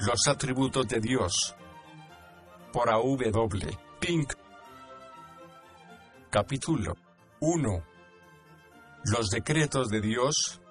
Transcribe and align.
Los 0.00 0.28
atributos 0.28 0.88
de 0.88 0.98
Dios. 0.98 1.54
Por 2.72 2.88
A.W. 2.88 3.78
Pink. 4.00 4.32
Capítulo 6.30 6.94
1. 7.40 7.84
Los 9.04 9.28
decretos 9.28 9.88
de 9.88 10.00
Dios. 10.00 10.62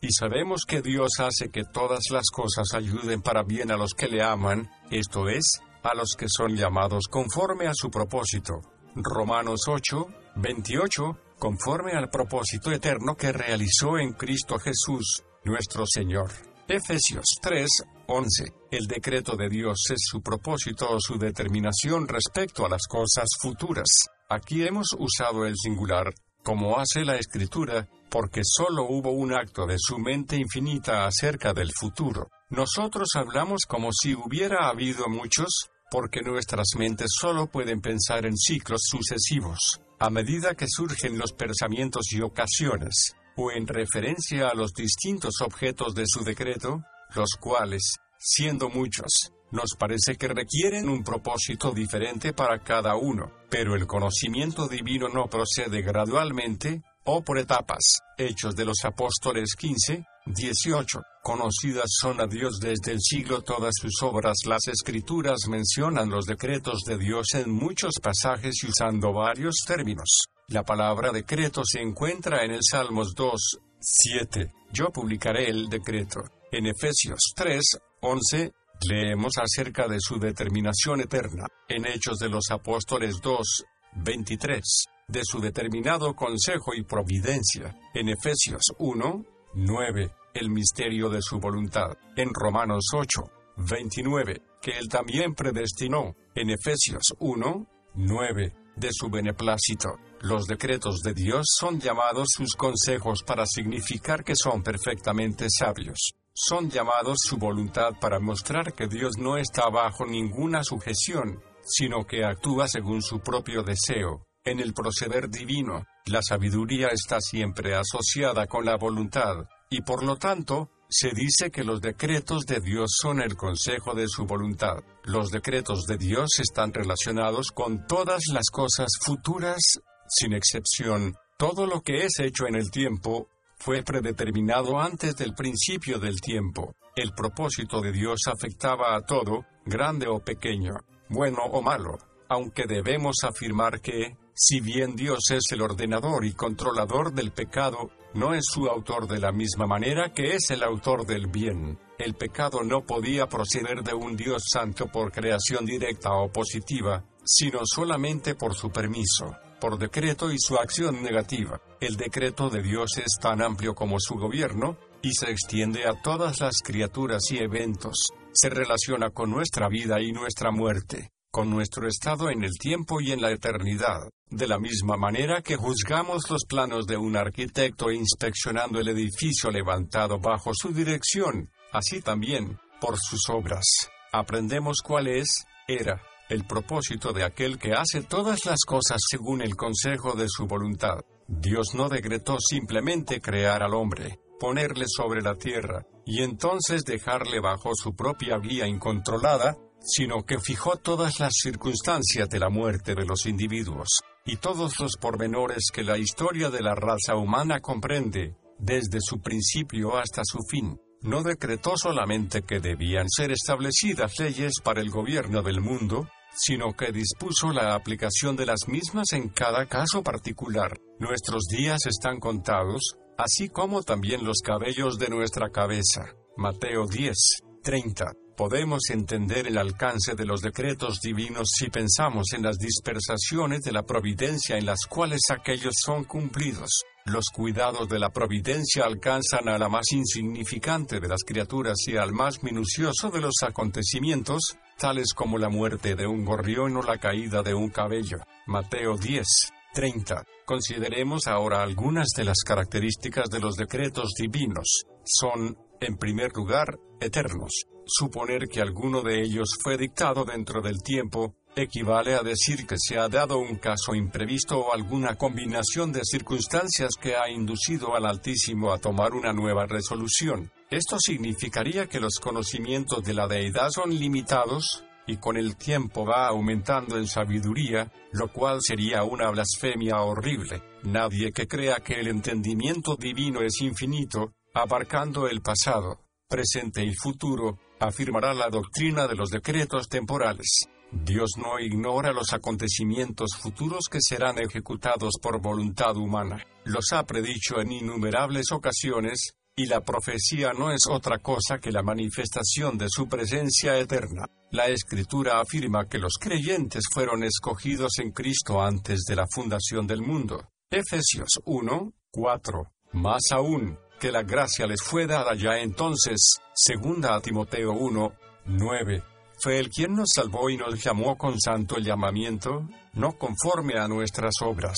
Y 0.00 0.10
sabemos 0.10 0.62
que 0.66 0.80
Dios 0.80 1.20
hace 1.20 1.50
que 1.50 1.64
todas 1.64 2.04
las 2.10 2.30
cosas 2.30 2.72
ayuden 2.72 3.20
para 3.20 3.42
bien 3.42 3.70
a 3.70 3.76
los 3.76 3.92
que 3.92 4.08
le 4.08 4.22
aman, 4.22 4.70
esto 4.90 5.28
es, 5.28 5.44
a 5.82 5.94
los 5.94 6.14
que 6.16 6.26
son 6.30 6.56
llamados 6.56 7.04
conforme 7.10 7.66
a 7.66 7.74
su 7.74 7.90
propósito. 7.90 8.54
Romanos 8.94 9.68
8, 9.68 10.06
28, 10.36 11.18
conforme 11.38 11.92
al 11.92 12.08
propósito 12.08 12.72
eterno 12.72 13.16
que 13.16 13.32
realizó 13.32 13.98
en 13.98 14.14
Cristo 14.14 14.58
Jesús, 14.58 15.22
nuestro 15.44 15.84
Señor. 15.86 16.30
Efesios 16.66 17.26
3, 17.42 17.68
11. 18.06 18.52
El 18.70 18.86
decreto 18.86 19.36
de 19.36 19.48
Dios 19.48 19.78
es 19.90 20.00
su 20.04 20.20
propósito 20.20 20.90
o 20.90 21.00
su 21.00 21.18
determinación 21.18 22.06
respecto 22.08 22.66
a 22.66 22.68
las 22.68 22.86
cosas 22.86 23.28
futuras. 23.40 23.88
Aquí 24.28 24.62
hemos 24.62 24.88
usado 24.98 25.46
el 25.46 25.56
singular, 25.56 26.12
como 26.42 26.78
hace 26.78 27.04
la 27.04 27.16
escritura, 27.16 27.88
porque 28.10 28.42
solo 28.44 28.84
hubo 28.88 29.10
un 29.10 29.32
acto 29.32 29.66
de 29.66 29.76
su 29.78 29.98
mente 29.98 30.36
infinita 30.36 31.06
acerca 31.06 31.52
del 31.52 31.72
futuro. 31.72 32.28
Nosotros 32.50 33.08
hablamos 33.14 33.62
como 33.66 33.90
si 33.92 34.14
hubiera 34.14 34.68
habido 34.68 35.08
muchos, 35.08 35.68
porque 35.90 36.22
nuestras 36.22 36.68
mentes 36.76 37.10
solo 37.18 37.46
pueden 37.46 37.80
pensar 37.80 38.26
en 38.26 38.36
ciclos 38.36 38.82
sucesivos, 38.84 39.80
a 39.98 40.10
medida 40.10 40.54
que 40.54 40.66
surgen 40.68 41.18
los 41.18 41.32
pensamientos 41.32 42.12
y 42.12 42.20
ocasiones, 42.20 43.14
o 43.36 43.50
en 43.50 43.66
referencia 43.66 44.48
a 44.48 44.54
los 44.54 44.72
distintos 44.72 45.40
objetos 45.40 45.94
de 45.94 46.04
su 46.06 46.22
decreto, 46.22 46.82
los 47.14 47.30
cuales, 47.40 47.94
siendo 48.24 48.70
muchos, 48.70 49.32
nos 49.50 49.76
parece 49.78 50.16
que 50.16 50.28
requieren 50.28 50.88
un 50.88 51.04
propósito 51.04 51.70
diferente 51.72 52.32
para 52.32 52.58
cada 52.60 52.96
uno, 52.96 53.30
pero 53.50 53.76
el 53.76 53.86
conocimiento 53.86 54.66
divino 54.66 55.08
no 55.08 55.26
procede 55.26 55.82
gradualmente, 55.82 56.82
o 57.04 57.22
por 57.22 57.38
etapas. 57.38 57.82
Hechos 58.16 58.56
de 58.56 58.64
los 58.64 58.82
Apóstoles 58.84 59.54
15, 59.56 60.06
18. 60.24 61.00
Conocidas 61.22 61.90
son 62.00 62.20
a 62.20 62.26
Dios 62.26 62.58
desde 62.60 62.92
el 62.92 63.00
siglo 63.00 63.42
todas 63.42 63.74
sus 63.78 64.02
obras. 64.02 64.38
Las 64.46 64.66
escrituras 64.68 65.46
mencionan 65.48 66.08
los 66.08 66.24
decretos 66.24 66.80
de 66.86 66.96
Dios 66.96 67.34
en 67.34 67.50
muchos 67.50 67.92
pasajes 68.02 68.54
usando 68.64 69.12
varios 69.12 69.56
términos. 69.66 70.24
La 70.48 70.62
palabra 70.62 71.12
decreto 71.12 71.62
se 71.64 71.80
encuentra 71.80 72.44
en 72.44 72.52
el 72.52 72.60
Salmos 72.62 73.14
2, 73.14 73.58
7. 73.78 74.52
Yo 74.72 74.86
publicaré 74.86 75.48
el 75.48 75.68
decreto. 75.68 76.22
En 76.50 76.66
Efesios 76.66 77.32
3, 77.34 77.60
11, 78.06 78.52
leemos 78.86 79.32
acerca 79.38 79.88
de 79.88 79.96
su 79.98 80.18
determinación 80.18 81.00
eterna. 81.00 81.46
En 81.66 81.86
Hechos 81.86 82.18
de 82.18 82.28
los 82.28 82.50
Apóstoles 82.50 83.18
2, 83.22 83.64
23, 83.96 84.62
de 85.08 85.20
su 85.24 85.40
determinado 85.40 86.14
consejo 86.14 86.74
y 86.74 86.82
providencia. 86.82 87.74
En 87.94 88.10
Efesios 88.10 88.74
1, 88.78 89.24
9, 89.54 90.14
el 90.34 90.50
misterio 90.50 91.08
de 91.08 91.22
su 91.22 91.40
voluntad. 91.40 91.96
En 92.14 92.28
Romanos 92.34 92.84
8, 92.94 93.22
29, 93.56 94.42
que 94.60 94.72
él 94.72 94.88
también 94.90 95.34
predestinó. 95.34 96.14
En 96.34 96.50
Efesios 96.50 97.14
1, 97.20 97.66
9, 97.94 98.54
de 98.76 98.88
su 98.92 99.08
beneplácito. 99.08 99.96
Los 100.20 100.46
decretos 100.46 101.00
de 101.00 101.14
Dios 101.14 101.46
son 101.58 101.80
llamados 101.80 102.28
sus 102.36 102.54
consejos 102.54 103.22
para 103.22 103.46
significar 103.46 104.24
que 104.24 104.34
son 104.36 104.62
perfectamente 104.62 105.46
sabios. 105.48 106.14
Son 106.36 106.68
llamados 106.68 107.18
su 107.22 107.36
voluntad 107.36 107.92
para 108.00 108.18
mostrar 108.18 108.72
que 108.72 108.88
Dios 108.88 109.12
no 109.18 109.38
está 109.38 109.68
bajo 109.68 110.04
ninguna 110.04 110.64
sujeción, 110.64 111.40
sino 111.62 112.04
que 112.04 112.24
actúa 112.24 112.66
según 112.66 113.02
su 113.02 113.20
propio 113.20 113.62
deseo. 113.62 114.26
En 114.44 114.58
el 114.58 114.74
proceder 114.74 115.30
divino, 115.30 115.86
la 116.06 116.20
sabiduría 116.22 116.88
está 116.88 117.20
siempre 117.20 117.76
asociada 117.76 118.48
con 118.48 118.64
la 118.64 118.76
voluntad, 118.76 119.46
y 119.70 119.82
por 119.82 120.02
lo 120.02 120.16
tanto, 120.16 120.70
se 120.88 121.10
dice 121.10 121.52
que 121.52 121.62
los 121.62 121.80
decretos 121.80 122.46
de 122.46 122.60
Dios 122.60 122.90
son 123.00 123.22
el 123.22 123.36
consejo 123.36 123.94
de 123.94 124.08
su 124.08 124.26
voluntad. 124.26 124.82
Los 125.04 125.30
decretos 125.30 125.86
de 125.86 125.98
Dios 125.98 126.40
están 126.40 126.74
relacionados 126.74 127.52
con 127.52 127.86
todas 127.86 128.24
las 128.32 128.50
cosas 128.50 128.88
futuras, 129.00 129.60
sin 130.08 130.32
excepción. 130.32 131.14
Todo 131.38 131.66
lo 131.66 131.80
que 131.80 132.04
es 132.04 132.18
hecho 132.18 132.46
en 132.48 132.56
el 132.56 132.70
tiempo 132.72 133.28
fue 133.64 133.82
predeterminado 133.82 134.78
antes 134.78 135.16
del 135.16 135.32
principio 135.32 135.98
del 135.98 136.20
tiempo. 136.20 136.74
El 136.94 137.12
propósito 137.12 137.80
de 137.80 137.92
Dios 137.92 138.20
afectaba 138.26 138.94
a 138.94 139.00
todo, 139.00 139.46
grande 139.64 140.06
o 140.06 140.18
pequeño, 140.18 140.74
bueno 141.08 141.38
o 141.50 141.62
malo, 141.62 141.96
aunque 142.28 142.66
debemos 142.68 143.16
afirmar 143.22 143.80
que, 143.80 144.18
si 144.34 144.60
bien 144.60 144.94
Dios 144.96 145.30
es 145.30 145.44
el 145.52 145.62
ordenador 145.62 146.26
y 146.26 146.34
controlador 146.34 147.14
del 147.14 147.32
pecado, 147.32 147.90
no 148.12 148.34
es 148.34 148.44
su 148.44 148.66
autor 148.66 149.08
de 149.08 149.18
la 149.18 149.32
misma 149.32 149.66
manera 149.66 150.12
que 150.12 150.34
es 150.34 150.50
el 150.50 150.62
autor 150.62 151.06
del 151.06 151.28
bien. 151.28 151.78
El 151.98 152.12
pecado 152.16 152.62
no 152.64 152.82
podía 152.82 153.28
proceder 153.28 153.82
de 153.82 153.94
un 153.94 154.14
Dios 154.14 154.42
santo 154.52 154.88
por 154.88 155.10
creación 155.10 155.64
directa 155.64 156.12
o 156.12 156.30
positiva, 156.30 157.02
sino 157.24 157.60
solamente 157.64 158.34
por 158.34 158.54
su 158.54 158.70
permiso, 158.70 159.34
por 159.64 159.78
decreto 159.78 160.30
y 160.30 160.36
su 160.38 160.56
acción 160.56 161.02
negativa. 161.02 161.58
El 161.80 161.96
decreto 161.96 162.50
de 162.50 162.62
Dios 162.62 162.98
es 162.98 163.16
tan 163.18 163.40
amplio 163.40 163.74
como 163.74 163.98
su 163.98 164.16
gobierno, 164.16 164.76
y 165.00 165.14
se 165.14 165.30
extiende 165.30 165.86
a 165.88 166.02
todas 166.02 166.40
las 166.40 166.58
criaturas 166.62 167.22
y 167.30 167.38
eventos. 167.38 167.94
Se 168.34 168.50
relaciona 168.50 169.08
con 169.08 169.30
nuestra 169.30 169.70
vida 169.70 170.02
y 170.02 170.12
nuestra 170.12 170.50
muerte 170.50 171.12
con 171.30 171.50
nuestro 171.50 171.88
estado 171.88 172.30
en 172.30 172.44
el 172.44 172.52
tiempo 172.60 173.00
y 173.00 173.10
en 173.10 173.20
la 173.20 173.32
eternidad, 173.32 174.08
de 174.30 174.46
la 174.46 174.58
misma 174.58 174.96
manera 174.96 175.42
que 175.42 175.56
juzgamos 175.56 176.30
los 176.30 176.44
planos 176.44 176.86
de 176.86 176.96
un 176.96 177.16
arquitecto 177.16 177.90
inspeccionando 177.90 178.78
el 178.78 178.88
edificio 178.88 179.50
levantado 179.50 180.20
bajo 180.20 180.52
su 180.54 180.72
dirección, 180.72 181.50
así 181.72 182.02
también, 182.02 182.60
por 182.80 182.98
sus 182.98 183.28
obras, 183.30 183.64
aprendemos 184.12 184.80
cuál 184.80 185.08
es, 185.08 185.44
era, 185.66 186.00
el 186.28 186.46
propósito 186.46 187.12
de 187.12 187.24
aquel 187.24 187.58
que 187.58 187.72
hace 187.72 188.02
todas 188.02 188.44
las 188.46 188.60
cosas 188.66 188.98
según 189.10 189.42
el 189.42 189.56
consejo 189.56 190.14
de 190.14 190.26
su 190.28 190.46
voluntad. 190.46 191.00
Dios 191.26 191.74
no 191.74 191.88
decretó 191.88 192.38
simplemente 192.38 193.20
crear 193.20 193.62
al 193.62 193.74
hombre, 193.74 194.20
ponerle 194.38 194.84
sobre 194.88 195.22
la 195.22 195.36
tierra, 195.36 195.86
y 196.04 196.22
entonces 196.22 196.84
dejarle 196.84 197.40
bajo 197.40 197.70
su 197.74 197.94
propia 197.94 198.38
guía 198.38 198.66
incontrolada, 198.66 199.56
sino 199.80 200.24
que 200.24 200.38
fijó 200.38 200.76
todas 200.76 201.20
las 201.20 201.32
circunstancias 201.34 202.28
de 202.28 202.38
la 202.38 202.48
muerte 202.48 202.94
de 202.94 203.04
los 203.04 203.26
individuos, 203.26 203.88
y 204.24 204.36
todos 204.36 204.80
los 204.80 204.96
pormenores 204.96 205.70
que 205.72 205.82
la 205.82 205.98
historia 205.98 206.50
de 206.50 206.62
la 206.62 206.74
raza 206.74 207.16
humana 207.16 207.60
comprende, 207.60 208.36
desde 208.58 208.98
su 209.00 209.20
principio 209.20 209.96
hasta 209.96 210.22
su 210.24 210.38
fin. 210.48 210.78
No 211.04 211.22
decretó 211.22 211.74
solamente 211.76 212.42
que 212.42 212.60
debían 212.60 213.10
ser 213.10 213.30
establecidas 213.30 214.18
leyes 214.18 214.54
para 214.64 214.80
el 214.80 214.88
gobierno 214.88 215.42
del 215.42 215.60
mundo, 215.60 216.08
sino 216.34 216.72
que 216.72 216.92
dispuso 216.92 217.52
la 217.52 217.74
aplicación 217.74 218.36
de 218.36 218.46
las 218.46 218.66
mismas 218.68 219.12
en 219.12 219.28
cada 219.28 219.66
caso 219.66 220.02
particular. 220.02 220.80
Nuestros 220.98 221.44
días 221.44 221.84
están 221.84 222.20
contados, 222.20 222.96
así 223.18 223.50
como 223.50 223.82
también 223.82 224.24
los 224.24 224.38
cabellos 224.42 224.98
de 224.98 225.08
nuestra 225.10 225.50
cabeza. 225.50 226.14
Mateo 226.38 226.86
10, 226.86 227.14
30. 227.62 228.12
Podemos 228.34 228.88
entender 228.88 229.46
el 229.46 229.58
alcance 229.58 230.14
de 230.14 230.24
los 230.24 230.40
decretos 230.40 231.00
divinos 231.02 231.50
si 231.54 231.68
pensamos 231.68 232.32
en 232.32 232.42
las 232.44 232.56
dispersaciones 232.56 233.60
de 233.60 233.72
la 233.72 233.82
providencia 233.82 234.56
en 234.56 234.64
las 234.64 234.86
cuales 234.86 235.20
aquellos 235.30 235.74
son 235.84 236.04
cumplidos. 236.04 236.82
Los 237.06 237.26
cuidados 237.28 237.86
de 237.90 237.98
la 237.98 238.08
providencia 238.08 238.86
alcanzan 238.86 239.50
a 239.50 239.58
la 239.58 239.68
más 239.68 239.92
insignificante 239.92 241.00
de 241.00 241.08
las 241.08 241.22
criaturas 241.22 241.76
y 241.86 241.98
al 241.98 242.12
más 242.12 242.42
minucioso 242.42 243.10
de 243.10 243.20
los 243.20 243.34
acontecimientos, 243.42 244.56
tales 244.78 245.12
como 245.12 245.36
la 245.36 245.50
muerte 245.50 245.96
de 245.96 246.06
un 246.06 246.24
gorrión 246.24 246.78
o 246.78 246.82
la 246.82 246.96
caída 246.96 247.42
de 247.42 247.52
un 247.52 247.68
cabello. 247.68 248.20
Mateo 248.46 248.96
10, 248.96 249.26
30. 249.74 250.24
Consideremos 250.46 251.26
ahora 251.26 251.62
algunas 251.62 252.08
de 252.16 252.24
las 252.24 252.38
características 252.42 253.28
de 253.28 253.40
los 253.40 253.56
decretos 253.56 254.14
divinos. 254.18 254.84
Son, 255.04 255.58
en 255.82 255.98
primer 255.98 256.32
lugar, 256.34 256.78
eternos. 257.02 257.66
Suponer 257.84 258.48
que 258.48 258.62
alguno 258.62 259.02
de 259.02 259.20
ellos 259.20 259.50
fue 259.62 259.76
dictado 259.76 260.24
dentro 260.24 260.62
del 260.62 260.82
tiempo, 260.82 261.34
equivale 261.56 262.14
a 262.14 262.22
decir 262.22 262.66
que 262.66 262.76
se 262.78 262.98
ha 262.98 263.08
dado 263.08 263.38
un 263.38 263.56
caso 263.56 263.94
imprevisto 263.94 264.58
o 264.58 264.74
alguna 264.74 265.16
combinación 265.16 265.92
de 265.92 266.00
circunstancias 266.04 266.94
que 267.00 267.16
ha 267.16 267.30
inducido 267.30 267.94
al 267.94 268.06
Altísimo 268.06 268.72
a 268.72 268.78
tomar 268.78 269.12
una 269.12 269.32
nueva 269.32 269.66
resolución. 269.66 270.50
Esto 270.70 270.96
significaría 270.98 271.86
que 271.86 272.00
los 272.00 272.18
conocimientos 272.20 273.04
de 273.04 273.14
la 273.14 273.28
deidad 273.28 273.70
son 273.70 273.90
limitados, 273.96 274.84
y 275.06 275.18
con 275.18 275.36
el 275.36 275.56
tiempo 275.56 276.04
va 276.04 276.28
aumentando 276.28 276.96
en 276.96 277.06
sabiduría, 277.06 277.92
lo 278.12 278.32
cual 278.32 278.58
sería 278.60 279.04
una 279.04 279.30
blasfemia 279.30 280.00
horrible. 280.00 280.62
Nadie 280.82 281.32
que 281.32 281.46
crea 281.46 281.76
que 281.76 282.00
el 282.00 282.08
entendimiento 282.08 282.96
divino 282.96 283.42
es 283.42 283.60
infinito, 283.60 284.32
abarcando 284.54 285.28
el 285.28 285.42
pasado, 285.42 286.00
presente 286.28 286.84
y 286.84 286.94
futuro, 286.94 287.58
afirmará 287.80 288.32
la 288.32 288.48
doctrina 288.48 289.06
de 289.06 289.14
los 289.14 289.30
decretos 289.30 289.88
temporales. 289.88 290.68
Dios 290.90 291.32
no 291.36 291.58
ignora 291.58 292.12
los 292.12 292.32
acontecimientos 292.32 293.30
futuros 293.36 293.88
que 293.90 293.98
serán 294.00 294.38
ejecutados 294.38 295.14
por 295.20 295.40
voluntad 295.40 295.96
humana. 295.96 296.44
Los 296.64 296.92
ha 296.92 297.04
predicho 297.04 297.60
en 297.60 297.72
innumerables 297.72 298.52
ocasiones, 298.52 299.34
y 299.56 299.66
la 299.66 299.82
profecía 299.82 300.52
no 300.52 300.72
es 300.72 300.82
otra 300.90 301.18
cosa 301.18 301.58
que 301.58 301.70
la 301.70 301.82
manifestación 301.82 302.76
de 302.76 302.86
su 302.88 303.08
presencia 303.08 303.78
eterna. 303.78 304.26
La 304.50 304.66
Escritura 304.66 305.40
afirma 305.40 305.86
que 305.88 305.98
los 305.98 306.14
creyentes 306.20 306.84
fueron 306.92 307.22
escogidos 307.22 307.98
en 307.98 308.10
Cristo 308.10 308.60
antes 308.60 309.04
de 309.08 309.16
la 309.16 309.26
fundación 309.26 309.86
del 309.86 310.00
mundo. 310.00 310.48
Efesios 310.70 311.40
1, 311.44 311.92
4. 312.10 312.72
Más 312.92 313.22
aún, 313.30 313.78
que 314.00 314.10
la 314.10 314.22
gracia 314.22 314.66
les 314.66 314.82
fue 314.82 315.06
dada 315.06 315.34
ya 315.34 315.58
entonces, 315.58 316.20
segunda 316.52 317.14
a 317.14 317.20
Timoteo 317.20 317.72
1, 317.72 318.12
9. 318.46 319.13
Fue 319.44 319.58
el 319.58 319.68
quien 319.68 319.94
nos 319.94 320.08
salvó 320.14 320.48
y 320.48 320.56
nos 320.56 320.82
llamó 320.82 321.18
con 321.18 321.38
santo 321.38 321.76
llamamiento, 321.76 322.66
no 322.94 323.18
conforme 323.18 323.78
a 323.78 323.86
nuestras 323.86 324.32
obras, 324.40 324.74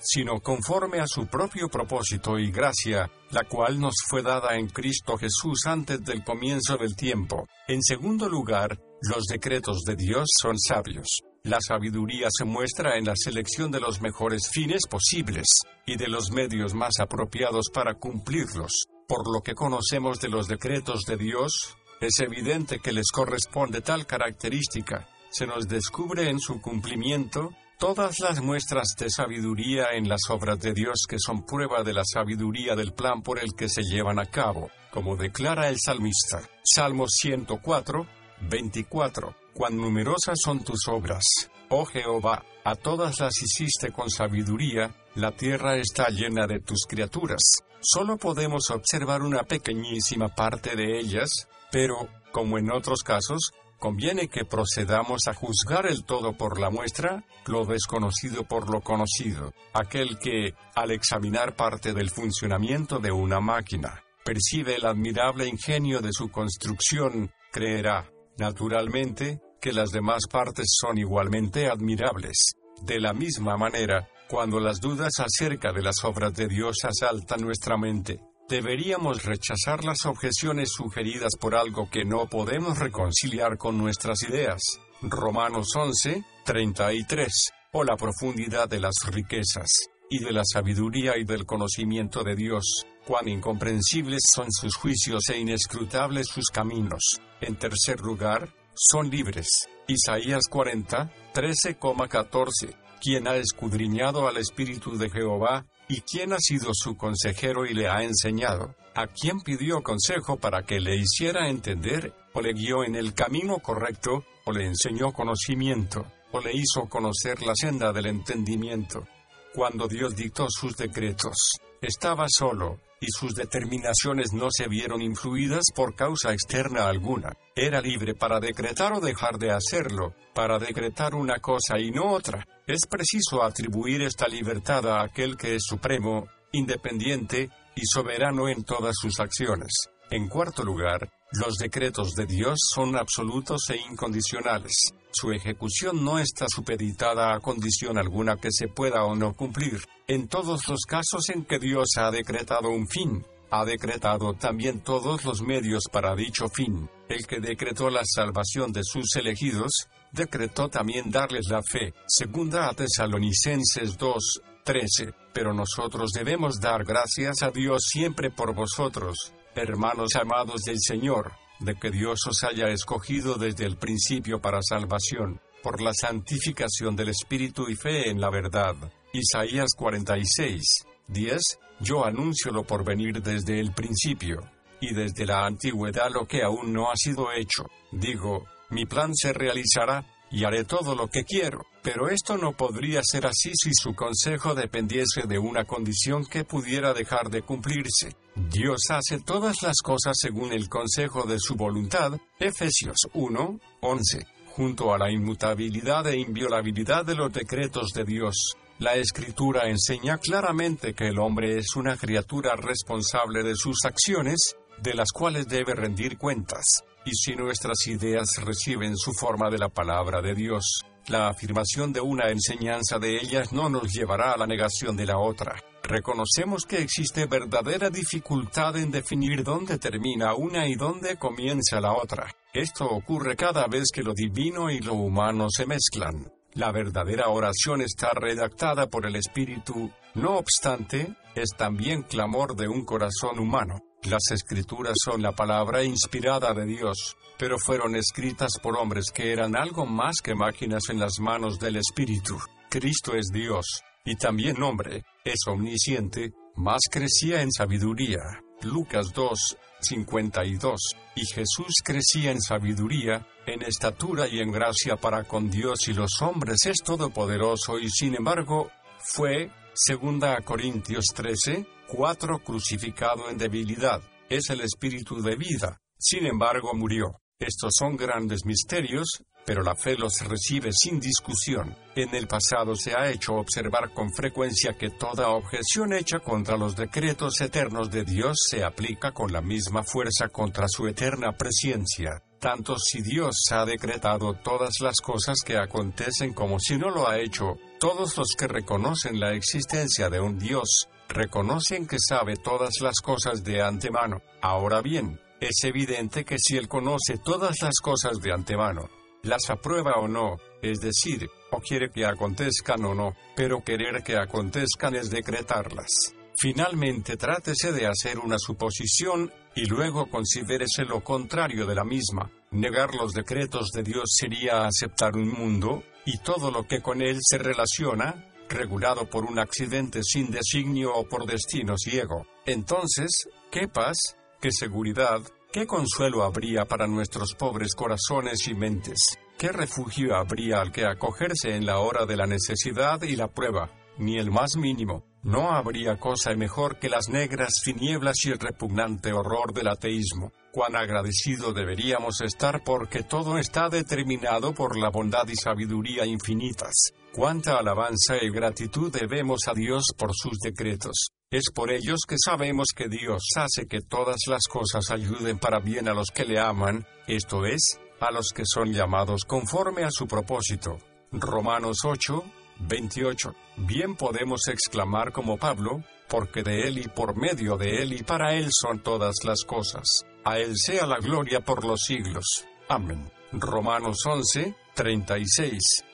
sino 0.00 0.40
conforme 0.40 0.98
a 0.98 1.06
su 1.06 1.28
propio 1.28 1.68
propósito 1.68 2.36
y 2.36 2.50
gracia, 2.50 3.08
la 3.30 3.44
cual 3.44 3.78
nos 3.78 3.94
fue 4.08 4.22
dada 4.22 4.56
en 4.56 4.66
Cristo 4.70 5.16
Jesús 5.16 5.66
antes 5.66 6.02
del 6.02 6.24
comienzo 6.24 6.76
del 6.76 6.96
tiempo. 6.96 7.46
En 7.68 7.80
segundo 7.80 8.28
lugar, 8.28 8.80
los 9.02 9.22
decretos 9.26 9.84
de 9.84 9.94
Dios 9.94 10.26
son 10.36 10.58
sabios. 10.58 11.20
La 11.44 11.60
sabiduría 11.60 12.26
se 12.28 12.44
muestra 12.44 12.98
en 12.98 13.04
la 13.04 13.14
selección 13.14 13.70
de 13.70 13.78
los 13.78 14.00
mejores 14.00 14.50
fines 14.50 14.88
posibles 14.90 15.46
y 15.86 15.96
de 15.96 16.08
los 16.08 16.32
medios 16.32 16.74
más 16.74 16.98
apropiados 16.98 17.66
para 17.72 17.94
cumplirlos. 17.94 18.88
Por 19.06 19.32
lo 19.32 19.42
que 19.42 19.54
conocemos 19.54 20.18
de 20.18 20.28
los 20.28 20.48
decretos 20.48 21.04
de 21.06 21.16
Dios, 21.18 21.77
es 22.00 22.20
evidente 22.20 22.78
que 22.78 22.92
les 22.92 23.10
corresponde 23.10 23.80
tal 23.80 24.06
característica. 24.06 25.08
Se 25.30 25.46
nos 25.46 25.68
descubre 25.68 26.28
en 26.28 26.40
su 26.40 26.60
cumplimiento 26.60 27.50
todas 27.78 28.18
las 28.20 28.40
muestras 28.40 28.94
de 28.98 29.10
sabiduría 29.10 29.88
en 29.92 30.08
las 30.08 30.22
obras 30.30 30.58
de 30.60 30.72
Dios 30.72 31.04
que 31.08 31.18
son 31.18 31.44
prueba 31.44 31.82
de 31.82 31.92
la 31.92 32.02
sabiduría 32.04 32.74
del 32.74 32.92
plan 32.92 33.22
por 33.22 33.38
el 33.38 33.54
que 33.54 33.68
se 33.68 33.82
llevan 33.82 34.18
a 34.18 34.26
cabo, 34.26 34.70
como 34.90 35.16
declara 35.16 35.68
el 35.68 35.76
salmista. 35.78 36.42
Salmo 36.64 37.06
104, 37.08 38.06
24. 38.48 39.34
Cuán 39.54 39.76
numerosas 39.76 40.38
son 40.42 40.62
tus 40.62 40.86
obras, 40.88 41.24
oh 41.68 41.84
Jehová, 41.84 42.44
a 42.64 42.76
todas 42.76 43.18
las 43.18 43.42
hiciste 43.42 43.90
con 43.90 44.08
sabiduría, 44.08 44.94
la 45.16 45.32
tierra 45.32 45.76
está 45.76 46.08
llena 46.10 46.46
de 46.46 46.60
tus 46.60 46.84
criaturas. 46.88 47.42
Solo 47.80 48.16
podemos 48.16 48.70
observar 48.70 49.22
una 49.22 49.42
pequeñísima 49.42 50.28
parte 50.28 50.76
de 50.76 50.98
ellas, 50.98 51.48
pero, 51.70 52.08
como 52.32 52.58
en 52.58 52.70
otros 52.70 53.02
casos, 53.02 53.52
conviene 53.78 54.28
que 54.28 54.44
procedamos 54.44 55.28
a 55.28 55.34
juzgar 55.34 55.86
el 55.86 56.04
todo 56.04 56.36
por 56.36 56.58
la 56.58 56.70
muestra, 56.70 57.24
lo 57.46 57.64
desconocido 57.64 58.44
por 58.44 58.70
lo 58.70 58.80
conocido. 58.80 59.52
Aquel 59.72 60.18
que, 60.18 60.54
al 60.74 60.90
examinar 60.90 61.54
parte 61.54 61.92
del 61.92 62.10
funcionamiento 62.10 62.98
de 62.98 63.12
una 63.12 63.40
máquina, 63.40 64.02
percibe 64.24 64.74
el 64.74 64.86
admirable 64.86 65.46
ingenio 65.46 66.00
de 66.00 66.12
su 66.12 66.28
construcción, 66.30 67.30
creerá, 67.52 68.10
naturalmente, 68.36 69.40
que 69.60 69.72
las 69.72 69.90
demás 69.90 70.24
partes 70.30 70.66
son 70.80 70.98
igualmente 70.98 71.68
admirables. 71.68 72.54
De 72.82 73.00
la 73.00 73.12
misma 73.12 73.56
manera, 73.56 74.08
cuando 74.28 74.60
las 74.60 74.80
dudas 74.80 75.14
acerca 75.18 75.72
de 75.72 75.82
las 75.82 76.04
obras 76.04 76.34
de 76.34 76.46
Dios 76.46 76.76
asaltan 76.84 77.40
nuestra 77.40 77.76
mente, 77.76 78.20
Deberíamos 78.48 79.24
rechazar 79.24 79.84
las 79.84 80.06
objeciones 80.06 80.70
sugeridas 80.72 81.32
por 81.38 81.54
algo 81.54 81.90
que 81.90 82.06
no 82.06 82.26
podemos 82.30 82.78
reconciliar 82.78 83.58
con 83.58 83.76
nuestras 83.76 84.22
ideas. 84.22 84.62
Romanos 85.02 85.68
11, 85.76 86.24
33. 86.46 87.28
O 87.72 87.84
la 87.84 87.96
profundidad 87.98 88.66
de 88.66 88.80
las 88.80 88.94
riquezas, 89.12 89.68
y 90.08 90.20
de 90.20 90.32
la 90.32 90.44
sabiduría 90.50 91.18
y 91.18 91.24
del 91.24 91.44
conocimiento 91.44 92.24
de 92.24 92.34
Dios, 92.36 92.86
cuán 93.06 93.28
incomprensibles 93.28 94.22
son 94.34 94.50
sus 94.50 94.76
juicios 94.76 95.28
e 95.28 95.38
inescrutables 95.38 96.28
sus 96.28 96.46
caminos. 96.46 97.20
En 97.42 97.56
tercer 97.56 98.00
lugar, 98.00 98.48
son 98.74 99.10
libres. 99.10 99.68
Isaías 99.86 100.44
40, 100.48 101.12
13,14. 101.34 102.74
Quien 102.98 103.28
ha 103.28 103.36
escudriñado 103.36 104.26
al 104.26 104.38
Espíritu 104.38 104.96
de 104.96 105.10
Jehová, 105.10 105.66
¿Y 105.88 106.02
quién 106.02 106.34
ha 106.34 106.38
sido 106.38 106.70
su 106.74 106.96
consejero 106.96 107.64
y 107.64 107.72
le 107.72 107.88
ha 107.88 108.02
enseñado? 108.02 108.74
¿A 108.94 109.06
quién 109.06 109.40
pidió 109.40 109.82
consejo 109.82 110.36
para 110.36 110.62
que 110.62 110.80
le 110.80 110.96
hiciera 110.96 111.48
entender? 111.48 112.12
¿O 112.34 112.42
le 112.42 112.52
guió 112.52 112.84
en 112.84 112.94
el 112.94 113.14
camino 113.14 113.58
correcto? 113.60 114.24
¿O 114.44 114.52
le 114.52 114.66
enseñó 114.66 115.12
conocimiento? 115.12 116.04
¿O 116.32 116.40
le 116.40 116.52
hizo 116.52 116.86
conocer 116.90 117.42
la 117.42 117.54
senda 117.54 117.90
del 117.92 118.06
entendimiento? 118.06 119.08
Cuando 119.54 119.88
Dios 119.88 120.14
dictó 120.14 120.46
sus 120.50 120.76
decretos, 120.76 121.52
estaba 121.80 122.26
solo, 122.28 122.80
y 123.00 123.06
sus 123.10 123.34
determinaciones 123.34 124.32
no 124.32 124.48
se 124.50 124.68
vieron 124.68 125.00
influidas 125.00 125.64
por 125.74 125.94
causa 125.94 126.34
externa 126.34 126.86
alguna. 126.88 127.32
Era 127.54 127.80
libre 127.80 128.14
para 128.14 128.40
decretar 128.40 128.92
o 128.92 129.00
dejar 129.00 129.38
de 129.38 129.52
hacerlo, 129.52 130.14
para 130.34 130.58
decretar 130.58 131.14
una 131.14 131.38
cosa 131.38 131.78
y 131.78 131.90
no 131.90 132.12
otra. 132.12 132.44
Es 132.68 132.86
preciso 132.86 133.42
atribuir 133.42 134.02
esta 134.02 134.28
libertad 134.28 134.86
a 134.88 135.02
aquel 135.02 135.38
que 135.38 135.54
es 135.54 135.62
supremo, 135.64 136.28
independiente 136.52 137.48
y 137.74 137.80
soberano 137.86 138.46
en 138.46 138.62
todas 138.62 138.94
sus 139.00 139.20
acciones. 139.20 139.72
En 140.10 140.28
cuarto 140.28 140.62
lugar, 140.64 141.08
los 141.32 141.56
decretos 141.56 142.14
de 142.14 142.26
Dios 142.26 142.58
son 142.74 142.94
absolutos 142.94 143.70
e 143.70 143.78
incondicionales. 143.78 144.92
Su 145.10 145.32
ejecución 145.32 146.04
no 146.04 146.18
está 146.18 146.44
supeditada 146.46 147.34
a 147.34 147.40
condición 147.40 147.96
alguna 147.96 148.36
que 148.36 148.52
se 148.52 148.68
pueda 148.68 149.02
o 149.04 149.16
no 149.16 149.32
cumplir. 149.32 149.80
En 150.06 150.28
todos 150.28 150.68
los 150.68 150.82
casos 150.86 151.30
en 151.30 151.46
que 151.46 151.58
Dios 151.58 151.96
ha 151.96 152.10
decretado 152.10 152.68
un 152.68 152.86
fin, 152.86 153.24
ha 153.50 153.64
decretado 153.64 154.34
también 154.34 154.80
todos 154.82 155.24
los 155.24 155.40
medios 155.40 155.84
para 155.90 156.14
dicho 156.14 156.50
fin. 156.50 156.90
El 157.08 157.26
que 157.26 157.40
decretó 157.40 157.88
la 157.88 158.02
salvación 158.04 158.72
de 158.72 158.84
sus 158.84 159.16
elegidos, 159.16 159.88
decretó 160.12 160.68
también 160.68 161.10
darles 161.10 161.48
la 161.48 161.62
fe. 161.62 161.94
Segunda 162.06 162.68
a 162.68 162.74
Tesalonicenses 162.74 163.96
2, 163.96 164.42
13. 164.64 165.14
Pero 165.32 165.52
nosotros 165.52 166.10
debemos 166.12 166.60
dar 166.60 166.84
gracias 166.84 167.42
a 167.42 167.50
Dios 167.50 167.84
siempre 167.88 168.30
por 168.30 168.54
vosotros, 168.54 169.32
hermanos 169.54 170.14
amados 170.16 170.62
del 170.62 170.78
Señor, 170.80 171.32
de 171.60 171.74
que 171.74 171.90
Dios 171.90 172.20
os 172.26 172.44
haya 172.44 172.68
escogido 172.68 173.36
desde 173.36 173.64
el 173.64 173.76
principio 173.76 174.40
para 174.40 174.62
salvación, 174.62 175.40
por 175.62 175.80
la 175.80 175.92
santificación 175.94 176.96
del 176.96 177.08
Espíritu 177.08 177.68
y 177.68 177.76
fe 177.76 178.10
en 178.10 178.20
la 178.20 178.30
verdad. 178.30 178.74
Isaías 179.12 179.70
46, 179.76 180.62
10. 181.08 181.40
Yo 181.80 182.04
anuncio 182.04 182.52
lo 182.52 182.64
por 182.64 182.84
venir 182.84 183.22
desde 183.22 183.60
el 183.60 183.72
principio, 183.72 184.40
y 184.80 184.92
desde 184.94 185.26
la 185.26 185.46
antigüedad 185.46 186.10
lo 186.12 186.26
que 186.26 186.42
aún 186.42 186.72
no 186.72 186.90
ha 186.90 186.96
sido 186.96 187.32
hecho. 187.32 187.66
Digo, 187.92 188.44
mi 188.70 188.86
plan 188.86 189.14
se 189.14 189.32
realizará, 189.32 190.04
y 190.30 190.44
haré 190.44 190.64
todo 190.64 190.94
lo 190.94 191.08
que 191.08 191.24
quiero. 191.24 191.66
Pero 191.82 192.08
esto 192.08 192.36
no 192.36 192.52
podría 192.52 193.00
ser 193.02 193.26
así 193.26 193.52
si 193.54 193.70
su 193.72 193.94
consejo 193.94 194.54
dependiese 194.54 195.22
de 195.26 195.38
una 195.38 195.64
condición 195.64 196.24
que 196.26 196.44
pudiera 196.44 196.92
dejar 196.92 197.30
de 197.30 197.42
cumplirse. 197.42 198.14
Dios 198.34 198.82
hace 198.90 199.20
todas 199.20 199.62
las 199.62 199.78
cosas 199.82 200.16
según 200.20 200.52
el 200.52 200.68
consejo 200.68 201.24
de 201.24 201.38
su 201.38 201.54
voluntad. 201.54 202.12
Efesios 202.38 202.98
1, 203.14 203.60
11. 203.80 204.26
Junto 204.54 204.92
a 204.92 204.98
la 204.98 205.10
inmutabilidad 205.10 206.06
e 206.08 206.18
inviolabilidad 206.18 207.04
de 207.04 207.14
los 207.14 207.32
decretos 207.32 207.92
de 207.94 208.04
Dios, 208.04 208.56
la 208.80 208.96
escritura 208.96 209.68
enseña 209.68 210.18
claramente 210.18 210.94
que 210.94 211.08
el 211.08 211.18
hombre 211.18 211.58
es 211.58 211.76
una 211.76 211.96
criatura 211.96 212.54
responsable 212.56 213.42
de 213.42 213.54
sus 213.54 213.84
acciones, 213.84 214.56
de 214.82 214.94
las 214.94 215.10
cuales 215.12 215.48
debe 215.48 215.74
rendir 215.74 216.18
cuentas 216.18 216.82
y 217.08 217.14
si 217.14 217.34
nuestras 217.34 217.86
ideas 217.86 218.28
reciben 218.44 218.94
su 218.94 219.12
forma 219.14 219.48
de 219.48 219.56
la 219.56 219.70
palabra 219.70 220.20
de 220.20 220.34
Dios, 220.34 220.84
la 221.06 221.28
afirmación 221.28 221.90
de 221.90 222.02
una 222.02 222.28
enseñanza 222.28 222.98
de 222.98 223.16
ellas 223.16 223.50
no 223.50 223.70
nos 223.70 223.94
llevará 223.94 224.32
a 224.32 224.36
la 224.36 224.46
negación 224.46 224.94
de 224.94 225.06
la 225.06 225.18
otra. 225.18 225.56
Reconocemos 225.82 226.66
que 226.66 226.82
existe 226.82 227.24
verdadera 227.24 227.88
dificultad 227.88 228.76
en 228.76 228.90
definir 228.90 229.42
dónde 229.42 229.78
termina 229.78 230.34
una 230.34 230.68
y 230.68 230.74
dónde 230.74 231.16
comienza 231.16 231.80
la 231.80 231.94
otra. 231.94 232.30
Esto 232.52 232.84
ocurre 232.84 233.36
cada 233.36 233.66
vez 233.68 233.84
que 233.90 234.02
lo 234.02 234.12
divino 234.12 234.70
y 234.70 234.80
lo 234.80 234.92
humano 234.92 235.46
se 235.48 235.64
mezclan. 235.64 236.30
La 236.52 236.72
verdadera 236.72 237.28
oración 237.28 237.80
está 237.80 238.10
redactada 238.10 238.90
por 238.90 239.06
el 239.06 239.16
Espíritu, 239.16 239.90
no 240.14 240.36
obstante, 240.36 241.14
es 241.34 241.50
también 241.56 242.02
clamor 242.02 242.54
de 242.54 242.68
un 242.68 242.84
corazón 242.84 243.38
humano. 243.38 243.87
Las 244.04 244.30
escrituras 244.30 244.94
son 245.04 245.22
la 245.22 245.32
palabra 245.32 245.82
inspirada 245.82 246.54
de 246.54 246.66
Dios, 246.66 247.16
pero 247.38 247.58
fueron 247.58 247.96
escritas 247.96 248.52
por 248.62 248.76
hombres 248.76 249.10
que 249.12 249.32
eran 249.32 249.56
algo 249.56 249.86
más 249.86 250.16
que 250.22 250.34
máquinas 250.34 250.88
en 250.88 251.00
las 251.00 251.18
manos 251.18 251.58
del 251.58 251.76
Espíritu. 251.76 252.38
Cristo 252.70 253.14
es 253.14 253.26
Dios, 253.32 253.82
y 254.04 254.16
también 254.16 254.62
hombre, 254.62 255.04
es 255.24 255.40
omnisciente, 255.46 256.32
más 256.56 256.80
crecía 256.90 257.42
en 257.42 257.50
sabiduría. 257.50 258.20
Lucas 258.62 259.12
2, 259.14 259.56
52. 259.80 260.80
Y 261.16 261.26
Jesús 261.26 261.74
crecía 261.84 262.30
en 262.30 262.40
sabiduría, 262.40 263.26
en 263.46 263.62
estatura 263.62 264.28
y 264.28 264.40
en 264.40 264.52
gracia 264.52 264.96
para 264.96 265.24
con 265.24 265.50
Dios 265.50 265.88
y 265.88 265.92
los 265.92 266.20
hombres 266.22 266.66
es 266.66 266.78
todopoderoso 266.84 267.78
y 267.78 267.88
sin 267.90 268.14
embargo, 268.14 268.70
fue, 268.98 269.50
segunda 269.74 270.36
a 270.36 270.40
Corintios 270.42 271.06
13, 271.14 271.66
4 271.88 272.40
crucificado 272.40 273.30
en 273.30 273.38
debilidad, 273.38 274.02
es 274.28 274.50
el 274.50 274.60
espíritu 274.60 275.22
de 275.22 275.36
vida, 275.36 275.80
sin 275.98 276.26
embargo 276.26 276.74
murió. 276.74 277.20
Estos 277.38 277.72
son 277.78 277.96
grandes 277.96 278.44
misterios, 278.44 279.22
pero 279.46 279.62
la 279.62 279.74
fe 279.74 279.96
los 279.96 280.20
recibe 280.20 280.70
sin 280.72 281.00
discusión. 281.00 281.74
En 281.96 282.14
el 282.14 282.26
pasado 282.26 282.74
se 282.74 282.94
ha 282.94 283.08
hecho 283.10 283.36
observar 283.36 283.94
con 283.94 284.12
frecuencia 284.12 284.76
que 284.76 284.90
toda 284.90 285.30
objeción 285.30 285.94
hecha 285.94 286.18
contra 286.18 286.58
los 286.58 286.76
decretos 286.76 287.40
eternos 287.40 287.90
de 287.90 288.04
Dios 288.04 288.36
se 288.50 288.62
aplica 288.62 289.12
con 289.12 289.32
la 289.32 289.40
misma 289.40 289.82
fuerza 289.82 290.28
contra 290.28 290.66
su 290.68 290.86
eterna 290.88 291.32
presencia, 291.38 292.22
tanto 292.38 292.78
si 292.78 293.00
Dios 293.00 293.36
ha 293.50 293.64
decretado 293.64 294.34
todas 294.34 294.74
las 294.80 294.96
cosas 295.00 295.38
que 295.42 295.56
acontecen 295.56 296.34
como 296.34 296.60
si 296.60 296.76
no 296.76 296.90
lo 296.90 297.08
ha 297.08 297.18
hecho. 297.18 297.56
Todos 297.80 298.18
los 298.18 298.34
que 298.36 298.46
reconocen 298.46 299.18
la 299.18 299.32
existencia 299.32 300.10
de 300.10 300.20
un 300.20 300.38
Dios, 300.38 300.88
reconocen 301.08 301.86
que 301.86 301.98
sabe 301.98 302.36
todas 302.36 302.74
las 302.80 303.00
cosas 303.00 303.42
de 303.44 303.62
antemano. 303.62 304.22
Ahora 304.40 304.82
bien, 304.82 305.20
es 305.40 305.64
evidente 305.64 306.24
que 306.24 306.38
si 306.38 306.56
Él 306.56 306.68
conoce 306.68 307.18
todas 307.24 307.56
las 307.62 307.78
cosas 307.80 308.18
de 308.20 308.32
antemano, 308.32 308.88
las 309.22 309.50
aprueba 309.50 309.94
o 309.96 310.08
no, 310.08 310.36
es 310.62 310.80
decir, 310.80 311.28
o 311.50 311.60
quiere 311.60 311.90
que 311.90 312.04
acontezcan 312.04 312.84
o 312.84 312.94
no, 312.94 313.14
pero 313.34 313.62
querer 313.62 314.02
que 314.02 314.16
acontezcan 314.16 314.94
es 314.94 315.10
decretarlas. 315.10 316.14
Finalmente 316.40 317.16
trátese 317.16 317.72
de 317.72 317.86
hacer 317.88 318.18
una 318.18 318.38
suposición 318.38 319.32
y 319.56 319.66
luego 319.66 320.08
considérese 320.08 320.84
lo 320.84 321.02
contrario 321.02 321.66
de 321.66 321.74
la 321.74 321.82
misma. 321.82 322.30
Negar 322.52 322.94
los 322.94 323.12
decretos 323.12 323.70
de 323.72 323.82
Dios 323.82 324.04
sería 324.16 324.64
aceptar 324.64 325.16
un 325.16 325.28
mundo 325.28 325.82
y 326.06 326.18
todo 326.18 326.52
lo 326.52 326.66
que 326.66 326.80
con 326.80 327.02
él 327.02 327.18
se 327.20 327.38
relaciona, 327.38 328.27
regulado 328.48 329.08
por 329.08 329.24
un 329.24 329.38
accidente 329.38 330.02
sin 330.02 330.30
designio 330.30 330.94
o 330.94 331.08
por 331.08 331.26
destino 331.26 331.76
ciego. 331.76 332.26
Entonces, 332.46 333.28
¿qué 333.50 333.68
paz? 333.68 334.16
¿Qué 334.40 334.50
seguridad? 334.52 335.20
¿Qué 335.52 335.66
consuelo 335.66 336.24
habría 336.24 336.66
para 336.66 336.86
nuestros 336.86 337.34
pobres 337.34 337.74
corazones 337.74 338.46
y 338.48 338.54
mentes? 338.54 339.18
¿Qué 339.38 339.48
refugio 339.48 340.16
habría 340.16 340.60
al 340.60 340.72
que 340.72 340.84
acogerse 340.84 341.54
en 341.54 341.64
la 341.64 341.78
hora 341.78 342.06
de 342.06 342.16
la 342.16 342.26
necesidad 342.26 343.00
y 343.02 343.16
la 343.16 343.28
prueba? 343.28 343.70
Ni 343.98 344.18
el 344.18 344.30
más 344.30 344.56
mínimo. 344.56 345.04
No 345.22 345.50
habría 345.50 345.96
cosa 345.98 346.34
mejor 346.34 346.78
que 346.78 346.88
las 346.88 347.08
negras 347.08 347.62
tinieblas 347.64 348.16
y 348.24 348.30
el 348.30 348.38
repugnante 348.38 349.12
horror 349.12 349.52
del 349.52 349.68
ateísmo. 349.68 350.32
Cuán 350.52 350.76
agradecido 350.76 351.52
deberíamos 351.52 352.20
estar 352.20 352.62
porque 352.64 353.02
todo 353.02 353.38
está 353.38 353.68
determinado 353.68 354.54
por 354.54 354.78
la 354.78 354.90
bondad 354.90 355.26
y 355.28 355.34
sabiduría 355.34 356.06
infinitas. 356.06 356.92
Cuánta 357.18 357.58
alabanza 357.58 358.14
y 358.22 358.30
gratitud 358.30 358.92
debemos 358.92 359.40
a 359.48 359.52
Dios 359.52 359.86
por 359.98 360.12
sus 360.14 360.38
decretos. 360.38 361.08
Es 361.32 361.50
por 361.52 361.72
ellos 361.72 362.02
que 362.08 362.14
sabemos 362.16 362.68
que 362.76 362.86
Dios 362.88 363.24
hace 363.34 363.66
que 363.66 363.80
todas 363.80 364.18
las 364.28 364.44
cosas 364.44 364.88
ayuden 364.92 365.40
para 365.40 365.58
bien 365.58 365.88
a 365.88 365.94
los 365.94 366.12
que 366.14 366.24
le 366.24 366.38
aman, 366.38 366.86
esto 367.08 367.44
es, 367.44 367.80
a 367.98 368.12
los 368.12 368.28
que 368.32 368.44
son 368.46 368.72
llamados 368.72 369.24
conforme 369.24 369.82
a 369.82 369.90
su 369.90 370.06
propósito. 370.06 370.78
Romanos 371.10 371.78
8, 371.84 372.22
28. 372.60 373.34
Bien 373.66 373.96
podemos 373.96 374.46
exclamar 374.46 375.10
como 375.10 375.38
Pablo, 375.38 375.82
porque 376.08 376.44
de 376.44 376.68
Él 376.68 376.78
y 376.78 376.86
por 376.86 377.16
medio 377.16 377.56
de 377.56 377.82
Él 377.82 377.94
y 377.94 378.04
para 378.04 378.36
Él 378.36 378.46
son 378.52 378.80
todas 378.80 379.16
las 379.24 379.42
cosas. 379.42 380.06
A 380.24 380.38
Él 380.38 380.52
sea 380.54 380.86
la 380.86 380.98
gloria 380.98 381.40
por 381.40 381.64
los 381.64 381.80
siglos. 381.80 382.46
Amén. 382.68 383.10
Romanos 383.32 384.06
11, 384.06 384.54
36. 384.76 385.87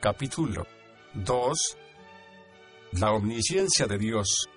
Capítulo 0.00 0.66
2 1.14 1.78
la 2.92 3.12
omnisciencia 3.12 3.86
de 3.86 3.98
Dios. 3.98 4.48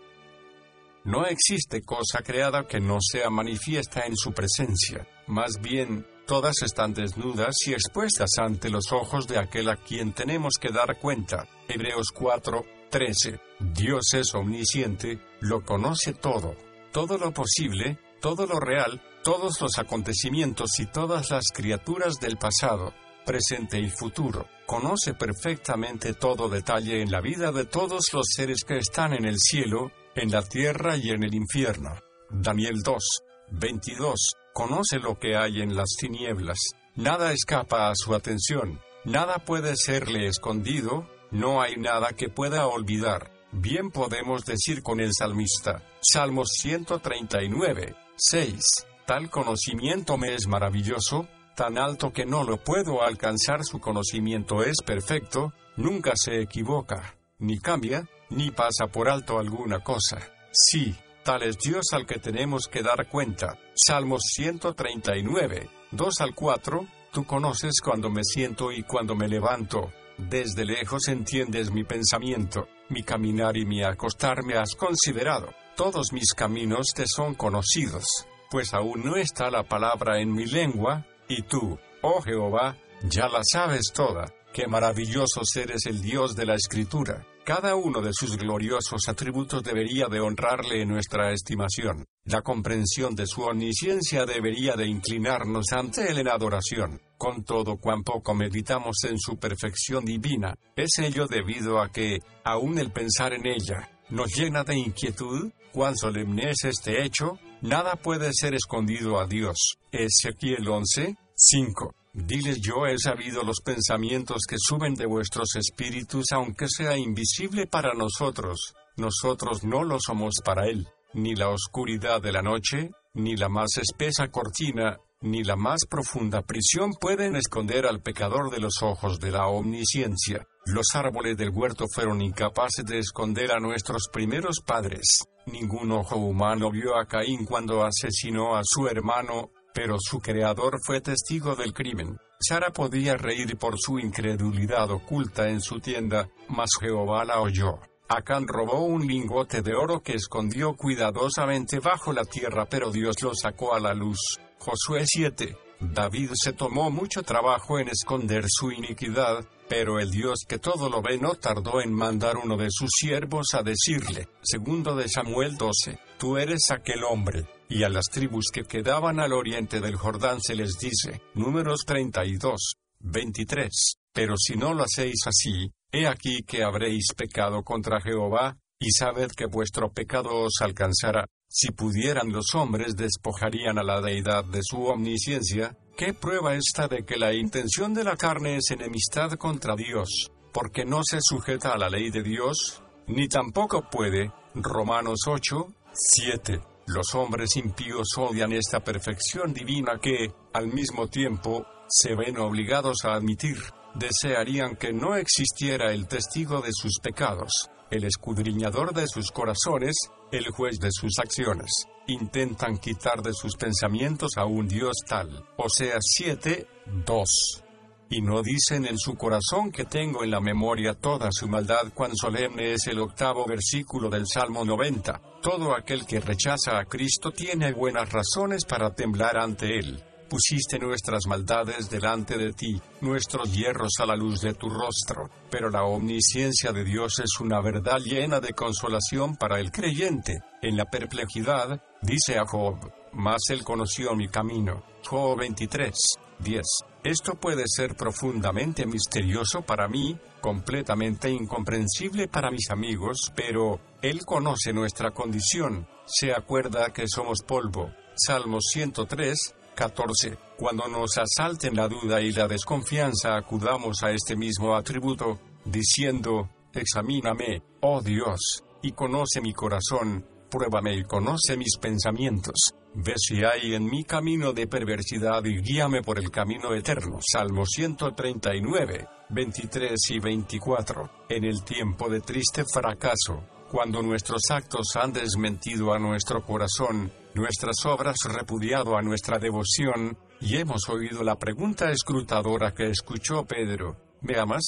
No 1.03 1.25
existe 1.25 1.81
cosa 1.81 2.19
creada 2.23 2.67
que 2.67 2.79
no 2.79 2.99
sea 3.01 3.29
manifiesta 3.29 4.05
en 4.05 4.15
su 4.15 4.31
presencia. 4.31 5.07
Más 5.27 5.59
bien, 5.61 6.05
todas 6.25 6.61
están 6.61 6.93
desnudas 6.93 7.55
y 7.65 7.73
expuestas 7.73 8.29
ante 8.37 8.69
los 8.69 8.91
ojos 8.91 9.27
de 9.27 9.39
aquel 9.39 9.69
a 9.69 9.77
quien 9.77 10.13
tenemos 10.13 10.53
que 10.59 10.69
dar 10.69 10.99
cuenta. 10.99 11.47
Hebreos 11.67 12.11
4, 12.13 12.65
13. 12.89 13.39
Dios 13.59 14.13
es 14.13 14.33
omnisciente, 14.35 15.19
lo 15.41 15.63
conoce 15.63 16.13
todo, 16.13 16.55
todo 16.91 17.17
lo 17.17 17.33
posible, 17.33 17.97
todo 18.21 18.45
lo 18.45 18.59
real, 18.59 19.01
todos 19.23 19.59
los 19.61 19.77
acontecimientos 19.79 20.79
y 20.79 20.85
todas 20.85 21.29
las 21.31 21.45
criaturas 21.53 22.15
del 22.21 22.37
pasado, 22.37 22.93
presente 23.25 23.79
y 23.79 23.89
futuro. 23.89 24.47
Conoce 24.69 25.15
perfectamente 25.15 26.13
todo 26.13 26.47
detalle 26.47 27.01
en 27.01 27.09
la 27.09 27.21
vida 27.21 27.51
de 27.51 27.65
todos 27.65 28.13
los 28.13 28.27
seres 28.35 28.63
que 28.63 28.77
están 28.77 29.13
en 29.13 29.25
el 29.25 29.39
cielo, 29.39 29.91
en 30.13 30.29
la 30.29 30.43
tierra 30.43 30.95
y 30.95 31.09
en 31.09 31.23
el 31.23 31.33
infierno. 31.33 31.97
Daniel 32.29 32.75
2, 32.85 33.03
22. 33.49 34.35
Conoce 34.53 34.99
lo 34.99 35.17
que 35.17 35.35
hay 35.35 35.61
en 35.61 35.75
las 35.75 35.95
tinieblas. 35.99 36.59
Nada 36.93 37.33
escapa 37.33 37.89
a 37.89 37.95
su 37.95 38.13
atención. 38.13 38.79
Nada 39.05 39.39
puede 39.39 39.75
serle 39.75 40.27
escondido. 40.27 41.09
No 41.31 41.63
hay 41.63 41.75
nada 41.77 42.09
que 42.09 42.29
pueda 42.29 42.67
olvidar. 42.67 43.31
Bien 43.51 43.89
podemos 43.89 44.45
decir 44.45 44.83
con 44.83 44.99
el 44.99 45.13
salmista. 45.17 45.81
Salmos 45.99 46.49
139, 46.59 47.95
6. 48.17 48.61
Tal 49.07 49.31
conocimiento 49.31 50.19
me 50.19 50.35
es 50.35 50.45
maravilloso, 50.45 51.27
tan 51.59 51.77
alto 51.77 52.13
que 52.13 52.25
no 52.25 52.45
lo 52.45 52.55
puedo 52.55 53.03
alcanzar, 53.03 53.65
su 53.65 53.81
conocimiento 53.81 54.63
es 54.63 54.77
perfecto, 54.81 55.51
nunca 55.75 56.13
se 56.15 56.41
equivoca, 56.41 57.17
ni 57.39 57.59
cambia, 57.59 58.07
ni 58.29 58.49
pasa 58.49 58.87
por 58.87 59.09
alto 59.09 59.37
alguna 59.37 59.83
cosa. 59.83 60.19
Sí, 60.53 60.95
tal 61.21 61.43
es 61.43 61.57
Dios 61.57 61.87
al 61.91 62.05
que 62.05 62.17
tenemos 62.17 62.69
que 62.71 62.81
dar 62.81 63.09
cuenta. 63.09 63.57
Salmos 63.75 64.21
139, 64.35 65.69
2 65.91 66.21
al 66.21 66.33
4, 66.33 66.87
tú 67.11 67.25
conoces 67.25 67.81
cuando 67.83 68.09
me 68.09 68.23
siento 68.23 68.71
y 68.71 68.83
cuando 68.83 69.13
me 69.13 69.27
levanto. 69.27 69.91
Desde 70.17 70.63
lejos 70.63 71.09
entiendes 71.09 71.71
mi 71.71 71.83
pensamiento, 71.83 72.69
mi 72.87 73.03
caminar 73.03 73.57
y 73.57 73.65
mi 73.65 73.83
acostarme 73.83 74.55
has 74.55 74.75
considerado. 74.75 75.49
Todos 75.75 76.13
mis 76.13 76.31
caminos 76.33 76.93
te 76.95 77.03
son 77.05 77.35
conocidos, 77.35 78.05
pues 78.49 78.73
aún 78.73 79.03
no 79.03 79.17
está 79.17 79.51
la 79.51 79.63
palabra 79.63 80.21
en 80.21 80.31
mi 80.31 80.45
lengua, 80.45 81.05
y 81.29 81.43
tú, 81.43 81.79
oh 82.01 82.21
Jehová, 82.21 82.75
ya 83.03 83.29
la 83.29 83.41
sabes 83.43 83.91
toda, 83.93 84.33
qué 84.51 84.67
maravilloso 84.67 85.41
eres 85.55 85.85
el 85.85 86.01
Dios 86.01 86.35
de 86.35 86.45
la 86.45 86.55
Escritura. 86.55 87.25
Cada 87.45 87.75
uno 87.75 88.01
de 88.01 88.11
sus 88.13 88.37
gloriosos 88.37 89.07
atributos 89.07 89.63
debería 89.63 90.07
de 90.07 90.19
honrarle 90.19 90.81
en 90.81 90.89
nuestra 90.89 91.31
estimación. 91.31 92.05
La 92.25 92.41
comprensión 92.41 93.15
de 93.15 93.25
su 93.25 93.41
omnisciencia 93.41 94.25
debería 94.25 94.75
de 94.75 94.87
inclinarnos 94.87 95.71
ante 95.71 96.11
él 96.11 96.19
en 96.19 96.27
adoración. 96.27 97.01
Con 97.17 97.43
todo 97.43 97.77
cuán 97.77 98.03
poco 98.03 98.33
meditamos 98.33 98.97
en 99.09 99.17
su 99.17 99.37
perfección 99.37 100.05
divina, 100.05 100.55
es 100.75 100.99
ello 100.99 101.25
debido 101.27 101.81
a 101.81 101.89
que, 101.89 102.19
aun 102.43 102.77
el 102.77 102.91
pensar 102.91 103.33
en 103.33 103.47
ella, 103.47 103.89
nos 104.09 104.35
llena 104.35 104.63
de 104.63 104.77
inquietud, 104.77 105.51
cuán 105.71 105.95
solemne 105.95 106.51
es 106.51 106.65
este 106.65 107.03
hecho, 107.03 107.39
Nada 107.61 107.97
puede 107.97 108.31
ser 108.33 108.53
escondido 108.53 109.19
a 109.19 109.27
Dios. 109.27 109.77
Ezequiel 109.91 110.65
11, 110.65 111.17
5. 111.35 111.93
Diles 112.13 112.59
yo 112.61 112.87
he 112.87 112.97
sabido 112.97 113.43
los 113.43 113.59
pensamientos 113.59 114.43
que 114.47 114.55
suben 114.57 114.93
de 114.93 115.05
vuestros 115.05 115.55
espíritus 115.55 116.27
aunque 116.31 116.67
sea 116.69 116.97
invisible 116.97 117.67
para 117.67 117.93
nosotros. 117.93 118.73
Nosotros 118.95 119.65
no 119.65 119.83
lo 119.83 119.99
somos 119.99 120.35
para 120.43 120.67
Él. 120.67 120.87
Ni 121.13 121.35
la 121.35 121.49
oscuridad 121.49 122.21
de 122.21 122.31
la 122.31 122.41
noche, 122.41 122.91
ni 123.13 123.35
la 123.35 123.49
más 123.49 123.77
espesa 123.77 124.29
cortina, 124.29 124.97
ni 125.21 125.43
la 125.43 125.57
más 125.57 125.81
profunda 125.89 126.41
prisión 126.43 126.91
pueden 126.93 127.35
esconder 127.35 127.85
al 127.87 128.01
pecador 128.01 128.51
de 128.51 128.59
los 128.59 128.81
ojos 128.81 129.19
de 129.19 129.31
la 129.31 129.47
omnisciencia. 129.47 130.47
Los 130.65 130.95
árboles 130.95 131.35
del 131.35 131.49
huerto 131.49 131.85
fueron 131.93 132.21
incapaces 132.21 132.85
de 132.85 132.99
esconder 132.99 133.51
a 133.51 133.59
nuestros 133.59 134.07
primeros 134.13 134.61
padres. 134.65 135.27
Ningún 135.51 135.91
ojo 135.91 136.17
humano 136.17 136.69
vio 136.71 136.97
a 136.97 137.05
Caín 137.05 137.45
cuando 137.45 137.83
asesinó 137.83 138.55
a 138.55 138.61
su 138.63 138.87
hermano, 138.87 139.51
pero 139.73 139.97
su 139.99 140.19
creador 140.19 140.77
fue 140.85 141.01
testigo 141.01 141.55
del 141.55 141.73
crimen. 141.73 142.17
Sara 142.39 142.71
podía 142.71 143.17
reír 143.17 143.57
por 143.57 143.75
su 143.77 143.99
incredulidad 143.99 144.89
oculta 144.91 145.49
en 145.49 145.61
su 145.61 145.79
tienda, 145.79 146.29
mas 146.47 146.69
Jehová 146.79 147.25
la 147.25 147.41
oyó. 147.41 147.79
Acán 148.07 148.47
robó 148.47 148.85
un 148.85 149.05
lingote 149.05 149.61
de 149.61 149.75
oro 149.75 150.01
que 150.01 150.13
escondió 150.13 150.75
cuidadosamente 150.75 151.79
bajo 151.79 152.13
la 152.13 152.25
tierra, 152.25 152.65
pero 152.65 152.91
Dios 152.91 153.21
lo 153.21 153.35
sacó 153.35 153.75
a 153.75 153.79
la 153.79 153.93
luz. 153.93 154.19
Josué 154.57 155.03
7. 155.05 155.55
David 155.79 156.31
se 156.33 156.53
tomó 156.53 156.89
mucho 156.89 157.23
trabajo 157.23 157.77
en 157.77 157.89
esconder 157.89 158.45
su 158.47 158.71
iniquidad, 158.71 159.45
Pero 159.69 159.99
el 159.99 160.09
Dios 160.09 160.39
que 160.47 160.57
todo 160.57 160.89
lo 160.89 161.03
ve 161.03 161.19
no 161.19 161.35
tardó 161.35 161.79
en 161.79 161.93
mandar 161.93 162.37
uno 162.37 162.57
de 162.57 162.69
sus 162.71 162.89
siervos 162.89 163.53
a 163.53 163.61
decirle, 163.61 164.27
segundo 164.41 164.95
de 164.95 165.07
Samuel 165.07 165.57
12, 165.57 165.99
tú 166.17 166.37
eres 166.37 166.71
aquel 166.71 167.03
hombre. 167.03 167.45
Y 167.69 167.83
a 167.83 167.89
las 167.89 168.05
tribus 168.05 168.47
que 168.51 168.63
quedaban 168.63 169.19
al 169.19 169.31
oriente 169.31 169.79
del 169.79 169.95
Jordán 169.95 170.41
se 170.41 170.55
les 170.55 170.79
dice, 170.79 171.21
números 171.35 171.81
32, 171.85 172.73
23, 172.99 173.69
pero 174.11 174.33
si 174.37 174.55
no 174.55 174.73
lo 174.73 174.83
hacéis 174.83 175.27
así, 175.27 175.71
he 175.91 176.07
aquí 176.07 176.41
que 176.47 176.63
habréis 176.63 177.13
pecado 177.15 177.61
contra 177.61 178.01
Jehová, 178.01 178.57
y 178.79 178.91
sabed 178.91 179.29
que 179.31 179.45
vuestro 179.45 179.91
pecado 179.91 180.29
os 180.31 180.61
alcanzará. 180.61 181.27
Si 181.47 181.71
pudieran 181.71 182.31
los 182.31 182.55
hombres 182.55 182.95
despojarían 182.95 183.77
a 183.77 183.83
la 183.83 184.01
deidad 184.01 184.45
de 184.45 184.61
su 184.63 184.83
omnisciencia, 184.85 185.77
¿qué 185.99 186.13
prueba 186.13 186.55
está 186.55 186.87
de 186.87 187.03
que 187.03 187.17
la 187.17 187.33
intención 187.33 187.93
de 187.93 188.05
la 188.05 188.15
carne 188.15 188.55
es 188.55 188.71
enemistad 188.71 189.33
contra 189.33 189.75
Dios? 189.75 190.31
Porque 190.53 190.85
no 190.85 191.01
se 191.03 191.17
sujeta 191.19 191.73
a 191.73 191.77
la 191.77 191.89
ley 191.89 192.09
de 192.09 192.23
Dios, 192.23 192.81
ni 193.07 193.27
tampoco 193.27 193.81
puede. 193.89 194.31
Romanos 194.55 195.19
8, 195.27 195.67
7. 195.91 196.61
Los 196.87 197.13
hombres 197.15 197.57
impíos 197.57 198.07
odian 198.17 198.53
esta 198.53 198.79
perfección 198.79 199.53
divina 199.53 199.99
que, 200.01 200.31
al 200.53 200.67
mismo 200.67 201.07
tiempo, 201.07 201.65
se 201.89 202.15
ven 202.15 202.37
obligados 202.37 203.03
a 203.03 203.15
admitir. 203.15 203.57
Desearían 203.93 204.77
que 204.77 204.93
no 204.93 205.17
existiera 205.17 205.91
el 205.91 206.07
testigo 206.07 206.61
de 206.61 206.71
sus 206.71 206.99
pecados 207.03 207.69
el 207.91 208.03
escudriñador 208.03 208.93
de 208.93 209.07
sus 209.07 209.31
corazones, 209.31 209.95
el 210.31 210.49
juez 210.49 210.79
de 210.79 210.89
sus 210.91 211.17
acciones. 211.19 211.69
Intentan 212.09 212.79
quitar 212.79 213.21
de 213.21 213.33
sus 213.33 213.55
pensamientos 213.55 214.31
a 214.35 214.43
un 214.43 214.67
Dios 214.67 214.97
tal. 215.07 215.45
Oseas 215.57 216.01
7, 216.15 216.67
2. 217.05 217.63
Y 218.09 218.21
no 218.23 218.41
dicen 218.41 218.87
en 218.87 218.97
su 218.97 219.13
corazón 219.13 219.71
que 219.71 219.85
tengo 219.85 220.23
en 220.23 220.31
la 220.31 220.39
memoria 220.39 220.95
toda 220.95 221.29
su 221.31 221.47
maldad, 221.47 221.93
cuán 221.93 222.15
solemne 222.15 222.73
es 222.73 222.87
el 222.87 222.97
octavo 222.99 223.45
versículo 223.45 224.09
del 224.09 224.25
Salmo 224.25 224.65
90. 224.65 225.21
Todo 225.39 225.75
aquel 225.75 226.07
que 226.07 226.19
rechaza 226.19 226.79
a 226.79 226.85
Cristo 226.85 227.29
tiene 227.29 227.73
buenas 227.73 228.11
razones 228.11 228.65
para 228.65 228.95
temblar 228.95 229.37
ante 229.37 229.77
él 229.77 230.03
pusiste 230.29 230.77
nuestras 230.77 231.25
maldades 231.25 231.89
delante 231.89 232.37
de 232.37 232.53
ti, 232.53 232.79
nuestros 233.01 233.51
hierros 233.51 233.93
a 233.99 234.05
la 234.05 234.15
luz 234.15 234.41
de 234.41 234.53
tu 234.53 234.69
rostro. 234.69 235.29
Pero 235.49 235.69
la 235.69 235.83
omnisciencia 235.83 236.71
de 236.71 236.83
Dios 236.83 237.19
es 237.19 237.39
una 237.41 237.59
verdad 237.59 237.97
llena 237.97 238.39
de 238.39 238.53
consolación 238.53 239.35
para 239.35 239.59
el 239.59 239.71
creyente. 239.71 240.43
En 240.61 240.77
la 240.77 240.85
perplejidad, 240.85 241.81
dice 242.01 242.37
a 242.37 242.45
Job, 242.45 242.77
mas 243.13 243.41
él 243.49 243.63
conoció 243.63 244.15
mi 244.15 244.27
camino. 244.27 244.83
Job 245.07 245.39
23, 245.39 245.93
10. 246.39 246.61
Esto 247.03 247.35
puede 247.35 247.63
ser 247.65 247.95
profundamente 247.95 248.85
misterioso 248.85 249.61
para 249.61 249.87
mí, 249.87 250.17
completamente 250.41 251.29
incomprensible 251.29 252.27
para 252.27 252.51
mis 252.51 252.69
amigos, 252.69 253.31
pero 253.35 253.79
Él 254.01 254.25
conoce 254.25 254.73
nuestra 254.73 255.11
condición, 255.11 255.87
se 256.05 256.33
acuerda 256.33 256.91
que 256.91 257.05
somos 257.07 257.39
polvo. 257.45 257.91
Salmo 258.15 258.59
103, 258.59 259.55
14. 259.75 260.37
Cuando 260.57 260.89
nos 260.89 261.17
asalten 261.17 261.75
la 261.75 261.87
duda 261.87 262.19
y 262.19 262.33
la 262.33 262.49
desconfianza, 262.49 263.37
acudamos 263.37 264.03
a 264.03 264.11
este 264.11 264.35
mismo 264.35 264.75
atributo, 264.75 265.39
diciendo, 265.63 266.49
Examíname, 266.73 267.63
oh 267.79 268.01
Dios, 268.01 268.63
y 268.81 268.91
conoce 268.91 269.39
mi 269.41 269.53
corazón, 269.53 270.25
pruébame 270.49 270.95
y 270.95 271.03
conoce 271.03 271.55
mis 271.55 271.77
pensamientos. 271.77 272.73
Ve 272.93 273.13
si 273.17 273.43
hay 273.43 273.75
en 273.75 273.85
mi 273.85 274.03
camino 274.03 274.51
de 274.51 274.67
perversidad 274.67 275.45
y 275.45 275.61
guíame 275.61 276.01
por 276.01 276.17
el 276.17 276.31
camino 276.31 276.73
eterno. 276.73 277.19
Salmo 277.21 277.65
139, 277.65 279.07
23 279.29 279.99
y 280.09 280.19
24. 280.19 281.09
En 281.29 281.43
el 281.43 281.63
tiempo 281.63 282.09
de 282.09 282.21
triste 282.21 282.63
fracaso, 282.65 283.43
cuando 283.69 284.01
nuestros 284.01 284.41
actos 284.49 284.95
han 284.95 285.13
desmentido 285.13 285.93
a 285.93 285.99
nuestro 285.99 286.43
corazón, 286.43 287.11
nuestras 287.35 287.85
obras 287.85 288.17
repudiado 288.25 288.97
a 288.97 289.01
nuestra 289.01 289.37
devoción, 289.37 290.17
y 290.41 290.57
hemos 290.57 290.89
oído 290.89 291.23
la 291.23 291.37
pregunta 291.37 291.91
escrutadora 291.91 292.73
que 292.73 292.89
escuchó 292.89 293.45
Pedro, 293.45 293.97
¿me 294.21 294.37
amas? 294.39 294.63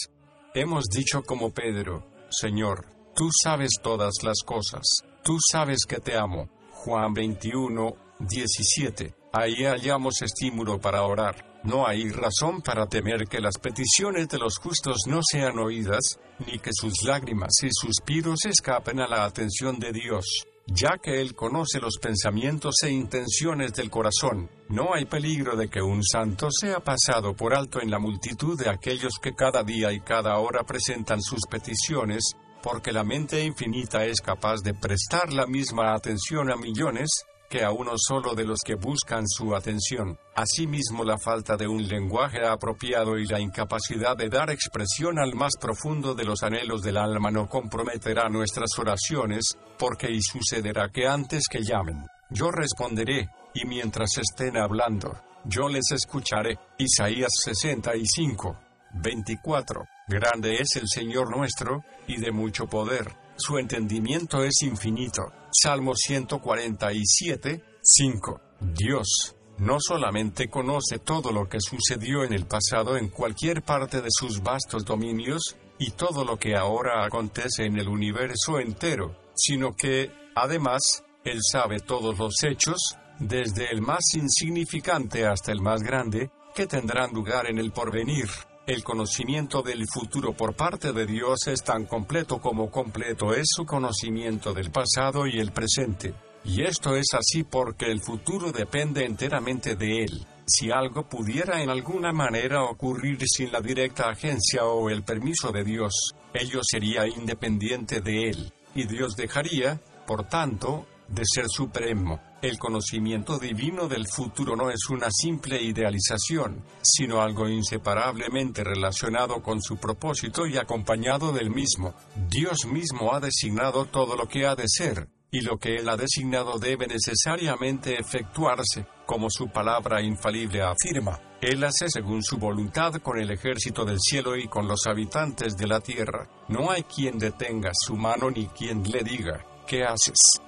Hemos 0.54 0.86
dicho 0.86 1.24
como 1.24 1.52
Pedro, 1.52 2.06
Señor, 2.30 2.86
tú 3.16 3.30
sabes 3.44 3.72
todas 3.82 4.14
las 4.24 4.44
cosas, 4.46 4.84
tú 5.24 5.38
sabes 5.52 5.86
que 5.88 5.98
te 5.98 6.18
amo. 6.18 6.50
Juan 6.72 7.14
21, 7.14 7.96
17. 8.20 9.16
Ahí 9.34 9.64
hallamos 9.64 10.22
estímulo 10.22 10.80
para 10.80 11.04
orar. 11.04 11.52
No 11.64 11.88
hay 11.88 12.10
razón 12.10 12.62
para 12.62 12.88
temer 12.88 13.28
que 13.28 13.40
las 13.40 13.60
peticiones 13.60 14.28
de 14.30 14.40
los 14.40 14.58
justos 14.58 15.04
no 15.06 15.22
sean 15.22 15.60
oídas, 15.60 16.20
ni 16.46 16.58
que 16.58 16.72
sus 16.74 17.04
lágrimas 17.04 17.52
y 17.62 17.70
suspiros 17.72 18.46
escapen 18.46 19.00
a 19.00 19.08
la 19.08 19.26
atención 19.26 19.78
de 19.78 19.92
Dios, 19.92 20.48
ya 20.66 20.98
que 20.98 21.22
Él 21.22 21.36
conoce 21.36 21.80
los 21.80 22.00
pensamientos 22.00 22.78
e 22.82 22.90
intenciones 22.90 23.74
del 23.74 23.92
corazón. 23.92 24.50
No 24.70 24.96
hay 24.96 25.06
peligro 25.06 25.56
de 25.56 25.70
que 25.70 25.84
un 25.84 26.04
santo 26.04 26.50
sea 26.50 26.80
pasado 26.80 27.36
por 27.36 27.54
alto 27.54 27.80
en 27.80 27.92
la 27.92 28.00
multitud 28.00 28.58
de 28.58 28.70
aquellos 28.70 29.14
que 29.22 29.36
cada 29.36 29.64
día 29.64 29.92
y 29.92 30.00
cada 30.00 30.40
hora 30.40 30.64
presentan 30.64 31.22
sus 31.22 31.42
peticiones, 31.48 32.36
porque 32.62 32.92
la 32.92 33.04
mente 33.04 33.44
infinita 33.44 34.06
es 34.06 34.22
capaz 34.22 34.62
de 34.64 34.74
prestar 34.74 35.32
la 35.34 35.46
misma 35.48 35.94
atención 35.94 36.52
a 36.52 36.56
millones, 36.56 37.26
que 37.50 37.64
a 37.66 37.72
uno 37.72 37.92
solo 37.98 38.34
de 38.34 38.46
los 38.46 38.60
que 38.66 38.76
buscan 38.76 39.28
su 39.28 39.54
atención. 39.54 40.18
Asimismo, 40.36 41.04
la 41.04 41.18
falta 41.18 41.58
de 41.58 41.68
un 41.68 41.86
lenguaje 41.86 42.46
apropiado 42.48 43.18
y 43.18 43.26
la 43.26 43.42
incapacidad 43.42 44.16
de 44.16 44.30
dar 44.30 44.50
expresión 44.50 45.20
al 45.20 45.36
más 45.36 45.52
profundo 45.60 46.16
de 46.16 46.24
los 46.24 46.44
anhelos 46.44 46.82
del 46.82 46.98
alma 46.98 47.30
no 47.30 47.50
comprometerá 47.50 48.30
nuestras 48.30 48.70
oraciones, 48.80 49.58
porque 49.78 50.10
y 50.10 50.22
sucederá 50.22 50.88
que 50.90 51.08
antes 51.08 51.44
que 51.50 51.62
llamen, 51.62 52.06
yo 52.30 52.52
responderé, 52.52 53.30
y 53.54 53.66
mientras 53.66 54.18
estén 54.18 54.56
hablando, 54.56 55.14
yo 55.44 55.68
les 55.68 55.92
escucharé. 55.92 56.58
Isaías 56.78 57.32
65, 57.44 58.58
24. 58.94 59.86
Grande 60.12 60.56
es 60.56 60.76
el 60.76 60.88
Señor 60.88 61.36
nuestro, 61.36 61.84
y 62.08 62.18
de 62.18 62.32
mucho 62.32 62.68
poder 62.68 63.16
su 63.42 63.58
entendimiento 63.58 64.44
es 64.44 64.62
infinito. 64.62 65.24
Salmo 65.52 65.94
147, 65.96 67.64
5. 67.82 68.42
Dios 68.60 69.36
no 69.58 69.78
solamente 69.80 70.48
conoce 70.48 71.00
todo 71.00 71.32
lo 71.32 71.50
que 71.50 71.60
sucedió 71.60 72.24
en 72.24 72.34
el 72.34 72.46
pasado 72.46 72.98
en 72.98 73.10
cualquier 73.10 73.64
parte 73.64 74.02
de 74.02 74.10
sus 74.12 74.42
vastos 74.44 74.86
dominios, 74.86 75.58
y 75.80 75.92
todo 75.92 76.24
lo 76.24 76.38
que 76.38 76.56
ahora 76.56 77.04
acontece 77.04 77.66
en 77.66 77.80
el 77.80 77.88
universo 77.88 78.60
entero, 78.60 79.16
sino 79.34 79.76
que, 79.76 80.12
además, 80.36 81.04
Él 81.24 81.40
sabe 81.42 81.80
todos 81.80 82.18
los 82.20 82.44
hechos, 82.44 82.96
desde 83.18 83.72
el 83.72 83.82
más 83.82 84.04
insignificante 84.14 85.26
hasta 85.26 85.52
el 85.52 85.62
más 85.62 85.82
grande, 85.82 86.30
que 86.54 86.68
tendrán 86.68 87.12
lugar 87.12 87.50
en 87.50 87.58
el 87.58 87.72
porvenir. 87.72 88.28
El 88.68 88.84
conocimiento 88.84 89.64
del 89.64 89.88
futuro 89.88 90.34
por 90.34 90.54
parte 90.54 90.94
de 90.94 91.08
Dios 91.08 91.48
es 91.48 91.64
tan 91.64 91.86
completo 91.86 92.40
como 92.40 92.70
completo 92.70 93.34
es 93.34 93.48
su 93.56 93.66
conocimiento 93.66 94.54
del 94.54 94.70
pasado 94.70 95.26
y 95.26 95.40
el 95.40 95.52
presente. 95.52 96.14
Y 96.44 96.62
esto 96.64 96.96
es 96.96 97.08
así 97.14 97.44
porque 97.44 97.86
el 97.86 98.02
futuro 98.02 98.52
depende 98.52 99.04
enteramente 99.04 99.76
de 99.76 100.04
Él. 100.04 100.28
Si 100.46 100.70
algo 100.70 101.10
pudiera 101.10 101.64
en 101.64 101.70
alguna 101.70 102.12
manera 102.12 102.64
ocurrir 102.64 103.18
sin 103.26 103.52
la 103.52 103.62
directa 103.62 104.10
agencia 104.10 104.66
o 104.66 104.90
el 104.90 105.04
permiso 105.04 105.52
de 105.52 105.64
Dios, 105.64 106.14
ello 106.34 106.62
sería 106.64 107.08
independiente 107.08 108.00
de 108.00 108.30
Él, 108.30 108.54
y 108.76 108.86
Dios 108.86 109.16
dejaría, 109.16 109.80
por 110.06 110.28
tanto, 110.28 110.86
de 111.12 111.24
ser 111.26 111.46
supremo. 111.48 112.20
El 112.42 112.58
conocimiento 112.58 113.38
divino 113.38 113.88
del 113.88 114.08
futuro 114.08 114.56
no 114.56 114.72
es 114.72 114.90
una 114.90 115.08
simple 115.12 115.62
idealización, 115.62 116.64
sino 116.82 117.22
algo 117.22 117.48
inseparablemente 117.48 118.64
relacionado 118.64 119.44
con 119.44 119.62
su 119.62 119.78
propósito 119.78 120.48
y 120.48 120.58
acompañado 120.58 121.32
del 121.32 121.52
mismo. 121.52 121.94
Dios 122.30 122.66
mismo 122.66 123.14
ha 123.14 123.20
designado 123.20 123.86
todo 123.86 124.16
lo 124.16 124.28
que 124.28 124.48
ha 124.48 124.56
de 124.56 124.66
ser, 124.68 125.08
y 125.30 125.42
lo 125.42 125.58
que 125.58 125.76
Él 125.76 125.88
ha 125.88 125.98
designado 125.98 126.58
debe 126.58 126.88
necesariamente 126.88 128.00
efectuarse, 128.00 128.86
como 129.06 129.30
su 129.30 129.50
palabra 129.50 130.02
infalible 130.02 130.62
afirma. 130.62 131.20
Él 131.42 131.64
hace 131.64 131.90
según 131.90 132.22
su 132.22 132.38
voluntad 132.38 132.94
con 133.02 133.20
el 133.20 133.32
ejército 133.32 133.84
del 133.86 134.00
cielo 134.00 134.36
y 134.36 134.48
con 134.48 134.68
los 134.68 134.86
habitantes 134.88 135.58
de 135.58 135.68
la 135.68 135.80
tierra. 135.80 136.28
No 136.50 136.70
hay 136.70 136.84
quien 136.84 137.18
detenga 137.18 137.72
su 137.74 137.96
mano 137.96 138.30
ni 138.30 138.48
quien 138.48 138.84
le 138.84 139.04
diga, 139.04 139.46
¿qué 139.66 139.84
haces? 139.84 140.42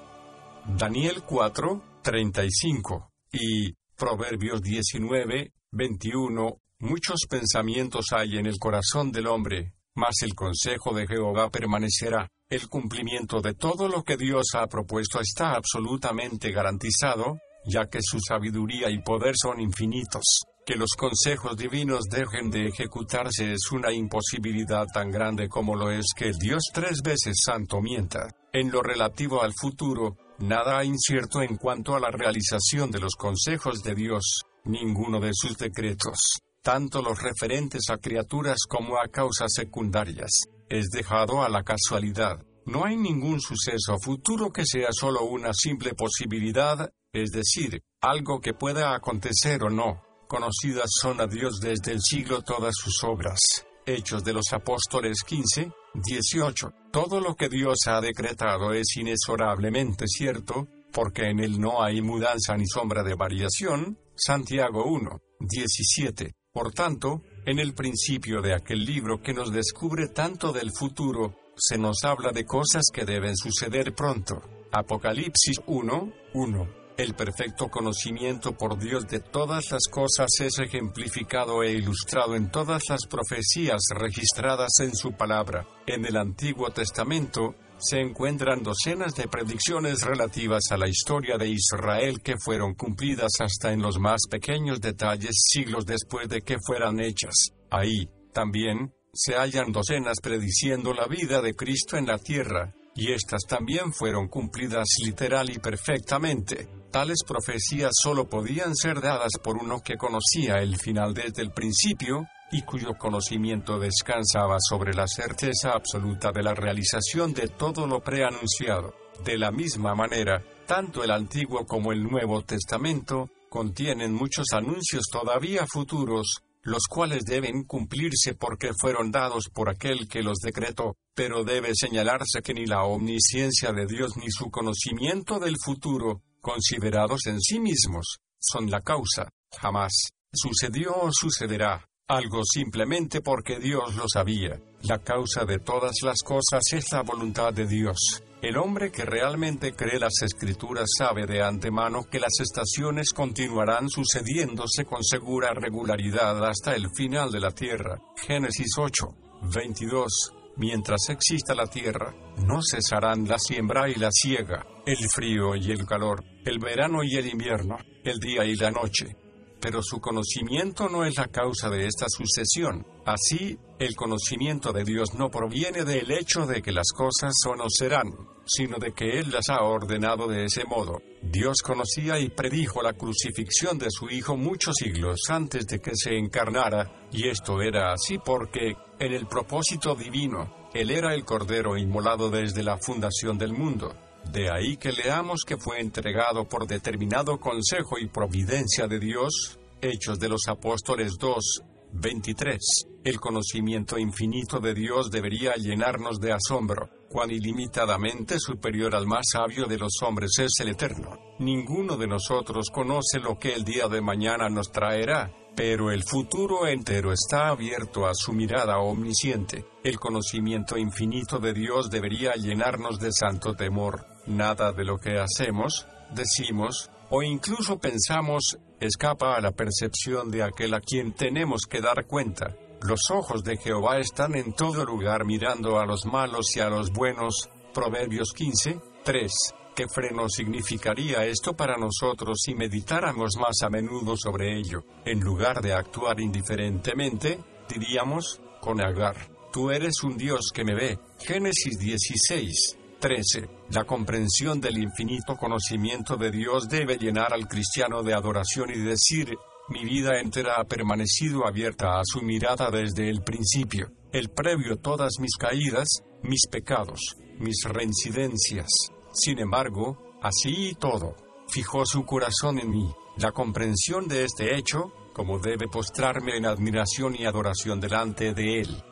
Daniel 0.66 1.24
4, 1.24 2.00
35 2.02 3.12
y 3.34 3.74
Proverbios 3.98 4.62
19, 4.62 5.52
21. 5.72 6.58
Muchos 6.80 7.20
pensamientos 7.30 8.08
hay 8.12 8.38
en 8.38 8.46
el 8.46 8.58
corazón 8.58 9.12
del 9.12 9.28
hombre, 9.28 9.74
mas 9.96 10.16
el 10.22 10.34
consejo 10.34 10.94
de 10.94 11.06
Jehová 11.06 11.50
permanecerá. 11.50 12.30
El 12.50 12.70
cumplimiento 12.70 13.42
de 13.42 13.54
todo 13.54 13.88
lo 13.88 14.04
que 14.04 14.16
Dios 14.16 14.48
ha 14.56 14.68
propuesto 14.68 15.20
está 15.20 15.54
absolutamente 15.54 16.52
garantizado, 16.52 17.38
ya 17.66 17.88
que 17.88 18.00
su 18.02 18.20
sabiduría 18.20 18.90
y 18.90 19.02
poder 19.02 19.36
son 19.36 19.60
infinitos. 19.60 20.24
Que 20.66 20.76
los 20.76 20.92
consejos 20.98 21.58
divinos 21.58 22.06
dejen 22.10 22.50
de 22.50 22.68
ejecutarse 22.68 23.52
es 23.52 23.70
una 23.72 23.92
imposibilidad 23.92 24.86
tan 24.94 25.12
grande 25.12 25.50
como 25.50 25.76
lo 25.76 25.92
es 25.92 26.06
que 26.16 26.30
el 26.30 26.38
Dios 26.38 26.64
tres 26.74 27.02
veces 27.04 27.36
santo 27.46 27.82
mienta. 27.82 28.30
En 28.54 28.72
lo 28.72 28.82
relativo 28.82 29.42
al 29.44 29.52
futuro, 29.54 30.16
nada 30.40 30.84
incierto 30.84 31.42
en 31.42 31.58
cuanto 31.58 31.96
a 31.96 32.00
la 32.00 32.12
realización 32.12 32.92
de 32.92 33.00
los 33.00 33.16
consejos 33.16 33.84
de 33.84 33.96
Dios, 33.96 34.42
ninguno 34.66 35.20
de 35.20 35.32
sus 35.34 35.58
decretos, 35.58 36.40
tanto 36.62 37.02
los 37.02 37.22
referentes 37.22 37.90
a 37.90 37.98
criaturas 37.98 38.60
como 38.68 38.98
a 38.98 39.08
causas 39.08 39.52
secundarias, 39.54 40.46
es 40.70 40.90
dejado 40.90 41.44
a 41.44 41.50
la 41.50 41.64
casualidad. 41.64 42.44
No 42.66 42.86
hay 42.86 42.96
ningún 42.96 43.42
suceso 43.42 43.98
futuro 44.00 44.52
que 44.52 44.66
sea 44.66 44.90
solo 44.92 45.24
una 45.26 45.54
simple 45.54 45.94
posibilidad, 45.94 46.90
es 47.12 47.32
decir, 47.32 47.82
algo 48.02 48.40
que 48.40 48.54
pueda 48.54 48.96
acontecer 48.96 49.64
o 49.64 49.70
no. 49.70 50.02
Conocidas 50.28 50.90
son 51.02 51.20
a 51.20 51.28
Dios 51.28 51.60
desde 51.60 51.92
el 51.92 52.00
siglo 52.02 52.42
todas 52.42 52.74
sus 52.76 53.04
obras. 53.04 53.40
Hechos 53.86 54.24
de 54.24 54.34
los 54.34 54.54
Apóstoles 54.54 55.24
15, 55.26 55.72
18. 55.94 56.74
Todo 56.92 57.20
lo 57.20 57.36
que 57.36 57.50
Dios 57.50 57.80
ha 57.88 58.00
decretado 58.02 58.74
es 58.74 58.96
inexorablemente 58.96 60.06
cierto, 60.08 60.68
porque 60.92 61.30
en 61.30 61.40
él 61.40 61.60
no 61.60 61.84
hay 61.84 62.02
mudanza 62.02 62.56
ni 62.56 62.66
sombra 62.68 63.04
de 63.04 63.16
variación. 63.16 63.98
Santiago 64.16 64.86
1, 64.86 65.20
17. 65.40 66.34
Por 66.52 66.72
tanto, 66.72 67.24
en 67.46 67.60
el 67.60 67.74
principio 67.74 68.42
de 68.42 68.54
aquel 68.54 68.86
libro 68.86 69.22
que 69.22 69.34
nos 69.34 69.52
descubre 69.52 70.08
tanto 70.10 70.54
del 70.54 70.72
futuro, 70.72 71.36
se 71.56 71.78
nos 71.78 72.04
habla 72.04 72.32
de 72.32 72.46
cosas 72.46 72.84
que 72.94 73.06
deben 73.06 73.36
suceder 73.36 73.94
pronto. 73.94 74.42
Apocalipsis 74.72 75.58
1, 75.66 76.14
1. 76.34 76.83
El 76.96 77.16
perfecto 77.16 77.70
conocimiento 77.70 78.56
por 78.56 78.78
Dios 78.78 79.08
de 79.08 79.20
todas 79.20 79.72
las 79.72 79.88
cosas 79.90 80.28
es 80.40 80.60
ejemplificado 80.60 81.64
e 81.64 81.72
ilustrado 81.72 82.36
en 82.36 82.52
todas 82.52 82.84
las 82.88 83.08
profecías 83.08 83.82
registradas 83.96 84.80
en 84.80 84.96
su 84.96 85.14
palabra. 85.14 85.66
En 85.88 86.06
el 86.06 86.16
Antiguo 86.18 86.70
Testamento 86.70 87.56
se 87.80 88.00
encuentran 88.00 88.62
docenas 88.62 89.16
de 89.16 89.28
predicciones 89.28 90.04
relativas 90.04 90.62
a 90.70 90.78
la 90.78 90.88
historia 90.88 91.36
de 91.40 91.50
Israel 91.50 92.22
que 92.24 92.38
fueron 92.38 92.76
cumplidas 92.76 93.32
hasta 93.40 93.74
en 93.74 93.82
los 93.82 93.98
más 93.98 94.22
pequeños 94.30 94.80
detalles 94.80 95.46
siglos 95.50 95.88
después 95.88 96.30
de 96.30 96.42
que 96.42 96.58
fueran 96.64 97.00
hechas. 97.00 97.34
Ahí, 97.72 98.08
también, 98.32 98.94
se 99.12 99.34
hallan 99.34 99.72
docenas 99.72 100.20
prediciendo 100.22 100.94
la 100.94 101.08
vida 101.08 101.42
de 101.42 101.56
Cristo 101.56 101.98
en 101.98 102.06
la 102.06 102.20
tierra, 102.20 102.72
y 102.96 103.12
estas 103.12 103.42
también 103.48 103.92
fueron 103.94 104.28
cumplidas 104.28 104.88
literal 105.04 105.50
y 105.50 105.58
perfectamente. 105.58 106.83
Tales 106.94 107.24
profecías 107.26 107.94
solo 108.00 108.30
podían 108.30 108.76
ser 108.76 109.02
dadas 109.02 109.32
por 109.44 109.58
uno 109.58 109.82
que 109.82 109.98
conocía 109.98 110.62
el 110.62 110.78
final 110.78 111.16
desde 111.16 111.42
el 111.42 111.50
principio, 111.50 112.28
y 112.52 112.62
cuyo 112.62 112.94
conocimiento 113.00 113.80
descansaba 113.80 114.58
sobre 114.60 114.94
la 114.94 115.08
certeza 115.08 115.72
absoluta 115.72 116.32
de 116.32 116.44
la 116.44 116.54
realización 116.54 117.34
de 117.34 117.48
todo 117.48 117.88
lo 117.88 118.02
preanunciado. 118.02 118.94
De 119.26 119.40
la 119.40 119.50
misma 119.50 119.96
manera, 119.96 120.44
tanto 120.68 121.04
el 121.04 121.10
Antiguo 121.10 121.66
como 121.66 121.94
el 121.94 122.04
Nuevo 122.04 122.44
Testamento 122.44 123.32
contienen 123.50 124.14
muchos 124.14 124.54
anuncios 124.54 125.06
todavía 125.12 125.66
futuros, 125.66 126.44
los 126.62 126.84
cuales 126.88 127.24
deben 127.26 127.64
cumplirse 127.64 128.36
porque 128.36 128.70
fueron 128.80 129.10
dados 129.10 129.50
por 129.52 129.68
aquel 129.68 130.08
que 130.08 130.22
los 130.22 130.38
decretó, 130.38 130.96
pero 131.16 131.44
debe 131.44 131.72
señalarse 131.74 132.44
que 132.44 132.54
ni 132.54 132.68
la 132.68 132.84
omnisciencia 132.84 133.72
de 133.72 133.88
Dios 133.88 134.16
ni 134.16 134.30
su 134.30 134.52
conocimiento 134.52 135.40
del 135.40 135.56
futuro, 135.58 136.22
considerados 136.44 137.26
en 137.28 137.40
sí 137.40 137.60
mismos, 137.60 138.18
son 138.38 138.70
la 138.70 138.82
causa, 138.82 139.30
jamás, 139.58 139.94
sucedió 140.34 140.94
o 140.94 141.10
sucederá, 141.12 141.88
algo 142.08 142.42
simplemente 142.44 143.22
porque 143.22 143.60
Dios 143.60 143.96
lo 143.96 144.04
sabía. 144.12 144.60
La 144.82 145.00
causa 145.00 145.46
de 145.46 145.60
todas 145.60 145.96
las 146.04 146.22
cosas 146.22 146.62
es 146.74 146.92
la 146.92 147.02
voluntad 147.02 147.54
de 147.54 147.66
Dios. 147.66 148.22
El 148.42 148.58
hombre 148.58 148.92
que 148.92 149.06
realmente 149.06 149.74
cree 149.74 149.98
las 149.98 150.22
escrituras 150.22 150.90
sabe 150.98 151.26
de 151.26 151.42
antemano 151.42 152.04
que 152.04 152.20
las 152.20 152.42
estaciones 152.42 153.14
continuarán 153.14 153.90
sucediéndose 153.90 154.84
con 154.84 155.02
segura 155.02 155.54
regularidad 155.54 156.46
hasta 156.46 156.76
el 156.76 156.90
final 156.94 157.32
de 157.32 157.40
la 157.40 157.52
tierra. 157.52 158.02
Génesis 158.18 158.74
8, 158.78 159.16
22. 159.56 160.43
Mientras 160.56 161.10
exista 161.10 161.56
la 161.56 161.66
tierra, 161.66 162.14
no 162.46 162.60
cesarán 162.62 163.28
la 163.28 163.40
siembra 163.40 163.90
y 163.90 163.96
la 163.96 164.10
siega, 164.12 164.66
el 164.86 165.10
frío 165.10 165.56
y 165.56 165.72
el 165.72 165.86
calor, 165.86 166.24
el 166.46 166.60
verano 166.60 167.04
y 167.04 167.16
el 167.16 167.28
invierno, 167.28 167.78
el 168.04 168.20
día 168.20 168.46
y 168.46 168.56
la 168.56 168.70
noche, 168.70 169.16
pero 169.60 169.82
su 169.82 170.00
conocimiento 170.00 170.90
no 170.90 171.06
es 171.06 171.18
la 171.18 171.28
causa 171.28 171.70
de 171.70 171.88
esta 171.88 172.06
sucesión. 172.08 172.86
Así, 173.06 173.58
el 173.80 173.96
conocimiento 173.96 174.72
de 174.72 174.84
Dios 174.84 175.16
no 175.16 175.30
proviene 175.30 175.86
del 175.86 176.12
hecho 176.12 176.46
de 176.46 176.62
que 176.62 176.72
las 176.72 176.92
cosas 176.96 177.34
son 177.42 177.62
o 177.62 177.70
serán, 177.70 178.12
sino 178.46 178.78
de 178.78 178.94
que 178.94 179.20
Él 179.20 179.32
las 179.32 179.50
ha 179.50 179.62
ordenado 179.64 180.28
de 180.28 180.46
ese 180.46 180.66
modo. 180.66 181.02
Dios 181.22 181.58
conocía 181.64 182.20
y 182.20 182.30
predijo 182.30 182.82
la 182.82 182.94
crucifixión 182.94 183.78
de 183.78 183.88
su 183.90 184.10
Hijo 184.10 184.36
muchos 184.38 184.76
siglos 184.76 185.22
antes 185.30 185.68
de 185.68 185.80
que 185.80 185.92
se 185.96 186.18
encarnara, 186.18 187.08
y 187.12 187.28
esto 187.28 187.62
era 187.62 187.94
así 187.94 188.18
porque, 188.18 188.76
en 189.00 189.14
el 189.14 189.28
propósito 189.28 189.96
divino, 189.96 190.70
Él 190.74 190.92
era 190.92 191.14
el 191.14 191.24
Cordero 191.24 191.78
inmolado 191.78 192.30
desde 192.30 192.64
la 192.64 192.78
fundación 192.78 193.38
del 193.38 193.54
mundo. 193.54 193.94
De 194.32 194.50
ahí 194.50 194.78
que 194.78 194.92
leamos 194.92 195.44
que 195.46 195.58
fue 195.58 195.80
entregado 195.80 196.48
por 196.48 196.66
determinado 196.66 197.40
consejo 197.40 198.00
y 198.00 198.08
providencia 198.08 198.88
de 198.88 199.00
Dios, 199.00 199.60
Hechos 199.82 200.18
de 200.18 200.30
los 200.30 200.48
Apóstoles 200.48 201.18
2, 201.20 201.64
23. 201.94 202.58
El 203.04 203.20
conocimiento 203.20 204.00
infinito 204.00 204.60
de 204.60 204.74
Dios 204.74 205.12
debería 205.12 205.56
llenarnos 205.56 206.20
de 206.20 206.32
asombro. 206.32 206.90
Cuán 207.14 207.30
ilimitadamente 207.30 208.40
superior 208.40 208.96
al 208.96 209.06
más 209.06 209.26
sabio 209.34 209.68
de 209.68 209.78
los 209.78 210.02
hombres 210.02 210.32
es 210.40 210.52
el 210.62 210.70
Eterno. 210.70 211.12
Ninguno 211.38 211.96
de 211.96 212.08
nosotros 212.08 212.72
conoce 212.74 213.20
lo 213.20 213.38
que 213.38 213.54
el 213.54 213.64
día 213.64 213.88
de 213.88 214.02
mañana 214.02 214.50
nos 214.50 214.72
traerá, 214.72 215.32
pero 215.56 215.92
el 215.92 216.04
futuro 216.04 216.66
entero 216.66 217.14
está 217.14 217.50
abierto 217.50 218.08
a 218.08 218.16
su 218.16 218.34
mirada 218.34 218.80
omnisciente. 218.80 219.64
El 219.84 220.00
conocimiento 220.00 220.76
infinito 220.76 221.38
de 221.38 221.54
Dios 221.54 221.92
debería 221.92 222.34
llenarnos 222.34 222.98
de 222.98 223.12
santo 223.12 223.54
temor. 223.54 224.08
Nada 224.26 224.72
de 224.72 224.84
lo 224.84 224.98
que 224.98 225.20
hacemos, 225.20 225.86
decimos 226.16 226.90
o 227.12 227.22
incluso 227.22 227.78
pensamos 227.78 228.58
escapa 228.80 229.36
a 229.36 229.42
la 229.42 229.52
percepción 229.52 230.32
de 230.32 230.42
aquel 230.42 230.74
a 230.74 230.82
quien 230.82 231.14
tenemos 231.14 231.68
que 231.70 231.80
dar 231.80 232.08
cuenta. 232.08 232.56
Los 232.84 233.00
ojos 233.12 233.46
de 233.46 233.56
Jehová 233.56 234.00
están 234.00 234.36
en 234.36 234.52
todo 234.52 234.84
lugar 234.84 235.24
mirando 235.24 235.80
a 235.80 235.86
los 235.86 236.06
malos 236.06 236.54
y 236.58 236.60
a 236.60 236.70
los 236.70 236.92
buenos. 236.92 237.50
Proverbios 237.74 238.34
15, 238.34 238.78
3. 239.06 239.32
¿Qué 239.74 239.88
freno 239.88 240.28
significaría 240.28 241.26
esto 241.26 241.54
para 241.54 241.78
nosotros 241.78 242.42
si 242.44 242.54
meditáramos 242.56 243.38
más 243.38 243.62
a 243.64 243.70
menudo 243.70 244.18
sobre 244.18 244.58
ello? 244.58 244.84
En 245.06 245.22
lugar 245.22 245.62
de 245.62 245.72
actuar 245.72 246.20
indiferentemente, 246.20 247.40
diríamos, 247.70 248.42
con 248.60 248.82
Agar, 248.82 249.16
tú 249.54 249.72
eres 249.72 250.04
un 250.04 250.18
Dios 250.18 250.52
que 250.54 250.66
me 250.66 250.76
ve. 250.76 251.00
Génesis 251.20 251.80
16, 251.80 252.78
13. 253.00 253.50
La 253.70 253.86
comprensión 253.86 254.60
del 254.60 254.78
infinito 254.78 255.38
conocimiento 255.38 256.18
de 256.18 256.32
Dios 256.32 256.68
debe 256.68 256.98
llenar 256.98 257.34
al 257.34 257.48
cristiano 257.48 258.04
de 258.04 258.14
adoración 258.14 258.72
y 258.72 258.80
decir, 258.80 259.38
mi 259.70 259.84
vida 259.86 260.20
entera 260.20 260.56
ha 260.60 260.64
permanecido 260.66 261.48
abierta 261.48 262.00
a 262.00 262.04
su 262.04 262.22
mirada 262.22 262.70
desde 262.70 263.10
el 263.10 263.24
principio. 263.24 263.92
El 264.12 264.30
previo 264.30 264.78
todas 264.78 265.14
mis 265.20 265.36
caídas, 265.38 265.88
mis 266.22 266.48
pecados, 266.52 267.00
mis 267.40 267.64
reincidencias. 267.66 268.70
Sin 269.14 269.40
embargo, 269.40 270.18
así 270.22 270.70
y 270.70 270.74
todo, 270.76 271.16
fijó 271.48 271.86
su 271.86 272.06
corazón 272.06 272.60
en 272.60 272.70
mí. 272.70 272.92
La 273.18 273.32
comprensión 273.32 274.08
de 274.08 274.26
este 274.26 274.56
hecho, 274.58 274.92
como 275.14 275.40
debe 275.40 275.68
postrarme 275.68 276.38
en 276.38 276.46
admiración 276.46 277.16
y 277.16 277.26
adoración 277.26 277.80
delante 277.80 278.34
de 278.34 278.62
él. 278.62 278.84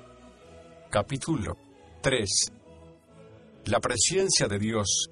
Capítulo 0.89 1.57
3 2.01 2.61
la 3.65 3.79
presencia 3.79 4.47
de 4.47 4.57
Dios. 4.57 5.09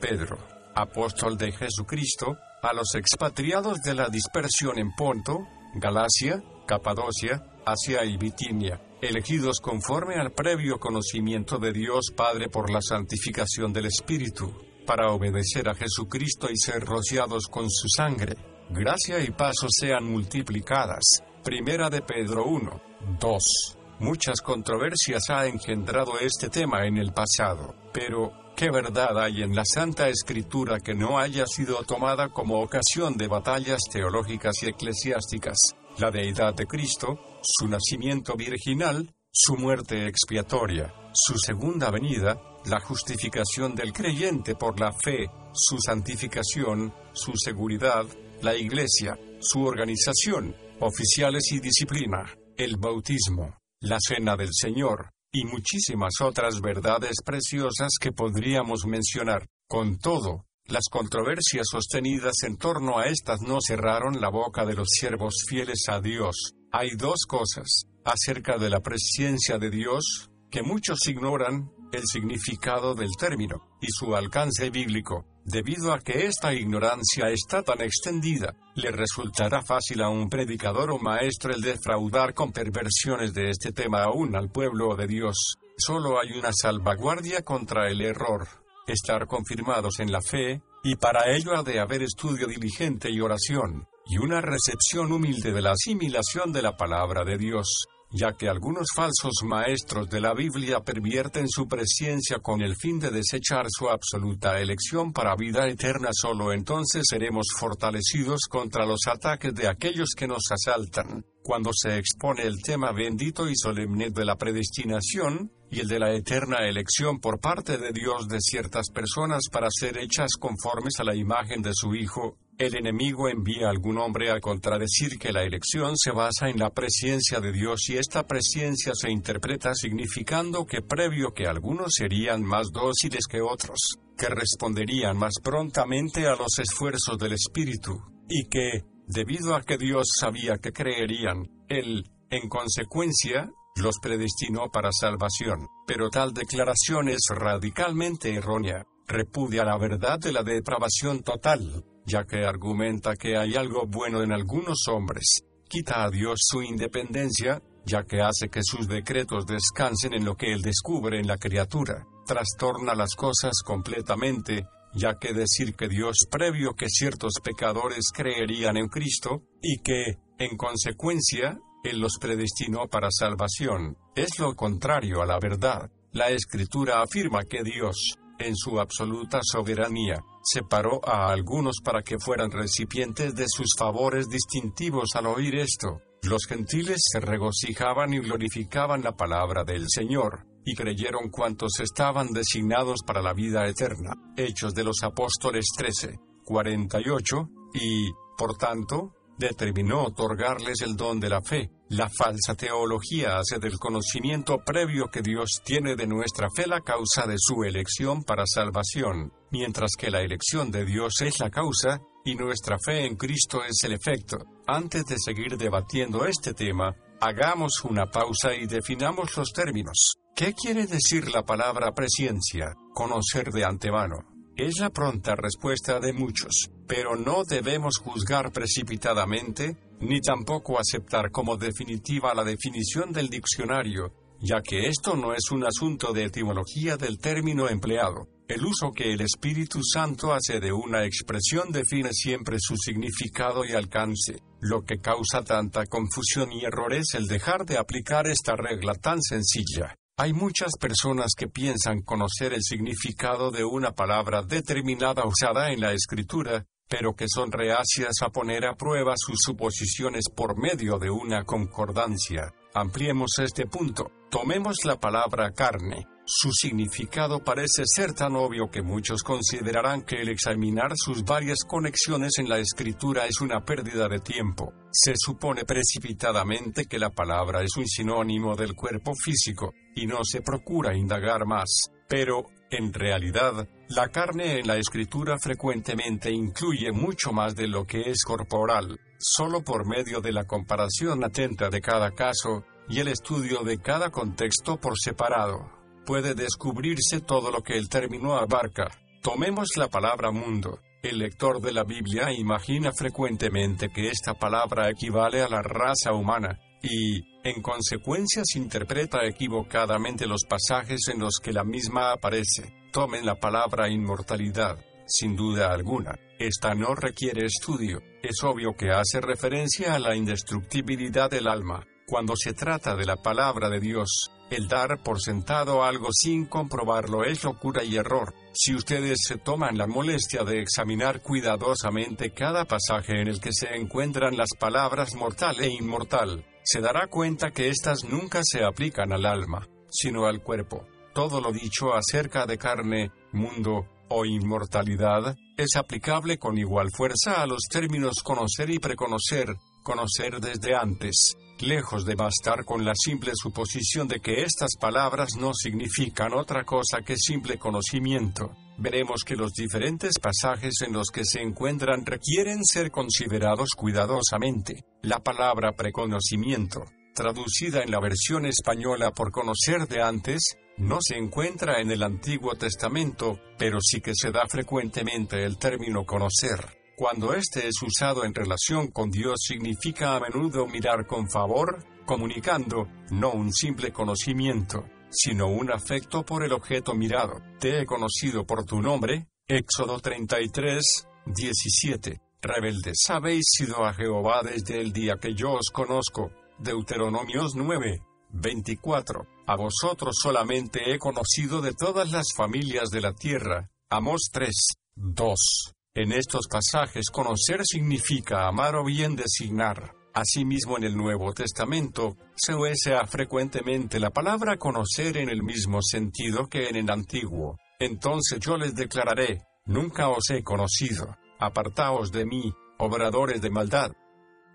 Pedro, 0.00 0.38
apóstol 0.74 1.36
de 1.36 1.52
Jesucristo, 1.52 2.36
a 2.62 2.72
los 2.72 2.94
expatriados 2.94 3.82
de 3.82 3.94
la 3.94 4.08
dispersión 4.08 4.78
en 4.78 4.92
Ponto, 4.92 5.46
Galacia, 5.74 6.42
Capadocia, 6.66 7.42
Asia 7.64 8.04
y 8.04 8.16
Bitinia, 8.16 8.80
elegidos 9.00 9.60
conforme 9.60 10.16
al 10.16 10.32
previo 10.32 10.78
conocimiento 10.78 11.58
de 11.58 11.72
Dios 11.72 12.12
Padre 12.16 12.48
por 12.48 12.70
la 12.70 12.80
santificación 12.82 13.72
del 13.72 13.86
Espíritu, 13.86 14.52
para 14.86 15.12
obedecer 15.12 15.68
a 15.68 15.74
Jesucristo 15.74 16.48
y 16.50 16.56
ser 16.56 16.84
rociados 16.84 17.46
con 17.46 17.70
su 17.70 17.88
sangre. 17.88 18.36
Gracia 18.70 19.20
y 19.20 19.30
paso 19.30 19.66
sean 19.70 20.04
multiplicadas. 20.04 21.22
Primera 21.44 21.88
de 21.90 22.02
Pedro 22.02 22.46
1, 22.46 22.80
2. 23.20 23.78
Muchas 24.00 24.40
controversias 24.40 25.28
ha 25.30 25.46
engendrado 25.46 26.18
este 26.20 26.48
tema 26.48 26.86
en 26.86 26.96
el 26.98 27.12
pasado, 27.12 27.74
pero 27.92 28.32
¿Qué 28.58 28.72
verdad 28.72 29.22
hay 29.22 29.44
en 29.44 29.54
la 29.54 29.62
Santa 29.64 30.08
Escritura 30.08 30.80
que 30.80 30.92
no 30.92 31.20
haya 31.20 31.46
sido 31.46 31.80
tomada 31.84 32.30
como 32.30 32.60
ocasión 32.60 33.16
de 33.16 33.28
batallas 33.28 33.82
teológicas 33.88 34.64
y 34.64 34.66
eclesiásticas? 34.66 35.56
La 35.98 36.10
deidad 36.10 36.54
de 36.54 36.66
Cristo, 36.66 37.20
su 37.40 37.68
nacimiento 37.68 38.34
virginal, 38.34 39.14
su 39.30 39.56
muerte 39.56 40.08
expiatoria, 40.08 40.92
su 41.12 41.38
segunda 41.38 41.92
venida, 41.92 42.42
la 42.64 42.80
justificación 42.80 43.76
del 43.76 43.92
creyente 43.92 44.56
por 44.56 44.80
la 44.80 44.90
fe, 44.90 45.30
su 45.52 45.78
santificación, 45.78 46.92
su 47.12 47.34
seguridad, 47.36 48.06
la 48.42 48.56
iglesia, 48.56 49.16
su 49.38 49.62
organización, 49.62 50.56
oficiales 50.80 51.52
y 51.52 51.60
disciplina, 51.60 52.34
el 52.56 52.76
bautismo, 52.76 53.56
la 53.82 53.98
cena 54.00 54.34
del 54.34 54.50
Señor, 54.50 55.12
y 55.32 55.44
muchísimas 55.44 56.14
otras 56.20 56.60
verdades 56.60 57.16
preciosas 57.24 57.90
que 58.00 58.12
podríamos 58.12 58.86
mencionar. 58.86 59.46
Con 59.68 59.98
todo, 59.98 60.46
las 60.66 60.84
controversias 60.90 61.66
sostenidas 61.70 62.42
en 62.46 62.56
torno 62.56 62.98
a 62.98 63.06
estas 63.06 63.40
no 63.40 63.58
cerraron 63.60 64.20
la 64.20 64.30
boca 64.30 64.64
de 64.64 64.74
los 64.74 64.88
siervos 64.90 65.44
fieles 65.48 65.84
a 65.88 66.00
Dios. 66.00 66.52
Hay 66.72 66.90
dos 66.96 67.24
cosas 67.26 67.84
acerca 68.04 68.58
de 68.58 68.70
la 68.70 68.80
presencia 68.80 69.58
de 69.58 69.70
Dios 69.70 70.30
que 70.50 70.62
muchos 70.62 70.98
ignoran, 71.08 71.70
el 71.92 72.02
significado 72.04 72.94
del 72.94 73.10
término 73.18 73.78
y 73.80 73.86
su 73.90 74.14
alcance 74.14 74.70
bíblico. 74.70 75.24
Debido 75.50 75.94
a 75.94 75.98
que 75.98 76.26
esta 76.26 76.52
ignorancia 76.52 77.30
está 77.30 77.62
tan 77.62 77.80
extendida, 77.80 78.54
le 78.74 78.90
resultará 78.90 79.62
fácil 79.62 80.02
a 80.02 80.10
un 80.10 80.28
predicador 80.28 80.90
o 80.90 80.98
maestro 80.98 81.54
el 81.54 81.62
defraudar 81.62 82.34
con 82.34 82.52
perversiones 82.52 83.32
de 83.32 83.48
este 83.48 83.72
tema 83.72 84.02
aún 84.02 84.36
al 84.36 84.50
pueblo 84.50 84.94
de 84.94 85.06
Dios. 85.06 85.56
Solo 85.78 86.20
hay 86.20 86.38
una 86.38 86.50
salvaguardia 86.52 87.40
contra 87.40 87.88
el 87.88 88.02
error, 88.02 88.46
estar 88.86 89.26
confirmados 89.26 90.00
en 90.00 90.12
la 90.12 90.20
fe, 90.20 90.60
y 90.84 90.96
para 90.96 91.34
ello 91.34 91.56
ha 91.56 91.62
de 91.62 91.80
haber 91.80 92.02
estudio 92.02 92.46
diligente 92.46 93.10
y 93.10 93.22
oración, 93.22 93.88
y 94.04 94.18
una 94.18 94.42
recepción 94.42 95.10
humilde 95.12 95.52
de 95.52 95.62
la 95.62 95.70
asimilación 95.70 96.52
de 96.52 96.60
la 96.60 96.76
palabra 96.76 97.24
de 97.24 97.38
Dios 97.38 97.88
ya 98.10 98.32
que 98.32 98.48
algunos 98.48 98.88
falsos 98.94 99.42
maestros 99.44 100.08
de 100.08 100.20
la 100.20 100.34
Biblia 100.34 100.80
pervierten 100.80 101.48
su 101.48 101.66
presencia 101.68 102.38
con 102.38 102.62
el 102.62 102.74
fin 102.76 102.98
de 102.98 103.10
desechar 103.10 103.66
su 103.68 103.88
absoluta 103.88 104.60
elección 104.60 105.12
para 105.12 105.36
vida 105.36 105.68
eterna. 105.68 106.08
Solo 106.12 106.52
entonces 106.52 107.04
seremos 107.08 107.48
fortalecidos 107.58 108.42
contra 108.48 108.86
los 108.86 109.06
ataques 109.06 109.54
de 109.54 109.68
aquellos 109.68 110.10
que 110.16 110.26
nos 110.26 110.44
asaltan. 110.50 111.24
Cuando 111.42 111.70
se 111.72 111.98
expone 111.98 112.42
el 112.42 112.62
tema 112.62 112.92
bendito 112.92 113.48
y 113.48 113.56
solemne 113.56 114.10
de 114.10 114.24
la 114.24 114.36
predestinación, 114.36 115.50
y 115.70 115.80
el 115.80 115.88
de 115.88 115.98
la 115.98 116.14
eterna 116.14 116.66
elección 116.66 117.20
por 117.20 117.40
parte 117.40 117.76
de 117.76 117.92
Dios 117.92 118.26
de 118.26 118.40
ciertas 118.40 118.88
personas 118.90 119.42
para 119.52 119.68
ser 119.70 119.98
hechas 119.98 120.30
conformes 120.38 120.98
a 120.98 121.04
la 121.04 121.14
imagen 121.14 121.60
de 121.60 121.74
su 121.74 121.94
Hijo, 121.94 122.38
el 122.58 122.76
enemigo 122.76 123.28
envía 123.28 123.68
a 123.68 123.70
algún 123.70 123.98
hombre 123.98 124.32
a 124.32 124.40
contradecir 124.40 125.16
que 125.16 125.32
la 125.32 125.44
elección 125.44 125.96
se 125.96 126.10
basa 126.10 126.48
en 126.48 126.58
la 126.58 126.70
presencia 126.70 127.38
de 127.38 127.52
Dios 127.52 127.88
y 127.88 127.96
esta 127.96 128.26
presencia 128.26 128.92
se 128.94 129.12
interpreta 129.12 129.74
significando 129.74 130.66
que 130.66 130.82
previo 130.82 131.32
que 131.32 131.46
algunos 131.46 131.92
serían 131.96 132.42
más 132.42 132.72
dóciles 132.72 133.26
que 133.28 133.40
otros, 133.40 133.78
que 134.16 134.28
responderían 134.28 135.16
más 135.16 135.34
prontamente 135.42 136.26
a 136.26 136.34
los 136.34 136.58
esfuerzos 136.58 137.16
del 137.16 137.34
Espíritu, 137.34 138.02
y 138.28 138.48
que, 138.48 138.82
debido 139.06 139.54
a 139.54 139.62
que 139.62 139.78
Dios 139.78 140.08
sabía 140.18 140.58
que 140.58 140.72
creerían, 140.72 141.48
Él, 141.68 142.10
en 142.28 142.48
consecuencia, 142.48 143.52
los 143.76 143.94
predestinó 144.02 144.68
para 144.72 144.90
salvación. 144.90 145.68
Pero 145.86 146.10
tal 146.10 146.34
declaración 146.34 147.08
es 147.08 147.20
radicalmente 147.30 148.34
errónea, 148.34 148.84
repudia 149.06 149.64
la 149.64 149.78
verdad 149.78 150.18
de 150.18 150.32
la 150.32 150.42
depravación 150.42 151.22
total 151.22 151.84
ya 152.08 152.24
que 152.24 152.44
argumenta 152.44 153.14
que 153.14 153.36
hay 153.36 153.54
algo 153.54 153.86
bueno 153.86 154.22
en 154.22 154.32
algunos 154.32 154.88
hombres, 154.88 155.44
quita 155.68 156.04
a 156.04 156.10
Dios 156.10 156.38
su 156.40 156.62
independencia, 156.62 157.62
ya 157.84 158.04
que 158.04 158.22
hace 158.22 158.48
que 158.48 158.62
sus 158.62 158.88
decretos 158.88 159.46
descansen 159.46 160.14
en 160.14 160.24
lo 160.24 160.34
que 160.34 160.52
Él 160.52 160.62
descubre 160.62 161.20
en 161.20 161.26
la 161.26 161.36
criatura, 161.36 162.06
trastorna 162.26 162.94
las 162.94 163.14
cosas 163.14 163.62
completamente, 163.64 164.66
ya 164.94 165.18
que 165.18 165.34
decir 165.34 165.74
que 165.74 165.88
Dios 165.88 166.16
previo 166.30 166.74
que 166.74 166.88
ciertos 166.88 167.34
pecadores 167.44 168.10
creerían 168.12 168.78
en 168.78 168.88
Cristo, 168.88 169.42
y 169.62 169.78
que, 169.82 170.16
en 170.38 170.56
consecuencia, 170.56 171.58
Él 171.84 172.00
los 172.00 172.16
predestinó 172.18 172.88
para 172.88 173.10
salvación, 173.10 173.98
es 174.14 174.38
lo 174.38 174.54
contrario 174.54 175.20
a 175.20 175.26
la 175.26 175.38
verdad. 175.38 175.90
La 176.12 176.30
Escritura 176.30 177.02
afirma 177.02 177.44
que 177.44 177.62
Dios, 177.62 178.14
en 178.38 178.56
su 178.56 178.80
absoluta 178.80 179.40
soberanía, 179.42 180.16
separó 180.52 181.00
a 181.06 181.30
algunos 181.30 181.76
para 181.84 182.02
que 182.02 182.18
fueran 182.18 182.50
recipientes 182.50 183.34
de 183.34 183.46
sus 183.48 183.74
favores 183.76 184.28
distintivos 184.28 185.10
al 185.14 185.26
oír 185.26 185.56
esto. 185.56 186.00
Los 186.22 186.46
gentiles 186.46 186.98
se 187.00 187.20
regocijaban 187.20 188.12
y 188.12 188.18
glorificaban 188.18 189.02
la 189.02 189.16
palabra 189.16 189.64
del 189.64 189.86
Señor, 189.88 190.46
y 190.64 190.74
creyeron 190.74 191.30
cuantos 191.30 191.80
estaban 191.80 192.32
designados 192.32 193.00
para 193.06 193.22
la 193.22 193.32
vida 193.32 193.66
eterna. 193.66 194.12
Hechos 194.36 194.74
de 194.74 194.84
los 194.84 195.02
Apóstoles 195.02 195.66
13, 195.76 196.18
48, 196.44 197.48
y, 197.74 198.10
por 198.36 198.56
tanto, 198.56 199.14
determinó 199.38 200.04
otorgarles 200.04 200.82
el 200.82 200.96
don 200.96 201.20
de 201.20 201.30
la 201.30 201.40
fe. 201.40 201.70
La 201.88 202.10
falsa 202.10 202.54
teología 202.54 203.38
hace 203.38 203.58
del 203.58 203.78
conocimiento 203.78 204.58
previo 204.58 205.06
que 205.06 205.22
Dios 205.22 205.62
tiene 205.64 205.96
de 205.96 206.06
nuestra 206.06 206.48
fe 206.54 206.66
la 206.66 206.80
causa 206.80 207.26
de 207.26 207.36
su 207.38 207.64
elección 207.64 208.24
para 208.24 208.44
salvación, 208.46 209.32
mientras 209.50 209.92
que 209.98 210.10
la 210.10 210.22
elección 210.22 210.70
de 210.70 210.84
Dios 210.84 211.20
es 211.20 211.40
la 211.40 211.50
causa, 211.50 212.00
y 212.24 212.34
nuestra 212.34 212.76
fe 212.78 213.06
en 213.06 213.16
Cristo 213.16 213.62
es 213.64 213.82
el 213.84 213.92
efecto. 213.92 214.38
Antes 214.66 215.04
de 215.06 215.16
seguir 215.18 215.56
debatiendo 215.56 216.26
este 216.26 216.52
tema, 216.52 216.94
hagamos 217.20 217.84
una 217.84 218.06
pausa 218.06 218.54
y 218.54 218.66
definamos 218.66 219.36
los 219.36 219.52
términos. 219.52 220.16
¿Qué 220.34 220.54
quiere 220.54 220.86
decir 220.86 221.30
la 221.32 221.42
palabra 221.42 221.92
presencia? 221.92 222.74
Conocer 222.94 223.50
de 223.50 223.64
antemano. 223.64 224.18
Es 224.56 224.78
la 224.78 224.90
pronta 224.90 225.36
respuesta 225.36 226.00
de 226.00 226.12
muchos, 226.12 226.70
pero 226.86 227.16
no 227.16 227.44
debemos 227.44 227.98
juzgar 227.98 228.52
precipitadamente, 228.52 229.76
ni 230.00 230.20
tampoco 230.20 230.78
aceptar 230.78 231.30
como 231.30 231.56
definitiva 231.56 232.34
la 232.34 232.44
definición 232.44 233.12
del 233.12 233.30
diccionario, 233.30 234.12
ya 234.40 234.60
que 234.60 234.88
esto 234.88 235.16
no 235.16 235.32
es 235.32 235.50
un 235.50 235.64
asunto 235.64 236.12
de 236.12 236.24
etimología 236.24 236.96
del 236.96 237.18
término 237.18 237.68
empleado. 237.68 238.28
El 238.48 238.64
uso 238.64 238.92
que 238.92 239.12
el 239.12 239.20
Espíritu 239.20 239.80
Santo 239.82 240.32
hace 240.32 240.58
de 240.58 240.72
una 240.72 241.04
expresión 241.04 241.70
define 241.70 242.14
siempre 242.14 242.56
su 242.58 242.76
significado 242.78 243.62
y 243.66 243.72
alcance. 243.72 244.42
Lo 244.60 244.84
que 244.84 245.00
causa 245.00 245.44
tanta 245.44 245.84
confusión 245.84 246.50
y 246.52 246.64
error 246.64 246.94
es 246.94 247.12
el 247.12 247.26
dejar 247.26 247.66
de 247.66 247.76
aplicar 247.76 248.26
esta 248.26 248.56
regla 248.56 248.94
tan 248.94 249.20
sencilla. 249.20 249.94
Hay 250.16 250.32
muchas 250.32 250.72
personas 250.80 251.34
que 251.36 251.48
piensan 251.48 252.00
conocer 252.00 252.54
el 252.54 252.62
significado 252.62 253.50
de 253.50 253.64
una 253.64 253.92
palabra 253.92 254.42
determinada 254.42 255.26
usada 255.26 255.70
en 255.70 255.82
la 255.82 255.92
escritura, 255.92 256.64
pero 256.88 257.14
que 257.14 257.26
son 257.28 257.52
reacias 257.52 258.22
a 258.22 258.30
poner 258.30 258.64
a 258.64 258.76
prueba 258.76 259.12
sus 259.18 259.40
suposiciones 259.44 260.24
por 260.34 260.56
medio 260.56 260.98
de 260.98 261.10
una 261.10 261.44
concordancia. 261.44 262.54
Ampliemos 262.72 263.32
este 263.40 263.66
punto. 263.66 264.10
Tomemos 264.30 264.86
la 264.86 264.98
palabra 264.98 265.52
carne. 265.52 266.06
Su 266.30 266.50
significado 266.52 267.42
parece 267.42 267.84
ser 267.86 268.12
tan 268.12 268.36
obvio 268.36 268.70
que 268.70 268.82
muchos 268.82 269.22
considerarán 269.22 270.02
que 270.02 270.20
el 270.20 270.28
examinar 270.28 270.92
sus 270.94 271.24
varias 271.24 271.60
conexiones 271.66 272.32
en 272.36 272.50
la 272.50 272.58
escritura 272.58 273.24
es 273.24 273.40
una 273.40 273.64
pérdida 273.64 274.08
de 274.08 274.18
tiempo. 274.18 274.74
Se 274.92 275.14
supone 275.16 275.64
precipitadamente 275.64 276.84
que 276.84 276.98
la 276.98 277.08
palabra 277.08 277.62
es 277.62 277.74
un 277.78 277.86
sinónimo 277.86 278.54
del 278.56 278.74
cuerpo 278.74 279.14
físico, 279.14 279.72
y 279.94 280.06
no 280.06 280.18
se 280.22 280.42
procura 280.42 280.94
indagar 280.94 281.46
más. 281.46 281.70
Pero, 282.06 282.44
en 282.70 282.92
realidad, 282.92 283.66
la 283.88 284.08
carne 284.08 284.58
en 284.58 284.66
la 284.66 284.76
escritura 284.76 285.38
frecuentemente 285.38 286.30
incluye 286.30 286.92
mucho 286.92 287.32
más 287.32 287.56
de 287.56 287.68
lo 287.68 287.86
que 287.86 288.02
es 288.10 288.22
corporal. 288.22 289.00
Solo 289.18 289.64
por 289.64 289.88
medio 289.88 290.20
de 290.20 290.32
la 290.32 290.44
comparación 290.44 291.24
atenta 291.24 291.70
de 291.70 291.80
cada 291.80 292.10
caso 292.10 292.66
y 292.86 293.00
el 293.00 293.08
estudio 293.08 293.62
de 293.64 293.78
cada 293.78 294.10
contexto 294.10 294.76
por 294.76 294.92
separado, 294.98 295.77
puede 296.08 296.34
descubrirse 296.34 297.20
todo 297.20 297.50
lo 297.50 297.60
que 297.60 297.76
el 297.76 297.90
término 297.90 298.34
abarca. 298.38 298.88
Tomemos 299.20 299.68
la 299.76 299.88
palabra 299.88 300.30
mundo. 300.30 300.80
El 301.02 301.18
lector 301.18 301.60
de 301.60 301.70
la 301.70 301.84
Biblia 301.84 302.32
imagina 302.32 302.92
frecuentemente 302.92 303.90
que 303.90 304.08
esta 304.08 304.32
palabra 304.32 304.88
equivale 304.88 305.42
a 305.42 305.48
la 305.50 305.60
raza 305.60 306.14
humana, 306.14 306.58
y, 306.82 307.20
en 307.44 307.60
consecuencia, 307.60 308.40
se 308.42 308.58
interpreta 308.58 309.18
equivocadamente 309.26 310.26
los 310.26 310.44
pasajes 310.48 311.08
en 311.12 311.18
los 311.18 311.40
que 311.42 311.52
la 311.52 311.62
misma 311.62 312.12
aparece. 312.12 312.72
Tomen 312.90 313.26
la 313.26 313.34
palabra 313.34 313.90
inmortalidad, 313.90 314.78
sin 315.06 315.36
duda 315.36 315.74
alguna. 315.74 316.18
Esta 316.38 316.74
no 316.74 316.94
requiere 316.94 317.44
estudio. 317.44 318.00
Es 318.22 318.42
obvio 318.44 318.74
que 318.74 318.92
hace 318.92 319.20
referencia 319.20 319.94
a 319.94 319.98
la 319.98 320.16
indestructibilidad 320.16 321.30
del 321.30 321.48
alma. 321.48 321.86
Cuando 322.06 322.34
se 322.34 322.54
trata 322.54 322.96
de 322.96 323.04
la 323.04 323.16
palabra 323.16 323.68
de 323.68 323.80
Dios, 323.80 324.30
El 324.50 324.66
dar 324.66 325.02
por 325.02 325.20
sentado 325.20 325.84
algo 325.84 326.08
sin 326.10 326.46
comprobarlo 326.46 327.24
es 327.24 327.44
locura 327.44 327.84
y 327.84 327.96
error. 327.96 328.34
Si 328.54 328.74
ustedes 328.74 329.18
se 329.26 329.36
toman 329.36 329.76
la 329.76 329.86
molestia 329.86 330.42
de 330.42 330.60
examinar 330.60 331.20
cuidadosamente 331.20 332.32
cada 332.32 332.64
pasaje 332.64 333.20
en 333.20 333.28
el 333.28 333.40
que 333.40 333.52
se 333.52 333.74
encuentran 333.74 334.36
las 334.36 334.50
palabras 334.58 335.14
mortal 335.14 335.60
e 335.60 335.68
inmortal, 335.68 336.46
se 336.64 336.80
dará 336.80 337.08
cuenta 337.08 337.50
que 337.50 337.68
éstas 337.68 338.04
nunca 338.04 338.40
se 338.42 338.64
aplican 338.64 339.12
al 339.12 339.26
alma, 339.26 339.68
sino 339.90 340.26
al 340.26 340.42
cuerpo. 340.42 340.86
Todo 341.14 341.40
lo 341.40 341.52
dicho 341.52 341.94
acerca 341.94 342.46
de 342.46 342.56
carne, 342.56 343.10
mundo 343.32 343.86
o 344.08 344.24
inmortalidad 344.24 345.36
es 345.56 345.76
aplicable 345.76 346.38
con 346.38 346.56
igual 346.56 346.88
fuerza 346.90 347.42
a 347.42 347.46
los 347.46 347.62
términos 347.70 348.22
conocer 348.22 348.70
y 348.70 348.78
preconocer, 348.78 349.56
conocer 349.82 350.40
desde 350.40 350.74
antes, 350.74 351.36
lejos 351.62 352.04
de 352.04 352.14
bastar 352.14 352.64
con 352.64 352.84
la 352.84 352.92
simple 352.94 353.32
suposición 353.34 354.08
de 354.08 354.20
que 354.20 354.42
estas 354.42 354.76
palabras 354.80 355.30
no 355.38 355.52
significan 355.54 356.34
otra 356.34 356.64
cosa 356.64 357.02
que 357.02 357.16
simple 357.16 357.58
conocimiento. 357.58 358.52
Veremos 358.78 359.24
que 359.24 359.36
los 359.36 359.52
diferentes 359.52 360.14
pasajes 360.20 360.82
en 360.86 360.92
los 360.92 361.08
que 361.08 361.24
se 361.24 361.42
encuentran 361.42 362.06
requieren 362.06 362.64
ser 362.64 362.90
considerados 362.90 363.70
cuidadosamente. 363.76 364.84
La 365.02 365.18
palabra 365.18 365.72
preconocimiento, 365.72 366.84
traducida 367.14 367.82
en 367.82 367.90
la 367.90 368.00
versión 368.00 368.46
española 368.46 369.10
por 369.10 369.32
conocer 369.32 369.88
de 369.88 370.02
antes, 370.02 370.56
no 370.76 370.98
se 371.00 371.16
encuentra 371.16 371.80
en 371.80 371.90
el 371.90 372.04
Antiguo 372.04 372.54
Testamento, 372.54 373.40
pero 373.58 373.78
sí 373.80 374.00
que 374.00 374.12
se 374.14 374.30
da 374.30 374.46
frecuentemente 374.46 375.44
el 375.44 375.58
término 375.58 376.04
conocer. 376.04 376.77
Cuando 376.98 377.32
éste 377.32 377.68
es 377.68 377.80
usado 377.80 378.24
en 378.24 378.34
relación 378.34 378.88
con 378.88 379.12
Dios 379.12 379.36
significa 379.46 380.16
a 380.16 380.20
menudo 380.20 380.66
mirar 380.66 381.06
con 381.06 381.30
favor, 381.30 381.78
comunicando, 382.04 382.88
no 383.12 383.30
un 383.30 383.52
simple 383.52 383.92
conocimiento, 383.92 384.84
sino 385.08 385.46
un 385.46 385.70
afecto 385.70 386.24
por 386.24 386.42
el 386.42 386.50
objeto 386.52 386.96
mirado. 386.96 387.40
Te 387.60 387.80
he 387.80 387.86
conocido 387.86 388.44
por 388.44 388.64
tu 388.64 388.82
nombre. 388.82 389.28
Éxodo 389.46 390.00
33, 390.00 391.06
17. 391.26 392.20
Rebeldes 392.42 392.98
habéis 393.10 393.44
sido 393.48 393.86
a 393.86 393.94
Jehová 393.94 394.42
desde 394.42 394.80
el 394.80 394.92
día 394.92 395.18
que 395.20 395.34
yo 395.36 395.52
os 395.52 395.70
conozco. 395.70 396.32
Deuteronomios 396.58 397.54
9, 397.54 398.02
24. 398.30 399.24
A 399.46 399.56
vosotros 399.56 400.16
solamente 400.20 400.92
he 400.92 400.98
conocido 400.98 401.60
de 401.60 401.74
todas 401.74 402.10
las 402.10 402.34
familias 402.36 402.90
de 402.90 403.02
la 403.02 403.12
tierra. 403.12 403.70
Amos 403.88 404.30
3, 404.32 404.52
2. 404.96 405.77
En 405.98 406.12
estos 406.12 406.46
pasajes 406.46 407.10
conocer 407.10 407.62
significa 407.64 408.46
amar 408.46 408.76
o 408.76 408.84
bien 408.84 409.16
designar. 409.16 409.96
Asimismo 410.14 410.76
en 410.76 410.84
el 410.84 410.96
Nuevo 410.96 411.32
Testamento 411.32 412.16
se 412.36 412.54
usa 412.54 413.04
frecuentemente 413.08 413.98
la 413.98 414.10
palabra 414.10 414.58
conocer 414.58 415.16
en 415.16 415.28
el 415.28 415.42
mismo 415.42 415.82
sentido 415.82 416.46
que 416.46 416.68
en 416.68 416.76
el 416.76 416.88
Antiguo. 416.88 417.58
Entonces 417.80 418.38
yo 418.38 418.56
les 418.56 418.76
declararé, 418.76 419.42
nunca 419.66 420.08
os 420.08 420.30
he 420.30 420.44
conocido, 420.44 421.16
apartaos 421.40 422.12
de 422.12 422.26
mí, 422.26 422.54
obradores 422.78 423.42
de 423.42 423.50
maldad. 423.50 423.90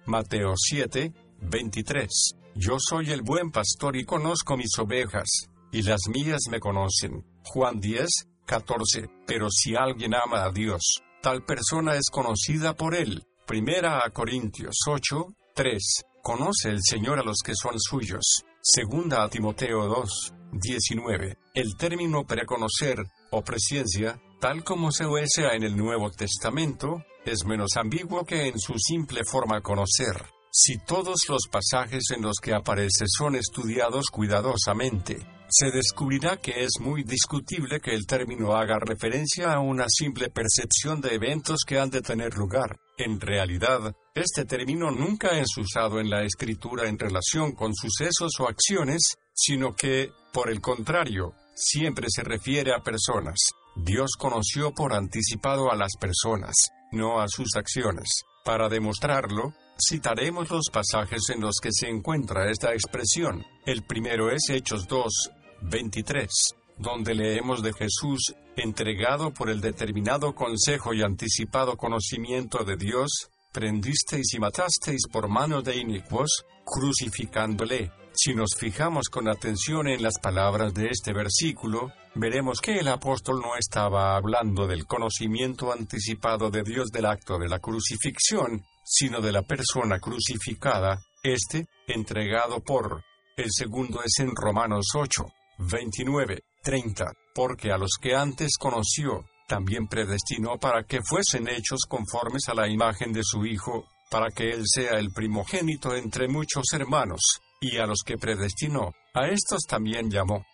Mateo 0.05 0.53
7, 0.55 1.11
23. 1.41 2.07
Yo 2.55 2.77
soy 2.79 3.11
el 3.11 3.21
buen 3.21 3.51
pastor 3.51 3.97
y 3.97 4.05
conozco 4.05 4.55
mis 4.55 4.79
ovejas, 4.79 5.49
y 5.73 5.81
las 5.81 6.07
mías 6.07 6.43
me 6.49 6.61
conocen. 6.61 7.25
Juan 7.43 7.81
10, 7.81 8.07
14. 8.45 9.09
Pero 9.27 9.49
si 9.49 9.75
alguien 9.75 10.13
ama 10.15 10.45
a 10.45 10.51
Dios, 10.51 11.03
tal 11.23 11.45
persona 11.45 11.95
es 11.95 12.09
conocida 12.11 12.75
por 12.75 12.93
él. 12.93 13.25
Primera 13.47 14.05
a 14.05 14.09
Corintios 14.09 14.75
8, 14.85 15.25
3. 15.55 16.05
Conoce 16.21 16.69
el 16.69 16.79
Señor 16.83 17.17
a 17.17 17.23
los 17.23 17.37
que 17.43 17.53
son 17.55 17.79
suyos. 17.79 18.43
Segunda 18.61 19.23
a 19.23 19.29
Timoteo 19.29 19.87
2, 19.87 20.33
19. 20.51 21.37
El 21.53 21.77
término 21.77 22.25
preconocer 22.25 23.05
o 23.31 23.41
presciencia, 23.41 24.21
tal 24.41 24.65
como 24.65 24.91
se 24.91 25.05
usa 25.05 25.53
en 25.53 25.63
el 25.63 25.77
Nuevo 25.77 26.11
Testamento, 26.11 27.05
es 27.25 27.45
menos 27.45 27.77
ambiguo 27.77 28.25
que 28.25 28.49
en 28.49 28.59
su 28.59 28.73
simple 28.77 29.23
forma 29.23 29.61
conocer. 29.61 30.25
Si 30.51 30.77
todos 30.77 31.21
los 31.29 31.47
pasajes 31.49 32.03
en 32.13 32.21
los 32.21 32.39
que 32.41 32.53
aparece 32.53 33.05
son 33.07 33.35
estudiados 33.35 34.07
cuidadosamente, 34.11 35.25
se 35.55 35.69
descubrirá 35.69 36.37
que 36.37 36.63
es 36.63 36.79
muy 36.79 37.03
discutible 37.03 37.79
que 37.79 37.93
el 37.93 38.07
término 38.07 38.55
haga 38.55 38.79
referencia 38.79 39.53
a 39.53 39.59
una 39.59 39.85
simple 39.87 40.29
percepción 40.31 40.99
de 40.99 41.13
eventos 41.13 41.59
que 41.63 41.79
han 41.79 41.91
de 41.91 42.01
tener 42.01 42.33
lugar. 42.33 42.79
En 42.97 43.21
realidad, 43.21 43.95
este 44.15 44.45
término 44.45 44.89
nunca 44.89 45.37
es 45.37 45.55
usado 45.55 45.99
en 45.99 46.09
la 46.09 46.23
escritura 46.23 46.89
en 46.89 46.97
relación 46.97 47.51
con 47.51 47.75
sucesos 47.75 48.31
o 48.39 48.47
acciones, 48.47 49.15
sino 49.31 49.75
que, 49.75 50.09
por 50.31 50.49
el 50.49 50.59
contrario, 50.59 51.35
siempre 51.53 52.07
se 52.09 52.23
refiere 52.23 52.73
a 52.73 52.81
personas. 52.81 53.37
Dios 53.75 54.13
conoció 54.17 54.71
por 54.71 54.93
anticipado 54.93 55.71
a 55.71 55.75
las 55.75 55.91
personas, 55.99 56.55
no 56.91 57.21
a 57.21 57.27
sus 57.27 57.55
acciones. 57.55 58.09
Para 58.43 58.69
demostrarlo, 58.69 59.53
citaremos 59.87 60.49
los 60.49 60.71
pasajes 60.71 61.29
en 61.29 61.41
los 61.41 61.57
que 61.61 61.69
se 61.71 61.89
encuentra 61.89 62.49
esta 62.49 62.73
expresión. 62.73 63.45
El 63.67 63.83
primero 63.83 64.31
es 64.31 64.49
Hechos 64.49 64.87
2, 64.87 65.31
23, 65.63 66.29
donde 66.77 67.15
leemos 67.15 67.63
de 67.63 67.73
Jesús, 67.73 68.33
entregado 68.55 69.33
por 69.33 69.49
el 69.49 69.61
determinado 69.61 70.35
consejo 70.35 70.93
y 70.93 71.01
anticipado 71.01 71.77
conocimiento 71.77 72.63
de 72.63 72.77
Dios, 72.77 73.29
prendisteis 73.51 74.33
y 74.33 74.39
matasteis 74.39 75.07
por 75.11 75.27
mano 75.27 75.61
de 75.61 75.77
inicuos, 75.77 76.45
crucificándole. 76.65 77.91
Si 78.15 78.35
nos 78.35 78.55
fijamos 78.55 79.09
con 79.09 79.27
atención 79.27 79.87
en 79.87 80.03
las 80.03 80.19
palabras 80.19 80.73
de 80.73 80.89
este 80.89 81.13
versículo, 81.13 81.91
veremos 82.15 82.61
que 82.61 82.77
el 82.77 82.87
apóstol 82.87 83.41
no 83.41 83.55
estaba 83.57 84.15
hablando 84.15 84.67
del 84.67 84.85
conocimiento 84.85 85.71
anticipado 85.71 86.51
de 86.51 86.61
Dios 86.63 86.91
del 86.91 87.07
acto 87.07 87.39
de 87.39 87.49
la 87.49 87.59
crucifixión, 87.59 88.63
sino 88.83 89.19
de 89.21 89.31
la 89.31 89.41
persona 89.41 89.99
crucificada, 89.99 90.99
este, 91.23 91.67
entregado 91.87 92.59
por. 92.59 93.03
El 93.35 93.49
segundo 93.49 94.03
es 94.03 94.19
en 94.19 94.35
Romanos 94.35 94.87
8, 94.93 95.25
29, 95.69 96.41
30, 96.63 97.13
porque 97.33 97.71
a 97.71 97.77
los 97.77 97.91
que 98.01 98.15
antes 98.15 98.57
conoció, 98.57 99.25
también 99.47 99.87
predestinó 99.87 100.57
para 100.57 100.83
que 100.83 101.01
fuesen 101.03 101.47
hechos 101.47 101.81
conformes 101.87 102.47
a 102.47 102.53
la 102.53 102.67
imagen 102.67 103.11
de 103.11 103.21
su 103.23 103.45
Hijo, 103.45 103.85
para 104.09 104.29
que 104.29 104.49
Él 104.51 104.63
sea 104.65 104.99
el 104.99 105.11
primogénito 105.11 105.95
entre 105.95 106.27
muchos 106.27 106.65
hermanos, 106.73 107.21
y 107.59 107.77
a 107.77 107.85
los 107.85 107.99
que 108.05 108.17
predestinó, 108.17 108.93
a 109.13 109.27
estos 109.27 109.61
también 109.67 110.09
llamó. 110.09 110.45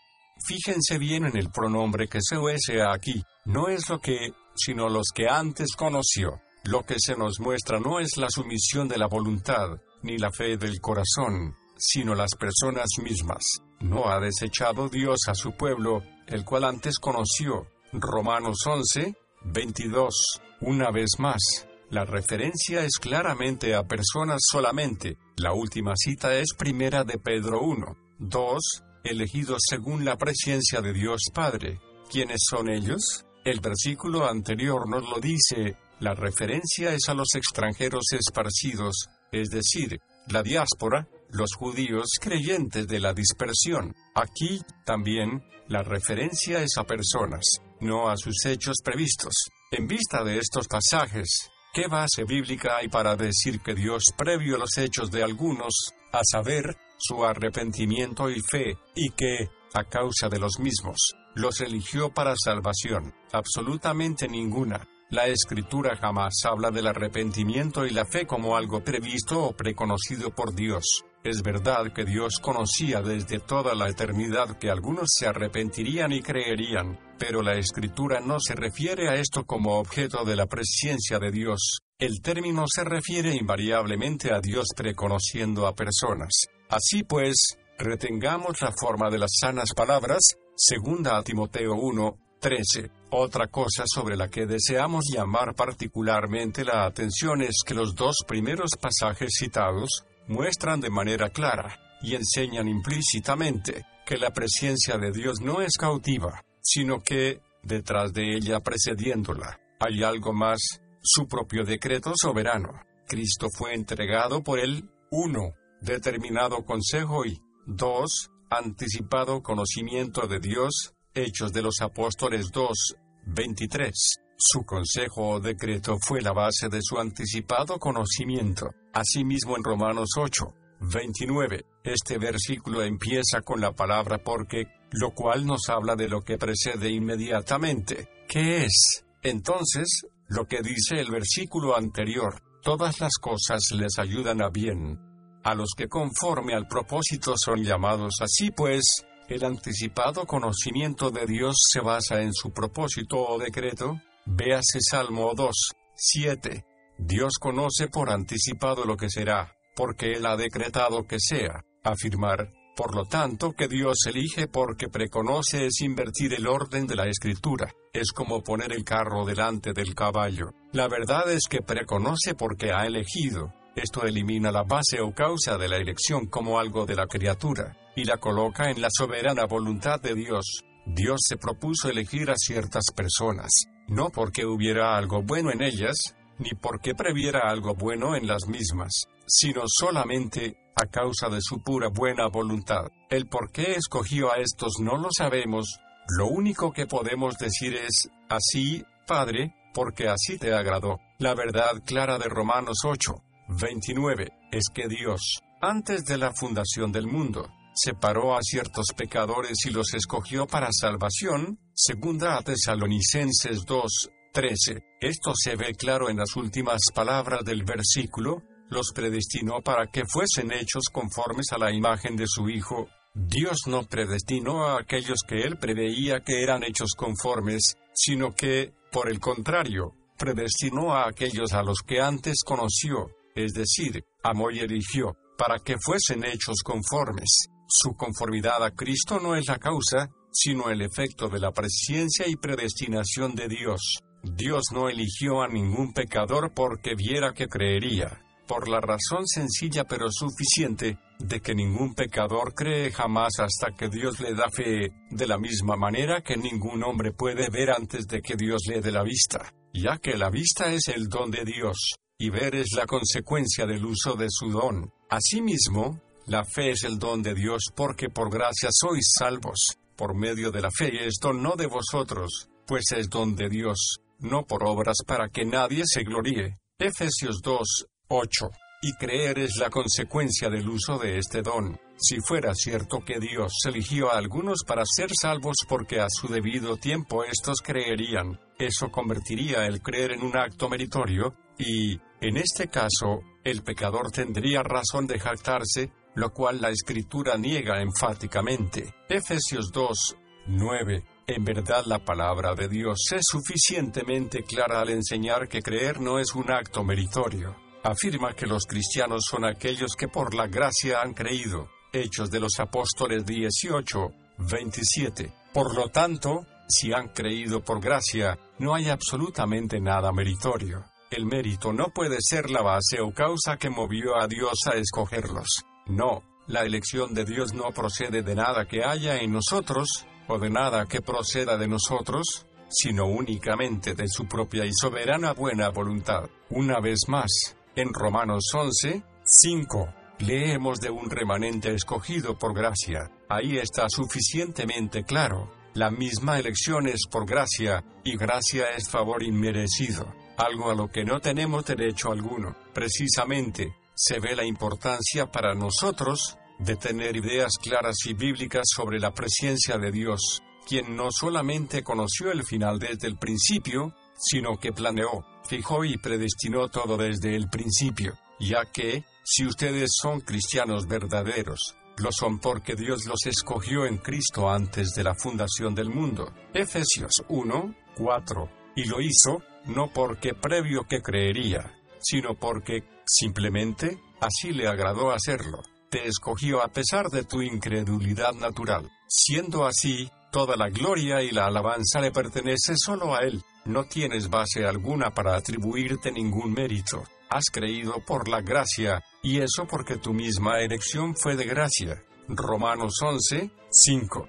Fíjense 0.45 0.97
bien 0.97 1.25
en 1.25 1.37
el 1.37 1.49
pronombre 1.51 2.07
que 2.07 2.19
se 2.21 2.37
usa 2.37 2.93
aquí, 2.93 3.23
no 3.45 3.67
es 3.67 3.89
lo 3.89 3.99
que, 3.99 4.33
sino 4.55 4.89
los 4.89 5.09
que 5.13 5.27
antes 5.27 5.75
conoció. 5.75 6.41
Lo 6.63 6.83
que 6.85 6.95
se 6.97 7.15
nos 7.15 7.39
muestra 7.39 7.79
no 7.79 7.99
es 7.99 8.17
la 8.17 8.29
sumisión 8.29 8.87
de 8.87 8.97
la 8.97 9.07
voluntad, 9.07 9.79
ni 10.03 10.17
la 10.17 10.31
fe 10.31 10.57
del 10.57 10.79
corazón, 10.81 11.55
sino 11.77 12.15
las 12.15 12.35
personas 12.35 12.87
mismas. 13.01 13.43
No 13.81 14.09
ha 14.09 14.19
desechado 14.19 14.89
Dios 14.89 15.19
a 15.27 15.35
su 15.35 15.53
pueblo, 15.53 16.03
el 16.27 16.43
cual 16.43 16.65
antes 16.65 16.99
conoció. 16.99 17.67
Romanos 17.93 18.59
11, 18.65 19.15
22. 19.45 20.41
Una 20.61 20.91
vez 20.91 21.11
más, 21.17 21.67
la 21.89 22.05
referencia 22.05 22.83
es 22.83 22.97
claramente 22.99 23.73
a 23.73 23.87
personas 23.87 24.41
solamente. 24.51 25.17
La 25.37 25.53
última 25.53 25.93
cita 25.95 26.35
es 26.35 26.53
primera 26.57 27.03
de 27.03 27.17
Pedro 27.17 27.61
1, 27.61 27.97
2, 28.19 28.83
elegidos 29.05 29.61
según 29.67 30.05
la 30.05 30.17
presencia 30.17 30.81
de 30.81 30.93
Dios 30.93 31.23
Padre. 31.33 31.79
¿Quiénes 32.11 32.41
son 32.49 32.69
ellos? 32.69 33.25
El 33.45 33.61
versículo 33.61 34.29
anterior 34.29 34.89
nos 34.89 35.09
lo 35.09 35.19
dice, 35.19 35.77
la 35.99 36.13
referencia 36.13 36.93
es 36.93 37.07
a 37.07 37.13
los 37.13 37.33
extranjeros 37.35 38.11
esparcidos, 38.11 39.07
es 39.31 39.49
decir, 39.49 39.99
la 40.27 40.43
diáspora, 40.43 41.07
los 41.31 41.53
judíos 41.55 42.07
creyentes 42.19 42.87
de 42.87 42.99
la 42.99 43.13
dispersión. 43.13 43.95
Aquí, 44.15 44.61
también, 44.85 45.43
la 45.67 45.83
referencia 45.83 46.61
es 46.61 46.77
a 46.77 46.83
personas, 46.83 47.45
no 47.79 48.09
a 48.09 48.17
sus 48.17 48.45
hechos 48.45 48.77
previstos. 48.83 49.33
En 49.71 49.87
vista 49.87 50.23
de 50.23 50.39
estos 50.39 50.67
pasajes, 50.67 51.49
¿qué 51.73 51.87
base 51.87 52.23
bíblica 52.23 52.77
hay 52.77 52.87
para 52.87 53.15
decir 53.15 53.59
que 53.61 53.75
Dios 53.75 54.05
previó 54.17 54.57
los 54.57 54.77
hechos 54.77 55.11
de 55.11 55.23
algunos, 55.23 55.93
a 56.11 56.21
saber, 56.23 56.75
su 56.97 57.23
arrepentimiento 57.23 58.29
y 58.29 58.41
fe, 58.41 58.77
y 58.95 59.11
que, 59.11 59.49
a 59.73 59.83
causa 59.83 60.27
de 60.27 60.39
los 60.39 60.59
mismos, 60.59 60.97
los 61.35 61.61
eligió 61.61 62.11
para 62.11 62.33
salvación? 62.35 63.13
Absolutamente 63.31 64.27
ninguna. 64.27 64.87
La 65.11 65.27
escritura 65.27 65.95
jamás 65.95 66.33
habla 66.45 66.69
del 66.69 66.87
arrepentimiento 66.87 67.85
y 67.85 67.91
la 67.91 68.05
fe 68.05 68.27
como 68.27 68.55
algo 68.55 68.83
previsto 68.83 69.43
o 69.43 69.53
preconocido 69.55 70.29
por 70.35 70.53
Dios. 70.53 71.03
Es 71.23 71.41
verdad 71.41 71.91
que 71.93 72.05
Dios 72.05 72.39
conocía 72.41 73.01
desde 73.01 73.39
toda 73.39 73.75
la 73.75 73.89
eternidad 73.89 74.57
que 74.57 74.69
algunos 74.69 75.09
se 75.17 75.27
arrepentirían 75.27 76.11
y 76.11 76.21
creerían, 76.21 76.99
pero 77.17 77.41
la 77.41 77.55
escritura 77.55 78.21
no 78.21 78.39
se 78.39 78.55
refiere 78.55 79.09
a 79.09 79.15
esto 79.15 79.45
como 79.45 79.79
objeto 79.79 80.23
de 80.23 80.35
la 80.35 80.45
presencia 80.45 81.19
de 81.19 81.31
Dios. 81.31 81.79
El 81.97 82.21
término 82.21 82.65
se 82.67 82.83
refiere 82.83 83.35
invariablemente 83.35 84.33
a 84.33 84.39
Dios 84.39 84.67
preconociendo 84.75 85.67
a 85.67 85.75
personas. 85.75 86.45
Así 86.69 87.03
pues, 87.03 87.57
Retengamos 87.79 88.61
la 88.61 88.73
forma 88.73 89.09
de 89.09 89.17
las 89.17 89.31
sanas 89.39 89.73
palabras, 89.73 90.19
segunda 90.53 91.17
a 91.17 91.23
Timoteo 91.23 91.75
1, 91.75 92.17
13. 92.41 92.91
Otra 93.11 93.47
cosa 93.47 93.85
sobre 93.87 94.17
la 94.17 94.27
que 94.27 94.45
deseamos 94.45 95.05
llamar 95.09 95.55
particularmente 95.55 96.65
la 96.65 96.83
atención 96.83 97.41
es 97.41 97.63
que 97.65 97.73
los 97.73 97.95
dos 97.95 98.17
primeros 98.27 98.71
pasajes 98.81 99.29
citados 99.39 100.03
muestran 100.29 100.79
de 100.79 100.89
manera 100.89 101.29
clara 101.29 101.77
y 102.01 102.15
enseñan 102.15 102.67
implícitamente 102.69 103.85
que 104.05 104.17
la 104.17 104.31
presencia 104.31 104.97
de 104.97 105.11
Dios 105.11 105.41
no 105.41 105.61
es 105.61 105.75
cautiva, 105.77 106.41
sino 106.61 107.01
que, 107.01 107.41
detrás 107.61 108.13
de 108.13 108.35
ella 108.35 108.61
precediéndola, 108.61 109.59
hay 109.79 110.03
algo 110.03 110.31
más, 110.31 110.59
su 111.01 111.27
propio 111.27 111.65
decreto 111.65 112.13
soberano. 112.15 112.69
Cristo 113.07 113.47
fue 113.55 113.73
entregado 113.73 114.43
por 114.43 114.59
él, 114.59 114.89
1. 115.11 115.53
Determinado 115.81 116.63
consejo 116.63 117.25
y 117.25 117.41
2. 117.65 118.31
Anticipado 118.51 119.41
conocimiento 119.41 120.27
de 120.27 120.39
Dios, 120.39 120.93
Hechos 121.13 121.53
de 121.53 121.61
los 121.61 121.81
Apóstoles 121.81 122.51
2, 122.51 122.95
23. 123.27 124.19
Su 124.41 124.63
consejo 124.63 125.31
o 125.31 125.39
decreto 125.41 125.97
fue 125.99 126.21
la 126.21 126.31
base 126.31 126.69
de 126.69 126.79
su 126.81 126.97
anticipado 126.97 127.77
conocimiento. 127.77 128.69
Asimismo 128.93 129.57
en 129.57 129.63
Romanos 129.65 130.11
8, 130.17 130.53
29. 130.79 131.65
Este 131.83 132.17
versículo 132.17 132.81
empieza 132.81 133.41
con 133.41 133.59
la 133.59 133.73
palabra 133.73 134.17
porque, 134.23 134.63
lo 134.91 135.13
cual 135.13 135.45
nos 135.45 135.67
habla 135.67 135.97
de 135.97 136.07
lo 136.07 136.21
que 136.21 136.37
precede 136.37 136.89
inmediatamente. 136.89 138.07
¿Qué 138.29 138.63
es? 138.63 139.03
Entonces, 139.23 140.05
lo 140.29 140.45
que 140.45 140.61
dice 140.61 141.01
el 141.01 141.11
versículo 141.11 141.75
anterior, 141.75 142.41
todas 142.63 143.01
las 143.01 143.17
cosas 143.19 143.59
les 143.73 143.99
ayudan 143.99 144.41
a 144.41 144.49
bien. 144.49 144.97
A 145.43 145.53
los 145.53 145.71
que 145.75 145.89
conforme 145.89 146.53
al 146.53 146.65
propósito 146.65 147.33
son 147.35 147.61
llamados 147.61 148.21
así 148.21 148.51
pues, 148.51 149.05
el 149.27 149.43
anticipado 149.43 150.25
conocimiento 150.25 151.11
de 151.11 151.25
Dios 151.25 151.57
se 151.59 151.81
basa 151.81 152.21
en 152.21 152.33
su 152.33 152.51
propósito 152.51 153.19
o 153.19 153.37
decreto. 153.37 153.99
Véase 154.25 154.79
Salmo 154.81 155.33
2, 155.35 155.51
7. 155.95 156.65
Dios 156.97 157.33
conoce 157.39 157.87
por 157.87 158.09
anticipado 158.09 158.85
lo 158.85 158.97
que 158.97 159.09
será 159.09 159.55
porque 159.79 160.11
Él 160.11 160.25
ha 160.25 160.35
decretado 160.35 161.07
que 161.07 161.21
sea. 161.21 161.63
Afirmar, 161.85 162.51
por 162.75 162.93
lo 162.93 163.05
tanto, 163.05 163.53
que 163.53 163.69
Dios 163.69 163.99
elige 164.07 164.49
porque 164.49 164.89
preconoce 164.89 165.67
es 165.67 165.79
invertir 165.79 166.33
el 166.33 166.47
orden 166.47 166.85
de 166.85 166.97
la 166.97 167.07
escritura. 167.07 167.73
Es 167.93 168.11
como 168.11 168.43
poner 168.43 168.73
el 168.73 168.83
carro 168.83 169.23
delante 169.23 169.71
del 169.71 169.95
caballo. 169.95 170.51
La 170.73 170.89
verdad 170.89 171.31
es 171.31 171.47
que 171.49 171.61
preconoce 171.61 172.35
porque 172.35 172.73
ha 172.73 172.85
elegido. 172.85 173.53
Esto 173.73 174.03
elimina 174.03 174.51
la 174.51 174.63
base 174.63 174.99
o 174.99 175.13
causa 175.13 175.57
de 175.57 175.69
la 175.69 175.77
elección 175.77 176.25
como 176.25 176.59
algo 176.59 176.85
de 176.85 176.95
la 176.97 177.07
criatura, 177.07 177.77
y 177.95 178.03
la 178.03 178.17
coloca 178.17 178.69
en 178.69 178.81
la 178.81 178.89
soberana 178.91 179.45
voluntad 179.45 180.01
de 180.01 180.13
Dios. 180.13 180.65
Dios 180.85 181.21
se 181.25 181.37
propuso 181.37 181.87
elegir 181.87 182.29
a 182.31 182.35
ciertas 182.35 182.83
personas, 182.93 183.49
no 183.89 184.09
porque 184.09 184.45
hubiera 184.45 184.97
algo 184.97 185.21
bueno 185.21 185.51
en 185.51 185.61
ellas, 185.61 186.15
ni 186.37 186.51
porque 186.51 186.95
previera 186.95 187.49
algo 187.49 187.75
bueno 187.75 188.15
en 188.15 188.27
las 188.27 188.47
mismas, 188.47 189.07
sino 189.25 189.63
solamente 189.67 190.57
a 190.75 190.85
causa 190.85 191.29
de 191.29 191.41
su 191.41 191.61
pura 191.61 191.89
buena 191.89 192.27
voluntad. 192.27 192.85
El 193.09 193.27
por 193.27 193.51
qué 193.51 193.73
escogió 193.73 194.31
a 194.31 194.37
estos 194.37 194.79
no 194.79 194.97
lo 194.97 195.09
sabemos, 195.15 195.79
lo 196.17 196.27
único 196.27 196.71
que 196.71 196.87
podemos 196.87 197.35
decir 197.37 197.75
es, 197.75 198.09
así, 198.29 198.83
Padre, 199.05 199.53
porque 199.73 200.07
así 200.07 200.37
te 200.37 200.53
agradó. 200.53 200.99
La 201.19 201.35
verdad 201.35 201.83
clara 201.85 202.17
de 202.17 202.29
Romanos 202.29 202.79
8, 202.85 203.13
29, 203.61 204.31
es 204.51 204.65
que 204.73 204.87
Dios, 204.87 205.41
antes 205.61 206.05
de 206.05 206.17
la 206.17 206.31
fundación 206.33 206.91
del 206.91 207.07
mundo, 207.07 207.49
separó 207.75 208.35
a 208.35 208.41
ciertos 208.41 208.87
pecadores 208.95 209.65
y 209.65 209.69
los 209.69 209.93
escogió 209.93 210.47
para 210.47 210.69
salvación, 210.71 211.59
segunda 211.81 212.35
a 212.35 212.41
Tesalonicenses 212.41 213.63
2, 213.65 214.11
13. 214.33 214.83
Esto 214.99 215.31
se 215.33 215.55
ve 215.55 215.73
claro 215.75 216.09
en 216.09 216.17
las 216.17 216.35
últimas 216.35 216.81
palabras 216.93 217.45
del 217.45 217.63
versículo, 217.63 218.43
los 218.69 218.91
predestinó 218.93 219.61
para 219.61 219.87
que 219.87 220.03
fuesen 220.05 220.51
hechos 220.51 220.89
conformes 220.91 221.53
a 221.53 221.57
la 221.57 221.71
imagen 221.71 222.17
de 222.17 222.25
su 222.27 222.49
Hijo. 222.49 222.87
Dios 223.15 223.59
no 223.67 223.83
predestinó 223.83 224.67
a 224.67 224.81
aquellos 224.81 225.19
que 225.25 225.43
él 225.43 225.57
preveía 225.57 226.19
que 226.19 226.43
eran 226.43 226.63
hechos 226.63 226.95
conformes, 226.97 227.77
sino 227.93 228.35
que, 228.35 228.73
por 228.91 229.09
el 229.09 229.21
contrario, 229.21 229.95
predestinó 230.17 230.93
a 230.93 231.07
aquellos 231.07 231.53
a 231.53 231.63
los 231.63 231.79
que 231.79 232.01
antes 232.01 232.43
conoció, 232.43 233.09
es 233.35 233.53
decir, 233.53 234.03
amó 234.21 234.51
y 234.51 234.59
eligió, 234.59 235.15
para 235.37 235.59
que 235.59 235.77
fuesen 235.79 236.25
hechos 236.25 236.57
conformes. 236.61 237.47
Su 237.69 237.93
conformidad 237.93 238.65
a 238.65 238.71
Cristo 238.71 239.19
no 239.21 239.37
es 239.37 239.47
la 239.47 239.59
causa, 239.59 240.09
sino 240.31 240.69
el 240.69 240.81
efecto 240.81 241.29
de 241.29 241.39
la 241.39 241.51
presencia 241.51 242.27
y 242.27 242.35
predestinación 242.35 243.35
de 243.35 243.47
Dios. 243.47 243.99
Dios 244.23 244.65
no 244.73 244.89
eligió 244.89 245.41
a 245.41 245.47
ningún 245.47 245.93
pecador 245.93 246.51
porque 246.53 246.95
viera 246.95 247.33
que 247.33 247.47
creería, 247.47 248.21
por 248.47 248.67
la 248.67 248.81
razón 248.81 249.27
sencilla 249.27 249.83
pero 249.85 250.11
suficiente 250.11 250.97
de 251.19 251.39
que 251.41 251.53
ningún 251.53 251.93
pecador 251.93 252.53
cree 252.53 252.91
jamás 252.91 253.39
hasta 253.39 253.71
que 253.71 253.89
Dios 253.89 254.19
le 254.19 254.33
da 254.33 254.49
fe, 254.49 254.89
de 255.09 255.27
la 255.27 255.37
misma 255.37 255.75
manera 255.75 256.21
que 256.21 256.35
ningún 256.35 256.83
hombre 256.83 257.11
puede 257.11 257.49
ver 257.49 257.71
antes 257.71 258.07
de 258.07 258.21
que 258.21 258.35
Dios 258.35 258.63
le 258.67 258.81
dé 258.81 258.91
la 258.91 259.03
vista, 259.03 259.53
ya 259.73 259.97
que 259.97 260.17
la 260.17 260.29
vista 260.29 260.71
es 260.73 260.87
el 260.87 261.07
don 261.07 261.29
de 261.29 261.45
Dios, 261.45 261.95
y 262.17 262.29
ver 262.29 262.55
es 262.55 262.73
la 262.75 262.85
consecuencia 262.85 263.65
del 263.65 263.85
uso 263.85 264.15
de 264.15 264.27
su 264.29 264.49
don. 264.49 264.91
Asimismo, 265.09 266.01
la 266.25 266.43
fe 266.43 266.71
es 266.71 266.83
el 266.83 266.99
don 266.99 267.21
de 267.21 267.33
Dios 267.33 267.65
porque 267.75 268.09
por 268.09 268.29
gracia 268.29 268.69
sois 268.71 269.13
salvos, 269.17 269.77
por 269.99 270.15
medio 270.15 270.49
de 270.49 270.61
la 270.61 270.71
fe 270.71 271.05
esto 271.05 271.33
no 271.33 271.57
de 271.57 271.67
vosotros, 271.67 272.47
pues 272.65 272.85
es 272.95 273.09
don 273.09 273.35
de 273.35 273.49
Dios 273.49 273.99
no 274.19 274.45
por 274.45 274.63
obras 274.63 274.97
para 275.05 275.27
que 275.29 275.43
nadie 275.45 275.83
se 275.85 276.03
gloríe. 276.03 276.55
Efesios 276.77 277.41
2, 277.41 277.87
8. 278.07 278.49
Y 278.81 278.93
creer 278.93 279.39
es 279.39 279.57
la 279.57 279.69
consecuencia 279.69 280.49
del 280.49 280.69
uso 280.69 280.97
de 280.97 281.17
este 281.17 281.41
don. 281.41 281.77
Si 281.97 282.21
fuera 282.21 282.53
cierto 282.55 282.99
que 283.05 283.19
Dios 283.19 283.51
eligió 283.65 284.09
a 284.09 284.17
algunos 284.17 284.63
para 284.65 284.83
ser 284.85 285.09
salvos 285.21 285.57
porque 285.67 285.99
a 285.99 286.07
su 286.09 286.29
debido 286.29 286.77
tiempo 286.77 287.25
estos 287.25 287.59
creerían, 287.61 288.39
eso 288.57 288.89
convertiría 288.89 289.65
el 289.65 289.81
creer 289.81 290.13
en 290.13 290.23
un 290.23 290.37
acto 290.37 290.69
meritorio, 290.69 291.35
y, 291.57 291.99
en 292.21 292.37
este 292.37 292.69
caso, 292.69 293.19
el 293.43 293.63
pecador 293.63 294.11
tendría 294.11 294.63
razón 294.63 295.07
de 295.07 295.19
jactarse, 295.19 295.91
lo 296.19 296.33
cual 296.33 296.61
la 296.61 296.69
escritura 296.69 297.37
niega 297.37 297.81
enfáticamente. 297.81 298.93
Efesios 299.07 299.71
2, 299.71 300.17
9. 300.47 301.03
En 301.27 301.45
verdad 301.45 301.85
la 301.85 301.99
palabra 301.99 302.55
de 302.55 302.67
Dios 302.67 302.99
es 303.11 303.21
suficientemente 303.23 304.43
clara 304.43 304.81
al 304.81 304.89
enseñar 304.89 305.47
que 305.47 305.61
creer 305.61 306.01
no 306.01 306.19
es 306.19 306.35
un 306.35 306.51
acto 306.51 306.83
meritorio. 306.83 307.55
Afirma 307.83 308.33
que 308.33 308.47
los 308.47 308.65
cristianos 308.65 309.23
son 309.29 309.45
aquellos 309.45 309.91
que 309.97 310.09
por 310.09 310.33
la 310.33 310.47
gracia 310.47 311.01
han 311.01 311.13
creído. 311.13 311.69
Hechos 311.93 312.29
de 312.29 312.41
los 312.41 312.59
Apóstoles 312.59 313.25
18, 313.25 314.11
27. 314.39 315.33
Por 315.53 315.73
lo 315.75 315.87
tanto, 315.87 316.45
si 316.67 316.91
han 316.91 317.07
creído 317.09 317.63
por 317.63 317.79
gracia, 317.79 318.37
no 318.59 318.75
hay 318.75 318.89
absolutamente 318.89 319.79
nada 319.79 320.11
meritorio. 320.11 320.83
El 321.09 321.25
mérito 321.25 321.71
no 321.73 321.87
puede 321.93 322.17
ser 322.19 322.49
la 322.51 322.61
base 322.61 322.99
o 323.01 323.11
causa 323.11 323.57
que 323.57 323.69
movió 323.69 324.21
a 324.21 324.27
Dios 324.27 324.59
a 324.71 324.75
escogerlos. 324.75 325.63
No, 325.89 326.23
la 326.47 326.61
elección 326.61 327.13
de 327.13 327.25
Dios 327.25 327.53
no 327.53 327.71
procede 327.71 328.21
de 328.21 328.35
nada 328.35 328.65
que 328.65 328.83
haya 328.83 329.17
en 329.17 329.33
nosotros, 329.33 330.05
o 330.27 330.37
de 330.37 330.49
nada 330.49 330.85
que 330.85 331.01
proceda 331.01 331.57
de 331.57 331.67
nosotros, 331.67 332.45
sino 332.69 333.07
únicamente 333.07 333.95
de 333.95 334.07
su 334.07 334.27
propia 334.27 334.65
y 334.65 334.71
soberana 334.71 335.33
buena 335.33 335.69
voluntad. 335.69 336.29
Una 336.51 336.79
vez 336.79 336.99
más, 337.07 337.55
en 337.75 337.91
Romanos 337.91 338.45
11, 338.53 339.03
5, 339.23 339.93
leemos 340.19 340.79
de 340.79 340.91
un 340.91 341.09
remanente 341.09 341.73
escogido 341.73 342.37
por 342.37 342.53
gracia. 342.53 343.09
Ahí 343.27 343.57
está 343.57 343.89
suficientemente 343.89 345.03
claro. 345.03 345.51
La 345.73 345.89
misma 345.89 346.39
elección 346.39 346.87
es 346.87 347.07
por 347.09 347.25
gracia, 347.25 347.83
y 348.03 348.17
gracia 348.17 348.71
es 348.75 348.89
favor 348.89 349.23
inmerecido, 349.23 350.13
algo 350.37 350.69
a 350.69 350.75
lo 350.75 350.87
que 350.89 351.03
no 351.03 351.19
tenemos 351.19 351.65
derecho 351.65 352.11
alguno. 352.11 352.55
Precisamente, 352.73 353.73
se 354.01 354.17
ve 354.21 354.33
la 354.33 354.45
importancia 354.45 355.25
para 355.25 355.53
nosotros 355.53 356.37
de 356.57 356.77
tener 356.77 357.17
ideas 357.17 357.51
claras 357.61 357.97
y 358.05 358.13
bíblicas 358.13 358.63
sobre 358.73 358.97
la 358.97 359.11
presencia 359.11 359.77
de 359.77 359.91
Dios, 359.91 360.41
quien 360.65 360.95
no 360.95 361.09
solamente 361.11 361.83
conoció 361.83 362.31
el 362.31 362.45
final 362.45 362.79
desde 362.79 363.09
el 363.09 363.17
principio, 363.17 363.93
sino 364.17 364.57
que 364.57 364.71
planeó, 364.71 365.25
fijó 365.43 365.83
y 365.83 365.97
predestinó 365.97 366.69
todo 366.69 366.95
desde 366.95 367.35
el 367.35 367.49
principio, 367.49 368.17
ya 368.39 368.63
que, 368.71 369.03
si 369.25 369.45
ustedes 369.45 369.89
son 370.01 370.21
cristianos 370.21 370.87
verdaderos, 370.87 371.75
lo 371.97 372.13
son 372.13 372.39
porque 372.39 372.75
Dios 372.75 373.05
los 373.05 373.25
escogió 373.25 373.85
en 373.85 373.97
Cristo 373.97 374.49
antes 374.49 374.91
de 374.91 375.03
la 375.03 375.13
fundación 375.13 375.75
del 375.75 375.89
mundo. 375.89 376.31
Efesios 376.53 377.11
1, 377.27 377.75
4. 377.97 378.49
Y 378.77 378.85
lo 378.85 379.01
hizo, 379.01 379.43
no 379.65 379.91
porque 379.91 380.33
previo 380.33 380.85
que 380.87 381.01
creería, 381.01 381.77
sino 381.99 382.35
porque, 382.35 382.83
simplemente, 383.09 383.99
así 384.21 384.51
le 384.51 384.67
agradó 384.67 385.11
hacerlo. 385.11 385.63
te 385.89 386.07
escogió 386.07 386.61
a 386.63 386.67
pesar 386.67 387.07
de 387.07 387.23
tu 387.23 387.41
incredulidad 387.41 388.33
natural. 388.33 388.91
Siendo 389.07 389.65
así, 389.65 390.07
toda 390.31 390.55
la 390.55 390.69
gloria 390.69 391.23
y 391.23 391.31
la 391.31 391.47
alabanza 391.47 391.99
le 391.99 392.11
pertenece 392.11 392.75
solo 392.77 393.15
a 393.15 393.21
Él. 393.21 393.41
No 393.65 393.85
tienes 393.85 394.29
base 394.29 394.65
alguna 394.67 395.11
para 395.15 395.35
atribuirte 395.35 396.11
ningún 396.11 396.53
mérito. 396.53 397.03
Has 397.31 397.45
creído 397.51 398.03
por 398.05 398.27
la 398.27 398.41
gracia, 398.41 399.03
y 399.23 399.39
eso 399.39 399.65
porque 399.67 399.97
tu 399.97 400.13
misma 400.13 400.59
elección 400.59 401.15
fue 401.15 401.35
de 401.35 401.45
gracia. 401.45 402.03
Romanos 402.27 402.93
11, 403.01 403.49
5. 403.71 404.27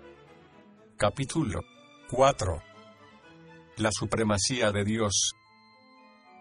Capítulo 0.97 1.61
4. 2.11 2.63
La 3.77 3.91
supremacía 3.93 4.73
de 4.73 4.85
Dios. 4.85 5.35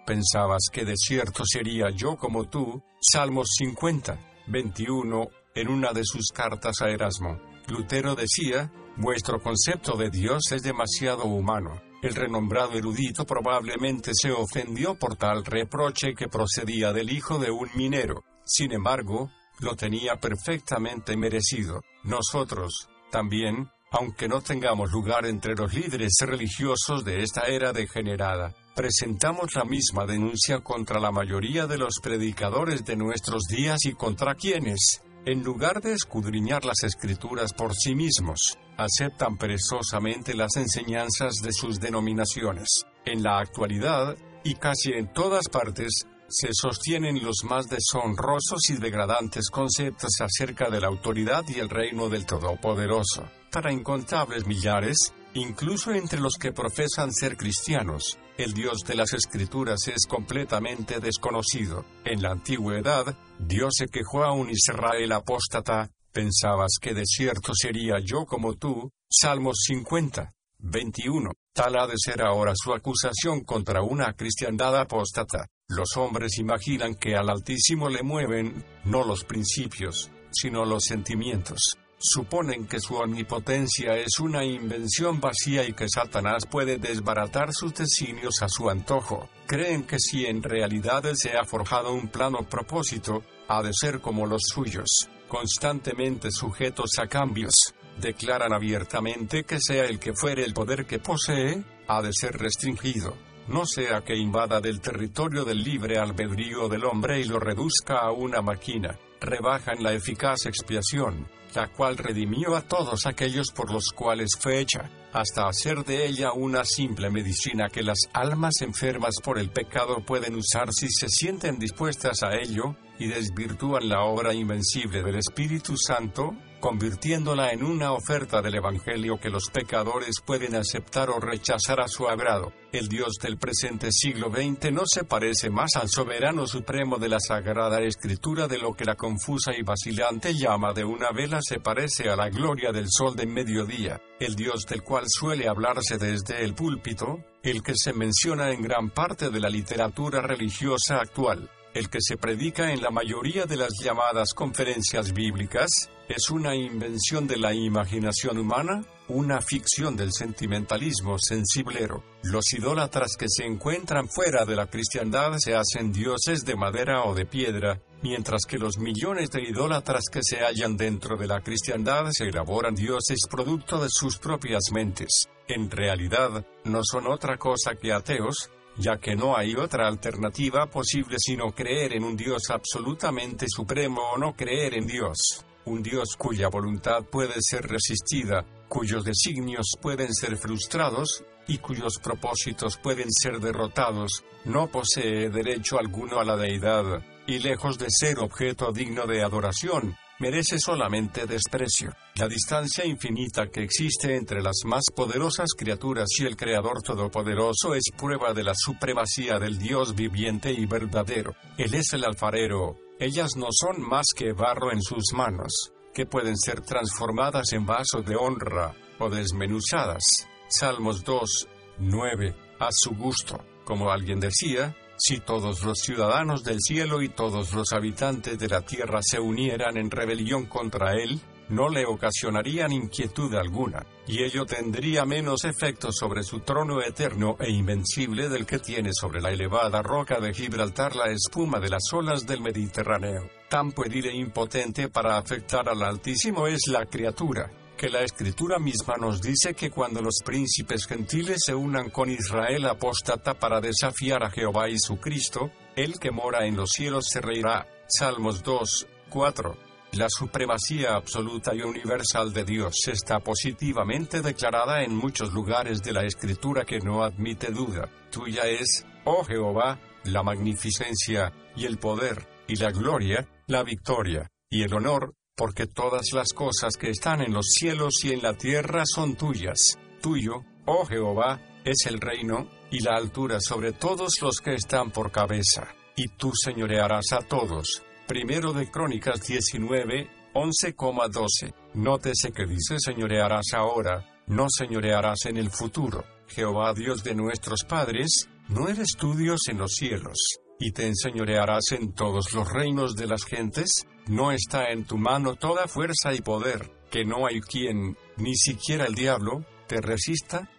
Pensabas 0.10 0.70
que 0.74 0.86
de 0.86 0.96
cierto 0.98 1.44
sería 1.46 1.92
yo 1.92 2.18
como 2.18 2.50
tú. 2.50 2.82
Salmos 3.00 3.50
50, 3.60 4.20
21, 4.48 5.28
en 5.54 5.68
una 5.68 5.94
de 5.94 6.02
sus 6.04 6.32
cartas 6.34 6.82
a 6.82 6.90
Erasmo. 6.90 7.40
Lutero 7.68 8.16
decía, 8.16 8.72
vuestro 8.98 9.40
concepto 9.40 9.96
de 9.98 10.10
Dios 10.10 10.52
es 10.52 10.64
demasiado 10.64 11.26
humano. 11.26 11.80
El 12.02 12.16
renombrado 12.16 12.72
erudito 12.74 13.24
probablemente 13.24 14.14
se 14.16 14.32
ofendió 14.32 14.96
por 14.98 15.16
tal 15.16 15.46
reproche 15.46 16.16
que 16.16 16.28
procedía 16.28 16.92
del 16.92 17.12
hijo 17.12 17.38
de 17.38 17.52
un 17.52 17.70
minero. 17.76 18.24
Sin 18.44 18.72
embargo, 18.72 19.30
lo 19.60 19.76
tenía 19.76 20.16
perfectamente 20.16 21.16
merecido. 21.18 21.82
Nosotros, 22.04 22.90
también, 23.12 23.70
aunque 23.92 24.28
no 24.28 24.42
tengamos 24.42 24.92
lugar 24.92 25.28
entre 25.28 25.54
los 25.54 25.72
líderes 25.72 26.14
religiosos 26.22 27.06
de 27.06 27.22
esta 27.22 27.42
era 27.42 27.74
degenerada, 27.74 28.56
presentamos 28.80 29.56
la 29.56 29.66
misma 29.66 30.06
denuncia 30.06 30.62
contra 30.62 31.02
la 31.02 31.12
mayoría 31.12 31.68
de 31.68 31.78
los 31.78 31.96
predicadores 32.02 32.86
de 32.86 32.96
nuestros 32.96 33.44
días 33.44 33.80
y 33.84 33.92
contra 33.92 34.36
quienes, 34.36 35.02
en 35.26 35.44
lugar 35.44 35.82
de 35.82 35.92
escudriñar 35.92 36.64
las 36.64 36.84
escrituras 36.84 37.52
por 37.52 37.76
sí 37.76 37.94
mismos, 37.94 38.58
aceptan 38.78 39.38
perezosamente 39.38 40.34
las 40.34 40.56
enseñanzas 40.56 41.42
de 41.44 41.52
sus 41.52 41.82
denominaciones. 41.82 42.86
En 43.04 43.22
la 43.22 43.40
actualidad, 43.40 44.16
y 44.46 44.56
casi 44.56 44.94
en 44.94 45.12
todas 45.12 45.50
partes, 45.50 46.06
se 46.30 46.48
sostienen 46.54 47.22
los 47.22 47.44
más 47.44 47.68
deshonrosos 47.68 48.70
y 48.70 48.78
degradantes 48.78 49.50
conceptos 49.50 50.22
acerca 50.22 50.70
de 50.70 50.80
la 50.80 50.88
autoridad 50.88 51.44
y 51.50 51.60
el 51.60 51.68
reino 51.68 52.08
del 52.08 52.26
Todopoderoso. 52.26 53.30
Para 53.52 53.74
incontables 53.74 54.48
millares, 54.48 55.14
incluso 55.34 55.92
entre 55.92 56.22
los 56.22 56.36
que 56.36 56.54
profesan 56.54 57.12
ser 57.12 57.36
cristianos, 57.36 58.18
el 58.40 58.54
Dios 58.54 58.84
de 58.88 58.96
las 58.96 59.14
Escrituras 59.14 59.88
es 59.88 60.06
completamente 60.08 61.02
desconocido. 61.02 61.86
En 62.06 62.22
la 62.22 62.32
antigüedad, 62.32 63.14
Dios 63.38 63.74
se 63.78 63.88
quejó 63.88 64.24
a 64.24 64.32
un 64.32 64.50
Israel 64.50 65.12
apóstata, 65.12 65.92
pensabas 66.14 66.78
que 66.82 66.94
de 66.94 67.06
cierto 67.06 67.52
sería 67.54 68.00
yo 68.02 68.26
como 68.26 68.54
tú, 68.54 68.92
Salmos 69.12 69.58
50, 69.68 70.32
21. 70.60 71.32
Tal 71.54 71.78
ha 71.78 71.86
de 71.86 71.96
ser 71.98 72.22
ahora 72.22 72.54
su 72.56 72.74
acusación 72.74 73.44
contra 73.44 73.82
una 73.82 74.14
cristiandad 74.14 74.80
apóstata. 74.80 75.48
Los 75.68 75.98
hombres 75.98 76.38
imaginan 76.40 76.96
que 76.96 77.16
al 77.16 77.30
Altísimo 77.30 77.90
le 77.90 78.04
mueven, 78.04 78.64
no 78.86 79.04
los 79.04 79.26
principios, 79.26 80.12
sino 80.32 80.64
los 80.64 80.86
sentimientos. 80.86 81.78
Suponen 82.02 82.66
que 82.66 82.80
su 82.80 82.96
omnipotencia 82.96 83.98
es 83.98 84.20
una 84.22 84.46
invención 84.46 85.20
vacía 85.20 85.68
y 85.68 85.74
que 85.74 85.90
Satanás 85.90 86.46
puede 86.46 86.78
desbaratar 86.78 87.52
sus 87.52 87.74
designios 87.74 88.42
a 88.42 88.48
su 88.48 88.70
antojo. 88.70 89.28
Creen 89.46 89.84
que 89.84 90.00
si 90.00 90.26
en 90.26 90.42
realidad 90.42 91.06
él 91.06 91.18
se 91.18 91.38
ha 91.38 91.44
forjado 91.44 91.92
un 91.92 92.08
plano 92.08 92.48
propósito, 92.48 93.22
ha 93.50 93.62
de 93.62 93.74
ser 93.74 94.00
como 94.00 94.26
los 94.26 94.44
suyos, 94.46 95.10
constantemente 95.28 96.32
sujetos 96.32 96.92
a 97.00 97.08
cambios. 97.08 97.54
Declaran 98.00 98.54
abiertamente 98.54 99.44
que 99.44 99.60
sea 99.60 99.84
el 99.84 100.00
que 100.00 100.14
fuere 100.14 100.46
el 100.46 100.54
poder 100.54 100.86
que 100.86 101.00
posee, 101.00 101.62
ha 101.88 102.02
de 102.02 102.14
ser 102.14 102.38
restringido 102.38 103.18
no 103.50 103.66
sea 103.66 104.02
que 104.02 104.16
invada 104.16 104.62
del 104.62 104.80
territorio 104.80 105.44
del 105.44 105.64
libre 105.64 105.98
albedrío 105.98 106.70
del 106.70 106.86
hombre 106.86 107.20
y 107.20 107.24
lo 107.24 107.40
reduzca 107.40 107.98
a 107.98 108.12
una 108.12 108.44
máquina. 108.44 108.96
Rebajan 109.20 109.82
la 109.82 109.94
eficaz 109.94 110.46
expiación, 110.46 111.28
la 111.56 111.68
cual 111.68 111.98
redimió 111.98 112.56
a 112.56 112.62
todos 112.62 113.06
aquellos 113.06 113.52
por 113.52 113.72
los 113.72 113.90
cuales 113.90 114.30
fue 114.40 114.60
hecha, 114.60 114.90
hasta 115.14 115.48
hacer 115.48 115.84
de 115.84 116.06
ella 116.06 116.32
una 116.34 116.64
simple 116.64 117.10
medicina 117.10 117.70
que 117.70 117.82
las 117.82 118.00
almas 118.14 118.62
enfermas 118.62 119.16
por 119.24 119.40
el 119.40 119.50
pecado 119.50 120.06
pueden 120.06 120.36
usar 120.36 120.72
si 120.72 120.88
se 120.90 121.10
sienten 121.10 121.58
dispuestas 121.58 122.24
a 122.24 122.36
ello, 122.36 122.76
y 123.00 123.08
desvirtúan 123.08 123.88
la 123.88 124.02
obra 124.04 124.34
invencible 124.34 125.02
del 125.02 125.16
Espíritu 125.16 125.76
Santo, 125.78 126.36
convirtiéndola 126.60 127.52
en 127.52 127.64
una 127.64 127.94
oferta 127.94 128.42
del 128.42 128.56
Evangelio 128.56 129.20
que 129.20 129.30
los 129.30 129.50
pecadores 129.50 130.16
pueden 130.26 130.56
aceptar 130.56 131.10
o 131.10 131.20
rechazar 131.20 131.80
a 131.80 131.88
su 131.88 132.08
agrado. 132.08 132.52
El 132.72 132.88
Dios 132.88 133.16
del 133.22 133.38
presente 133.38 133.92
siglo 133.92 134.30
XX 134.30 134.72
no 134.72 134.84
se 134.86 135.04
parece 135.04 135.50
más 135.50 135.76
al 135.76 135.90
soberano 135.90 136.46
supremo 136.46 136.98
de 136.98 137.10
la 137.10 137.20
Sagrada 137.20 137.82
Escritura 137.82 138.48
de 138.48 138.60
lo 138.60 138.74
que 138.74 138.86
la 138.86 138.96
confusa 138.96 139.52
y 139.58 139.64
vacilante 139.64 140.34
llama 140.34 140.74
de 140.74 140.86
una 140.86 141.12
vela 141.12 141.40
se 141.42 141.60
parece 141.60 142.10
a 142.10 142.16
la 142.16 142.30
gloria 142.30 142.72
del 142.72 142.88
sol 142.90 143.16
de 143.16 143.26
mediodía, 143.26 144.02
el 144.20 144.36
Dios 144.36 144.66
del 144.66 144.84
cual 144.84 145.06
suele 145.08 145.48
hablarse 145.48 145.98
desde 145.98 146.44
el 146.44 146.54
púlpito, 146.54 147.24
el 147.42 147.64
que 147.64 147.74
se 147.76 147.94
menciona 147.94 148.52
en 148.52 148.62
gran 148.62 148.90
parte 148.90 149.30
de 149.30 149.40
la 149.40 149.50
literatura 149.50 150.22
religiosa 150.22 151.00
actual 151.00 151.50
el 151.74 151.90
que 151.90 152.00
se 152.02 152.18
predica 152.18 152.72
en 152.72 152.82
la 152.82 152.90
mayoría 152.90 153.46
de 153.46 153.58
las 153.58 153.80
llamadas 153.80 154.34
conferencias 154.34 155.14
bíblicas, 155.14 155.90
es 156.10 156.32
una 156.32 156.56
invención 156.56 157.28
de 157.28 157.38
la 157.38 157.54
imaginación 157.54 158.40
humana, 158.40 158.84
una 159.10 159.42
ficción 159.42 159.96
del 159.96 160.12
sentimentalismo 160.12 161.18
sensiblero. 161.20 162.04
Los 162.24 162.52
idólatras 162.52 163.16
que 163.16 163.28
se 163.30 163.46
encuentran 163.46 164.10
fuera 164.10 164.44
de 164.44 164.56
la 164.56 164.66
cristiandad 164.66 165.38
se 165.38 165.56
hacen 165.56 165.92
dioses 165.92 166.44
de 166.46 166.56
madera 166.56 167.04
o 167.04 167.14
de 167.14 167.28
piedra, 167.28 167.80
mientras 168.02 168.46
que 168.48 168.58
los 168.58 168.80
millones 168.80 169.30
de 169.30 169.44
idólatras 169.44 170.06
que 170.12 170.24
se 170.24 170.38
hallan 170.38 170.78
dentro 170.78 171.16
de 171.16 171.28
la 171.28 171.42
cristiandad 171.42 172.10
se 172.12 172.30
elaboran 172.30 172.74
dioses 172.74 173.28
producto 173.30 173.80
de 173.80 173.90
sus 173.90 174.18
propias 174.18 174.72
mentes. 174.74 175.28
En 175.48 175.70
realidad, 175.70 176.44
no 176.66 176.82
son 176.84 177.06
otra 177.06 177.38
cosa 177.38 177.76
que 177.76 177.94
ateos, 177.94 178.50
ya 178.78 178.98
que 178.98 179.16
no 179.16 179.38
hay 179.38 179.56
otra 179.56 179.88
alternativa 179.88 180.66
posible 180.66 181.18
sino 181.20 181.52
creer 181.52 181.94
en 181.94 182.04
un 182.04 182.16
Dios 182.16 182.50
absolutamente 182.50 183.46
supremo 183.48 184.02
o 184.14 184.18
no 184.18 184.34
creer 184.34 184.74
en 184.76 184.88
Dios, 184.88 185.46
un 185.70 185.84
Dios 185.84 186.16
cuya 186.18 186.50
voluntad 186.50 187.04
puede 187.04 187.36
ser 187.40 187.68
resistida, 187.68 188.44
cuyos 188.68 189.06
designios 189.06 189.68
pueden 189.80 190.14
ser 190.14 190.36
frustrados, 190.38 191.24
y 191.48 191.60
cuyos 191.60 192.00
propósitos 192.02 192.78
pueden 192.78 193.08
ser 193.12 193.40
derrotados, 193.40 194.24
no 194.46 194.68
posee 194.68 195.30
derecho 195.30 195.80
alguno 195.80 196.20
a 196.20 196.26
la 196.26 196.36
deidad, 196.36 197.04
y 197.28 197.40
lejos 197.40 197.78
de 197.78 197.88
ser 197.90 198.20
objeto 198.20 198.72
digno 198.72 199.06
de 199.06 199.24
adoración, 199.24 199.96
merece 200.20 200.60
solamente 200.60 201.26
desprecio. 201.26 201.94
La 202.16 202.28
distancia 202.28 202.86
infinita 202.86 203.48
que 203.48 203.64
existe 203.64 204.16
entre 204.16 204.42
las 204.42 204.62
más 204.66 204.86
poderosas 204.96 205.50
criaturas 205.58 206.08
y 206.20 206.26
el 206.26 206.36
Creador 206.36 206.82
Todopoderoso 206.84 207.74
es 207.74 207.86
prueba 207.98 208.34
de 208.34 208.44
la 208.44 208.54
supremacía 208.56 209.40
del 209.40 209.58
Dios 209.58 209.96
viviente 209.96 210.52
y 210.52 210.66
verdadero. 210.66 211.36
Él 211.58 211.74
es 211.74 211.94
el 211.94 212.04
alfarero, 212.04 212.78
ellas 213.00 213.38
no 213.38 213.48
son 213.52 213.82
más 213.82 214.08
que 214.14 214.34
barro 214.34 214.74
en 214.74 214.82
sus 214.82 215.14
manos, 215.14 215.72
que 215.94 216.06
pueden 216.06 216.38
ser 216.38 216.62
transformadas 216.62 217.54
en 217.54 217.66
vasos 217.66 218.06
de 218.06 218.18
honra 218.18 218.76
o 219.00 219.10
desmenuzadas. 219.10 220.04
Salmos 220.50 221.04
2, 221.06 221.48
9, 221.80 222.36
a 222.60 222.68
su 222.72 222.92
gusto. 222.92 223.44
Como 223.64 223.90
alguien 223.90 224.20
decía, 224.20 224.76
si 224.98 225.20
todos 225.20 225.64
los 225.64 225.80
ciudadanos 225.80 226.44
del 226.44 226.60
cielo 226.60 227.02
y 227.02 227.08
todos 227.08 227.54
los 227.54 227.72
habitantes 227.72 228.38
de 228.38 228.50
la 228.50 228.62
tierra 228.62 229.00
se 229.02 229.20
unieran 229.20 229.78
en 229.78 229.90
rebelión 229.90 230.46
contra 230.48 230.94
él, 230.94 231.22
no 231.50 231.70
le 231.70 231.86
ocasionarían 231.86 232.72
inquietud 232.72 233.34
alguna, 233.36 233.86
y 234.08 234.24
ello 234.24 234.46
tendría 234.46 235.06
menos 235.06 235.46
efecto 235.46 235.92
sobre 235.92 236.24
su 236.24 236.40
trono 236.40 236.82
eterno 236.82 237.36
e 237.40 237.52
invencible 237.52 238.30
del 238.30 238.46
que 238.46 238.60
tiene 238.60 238.92
sobre 238.94 239.22
la 239.22 239.32
elevada 239.32 239.82
roca 239.82 240.20
de 240.20 240.34
Gibraltar 240.34 240.96
la 240.96 241.12
espuma 241.12 241.60
de 241.60 241.70
las 241.70 241.92
olas 241.92 242.26
del 242.26 242.42
Mediterráneo. 242.42 243.30
Tan 243.50 243.72
pueril 243.72 244.08
e 244.08 244.16
impotente 244.16 244.90
para 244.90 245.18
afectar 245.18 245.68
al 245.70 245.84
Altísimo 245.84 246.48
es 246.48 246.68
la 246.68 246.86
criatura, 246.86 247.52
que 247.78 247.90
la 247.90 248.04
escritura 248.04 248.60
misma 248.60 248.96
nos 249.00 249.22
dice 249.22 249.54
que 249.54 249.72
cuando 249.72 250.02
los 250.02 250.16
príncipes 250.24 250.86
gentiles 250.86 251.44
se 251.46 251.56
unan 251.56 251.90
con 251.90 252.10
Israel 252.10 252.66
apóstata 252.66 253.34
para 253.36 253.62
desafiar 253.62 254.24
a 254.24 254.30
Jehová 254.30 254.70
y 254.70 254.78
su 254.78 254.98
Cristo, 254.98 255.50
el 255.76 255.98
que 255.98 256.12
mora 256.12 256.46
en 256.46 256.58
los 256.58 256.72
cielos 256.72 257.06
se 257.10 257.22
reirá. 257.22 257.68
Salmos 257.88 258.44
2, 258.44 258.88
4. 259.10 259.69
La 259.94 260.08
supremacía 260.08 260.94
absoluta 260.94 261.56
y 261.56 261.62
universal 261.62 262.32
de 262.32 262.46
Dios 262.46 262.76
está 262.88 263.20
positivamente 263.20 264.22
declarada 264.22 264.84
en 264.84 264.96
muchos 264.96 265.34
lugares 265.34 265.82
de 265.82 265.94
la 265.94 266.04
escritura 266.04 266.64
que 266.64 266.80
no 266.80 267.04
admite 267.04 267.52
duda. 267.52 267.90
Tuya 268.12 268.44
es, 268.48 268.86
oh 269.06 269.24
Jehová, 269.24 269.80
la 270.04 270.22
magnificencia, 270.22 271.34
y 271.56 271.66
el 271.66 271.80
poder, 271.80 272.28
y 272.48 272.56
la 272.58 272.72
gloria, 272.72 273.28
la 273.48 273.64
victoria, 273.64 274.30
y 274.50 274.62
el 274.62 274.74
honor, 274.74 275.16
porque 275.36 275.66
todas 275.66 276.14
las 276.14 276.34
cosas 276.34 276.78
que 276.78 276.92
están 276.92 277.22
en 277.22 277.34
los 277.34 277.48
cielos 277.48 278.04
y 278.04 278.14
en 278.14 278.22
la 278.22 278.34
tierra 278.34 278.84
son 278.86 279.16
tuyas. 279.16 279.80
Tuyo, 280.02 280.44
oh 280.66 280.86
Jehová, 280.86 281.42
es 281.66 281.88
el 281.88 282.00
reino, 282.00 282.48
y 282.72 282.82
la 282.82 282.96
altura 282.96 283.40
sobre 283.42 283.72
todos 283.72 284.22
los 284.22 284.38
que 284.38 284.54
están 284.54 284.92
por 284.92 285.12
cabeza. 285.12 285.68
Y 285.96 286.10
tú 286.10 286.32
señorearás 286.34 287.12
a 287.12 287.20
todos. 287.20 287.84
Primero 288.10 288.54
de 288.54 288.72
Crónicas 288.72 289.22
19, 289.22 290.10
11,12. 290.34 291.54
Nótese 291.76 292.32
que 292.32 292.48
dice 292.48 292.80
señorearás 292.80 293.54
ahora, 293.54 294.24
no 294.26 294.48
señorearás 294.50 295.28
en 295.28 295.38
el 295.38 295.52
futuro. 295.52 296.04
Jehová 296.28 296.74
Dios 296.74 297.04
de 297.04 297.14
nuestros 297.14 297.64
padres, 297.66 298.28
¿no 298.48 298.68
eres 298.68 298.96
tú 298.98 299.14
Dios 299.14 299.42
en 299.50 299.60
los 299.60 299.74
cielos? 299.74 300.18
¿Y 300.58 300.72
te 300.72 300.88
enseñorearás 300.88 301.66
en 301.74 301.94
todos 301.94 302.34
los 302.34 302.52
reinos 302.52 302.96
de 302.96 303.06
las 303.06 303.26
gentes? 303.26 303.86
¿No 304.08 304.32
está 304.32 304.72
en 304.72 304.86
tu 304.86 304.98
mano 304.98 305.36
toda 305.36 305.68
fuerza 305.68 306.12
y 306.12 306.22
poder, 306.22 306.68
que 306.90 307.06
no 307.06 307.28
hay 307.28 307.42
quien, 307.42 307.96
ni 308.18 308.36
siquiera 308.36 308.88
el 308.88 308.96
diablo, 308.96 309.46
te 309.68 309.82
resista? 309.82 310.50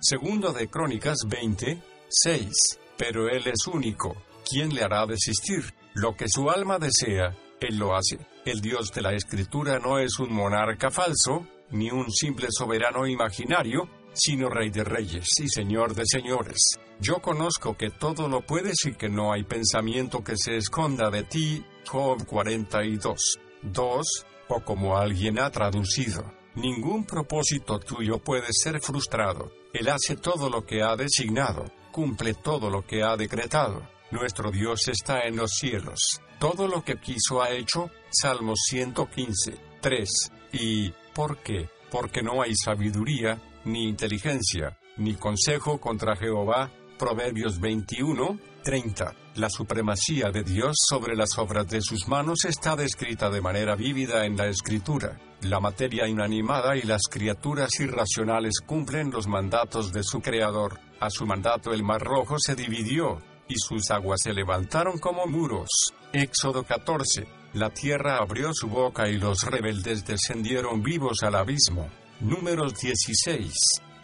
Segundo 0.00 0.52
de 0.52 0.66
Crónicas 0.66 1.18
20, 1.28 1.80
6. 2.08 2.52
Pero 2.96 3.28
Él 3.28 3.44
es 3.46 3.68
único, 3.68 4.16
¿quién 4.44 4.74
le 4.74 4.82
hará 4.82 5.06
desistir? 5.06 5.77
Lo 5.94 6.14
que 6.14 6.26
su 6.28 6.50
alma 6.50 6.78
desea, 6.78 7.36
Él 7.60 7.78
lo 7.78 7.96
hace. 7.96 8.18
El 8.44 8.60
Dios 8.60 8.92
de 8.92 9.02
la 9.02 9.12
Escritura 9.12 9.78
no 9.78 9.98
es 9.98 10.18
un 10.18 10.32
monarca 10.32 10.90
falso, 10.90 11.46
ni 11.70 11.90
un 11.90 12.10
simple 12.10 12.48
soberano 12.50 13.06
imaginario, 13.06 13.88
sino 14.12 14.48
Rey 14.48 14.70
de 14.70 14.84
Reyes 14.84 15.26
y 15.40 15.48
Señor 15.48 15.94
de 15.94 16.04
Señores. 16.06 16.58
Yo 17.00 17.20
conozco 17.20 17.76
que 17.76 17.90
todo 17.90 18.28
lo 18.28 18.40
puedes 18.40 18.84
y 18.86 18.92
que 18.92 19.08
no 19.08 19.32
hay 19.32 19.44
pensamiento 19.44 20.24
que 20.24 20.36
se 20.36 20.56
esconda 20.56 21.10
de 21.10 21.22
ti. 21.24 21.64
Job 21.86 22.26
42. 22.26 23.38
2. 23.62 24.26
O 24.48 24.60
como 24.60 24.96
alguien 24.96 25.38
ha 25.38 25.50
traducido, 25.50 26.32
ningún 26.54 27.04
propósito 27.04 27.78
tuyo 27.78 28.18
puede 28.18 28.48
ser 28.50 28.80
frustrado. 28.80 29.52
Él 29.72 29.88
hace 29.88 30.16
todo 30.16 30.48
lo 30.48 30.64
que 30.64 30.82
ha 30.82 30.96
designado, 30.96 31.66
cumple 31.92 32.34
todo 32.34 32.70
lo 32.70 32.84
que 32.84 33.02
ha 33.02 33.16
decretado. 33.16 33.82
Nuestro 34.10 34.50
Dios 34.50 34.88
está 34.88 35.26
en 35.26 35.36
los 35.36 35.52
cielos. 35.52 36.22
Todo 36.38 36.66
lo 36.66 36.82
que 36.82 36.96
quiso 36.96 37.42
ha 37.42 37.50
hecho. 37.50 37.90
Salmos 38.10 38.60
115. 38.68 39.54
3. 39.80 40.08
¿Y 40.52 40.92
por 41.14 41.38
qué? 41.42 41.68
Porque 41.90 42.22
no 42.22 42.40
hay 42.40 42.54
sabiduría, 42.54 43.38
ni 43.64 43.86
inteligencia, 43.88 44.78
ni 44.96 45.14
consejo 45.14 45.78
contra 45.78 46.16
Jehová. 46.16 46.70
Proverbios 46.98 47.60
21, 47.60 48.38
30. 48.64 49.14
La 49.36 49.50
supremacía 49.50 50.30
de 50.30 50.42
Dios 50.42 50.76
sobre 50.88 51.14
las 51.14 51.38
obras 51.38 51.68
de 51.68 51.80
sus 51.80 52.08
manos 52.08 52.44
está 52.44 52.74
descrita 52.76 53.30
de 53.30 53.40
manera 53.40 53.76
vívida 53.76 54.24
en 54.24 54.36
la 54.36 54.46
Escritura. 54.46 55.20
La 55.42 55.60
materia 55.60 56.08
inanimada 56.08 56.76
y 56.76 56.82
las 56.82 57.02
criaturas 57.08 57.70
irracionales 57.78 58.60
cumplen 58.66 59.10
los 59.10 59.28
mandatos 59.28 59.92
de 59.92 60.02
su 60.02 60.20
Creador. 60.20 60.80
A 60.98 61.10
su 61.10 61.24
mandato 61.26 61.72
el 61.72 61.84
mar 61.84 62.02
rojo 62.02 62.36
se 62.40 62.56
dividió, 62.56 63.22
y 63.48 63.54
sus 63.56 63.90
aguas 63.90 64.20
se 64.22 64.32
levantaron 64.32 64.98
como 64.98 65.26
muros. 65.26 65.68
Éxodo 66.12 66.64
14. 66.64 67.26
La 67.54 67.70
tierra 67.70 68.18
abrió 68.18 68.52
su 68.52 68.68
boca 68.68 69.08
y 69.08 69.18
los 69.18 69.42
rebeldes 69.42 70.04
descendieron 70.04 70.82
vivos 70.82 71.22
al 71.22 71.34
abismo. 71.34 71.88
Números 72.20 72.74
16. 72.80 73.52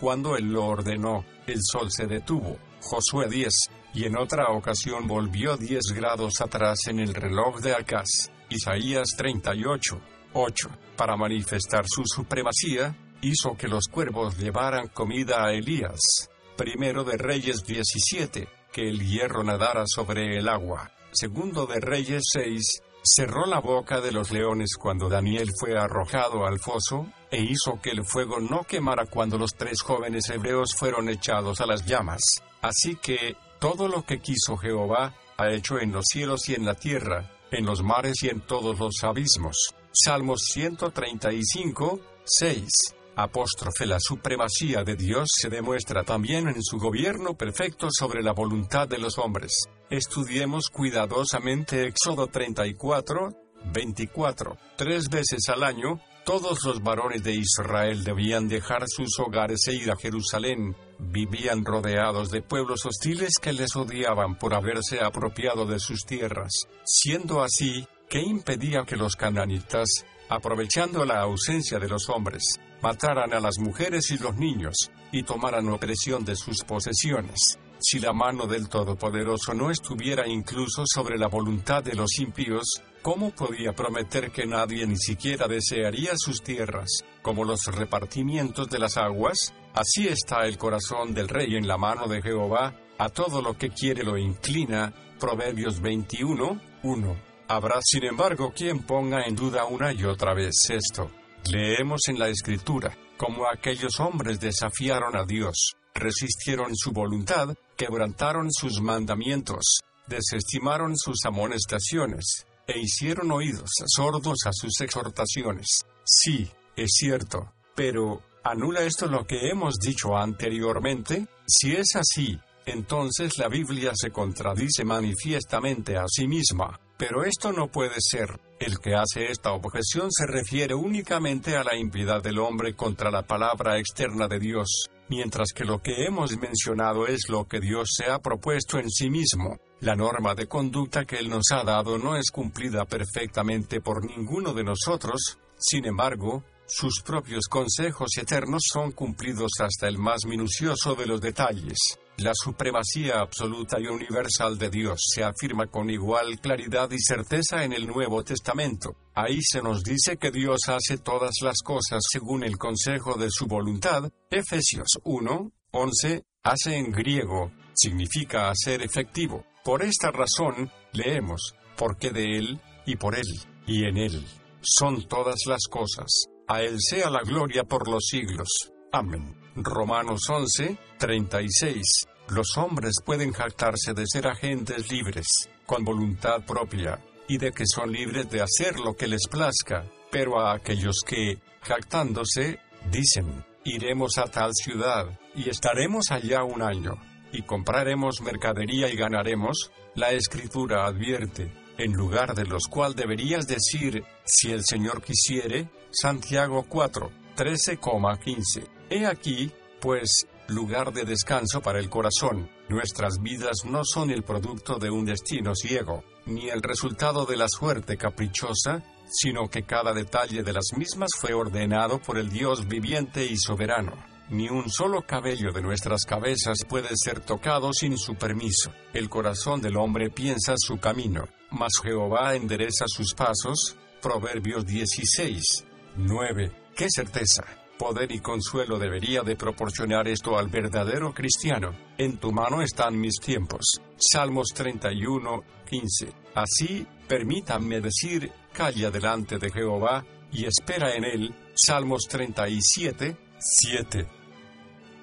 Cuando 0.01 0.36
él 0.36 0.53
lo 0.53 0.66
ordenó, 0.66 1.24
el 1.47 1.61
sol 1.62 1.90
se 1.90 2.07
detuvo. 2.07 2.59
Josué 2.80 3.28
10. 3.28 3.55
Y 3.95 4.05
en 4.05 4.16
otra 4.16 4.49
ocasión 4.49 5.07
volvió 5.07 5.57
10 5.57 5.92
grados 5.95 6.40
atrás 6.40 6.86
en 6.88 7.01
el 7.01 7.14
reloj 7.14 7.61
de 7.61 7.74
Acaz. 7.74 8.30
Isaías 8.49 9.11
38. 9.16 10.01
8. 10.32 10.68
Para 10.97 11.16
manifestar 11.16 11.84
su 11.86 12.03
supremacía, 12.07 12.97
hizo 13.20 13.57
que 13.57 13.68
los 13.68 13.86
cuervos 13.88 14.36
llevaran 14.38 14.88
comida 14.88 15.45
a 15.45 15.53
Elías. 15.53 16.30
Primero 16.57 17.05
de 17.05 17.16
Reyes 17.16 17.64
17. 17.64 18.49
Que 18.75 18.89
el 18.89 19.07
hierro 19.07 19.45
nadara 19.45 19.85
sobre 19.87 20.37
el 20.37 20.49
agua. 20.49 20.91
Segundo 21.12 21.64
de 21.64 21.79
Reyes 21.79 22.25
6. 22.33 22.83
Cerró 23.05 23.47
la 23.47 23.61
boca 23.61 24.01
de 24.01 24.11
los 24.11 24.33
leones 24.33 24.77
cuando 24.77 25.09
Daniel 25.09 25.49
fue 25.61 25.79
arrojado 25.79 26.45
al 26.45 26.59
foso, 26.59 27.07
e 27.31 27.41
hizo 27.41 27.81
que 27.81 27.91
el 27.91 28.05
fuego 28.05 28.41
no 28.41 28.64
quemara 28.64 29.07
cuando 29.07 29.39
los 29.39 29.53
tres 29.53 29.81
jóvenes 29.81 30.29
hebreos 30.29 30.75
fueron 30.77 31.09
echados 31.09 31.61
a 31.61 31.66
las 31.66 31.87
llamas. 31.87 32.20
Así 32.62 32.97
que, 32.97 33.37
todo 33.61 33.87
lo 33.87 34.05
que 34.05 34.18
quiso 34.18 34.57
Jehová, 34.57 35.14
ha 35.37 35.51
hecho 35.53 35.79
en 35.79 35.93
los 35.93 36.07
cielos 36.07 36.49
y 36.49 36.55
en 36.55 36.66
la 36.66 36.75
tierra, 36.75 37.31
en 37.53 37.66
los 37.66 37.81
mares 37.85 38.25
y 38.25 38.29
en 38.29 38.41
todos 38.41 38.77
los 38.81 39.05
abismos. 39.05 39.72
Salmos 39.93 40.41
135, 40.47 42.01
6. 42.25 42.93
Apóstrofe 43.17 43.87
La 43.87 44.01
supremacía 44.01 44.83
de 44.83 44.97
Dios 44.97 45.29
se 45.41 45.49
demuestra 45.49 46.03
también 46.03 46.49
en 46.49 46.61
su 46.62 46.79
gobierno 46.79 47.35
perfecto 47.35 47.89
sobre 47.91 48.23
la 48.23 48.33
voluntad 48.33 48.89
de 48.89 48.99
los 48.99 49.19
hombres. 49.19 49.53
Estudiemos 49.89 50.69
cuidadosamente 50.69 51.87
Éxodo 51.87 52.27
34, 52.27 53.29
24. 53.73 54.57
Tres 54.77 55.09
veces 55.09 55.49
al 55.49 55.62
año, 55.62 56.01
todos 56.25 56.65
los 56.65 56.83
varones 56.83 57.23
de 57.23 57.35
Israel 57.35 58.03
debían 58.03 58.49
dejar 58.49 58.89
sus 58.89 59.19
hogares 59.21 59.61
e 59.69 59.75
ir 59.75 59.93
a 59.93 59.97
Jerusalén. 59.97 60.75
Vivían 60.99 61.65
rodeados 61.65 62.31
de 62.31 62.43
pueblos 62.43 62.85
hostiles 62.85 63.35
que 63.41 63.53
les 63.53 63.77
odiaban 63.77 64.39
por 64.39 64.55
haberse 64.55 65.01
apropiado 65.01 65.67
de 65.67 65.79
sus 65.79 66.05
tierras. 66.05 66.53
Siendo 66.85 67.43
así, 67.43 67.87
¿qué 68.09 68.21
impedía 68.21 68.85
que 68.85 68.97
los 68.97 69.15
cananitas, 69.15 69.89
aprovechando 70.29 71.05
la 71.05 71.21
ausencia 71.21 71.79
de 71.79 71.89
los 71.89 72.09
hombres, 72.09 72.59
mataran 72.85 73.32
a 73.32 73.41
las 73.41 73.59
mujeres 73.59 74.11
y 74.11 74.18
los 74.18 74.37
niños, 74.37 74.91
y 75.11 75.22
tomaran 75.22 75.70
opresión 75.70 76.22
de 76.22 76.37
sus 76.37 76.62
posesiones? 76.64 77.59
Si 77.80 77.99
la 77.99 78.12
mano 78.12 78.47
del 78.47 78.68
Todopoderoso 78.68 79.55
no 79.55 79.70
estuviera 79.70 80.28
incluso 80.28 80.85
sobre 80.87 81.16
la 81.16 81.28
voluntad 81.28 81.82
de 81.82 81.95
los 81.95 82.18
impíos, 82.18 82.82
¿cómo 83.01 83.30
podía 83.30 83.72
prometer 83.72 84.30
que 84.30 84.45
nadie 84.45 84.87
ni 84.87 84.99
siquiera 84.99 85.49
desearía 85.49 86.12
sus 86.16 86.43
tierras, 86.43 86.91
como 87.22 87.45
los 87.45 87.64
repartimientos 87.66 88.68
de 88.68 88.78
las 88.78 88.99
aguas? 88.99 89.55
Así 89.72 90.07
está 90.07 90.45
el 90.45 90.59
corazón 90.59 91.14
del 91.14 91.28
rey 91.28 91.57
en 91.57 91.66
la 91.66 91.78
mano 91.78 92.07
de 92.07 92.20
Jehová, 92.20 92.74
a 92.99 93.09
todo 93.09 93.41
lo 93.41 93.57
que 93.57 93.70
quiere 93.70 94.05
lo 94.05 94.18
inclina. 94.18 94.93
Proverbios 95.18 95.80
21, 95.80 96.61
1. 96.82 97.16
Habrá 97.49 97.80
sin 97.82 98.05
embargo 98.05 98.53
quien 98.55 98.80
ponga 98.80 99.24
en 99.24 99.37
duda 99.37 99.64
una 99.64 99.91
y 99.93 100.05
otra 100.05 100.35
vez 100.35 100.68
esto. 100.68 101.11
Leemos 101.51 102.01
en 102.09 102.18
la 102.18 102.28
Escritura, 102.28 102.97
como 103.16 103.47
aquellos 103.49 104.01
hombres 104.01 104.40
desafiaron 104.40 105.14
a 105.14 105.24
Dios, 105.24 105.74
resistieron 105.95 106.74
su 106.74 106.90
voluntad, 106.90 107.55
quebrantaron 107.76 108.51
sus 108.51 108.80
mandamientos, 108.80 109.80
desestimaron 110.07 110.97
sus 110.97 111.24
amonestaciones, 111.24 112.47
e 112.66 112.78
hicieron 112.78 113.30
oídos 113.30 113.70
sordos 113.86 114.38
a 114.47 114.53
sus 114.53 114.80
exhortaciones. 114.80 115.66
Sí, 116.05 116.51
es 116.76 116.90
cierto, 116.95 117.53
pero 117.74 118.22
¿anula 118.42 118.82
esto 118.82 119.07
lo 119.07 119.26
que 119.26 119.49
hemos 119.49 119.74
dicho 119.78 120.16
anteriormente? 120.16 121.26
Si 121.47 121.72
es 121.72 121.95
así, 121.95 122.38
entonces 122.64 123.36
la 123.38 123.49
Biblia 123.49 123.92
se 123.95 124.11
contradice 124.11 124.84
manifiestamente 124.84 125.97
a 125.99 126.05
sí 126.09 126.26
misma. 126.26 126.80
Pero 127.07 127.22
esto 127.22 127.52
no 127.52 127.68
puede 127.68 127.96
ser. 127.98 128.40
El 128.59 128.78
que 128.78 128.94
hace 128.94 129.30
esta 129.30 129.52
objeción 129.52 130.11
se 130.11 130.26
refiere 130.26 130.74
únicamente 130.74 131.55
a 131.55 131.62
la 131.62 131.76
impiedad 131.76 132.22
del 132.22 132.38
hombre 132.38 132.74
contra 132.74 133.11
la 133.11 133.20
palabra 133.20 133.78
externa 133.78 134.26
de 134.26 134.38
Dios 134.38 134.88
mientras 135.11 135.48
que 135.55 135.66
lo 135.66 135.82
que 135.82 136.07
hemos 136.07 136.34
mencionado 136.38 137.07
es 137.07 137.28
lo 137.28 137.46
que 137.46 137.61
Dios 137.61 137.90
se 137.94 138.07
ha 138.07 138.20
propuesto 138.20 138.78
en 138.78 138.88
sí 138.90 139.11
mismo. 139.11 139.59
La 139.80 139.94
norma 139.94 140.34
de 140.34 140.46
conducta 140.46 141.05
que 141.05 141.16
Él 141.16 141.28
nos 141.28 141.52
ha 141.52 141.62
dado 141.62 141.98
no 141.98 142.16
es 142.16 142.30
cumplida 142.30 142.86
perfectamente 142.86 143.82
por 143.82 144.02
ninguno 144.02 144.55
de 144.55 144.64
nosotros, 144.64 145.38
sin 145.59 145.84
embargo, 145.84 146.42
sus 146.66 147.02
propios 147.05 147.48
consejos 147.50 148.16
eternos 148.16 148.62
son 148.72 148.92
cumplidos 148.92 149.52
hasta 149.61 149.88
el 149.88 149.98
más 149.98 150.24
minucioso 150.24 150.94
de 150.94 151.05
los 151.05 151.20
detalles. 151.20 151.98
La 152.19 152.33
supremacía 152.33 153.21
absoluta 153.21 153.81
y 153.81 153.89
universal 153.89 154.57
de 154.57 154.71
Dios 154.71 155.03
se 155.12 155.25
afirma 155.25 155.67
con 155.67 155.91
igual 155.91 156.39
claridad 156.39 156.89
y 156.93 157.01
certeza 157.01 157.65
en 157.65 157.73
el 157.73 157.89
Nuevo 157.89 158.23
Testamento. 158.23 158.95
Ahí 159.15 159.41
se 159.43 159.61
nos 159.61 159.83
dice 159.83 160.17
que 160.17 160.31
Dios 160.31 160.61
hace 160.69 160.99
todas 160.99 161.35
las 161.43 161.61
cosas 161.62 162.03
según 162.09 162.45
el 162.45 162.57
consejo 162.57 163.17
de 163.17 163.29
su 163.31 163.47
voluntad. 163.47 164.11
Efesios 164.31 164.87
1, 165.03 165.53
11, 165.73 166.23
hace 166.45 166.77
en 166.77 166.93
griego, 166.93 167.51
significa 167.75 168.49
hacer 168.49 168.83
efectivo. 168.83 169.45
Por 169.65 169.83
esta 169.83 170.12
razón, 170.12 170.71
leemos, 170.93 171.55
porque 171.77 172.11
de 172.11 172.39
Él, 172.39 172.61
y 172.87 172.95
por 172.95 173.17
Él, 173.17 173.27
y 173.67 173.87
en 173.87 173.97
Él, 173.97 174.25
son 174.61 175.09
todas 175.09 175.41
las 175.47 175.67
cosas. 175.69 176.07
A 176.47 176.62
Él 176.62 176.77
sea 176.79 177.11
la 177.11 177.23
gloria 177.23 177.65
por 177.65 177.89
los 177.89 178.05
siglos. 178.07 178.49
Amén. 178.93 179.43
Romanos 179.57 180.22
11, 180.28 180.76
36. 180.98 181.82
Los 182.28 182.57
hombres 182.57 182.96
pueden 183.05 183.32
jactarse 183.32 183.94
de 183.94 184.05
ser 184.07 184.26
agentes 184.26 184.90
libres, 184.90 185.26
con 185.64 185.84
voluntad 185.84 186.44
propia, 186.44 186.98
y 187.28 187.38
de 187.38 187.52
que 187.52 187.64
son 187.66 187.92
libres 187.92 188.28
de 188.30 188.42
hacer 188.42 188.80
lo 188.80 188.94
que 188.94 189.07
les 189.07 189.28
plazca, 189.28 189.84
pero 190.11 190.40
a 190.40 190.55
aquellos 190.55 191.02
que, 191.07 191.38
jactándose, 191.62 192.59
dicen, 192.90 193.44
iremos 193.64 194.18
a 194.18 194.24
tal 194.24 194.50
ciudad, 194.55 195.07
y 195.36 195.48
estaremos 195.48 196.11
allá 196.11 196.42
un 196.42 196.62
año, 196.62 196.96
y 197.32 197.42
compraremos 197.42 198.22
mercadería 198.22 198.88
y 198.88 198.96
ganaremos, 198.96 199.70
la 199.94 200.11
escritura 200.11 200.86
advierte, 200.86 201.52
en 201.78 201.92
lugar 201.92 202.34
de 202.34 202.44
los 202.44 202.64
cual 202.68 202.94
deberías 202.94 203.46
decir, 203.46 204.05
si 204.24 204.50
el 204.50 204.64
Señor 204.64 205.02
quisiere, 205.02 205.68
Santiago 205.90 206.64
4, 206.68 207.11
13,15. 207.36 208.74
He 208.91 209.07
aquí, 209.07 209.51
pues, 209.80 210.26
lugar 210.49 210.93
de 210.93 211.05
descanso 211.05 211.61
para 211.61 211.78
el 211.78 211.89
corazón. 211.89 212.51
Nuestras 212.68 213.18
vidas 213.20 213.64
no 213.64 213.85
son 213.85 214.11
el 214.11 214.22
producto 214.22 214.78
de 214.78 214.91
un 214.91 215.05
destino 215.05 215.55
ciego, 215.55 216.05
ni 216.26 216.49
el 216.49 216.62
resultado 216.62 217.24
de 217.24 217.37
la 217.37 217.49
suerte 217.49 217.97
caprichosa, 217.97 218.82
sino 219.11 219.49
que 219.49 219.64
cada 219.64 219.93
detalle 219.93 220.43
de 220.43 220.53
las 220.53 220.72
mismas 220.76 221.11
fue 221.18 221.35
ordenado 221.35 221.99
por 221.99 222.18
el 222.18 222.30
Dios 222.30 222.66
viviente 222.66 223.24
y 223.24 223.37
soberano. 223.37 223.93
Ni 224.30 224.49
un 224.49 224.70
solo 224.70 225.03
cabello 225.03 225.53
de 225.53 225.61
nuestras 225.61 226.05
cabezas 226.05 226.59
puede 226.66 226.89
ser 226.95 227.20
tocado 227.20 227.72
sin 227.72 227.99
su 227.99 228.14
permiso. 228.14 228.72
El 228.95 229.11
corazón 229.11 229.61
del 229.61 229.76
hombre 229.76 230.09
piensa 230.09 230.55
su 230.57 230.78
camino, 230.78 231.28
mas 231.51 231.72
Jehová 231.82 232.35
endereza 232.35 232.87
sus 232.89 233.14
pasos. 233.14 233.76
Proverbios 234.01 234.64
16. 234.64 235.64
9. 235.97 236.53
¡Qué 236.74 236.87
certeza! 236.91 237.64
Poder 237.79 238.12
y 238.12 238.20
consuelo 238.20 238.79
debería 238.79 239.22
de 239.22 239.35
proporcionar 239.35 240.07
esto 240.07 240.39
al 240.39 240.49
verdadero 240.49 241.12
cristiano. 241.12 241.75
En 241.99 242.18
tu 242.18 242.31
mano 242.31 242.62
están 242.62 242.97
mis 242.97 243.18
tiempos. 243.20 243.81
Salmos 243.97 244.49
31, 244.55 245.43
15. 245.68 246.12
Así, 246.37 246.87
permítanme 247.09 247.81
decir, 247.81 248.31
calla 248.53 248.93
delante 248.93 249.39
de 249.39 249.51
Jehová 249.51 250.05
y 250.31 250.47
espera 250.47 250.95
en 250.95 251.05
él. 251.05 251.35
Salmos 251.55 252.05
37, 252.09 253.16
7. 253.39 254.07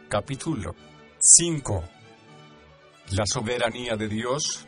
Capítulo 0.08 0.74
5. 1.20 1.84
La 3.12 3.26
soberanía 3.26 3.98
de 3.98 4.08
Dios. 4.08 4.66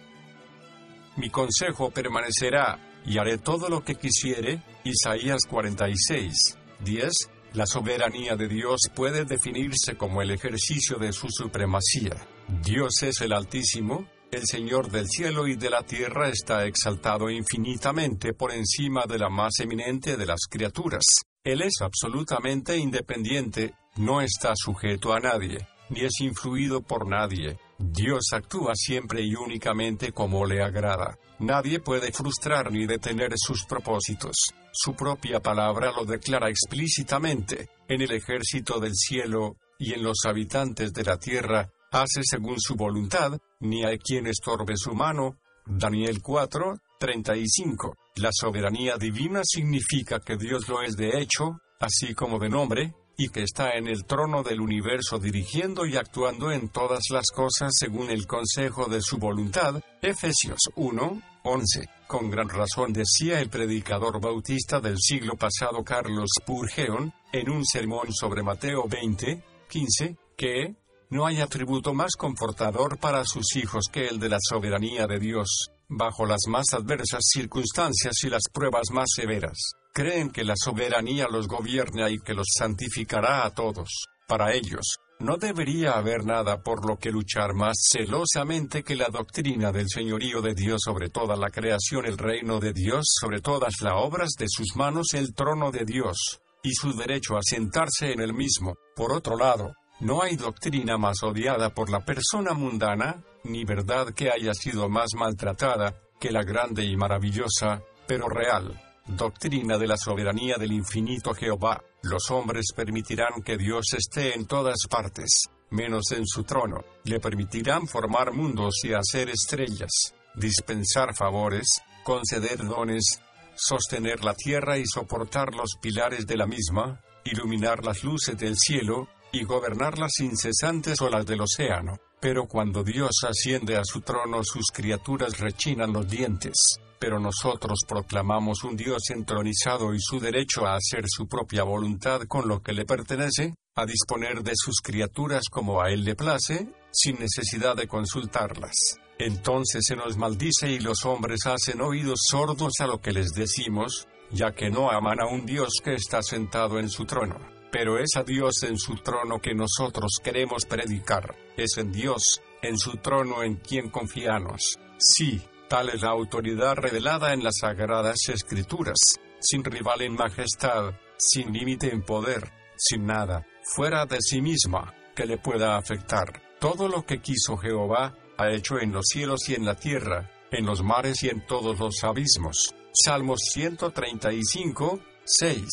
Mi 1.16 1.30
consejo 1.30 1.89
permanecerá 1.91 3.01
y 3.06 3.18
haré 3.18 3.38
todo 3.38 3.70
lo 3.70 3.82
que 3.82 3.95
quisiere. 3.95 4.62
Isaías 4.84 5.43
46, 5.49 6.58
10. 6.82 7.32
La 7.54 7.68
soberanía 7.68 8.36
de 8.36 8.47
Dios 8.47 8.82
puede 8.95 9.26
definirse 9.26 9.95
como 9.95 10.24
el 10.24 10.32
ejercicio 10.32 10.97
de 10.97 11.14
su 11.14 11.28
supremacía. 11.30 12.16
Dios 12.64 13.04
es 13.04 13.22
el 13.22 13.32
Altísimo, 13.32 14.08
el 14.32 14.47
Señor 14.47 14.89
del 14.89 15.08
cielo 15.08 15.47
y 15.47 15.56
de 15.56 15.70
la 15.70 15.84
tierra 15.84 16.30
está 16.30 16.66
exaltado 16.66 17.30
infinitamente 17.30 18.34
por 18.34 18.51
encima 18.51 19.04
de 19.08 19.20
la 19.20 19.30
más 19.30 19.60
eminente 19.60 20.18
de 20.18 20.26
las 20.26 20.47
criaturas. 20.49 21.04
Él 21.43 21.62
es 21.62 21.76
absolutamente 21.82 22.76
independiente, 22.76 23.76
no 23.97 24.22
está 24.22 24.54
sujeto 24.56 25.14
a 25.14 25.20
nadie, 25.20 25.68
ni 25.89 26.01
es 26.01 26.22
influido 26.22 26.82
por 26.82 27.08
nadie. 27.08 27.60
Dios 27.78 28.30
actúa 28.34 28.74
siempre 28.74 29.22
y 29.22 29.36
únicamente 29.36 30.12
como 30.12 30.47
le 30.47 30.64
agrada. 30.64 31.20
Nadie 31.38 31.80
puede 31.80 32.12
frustrar 32.12 32.72
ni 32.72 32.88
detener 32.88 33.34
sus 33.36 33.64
propósitos. 33.66 34.36
Su 34.76 34.95
propia 34.95 35.39
palabra 35.39 35.91
lo 35.91 36.03
declara 36.03 36.49
explícitamente. 36.49 37.69
En 37.88 38.01
el 38.01 38.11
ejército 38.11 38.80
del 38.80 38.95
cielo 38.95 39.57
y 39.78 39.93
en 39.93 40.01
los 40.01 40.26
habitantes 40.26 40.91
de 40.93 41.03
la 41.03 41.17
tierra, 41.17 41.69
hace 41.91 42.21
según 42.24 42.59
su 42.59 42.74
voluntad, 42.76 43.38
ni 43.59 43.86
hay 43.86 43.99
quien 43.99 44.26
estorbe 44.26 44.76
su 44.76 44.95
mano. 44.95 45.38
Daniel 45.67 46.24
4, 46.24 46.76
35. 46.99 47.95
La 48.15 48.30
soberanía 48.32 48.97
divina 48.97 49.41
significa 49.43 50.19
que 50.19 50.38
Dios 50.38 50.67
lo 50.67 50.82
es 50.82 50.95
de 50.95 51.21
hecho, 51.21 51.59
así 51.80 52.15
como 52.15 52.39
de 52.39 52.49
nombre, 52.49 52.95
y 53.15 53.30
que 53.30 53.43
está 53.43 53.78
en 53.78 53.88
el 53.88 54.05
trono 54.05 54.41
del 54.41 54.59
universo 54.59 55.19
dirigiendo 55.19 55.86
y 55.86 55.97
actuando 55.97 56.51
en 56.51 56.69
todas 56.69 57.03
las 57.11 57.30
cosas 57.30 57.74
según 57.78 58.09
el 58.09 58.26
consejo 58.26 58.88
de 58.88 59.01
su 59.03 59.19
voluntad. 59.19 59.84
Efesios 60.01 60.59
1, 60.76 61.21
11. 61.44 61.89
Con 62.08 62.30
gran 62.30 62.50
razón 62.50 62.94
decía 62.94 63.39
el 63.39 63.50
predicador 63.50 64.20
bautista 64.20 64.80
del 64.80 64.98
siglo 64.98 65.36
pasado 65.36 65.84
Carlos 65.84 66.30
Purgeon, 66.46 67.14
en 67.32 67.50
un 67.50 67.66
sermón 67.66 68.12
sobre 68.12 68.44
Mateo 68.44 68.88
20, 68.88 69.44
15, 69.70 70.18
que 70.38 70.76
no 71.10 71.26
hay 71.26 71.41
atributo 71.41 71.94
más 71.94 72.16
confortador 72.16 72.98
para 72.98 73.26
sus 73.26 73.56
hijos 73.56 73.88
que 73.91 74.08
el 74.08 74.20
de 74.20 74.30
la 74.30 74.39
soberanía 74.39 75.06
de 75.06 75.20
Dios, 75.20 75.72
bajo 75.88 76.26
las 76.26 76.48
más 76.48 76.74
adversas 76.74 77.22
circunstancias 77.32 78.24
y 78.24 78.30
las 78.30 78.44
pruebas 78.52 78.91
más 78.91 79.10
severas 79.14 79.74
creen 79.94 80.32
que 80.32 80.44
la 80.44 80.56
soberanía 80.58 81.28
los 81.30 81.48
gobierna 81.48 82.10
y 82.10 82.18
que 82.18 82.34
los 82.34 82.48
santificará 82.58 83.46
a 83.46 83.52
todos. 83.52 83.89
Para 84.28 84.54
ellos, 84.54 84.98
no 85.24 85.38
debería 85.38 85.93
haber 85.93 86.26
nada 86.26 86.61
por 86.61 86.86
lo 86.86 86.97
que 86.97 87.09
luchar 87.09 87.53
más 87.53 87.78
celosamente 87.89 88.84
que 88.84 88.95
la 88.95 89.07
doctrina 89.07 89.71
del 89.71 89.88
señorío 89.88 90.41
de 90.41 90.53
Dios 90.53 90.82
sobre 90.84 91.09
toda 91.09 91.38
la 91.38 91.49
creación, 91.49 92.05
el 92.05 92.17
reino 92.17 92.59
de 92.59 92.74
Dios 92.74 93.05
sobre 93.21 93.39
todas 93.39 93.82
las 93.82 93.93
obras 93.95 94.32
de 94.38 94.47
sus 94.49 94.76
manos, 94.76 95.13
el 95.13 95.34
trono 95.34 95.71
de 95.71 95.86
Dios, 95.86 96.41
y 96.61 96.74
su 96.74 96.93
derecho 96.93 97.38
a 97.38 97.41
sentarse 97.41 98.11
en 98.11 98.19
el 98.19 98.34
mismo. 98.34 98.76
Por 98.97 99.13
otro 99.13 99.38
lado, 99.38 99.74
no 100.01 100.21
hay 100.21 100.36
doctrina 100.36 100.97
más 100.97 101.24
odiada 101.24 101.74
por 101.74 101.89
la 101.89 102.03
persona 102.03 102.53
mundana, 102.53 103.24
ni 103.45 103.63
verdad 103.63 104.13
que 104.13 104.30
haya 104.30 104.53
sido 104.53 104.89
más 104.89 105.11
maltratada, 105.15 106.01
que 106.19 106.32
la 106.32 106.43
grande 106.43 106.84
y 106.84 106.97
maravillosa, 106.97 107.82
pero 108.07 108.28
real, 108.28 108.78
Doctrina 109.08 109.78
de 109.78 109.88
la 109.88 109.97
soberanía 109.97 110.56
del 110.58 110.72
infinito 110.72 111.34
Jehová. 111.34 111.84
Los 112.04 112.32
hombres 112.32 112.68
permitirán 112.76 113.41
que 113.43 113.58
Dios 113.58 113.93
esté 113.97 114.34
en 114.34 114.45
todas 114.45 114.88
partes, 114.89 115.43
menos 115.72 116.12
en 116.12 116.26
su 116.26 116.43
trono. 116.43 116.84
Le 117.04 117.20
permitirán 117.20 117.88
formar 117.88 118.32
mundos 118.32 118.76
y 118.84 118.93
hacer 118.93 119.30
estrellas, 119.30 119.91
dispensar 120.36 121.14
favores, 121.16 121.82
conceder 122.04 122.66
dones, 122.66 123.22
sostener 123.56 124.24
la 124.24 124.34
tierra 124.34 124.78
y 124.78 124.86
soportar 124.86 125.54
los 125.54 125.76
pilares 125.82 126.26
de 126.26 126.38
la 126.38 126.47
misma, 126.47 127.01
iluminar 127.26 127.84
las 127.84 128.04
luces 128.04 128.38
del 128.38 128.56
cielo, 128.58 129.10
y 129.34 129.43
gobernar 129.43 129.97
las 129.97 130.20
incesantes 130.20 131.01
olas 131.01 131.26
del 131.26 131.41
océano. 131.41 131.97
Pero 132.24 132.47
cuando 132.47 132.86
Dios 132.86 133.26
asciende 133.28 133.76
a 133.76 133.84
su 133.84 133.99
trono 133.99 134.45
sus 134.45 134.67
criaturas 134.74 135.38
rechinan 135.39 135.91
los 135.91 136.07
dientes 136.07 136.53
pero 136.97 137.19
nosotros 137.19 137.80
proclamamos 137.86 138.63
un 138.63 138.78
Dios 138.78 139.09
entronizado 139.09 139.93
y 139.93 139.99
su 139.99 140.21
derecho 140.21 140.65
a 140.65 140.78
hacer 140.78 141.03
su 141.05 141.28
propia 141.28 141.63
voluntad 141.63 142.21
con 142.30 142.47
lo 142.47 142.61
que 142.61 142.71
le 142.71 142.86
pertenece, 142.86 143.55
a 143.76 143.86
disponer 143.86 144.41
de 144.41 144.53
sus 144.55 144.80
criaturas 144.82 145.43
como 145.51 145.82
a 145.82 145.89
él 145.89 146.05
le 146.05 146.15
place, 146.15 146.65
sin 146.93 147.19
necesidad 147.19 147.76
de 147.76 147.89
consultarlas. 147.89 149.01
Entonces 149.19 149.84
se 149.86 149.97
nos 149.97 150.15
maldice 150.15 150.71
y 150.71 150.80
los 150.80 151.03
hombres 151.03 151.45
hacen 151.45 151.82
oídos 151.82 152.21
sordos 152.32 152.80
a 152.80 152.88
lo 152.88 153.01
que 153.01 153.11
les 153.11 153.34
decimos, 153.34 154.07
ya 154.32 154.53
que 154.53 154.69
no 154.69 154.89
aman 154.89 155.19
a 155.19 155.28
un 155.28 155.45
Dios 155.45 155.82
que 155.84 155.95
está 155.95 156.24
sentado 156.24 156.80
en 156.80 156.88
su 156.88 157.03
trono. 157.03 157.53
Pero 157.74 157.99
es 157.99 158.11
a 158.15 158.24
Dios 158.24 158.63
en 158.63 158.78
su 158.78 158.95
trono 158.95 159.41
que 159.41 159.53
nosotros 159.53 160.21
queremos 160.24 160.65
predicar, 160.65 161.36
es 161.57 161.78
en 161.78 161.91
Dios, 161.91 162.41
en 162.61 162.78
su 162.78 162.95
trono 162.97 163.43
en 163.43 163.57
quien 163.57 163.89
confiamos. 163.89 164.78
Sí, 164.97 165.41
Tal 165.74 165.89
es 165.89 166.03
la 166.03 166.09
autoridad 166.09 166.76
revelada 166.76 167.34
en 167.34 167.43
las 167.43 167.55
sagradas 167.61 168.30
escrituras, 168.30 168.99
sin 169.39 169.63
rival 169.63 170.03
en 170.03 170.13
majestad, 170.13 170.93
sin 171.17 171.51
límite 171.51 171.91
en 171.91 172.03
poder, 172.03 172.51
sin 172.78 173.07
nada, 173.07 173.47
fuera 173.63 174.05
de 174.05 174.17
sí 174.21 174.39
misma, 174.39 174.93
que 175.15 175.26
le 175.26 175.39
pueda 175.39 175.76
afectar. 175.76 176.43
Todo 176.59 176.88
lo 176.88 177.07
que 177.07 177.21
quiso 177.21 177.57
Jehová, 177.57 178.15
ha 178.38 178.51
hecho 178.51 178.80
en 178.80 178.91
los 178.91 179.07
cielos 179.07 179.49
y 179.49 179.55
en 179.55 179.65
la 179.65 179.74
tierra, 179.74 180.30
en 180.51 180.67
los 180.67 180.84
mares 180.84 181.24
y 181.24 181.30
en 181.30 181.43
todos 181.47 181.80
los 181.80 182.03
abismos. 182.03 182.76
Salmos 182.93 183.39
135, 183.51 184.99
6. 185.26 185.65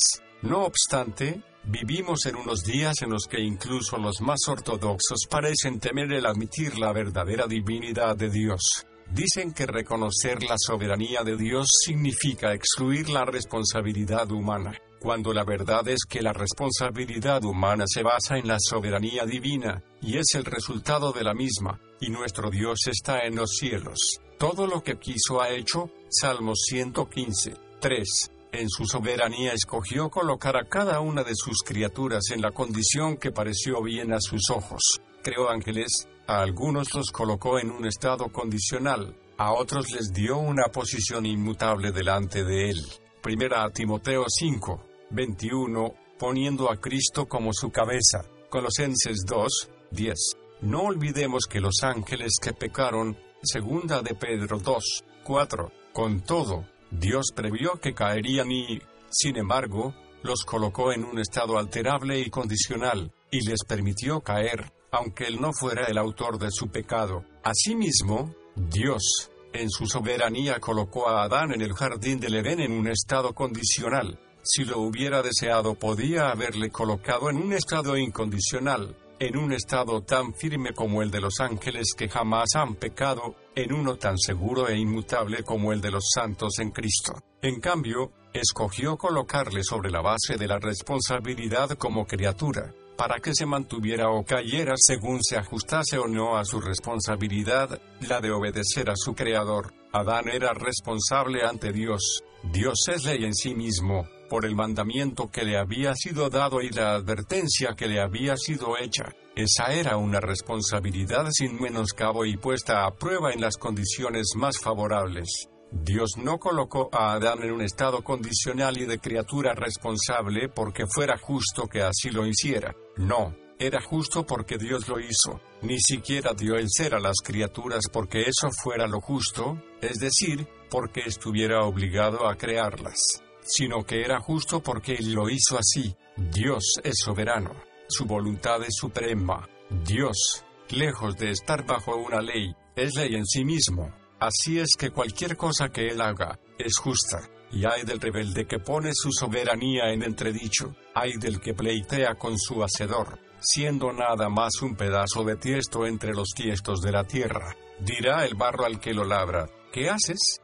No 0.45 0.65
obstante, 0.65 1.43
vivimos 1.65 2.27
en 2.27 2.37
unos 2.37 2.63
días 2.65 3.03
en 3.03 3.11
los 3.11 3.27
que 3.27 3.41
incluso 3.41 3.99
los 3.99 4.21
más 4.21 4.41
ortodoxos 4.49 5.27
parecen 5.29 5.81
temer 5.81 6.13
el 6.13 6.27
admitir 6.27 6.79
la 6.79 6.93
verdadera 6.93 7.47
divinidad 7.47 8.17
de 8.17 8.31
Dios. 8.31 8.87
Dicen 9.13 9.53
que 9.53 9.67
reconocer 9.67 10.43
la 10.45 10.55
soberanía 10.57 11.23
de 11.25 11.37
Dios 11.37 11.67
significa 11.85 12.55
excluir 12.55 13.11
la 13.11 13.25
responsabilidad 13.25 14.31
humana, 14.31 14.79
cuando 15.01 15.33
la 15.33 15.43
verdad 15.43 15.89
es 15.89 16.05
que 16.09 16.23
la 16.23 16.33
responsabilidad 16.33 17.43
humana 17.45 17.85
se 17.89 18.05
basa 18.05 18.39
en 18.39 18.47
la 18.47 18.59
soberanía 18.61 19.25
divina, 19.27 19.83
y 20.01 20.19
es 20.19 20.35
el 20.35 20.45
resultado 20.45 21.11
de 21.13 21.25
la 21.25 21.35
misma, 21.35 21.81
y 22.01 22.11
nuestro 22.11 22.51
Dios 22.51 22.87
está 22.87 23.27
en 23.27 23.35
los 23.35 23.57
cielos. 23.57 24.21
Todo 24.39 24.67
lo 24.67 24.83
que 24.83 24.99
quiso 24.99 25.43
ha 25.43 25.51
hecho, 25.51 25.91
Salmos 26.09 26.61
115, 26.67 27.55
3. 27.81 28.31
En 28.53 28.69
su 28.69 28.85
soberanía 28.85 29.53
escogió 29.53 30.11
colocar 30.11 30.57
a 30.57 30.69
cada 30.69 30.99
una 31.01 31.23
de 31.23 31.37
sus 31.37 31.59
criaturas 31.65 32.31
en 32.33 32.43
la 32.43 32.51
condición 32.51 33.17
que 33.17 33.31
pareció 33.31 33.81
bien 33.81 34.13
a 34.13 34.21
sus 34.21 34.51
ojos. 34.51 34.81
Creó 35.23 35.49
ángeles, 35.51 36.09
a 36.27 36.41
algunos 36.41 36.93
los 36.95 37.13
colocó 37.13 37.61
en 37.61 37.71
un 37.71 37.87
estado 37.87 38.29
condicional, 38.29 39.17
a 39.39 39.53
otros 39.53 39.93
les 39.93 40.13
dio 40.13 40.39
una 40.39 40.65
posición 40.73 41.27
inmutable 41.27 41.93
delante 41.93 42.43
de 42.43 42.71
él. 42.71 42.85
Primera 43.23 43.63
a 43.63 43.71
Timoteo 43.71 44.25
5, 44.29 44.83
21, 45.11 45.95
poniendo 46.19 46.73
a 46.73 46.77
Cristo 46.77 47.27
como 47.27 47.53
su 47.53 47.71
cabeza. 47.71 48.25
Colosenses 48.49 49.25
2, 49.27 49.71
10. 49.93 50.15
No 50.63 50.83
olvidemos 50.83 51.47
que 51.47 51.61
los 51.61 51.85
ángeles 51.85 52.33
que 52.43 52.53
pecaron, 52.53 53.17
segunda 53.43 54.03
de 54.03 54.15
Pedro 54.17 54.59
2, 54.59 55.05
4, 55.23 55.73
con 55.93 56.21
todo, 56.21 56.65
Dios 56.91 57.27
previó 57.35 57.81
que 57.81 57.95
caerían 57.95 58.51
y, 58.51 58.81
sin 59.11 59.37
embargo, 59.37 59.95
los 60.23 60.45
colocó 60.45 60.93
en 60.93 61.05
un 61.05 61.19
estado 61.19 61.59
alterable 61.59 62.21
y 62.21 62.31
condicional, 62.31 63.13
y 63.31 63.47
les 63.49 63.65
permitió 63.65 64.21
caer, 64.21 64.73
aunque 64.91 65.25
él 65.25 65.41
no 65.41 65.53
fuera 65.53 65.87
el 65.87 65.99
autor 65.99 66.39
de 66.39 66.51
su 66.51 66.69
pecado. 66.69 67.25
Asimismo, 67.43 68.35
Dios, 68.57 69.31
en 69.53 69.71
su 69.71 69.87
soberanía 69.87 70.61
colocó 70.61 71.09
a 71.09 71.25
Adán 71.25 71.53
en 71.53 71.61
el 71.61 71.73
jardín 71.73 72.21
del 72.21 72.37
Edén 72.37 72.61
en 72.61 72.73
un 72.73 72.89
estado 72.89 73.35
condicional. 73.35 74.19
Si 74.43 74.65
lo 74.65 74.81
hubiera 74.81 75.23
deseado 75.23 75.75
podía 75.75 76.31
haberle 76.31 76.71
colocado 76.71 77.31
en 77.31 77.37
un 77.37 77.53
estado 77.53 77.97
incondicional, 77.97 78.97
en 79.21 79.37
un 79.37 79.53
estado 79.53 80.03
tan 80.03 80.33
firme 80.33 80.73
como 80.73 81.03
el 81.03 81.11
de 81.11 81.21
los 81.21 81.41
ángeles 81.41 81.93
que 81.97 82.09
jamás 82.09 82.49
han 82.55 82.75
pecado, 82.75 83.37
en 83.55 83.73
uno 83.75 83.97
tan 83.97 84.17
seguro 84.19 84.67
e 84.67 84.79
inmutable 84.79 85.43
como 85.43 85.73
el 85.73 85.83
de 85.83 85.91
los 85.91 86.09
santos 86.15 86.59
en 86.59 86.71
Cristo. 86.71 87.13
En 87.43 87.61
cambio, 87.61 88.13
escogió 88.33 88.97
colocarle 88.97 89.63
sobre 89.63 89.91
la 89.91 90.01
base 90.01 90.37
de 90.39 90.49
la 90.49 90.59
responsabilidad 90.59 91.71
como 91.73 92.07
criatura, 92.07 92.73
para 92.97 93.21
que 93.21 93.35
se 93.35 93.45
mantuviera 93.45 94.09
o 94.11 94.25
cayera 94.25 94.73
según 94.77 95.23
se 95.23 95.37
ajustase 95.37 95.99
o 95.99 96.09
no 96.09 96.39
a 96.39 96.45
su 96.47 96.59
responsabilidad, 96.59 97.79
la 98.01 98.23
de 98.23 98.31
obedecer 98.31 98.89
a 98.89 98.97
su 98.97 99.15
Creador. 99.15 99.75
Adán 99.93 100.31
era 100.31 100.55
responsable 100.55 101.45
ante 101.45 101.73
Dios. 101.73 102.23
Dios 102.43 102.89
es 102.89 103.05
ley 103.05 103.25
en 103.27 103.35
sí 103.35 103.55
mismo, 103.55 104.07
por 104.31 104.47
el 104.47 104.55
mandamiento 104.55 105.29
que 105.31 105.45
le 105.45 105.59
había 105.59 105.95
sido 105.97 106.31
dado 106.31 106.63
y 106.63 106.71
la 106.71 106.95
advertencia 106.95 107.75
que 107.77 107.89
le 107.89 108.01
había 108.01 108.37
sido 108.37 108.79
hecha. 108.79 109.13
Esa 109.35 109.73
era 109.73 109.97
una 109.97 110.21
responsabilidad 110.21 111.27
sin 111.31 111.61
menoscabo 111.61 112.25
y 112.25 112.37
puesta 112.37 112.87
a 112.87 112.95
prueba 112.95 113.33
en 113.33 113.41
las 113.41 113.57
condiciones 113.57 114.29
más 114.37 114.59
favorables. 114.59 115.49
Dios 115.73 116.13
no 116.17 116.39
colocó 116.39 116.89
a 116.93 117.13
Adán 117.13 117.43
en 117.43 117.53
un 117.53 117.63
estado 117.63 118.03
condicional 118.03 118.79
y 118.79 118.87
de 118.87 118.99
criatura 118.99 119.53
responsable 119.55 120.49
porque 120.49 120.87
fuera 120.87 121.19
justo 121.19 121.67
que 121.67 121.83
así 121.83 122.11
lo 122.11 122.27
hiciera. 122.27 122.75
No, 122.97 123.35
era 123.59 123.81
justo 123.83 124.25
porque 124.25 124.59
Dios 124.59 124.89
lo 124.89 124.99
hizo. 124.99 125.41
Ni 125.63 125.79
siquiera 125.79 126.33
dio 126.35 126.57
el 126.57 126.67
ser 126.69 126.95
a 126.95 127.01
las 127.01 127.17
criaturas 127.23 127.85
porque 127.93 128.23
eso 128.23 128.49
fuera 128.63 128.87
lo 128.87 129.01
justo, 129.01 129.63
es 129.81 129.99
decir, 129.99 130.49
porque 130.71 131.03
estuviera 131.05 131.65
obligado 131.65 132.27
a 132.27 132.37
crearlas, 132.37 133.23
sino 133.51 133.85
que 133.85 134.03
era 134.03 134.21
justo 134.21 134.63
porque 134.63 134.95
Él 134.95 135.13
lo 135.13 135.29
hizo 135.29 135.59
así. 135.59 135.95
Dios 136.17 136.75
es 136.85 136.99
soberano. 137.05 137.55
Su 137.89 138.05
voluntad 138.05 138.63
es 138.63 138.77
suprema. 138.77 139.49
Dios, 139.85 140.45
lejos 140.71 141.17
de 141.17 141.31
estar 141.31 141.67
bajo 141.67 141.97
una 141.97 142.21
ley, 142.21 142.55
es 142.77 142.95
ley 142.95 143.15
en 143.17 143.27
sí 143.27 143.45
mismo. 143.45 143.93
Así 144.21 144.59
es 144.59 144.77
que 144.79 144.91
cualquier 144.91 145.37
cosa 145.37 145.71
que 145.71 145.89
él 145.89 146.01
haga 146.01 146.39
es 146.59 146.79
justa. 146.79 147.29
Y 147.53 147.65
hay 147.65 147.83
del 147.83 148.01
rebelde 148.01 148.47
que 148.47 148.61
pone 148.61 148.93
su 148.95 149.11
soberanía 149.11 149.93
en 149.93 150.05
entredicho, 150.05 150.77
hay 150.95 151.15
del 151.15 151.41
que 151.41 151.53
pleitea 151.53 152.15
con 152.15 152.39
su 152.39 152.63
hacedor, 152.63 153.19
siendo 153.41 153.93
nada 153.93 154.29
más 154.29 154.63
un 154.63 154.77
pedazo 154.77 155.25
de 155.25 155.35
tiesto 155.35 155.85
entre 155.85 156.13
los 156.13 156.29
tiestos 156.29 156.81
de 156.81 156.93
la 156.93 157.03
tierra. 157.03 157.57
Dirá 157.81 158.25
el 158.25 158.35
barro 158.35 158.67
al 158.67 158.79
que 158.79 158.95
lo 158.95 159.05
labra, 159.05 159.49
¿qué 159.73 159.91
haces? 159.91 160.41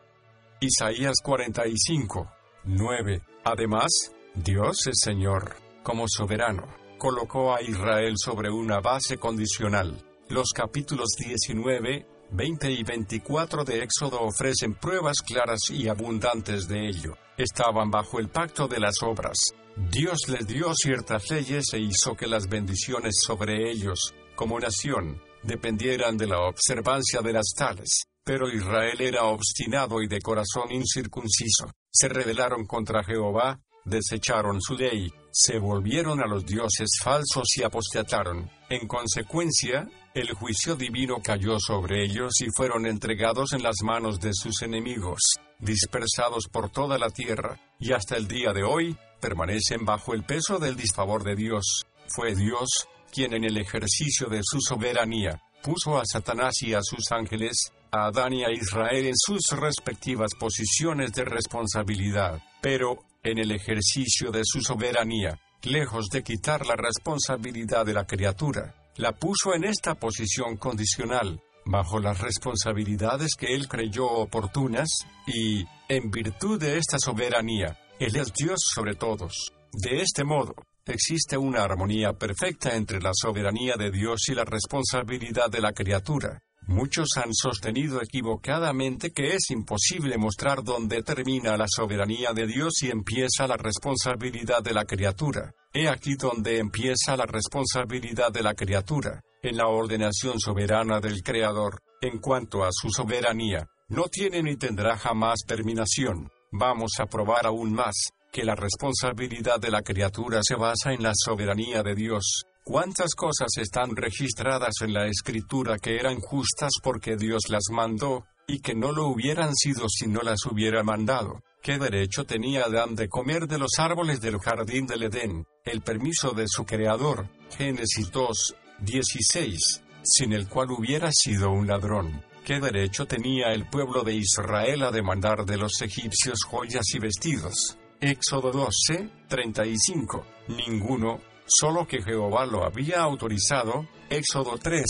Isaías 0.59 1.16
45, 1.22 2.28
9. 2.66 3.22
Además, 3.44 4.12
Dios 4.34 4.88
es 4.88 5.00
Señor, 5.00 5.54
como 5.84 6.06
soberano, 6.08 6.66
colocó 6.98 7.54
a 7.54 7.62
Israel 7.62 8.14
sobre 8.16 8.50
una 8.50 8.80
base 8.80 9.18
condicional. 9.18 10.04
Los 10.28 10.50
capítulos 10.52 11.10
19, 11.16 12.06
20 12.32 12.72
y 12.72 12.82
24 12.82 13.64
de 13.64 13.84
Éxodo 13.84 14.20
ofrecen 14.20 14.74
pruebas 14.74 15.22
claras 15.22 15.70
y 15.70 15.86
abundantes 15.86 16.66
de 16.66 16.88
ello. 16.88 17.16
Estaban 17.38 17.88
bajo 17.88 18.18
el 18.18 18.30
pacto 18.30 18.66
de 18.66 18.80
las 18.80 18.96
obras. 19.02 19.38
Dios 19.76 20.28
les 20.28 20.48
dio 20.48 20.74
ciertas 20.74 21.30
leyes 21.30 21.72
e 21.72 21.78
hizo 21.78 22.16
que 22.16 22.26
las 22.26 22.48
bendiciones 22.48 23.20
sobre 23.24 23.70
ellos, 23.70 24.12
como 24.34 24.58
nación, 24.58 25.22
dependieran 25.44 26.16
de 26.16 26.26
la 26.26 26.40
observancia 26.40 27.20
de 27.20 27.32
las 27.32 27.52
tales. 27.56 28.06
Pero 28.24 28.48
Israel 28.48 29.00
era 29.00 29.22
obstinado 29.22 30.02
y 30.02 30.08
de 30.08 30.20
corazón 30.20 30.72
incircunciso. 30.72 31.70
Se 31.99 32.11
rebelaron 32.11 32.66
contra 32.66 33.03
Jehová, 33.03 33.59
desecharon 33.86 34.61
su 34.61 34.74
ley, 34.74 35.11
se 35.32 35.59
volvieron 35.59 36.20
a 36.20 36.26
los 36.26 36.44
dioses 36.44 36.90
falsos 37.03 37.57
y 37.57 37.62
apostataron. 37.62 38.51
En 38.68 38.86
consecuencia, 38.86 39.88
el 40.12 40.34
juicio 40.34 40.76
divino 40.76 41.22
cayó 41.24 41.59
sobre 41.59 42.05
ellos 42.05 42.34
y 42.42 42.51
fueron 42.55 42.84
entregados 42.84 43.55
en 43.55 43.62
las 43.62 43.76
manos 43.82 44.20
de 44.20 44.34
sus 44.34 44.61
enemigos, 44.61 45.20
dispersados 45.59 46.49
por 46.53 46.68
toda 46.68 46.99
la 46.99 47.09
tierra, 47.09 47.59
y 47.80 47.92
hasta 47.92 48.18
el 48.18 48.28
día 48.28 48.53
de 48.53 48.62
hoy, 48.62 48.99
permanecen 49.18 49.86
bajo 49.86 50.12
el 50.12 50.24
peso 50.24 50.59
del 50.59 50.76
disfavor 50.76 51.24
de 51.24 51.34
Dios. 51.34 51.86
Fue 52.09 52.34
Dios, 52.34 52.68
quien 53.11 53.32
en 53.32 53.44
el 53.44 53.57
ejercicio 53.57 54.26
de 54.28 54.42
su 54.42 54.61
soberanía, 54.61 55.40
puso 55.62 55.99
a 55.99 56.05
Satanás 56.05 56.57
y 56.61 56.74
a 56.74 56.82
sus 56.82 57.11
ángeles, 57.11 57.72
a 57.91 58.07
Adán 58.07 58.32
y 58.32 58.45
a 58.45 58.51
Israel 58.51 59.07
en 59.07 59.16
sus 59.16 59.43
respectivas 59.51 60.32
posiciones 60.39 61.12
de 61.12 61.24
responsabilidad. 61.24 62.41
Pero, 62.61 63.05
en 63.22 63.39
el 63.39 63.53
ejercicio 63.53 64.30
de 64.30 64.43
su 64.45 64.61
soberanía, 64.61 65.39
lejos 65.62 66.07
de 66.11 66.22
quitar 66.22 66.66
la 66.66 66.76
responsabilidad 66.76 67.84
de 67.84 67.95
la 67.95 68.07
criatura, 68.07 68.74
la 68.97 69.12
puso 69.12 69.55
en 69.55 69.64
esta 69.64 69.95
posición 69.95 70.57
condicional, 70.57 71.43
bajo 71.64 71.99
las 71.99 72.20
responsabilidades 72.20 73.34
que 73.34 73.55
él 73.55 73.68
creyó 73.68 74.07
oportunas, 74.07 74.89
y, 75.26 75.64
en 75.89 76.11
virtud 76.11 76.61
de 76.61 76.78
esta 76.78 76.99
soberanía, 76.99 77.78
él 77.99 78.16
es 78.16 78.32
Dios 78.32 78.61
sobre 78.74 78.95
todos. 78.95 79.53
De 79.72 80.01
este 80.01 80.24
modo, 80.24 80.55
existe 80.87 81.37
una 81.37 81.64
armonía 81.64 82.12
perfecta 82.12 82.74
entre 82.76 83.01
la 83.01 83.11
soberanía 83.12 83.74
de 83.76 83.91
Dios 83.91 84.28
y 84.28 84.34
la 84.34 84.45
responsabilidad 84.45 85.51
de 85.51 85.61
la 85.61 85.72
criatura. 85.72 86.41
Muchos 86.68 87.10
han 87.16 87.32
sostenido 87.32 88.02
equivocadamente 88.02 89.12
que 89.12 89.34
es 89.34 89.50
imposible 89.50 90.18
mostrar 90.18 90.64
dónde 90.64 91.02
termina 91.04 91.56
la 91.56 91.66
soberanía 91.68 92.32
de 92.32 92.48
Dios 92.48 92.82
y 92.82 92.90
empieza 92.90 93.46
la 93.46 93.56
responsabilidad 93.56 94.62
de 94.64 94.74
la 94.74 94.84
criatura. 94.84 95.52
He 95.72 95.88
aquí 95.88 96.16
donde 96.16 96.58
empieza 96.58 97.16
la 97.16 97.26
responsabilidad 97.26 98.32
de 98.32 98.42
la 98.42 98.54
criatura, 98.54 99.20
en 99.42 99.56
la 99.56 99.68
ordenación 99.68 100.40
soberana 100.40 100.98
del 100.98 101.22
Creador, 101.22 101.78
en 102.00 102.18
cuanto 102.18 102.64
a 102.64 102.70
su 102.72 102.90
soberanía, 102.90 103.68
no 103.88 104.08
tiene 104.08 104.42
ni 104.42 104.56
tendrá 104.56 104.96
jamás 104.96 105.40
terminación. 105.46 106.32
Vamos 106.50 106.94
a 106.98 107.06
probar 107.06 107.46
aún 107.46 107.74
más, 107.74 107.94
que 108.32 108.44
la 108.44 108.56
responsabilidad 108.56 109.60
de 109.60 109.70
la 109.70 109.82
criatura 109.82 110.40
se 110.42 110.56
basa 110.56 110.92
en 110.92 111.04
la 111.04 111.12
soberanía 111.14 111.84
de 111.84 111.94
Dios, 111.94 112.44
¿Cuántas 112.68 113.14
cosas 113.14 113.58
están 113.58 113.94
registradas 113.94 114.74
en 114.80 114.92
la 114.92 115.06
escritura 115.06 115.76
que 115.78 115.94
eran 115.94 116.18
justas 116.18 116.72
porque 116.82 117.16
Dios 117.16 117.42
las 117.48 117.66
mandó, 117.70 118.24
y 118.48 118.58
que 118.58 118.74
no 118.74 118.90
lo 118.90 119.06
hubieran 119.06 119.54
sido 119.54 119.88
si 119.88 120.08
no 120.08 120.20
las 120.22 120.44
hubiera 120.50 120.82
mandado? 120.82 121.44
¿Qué 121.62 121.78
derecho 121.78 122.24
tenía 122.24 122.64
Adán 122.64 122.96
de 122.96 123.08
comer 123.08 123.46
de 123.46 123.58
los 123.58 123.78
árboles 123.78 124.20
del 124.20 124.40
jardín 124.40 124.84
del 124.88 125.04
Edén? 125.04 125.46
El 125.64 125.80
permiso 125.82 126.32
de 126.32 126.48
su 126.48 126.64
creador, 126.64 127.28
Génesis 127.56 128.10
2, 128.10 128.56
16, 128.80 129.82
sin 130.02 130.32
el 130.32 130.48
cual 130.48 130.72
hubiera 130.72 131.12
sido 131.12 131.52
un 131.52 131.68
ladrón. 131.68 132.20
¿Qué 132.44 132.58
derecho 132.58 133.06
tenía 133.06 133.52
el 133.52 133.68
pueblo 133.68 134.02
de 134.02 134.16
Israel 134.16 134.82
a 134.82 134.90
demandar 134.90 135.44
de 135.44 135.56
los 135.56 135.80
egipcios 135.82 136.40
joyas 136.44 136.86
y 136.92 136.98
vestidos? 136.98 137.78
Éxodo 138.00 138.50
12, 138.50 139.08
35. 139.28 140.26
Ninguno, 140.48 141.20
solo 141.47 141.86
que 141.86 142.03
Jehová 142.03 142.47
lo 142.47 142.64
había 142.64 143.01
autorizado, 143.01 143.86
Éxodo 144.11 144.59
3, 144.59 144.84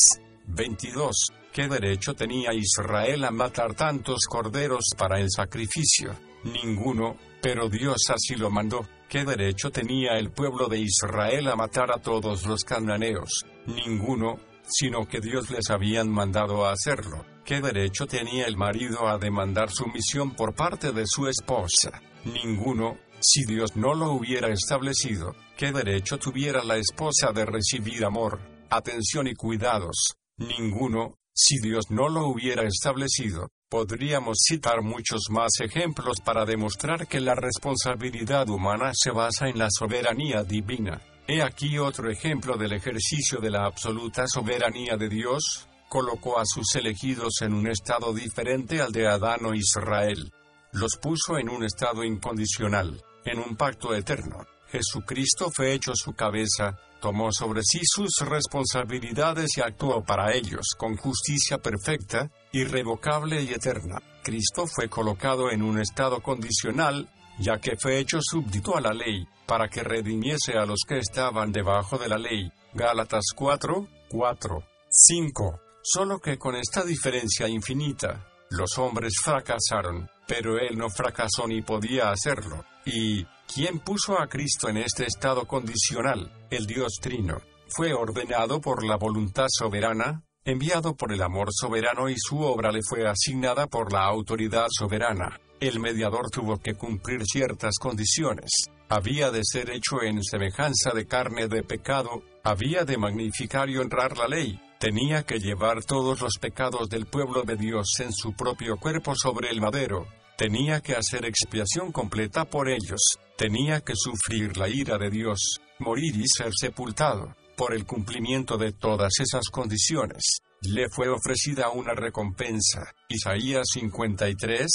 22. 0.47 1.33
¿Qué 1.53 1.69
derecho 1.69 2.15
tenía 2.15 2.53
Israel 2.53 3.25
a 3.25 3.31
matar 3.31 3.75
tantos 3.75 4.27
corderos 4.29 4.85
para 4.97 5.21
el 5.21 5.31
sacrificio? 5.31 6.15
Ninguno, 6.45 7.17
pero 7.41 7.69
Dios 7.69 7.97
así 8.11 8.35
lo 8.35 8.51
mandó. 8.51 8.87
¿Qué 9.09 9.25
derecho 9.25 9.71
tenía 9.71 10.19
el 10.19 10.31
pueblo 10.31 10.69
de 10.69 10.81
Israel 10.81 11.49
a 11.49 11.57
matar 11.57 11.93
a 11.93 12.03
todos 12.03 12.45
los 12.45 12.65
cananeos? 12.65 13.45
Ninguno, 13.67 14.39
sino 14.69 15.07
que 15.07 15.21
Dios 15.21 15.51
les 15.51 15.71
habían 15.71 16.11
mandado 16.11 16.67
a 16.67 16.73
hacerlo. 16.73 17.25
¿Qué 17.45 17.61
derecho 17.61 18.07
tenía 18.07 18.47
el 18.47 18.57
marido 18.57 19.09
a 19.09 19.19
demandar 19.19 19.71
sumisión 19.71 20.35
por 20.35 20.55
parte 20.55 20.93
de 20.93 21.05
su 21.07 21.29
esposa? 21.29 22.03
Ninguno, 22.25 22.99
si 23.29 23.45
Dios 23.45 23.75
no 23.75 23.93
lo 23.93 24.13
hubiera 24.13 24.53
establecido. 24.53 25.35
¿Qué 25.57 25.73
derecho 25.73 26.17
tuviera 26.17 26.63
la 26.63 26.77
esposa 26.77 27.33
de 27.35 27.45
recibir 27.45 28.05
amor, 28.05 28.39
atención 28.71 29.27
y 29.27 29.35
cuidados? 29.35 30.15
Ninguno, 30.39 31.17
si 31.35 31.59
Dios 31.59 31.87
no 31.91 32.09
lo 32.09 32.29
hubiera 32.29 32.63
establecido. 32.63 33.49
Podríamos 33.69 34.39
citar 34.47 34.81
muchos 34.81 35.23
más 35.31 35.59
ejemplos 35.61 36.21
para 36.25 36.45
demostrar 36.45 37.09
que 37.09 37.21
la 37.21 37.35
responsabilidad 37.35 38.49
humana 38.49 38.93
se 38.95 39.11
basa 39.11 39.49
en 39.49 39.59
la 39.59 39.71
soberanía 39.71 40.45
divina. 40.45 41.03
He 41.27 41.43
aquí 41.43 41.79
otro 41.79 42.09
ejemplo 42.09 42.57
del 42.57 42.75
ejercicio 42.75 43.41
de 43.41 43.51
la 43.51 43.67
absoluta 43.67 44.29
soberanía 44.29 44.97
de 44.97 45.09
Dios, 45.09 45.67
colocó 45.89 46.39
a 46.39 46.45
sus 46.47 46.77
elegidos 46.77 47.43
en 47.43 47.55
un 47.55 47.67
estado 47.67 48.15
diferente 48.15 48.81
al 48.81 48.93
de 48.93 49.09
Adán 49.09 49.47
o 49.47 49.53
Israel. 49.53 50.31
Los 50.71 50.97
puso 50.97 51.39
en 51.39 51.49
un 51.49 51.65
estado 51.65 52.05
incondicional, 52.05 53.03
en 53.27 53.39
un 53.39 53.57
pacto 53.57 53.95
eterno. 53.95 54.47
Jesucristo 54.69 55.51
fue 55.51 55.73
hecho 55.73 55.93
su 55.95 56.15
cabeza, 56.15 56.79
tomó 57.01 57.31
sobre 57.31 57.61
sí 57.63 57.81
sus 57.85 58.19
responsabilidades 58.21 59.57
y 59.57 59.61
actuó 59.61 60.03
para 60.03 60.35
ellos 60.35 60.75
con 60.77 60.97
justicia 60.97 61.59
perfecta, 61.59 62.31
irrevocable 62.53 63.43
y 63.43 63.53
eterna. 63.53 64.01
Cristo 64.23 64.67
fue 64.67 64.89
colocado 64.89 65.51
en 65.51 65.63
un 65.63 65.79
estado 65.79 66.21
condicional, 66.21 67.09
ya 67.39 67.59
que 67.59 67.77
fue 67.77 67.99
hecho 67.99 68.19
súbdito 68.21 68.77
a 68.77 68.81
la 68.81 68.93
ley, 68.93 69.27
para 69.47 69.69
que 69.69 69.83
redimiese 69.83 70.55
a 70.55 70.67
los 70.67 70.81
que 70.87 70.99
estaban 70.99 71.53
debajo 71.53 71.99
de 71.99 72.09
la 72.09 72.19
ley. 72.19 72.51
Gálatas 72.75 73.27
4, 73.35 73.87
4, 74.09 74.63
5. 74.89 75.61
Solo 75.83 76.19
que 76.19 76.37
con 76.37 76.57
esta 76.57 76.83
diferencia 76.83 77.47
infinita, 77.49 78.27
los 78.51 78.77
hombres 78.79 79.15
fracasaron, 79.23 80.11
pero 80.27 80.59
él 80.59 80.77
no 80.77 80.91
fracasó 80.91 81.47
ni 81.47 81.63
podía 81.63 82.11
hacerlo. 82.11 82.65
¿Y 82.89 83.25
quién 83.53 83.81
puso 83.81 84.17
a 84.17 84.29
Cristo 84.29 84.69
en 84.69 84.77
este 84.77 85.07
estado 85.07 85.45
condicional? 85.45 86.31
El 86.51 86.67
Dios 86.67 86.99
Trino. 87.03 87.39
Fue 87.67 87.93
ordenado 87.93 88.61
por 88.61 88.85
la 88.85 88.97
voluntad 88.97 89.49
soberana, 89.49 90.23
enviado 90.45 90.95
por 90.95 91.13
el 91.13 91.21
amor 91.21 91.49
soberano 91.51 92.09
y 92.09 92.15
su 92.17 92.39
obra 92.39 92.71
le 92.71 92.83
fue 92.89 93.09
asignada 93.09 93.67
por 93.67 93.93
la 93.93 94.05
autoridad 94.05 94.69
soberana. 94.71 95.41
El 95.59 95.81
mediador 95.81 96.31
tuvo 96.31 96.59
que 96.59 96.75
cumplir 96.75 97.25
ciertas 97.25 97.75
condiciones. 97.81 98.67
Había 98.89 99.33
de 99.33 99.41
ser 99.43 99.71
hecho 99.71 100.01
en 100.03 100.23
semejanza 100.23 100.93
de 100.95 101.07
carne 101.07 101.49
de 101.49 101.65
pecado, 101.65 102.23
había 102.45 102.85
de 102.85 102.99
magnificar 102.99 103.69
y 103.69 103.79
honrar 103.79 104.17
la 104.17 104.29
ley, 104.29 104.61
tenía 104.79 105.25
que 105.25 105.41
llevar 105.41 105.83
todos 105.83 106.21
los 106.21 106.39
pecados 106.41 106.89
del 106.89 107.07
pueblo 107.07 107.43
de 107.43 107.57
Dios 107.57 107.89
en 107.99 108.13
su 108.13 108.35
propio 108.35 108.77
cuerpo 108.77 109.17
sobre 109.17 109.51
el 109.51 109.61
madero, 109.61 110.07
tenía 110.37 110.81
que 110.81 110.95
hacer 110.95 111.25
expiación 111.25 111.93
completa 111.93 112.45
por 112.45 112.69
ellos, 112.69 113.19
tenía 113.37 113.81
que 113.81 113.95
sufrir 113.97 114.57
la 114.57 114.69
ira 114.69 114.99
de 114.99 115.11
Dios, 115.11 115.61
morir 115.79 116.15
y 116.17 116.27
ser 116.27 116.53
sepultado. 116.59 117.35
Por 117.57 117.75
el 117.75 117.87
cumplimiento 117.87 118.59
de 118.59 118.73
todas 118.73 119.13
esas 119.19 119.49
condiciones, 119.51 120.41
le 120.63 120.89
fue 120.91 121.09
ofrecida 121.09 121.71
una 121.71 121.95
recompensa. 121.95 122.93
Isaías 123.09 123.67
53, 123.73 124.67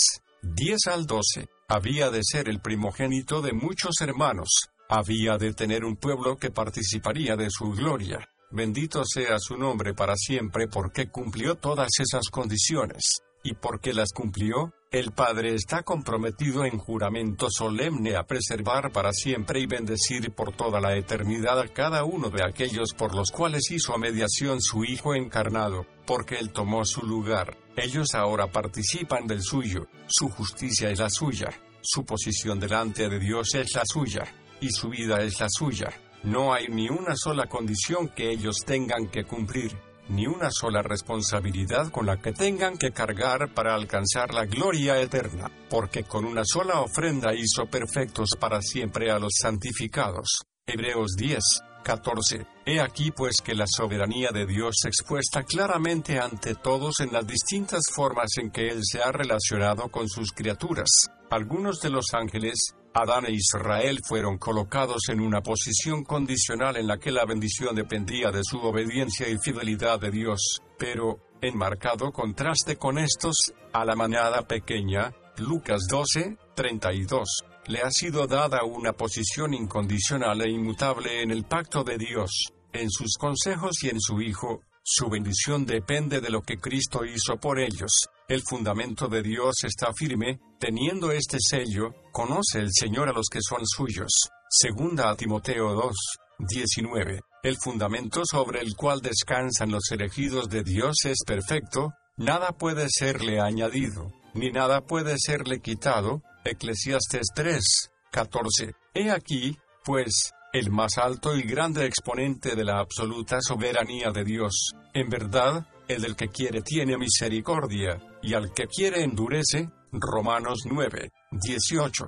10 0.42 0.88
al 0.88 1.06
12. 1.06 1.48
Había 1.68 2.10
de 2.10 2.22
ser 2.24 2.50
el 2.50 2.60
primogénito 2.60 3.42
de 3.42 3.54
muchos 3.54 4.02
hermanos, 4.02 4.72
había 4.94 5.38
de 5.38 5.54
tener 5.54 5.86
un 5.86 5.96
pueblo 5.96 6.36
que 6.36 6.52
participaría 6.52 7.38
de 7.38 7.50
su 7.50 7.72
gloria. 7.72 8.28
Bendito 8.50 9.06
sea 9.06 9.40
su 9.40 9.56
nombre 9.56 9.94
para 9.94 10.18
siempre 10.18 10.68
porque 10.68 11.08
cumplió 11.08 11.56
todas 11.56 11.88
esas 11.98 12.30
condiciones. 12.30 13.22
Y 13.42 13.54
porque 13.54 13.94
las 13.94 14.10
cumplió, 14.12 14.74
el 14.92 15.14
Padre 15.14 15.56
está 15.56 15.84
comprometido 15.84 16.66
en 16.66 16.78
juramento 16.78 17.48
solemne 17.50 18.18
a 18.18 18.24
preservar 18.24 18.92
para 18.92 19.14
siempre 19.14 19.62
y 19.62 19.66
bendecir 19.66 20.32
por 20.32 20.54
toda 20.54 20.82
la 20.82 20.98
eternidad 20.98 21.62
a 21.62 21.68
cada 21.70 22.04
uno 22.04 22.30
de 22.30 22.44
aquellos 22.44 22.94
por 22.94 23.16
los 23.16 23.32
cuales 23.32 23.72
hizo 23.72 23.98
mediación 23.98 24.62
su 24.62 24.84
Hijo 24.84 25.16
encarnado, 25.16 25.86
porque 26.06 26.36
Él 26.36 26.52
tomó 26.52 26.84
su 26.84 27.04
lugar. 27.04 27.58
Ellos 27.78 28.14
ahora 28.16 28.52
participan 28.52 29.28
del 29.28 29.42
suyo, 29.42 29.88
su 30.08 30.28
justicia 30.28 30.90
es 30.90 31.00
la 31.00 31.10
suya, 31.10 31.50
su 31.82 32.04
posición 32.04 32.60
delante 32.60 33.08
de 33.08 33.18
Dios 33.18 33.56
es 33.56 33.74
la 33.74 33.84
suya, 33.86 34.26
y 34.60 34.72
su 34.72 34.90
vida 34.90 35.22
es 35.22 35.40
la 35.40 35.48
suya. 35.50 35.90
No 36.24 36.54
hay 36.54 36.68
ni 36.68 36.90
una 36.90 37.16
sola 37.16 37.46
condición 37.46 38.10
que 38.10 38.30
ellos 38.30 38.58
tengan 38.66 39.08
que 39.08 39.24
cumplir, 39.24 39.72
ni 40.12 40.28
una 40.28 40.52
sola 40.52 40.82
responsabilidad 40.82 41.90
con 41.90 42.06
la 42.06 42.18
que 42.18 42.34
tengan 42.34 42.78
que 42.78 42.92
cargar 42.92 43.54
para 43.54 43.74
alcanzar 43.74 44.34
la 44.34 44.46
gloria 44.46 45.00
eterna, 45.00 45.50
porque 45.70 46.04
con 46.04 46.26
una 46.26 46.44
sola 46.46 46.82
ofrenda 46.82 47.34
hizo 47.34 47.66
perfectos 47.66 48.32
para 48.40 48.62
siempre 48.62 49.10
a 49.10 49.20
los 49.20 49.34
santificados. 49.42 50.42
Hebreos 50.68 51.16
10, 51.18 51.40
14. 51.84 52.46
He 52.66 52.80
aquí 52.80 53.12
pues 53.12 53.38
que 53.44 53.56
la 53.56 53.66
soberanía 53.68 54.30
de 54.32 54.46
Dios 54.46 54.76
expuesta 54.86 55.44
claramente 55.44 56.20
ante 56.20 56.56
todos 56.56 57.00
en 57.00 57.12
las 57.12 57.26
distintas 57.26 57.82
formas 57.94 58.38
en 58.38 58.52
que 58.52 58.68
Él 58.68 58.82
se 58.84 59.02
ha 59.02 59.12
relacionado 59.12 59.90
con 59.90 60.08
sus 60.08 60.32
criaturas. 60.32 60.90
Algunos 61.30 61.80
de 61.80 61.90
los 61.90 62.14
ángeles, 62.14 62.76
Adán 62.94 63.26
e 63.26 63.32
Israel 63.32 64.00
fueron 64.04 64.38
colocados 64.38 65.08
en 65.10 65.22
una 65.22 65.42
posición 65.42 66.04
condicional 66.04 66.76
en 66.76 66.88
la 66.88 66.98
que 66.98 67.12
la 67.12 67.26
bendición 67.26 67.74
dependía 67.74 68.32
de 68.32 68.44
su 68.44 68.60
obediencia 68.60 69.30
y 69.30 69.38
fidelidad 69.38 70.00
de 70.00 70.12
Dios, 70.12 70.62
pero, 70.78 71.20
en 71.42 71.58
marcado 71.58 72.12
contraste 72.12 72.76
con 72.76 72.98
estos, 72.98 73.54
a 73.72 73.86
la 73.86 73.96
manada 73.96 74.42
pequeña, 74.42 75.14
Lucas 75.38 75.88
12, 75.90 76.38
32, 76.54 77.46
le 77.68 77.80
ha 77.80 77.90
sido 77.92 78.28
dada 78.28 78.64
una 78.66 78.92
posición 78.92 79.54
incondicional 79.54 80.42
e 80.42 80.50
inmutable 80.50 81.22
en 81.22 81.32
el 81.32 81.46
pacto 81.46 81.86
de 81.86 81.98
Dios, 81.98 82.52
en 82.74 82.90
sus 82.90 83.16
consejos 83.18 83.84
y 83.84 83.90
en 83.90 84.02
su 84.02 84.22
Hijo, 84.22 84.62
su 84.84 85.10
bendición 85.10 85.66
depende 85.66 86.22
de 86.22 86.30
lo 86.30 86.42
que 86.42 86.58
Cristo 86.58 87.06
hizo 87.06 87.38
por 87.38 87.60
ellos. 87.60 87.92
El 88.28 88.42
fundamento 88.42 89.08
de 89.08 89.22
Dios 89.22 89.64
está 89.64 89.94
firme, 89.94 90.40
teniendo 90.60 91.12
este 91.12 91.38
sello, 91.40 91.94
conoce 92.12 92.60
el 92.60 92.70
Señor 92.72 93.10
a 93.10 93.14
los 93.14 93.28
que 93.30 93.42
son 93.42 93.66
suyos. 93.66 94.12
Segunda 94.50 95.16
Timoteo 95.16 95.74
2, 95.74 95.96
19. 96.40 97.22
El 97.44 97.58
fundamento 97.58 98.24
sobre 98.26 98.62
el 98.62 98.76
cual 98.76 99.02
descansan 99.02 99.72
los 99.72 99.92
elegidos 99.92 100.50
de 100.50 100.64
Dios 100.64 101.06
es 101.06 101.20
perfecto, 101.26 101.94
nada 102.18 102.52
puede 102.52 102.88
serle 102.90 103.40
añadido, 103.40 104.12
ni 104.34 104.52
nada 104.52 104.82
puede 104.82 105.16
serle 105.18 105.60
quitado. 105.60 106.22
Eclesiastes 106.44 107.28
3, 107.36 107.64
14. 108.12 108.74
He 108.94 109.12
aquí, 109.12 109.58
pues, 109.86 110.32
el 110.54 110.70
más 110.70 110.98
alto 110.98 111.36
y 111.36 111.44
grande 111.44 111.86
exponente 111.86 112.56
de 112.56 112.66
la 112.66 112.80
absoluta 112.80 113.40
soberanía 113.42 114.12
de 114.12 114.24
Dios. 114.26 114.74
En 114.94 115.10
verdad, 115.10 115.66
el 115.88 116.02
del 116.02 116.16
que 116.16 116.28
quiere 116.28 116.62
tiene 116.62 116.98
misericordia, 116.98 118.02
y 118.22 118.34
al 118.34 118.54
que 118.54 118.68
quiere 118.68 119.04
endurece. 119.04 119.70
Romanos 119.94 120.62
9, 120.66 121.12
18. 121.32 122.08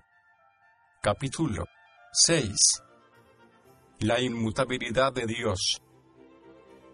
Capítulo 1.02 1.66
6. 2.14 2.56
La 4.00 4.22
inmutabilidad 4.22 5.12
de 5.12 5.26
Dios. 5.26 5.82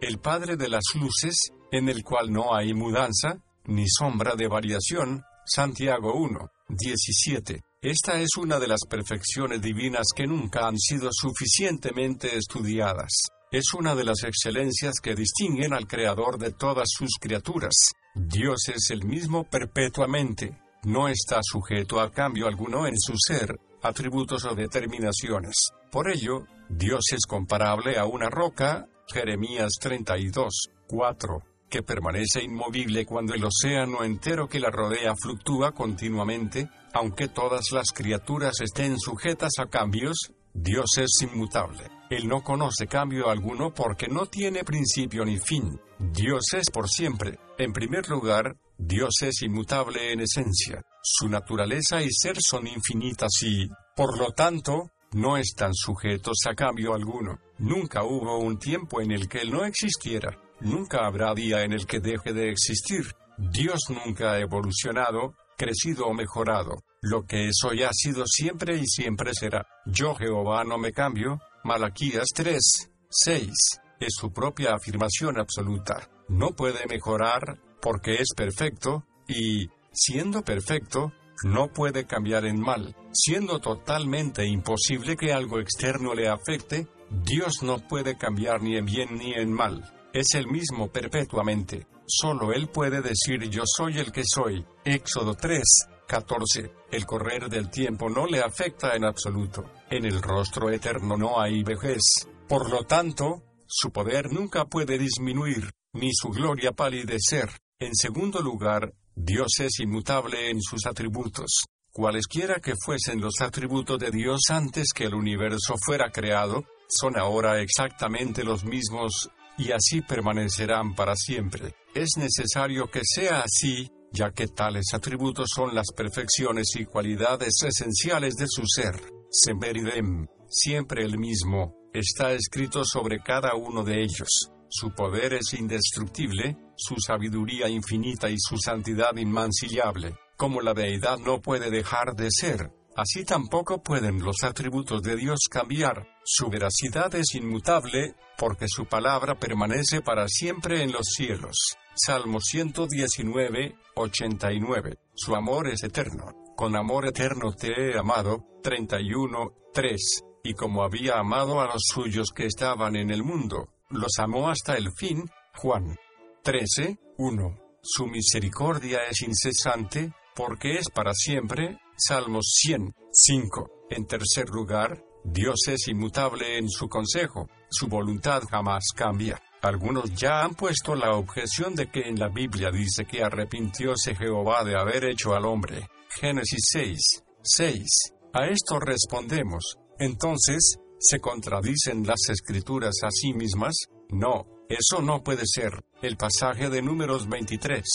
El 0.01 0.19
Padre 0.19 0.55
de 0.55 0.69
las 0.69 0.83
Luces, 0.95 1.51
en 1.71 1.89
el 1.89 2.03
cual 2.03 2.31
no 2.31 2.55
hay 2.55 2.73
mudanza, 2.73 3.37
ni 3.65 3.87
sombra 3.87 4.35
de 4.35 4.47
variación. 4.47 5.23
Santiago 5.45 6.13
1, 6.13 6.51
17. 6.69 7.61
Esta 7.81 8.19
es 8.19 8.31
una 8.37 8.59
de 8.59 8.67
las 8.67 8.81
perfecciones 8.89 9.61
divinas 9.61 10.07
que 10.13 10.27
nunca 10.27 10.67
han 10.67 10.77
sido 10.77 11.11
suficientemente 11.13 12.35
estudiadas. 12.35 13.09
Es 13.53 13.73
una 13.73 13.95
de 13.95 14.03
las 14.03 14.25
excelencias 14.25 14.95
que 15.01 15.15
distinguen 15.15 15.73
al 15.73 15.87
Creador 15.87 16.37
de 16.37 16.51
todas 16.51 16.89
sus 16.89 17.11
criaturas. 17.21 17.73
Dios 18.13 18.67
es 18.67 18.89
el 18.89 19.05
mismo 19.05 19.45
perpetuamente. 19.45 20.59
No 20.83 21.07
está 21.07 21.39
sujeto 21.41 22.01
a 22.01 22.11
cambio 22.11 22.47
alguno 22.47 22.85
en 22.85 22.99
su 22.99 23.13
ser, 23.17 23.57
atributos 23.81 24.43
o 24.43 24.55
determinaciones. 24.55 25.55
Por 25.89 26.11
ello, 26.11 26.47
Dios 26.67 27.05
es 27.13 27.25
comparable 27.25 27.97
a 27.97 28.05
una 28.05 28.29
roca, 28.29 28.89
Jeremías 29.07 29.71
32, 29.79 30.69
4, 30.89 31.43
que 31.69 31.83
permanece 31.83 32.43
inmovible 32.43 33.05
cuando 33.05 33.33
el 33.33 33.45
océano 33.45 34.03
entero 34.03 34.47
que 34.47 34.59
la 34.59 34.69
rodea 34.69 35.15
fluctúa 35.15 35.71
continuamente, 35.71 36.69
aunque 36.93 37.27
todas 37.27 37.71
las 37.71 37.91
criaturas 37.93 38.59
estén 38.61 38.99
sujetas 38.99 39.53
a 39.59 39.67
cambios, 39.67 40.33
Dios 40.53 40.97
es 40.97 41.21
inmutable. 41.21 41.83
Él 42.09 42.27
no 42.27 42.41
conoce 42.41 42.87
cambio 42.87 43.29
alguno 43.29 43.71
porque 43.73 44.07
no 44.07 44.25
tiene 44.25 44.63
principio 44.63 45.23
ni 45.23 45.37
fin. 45.37 45.79
Dios 45.99 46.53
es 46.53 46.71
por 46.71 46.89
siempre. 46.89 47.39
En 47.57 47.71
primer 47.71 48.09
lugar, 48.09 48.57
Dios 48.77 49.21
es 49.21 49.43
inmutable 49.43 50.11
en 50.11 50.21
esencia. 50.21 50.81
Su 51.03 51.29
naturaleza 51.29 52.01
y 52.01 52.09
ser 52.11 52.37
son 52.39 52.65
infinitas 52.65 53.31
y, 53.43 53.67
por 53.95 54.17
lo 54.17 54.31
tanto, 54.31 54.89
no 55.13 55.37
están 55.37 55.73
sujetos 55.73 56.37
a 56.49 56.55
cambio 56.55 56.93
alguno. 56.93 57.39
Nunca 57.59 58.03
hubo 58.03 58.37
un 58.39 58.57
tiempo 58.57 59.01
en 59.01 59.11
el 59.11 59.27
que 59.27 59.39
Él 59.39 59.51
no 59.51 59.65
existiera. 59.65 60.37
Nunca 60.61 61.05
habrá 61.05 61.33
día 61.33 61.63
en 61.63 61.73
el 61.73 61.85
que 61.85 61.99
deje 61.99 62.33
de 62.33 62.49
existir. 62.49 63.15
Dios 63.37 63.79
nunca 63.89 64.33
ha 64.33 64.39
evolucionado, 64.39 65.35
crecido 65.57 66.07
o 66.07 66.13
mejorado. 66.13 66.83
Lo 67.01 67.25
que 67.25 67.47
es 67.47 67.59
hoy 67.65 67.83
ha 67.83 67.93
sido 67.93 68.25
siempre 68.25 68.77
y 68.77 68.85
siempre 68.85 69.31
será. 69.33 69.65
Yo 69.85 70.15
Jehová 70.15 70.63
no 70.63 70.77
me 70.77 70.91
cambio. 70.91 71.39
Malaquías 71.63 72.27
3, 72.33 72.91
6. 73.09 73.51
Es 73.99 74.13
su 74.17 74.31
propia 74.31 74.75
afirmación 74.75 75.39
absoluta. 75.39 76.09
No 76.27 76.51
puede 76.55 76.85
mejorar, 76.87 77.59
porque 77.81 78.15
es 78.15 78.33
perfecto, 78.35 79.05
y 79.27 79.69
Siendo 79.91 80.43
perfecto, 80.43 81.11
no 81.43 81.67
puede 81.73 82.05
cambiar 82.05 82.45
en 82.45 82.59
mal. 82.59 82.95
Siendo 83.11 83.59
totalmente 83.59 84.45
imposible 84.45 85.17
que 85.17 85.33
algo 85.33 85.59
externo 85.59 86.13
le 86.13 86.29
afecte, 86.29 86.87
Dios 87.09 87.63
no 87.63 87.79
puede 87.87 88.17
cambiar 88.17 88.61
ni 88.61 88.77
en 88.77 88.85
bien 88.85 89.17
ni 89.17 89.33
en 89.33 89.51
mal. 89.51 89.98
Es 90.13 90.33
el 90.33 90.47
mismo 90.47 90.87
perpetuamente. 90.87 91.85
Solo 92.07 92.51
Él 92.51 92.69
puede 92.69 93.01
decir 93.01 93.47
yo 93.49 93.61
soy 93.65 93.99
el 93.99 94.11
que 94.11 94.23
soy. 94.25 94.65
Éxodo 94.83 95.35
3, 95.35 95.61
14. 96.07 96.71
El 96.91 97.05
correr 97.05 97.47
del 97.49 97.69
tiempo 97.69 98.09
no 98.09 98.25
le 98.25 98.41
afecta 98.41 98.95
en 98.95 99.05
absoluto. 99.05 99.65
En 99.89 100.05
el 100.05 100.19
rostro 100.21 100.71
eterno 100.71 101.15
no 101.15 101.39
hay 101.39 101.61
vejez. 101.63 102.01
Por 102.47 102.71
lo 102.71 102.83
tanto, 102.85 103.43
su 103.67 103.91
poder 103.91 104.31
nunca 104.31 104.65
puede 104.65 104.97
disminuir, 104.97 105.69
ni 105.93 106.11
su 106.11 106.29
gloria 106.29 106.71
palidecer. 106.71 107.49
En 107.77 107.93
segundo 107.93 108.41
lugar, 108.41 108.91
Dios 109.15 109.59
es 109.59 109.79
inmutable 109.79 110.49
en 110.49 110.59
sus 110.61 110.87
atributos. 110.87 111.65
Cualesquiera 111.91 112.59
que 112.59 112.73
fuesen 112.83 113.21
los 113.21 113.41
atributos 113.41 113.99
de 113.99 114.09
Dios 114.09 114.41
antes 114.49 114.91
que 114.93 115.05
el 115.05 115.13
universo 115.13 115.75
fuera 115.85 116.11
creado, 116.11 116.65
son 116.89 117.19
ahora 117.19 117.61
exactamente 117.61 118.43
los 118.43 118.63
mismos, 118.65 119.29
y 119.59 119.71
así 119.73 120.01
permanecerán 120.01 120.95
para 120.95 121.15
siempre. 121.15 121.75
Es 121.93 122.11
necesario 122.17 122.89
que 122.89 123.01
sea 123.03 123.41
así, 123.41 123.91
ya 124.11 124.31
que 124.31 124.47
tales 124.47 124.93
atributos 124.93 125.49
son 125.53 125.75
las 125.75 125.87
perfecciones 125.95 126.75
y 126.75 126.85
cualidades 126.85 127.61
esenciales 127.63 128.35
de 128.35 128.45
su 128.47 128.63
ser. 128.65 128.95
Semberidem, 129.29 130.27
siempre 130.47 131.03
el 131.03 131.19
mismo, 131.19 131.75
está 131.93 132.31
escrito 132.31 132.83
sobre 132.85 133.19
cada 133.19 133.53
uno 133.55 133.83
de 133.83 134.01
ellos. 134.01 134.29
Su 134.69 134.91
poder 134.91 135.33
es 135.33 135.53
indestructible, 135.53 136.57
su 136.77 136.95
sabiduría 136.97 137.67
infinita 137.67 138.29
y 138.29 138.35
su 138.37 138.57
santidad 138.57 139.15
inmancillable. 139.17 140.15
Como 140.37 140.61
la 140.61 140.73
deidad 140.73 141.17
no 141.19 141.41
puede 141.41 141.69
dejar 141.69 142.15
de 142.15 142.29
ser, 142.31 142.71
así 142.95 143.25
tampoco 143.25 143.83
pueden 143.83 144.23
los 144.23 144.37
atributos 144.43 145.01
de 145.01 145.17
Dios 145.17 145.39
cambiar. 145.51 146.07
Su 146.31 146.47
veracidad 146.47 147.15
es 147.15 147.33
inmutable, 147.33 148.13
porque 148.37 148.67
su 148.67 148.85
palabra 148.85 149.39
permanece 149.39 150.01
para 150.01 150.27
siempre 150.27 150.83
en 150.83 150.91
los 150.91 151.07
cielos. 151.07 151.57
Salmo 151.95 152.39
119, 152.39 153.75
89. 153.95 154.99
Su 155.15 155.35
amor 155.35 155.69
es 155.69 155.81
eterno. 155.81 156.53
Con 156.55 156.75
amor 156.75 157.07
eterno 157.07 157.51
te 157.51 157.71
he 157.71 157.97
amado. 157.97 158.45
31, 158.61 159.53
3. 159.73 160.23
Y 160.43 160.53
como 160.53 160.83
había 160.83 161.17
amado 161.17 161.61
a 161.61 161.65
los 161.65 161.81
suyos 161.91 162.29
que 162.29 162.45
estaban 162.45 162.95
en 162.95 163.09
el 163.09 163.23
mundo, 163.23 163.73
los 163.89 164.19
amó 164.19 164.51
hasta 164.51 164.77
el 164.77 164.91
fin. 164.91 165.27
Juan 165.55 165.97
13, 166.43 166.99
1. 167.17 167.57
Su 167.81 168.05
misericordia 168.05 168.99
es 169.09 169.23
incesante, 169.23 170.13
porque 170.35 170.75
es 170.75 170.91
para 170.93 171.11
siempre. 171.15 171.79
Salmos 171.97 172.51
100, 172.53 172.93
5. 173.11 173.87
En 173.89 174.05
tercer 174.05 174.47
lugar, 174.49 175.03
Dios 175.23 175.67
es 175.67 175.87
inmutable 175.87 176.57
en 176.57 176.69
su 176.69 176.87
consejo, 176.87 177.49
su 177.69 177.87
voluntad 177.87 178.43
jamás 178.49 178.85
cambia. 178.95 179.41
Algunos 179.61 180.13
ya 180.15 180.43
han 180.43 180.55
puesto 180.55 180.95
la 180.95 181.13
objeción 181.15 181.75
de 181.75 181.91
que 181.91 182.07
en 182.07 182.17
la 182.17 182.29
Biblia 182.29 182.71
dice 182.71 183.05
que 183.05 183.23
arrepintióse 183.23 184.15
Jehová 184.15 184.63
de 184.63 184.77
haber 184.77 185.05
hecho 185.05 185.35
al 185.35 185.45
hombre. 185.45 185.89
Génesis 186.09 186.61
6, 186.71 187.23
6. 187.41 187.85
A 188.33 188.45
esto 188.47 188.79
respondemos, 188.79 189.77
entonces, 189.99 190.79
¿Se 191.01 191.21
contradicen 191.21 192.05
las 192.05 192.27
escrituras 192.29 192.93
a 193.03 193.09
sí 193.09 193.33
mismas? 193.33 193.73
No, 194.09 194.45
eso 194.67 195.01
no 195.01 195.23
puede 195.23 195.43
ser. 195.45 195.81
El 196.01 196.17
pasaje 196.17 196.69
de 196.69 196.81
números 196.81 197.29
23, 197.29 197.85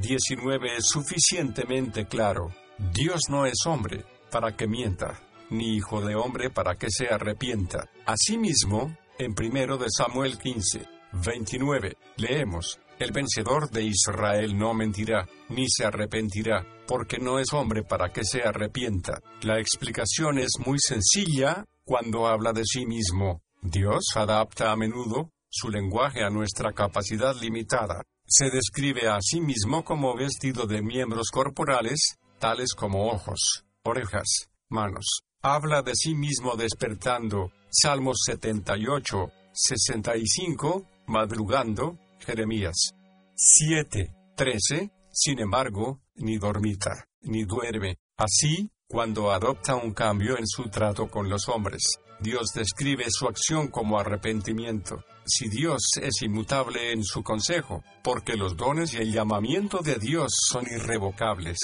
19 0.00 0.76
es 0.78 0.86
suficientemente 0.86 2.06
claro. 2.06 2.54
Dios 2.94 3.24
no 3.28 3.44
es 3.44 3.66
hombre 3.66 4.06
para 4.30 4.56
que 4.56 4.66
mienta, 4.66 5.20
ni 5.54 5.76
hijo 5.76 6.00
de 6.02 6.14
hombre 6.14 6.50
para 6.50 6.76
que 6.76 6.90
se 6.90 7.08
arrepienta. 7.08 7.88
Asimismo, 8.06 8.96
en 9.18 9.34
primero 9.34 9.78
de 9.78 9.86
Samuel 9.90 10.38
15, 10.38 10.86
29, 11.24 11.96
leemos, 12.16 12.80
el 12.98 13.12
vencedor 13.12 13.70
de 13.70 13.84
Israel 13.84 14.56
no 14.56 14.72
mentirá, 14.74 15.28
ni 15.48 15.68
se 15.68 15.84
arrepentirá, 15.84 16.64
porque 16.86 17.18
no 17.18 17.38
es 17.38 17.52
hombre 17.52 17.82
para 17.82 18.10
que 18.10 18.24
se 18.24 18.42
arrepienta. 18.42 19.20
La 19.42 19.58
explicación 19.58 20.38
es 20.38 20.52
muy 20.64 20.78
sencilla 20.78 21.64
cuando 21.84 22.26
habla 22.26 22.52
de 22.52 22.64
sí 22.64 22.86
mismo. 22.86 23.42
Dios 23.62 24.04
adapta 24.14 24.70
a 24.70 24.76
menudo 24.76 25.30
su 25.48 25.70
lenguaje 25.70 26.22
a 26.22 26.30
nuestra 26.30 26.72
capacidad 26.72 27.34
limitada. 27.40 28.02
Se 28.26 28.50
describe 28.50 29.08
a 29.08 29.18
sí 29.20 29.40
mismo 29.40 29.84
como 29.84 30.14
vestido 30.16 30.66
de 30.66 30.82
miembros 30.82 31.30
corporales, 31.32 32.16
tales 32.38 32.74
como 32.74 33.08
ojos, 33.08 33.64
orejas, 33.84 34.48
manos. 34.68 35.22
Habla 35.46 35.82
de 35.82 35.92
sí 35.94 36.14
mismo 36.14 36.56
despertando, 36.56 37.52
Salmos 37.68 38.22
78, 38.24 39.30
65, 39.52 40.86
madrugando, 41.08 41.98
Jeremías 42.18 42.94
7, 43.34 44.10
13, 44.34 44.90
sin 45.12 45.40
embargo, 45.40 46.00
ni 46.14 46.38
dormita, 46.38 47.08
ni 47.20 47.44
duerme. 47.44 47.98
Así, 48.16 48.70
cuando 48.88 49.32
adopta 49.32 49.74
un 49.74 49.92
cambio 49.92 50.38
en 50.38 50.46
su 50.46 50.70
trato 50.70 51.10
con 51.10 51.28
los 51.28 51.46
hombres, 51.50 51.82
Dios 52.20 52.52
describe 52.54 53.04
su 53.10 53.26
acción 53.26 53.68
como 53.68 53.98
arrepentimiento. 53.98 55.04
Si 55.26 55.50
Dios 55.50 55.82
es 56.00 56.22
inmutable 56.22 56.92
en 56.92 57.04
su 57.04 57.22
consejo, 57.22 57.84
porque 58.02 58.38
los 58.38 58.56
dones 58.56 58.94
y 58.94 58.96
el 58.96 59.12
llamamiento 59.12 59.80
de 59.80 59.96
Dios 59.96 60.32
son 60.50 60.64
irrevocables. 60.74 61.58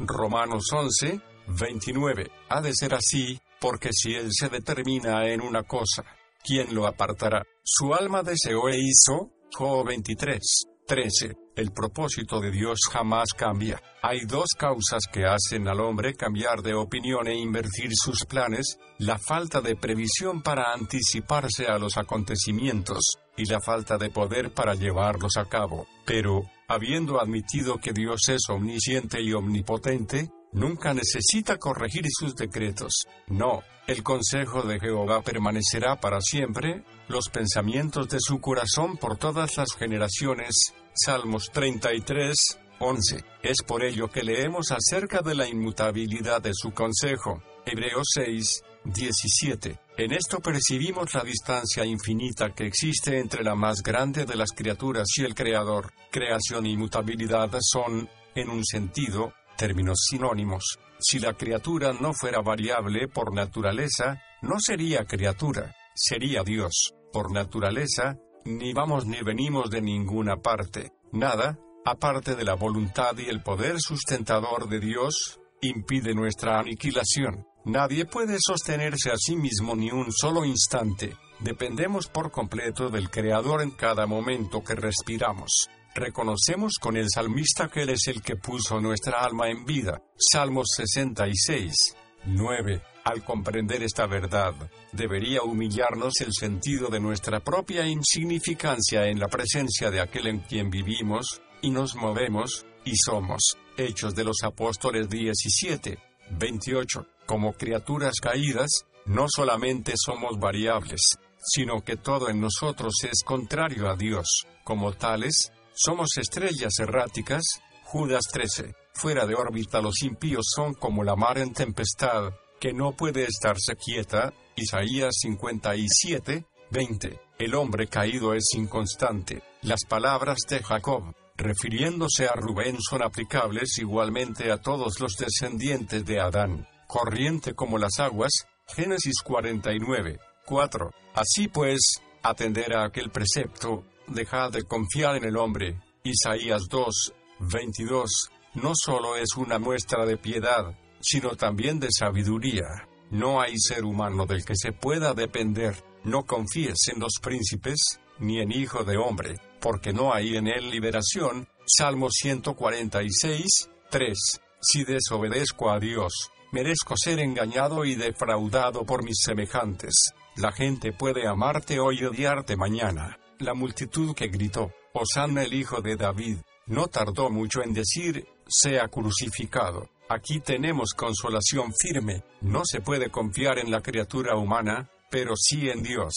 Romanos 0.00 0.64
11, 0.72 1.20
29. 1.48 2.30
Ha 2.48 2.60
de 2.60 2.72
ser 2.74 2.94
así, 2.94 3.40
porque 3.60 3.90
si 3.92 4.14
Él 4.14 4.28
se 4.30 4.48
determina 4.48 5.26
en 5.26 5.40
una 5.40 5.62
cosa, 5.62 6.04
¿quién 6.44 6.74
lo 6.74 6.86
apartará? 6.86 7.44
Su 7.62 7.94
alma 7.94 8.22
deseó 8.22 8.68
e 8.68 8.78
hizo, 8.78 9.30
Job 9.52 9.86
23, 9.86 10.40
13. 10.86 11.36
El 11.56 11.72
propósito 11.72 12.40
de 12.40 12.50
Dios 12.50 12.78
jamás 12.90 13.30
cambia. 13.36 13.82
Hay 14.00 14.20
dos 14.26 14.50
causas 14.56 15.02
que 15.12 15.26
hacen 15.26 15.66
al 15.68 15.80
hombre 15.80 16.14
cambiar 16.14 16.62
de 16.62 16.74
opinión 16.74 17.26
e 17.26 17.34
invertir 17.34 17.90
sus 17.92 18.24
planes, 18.24 18.78
la 18.98 19.18
falta 19.18 19.60
de 19.60 19.74
previsión 19.74 20.40
para 20.40 20.72
anticiparse 20.72 21.66
a 21.66 21.78
los 21.78 21.96
acontecimientos, 21.98 23.18
y 23.36 23.44
la 23.46 23.60
falta 23.60 23.98
de 23.98 24.10
poder 24.10 24.52
para 24.52 24.74
llevarlos 24.74 25.36
a 25.36 25.46
cabo. 25.46 25.86
Pero, 26.06 26.44
habiendo 26.68 27.20
admitido 27.20 27.78
que 27.78 27.92
Dios 27.92 28.28
es 28.28 28.48
omnisciente 28.48 29.20
y 29.20 29.32
omnipotente, 29.32 30.30
nunca 30.52 30.94
necesita 30.94 31.56
corregir 31.58 32.04
sus 32.08 32.34
decretos. 32.34 33.06
No, 33.28 33.62
el 33.86 34.02
consejo 34.02 34.62
de 34.62 34.78
Jehová 34.78 35.22
permanecerá 35.22 35.96
para 36.00 36.20
siempre, 36.20 36.84
los 37.08 37.28
pensamientos 37.30 38.08
de 38.08 38.18
su 38.20 38.40
corazón 38.40 38.96
por 38.96 39.16
todas 39.16 39.56
las 39.56 39.72
generaciones. 39.74 40.74
Salmos 40.94 41.50
33, 41.52 42.36
11. 42.80 43.24
Es 43.42 43.62
por 43.66 43.82
ello 43.82 44.08
que 44.08 44.22
leemos 44.22 44.72
acerca 44.72 45.20
de 45.20 45.34
la 45.34 45.48
inmutabilidad 45.48 46.42
de 46.42 46.52
su 46.54 46.72
consejo. 46.72 47.42
Hebreos 47.64 48.08
6, 48.14 48.62
17. 48.84 49.78
En 49.98 50.12
esto 50.12 50.38
percibimos 50.40 51.12
la 51.14 51.22
distancia 51.22 51.84
infinita 51.84 52.54
que 52.54 52.66
existe 52.66 53.18
entre 53.18 53.42
la 53.42 53.54
más 53.54 53.82
grande 53.82 54.24
de 54.24 54.36
las 54.36 54.52
criaturas 54.52 55.06
y 55.16 55.24
el 55.24 55.34
Creador. 55.34 55.92
Creación 56.10 56.66
y 56.66 56.76
mutabilidad 56.76 57.50
son, 57.60 58.08
en 58.34 58.48
un 58.48 58.64
sentido, 58.64 59.32
términos 59.58 59.98
sinónimos. 60.08 60.78
Si 61.00 61.18
la 61.18 61.34
criatura 61.34 61.92
no 61.92 62.14
fuera 62.14 62.40
variable 62.40 63.08
por 63.08 63.34
naturaleza, 63.34 64.22
no 64.40 64.56
sería 64.58 65.04
criatura, 65.04 65.74
sería 65.94 66.42
Dios. 66.44 66.94
Por 67.12 67.32
naturaleza, 67.32 68.16
ni 68.44 68.72
vamos 68.72 69.04
ni 69.04 69.20
venimos 69.20 69.68
de 69.68 69.82
ninguna 69.82 70.36
parte. 70.36 70.92
Nada, 71.12 71.58
aparte 71.84 72.36
de 72.36 72.44
la 72.44 72.54
voluntad 72.54 73.18
y 73.18 73.28
el 73.28 73.42
poder 73.42 73.80
sustentador 73.80 74.68
de 74.68 74.78
Dios, 74.78 75.40
impide 75.60 76.14
nuestra 76.14 76.60
aniquilación. 76.60 77.44
Nadie 77.64 78.06
puede 78.06 78.36
sostenerse 78.38 79.10
a 79.10 79.16
sí 79.16 79.36
mismo 79.36 79.74
ni 79.74 79.90
un 79.90 80.12
solo 80.12 80.44
instante. 80.44 81.16
Dependemos 81.40 82.06
por 82.06 82.30
completo 82.30 82.90
del 82.90 83.10
Creador 83.10 83.62
en 83.62 83.72
cada 83.72 84.06
momento 84.06 84.62
que 84.62 84.74
respiramos. 84.74 85.68
Reconocemos 85.94 86.74
con 86.80 86.96
el 86.96 87.06
salmista 87.12 87.68
que 87.68 87.82
Él 87.82 87.90
es 87.90 88.06
el 88.08 88.22
que 88.22 88.36
puso 88.36 88.80
nuestra 88.80 89.20
alma 89.20 89.48
en 89.48 89.64
vida. 89.64 90.02
Salmos 90.16 90.68
66, 90.76 91.96
9. 92.26 92.82
Al 93.04 93.24
comprender 93.24 93.82
esta 93.82 94.06
verdad, 94.06 94.54
debería 94.92 95.42
humillarnos 95.42 96.20
el 96.20 96.32
sentido 96.32 96.88
de 96.88 97.00
nuestra 97.00 97.40
propia 97.40 97.86
insignificancia 97.86 99.06
en 99.06 99.18
la 99.18 99.28
presencia 99.28 99.90
de 99.90 100.00
aquel 100.00 100.26
en 100.26 100.40
quien 100.40 100.68
vivimos, 100.68 101.40
y 101.62 101.70
nos 101.70 101.96
movemos, 101.96 102.66
y 102.84 102.92
somos. 102.96 103.56
Hechos 103.76 104.14
de 104.14 104.24
los 104.24 104.42
Apóstoles 104.42 105.08
17, 105.08 105.98
28. 106.32 107.06
Como 107.26 107.52
criaturas 107.54 108.14
caídas, 108.20 108.84
no 109.06 109.26
solamente 109.28 109.94
somos 109.96 110.38
variables, 110.38 111.00
sino 111.38 111.82
que 111.82 111.96
todo 111.96 112.28
en 112.28 112.40
nosotros 112.40 112.94
es 113.04 113.22
contrario 113.24 113.88
a 113.88 113.96
Dios. 113.96 114.46
Como 114.64 114.92
tales, 114.92 115.50
somos 115.78 116.16
estrellas 116.18 116.72
erráticas. 116.80 117.42
Judas 117.84 118.24
13, 118.32 118.74
Fuera 118.98 119.26
de 119.26 119.34
órbita 119.36 119.80
los 119.80 120.02
impíos 120.02 120.46
son 120.56 120.74
como 120.74 121.04
la 121.04 121.14
mar 121.14 121.38
en 121.38 121.52
tempestad, 121.52 122.32
que 122.58 122.72
no 122.72 122.96
puede 122.96 123.22
estarse 123.22 123.76
quieta. 123.76 124.34
Isaías 124.56 125.14
57, 125.20 126.44
20. 126.72 127.20
El 127.38 127.54
hombre 127.54 127.86
caído 127.86 128.34
es 128.34 128.46
inconstante. 128.56 129.40
Las 129.62 129.84
palabras 129.88 130.38
de 130.48 130.64
Jacob, 130.64 131.14
refiriéndose 131.36 132.26
a 132.26 132.32
Rubén, 132.32 132.78
son 132.80 133.04
aplicables 133.04 133.78
igualmente 133.78 134.50
a 134.50 134.56
todos 134.56 134.98
los 134.98 135.14
descendientes 135.14 136.04
de 136.04 136.18
Adán. 136.18 136.66
Corriente 136.88 137.54
como 137.54 137.78
las 137.78 138.00
aguas. 138.00 138.32
Génesis 138.66 139.22
49, 139.22 140.18
4. 140.44 140.90
Así 141.14 141.46
pues, 141.46 142.02
atender 142.24 142.74
a 142.74 142.84
aquel 142.84 143.10
precepto, 143.10 143.84
dejad 144.10 144.50
de 144.50 144.62
confiar 144.62 145.16
en 145.16 145.24
el 145.24 145.36
hombre. 145.36 145.80
Isaías 146.02 146.68
2, 146.68 147.14
22 147.40 148.30
no 148.54 148.72
solo 148.74 149.16
es 149.16 149.36
una 149.36 149.58
muestra 149.58 150.04
de 150.04 150.16
piedad, 150.16 150.76
sino 151.00 151.36
también 151.36 151.78
de 151.78 151.88
sabiduría. 151.90 152.88
No 153.10 153.40
hay 153.40 153.58
ser 153.58 153.84
humano 153.84 154.26
del 154.26 154.44
que 154.44 154.54
se 154.56 154.72
pueda 154.72 155.14
depender. 155.14 155.76
No 156.04 156.24
confíes 156.24 156.88
en 156.92 157.00
los 157.00 157.14
príncipes, 157.22 158.00
ni 158.18 158.40
en 158.40 158.52
hijo 158.52 158.84
de 158.84 158.96
hombre, 158.96 159.36
porque 159.60 159.92
no 159.92 160.12
hay 160.12 160.36
en 160.36 160.48
él 160.48 160.70
liberación. 160.70 161.48
Salmo 161.66 162.08
146, 162.10 163.70
3. 163.90 164.18
Si 164.60 164.84
desobedezco 164.84 165.70
a 165.70 165.78
Dios, 165.78 166.30
merezco 166.50 166.94
ser 166.96 167.20
engañado 167.20 167.84
y 167.84 167.94
defraudado 167.94 168.84
por 168.84 169.04
mis 169.04 169.18
semejantes. 169.24 170.12
La 170.36 170.52
gente 170.52 170.92
puede 170.92 171.26
amarte 171.26 171.78
hoy 171.78 172.00
y 172.00 172.04
odiarte 172.04 172.56
mañana. 172.56 173.18
La 173.38 173.54
multitud 173.54 174.14
que 174.16 174.26
gritó, 174.28 174.72
Hosanna 174.92 175.44
el 175.44 175.54
hijo 175.54 175.80
de 175.80 175.96
David, 175.96 176.38
no 176.66 176.88
tardó 176.88 177.30
mucho 177.30 177.62
en 177.62 177.72
decir, 177.72 178.26
sea 178.48 178.88
crucificado. 178.88 179.88
Aquí 180.08 180.40
tenemos 180.40 180.92
consolación 180.94 181.72
firme. 181.78 182.24
No 182.40 182.62
se 182.64 182.80
puede 182.80 183.10
confiar 183.10 183.58
en 183.58 183.70
la 183.70 183.80
criatura 183.80 184.36
humana, 184.36 184.90
pero 185.10 185.34
sí 185.36 185.70
en 185.70 185.82
Dios. 185.82 186.14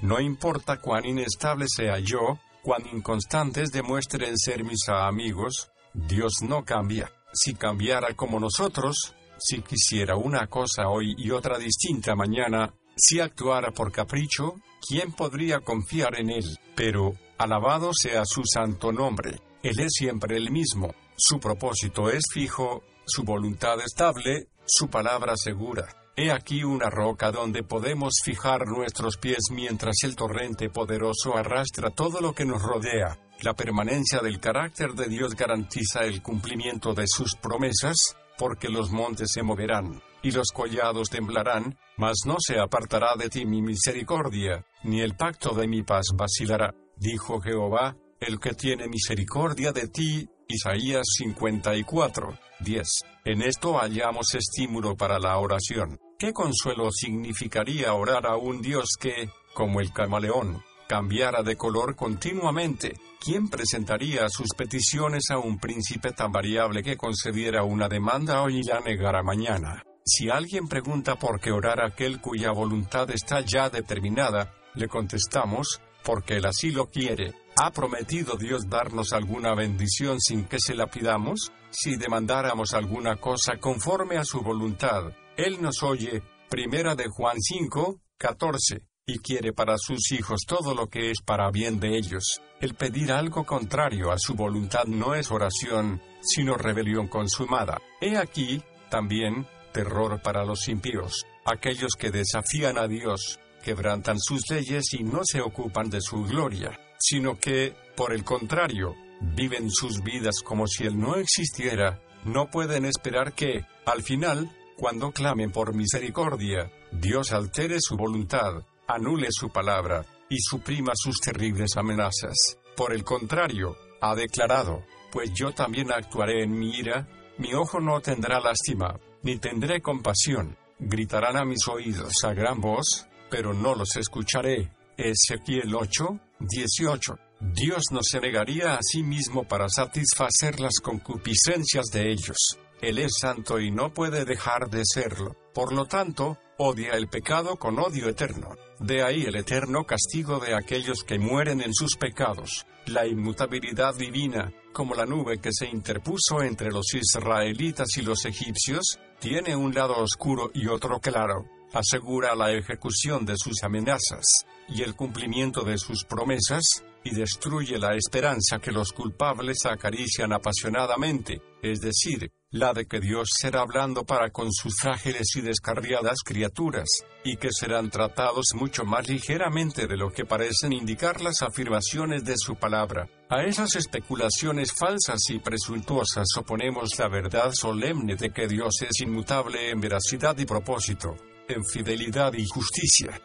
No 0.00 0.20
importa 0.20 0.80
cuán 0.80 1.04
inestable 1.04 1.66
sea 1.68 2.00
yo, 2.00 2.40
cuán 2.62 2.86
inconstantes 2.92 3.70
demuestren 3.70 4.36
ser 4.36 4.64
mis 4.64 4.88
amigos, 4.88 5.70
Dios 5.92 6.42
no 6.42 6.64
cambia. 6.64 7.12
Si 7.32 7.54
cambiara 7.54 8.14
como 8.14 8.40
nosotros, 8.40 9.14
si 9.38 9.62
quisiera 9.62 10.16
una 10.16 10.48
cosa 10.48 10.88
hoy 10.88 11.14
y 11.18 11.30
otra 11.30 11.58
distinta 11.58 12.16
mañana, 12.16 12.74
si 12.96 13.20
actuara 13.20 13.70
por 13.72 13.92
capricho, 13.92 14.54
¿quién 14.86 15.12
podría 15.12 15.60
confiar 15.60 16.18
en 16.18 16.30
él? 16.30 16.58
Pero, 16.74 17.14
alabado 17.38 17.90
sea 17.92 18.22
su 18.24 18.42
santo 18.44 18.92
nombre. 18.92 19.40
Él 19.62 19.80
es 19.80 19.92
siempre 19.94 20.36
el 20.36 20.50
mismo, 20.50 20.94
su 21.16 21.38
propósito 21.38 22.10
es 22.10 22.24
fijo, 22.32 22.82
su 23.06 23.22
voluntad 23.22 23.80
estable, 23.80 24.48
su 24.66 24.88
palabra 24.88 25.36
segura. 25.36 25.88
He 26.16 26.30
aquí 26.30 26.62
una 26.62 26.90
roca 26.90 27.32
donde 27.32 27.64
podemos 27.64 28.14
fijar 28.22 28.66
nuestros 28.66 29.16
pies 29.16 29.50
mientras 29.50 29.96
el 30.04 30.14
torrente 30.14 30.70
poderoso 30.70 31.36
arrastra 31.36 31.90
todo 31.90 32.20
lo 32.20 32.34
que 32.34 32.44
nos 32.44 32.62
rodea. 32.62 33.18
La 33.42 33.54
permanencia 33.54 34.20
del 34.20 34.38
carácter 34.38 34.92
de 34.92 35.08
Dios 35.08 35.34
garantiza 35.34 36.04
el 36.04 36.22
cumplimiento 36.22 36.94
de 36.94 37.06
sus 37.08 37.34
promesas, 37.34 37.96
porque 38.38 38.68
los 38.68 38.90
montes 38.90 39.30
se 39.32 39.42
moverán, 39.42 40.00
y 40.24 40.30
los 40.30 40.50
collados 40.52 41.10
temblarán, 41.10 41.78
mas 41.98 42.22
no 42.24 42.36
se 42.38 42.58
apartará 42.58 43.14
de 43.16 43.28
ti 43.28 43.44
mi 43.44 43.60
misericordia, 43.60 44.64
ni 44.82 45.02
el 45.02 45.14
pacto 45.14 45.54
de 45.54 45.68
mi 45.68 45.82
paz 45.82 46.06
vacilará, 46.14 46.74
dijo 46.96 47.40
Jehová, 47.40 47.96
el 48.18 48.40
que 48.40 48.54
tiene 48.54 48.88
misericordia 48.88 49.70
de 49.70 49.88
ti, 49.88 50.26
Isaías 50.48 51.04
54, 51.18 52.38
10. 52.60 52.88
En 53.26 53.42
esto 53.42 53.74
hallamos 53.78 54.34
estímulo 54.34 54.96
para 54.96 55.18
la 55.18 55.36
oración. 55.38 56.00
¿Qué 56.18 56.32
consuelo 56.32 56.90
significaría 56.90 57.92
orar 57.92 58.26
a 58.26 58.36
un 58.36 58.62
Dios 58.62 58.96
que, 58.98 59.28
como 59.52 59.80
el 59.80 59.92
camaleón, 59.92 60.62
cambiara 60.88 61.42
de 61.42 61.56
color 61.56 61.96
continuamente? 61.96 62.94
¿Quién 63.22 63.48
presentaría 63.48 64.26
sus 64.30 64.48
peticiones 64.56 65.24
a 65.30 65.38
un 65.38 65.58
príncipe 65.58 66.12
tan 66.12 66.32
variable 66.32 66.82
que 66.82 66.96
concediera 66.96 67.62
una 67.62 67.88
demanda 67.88 68.42
hoy 68.42 68.60
y 68.60 68.62
la 68.62 68.80
negara 68.80 69.22
mañana? 69.22 69.82
Si 70.06 70.28
alguien 70.28 70.68
pregunta 70.68 71.16
por 71.16 71.40
qué 71.40 71.50
orar 71.50 71.80
a 71.80 71.86
aquel 71.86 72.20
cuya 72.20 72.52
voluntad 72.52 73.10
está 73.10 73.40
ya 73.40 73.70
determinada, 73.70 74.52
le 74.74 74.86
contestamos, 74.86 75.80
porque 76.02 76.36
él 76.36 76.44
así 76.44 76.70
lo 76.70 76.90
quiere. 76.90 77.32
¿Ha 77.56 77.70
prometido 77.70 78.36
Dios 78.36 78.68
darnos 78.68 79.14
alguna 79.14 79.54
bendición 79.54 80.20
sin 80.20 80.44
que 80.44 80.58
se 80.58 80.74
la 80.74 80.88
pidamos? 80.88 81.52
Si 81.70 81.96
demandáramos 81.96 82.74
alguna 82.74 83.16
cosa 83.16 83.56
conforme 83.58 84.18
a 84.18 84.24
su 84.24 84.42
voluntad, 84.42 85.12
Él 85.36 85.62
nos 85.62 85.82
oye. 85.82 86.22
Primera 86.50 86.94
de 86.94 87.08
Juan 87.08 87.40
5, 87.40 88.00
14. 88.18 88.82
Y 89.06 89.18
quiere 89.20 89.52
para 89.52 89.76
sus 89.78 90.12
hijos 90.12 90.42
todo 90.46 90.74
lo 90.74 90.88
que 90.88 91.10
es 91.10 91.22
para 91.22 91.50
bien 91.50 91.80
de 91.80 91.96
ellos. 91.96 92.42
El 92.60 92.74
pedir 92.74 93.10
algo 93.10 93.44
contrario 93.44 94.12
a 94.12 94.18
su 94.18 94.34
voluntad 94.34 94.84
no 94.84 95.14
es 95.14 95.30
oración, 95.30 96.02
sino 96.20 96.56
rebelión 96.56 97.08
consumada. 97.08 97.80
He 98.00 98.16
aquí, 98.16 98.62
también, 98.90 99.46
terror 99.74 100.22
para 100.22 100.44
los 100.44 100.68
impíos, 100.68 101.26
aquellos 101.44 101.92
que 101.98 102.12
desafían 102.12 102.78
a 102.78 102.86
Dios, 102.86 103.40
quebrantan 103.62 104.18
sus 104.20 104.48
leyes 104.48 104.84
y 104.92 105.02
no 105.02 105.20
se 105.24 105.40
ocupan 105.40 105.90
de 105.90 106.00
su 106.00 106.24
gloria, 106.24 106.78
sino 106.98 107.38
que, 107.38 107.74
por 107.96 108.12
el 108.12 108.24
contrario, 108.24 108.94
viven 109.20 109.70
sus 109.70 110.02
vidas 110.02 110.36
como 110.44 110.66
si 110.66 110.84
Él 110.84 110.98
no 110.98 111.16
existiera, 111.16 112.00
no 112.24 112.50
pueden 112.50 112.84
esperar 112.84 113.32
que, 113.34 113.66
al 113.84 114.02
final, 114.02 114.50
cuando 114.76 115.10
clamen 115.10 115.50
por 115.50 115.74
misericordia, 115.74 116.70
Dios 116.92 117.32
altere 117.32 117.78
su 117.80 117.96
voluntad, 117.96 118.62
anule 118.86 119.28
su 119.30 119.50
palabra, 119.50 120.04
y 120.28 120.36
suprima 120.38 120.92
sus 120.94 121.20
terribles 121.20 121.76
amenazas. 121.76 122.58
Por 122.76 122.92
el 122.92 123.04
contrario, 123.04 123.76
ha 124.00 124.14
declarado, 124.14 124.84
pues 125.10 125.32
yo 125.34 125.52
también 125.52 125.92
actuaré 125.92 126.44
en 126.44 126.52
mi 126.52 126.76
ira, 126.76 127.08
mi 127.38 127.54
ojo 127.54 127.80
no 127.80 128.00
tendrá 128.00 128.40
lástima, 128.40 128.98
ni 129.24 129.38
tendré 129.38 129.80
compasión, 129.80 130.56
gritarán 130.78 131.36
a 131.36 131.44
mis 131.44 131.66
oídos 131.66 132.22
a 132.24 132.34
gran 132.34 132.60
voz, 132.60 133.08
pero 133.30 133.52
no 133.52 133.74
los 133.74 133.96
escucharé. 133.96 134.70
Ezequiel 134.96 135.74
8, 135.74 136.20
18. 136.38 137.18
Dios 137.40 137.84
no 137.90 138.00
se 138.02 138.20
negaría 138.20 138.74
a 138.74 138.78
sí 138.80 139.02
mismo 139.02 139.44
para 139.44 139.68
satisfacer 139.68 140.60
las 140.60 140.78
concupiscencias 140.80 141.86
de 141.86 142.12
ellos. 142.12 142.36
Él 142.80 142.98
es 142.98 143.12
santo 143.20 143.58
y 143.58 143.70
no 143.70 143.92
puede 143.92 144.24
dejar 144.24 144.68
de 144.68 144.82
serlo. 144.84 145.34
Por 145.54 145.72
lo 145.72 145.86
tanto, 145.86 146.38
odia 146.58 146.92
el 146.92 147.08
pecado 147.08 147.56
con 147.56 147.78
odio 147.78 148.08
eterno. 148.08 148.50
De 148.78 149.02
ahí 149.02 149.22
el 149.22 149.36
eterno 149.36 149.84
castigo 149.84 150.38
de 150.38 150.54
aquellos 150.54 151.02
que 151.02 151.18
mueren 151.18 151.62
en 151.62 151.72
sus 151.72 151.96
pecados. 151.96 152.66
La 152.86 153.06
inmutabilidad 153.06 153.94
divina, 153.94 154.52
como 154.72 154.94
la 154.94 155.06
nube 155.06 155.38
que 155.38 155.50
se 155.52 155.66
interpuso 155.66 156.42
entre 156.42 156.70
los 156.70 156.92
israelitas 156.92 157.96
y 157.96 158.02
los 158.02 158.26
egipcios, 158.26 158.98
tiene 159.18 159.56
un 159.56 159.74
lado 159.74 159.96
oscuro 159.96 160.50
y 160.54 160.66
otro 160.66 161.00
claro 161.00 161.46
asegura 161.74 162.34
la 162.34 162.52
ejecución 162.52 163.26
de 163.26 163.36
sus 163.36 163.62
amenazas 163.62 164.24
y 164.68 164.82
el 164.82 164.94
cumplimiento 164.94 165.62
de 165.62 165.76
sus 165.76 166.04
promesas, 166.04 166.62
y 167.04 167.14
destruye 167.14 167.78
la 167.78 167.94
esperanza 167.94 168.58
que 168.58 168.72
los 168.72 168.92
culpables 168.92 169.58
acarician 169.66 170.32
apasionadamente, 170.32 171.40
es 171.62 171.80
decir, 171.80 172.30
la 172.50 172.72
de 172.72 172.86
que 172.86 173.00
Dios 173.00 173.28
será 173.38 173.60
hablando 173.60 174.04
para 174.04 174.30
con 174.30 174.52
sus 174.52 174.76
frágiles 174.80 175.36
y 175.36 175.40
descarriadas 175.40 176.18
criaturas, 176.24 176.88
y 177.24 177.36
que 177.36 177.50
serán 177.52 177.90
tratados 177.90 178.46
mucho 178.54 178.84
más 178.84 179.08
ligeramente 179.08 179.86
de 179.86 179.96
lo 179.96 180.10
que 180.10 180.24
parecen 180.24 180.72
indicar 180.72 181.20
las 181.20 181.42
afirmaciones 181.42 182.24
de 182.24 182.36
su 182.36 182.56
palabra. 182.56 183.08
A 183.28 183.44
esas 183.44 183.74
especulaciones 183.76 184.72
falsas 184.72 185.20
y 185.30 185.38
presuntuosas 185.38 186.26
oponemos 186.38 186.98
la 186.98 187.08
verdad 187.08 187.52
solemne 187.52 188.16
de 188.16 188.30
que 188.30 188.46
Dios 188.46 188.82
es 188.82 189.00
inmutable 189.00 189.70
en 189.70 189.80
veracidad 189.80 190.38
y 190.38 190.44
propósito 190.44 191.16
en 191.48 191.64
fidelidad 191.64 192.32
y 192.34 192.46
justicia. 192.46 193.20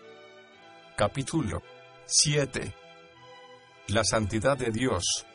Capítulo 0.95 1.61
7. 2.06 2.78
La 3.90 4.03
santidad 4.03 4.56
de 4.56 4.70
Dios. 4.70 5.26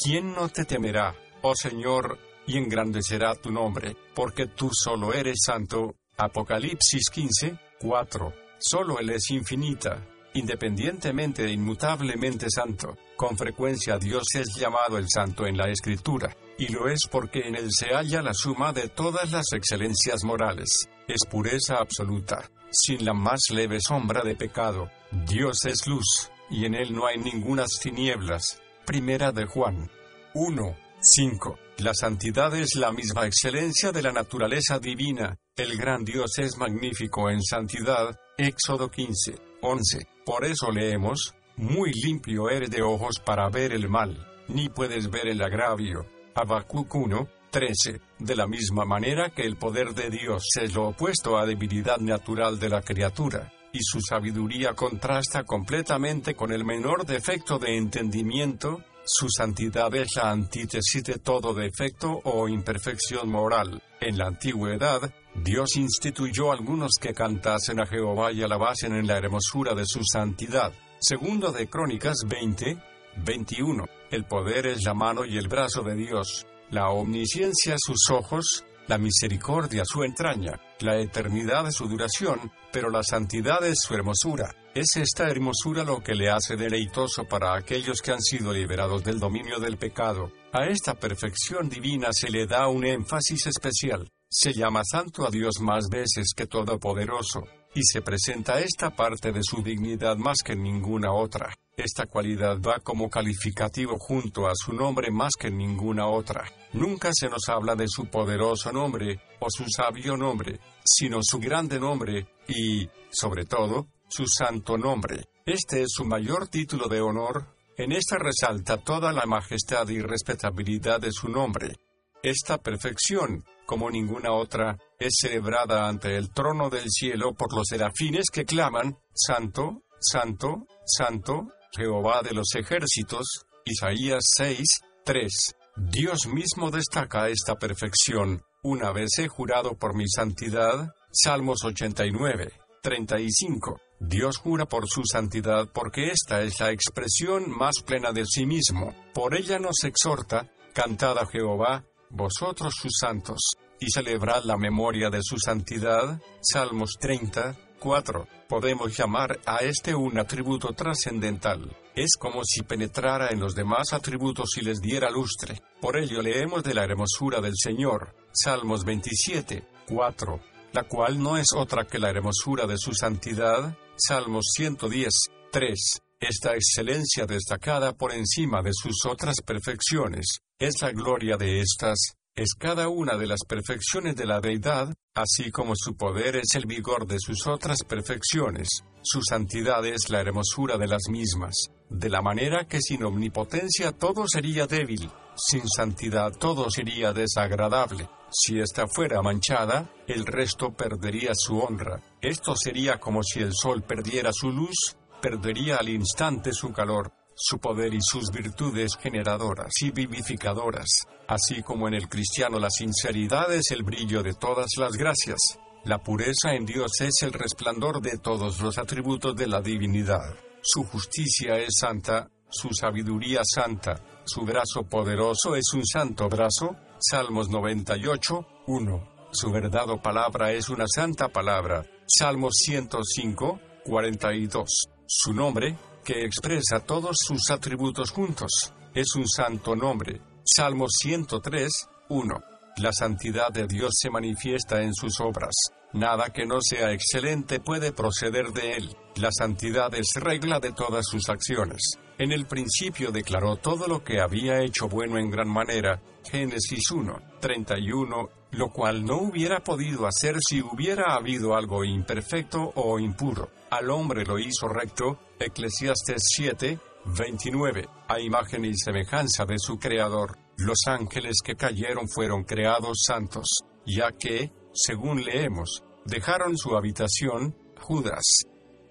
¿Quién 0.00 0.32
no 0.32 0.48
te 0.48 0.64
temerá, 0.64 1.12
oh 1.42 1.56
Señor, 1.56 2.16
y 2.46 2.56
engrandecerá 2.56 3.34
tu 3.34 3.50
nombre, 3.50 3.96
porque 4.14 4.46
tú 4.46 4.70
solo 4.72 5.12
eres 5.12 5.38
santo? 5.44 5.96
Apocalipsis 6.16 7.10
15, 7.10 7.58
4. 7.80 8.32
Solo 8.60 9.00
Él 9.00 9.10
es 9.10 9.28
infinita, 9.30 10.06
independientemente 10.34 11.44
e 11.44 11.50
inmutablemente 11.50 12.46
santo. 12.48 12.96
Con 13.16 13.36
frecuencia 13.36 13.98
Dios 13.98 14.22
es 14.34 14.54
llamado 14.56 14.96
el 14.96 15.08
santo 15.08 15.44
en 15.44 15.56
la 15.56 15.68
Escritura, 15.68 16.36
y 16.58 16.68
lo 16.68 16.88
es 16.88 17.08
porque 17.10 17.40
en 17.48 17.56
Él 17.56 17.70
se 17.70 17.88
halla 17.88 18.22
la 18.22 18.34
suma 18.34 18.72
de 18.72 18.88
todas 18.88 19.32
las 19.32 19.52
excelencias 19.52 20.22
morales. 20.22 20.88
Es 21.08 21.26
pureza 21.28 21.78
absoluta, 21.78 22.48
sin 22.70 23.04
la 23.04 23.14
más 23.14 23.50
leve 23.50 23.78
sombra 23.80 24.22
de 24.22 24.36
pecado. 24.36 24.88
Dios 25.26 25.64
es 25.64 25.88
luz, 25.88 26.30
y 26.52 26.66
en 26.66 26.74
Él 26.74 26.94
no 26.94 27.06
hay 27.06 27.18
ningunas 27.18 27.80
tinieblas. 27.82 28.60
Primera 28.84 29.32
de 29.32 29.46
Juan 29.46 29.90
1, 30.34 30.76
5. 31.00 31.58
La 31.78 31.94
santidad 31.94 32.54
es 32.54 32.76
la 32.76 32.92
misma 32.92 33.26
excelencia 33.26 33.90
de 33.90 34.02
la 34.02 34.12
naturaleza 34.12 34.78
divina. 34.78 35.36
El 35.56 35.76
gran 35.76 36.04
Dios 36.04 36.38
es 36.38 36.56
magnífico 36.58 37.30
en 37.30 37.42
santidad. 37.42 38.18
Éxodo 38.36 38.90
15. 38.90 39.34
11. 39.62 40.06
Por 40.24 40.44
eso 40.44 40.70
leemos, 40.70 41.34
muy 41.56 41.92
limpio 41.92 42.50
eres 42.50 42.70
de 42.70 42.82
ojos 42.82 43.16
para 43.24 43.48
ver 43.48 43.72
el 43.72 43.88
mal, 43.88 44.28
ni 44.48 44.68
puedes 44.68 45.10
ver 45.10 45.28
el 45.28 45.42
agravio. 45.42 46.06
Habacuc 46.34 46.94
1, 46.94 47.28
13. 47.50 48.00
De 48.18 48.36
la 48.36 48.46
misma 48.46 48.84
manera 48.84 49.30
que 49.30 49.42
el 49.42 49.56
poder 49.56 49.94
de 49.94 50.10
Dios 50.10 50.44
es 50.60 50.74
lo 50.74 50.88
opuesto 50.88 51.38
a 51.38 51.46
debilidad 51.46 51.98
natural 51.98 52.58
de 52.58 52.68
la 52.68 52.82
criatura, 52.82 53.52
y 53.72 53.78
su 53.82 54.00
sabiduría 54.00 54.74
contrasta 54.74 55.44
completamente 55.44 56.34
con 56.34 56.52
el 56.52 56.64
menor 56.64 57.06
defecto 57.06 57.58
de 57.58 57.76
entendimiento, 57.76 58.82
su 59.04 59.28
santidad 59.28 59.92
es 59.94 60.14
la 60.16 60.30
antítesis 60.30 61.02
de 61.02 61.14
todo 61.14 61.54
defecto 61.54 62.20
o 62.24 62.48
imperfección 62.48 63.30
moral. 63.30 63.82
En 64.00 64.16
la 64.18 64.26
antigüedad, 64.26 65.12
Dios 65.34 65.76
instituyó 65.76 66.52
algunos 66.52 66.92
que 67.00 67.14
cantasen 67.14 67.80
a 67.80 67.86
Jehová 67.86 68.30
y 68.30 68.42
alabasen 68.42 68.94
en 68.94 69.06
la 69.06 69.16
hermosura 69.16 69.74
de 69.74 69.86
su 69.86 70.04
santidad. 70.04 70.72
Segundo 71.00 71.50
de 71.50 71.68
Crónicas 71.68 72.18
20, 72.28 72.76
21. 73.24 73.84
El 74.10 74.24
poder 74.24 74.66
es 74.66 74.84
la 74.84 74.94
mano 74.94 75.24
y 75.24 75.38
el 75.38 75.48
brazo 75.48 75.82
de 75.82 75.96
Dios, 75.96 76.46
la 76.70 76.90
omnisciencia 76.90 77.76
sus 77.78 78.08
ojos, 78.10 78.64
la 78.88 78.98
misericordia 78.98 79.84
su 79.84 80.02
entraña, 80.02 80.58
la 80.80 80.98
eternidad 80.98 81.70
su 81.70 81.88
duración, 81.88 82.52
pero 82.72 82.90
la 82.90 83.02
santidad 83.02 83.64
es 83.64 83.78
su 83.80 83.94
hermosura. 83.94 84.54
Es 84.74 84.96
esta 84.96 85.28
hermosura 85.28 85.84
lo 85.84 86.02
que 86.02 86.14
le 86.14 86.30
hace 86.30 86.56
deleitoso 86.56 87.24
para 87.24 87.54
aquellos 87.54 88.00
que 88.00 88.12
han 88.12 88.22
sido 88.22 88.52
liberados 88.52 89.04
del 89.04 89.20
dominio 89.20 89.58
del 89.58 89.76
pecado. 89.76 90.32
A 90.52 90.66
esta 90.66 90.94
perfección 90.94 91.68
divina 91.68 92.08
se 92.12 92.30
le 92.30 92.46
da 92.46 92.68
un 92.68 92.84
énfasis 92.84 93.46
especial. 93.46 94.08
Se 94.30 94.52
llama 94.52 94.82
santo 94.84 95.26
a 95.26 95.30
Dios 95.30 95.60
más 95.60 95.88
veces 95.90 96.32
que 96.34 96.46
todopoderoso, 96.46 97.42
y 97.74 97.82
se 97.82 98.00
presenta 98.00 98.60
esta 98.60 98.90
parte 98.90 99.30
de 99.30 99.42
su 99.42 99.62
dignidad 99.62 100.16
más 100.16 100.38
que 100.42 100.56
ninguna 100.56 101.12
otra. 101.12 101.54
Esta 101.76 102.04
cualidad 102.04 102.58
va 102.60 102.80
como 102.80 103.08
calificativo 103.08 103.96
junto 103.98 104.46
a 104.46 104.52
su 104.54 104.74
nombre 104.74 105.10
más 105.10 105.32
que 105.38 105.50
ninguna 105.50 106.06
otra. 106.06 106.44
Nunca 106.74 107.10
se 107.12 107.30
nos 107.30 107.48
habla 107.48 107.74
de 107.74 107.86
su 107.88 108.06
poderoso 108.06 108.70
nombre 108.72 109.20
o 109.40 109.46
su 109.48 109.64
sabio 109.74 110.16
nombre, 110.16 110.60
sino 110.84 111.20
su 111.22 111.38
grande 111.38 111.80
nombre 111.80 112.26
y, 112.46 112.86
sobre 113.10 113.46
todo, 113.46 113.88
su 114.06 114.26
santo 114.26 114.76
nombre. 114.76 115.24
Este 115.46 115.82
es 115.82 115.88
su 115.94 116.04
mayor 116.04 116.48
título 116.48 116.88
de 116.88 117.00
honor. 117.00 117.46
En 117.78 117.92
esta 117.92 118.18
resalta 118.18 118.76
toda 118.76 119.10
la 119.10 119.24
majestad 119.24 119.88
y 119.88 120.00
respetabilidad 120.00 121.00
de 121.00 121.10
su 121.10 121.28
nombre. 121.28 121.76
Esta 122.22 122.58
perfección, 122.58 123.44
como 123.64 123.90
ninguna 123.90 124.32
otra, 124.32 124.78
es 124.98 125.14
celebrada 125.20 125.88
ante 125.88 126.16
el 126.16 126.30
trono 126.30 126.68
del 126.68 126.88
cielo 126.90 127.32
por 127.32 127.52
los 127.56 127.66
serafines 127.66 128.26
que 128.30 128.44
claman, 128.44 128.98
Santo, 129.14 129.82
Santo, 129.98 130.66
Santo, 130.84 131.48
Jehová 131.76 132.20
de 132.22 132.34
los 132.34 132.54
ejércitos. 132.54 133.46
Isaías 133.64 134.22
6, 134.36 134.66
3. 135.04 135.56
Dios 135.76 136.26
mismo 136.26 136.70
destaca 136.70 137.28
esta 137.28 137.56
perfección. 137.56 138.42
Una 138.62 138.92
vez 138.92 139.10
he 139.18 139.28
jurado 139.28 139.74
por 139.76 139.94
mi 139.94 140.08
santidad. 140.08 140.94
Salmos 141.10 141.64
89, 141.64 142.52
35. 142.82 143.80
Dios 144.00 144.36
jura 144.36 144.66
por 144.66 144.88
su 144.88 145.02
santidad 145.04 145.68
porque 145.72 146.10
esta 146.10 146.42
es 146.42 146.60
la 146.60 146.72
expresión 146.72 147.50
más 147.50 147.76
plena 147.86 148.12
de 148.12 148.24
sí 148.26 148.44
mismo. 148.44 148.94
Por 149.14 149.34
ella 149.34 149.58
nos 149.58 149.84
exhorta, 149.84 150.50
cantad 150.74 151.18
a 151.18 151.26
Jehová, 151.26 151.84
vosotros 152.10 152.74
sus 152.80 152.92
santos, 153.00 153.40
y 153.80 153.86
celebrad 153.90 154.44
la 154.44 154.56
memoria 154.56 155.08
de 155.08 155.20
su 155.22 155.38
santidad. 155.38 156.20
Salmos 156.40 156.96
30, 157.00 157.56
4. 157.82 158.28
Podemos 158.48 158.96
llamar 158.96 159.40
a 159.44 159.58
este 159.58 159.92
un 159.92 160.16
atributo 160.16 160.72
trascendental. 160.72 161.76
Es 161.96 162.12
como 162.16 162.44
si 162.44 162.62
penetrara 162.62 163.30
en 163.30 163.40
los 163.40 163.56
demás 163.56 163.92
atributos 163.92 164.50
y 164.56 164.60
les 164.62 164.80
diera 164.80 165.10
lustre. 165.10 165.60
Por 165.80 165.96
ello 165.96 166.22
leemos 166.22 166.62
de 166.62 166.74
la 166.74 166.84
hermosura 166.84 167.40
del 167.40 167.54
Señor. 167.56 168.14
Salmos 168.32 168.84
27, 168.84 169.66
4. 169.88 170.40
La 170.72 170.84
cual 170.84 171.20
no 171.20 171.36
es 171.36 171.48
otra 171.54 171.84
que 171.84 171.98
la 171.98 172.10
hermosura 172.10 172.66
de 172.66 172.78
su 172.78 172.94
santidad, 172.94 173.76
Salmos 173.96 174.52
110, 174.56 175.12
3. 175.50 176.02
Esta 176.20 176.54
excelencia 176.54 177.26
destacada 177.26 177.92
por 177.94 178.12
encima 178.12 178.62
de 178.62 178.70
sus 178.72 179.04
otras 179.06 179.42
perfecciones, 179.44 180.38
es 180.56 180.80
la 180.80 180.92
gloria 180.92 181.36
de 181.36 181.60
estas, 181.60 182.14
es 182.34 182.54
cada 182.54 182.88
una 182.88 183.16
de 183.16 183.26
las 183.26 183.40
perfecciones 183.46 184.16
de 184.16 184.24
la 184.24 184.40
deidad, 184.40 184.94
así 185.14 185.50
como 185.50 185.74
su 185.76 185.96
poder 185.96 186.36
es 186.36 186.54
el 186.54 186.64
vigor 186.64 187.06
de 187.06 187.18
sus 187.18 187.46
otras 187.46 187.84
perfecciones, 187.84 188.68
su 189.02 189.20
santidad 189.22 189.84
es 189.84 190.08
la 190.08 190.20
hermosura 190.20 190.78
de 190.78 190.86
las 190.86 191.02
mismas, 191.10 191.54
de 191.90 192.08
la 192.08 192.22
manera 192.22 192.66
que 192.66 192.80
sin 192.80 193.04
omnipotencia 193.04 193.92
todo 193.92 194.26
sería 194.26 194.66
débil, 194.66 195.10
sin 195.36 195.68
santidad 195.68 196.32
todo 196.32 196.70
sería 196.70 197.12
desagradable. 197.12 198.08
Si 198.30 198.58
ésta 198.58 198.86
fuera 198.86 199.20
manchada, 199.20 199.90
el 200.06 200.24
resto 200.24 200.74
perdería 200.74 201.32
su 201.34 201.58
honra. 201.58 202.00
Esto 202.22 202.56
sería 202.56 202.98
como 202.98 203.22
si 203.22 203.40
el 203.40 203.52
sol 203.52 203.82
perdiera 203.82 204.30
su 204.32 204.50
luz, 204.50 204.96
perdería 205.20 205.76
al 205.76 205.90
instante 205.90 206.52
su 206.54 206.72
calor, 206.72 207.12
su 207.34 207.58
poder 207.58 207.94
y 207.94 208.00
sus 208.00 208.30
virtudes 208.30 208.96
generadoras 209.00 209.72
y 209.80 209.90
vivificadoras. 209.90 210.88
Así 211.28 211.62
como 211.62 211.88
en 211.88 211.94
el 211.94 212.08
cristiano 212.08 212.58
la 212.58 212.70
sinceridad 212.70 213.52
es 213.52 213.70
el 213.70 213.82
brillo 213.82 214.22
de 214.22 214.34
todas 214.34 214.70
las 214.78 214.92
gracias, 214.92 215.58
la 215.84 215.98
pureza 215.98 216.54
en 216.54 216.64
Dios 216.64 216.92
es 217.00 217.22
el 217.22 217.32
resplandor 217.32 218.00
de 218.00 218.16
todos 218.18 218.60
los 218.60 218.78
atributos 218.78 219.34
de 219.34 219.48
la 219.48 219.60
divinidad. 219.60 220.36
Su 220.62 220.84
justicia 220.84 221.58
es 221.58 221.78
santa, 221.80 222.30
su 222.48 222.68
sabiduría 222.72 223.40
santa, 223.44 224.00
su 224.24 224.42
brazo 224.42 224.84
poderoso 224.84 225.56
es 225.56 225.72
un 225.74 225.84
santo 225.84 226.28
brazo. 226.28 226.76
Salmos 227.00 227.48
98, 227.48 228.46
1. 228.68 229.08
Su 229.32 229.50
verdad 229.50 229.90
o 229.90 230.00
palabra 230.00 230.52
es 230.52 230.68
una 230.68 230.84
santa 230.86 231.26
palabra. 231.26 231.84
Salmos 232.06 232.52
105, 232.58 233.58
42. 233.84 234.88
Su 235.04 235.32
nombre, 235.32 235.76
que 236.02 236.24
expresa 236.24 236.80
todos 236.80 237.16
sus 237.18 237.50
atributos 237.50 238.10
juntos, 238.10 238.72
es 238.94 239.14
un 239.16 239.26
santo 239.26 239.74
nombre. 239.76 240.20
Salmos 240.44 240.92
103, 241.00 241.88
1. 242.08 242.44
La 242.78 242.92
santidad 242.92 243.50
de 243.50 243.66
Dios 243.66 243.92
se 244.00 244.10
manifiesta 244.10 244.82
en 244.82 244.94
sus 244.94 245.20
obras. 245.20 245.54
Nada 245.92 246.30
que 246.30 246.46
no 246.46 246.58
sea 246.60 246.92
excelente 246.92 247.60
puede 247.60 247.92
proceder 247.92 248.52
de 248.52 248.72
él. 248.72 248.96
La 249.16 249.30
santidad 249.30 249.94
es 249.94 250.08
regla 250.14 250.58
de 250.58 250.72
todas 250.72 251.06
sus 251.06 251.28
acciones. 251.28 251.98
En 252.18 252.32
el 252.32 252.46
principio 252.46 253.10
declaró 253.10 253.56
todo 253.56 253.86
lo 253.86 254.02
que 254.02 254.20
había 254.20 254.60
hecho 254.60 254.88
bueno 254.88 255.18
en 255.18 255.30
gran 255.30 255.48
manera, 255.48 256.00
Génesis 256.30 256.90
1, 256.90 257.20
31, 257.40 258.28
lo 258.52 258.68
cual 258.70 259.04
no 259.04 259.18
hubiera 259.18 259.60
podido 259.60 260.06
hacer 260.06 260.36
si 260.40 260.62
hubiera 260.62 261.14
habido 261.14 261.54
algo 261.54 261.84
imperfecto 261.84 262.72
o 262.74 262.98
impuro. 262.98 263.50
Al 263.70 263.90
hombre 263.90 264.24
lo 264.24 264.38
hizo 264.38 264.68
recto, 264.68 265.18
Eclesiastes 265.44 266.22
7, 266.36 266.78
29, 267.04 267.88
a 268.08 268.20
imagen 268.20 268.64
y 268.64 268.76
semejanza 268.76 269.44
de 269.44 269.58
su 269.58 269.76
Creador. 269.76 270.38
Los 270.56 270.78
ángeles 270.86 271.38
que 271.44 271.56
cayeron 271.56 272.08
fueron 272.08 272.44
creados 272.44 273.02
santos, 273.06 273.48
ya 273.84 274.12
que, 274.12 274.52
según 274.72 275.24
leemos, 275.24 275.82
dejaron 276.04 276.56
su 276.56 276.76
habitación, 276.76 277.56
Judas. 277.80 278.22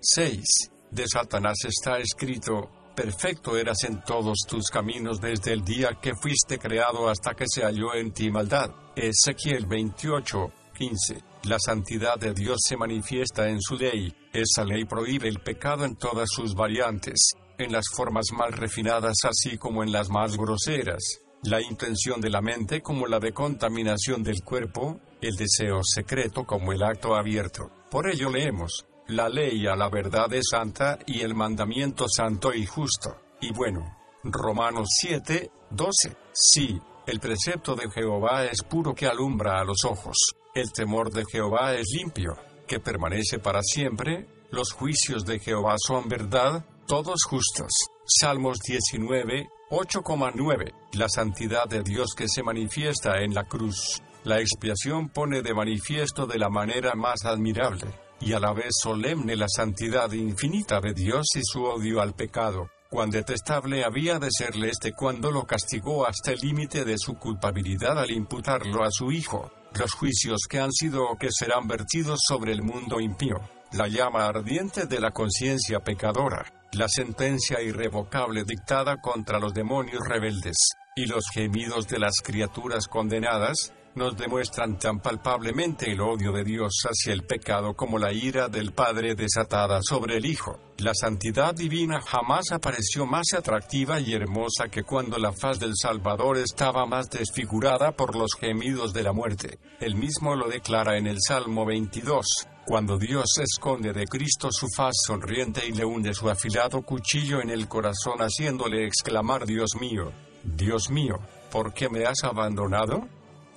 6. 0.01 0.43
De 0.91 1.07
Satanás 1.07 1.59
está 1.65 1.99
escrito, 1.99 2.69
perfecto 2.95 3.57
eras 3.57 3.85
en 3.85 4.03
todos 4.03 4.39
tus 4.45 4.69
caminos 4.69 5.21
desde 5.21 5.53
el 5.53 5.63
día 5.63 5.99
que 6.01 6.15
fuiste 6.15 6.59
creado 6.59 7.07
hasta 7.09 7.33
que 7.33 7.45
se 7.47 7.61
halló 7.63 7.93
en 7.95 8.11
ti 8.11 8.29
maldad. 8.29 8.71
Ezequiel 8.95 9.67
28, 9.67 10.51
15. 10.77 11.30
La 11.43 11.57
santidad 11.57 12.19
de 12.19 12.33
Dios 12.33 12.59
se 12.67 12.77
manifiesta 12.77 13.49
en 13.49 13.59
su 13.59 13.75
ley. 13.75 14.13
Esa 14.31 14.63
ley 14.63 14.85
prohíbe 14.85 15.27
el 15.27 15.39
pecado 15.39 15.85
en 15.85 15.95
todas 15.95 16.29
sus 16.29 16.53
variantes, 16.53 17.31
en 17.57 17.71
las 17.71 17.85
formas 17.95 18.27
más 18.31 18.51
refinadas 18.51 19.17
así 19.23 19.57
como 19.57 19.81
en 19.81 19.91
las 19.91 20.09
más 20.09 20.37
groseras. 20.37 21.21
La 21.43 21.59
intención 21.59 22.21
de 22.21 22.29
la 22.29 22.41
mente 22.41 22.81
como 22.81 23.07
la 23.07 23.19
de 23.19 23.33
contaminación 23.33 24.21
del 24.21 24.43
cuerpo, 24.43 24.99
el 25.19 25.35
deseo 25.35 25.81
secreto 25.83 26.45
como 26.45 26.73
el 26.73 26.83
acto 26.83 27.15
abierto. 27.15 27.71
Por 27.89 28.07
ello 28.07 28.29
leemos, 28.29 28.85
la 29.07 29.27
ley 29.27 29.65
a 29.65 29.75
la 29.75 29.89
verdad 29.89 30.31
es 30.33 30.45
santa 30.51 30.99
y 31.07 31.21
el 31.21 31.33
mandamiento 31.33 32.05
santo 32.07 32.53
y 32.53 32.67
justo. 32.67 33.17
Y 33.41 33.51
bueno, 33.51 33.97
Romanos 34.23 34.89
7, 34.99 35.49
12. 35.71 36.15
Sí, 36.31 36.79
el 37.07 37.19
precepto 37.19 37.75
de 37.75 37.89
Jehová 37.89 38.45
es 38.45 38.61
puro 38.61 38.93
que 38.93 39.07
alumbra 39.07 39.59
a 39.59 39.63
los 39.63 39.83
ojos. 39.85 40.35
El 40.53 40.73
temor 40.73 41.11
de 41.11 41.23
Jehová 41.31 41.75
es 41.75 41.87
limpio, 41.95 42.37
que 42.67 42.81
permanece 42.81 43.39
para 43.39 43.61
siempre. 43.61 44.27
Los 44.49 44.73
juicios 44.73 45.23
de 45.23 45.39
Jehová 45.39 45.75
son 45.77 46.09
verdad, 46.09 46.65
todos 46.87 47.23
justos. 47.23 47.71
Salmos 48.05 48.59
19, 48.59 49.47
8,9. 49.69 50.73
La 50.93 51.07
santidad 51.07 51.69
de 51.69 51.83
Dios 51.83 52.13
que 52.17 52.27
se 52.27 52.43
manifiesta 52.43 53.21
en 53.21 53.33
la 53.33 53.45
cruz. 53.45 54.01
La 54.25 54.41
expiación 54.41 55.07
pone 55.07 55.41
de 55.41 55.53
manifiesto 55.53 56.27
de 56.27 56.37
la 56.37 56.49
manera 56.49 56.95
más 56.95 57.23
admirable 57.23 57.87
y 58.19 58.33
a 58.33 58.39
la 58.39 58.51
vez 58.51 58.71
solemne 58.81 59.37
la 59.37 59.47
santidad 59.47 60.11
infinita 60.11 60.81
de 60.81 60.93
Dios 60.93 61.27
y 61.35 61.41
su 61.43 61.63
odio 61.63 62.01
al 62.01 62.13
pecado. 62.13 62.69
Cuán 62.89 63.09
detestable 63.09 63.85
había 63.85 64.19
de 64.19 64.27
serle 64.29 64.69
este 64.69 64.91
cuando 64.91 65.31
lo 65.31 65.43
castigó 65.43 66.05
hasta 66.05 66.33
el 66.33 66.39
límite 66.41 66.83
de 66.83 66.97
su 66.97 67.15
culpabilidad 67.15 67.97
al 67.97 68.11
imputarlo 68.11 68.83
a 68.83 68.91
su 68.91 69.13
Hijo. 69.13 69.49
Los 69.79 69.93
juicios 69.93 70.41
que 70.49 70.59
han 70.59 70.71
sido 70.71 71.03
o 71.03 71.17
que 71.17 71.29
serán 71.31 71.67
vertidos 71.67 72.19
sobre 72.27 72.51
el 72.51 72.61
mundo 72.61 72.99
impío. 72.99 73.39
La 73.71 73.87
llama 73.87 74.25
ardiente 74.25 74.85
de 74.85 74.99
la 74.99 75.11
conciencia 75.11 75.79
pecadora. 75.79 76.45
La 76.73 76.89
sentencia 76.89 77.61
irrevocable 77.61 78.43
dictada 78.43 78.97
contra 78.97 79.39
los 79.39 79.53
demonios 79.53 80.01
rebeldes. 80.05 80.57
Y 80.95 81.05
los 81.05 81.23
gemidos 81.33 81.87
de 81.87 81.99
las 81.99 82.15
criaturas 82.21 82.87
condenadas, 82.87 83.73
nos 83.95 84.15
demuestran 84.15 84.79
tan 84.79 84.99
palpablemente 84.99 85.91
el 85.91 86.01
odio 86.01 86.31
de 86.31 86.43
Dios 86.43 86.73
hacia 86.85 87.13
el 87.13 87.23
pecado 87.23 87.73
como 87.73 87.97
la 87.97 88.13
ira 88.13 88.47
del 88.47 88.71
Padre 88.71 89.15
desatada 89.15 89.79
sobre 89.81 90.17
el 90.17 90.25
Hijo. 90.25 90.59
La 90.77 90.93
santidad 90.93 91.53
divina 91.53 92.01
jamás 92.01 92.51
apareció 92.51 93.05
más 93.05 93.33
atractiva 93.33 93.99
y 93.99 94.13
hermosa 94.13 94.69
que 94.69 94.83
cuando 94.83 95.17
la 95.17 95.31
faz 95.33 95.59
del 95.59 95.73
Salvador 95.75 96.37
estaba 96.37 96.85
más 96.85 97.09
desfigurada 97.09 97.91
por 97.91 98.15
los 98.15 98.33
gemidos 98.39 98.93
de 98.93 99.03
la 99.03 99.13
muerte. 99.13 99.59
Él 99.79 99.95
mismo 99.95 100.35
lo 100.35 100.47
declara 100.47 100.97
en 100.97 101.07
el 101.07 101.17
Salmo 101.19 101.65
22. 101.65 102.25
Cuando 102.65 102.97
Dios 102.97 103.37
esconde 103.39 103.91
de 103.91 104.05
Cristo 104.05 104.49
su 104.51 104.67
faz 104.75 104.93
sonriente 105.05 105.67
y 105.67 105.73
le 105.73 105.83
hunde 105.83 106.13
su 106.13 106.29
afilado 106.29 106.81
cuchillo 106.83 107.41
en 107.41 107.49
el 107.49 107.67
corazón 107.67 108.19
haciéndole 108.19 108.85
exclamar 108.85 109.45
Dios 109.45 109.75
mío, 109.79 110.11
Dios 110.43 110.89
mío, 110.89 111.19
¿por 111.51 111.73
qué 111.73 111.89
me 111.89 112.05
has 112.05 112.23
abandonado? 112.23 113.07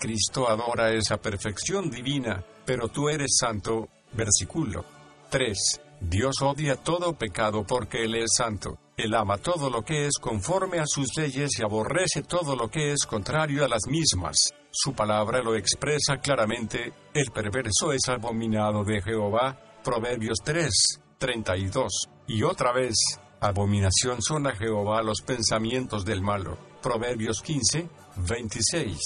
Cristo 0.05 0.51
adora 0.51 0.93
esa 0.93 1.17
perfección 1.17 1.91
divina, 1.91 2.45
pero 2.67 2.89
tú 2.89 3.09
eres 3.09 3.39
santo. 3.41 3.89
Versículo 4.13 4.85
3. 5.31 5.81
Dios 5.99 6.43
odia 6.43 6.77
todo 6.77 7.15
pecado 7.15 7.65
porque 7.67 8.05
Él 8.05 8.17
es 8.17 8.33
santo. 8.37 8.77
Él 8.99 9.15
ama 9.15 9.39
todo 9.39 9.71
lo 9.71 9.81
que 9.81 10.05
es 10.05 10.19
conforme 10.21 10.79
a 10.79 10.87
sus 10.87 11.09
leyes 11.17 11.59
y 11.59 11.63
aborrece 11.63 12.23
todo 12.23 12.55
lo 12.55 12.69
que 12.69 12.93
es 12.93 13.07
contrario 13.07 13.65
a 13.65 13.69
las 13.69 13.87
mismas. 13.89 14.53
Su 14.71 14.93
palabra 14.93 15.43
lo 15.43 15.57
expresa 15.57 16.19
claramente, 16.19 16.93
el 17.15 17.31
perverso 17.31 17.91
es 17.91 18.07
abominado 18.07 18.85
de 18.85 19.01
Jehová. 19.01 19.59
Proverbios 19.83 20.37
3, 20.45 20.71
32. 21.17 21.91
Y 22.27 22.43
otra 22.43 22.75
vez, 22.75 22.95
abominación 23.41 24.21
son 24.21 24.49
a 24.49 24.55
Jehová 24.55 25.03
los 25.03 25.23
pensamientos 25.23 26.05
del 26.05 26.21
malo. 26.21 26.59
Proverbios 26.83 27.41
15, 27.41 27.89
26. 28.29 28.99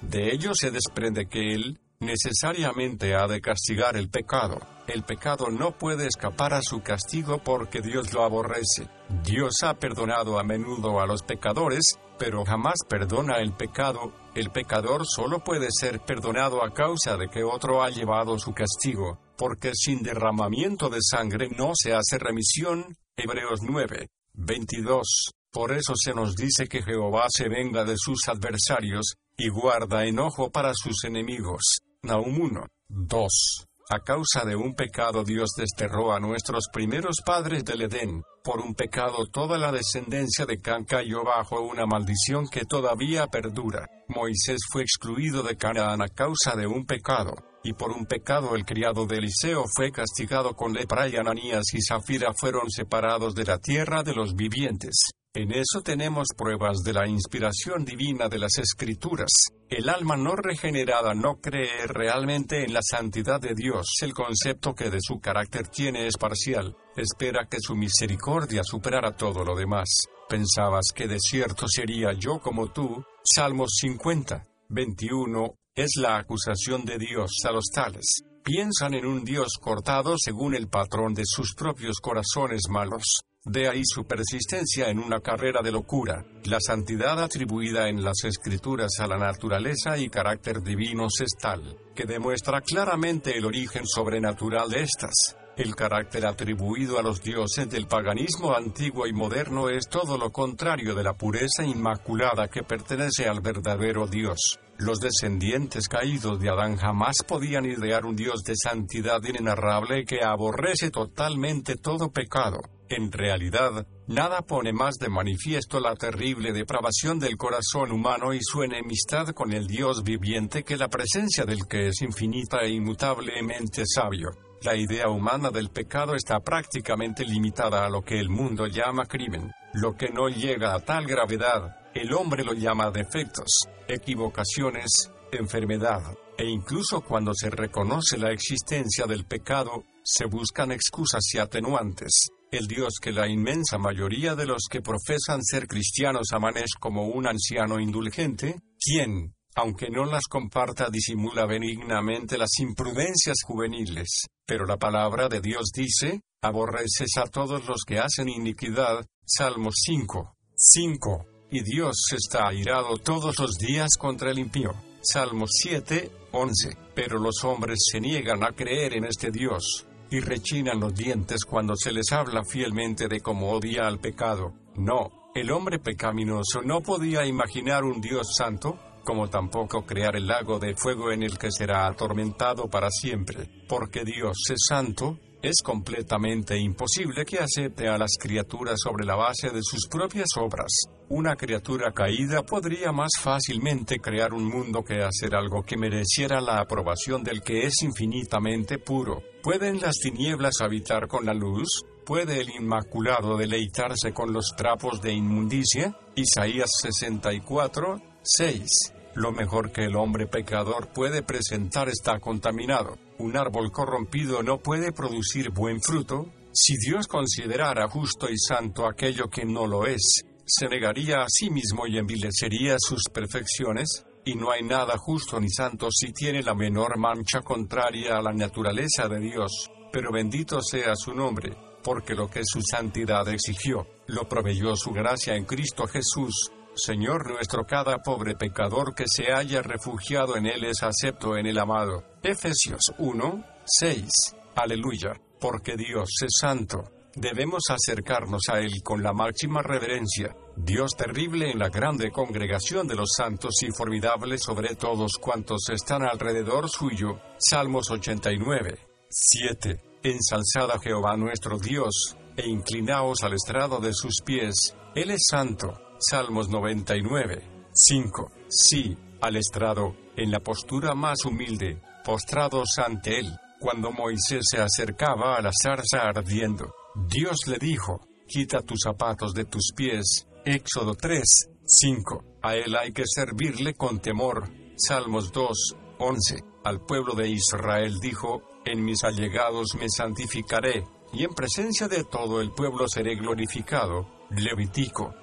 De 0.00 0.32
ello 0.32 0.52
se 0.54 0.70
desprende 0.70 1.26
que 1.26 1.54
Él 1.54 1.78
necesariamente 2.00 3.14
ha 3.14 3.26
de 3.26 3.40
castigar 3.40 3.96
el 3.96 4.08
pecado. 4.08 4.60
El 4.86 5.02
pecado 5.02 5.48
no 5.50 5.72
puede 5.72 6.06
escapar 6.06 6.54
a 6.54 6.62
su 6.62 6.82
castigo 6.82 7.38
porque 7.42 7.80
Dios 7.80 8.12
lo 8.12 8.22
aborrece. 8.22 8.88
Dios 9.24 9.62
ha 9.62 9.74
perdonado 9.74 10.38
a 10.38 10.44
menudo 10.44 11.00
a 11.00 11.06
los 11.06 11.22
pecadores, 11.22 11.98
pero 12.18 12.44
jamás 12.44 12.76
perdona 12.88 13.38
el 13.38 13.52
pecado. 13.52 14.12
El 14.34 14.50
pecador 14.50 15.04
solo 15.06 15.40
puede 15.42 15.68
ser 15.70 16.00
perdonado 16.00 16.62
a 16.62 16.72
causa 16.72 17.16
de 17.16 17.28
que 17.28 17.42
otro 17.42 17.82
ha 17.82 17.90
llevado 17.90 18.38
su 18.38 18.52
castigo, 18.52 19.18
porque 19.36 19.72
sin 19.74 20.02
derramamiento 20.02 20.88
de 20.88 21.00
sangre 21.00 21.48
no 21.56 21.72
se 21.74 21.94
hace 21.94 22.18
remisión. 22.18 22.96
Hebreos 23.16 23.60
9, 23.62 24.08
22. 24.34 25.30
Por 25.50 25.72
eso 25.72 25.94
se 25.96 26.12
nos 26.12 26.36
dice 26.36 26.68
que 26.68 26.82
Jehová 26.82 27.26
se 27.30 27.48
venga 27.48 27.84
de 27.84 27.96
sus 27.96 28.28
adversarios, 28.28 29.14
y 29.36 29.48
guarda 29.48 30.04
enojo 30.04 30.50
para 30.50 30.72
sus 30.74 31.04
enemigos. 31.04 31.78
Nahum 32.02 32.40
1, 32.40 32.66
2. 32.88 33.66
A 33.88 34.00
causa 34.00 34.44
de 34.44 34.56
un 34.56 34.74
pecado 34.74 35.22
Dios 35.22 35.50
desterró 35.56 36.12
a 36.12 36.18
nuestros 36.18 36.64
primeros 36.72 37.18
padres 37.24 37.64
del 37.64 37.82
Edén. 37.82 38.22
Por 38.42 38.60
un 38.60 38.74
pecado 38.74 39.26
toda 39.26 39.58
la 39.58 39.70
descendencia 39.70 40.44
de 40.44 40.60
Can 40.60 40.84
cayó 40.84 41.22
bajo 41.22 41.60
una 41.60 41.86
maldición 41.86 42.48
que 42.48 42.64
todavía 42.64 43.28
perdura. 43.28 43.86
Moisés 44.08 44.58
fue 44.72 44.82
excluido 44.82 45.44
de 45.44 45.56
Canaán 45.56 46.02
a 46.02 46.08
causa 46.08 46.56
de 46.56 46.66
un 46.66 46.84
pecado. 46.84 47.34
Y 47.62 47.74
por 47.74 47.92
un 47.92 48.06
pecado 48.06 48.56
el 48.56 48.64
criado 48.64 49.06
de 49.06 49.18
Eliseo 49.18 49.64
fue 49.76 49.92
castigado 49.92 50.54
con 50.54 50.72
lepra 50.72 51.08
y 51.08 51.16
Ananías 51.16 51.64
y 51.72 51.78
Zafira 51.80 52.32
fueron 52.36 52.70
separados 52.70 53.36
de 53.36 53.44
la 53.44 53.58
tierra 53.58 54.02
de 54.02 54.14
los 54.14 54.34
vivientes. 54.34 54.96
En 55.36 55.52
eso 55.52 55.82
tenemos 55.84 56.28
pruebas 56.34 56.78
de 56.82 56.94
la 56.94 57.06
inspiración 57.06 57.84
divina 57.84 58.26
de 58.26 58.38
las 58.38 58.56
escrituras. 58.56 59.28
El 59.68 59.90
alma 59.90 60.16
no 60.16 60.34
regenerada 60.34 61.12
no 61.12 61.42
cree 61.42 61.86
realmente 61.86 62.64
en 62.64 62.72
la 62.72 62.80
santidad 62.80 63.38
de 63.38 63.52
Dios. 63.54 63.84
El 64.00 64.14
concepto 64.14 64.74
que 64.74 64.88
de 64.88 64.96
su 64.98 65.20
carácter 65.20 65.68
tiene 65.68 66.06
es 66.06 66.16
parcial. 66.16 66.74
Espera 66.96 67.46
que 67.50 67.60
su 67.60 67.76
misericordia 67.76 68.62
superara 68.64 69.14
todo 69.14 69.44
lo 69.44 69.54
demás. 69.54 69.90
Pensabas 70.26 70.86
que 70.94 71.06
de 71.06 71.20
cierto 71.20 71.66
sería 71.68 72.14
yo 72.14 72.40
como 72.40 72.72
tú. 72.72 73.04
Salmos 73.22 73.76
50, 73.78 74.42
21. 74.70 75.54
Es 75.74 75.96
la 76.00 76.16
acusación 76.16 76.86
de 76.86 76.96
Dios 76.96 77.42
a 77.46 77.52
los 77.52 77.66
tales. 77.66 78.22
Piensan 78.42 78.94
en 78.94 79.04
un 79.04 79.22
Dios 79.22 79.58
cortado 79.60 80.14
según 80.16 80.54
el 80.54 80.68
patrón 80.68 81.12
de 81.12 81.24
sus 81.26 81.52
propios 81.54 81.98
corazones 82.00 82.62
malos. 82.70 83.20
De 83.48 83.68
ahí 83.68 83.82
su 83.84 84.04
persistencia 84.04 84.90
en 84.90 84.98
una 84.98 85.20
carrera 85.20 85.62
de 85.62 85.70
locura. 85.70 86.24
La 86.46 86.58
santidad 86.60 87.22
atribuida 87.22 87.88
en 87.88 88.02
las 88.02 88.24
escrituras 88.24 88.98
a 88.98 89.06
la 89.06 89.18
naturaleza 89.18 89.96
y 89.96 90.08
carácter 90.08 90.62
divinos 90.62 91.20
es 91.20 91.30
tal, 91.40 91.78
que 91.94 92.06
demuestra 92.06 92.60
claramente 92.60 93.38
el 93.38 93.44
origen 93.44 93.86
sobrenatural 93.86 94.68
de 94.68 94.82
estas. 94.82 95.36
El 95.56 95.76
carácter 95.76 96.26
atribuido 96.26 96.98
a 96.98 97.02
los 97.02 97.22
dioses 97.22 97.70
del 97.70 97.86
paganismo 97.86 98.52
antiguo 98.52 99.06
y 99.06 99.12
moderno 99.12 99.68
es 99.68 99.88
todo 99.88 100.18
lo 100.18 100.32
contrario 100.32 100.96
de 100.96 101.04
la 101.04 101.14
pureza 101.14 101.64
inmaculada 101.64 102.48
que 102.48 102.64
pertenece 102.64 103.28
al 103.28 103.42
verdadero 103.42 104.08
Dios. 104.08 104.58
Los 104.78 104.98
descendientes 104.98 105.88
caídos 105.88 106.40
de 106.40 106.50
Adán 106.50 106.76
jamás 106.76 107.18
podían 107.26 107.64
idear 107.64 108.06
un 108.06 108.16
Dios 108.16 108.42
de 108.42 108.54
santidad 108.56 109.22
inenarrable 109.22 110.04
que 110.04 110.24
aborrece 110.24 110.90
totalmente 110.90 111.76
todo 111.76 112.10
pecado. 112.10 112.58
En 112.88 113.10
realidad, 113.10 113.84
nada 114.06 114.42
pone 114.42 114.72
más 114.72 114.94
de 114.96 115.08
manifiesto 115.08 115.80
la 115.80 115.96
terrible 115.96 116.52
depravación 116.52 117.18
del 117.18 117.36
corazón 117.36 117.90
humano 117.90 118.32
y 118.32 118.38
su 118.40 118.62
enemistad 118.62 119.30
con 119.30 119.52
el 119.52 119.66
Dios 119.66 120.04
viviente 120.04 120.62
que 120.62 120.76
la 120.76 120.88
presencia 120.88 121.44
del 121.44 121.66
que 121.68 121.88
es 121.88 122.00
infinita 122.02 122.60
e 122.60 122.70
inmutablemente 122.70 123.82
sabio. 123.84 124.30
La 124.62 124.76
idea 124.76 125.08
humana 125.08 125.50
del 125.50 125.70
pecado 125.70 126.14
está 126.14 126.38
prácticamente 126.38 127.24
limitada 127.24 127.84
a 127.84 127.90
lo 127.90 128.02
que 128.02 128.20
el 128.20 128.28
mundo 128.28 128.68
llama 128.68 129.06
crimen. 129.06 129.50
Lo 129.74 129.96
que 129.96 130.08
no 130.08 130.28
llega 130.28 130.72
a 130.72 130.80
tal 130.80 131.06
gravedad, 131.06 131.76
el 131.92 132.12
hombre 132.12 132.44
lo 132.44 132.52
llama 132.52 132.92
defectos, 132.92 133.66
equivocaciones, 133.88 135.10
enfermedad, 135.32 136.02
e 136.38 136.46
incluso 136.46 137.00
cuando 137.00 137.32
se 137.34 137.50
reconoce 137.50 138.16
la 138.16 138.30
existencia 138.30 139.06
del 139.06 139.24
pecado, 139.24 139.84
se 140.04 140.26
buscan 140.26 140.70
excusas 140.70 141.22
y 141.34 141.38
atenuantes. 141.38 142.30
El 142.50 142.68
Dios 142.68 142.94
que 143.02 143.10
la 143.10 143.28
inmensa 143.28 143.76
mayoría 143.76 144.36
de 144.36 144.46
los 144.46 144.66
que 144.70 144.80
profesan 144.80 145.42
ser 145.42 145.66
cristianos 145.66 146.28
aman 146.32 146.56
es 146.56 146.74
como 146.78 147.08
un 147.08 147.26
anciano 147.26 147.80
indulgente, 147.80 148.60
quien, 148.78 149.34
aunque 149.56 149.90
no 149.90 150.04
las 150.04 150.26
comparta, 150.28 150.88
disimula 150.88 151.44
benignamente 151.46 152.38
las 152.38 152.60
imprudencias 152.60 153.38
juveniles. 153.44 154.26
Pero 154.46 154.64
la 154.64 154.76
palabra 154.76 155.28
de 155.28 155.40
Dios 155.40 155.70
dice, 155.74 156.20
aborreces 156.40 157.16
a 157.16 157.24
todos 157.24 157.66
los 157.66 157.82
que 157.84 157.98
hacen 157.98 158.28
iniquidad. 158.28 159.04
Salmos 159.24 159.74
5. 159.84 160.36
5. 160.54 161.26
Y 161.50 161.62
Dios 161.64 161.96
está 162.16 162.46
airado 162.46 162.96
todos 162.98 163.40
los 163.40 163.56
días 163.56 163.96
contra 163.98 164.30
el 164.30 164.38
impío. 164.38 164.72
Salmos 165.02 165.50
7, 165.52 166.12
11. 166.30 166.78
Pero 166.94 167.18
los 167.18 167.42
hombres 167.42 167.80
se 167.90 168.00
niegan 168.00 168.44
a 168.44 168.52
creer 168.52 168.94
en 168.94 169.04
este 169.04 169.32
Dios 169.32 169.86
y 170.10 170.20
rechinan 170.20 170.80
los 170.80 170.94
dientes 170.94 171.44
cuando 171.44 171.74
se 171.76 171.92
les 171.92 172.12
habla 172.12 172.42
fielmente 172.44 173.08
de 173.08 173.20
cómo 173.20 173.50
odia 173.50 173.86
al 173.86 173.98
pecado. 173.98 174.54
No, 174.76 175.30
el 175.34 175.50
hombre 175.50 175.78
pecaminoso 175.78 176.62
no 176.62 176.80
podía 176.80 177.26
imaginar 177.26 177.84
un 177.84 178.00
Dios 178.00 178.28
santo, 178.36 178.78
como 179.04 179.28
tampoco 179.28 179.84
crear 179.84 180.16
el 180.16 180.26
lago 180.26 180.58
de 180.58 180.74
fuego 180.74 181.12
en 181.12 181.22
el 181.22 181.38
que 181.38 181.50
será 181.50 181.86
atormentado 181.86 182.68
para 182.68 182.90
siempre. 182.90 183.48
Porque 183.68 184.04
Dios 184.04 184.36
es 184.50 184.66
santo, 184.68 185.18
es 185.42 185.62
completamente 185.62 186.58
imposible 186.58 187.24
que 187.24 187.38
acepte 187.38 187.88
a 187.88 187.98
las 187.98 188.16
criaturas 188.18 188.78
sobre 188.82 189.04
la 189.04 189.14
base 189.14 189.50
de 189.50 189.62
sus 189.62 189.86
propias 189.88 190.28
obras. 190.36 190.95
Una 191.08 191.36
criatura 191.36 191.92
caída 191.92 192.42
podría 192.42 192.90
más 192.90 193.12
fácilmente 193.20 194.00
crear 194.00 194.34
un 194.34 194.44
mundo 194.44 194.82
que 194.82 195.04
hacer 195.04 195.36
algo 195.36 195.62
que 195.62 195.76
mereciera 195.76 196.40
la 196.40 196.58
aprobación 196.58 197.22
del 197.22 197.42
que 197.42 197.64
es 197.64 197.74
infinitamente 197.82 198.78
puro. 198.78 199.22
¿Pueden 199.40 199.80
las 199.80 199.94
tinieblas 200.02 200.54
habitar 200.60 201.06
con 201.06 201.24
la 201.24 201.32
luz? 201.32 201.84
¿Puede 202.04 202.40
el 202.40 202.50
Inmaculado 202.50 203.36
deleitarse 203.36 204.12
con 204.12 204.32
los 204.32 204.54
trapos 204.56 205.00
de 205.00 205.12
inmundicia? 205.12 205.96
Isaías 206.16 206.70
64, 206.82 208.02
6. 208.22 208.68
Lo 209.14 209.30
mejor 209.30 209.70
que 209.70 209.84
el 209.84 209.94
hombre 209.94 210.26
pecador 210.26 210.88
puede 210.92 211.22
presentar 211.22 211.88
está 211.88 212.18
contaminado. 212.18 212.98
Un 213.18 213.36
árbol 213.36 213.70
corrompido 213.70 214.42
no 214.42 214.58
puede 214.58 214.90
producir 214.90 215.50
buen 215.50 215.80
fruto. 215.80 216.26
Si 216.52 216.76
Dios 216.76 217.06
considerara 217.06 217.86
justo 217.86 218.28
y 218.28 218.36
santo 218.36 218.88
aquello 218.88 219.28
que 219.30 219.44
no 219.44 219.68
lo 219.68 219.86
es, 219.86 220.24
se 220.46 220.68
negaría 220.68 221.22
a 221.22 221.28
sí 221.28 221.50
mismo 221.50 221.86
y 221.86 221.98
envilecería 221.98 222.76
sus 222.78 223.02
perfecciones, 223.12 224.06
y 224.24 224.34
no 224.34 224.50
hay 224.50 224.62
nada 224.62 224.96
justo 224.96 225.40
ni 225.40 225.50
santo 225.50 225.88
si 225.90 226.12
tiene 226.12 226.42
la 226.42 226.54
menor 226.54 226.98
mancha 226.98 227.42
contraria 227.42 228.16
a 228.16 228.22
la 228.22 228.32
naturaleza 228.32 229.08
de 229.08 229.20
Dios. 229.20 229.70
Pero 229.92 230.10
bendito 230.12 230.60
sea 230.62 230.94
su 230.96 231.14
nombre, 231.14 231.56
porque 231.82 232.14
lo 232.14 232.28
que 232.28 232.42
su 232.44 232.60
santidad 232.60 233.28
exigió, 233.28 233.86
lo 234.08 234.28
proveyó 234.28 234.76
su 234.76 234.90
gracia 234.92 235.34
en 235.34 235.44
Cristo 235.44 235.86
Jesús. 235.86 236.50
Señor 236.74 237.30
nuestro, 237.30 237.64
cada 237.64 237.98
pobre 237.98 238.34
pecador 238.34 238.94
que 238.94 239.04
se 239.06 239.32
haya 239.32 239.62
refugiado 239.62 240.36
en 240.36 240.46
Él 240.46 240.64
es 240.64 240.82
acepto 240.82 241.36
en 241.36 241.46
el 241.46 241.58
amado. 241.58 242.04
Efesios 242.22 242.92
1, 242.98 243.44
6. 243.64 244.10
Aleluya, 244.56 245.14
porque 245.40 245.76
Dios 245.76 246.10
es 246.22 246.32
santo. 246.40 246.95
Debemos 247.16 247.62
acercarnos 247.70 248.42
a 248.52 248.60
Él 248.60 248.82
con 248.84 249.02
la 249.02 249.14
máxima 249.14 249.62
reverencia. 249.62 250.36
Dios 250.54 250.92
terrible 250.98 251.50
en 251.50 251.58
la 251.58 251.70
grande 251.70 252.10
congregación 252.10 252.86
de 252.86 252.94
los 252.94 253.14
santos 253.16 253.54
y 253.62 253.72
formidable 253.72 254.36
sobre 254.36 254.74
todos 254.74 255.12
cuantos 255.18 255.70
están 255.70 256.02
alrededor 256.02 256.68
suyo. 256.68 257.18
Salmos 257.38 257.90
89. 257.90 258.78
7. 259.08 259.80
Ensalzad 260.02 260.70
a 260.70 260.78
Jehová 260.78 261.16
nuestro 261.16 261.58
Dios, 261.58 262.18
e 262.36 262.46
inclinaos 262.46 263.22
al 263.22 263.32
estrado 263.32 263.80
de 263.80 263.94
sus 263.94 264.20
pies. 264.22 264.76
Él 264.94 265.10
es 265.10 265.24
santo. 265.30 265.72
Salmos 265.98 266.50
99. 266.50 267.70
5. 267.72 268.30
Sí, 268.46 268.94
al 269.22 269.36
estrado, 269.36 269.96
en 270.16 270.30
la 270.30 270.40
postura 270.40 270.94
más 270.94 271.24
humilde, 271.24 271.80
postrados 272.04 272.76
ante 272.76 273.20
Él, 273.20 273.32
cuando 273.58 273.90
Moisés 273.90 274.42
se 274.50 274.60
acercaba 274.60 275.36
a 275.36 275.40
la 275.40 275.50
zarza 275.50 276.02
ardiendo. 276.02 276.74
Dios 276.96 277.46
le 277.46 277.58
dijo, 277.58 278.00
quita 278.26 278.62
tus 278.62 278.80
zapatos 278.82 279.34
de 279.34 279.44
tus 279.44 279.72
pies. 279.76 280.26
Éxodo 280.46 280.94
3, 280.94 281.22
5. 281.62 282.24
A 282.42 282.54
él 282.56 282.74
hay 282.74 282.92
que 282.92 283.04
servirle 283.06 283.74
con 283.74 284.00
temor. 284.00 284.48
Salmos 284.76 285.30
2, 285.30 285.76
11. 285.98 286.44
Al 286.64 286.80
pueblo 286.80 287.14
de 287.14 287.28
Israel 287.28 288.00
dijo, 288.00 288.42
en 288.64 288.82
mis 288.82 289.04
allegados 289.04 289.74
me 289.78 289.90
santificaré, 289.90 290.84
y 291.12 291.24
en 291.24 291.34
presencia 291.34 291.86
de 291.86 292.02
todo 292.04 292.40
el 292.40 292.52
pueblo 292.52 292.88
seré 292.88 293.14
glorificado. 293.14 294.08
Levítico 294.30 295.14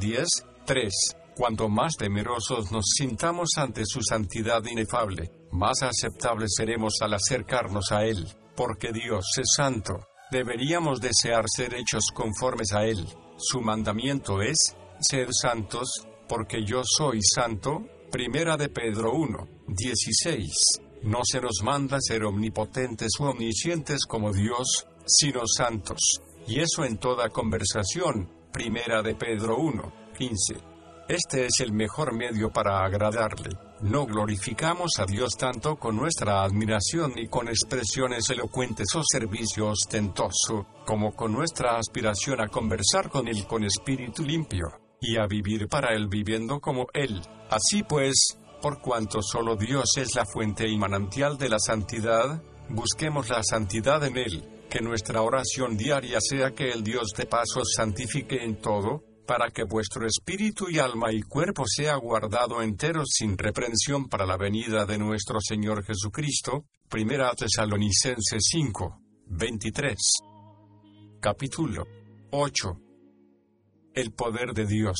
10, 0.00 0.26
3. 0.64 0.94
Cuanto 1.36 1.68
más 1.68 1.94
temerosos 1.96 2.72
nos 2.72 2.86
sintamos 2.96 3.50
ante 3.58 3.82
su 3.84 4.00
santidad 4.00 4.64
inefable, 4.64 5.30
más 5.52 5.82
aceptables 5.82 6.54
seremos 6.56 6.94
al 7.02 7.12
acercarnos 7.12 7.92
a 7.92 8.04
Él, 8.06 8.26
porque 8.56 8.92
Dios 8.92 9.26
es 9.38 9.52
santo. 9.54 10.00
Deberíamos 10.30 11.00
desear 11.00 11.44
ser 11.48 11.74
hechos 11.74 12.10
conformes 12.12 12.72
a 12.74 12.84
Él. 12.84 13.06
Su 13.38 13.62
mandamiento 13.62 14.42
es, 14.42 14.76
ser 15.00 15.28
santos, 15.32 16.06
porque 16.28 16.64
yo 16.64 16.82
soy 16.84 17.20
santo. 17.22 17.86
Primera 18.10 18.58
de 18.58 18.68
Pedro 18.68 19.12
1, 19.14 19.48
16. 19.68 20.80
No 21.04 21.20
se 21.24 21.40
nos 21.40 21.62
manda 21.62 21.98
ser 22.00 22.24
omnipotentes 22.24 23.12
o 23.20 23.30
omniscientes 23.30 24.04
como 24.06 24.32
Dios, 24.32 24.86
sino 25.06 25.46
santos. 25.46 26.20
Y 26.46 26.60
eso 26.60 26.84
en 26.84 26.98
toda 26.98 27.30
conversación. 27.30 28.30
Primera 28.52 29.00
de 29.00 29.14
Pedro 29.14 29.56
1, 29.56 29.92
15. 30.16 30.54
Este 31.08 31.46
es 31.46 31.60
el 31.60 31.72
mejor 31.72 32.14
medio 32.14 32.50
para 32.50 32.84
agradarle. 32.84 33.67
No 33.80 34.06
glorificamos 34.06 34.90
a 34.98 35.06
Dios 35.06 35.36
tanto 35.38 35.76
con 35.76 35.94
nuestra 35.94 36.42
admiración 36.42 37.12
ni 37.14 37.28
con 37.28 37.46
expresiones 37.46 38.28
elocuentes 38.28 38.88
o 38.96 39.02
servicio 39.04 39.68
ostentoso, 39.68 40.66
como 40.84 41.14
con 41.14 41.32
nuestra 41.32 41.78
aspiración 41.78 42.40
a 42.40 42.48
conversar 42.48 43.08
con 43.08 43.28
Él 43.28 43.46
con 43.46 43.62
espíritu 43.62 44.24
limpio, 44.24 44.66
y 45.00 45.16
a 45.16 45.26
vivir 45.28 45.68
para 45.68 45.94
Él 45.94 46.08
viviendo 46.08 46.58
como 46.58 46.88
Él. 46.92 47.22
Así 47.50 47.84
pues, 47.84 48.16
por 48.60 48.80
cuanto 48.80 49.22
solo 49.22 49.54
Dios 49.54 49.96
es 49.96 50.16
la 50.16 50.26
fuente 50.26 50.68
y 50.68 50.76
manantial 50.76 51.38
de 51.38 51.48
la 51.48 51.60
santidad, 51.60 52.42
busquemos 52.68 53.28
la 53.28 53.44
santidad 53.44 54.02
en 54.04 54.16
Él, 54.16 54.44
que 54.68 54.80
nuestra 54.80 55.22
oración 55.22 55.76
diaria 55.76 56.18
sea 56.20 56.50
que 56.50 56.70
el 56.70 56.82
Dios 56.82 57.12
de 57.16 57.26
pasos 57.26 57.74
santifique 57.76 58.42
en 58.42 58.60
todo, 58.60 59.04
para 59.28 59.50
que 59.50 59.64
vuestro 59.64 60.06
espíritu 60.06 60.70
y 60.70 60.78
alma 60.78 61.12
y 61.12 61.20
cuerpo 61.20 61.64
sea 61.66 61.96
guardado 61.96 62.62
entero 62.62 63.02
sin 63.04 63.36
reprensión 63.36 64.08
para 64.08 64.24
la 64.24 64.38
venida 64.38 64.86
de 64.86 64.96
nuestro 64.96 65.38
Señor 65.38 65.84
Jesucristo. 65.84 66.64
Primera 66.88 67.30
Tesalonicenses 67.34 68.42
5, 68.50 69.02
23. 69.26 69.96
Capítulo 71.20 71.84
8. 72.30 72.80
El 73.92 74.12
poder 74.12 74.54
de 74.54 74.64
Dios. 74.64 74.96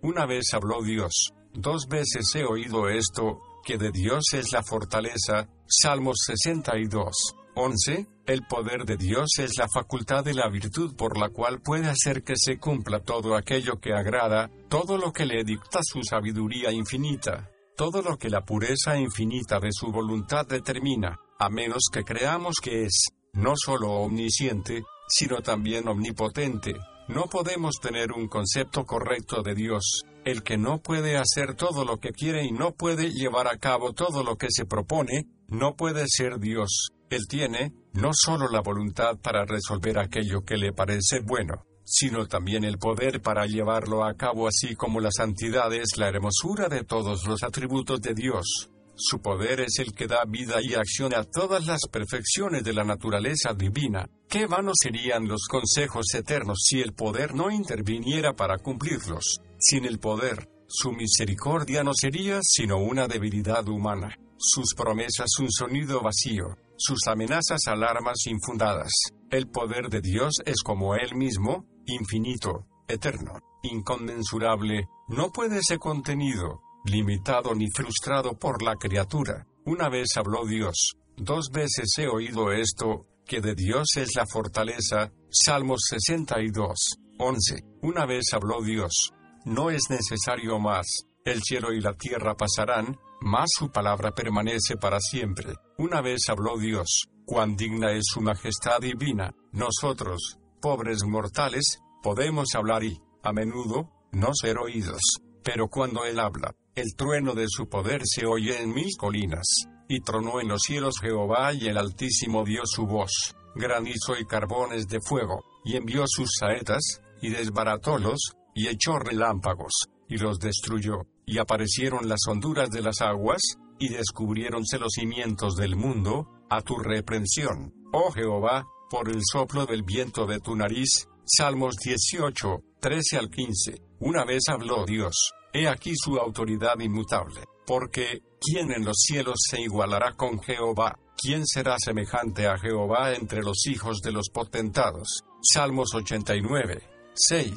Una 0.00 0.24
vez 0.24 0.54
habló 0.54 0.82
Dios, 0.82 1.34
dos 1.52 1.88
veces 1.90 2.34
he 2.34 2.44
oído 2.44 2.88
esto, 2.88 3.42
que 3.62 3.76
de 3.76 3.90
Dios 3.90 4.24
es 4.32 4.52
la 4.52 4.62
fortaleza. 4.62 5.50
Salmos 5.68 6.16
62. 6.24 7.36
11. 7.56 8.15
El 8.26 8.42
poder 8.42 8.84
de 8.84 8.96
Dios 8.96 9.38
es 9.38 9.56
la 9.56 9.68
facultad 9.68 10.24
de 10.24 10.34
la 10.34 10.48
virtud 10.48 10.96
por 10.96 11.16
la 11.16 11.28
cual 11.28 11.60
puede 11.60 11.86
hacer 11.86 12.24
que 12.24 12.34
se 12.36 12.58
cumpla 12.58 12.98
todo 12.98 13.36
aquello 13.36 13.78
que 13.78 13.92
agrada, 13.92 14.50
todo 14.68 14.98
lo 14.98 15.12
que 15.12 15.26
le 15.26 15.44
dicta 15.44 15.78
su 15.84 16.02
sabiduría 16.02 16.72
infinita, 16.72 17.48
todo 17.76 18.02
lo 18.02 18.18
que 18.18 18.28
la 18.28 18.44
pureza 18.44 18.98
infinita 18.98 19.60
de 19.60 19.68
su 19.70 19.92
voluntad 19.92 20.44
determina, 20.44 21.20
a 21.38 21.48
menos 21.48 21.84
que 21.92 22.02
creamos 22.02 22.56
que 22.60 22.86
es, 22.86 23.10
no 23.32 23.52
solo 23.54 23.92
omnisciente, 23.92 24.82
sino 25.06 25.40
también 25.40 25.86
omnipotente. 25.86 26.74
No 27.06 27.26
podemos 27.26 27.76
tener 27.80 28.10
un 28.10 28.26
concepto 28.26 28.84
correcto 28.86 29.42
de 29.42 29.54
Dios, 29.54 30.02
el 30.24 30.42
que 30.42 30.58
no 30.58 30.82
puede 30.82 31.16
hacer 31.16 31.54
todo 31.54 31.84
lo 31.84 31.98
que 31.98 32.10
quiere 32.10 32.44
y 32.44 32.50
no 32.50 32.72
puede 32.72 33.12
llevar 33.12 33.46
a 33.46 33.58
cabo 33.58 33.92
todo 33.92 34.24
lo 34.24 34.34
que 34.34 34.48
se 34.50 34.64
propone, 34.64 35.28
no 35.46 35.76
puede 35.76 36.06
ser 36.08 36.40
Dios. 36.40 36.88
Él 37.10 37.26
tiene, 37.28 37.72
no 37.92 38.10
solo 38.12 38.48
la 38.48 38.60
voluntad 38.60 39.18
para 39.22 39.44
resolver 39.44 39.98
aquello 39.98 40.44
que 40.44 40.56
le 40.56 40.72
parece 40.72 41.20
bueno, 41.20 41.64
sino 41.84 42.26
también 42.26 42.64
el 42.64 42.78
poder 42.78 43.22
para 43.22 43.46
llevarlo 43.46 44.04
a 44.04 44.14
cabo 44.14 44.48
así 44.48 44.74
como 44.74 45.00
la 45.00 45.10
santidad 45.12 45.72
es 45.72 45.96
la 45.96 46.08
hermosura 46.08 46.68
de 46.68 46.82
todos 46.82 47.26
los 47.26 47.44
atributos 47.44 48.00
de 48.00 48.14
Dios. 48.14 48.70
Su 48.96 49.20
poder 49.20 49.60
es 49.60 49.78
el 49.78 49.92
que 49.92 50.06
da 50.06 50.24
vida 50.26 50.56
y 50.62 50.74
acción 50.74 51.14
a 51.14 51.22
todas 51.22 51.66
las 51.66 51.82
perfecciones 51.92 52.64
de 52.64 52.72
la 52.72 52.82
naturaleza 52.82 53.52
divina. 53.54 54.08
Qué 54.26 54.46
vanos 54.46 54.76
serían 54.82 55.28
los 55.28 55.46
consejos 55.48 56.06
eternos 56.14 56.64
si 56.64 56.80
el 56.80 56.94
poder 56.94 57.34
no 57.34 57.50
interviniera 57.50 58.34
para 58.34 58.58
cumplirlos. 58.58 59.40
Sin 59.58 59.84
el 59.84 59.98
poder, 59.98 60.48
su 60.66 60.92
misericordia 60.92 61.84
no 61.84 61.92
sería 61.94 62.40
sino 62.42 62.78
una 62.78 63.06
debilidad 63.06 63.68
humana, 63.68 64.18
sus 64.38 64.74
promesas 64.74 65.28
un 65.38 65.52
sonido 65.52 66.00
vacío, 66.00 66.56
sus 66.76 67.06
amenazas 67.06 67.66
alarmas 67.66 68.26
infundadas. 68.26 68.90
El 69.30 69.48
poder 69.48 69.88
de 69.88 70.00
Dios 70.00 70.34
es 70.44 70.62
como 70.62 70.94
Él 70.94 71.14
mismo, 71.14 71.66
infinito, 71.86 72.66
eterno, 72.88 73.40
inconmensurable, 73.62 74.88
no 75.08 75.30
puede 75.30 75.62
ser 75.62 75.78
contenido, 75.78 76.60
limitado 76.84 77.54
ni 77.54 77.70
frustrado 77.70 78.38
por 78.38 78.62
la 78.62 78.76
criatura. 78.76 79.46
Una 79.64 79.88
vez 79.88 80.16
habló 80.16 80.46
Dios, 80.46 80.96
dos 81.16 81.50
veces 81.52 81.86
he 81.98 82.06
oído 82.06 82.52
esto, 82.52 83.06
que 83.26 83.40
de 83.40 83.54
Dios 83.54 83.96
es 83.96 84.14
la 84.14 84.26
fortaleza. 84.26 85.12
Salmos 85.30 85.80
62, 85.90 86.74
11. 87.18 87.64
Una 87.82 88.06
vez 88.06 88.26
habló 88.32 88.62
Dios, 88.62 89.12
no 89.44 89.70
es 89.70 89.82
necesario 89.90 90.58
más, 90.58 90.86
el 91.24 91.42
cielo 91.42 91.72
y 91.72 91.80
la 91.80 91.94
tierra 91.94 92.36
pasarán, 92.36 92.96
mas 93.20 93.48
su 93.56 93.70
palabra 93.70 94.12
permanece 94.12 94.76
para 94.76 95.00
siempre. 95.00 95.54
Una 95.78 96.00
vez 96.00 96.20
habló 96.30 96.56
Dios, 96.56 97.08
cuán 97.26 97.54
digna 97.54 97.92
es 97.92 98.04
su 98.06 98.22
majestad 98.22 98.80
divina. 98.80 99.34
Nosotros, 99.52 100.38
pobres 100.62 101.04
mortales, 101.04 101.82
podemos 102.02 102.54
hablar 102.54 102.82
y, 102.82 102.98
a 103.22 103.32
menudo, 103.34 103.90
no 104.10 104.30
ser 104.32 104.56
oídos. 104.56 105.02
Pero 105.44 105.68
cuando 105.68 106.06
Él 106.06 106.18
habla, 106.18 106.54
el 106.74 106.94
trueno 106.96 107.34
de 107.34 107.44
su 107.48 107.68
poder 107.68 108.02
se 108.06 108.24
oye 108.24 108.62
en 108.62 108.72
mil 108.72 108.96
colinas. 108.98 109.66
Y 109.86 110.00
tronó 110.00 110.40
en 110.40 110.48
los 110.48 110.62
cielos 110.62 110.98
Jehová 110.98 111.52
y 111.52 111.68
el 111.68 111.76
Altísimo 111.76 112.42
dio 112.42 112.62
su 112.64 112.86
voz, 112.86 113.36
granizo 113.54 114.16
y 114.18 114.24
carbones 114.24 114.88
de 114.88 115.00
fuego, 115.02 115.44
y 115.62 115.76
envió 115.76 116.04
sus 116.06 116.30
saetas, 116.40 117.02
y 117.20 117.28
desbaratólos, 117.28 118.32
y 118.54 118.68
echó 118.68 118.98
relámpagos, 118.98 119.72
y 120.08 120.16
los 120.16 120.38
destruyó, 120.38 121.02
y 121.26 121.36
aparecieron 121.36 122.08
las 122.08 122.20
honduras 122.28 122.70
de 122.70 122.80
las 122.80 123.02
aguas, 123.02 123.42
y 123.78 123.88
descubriéronse 123.88 124.78
los 124.78 124.92
cimientos 124.92 125.56
del 125.56 125.76
mundo, 125.76 126.28
a 126.48 126.60
tu 126.62 126.78
reprensión, 126.78 127.74
oh 127.92 128.10
Jehová, 128.12 128.64
por 128.88 129.08
el 129.08 129.20
soplo 129.30 129.66
del 129.66 129.82
viento 129.82 130.26
de 130.26 130.40
tu 130.40 130.54
nariz. 130.54 131.08
Salmos 131.24 131.76
18, 131.76 132.62
13 132.80 133.16
al 133.16 133.30
15. 133.30 133.82
Una 134.00 134.24
vez 134.24 134.44
habló 134.48 134.84
Dios, 134.84 135.32
he 135.52 135.66
aquí 135.66 135.92
su 135.96 136.16
autoridad 136.18 136.78
inmutable, 136.78 137.42
porque, 137.66 138.20
¿quién 138.40 138.70
en 138.70 138.84
los 138.84 138.96
cielos 138.98 139.40
se 139.50 139.60
igualará 139.60 140.12
con 140.12 140.40
Jehová? 140.40 140.96
¿Quién 141.16 141.46
será 141.46 141.78
semejante 141.78 142.46
a 142.46 142.58
Jehová 142.58 143.14
entre 143.14 143.42
los 143.42 143.66
hijos 143.66 144.02
de 144.02 144.12
los 144.12 144.28
potentados? 144.28 145.24
Salmos 145.42 145.94
89, 145.94 146.82
6. 147.14 147.54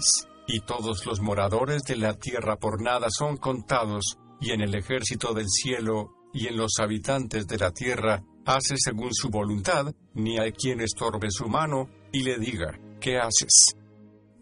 Y 0.47 0.61
todos 0.61 1.05
los 1.05 1.19
moradores 1.19 1.83
de 1.83 1.97
la 1.97 2.13
tierra 2.13 2.55
por 2.55 2.81
nada 2.81 3.07
son 3.11 3.37
contados, 3.37 4.17
y 4.39 4.51
en 4.51 4.61
el 4.61 4.75
ejército 4.75 5.33
del 5.33 5.47
cielo, 5.47 6.15
y 6.33 6.47
en 6.47 6.57
los 6.57 6.73
habitantes 6.79 7.47
de 7.47 7.57
la 7.57 7.71
tierra, 7.71 8.23
hace 8.45 8.75
según 8.77 9.13
su 9.13 9.29
voluntad, 9.29 9.93
ni 10.13 10.37
hay 10.37 10.51
quien 10.51 10.81
estorbe 10.81 11.29
su 11.29 11.47
mano, 11.47 11.89
y 12.11 12.23
le 12.23 12.37
diga, 12.37 12.79
¿qué 12.99 13.17
haces? 13.17 13.75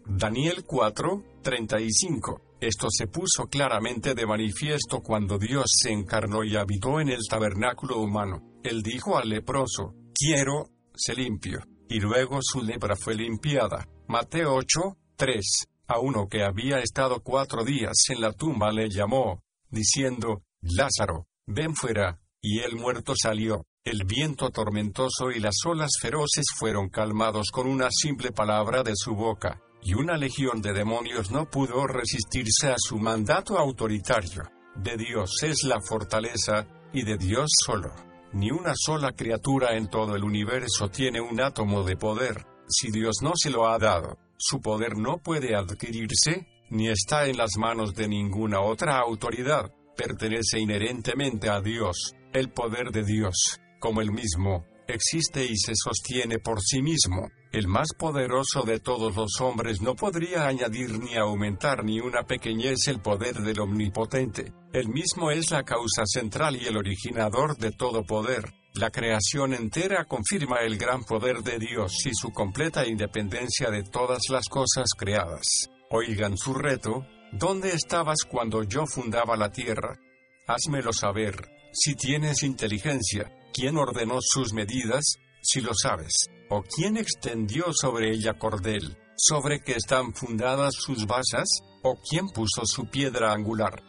Daniel 0.06 0.64
4, 0.66 1.24
35. 1.42 2.40
Esto 2.60 2.88
se 2.90 3.06
puso 3.06 3.46
claramente 3.46 4.14
de 4.14 4.26
manifiesto 4.26 5.00
cuando 5.00 5.38
Dios 5.38 5.66
se 5.70 5.92
encarnó 5.92 6.42
y 6.42 6.56
habitó 6.56 7.00
en 7.00 7.08
el 7.08 7.20
tabernáculo 7.28 8.00
humano. 8.00 8.42
Él 8.64 8.82
dijo 8.82 9.16
al 9.16 9.28
leproso, 9.28 9.94
quiero, 10.14 10.70
se 10.94 11.14
limpio. 11.14 11.60
Y 11.88 12.00
luego 12.00 12.40
su 12.42 12.62
lepra 12.62 12.96
fue 12.96 13.14
limpiada. 13.14 13.86
Mateo 14.08 14.54
8, 14.54 14.96
3. 15.16 15.68
A 15.86 16.00
uno 16.00 16.26
que 16.28 16.42
había 16.42 16.80
estado 16.80 17.20
cuatro 17.22 17.64
días 17.64 17.94
en 18.08 18.20
la 18.20 18.32
tumba 18.32 18.72
le 18.72 18.88
llamó, 18.90 19.42
diciendo, 19.70 20.42
Lázaro, 20.60 21.26
ven 21.46 21.74
fuera. 21.74 22.18
Y 22.40 22.60
el 22.60 22.76
muerto 22.76 23.14
salió. 23.20 23.64
El 23.84 24.04
viento 24.04 24.50
tormentoso 24.50 25.30
y 25.34 25.40
las 25.40 25.56
olas 25.66 25.92
feroces 26.00 26.46
fueron 26.54 26.88
calmados 26.88 27.48
con 27.50 27.66
una 27.66 27.88
simple 27.90 28.32
palabra 28.32 28.82
de 28.82 28.92
su 28.94 29.14
boca, 29.14 29.60
y 29.82 29.94
una 29.94 30.16
legión 30.16 30.60
de 30.60 30.72
demonios 30.72 31.30
no 31.30 31.48
pudo 31.48 31.86
resistirse 31.86 32.68
a 32.68 32.76
su 32.76 32.98
mandato 32.98 33.58
autoritario. 33.58 34.44
De 34.76 34.96
Dios 34.96 35.42
es 35.42 35.64
la 35.64 35.80
fortaleza, 35.80 36.66
y 36.92 37.02
de 37.02 37.16
Dios 37.16 37.50
solo. 37.64 37.92
Ni 38.32 38.50
una 38.50 38.74
sola 38.76 39.12
criatura 39.12 39.76
en 39.76 39.88
todo 39.88 40.14
el 40.14 40.22
universo 40.22 40.90
tiene 40.90 41.20
un 41.20 41.40
átomo 41.40 41.82
de 41.82 41.96
poder, 41.96 42.46
si 42.68 42.90
Dios 42.90 43.16
no 43.22 43.32
se 43.34 43.50
lo 43.50 43.68
ha 43.68 43.78
dado. 43.78 44.18
Su 44.36 44.60
poder 44.60 44.98
no 44.98 45.18
puede 45.18 45.56
adquirirse, 45.56 46.46
ni 46.70 46.88
está 46.88 47.26
en 47.26 47.36
las 47.36 47.56
manos 47.56 47.94
de 47.94 48.08
ninguna 48.08 48.60
otra 48.60 48.98
autoridad, 48.98 49.72
pertenece 49.96 50.58
inherentemente 50.58 51.48
a 51.48 51.60
Dios, 51.60 52.14
el 52.32 52.50
poder 52.50 52.90
de 52.90 53.04
Dios, 53.04 53.60
como 53.80 54.00
el 54.00 54.12
mismo, 54.12 54.64
existe 54.88 55.44
y 55.44 55.56
se 55.56 55.72
sostiene 55.74 56.38
por 56.38 56.60
sí 56.60 56.82
mismo. 56.82 57.28
El 57.52 57.66
más 57.66 57.88
poderoso 57.98 58.62
de 58.62 58.78
todos 58.78 59.16
los 59.16 59.40
hombres 59.40 59.80
no 59.80 59.94
podría 59.94 60.46
añadir 60.46 60.98
ni 60.98 61.16
aumentar 61.16 61.84
ni 61.84 62.00
una 62.00 62.24
pequeñez 62.24 62.88
el 62.88 63.00
poder 63.00 63.36
del 63.36 63.60
omnipotente. 63.60 64.52
El 64.72 64.88
mismo 64.88 65.30
es 65.30 65.50
la 65.50 65.62
causa 65.62 66.04
central 66.04 66.56
y 66.56 66.66
el 66.66 66.76
originador 66.76 67.56
de 67.56 67.70
todo 67.70 68.02
poder. 68.04 68.52
La 68.74 68.90
creación 68.90 69.54
entera 69.54 70.04
confirma 70.04 70.58
el 70.58 70.76
gran 70.76 71.04
poder 71.04 71.42
de 71.42 71.58
Dios 71.58 71.92
y 72.04 72.10
su 72.12 72.30
completa 72.30 72.86
independencia 72.86 73.70
de 73.70 73.82
todas 73.82 74.20
las 74.30 74.46
cosas 74.48 74.88
creadas. 74.96 75.70
Oigan 75.90 76.36
su 76.36 76.52
reto, 76.52 77.06
¿dónde 77.32 77.72
estabas 77.72 78.18
cuando 78.30 78.62
yo 78.62 78.84
fundaba 78.86 79.38
la 79.38 79.50
tierra? 79.50 79.98
Házmelo 80.46 80.92
saber, 80.92 81.48
si 81.72 81.94
tienes 81.94 82.42
inteligencia, 82.42 83.32
¿quién 83.54 83.78
ordenó 83.78 84.18
sus 84.20 84.52
medidas? 84.52 85.16
Si 85.40 85.62
lo 85.62 85.72
sabes, 85.74 86.12
o 86.50 86.62
quién 86.62 86.98
extendió 86.98 87.72
sobre 87.72 88.10
ella 88.10 88.34
cordel, 88.34 88.98
sobre 89.16 89.60
que 89.60 89.72
están 89.72 90.12
fundadas 90.12 90.74
sus 90.74 91.06
basas, 91.06 91.48
o 91.82 91.94
quién 92.06 92.28
puso 92.28 92.66
su 92.66 92.90
piedra 92.90 93.32
angular. 93.32 93.82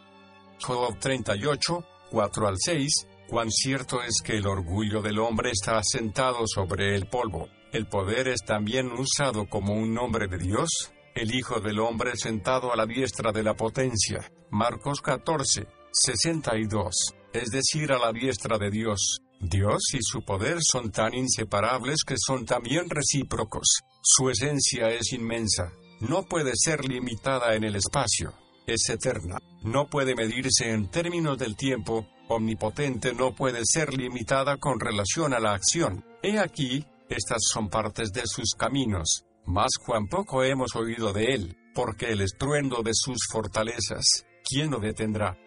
Job 0.62 0.98
38, 0.98 1.84
4 2.10 2.48
al 2.48 2.56
6, 2.58 3.08
cuán 3.28 3.50
cierto 3.50 4.02
es 4.02 4.22
que 4.24 4.38
el 4.38 4.46
orgullo 4.46 5.02
del 5.02 5.18
hombre 5.18 5.50
está 5.50 5.76
asentado 5.76 6.46
sobre 6.46 6.94
el 6.96 7.08
polvo. 7.08 7.48
El 7.72 7.88
poder 7.88 8.28
es 8.28 8.40
también 8.40 8.90
usado 8.90 9.46
como 9.50 9.74
un 9.74 9.92
nombre 9.92 10.28
de 10.28 10.38
Dios, 10.38 10.92
el 11.14 11.34
Hijo 11.34 11.60
del 11.60 11.80
Hombre 11.80 12.16
sentado 12.16 12.72
a 12.72 12.76
la 12.76 12.86
diestra 12.86 13.32
de 13.32 13.42
la 13.42 13.54
potencia. 13.54 14.30
Marcos 14.50 15.00
14, 15.00 15.66
62, 15.92 17.14
es 17.32 17.50
decir, 17.50 17.92
a 17.92 17.98
la 17.98 18.12
diestra 18.12 18.58
de 18.58 18.70
Dios. 18.70 19.20
Dios 19.40 19.94
y 19.94 20.02
su 20.02 20.22
poder 20.22 20.58
son 20.60 20.90
tan 20.90 21.14
inseparables 21.14 22.04
que 22.04 22.16
son 22.18 22.44
también 22.44 22.90
recíprocos. 22.90 23.80
Su 24.02 24.28
esencia 24.28 24.90
es 24.90 25.12
inmensa, 25.12 25.72
no 26.00 26.24
puede 26.24 26.52
ser 26.54 26.84
limitada 26.84 27.54
en 27.54 27.64
el 27.64 27.76
espacio, 27.76 28.34
es 28.66 28.88
eterna, 28.88 29.38
no 29.62 29.86
puede 29.86 30.14
medirse 30.14 30.70
en 30.70 30.90
términos 30.90 31.38
del 31.38 31.56
tiempo, 31.56 32.06
omnipotente 32.28 33.14
no 33.14 33.34
puede 33.34 33.62
ser 33.64 33.94
limitada 33.94 34.58
con 34.58 34.78
relación 34.78 35.34
a 35.34 35.40
la 35.40 35.54
acción. 35.54 36.04
He 36.22 36.38
aquí, 36.38 36.86
estas 37.08 37.40
son 37.50 37.68
partes 37.68 38.12
de 38.12 38.22
sus 38.26 38.54
caminos, 38.54 39.24
mas 39.46 39.70
cuán 39.84 40.06
poco 40.06 40.42
hemos 40.44 40.74
oído 40.76 41.12
de 41.12 41.34
él, 41.34 41.56
porque 41.74 42.12
el 42.12 42.20
estruendo 42.20 42.82
de 42.82 42.92
sus 42.94 43.18
fortalezas, 43.30 44.26
¿quién 44.44 44.70
lo 44.70 44.78
detendrá? 44.78 45.38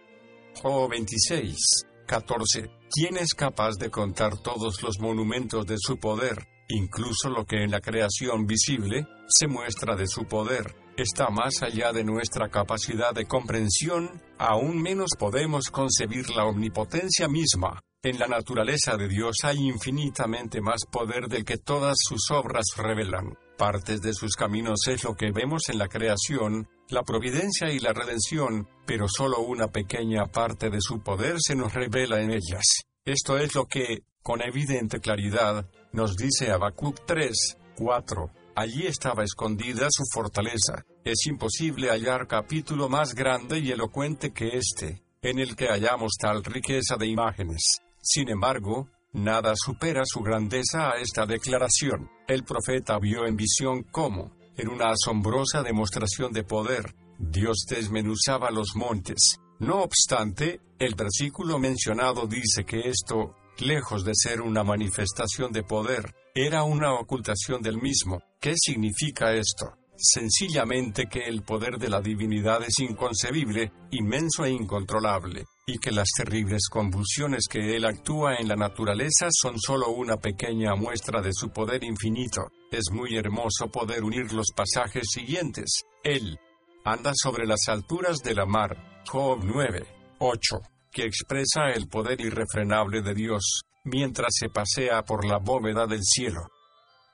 Job 0.61 0.89
26, 0.89 1.57
14. 2.05 2.69
¿Quién 2.91 3.17
es 3.17 3.33
capaz 3.33 3.77
de 3.79 3.89
contar 3.89 4.37
todos 4.37 4.83
los 4.83 4.99
monumentos 4.99 5.65
de 5.65 5.77
su 5.77 5.97
poder? 5.97 6.47
Incluso 6.69 7.29
lo 7.29 7.45
que 7.45 7.63
en 7.63 7.71
la 7.71 7.81
creación 7.81 8.45
visible 8.45 9.07
se 9.27 9.47
muestra 9.47 9.95
de 9.95 10.07
su 10.07 10.25
poder 10.25 10.83
está 10.97 11.29
más 11.29 11.61
allá 11.61 11.91
de 11.91 12.03
nuestra 12.03 12.49
capacidad 12.49 13.13
de 13.13 13.25
comprensión, 13.25 14.21
aún 14.37 14.81
menos 14.81 15.11
podemos 15.17 15.69
concebir 15.69 16.29
la 16.29 16.45
omnipotencia 16.45 17.27
misma. 17.27 17.79
En 18.03 18.19
la 18.19 18.27
naturaleza 18.27 18.97
de 18.97 19.07
Dios 19.07 19.37
hay 19.43 19.57
infinitamente 19.57 20.61
más 20.61 20.85
poder 20.91 21.27
del 21.27 21.45
que 21.45 21.57
todas 21.57 21.95
sus 21.97 22.29
obras 22.31 22.65
revelan. 22.75 23.33
Partes 23.57 24.01
de 24.01 24.13
sus 24.13 24.35
caminos 24.35 24.87
es 24.87 25.03
lo 25.03 25.15
que 25.15 25.31
vemos 25.31 25.69
en 25.69 25.77
la 25.77 25.87
creación, 25.87 26.67
la 26.89 27.03
providencia 27.03 27.71
y 27.71 27.79
la 27.79 27.93
redención, 27.93 28.67
pero 28.85 29.07
solo 29.07 29.39
una 29.39 29.67
pequeña 29.67 30.25
parte 30.25 30.69
de 30.69 30.81
su 30.81 31.01
poder 31.01 31.35
se 31.39 31.55
nos 31.55 31.73
revela 31.73 32.21
en 32.21 32.31
ellas. 32.31 32.63
Esto 33.05 33.37
es 33.37 33.53
lo 33.53 33.65
que, 33.65 33.99
con 34.21 34.41
evidente 34.41 34.99
claridad, 34.99 35.69
nos 35.91 36.15
dice 36.15 36.51
Habacuc 36.51 37.05
3, 37.05 37.57
4. 37.77 38.31
Allí 38.55 38.87
estaba 38.87 39.23
escondida 39.23 39.87
su 39.89 40.03
fortaleza. 40.11 40.85
Es 41.03 41.25
imposible 41.27 41.89
hallar 41.89 42.27
capítulo 42.27 42.89
más 42.89 43.13
grande 43.13 43.59
y 43.59 43.71
elocuente 43.71 44.31
que 44.31 44.57
este, 44.57 45.03
en 45.21 45.39
el 45.39 45.55
que 45.55 45.67
hallamos 45.67 46.13
tal 46.19 46.43
riqueza 46.43 46.95
de 46.97 47.07
imágenes. 47.07 47.81
Sin 48.01 48.29
embargo, 48.29 48.89
nada 49.13 49.53
supera 49.55 50.03
su 50.05 50.21
grandeza 50.21 50.89
a 50.89 50.99
esta 50.99 51.25
declaración. 51.25 52.09
El 52.27 52.43
profeta 52.43 52.99
vio 52.99 53.25
en 53.25 53.35
visión 53.35 53.83
cómo, 53.83 54.31
en 54.57 54.69
una 54.69 54.91
asombrosa 54.91 55.63
demostración 55.63 56.31
de 56.31 56.43
poder, 56.43 56.95
Dios 57.17 57.65
desmenuzaba 57.69 58.51
los 58.51 58.75
montes. 58.75 59.39
No 59.59 59.81
obstante, 59.81 60.59
el 60.79 60.95
versículo 60.95 61.59
mencionado 61.59 62.27
dice 62.27 62.65
que 62.65 62.81
esto, 62.89 63.35
lejos 63.59 64.03
de 64.03 64.13
ser 64.15 64.41
una 64.41 64.63
manifestación 64.63 65.51
de 65.51 65.63
poder, 65.63 66.13
era 66.35 66.63
una 66.63 66.93
ocultación 66.93 67.61
del 67.61 67.77
mismo. 67.77 68.21
¿Qué 68.39 68.55
significa 68.57 69.33
esto? 69.33 69.77
Sencillamente 69.95 71.05
que 71.05 71.25
el 71.27 71.43
poder 71.43 71.77
de 71.77 71.89
la 71.89 72.01
divinidad 72.01 72.63
es 72.63 72.79
inconcebible, 72.79 73.71
inmenso 73.91 74.43
e 74.43 74.49
incontrolable, 74.49 75.45
y 75.65 75.77
que 75.77 75.91
las 75.91 76.09
terribles 76.15 76.67
convulsiones 76.69 77.45
que 77.49 77.75
él 77.75 77.85
actúa 77.85 78.35
en 78.35 78.49
la 78.49 78.55
naturaleza 78.55 79.27
son 79.31 79.57
solo 79.59 79.89
una 79.89 80.17
pequeña 80.17 80.75
muestra 80.75 81.21
de 81.21 81.31
su 81.33 81.49
poder 81.49 81.83
infinito. 81.83 82.51
Es 82.69 82.91
muy 82.91 83.15
hermoso 83.15 83.67
poder 83.71 84.03
unir 84.03 84.33
los 84.33 84.47
pasajes 84.53 85.03
siguientes. 85.09 85.83
Él 86.03 86.37
anda 86.83 87.13
sobre 87.15 87.45
las 87.45 87.69
alturas 87.69 88.17
de 88.19 88.35
la 88.35 88.45
mar. 88.45 89.03
Job 89.07 89.39
9, 89.43 89.85
8, 90.19 90.59
que 90.91 91.03
expresa 91.03 91.69
el 91.73 91.87
poder 91.87 92.19
irrefrenable 92.19 93.01
de 93.01 93.13
Dios, 93.13 93.61
mientras 93.85 94.33
se 94.37 94.49
pasea 94.49 95.03
por 95.03 95.25
la 95.25 95.37
bóveda 95.37 95.85
del 95.87 96.03
cielo. 96.03 96.41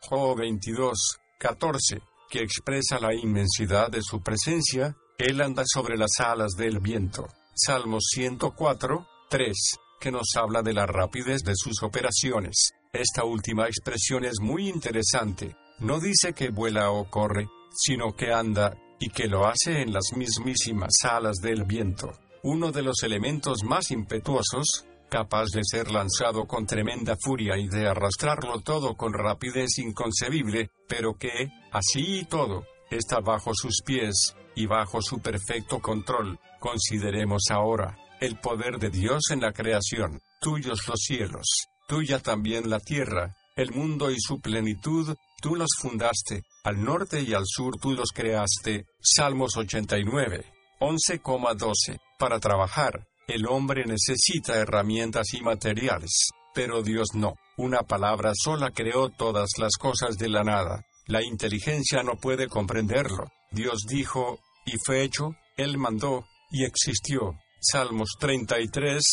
Job 0.02 0.40
22, 0.40 1.20
14, 1.38 2.02
que 2.30 2.40
expresa 2.40 3.00
la 3.00 3.14
inmensidad 3.14 3.90
de 3.90 4.02
su 4.02 4.22
presencia, 4.22 4.96
Él 5.18 5.42
anda 5.42 5.64
sobre 5.66 5.98
las 5.98 6.20
alas 6.20 6.54
del 6.54 6.80
viento. 6.80 7.28
Salmos 7.66 8.06
104, 8.14 9.06
3, 9.30 9.54
que 10.00 10.12
nos 10.12 10.28
habla 10.36 10.62
de 10.62 10.74
la 10.74 10.86
rapidez 10.86 11.42
de 11.44 11.54
sus 11.56 11.84
operaciones. 11.84 12.72
Esta 12.94 13.26
última 13.26 13.66
expresión 13.66 14.24
es 14.24 14.40
muy 14.40 14.70
interesante. 14.70 15.58
No 15.80 16.00
dice 16.00 16.34
que 16.34 16.52
vuela 16.52 16.92
o 16.92 17.10
corre, 17.10 17.50
sino 17.72 18.16
que 18.16 18.32
anda, 18.32 18.78
y 18.98 19.10
que 19.10 19.28
lo 19.28 19.46
hace 19.46 19.82
en 19.82 19.92
las 19.92 20.14
mismísimas 20.16 20.94
alas 21.04 21.38
del 21.42 21.66
viento. 21.66 22.14
Uno 22.44 22.72
de 22.72 22.82
los 22.82 23.04
elementos 23.04 23.64
más 23.66 23.92
impetuosos, 23.92 24.86
capaz 25.10 25.48
de 25.54 25.62
ser 25.64 25.92
lanzado 25.92 26.46
con 26.46 26.66
tremenda 26.66 27.16
furia 27.22 27.58
y 27.58 27.68
de 27.68 27.88
arrastrarlo 27.88 28.62
todo 28.62 28.96
con 28.96 29.12
rapidez 29.12 29.80
inconcebible, 29.80 30.72
pero 30.88 31.16
que, 31.16 31.50
así 31.74 32.20
y 32.20 32.24
todo, 32.26 32.66
está 32.90 33.20
bajo 33.20 33.52
sus 33.54 33.82
pies, 33.86 34.36
y 34.60 34.66
bajo 34.66 35.02
su 35.02 35.20
perfecto 35.22 35.80
control. 35.80 36.38
Consideremos 36.60 37.44
ahora, 37.50 37.98
el 38.20 38.38
poder 38.40 38.78
de 38.78 38.90
Dios 38.90 39.32
en 39.32 39.40
la 39.40 39.54
creación, 39.54 40.20
tuyos 40.42 40.86
los 40.86 41.00
cielos, 41.00 41.48
tuya 41.88 42.20
también 42.20 42.70
la 42.70 42.82
tierra, 42.82 43.38
el 43.56 43.72
mundo 43.72 44.12
y 44.12 44.18
su 44.20 44.42
plenitud, 44.42 45.16
tú 45.42 45.56
los 45.56 45.70
fundaste, 45.80 46.44
al 46.66 46.84
norte 46.84 47.22
y 47.22 47.34
al 47.34 47.46
sur 47.46 47.78
tú 47.82 47.92
los 47.92 48.10
creaste. 48.14 48.86
Salmos 49.02 49.56
89, 49.56 50.44
11,12. 50.82 51.98
Para 52.18 52.40
trabajar, 52.40 53.08
el 53.30 53.48
hombre 53.48 53.86
necesita 53.86 54.58
herramientas 54.58 55.34
y 55.34 55.42
materiales, 55.42 56.32
pero 56.54 56.84
Dios 56.84 57.08
no. 57.14 57.36
Una 57.56 57.84
palabra 57.84 58.34
sola 58.36 58.72
creó 58.72 59.08
todas 59.08 59.52
las 59.58 59.78
cosas 59.78 60.18
de 60.18 60.28
la 60.28 60.44
nada. 60.44 60.84
La 61.08 61.24
inteligencia 61.24 62.04
no 62.04 62.16
puede 62.16 62.50
comprenderlo. 62.50 63.32
Dios 63.52 63.86
dijo, 63.88 64.40
y 64.74 64.78
fue 64.86 65.04
hecho, 65.04 65.36
Él 65.58 65.78
mandó, 65.78 66.26
y 66.52 66.64
existió. 66.64 67.40
Salmos 67.60 68.10
33, 68.20 69.04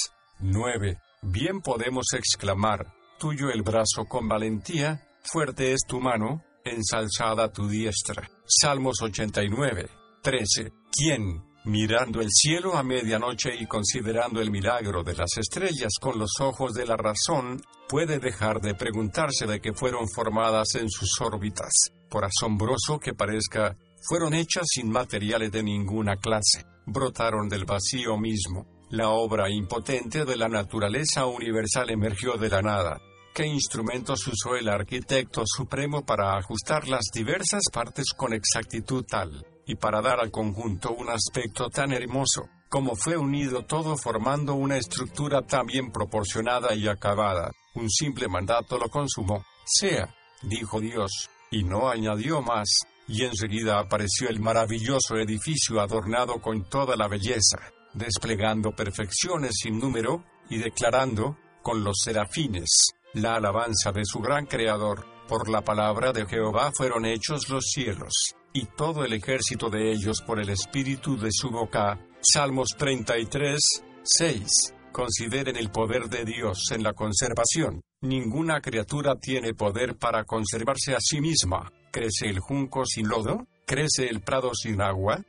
9. 0.41 0.99
Bien 1.23 1.61
podemos 1.61 2.07
exclamar, 2.13 2.95
tuyo 3.19 3.51
el 3.51 3.63
brazo 3.63 4.05
con 4.09 4.29
valentía, 4.29 5.09
fuerte 5.23 5.73
es 5.73 5.81
tu 5.89 6.01
mano, 6.01 6.45
ensalzada 6.65 7.53
tu 7.53 7.69
diestra. 7.69 8.29
Salmos 8.47 9.01
89, 9.01 9.89
13. 10.23 10.73
¿Quién, 10.93 11.43
mirando 11.65 12.21
el 12.21 12.29
cielo 12.31 12.77
a 12.77 12.83
medianoche 12.83 13.55
y 13.59 13.67
considerando 13.67 14.41
el 14.41 14.51
milagro 14.51 15.03
de 15.03 15.15
las 15.15 15.37
estrellas 15.39 15.95
con 16.01 16.19
los 16.19 16.33
ojos 16.41 16.75
de 16.75 16.87
la 16.87 16.97
razón, 16.97 17.63
puede 17.89 18.19
dejar 18.19 18.61
de 18.61 18.75
preguntarse 18.75 19.47
de 19.47 19.61
qué 19.61 19.73
fueron 19.73 20.07
formadas 20.09 20.75
en 20.75 20.91
sus 20.91 21.21
órbitas? 21.21 21.73
Por 22.09 22.25
asombroso 22.25 23.01
que 23.01 23.15
parezca, 23.15 23.77
fueron 24.07 24.35
hechas 24.35 24.67
sin 24.69 24.91
materiales 24.91 25.51
de 25.51 25.63
ninguna 25.63 26.17
clase, 26.17 26.65
brotaron 26.87 27.49
del 27.49 27.65
vacío 27.65 28.17
mismo. 28.17 28.67
La 28.91 29.09
obra 29.09 29.51
impotente 29.51 30.25
de 30.25 30.37
la 30.37 30.49
naturaleza 30.49 31.27
universal 31.27 31.91
emergió 31.91 32.35
de 32.35 32.49
la 32.49 32.63
nada, 32.63 33.01
qué 33.35 33.47
instrumentos 33.47 34.27
usó 34.29 34.55
el 34.55 34.69
arquitecto 34.69 35.43
supremo 35.45 36.07
para 36.07 36.39
ajustar 36.39 36.87
las 36.87 37.07
diversas 37.13 37.65
partes 37.73 38.13
con 38.17 38.33
exactitud 38.33 39.05
tal, 39.05 39.45
y 39.67 39.75
para 39.75 40.01
dar 40.01 40.21
al 40.21 40.31
conjunto 40.31 40.93
un 40.93 41.11
aspecto 41.11 41.69
tan 41.69 41.93
hermoso, 41.93 42.49
como 42.69 42.95
fue 42.95 43.17
unido 43.17 43.65
todo 43.65 43.97
formando 43.97 44.55
una 44.55 44.77
estructura 44.77 45.43
tan 45.43 45.67
bien 45.67 45.91
proporcionada 45.91 46.75
y 46.75 46.87
acabada. 46.87 47.51
Un 47.75 47.91
simple 47.91 48.29
mandato 48.29 48.79
lo 48.79 48.89
consumó. 48.89 49.45
Sea, 49.65 50.15
dijo 50.43 50.81
Dios, 50.81 51.29
y 51.51 51.65
no 51.65 51.89
añadió 51.89 52.41
más, 52.41 52.69
y 53.09 53.23
enseguida 53.23 53.79
apareció 53.79 54.29
el 54.29 54.41
maravilloso 54.41 55.17
edificio 55.17 55.81
adornado 55.81 56.41
con 56.41 56.69
toda 56.69 56.97
la 56.97 57.09
belleza, 57.09 57.59
desplegando 57.95 58.73
perfecciones 58.73 59.53
sin 59.63 59.79
número, 59.79 60.25
y 60.49 60.59
declarando, 60.59 61.37
con 61.63 61.83
los 61.83 61.97
serafines, 62.05 62.69
la 63.15 63.37
alabanza 63.37 63.91
de 63.93 64.05
su 64.05 64.21
gran 64.21 64.47
Creador, 64.47 65.05
por 65.29 65.49
la 65.49 65.63
palabra 65.63 66.13
de 66.13 66.27
Jehová 66.27 66.71
fueron 66.77 67.05
hechos 67.05 67.49
los 67.49 67.65
cielos, 67.73 68.13
y 68.53 68.67
todo 68.67 69.05
el 69.05 69.13
ejército 69.13 69.69
de 69.69 69.91
ellos 69.91 70.23
por 70.23 70.39
el 70.39 70.51
espíritu 70.51 71.17
de 71.17 71.31
su 71.33 71.51
boca. 71.51 71.99
Salmos 72.21 72.69
33, 72.79 73.61
6. 74.03 74.47
Consideren 74.93 75.57
el 75.57 75.71
poder 75.71 76.09
de 76.09 76.25
Dios 76.25 76.71
en 76.71 76.83
la 76.83 76.93
conservación. 76.93 77.81
Ninguna 78.03 78.61
criatura 78.61 79.17
tiene 79.17 79.53
poder 79.53 79.97
para 79.97 80.25
conservarse 80.25 80.95
a 80.95 81.01
sí 81.01 81.21
misma. 81.21 81.71
¿Crece 81.97 82.27
el 82.27 82.41
junco 82.41 82.85
sin 82.85 83.09
lodo? 83.09 83.47
¿Crece 83.65 84.07
el 84.07 84.21
prado 84.21 84.51
sin 84.55 84.83
agua? 84.83 85.25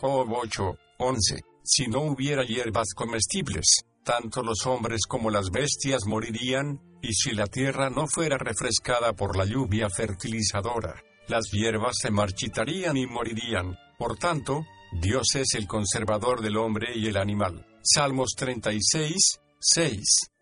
Job 0.00 0.32
8, 0.32 0.78
11. 0.96 1.40
Si 1.62 1.88
no 1.88 2.00
hubiera 2.00 2.42
hierbas 2.42 2.94
comestibles, 2.94 3.84
tanto 4.02 4.42
los 4.42 4.64
hombres 4.64 5.02
como 5.06 5.28
las 5.28 5.50
bestias 5.50 6.06
morirían, 6.06 6.80
y 7.02 7.12
si 7.12 7.32
la 7.32 7.46
tierra 7.48 7.90
no 7.90 8.06
fuera 8.06 8.38
refrescada 8.38 9.12
por 9.12 9.36
la 9.36 9.44
lluvia 9.44 9.90
fertilizadora, 9.90 11.02
las 11.28 11.50
hierbas 11.52 11.98
se 12.00 12.10
marchitarían 12.10 12.96
y 12.96 13.06
morirían. 13.06 13.76
Por 13.98 14.16
tanto, 14.16 14.64
Dios 15.02 15.34
es 15.34 15.52
el 15.52 15.66
conservador 15.66 16.40
del 16.40 16.56
hombre 16.56 16.96
y 16.96 17.08
el 17.08 17.18
animal. 17.18 17.66
Salmos 17.82 18.30
36, 18.38 19.38
6. 19.58 20.00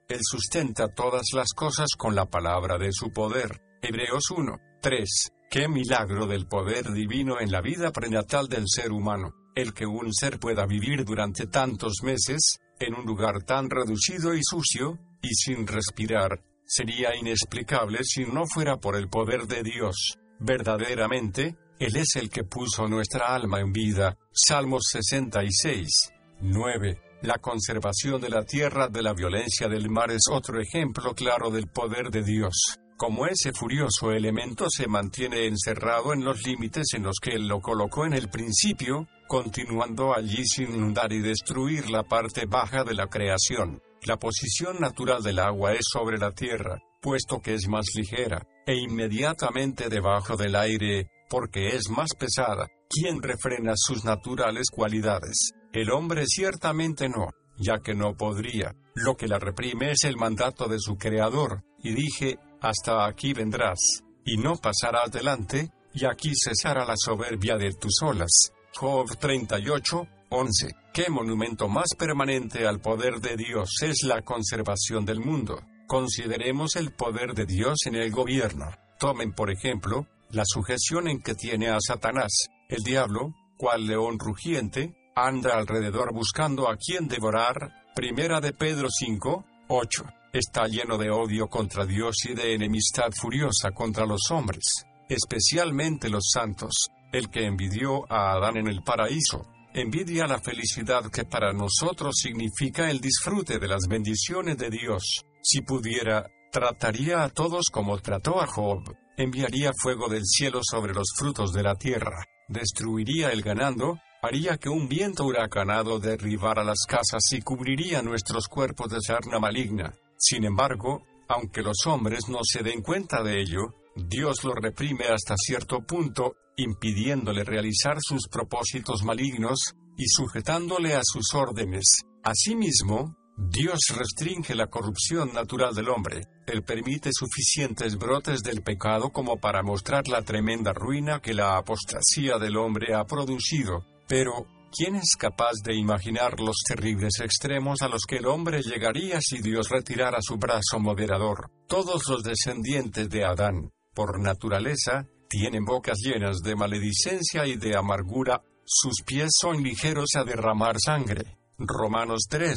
Él 0.08 0.20
sustenta 0.22 0.94
todas 0.94 1.32
las 1.34 1.52
cosas 1.52 1.88
con 1.98 2.14
la 2.14 2.26
palabra 2.26 2.78
de 2.78 2.92
su 2.92 3.10
poder. 3.12 3.60
Hebreos 3.82 4.30
1, 4.30 4.56
3. 4.80 5.32
Qué 5.50 5.66
milagro 5.66 6.26
del 6.26 6.46
poder 6.46 6.92
divino 6.92 7.40
en 7.40 7.50
la 7.50 7.62
vida 7.62 7.90
prenatal 7.90 8.48
del 8.48 8.64
ser 8.66 8.92
humano. 8.92 9.32
El 9.54 9.72
que 9.72 9.86
un 9.86 10.12
ser 10.12 10.38
pueda 10.38 10.66
vivir 10.66 11.06
durante 11.06 11.46
tantos 11.46 12.02
meses, 12.02 12.60
en 12.78 12.94
un 12.94 13.06
lugar 13.06 13.42
tan 13.44 13.70
reducido 13.70 14.34
y 14.34 14.40
sucio, 14.42 14.98
y 15.22 15.28
sin 15.28 15.66
respirar, 15.66 16.44
sería 16.66 17.16
inexplicable 17.16 18.00
si 18.02 18.26
no 18.26 18.44
fuera 18.46 18.76
por 18.76 18.94
el 18.94 19.08
poder 19.08 19.46
de 19.46 19.62
Dios. 19.62 20.18
Verdaderamente, 20.38 21.56
Él 21.78 21.96
es 21.96 22.16
el 22.16 22.28
que 22.28 22.44
puso 22.44 22.86
nuestra 22.86 23.34
alma 23.34 23.60
en 23.60 23.72
vida. 23.72 24.18
Salmos 24.30 24.82
66, 24.90 26.12
9. 26.42 27.00
La 27.22 27.38
conservación 27.38 28.20
de 28.20 28.28
la 28.28 28.44
tierra 28.44 28.88
de 28.88 29.02
la 29.02 29.14
violencia 29.14 29.66
del 29.66 29.88
mar 29.88 30.10
es 30.10 30.24
otro 30.30 30.60
ejemplo 30.60 31.14
claro 31.14 31.50
del 31.50 31.68
poder 31.68 32.10
de 32.10 32.22
Dios. 32.22 32.78
Como 32.98 33.26
ese 33.28 33.52
furioso 33.52 34.10
elemento 34.10 34.66
se 34.68 34.88
mantiene 34.88 35.46
encerrado 35.46 36.12
en 36.12 36.24
los 36.24 36.44
límites 36.44 36.94
en 36.94 37.04
los 37.04 37.20
que 37.22 37.30
Él 37.30 37.46
lo 37.46 37.60
colocó 37.60 38.04
en 38.04 38.12
el 38.12 38.28
principio, 38.28 39.06
continuando 39.28 40.12
allí 40.12 40.44
sin 40.44 40.74
inundar 40.74 41.12
y 41.12 41.20
destruir 41.20 41.88
la 41.90 42.02
parte 42.02 42.46
baja 42.46 42.82
de 42.82 42.94
la 42.94 43.06
creación. 43.06 43.80
La 44.02 44.16
posición 44.16 44.80
natural 44.80 45.22
del 45.22 45.38
agua 45.38 45.74
es 45.74 45.86
sobre 45.92 46.18
la 46.18 46.32
tierra, 46.32 46.82
puesto 47.00 47.38
que 47.38 47.54
es 47.54 47.68
más 47.68 47.86
ligera, 47.94 48.44
e 48.66 48.74
inmediatamente 48.74 49.88
debajo 49.88 50.36
del 50.36 50.56
aire, 50.56 51.08
porque 51.30 51.76
es 51.76 51.90
más 51.90 52.08
pesada. 52.18 52.66
¿Quién 52.90 53.22
refrena 53.22 53.74
sus 53.76 54.04
naturales 54.04 54.70
cualidades? 54.72 55.52
El 55.72 55.92
hombre 55.92 56.24
ciertamente 56.26 57.08
no, 57.08 57.28
ya 57.58 57.78
que 57.78 57.94
no 57.94 58.16
podría. 58.16 58.74
Lo 58.96 59.16
que 59.16 59.28
la 59.28 59.38
reprime 59.38 59.92
es 59.92 60.02
el 60.02 60.16
mandato 60.16 60.66
de 60.66 60.80
su 60.80 60.96
Creador, 60.96 61.62
y 61.80 61.94
dije, 61.94 62.38
hasta 62.60 63.06
aquí 63.06 63.32
vendrás, 63.32 64.02
y 64.24 64.36
no 64.36 64.56
pasará 64.56 65.00
adelante, 65.06 65.70
y 65.94 66.04
aquí 66.04 66.32
cesará 66.34 66.84
la 66.84 66.96
soberbia 66.96 67.56
de 67.56 67.72
tus 67.72 68.02
olas. 68.02 68.52
Job 68.74 69.16
38, 69.18 70.06
11. 70.30 70.68
¿Qué 70.92 71.10
monumento 71.10 71.68
más 71.68 71.94
permanente 71.96 72.66
al 72.66 72.80
poder 72.80 73.20
de 73.20 73.36
Dios 73.36 73.70
es 73.82 74.02
la 74.04 74.22
conservación 74.22 75.04
del 75.04 75.20
mundo? 75.20 75.60
Consideremos 75.86 76.76
el 76.76 76.92
poder 76.92 77.34
de 77.34 77.46
Dios 77.46 77.78
en 77.86 77.94
el 77.94 78.10
gobierno. 78.10 78.66
Tomen, 78.98 79.32
por 79.32 79.50
ejemplo, 79.50 80.06
la 80.30 80.42
sujeción 80.44 81.08
en 81.08 81.20
que 81.22 81.34
tiene 81.34 81.70
a 81.70 81.78
Satanás. 81.80 82.48
El 82.68 82.82
diablo, 82.82 83.34
cual 83.56 83.86
león 83.86 84.18
rugiente, 84.18 84.94
anda 85.14 85.56
alrededor 85.56 86.12
buscando 86.12 86.68
a 86.68 86.76
quien 86.76 87.08
devorar. 87.08 87.86
Primera 87.94 88.40
de 88.40 88.52
Pedro 88.52 88.88
5, 88.90 89.44
8. 89.68 90.04
Está 90.32 90.66
lleno 90.66 90.98
de 90.98 91.10
odio 91.10 91.48
contra 91.48 91.86
Dios 91.86 92.16
y 92.28 92.34
de 92.34 92.52
enemistad 92.52 93.10
furiosa 93.18 93.70
contra 93.70 94.04
los 94.04 94.30
hombres, 94.30 94.84
especialmente 95.08 96.10
los 96.10 96.28
santos. 96.30 96.90
El 97.10 97.30
que 97.30 97.46
envidió 97.46 98.04
a 98.12 98.32
Adán 98.32 98.58
en 98.58 98.68
el 98.68 98.82
paraíso, 98.82 99.46
envidia 99.72 100.26
la 100.26 100.38
felicidad 100.38 101.10
que 101.10 101.24
para 101.24 101.54
nosotros 101.54 102.16
significa 102.22 102.90
el 102.90 103.00
disfrute 103.00 103.58
de 103.58 103.68
las 103.68 103.86
bendiciones 103.88 104.58
de 104.58 104.68
Dios. 104.68 105.24
Si 105.40 105.62
pudiera, 105.62 106.26
trataría 106.52 107.24
a 107.24 107.30
todos 107.30 107.66
como 107.72 107.98
trató 107.98 108.42
a 108.42 108.46
Job, 108.46 108.82
enviaría 109.16 109.72
fuego 109.80 110.10
del 110.10 110.26
cielo 110.26 110.60
sobre 110.62 110.92
los 110.92 111.08
frutos 111.16 111.54
de 111.54 111.62
la 111.62 111.74
tierra, 111.74 112.26
destruiría 112.48 113.30
el 113.30 113.40
ganado, 113.40 113.98
haría 114.20 114.58
que 114.58 114.68
un 114.68 114.88
viento 114.88 115.24
huracanado 115.24 115.98
derribara 115.98 116.64
las 116.64 116.84
casas 116.86 117.22
y 117.32 117.40
cubriría 117.40 118.02
nuestros 118.02 118.46
cuerpos 118.46 118.90
de 118.90 119.00
sarna 119.00 119.38
maligna. 119.38 119.94
Sin 120.18 120.44
embargo, 120.44 121.04
aunque 121.28 121.62
los 121.62 121.86
hombres 121.86 122.28
no 122.28 122.40
se 122.42 122.62
den 122.62 122.82
cuenta 122.82 123.22
de 123.22 123.40
ello, 123.40 123.74
Dios 123.94 124.44
lo 124.44 124.54
reprime 124.54 125.06
hasta 125.06 125.34
cierto 125.36 125.80
punto, 125.86 126.34
impidiéndole 126.56 127.44
realizar 127.44 127.96
sus 128.00 128.28
propósitos 128.28 129.04
malignos 129.04 129.74
y 129.96 130.06
sujetándole 130.08 130.94
a 130.94 131.00
sus 131.02 131.34
órdenes. 131.34 131.84
Asimismo, 132.24 133.16
Dios 133.36 133.78
restringe 133.96 134.56
la 134.56 134.66
corrupción 134.66 135.32
natural 135.32 135.72
del 135.72 135.88
hombre. 135.88 136.22
Él 136.46 136.64
permite 136.64 137.10
suficientes 137.12 137.96
brotes 137.96 138.42
del 138.42 138.62
pecado 138.62 139.10
como 139.10 139.36
para 139.36 139.62
mostrar 139.62 140.08
la 140.08 140.22
tremenda 140.22 140.72
ruina 140.72 141.20
que 141.20 141.34
la 141.34 141.56
apostasía 141.56 142.38
del 142.38 142.56
hombre 142.56 142.94
ha 142.94 143.04
producido. 143.04 143.84
Pero, 144.08 144.46
¿Quién 144.70 144.96
es 144.96 145.16
capaz 145.16 145.54
de 145.64 145.74
imaginar 145.74 146.40
los 146.40 146.56
terribles 146.66 147.20
extremos 147.20 147.80
a 147.80 147.88
los 147.88 148.02
que 148.06 148.16
el 148.16 148.26
hombre 148.26 148.60
llegaría 148.62 149.18
si 149.20 149.40
Dios 149.40 149.70
retirara 149.70 150.18
su 150.20 150.36
brazo 150.36 150.78
moderador? 150.78 151.50
Todos 151.66 152.06
los 152.08 152.22
descendientes 152.22 153.08
de 153.08 153.24
Adán, 153.24 153.70
por 153.94 154.20
naturaleza, 154.20 155.06
tienen 155.28 155.64
bocas 155.64 155.98
llenas 156.04 156.38
de 156.42 156.54
maledicencia 156.54 157.46
y 157.46 157.56
de 157.56 157.76
amargura, 157.76 158.42
sus 158.64 159.02
pies 159.06 159.30
son 159.40 159.62
ligeros 159.62 160.10
a 160.16 160.24
derramar 160.24 160.76
sangre. 160.78 161.38
Romanos 161.56 162.26
3, 162.28 162.54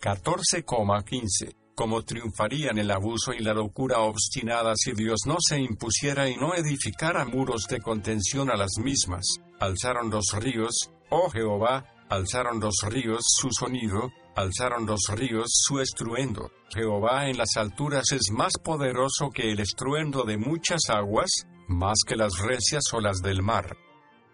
14,15. 0.00 1.54
¿Cómo 1.74 2.02
triunfarían 2.02 2.78
el 2.78 2.90
abuso 2.90 3.32
y 3.32 3.38
la 3.38 3.54
locura 3.54 4.00
obstinada 4.00 4.74
si 4.76 4.92
Dios 4.92 5.20
no 5.26 5.36
se 5.38 5.58
impusiera 5.58 6.28
y 6.28 6.36
no 6.36 6.54
edificara 6.54 7.24
muros 7.24 7.66
de 7.68 7.80
contención 7.80 8.50
a 8.50 8.56
las 8.56 8.72
mismas? 8.78 9.24
Alzaron 9.58 10.10
los 10.10 10.26
ríos, 10.34 10.90
oh 11.12 11.28
Jehová, 11.30 11.84
alzaron 12.08 12.58
los 12.58 12.76
ríos 12.88 13.20
su 13.22 13.48
sonido, 13.52 14.10
alzaron 14.34 14.86
los 14.86 15.00
ríos 15.14 15.46
su 15.48 15.80
estruendo. 15.80 16.50
Jehová 16.74 17.28
en 17.28 17.36
las 17.36 17.56
alturas 17.56 18.12
es 18.12 18.30
más 18.32 18.54
poderoso 18.62 19.30
que 19.30 19.52
el 19.52 19.60
estruendo 19.60 20.24
de 20.24 20.38
muchas 20.38 20.80
aguas, 20.88 21.30
más 21.68 21.98
que 22.06 22.16
las 22.16 22.38
recias 22.38 22.82
olas 22.92 23.18
del 23.18 23.42
mar. 23.42 23.76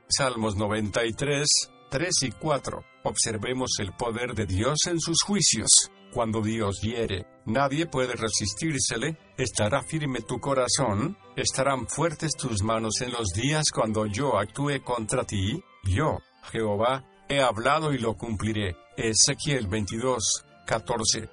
Salmos 0.09 0.57
93, 0.57 1.47
3 1.91 2.23
y 2.23 2.31
4. 2.31 2.85
Observemos 3.05 3.73
el 3.81 3.93
poder 3.93 4.35
de 4.35 4.47
Dios 4.47 4.79
en 4.87 5.01
sus 5.01 5.23
juicios. 5.23 5.69
Cuando 6.13 6.41
Dios 6.41 6.81
hiere, 6.81 7.27
nadie 7.45 7.87
puede 7.87 8.15
resistírsele, 8.15 9.19
estará 9.37 9.83
firme 9.83 10.21
tu 10.23 10.39
corazón, 10.41 11.19
estarán 11.37 11.87
fuertes 11.87 12.33
tus 12.33 12.63
manos 12.63 13.01
en 13.03 13.13
los 13.13 13.29
días 13.35 13.65
cuando 13.75 14.07
yo 14.07 14.39
actúe 14.39 14.83
contra 14.83 15.25
ti, 15.25 15.63
yo, 15.85 16.19
Jehová, 16.51 17.05
he 17.29 17.41
hablado 17.41 17.93
y 17.93 17.99
lo 17.99 18.15
cumpliré. 18.15 18.77
Ezequiel 18.97 19.67
22, 19.67 20.45
14. 20.67 21.29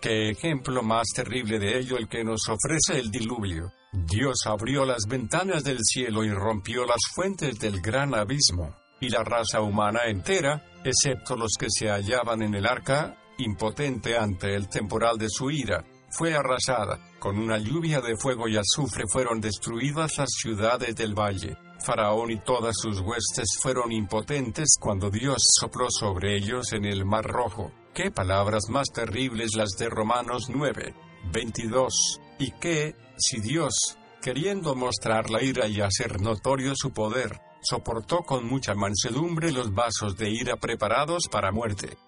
Qué 0.00 0.30
ejemplo 0.30 0.82
más 0.82 1.08
terrible 1.14 1.58
de 1.58 1.78
ello 1.78 1.96
el 1.98 2.08
que 2.08 2.24
nos 2.24 2.48
ofrece 2.48 2.98
el 2.98 3.10
diluvio. 3.10 3.72
Dios 3.92 4.46
abrió 4.46 4.84
las 4.84 5.06
ventanas 5.06 5.64
del 5.64 5.78
cielo 5.82 6.24
y 6.24 6.30
rompió 6.30 6.86
las 6.86 7.00
fuentes 7.14 7.58
del 7.58 7.80
gran 7.80 8.14
abismo, 8.14 8.74
y 9.00 9.08
la 9.08 9.24
raza 9.24 9.60
humana 9.60 10.00
entera, 10.06 10.64
excepto 10.84 11.36
los 11.36 11.52
que 11.58 11.66
se 11.68 11.88
hallaban 11.88 12.42
en 12.42 12.54
el 12.54 12.66
arca, 12.66 13.16
impotente 13.38 14.16
ante 14.16 14.54
el 14.54 14.68
temporal 14.68 15.18
de 15.18 15.28
su 15.28 15.50
ira, 15.50 15.84
fue 16.10 16.34
arrasada. 16.34 16.98
Con 17.18 17.38
una 17.38 17.58
lluvia 17.58 18.00
de 18.00 18.16
fuego 18.16 18.48
y 18.48 18.56
azufre 18.56 19.04
fueron 19.10 19.40
destruidas 19.40 20.18
las 20.18 20.30
ciudades 20.30 20.94
del 20.96 21.14
valle. 21.14 21.56
Faraón 21.84 22.30
y 22.30 22.38
todas 22.38 22.76
sus 22.76 23.00
huestes 23.00 23.58
fueron 23.60 23.92
impotentes 23.92 24.76
cuando 24.80 25.10
Dios 25.10 25.38
sopló 25.58 25.86
sobre 25.90 26.36
ellos 26.36 26.72
en 26.72 26.84
el 26.84 27.04
Mar 27.04 27.24
Rojo. 27.24 27.72
Qué 27.94 28.10
palabras 28.10 28.64
más 28.68 28.88
terribles 28.92 29.54
las 29.56 29.70
de 29.78 29.88
Romanos 29.88 30.48
9, 30.48 30.94
22. 31.32 32.20
Y 32.38 32.52
que, 32.52 32.94
si 33.16 33.40
Dios, 33.40 33.98
queriendo 34.22 34.74
mostrar 34.74 35.30
la 35.30 35.42
ira 35.42 35.66
y 35.66 35.80
hacer 35.80 36.20
notorio 36.20 36.74
su 36.74 36.92
poder, 36.92 37.40
soportó 37.62 38.18
con 38.18 38.46
mucha 38.46 38.74
mansedumbre 38.74 39.52
los 39.52 39.74
vasos 39.74 40.16
de 40.16 40.30
ira 40.30 40.56
preparados 40.56 41.28
para 41.30 41.52
muerte, 41.52 41.98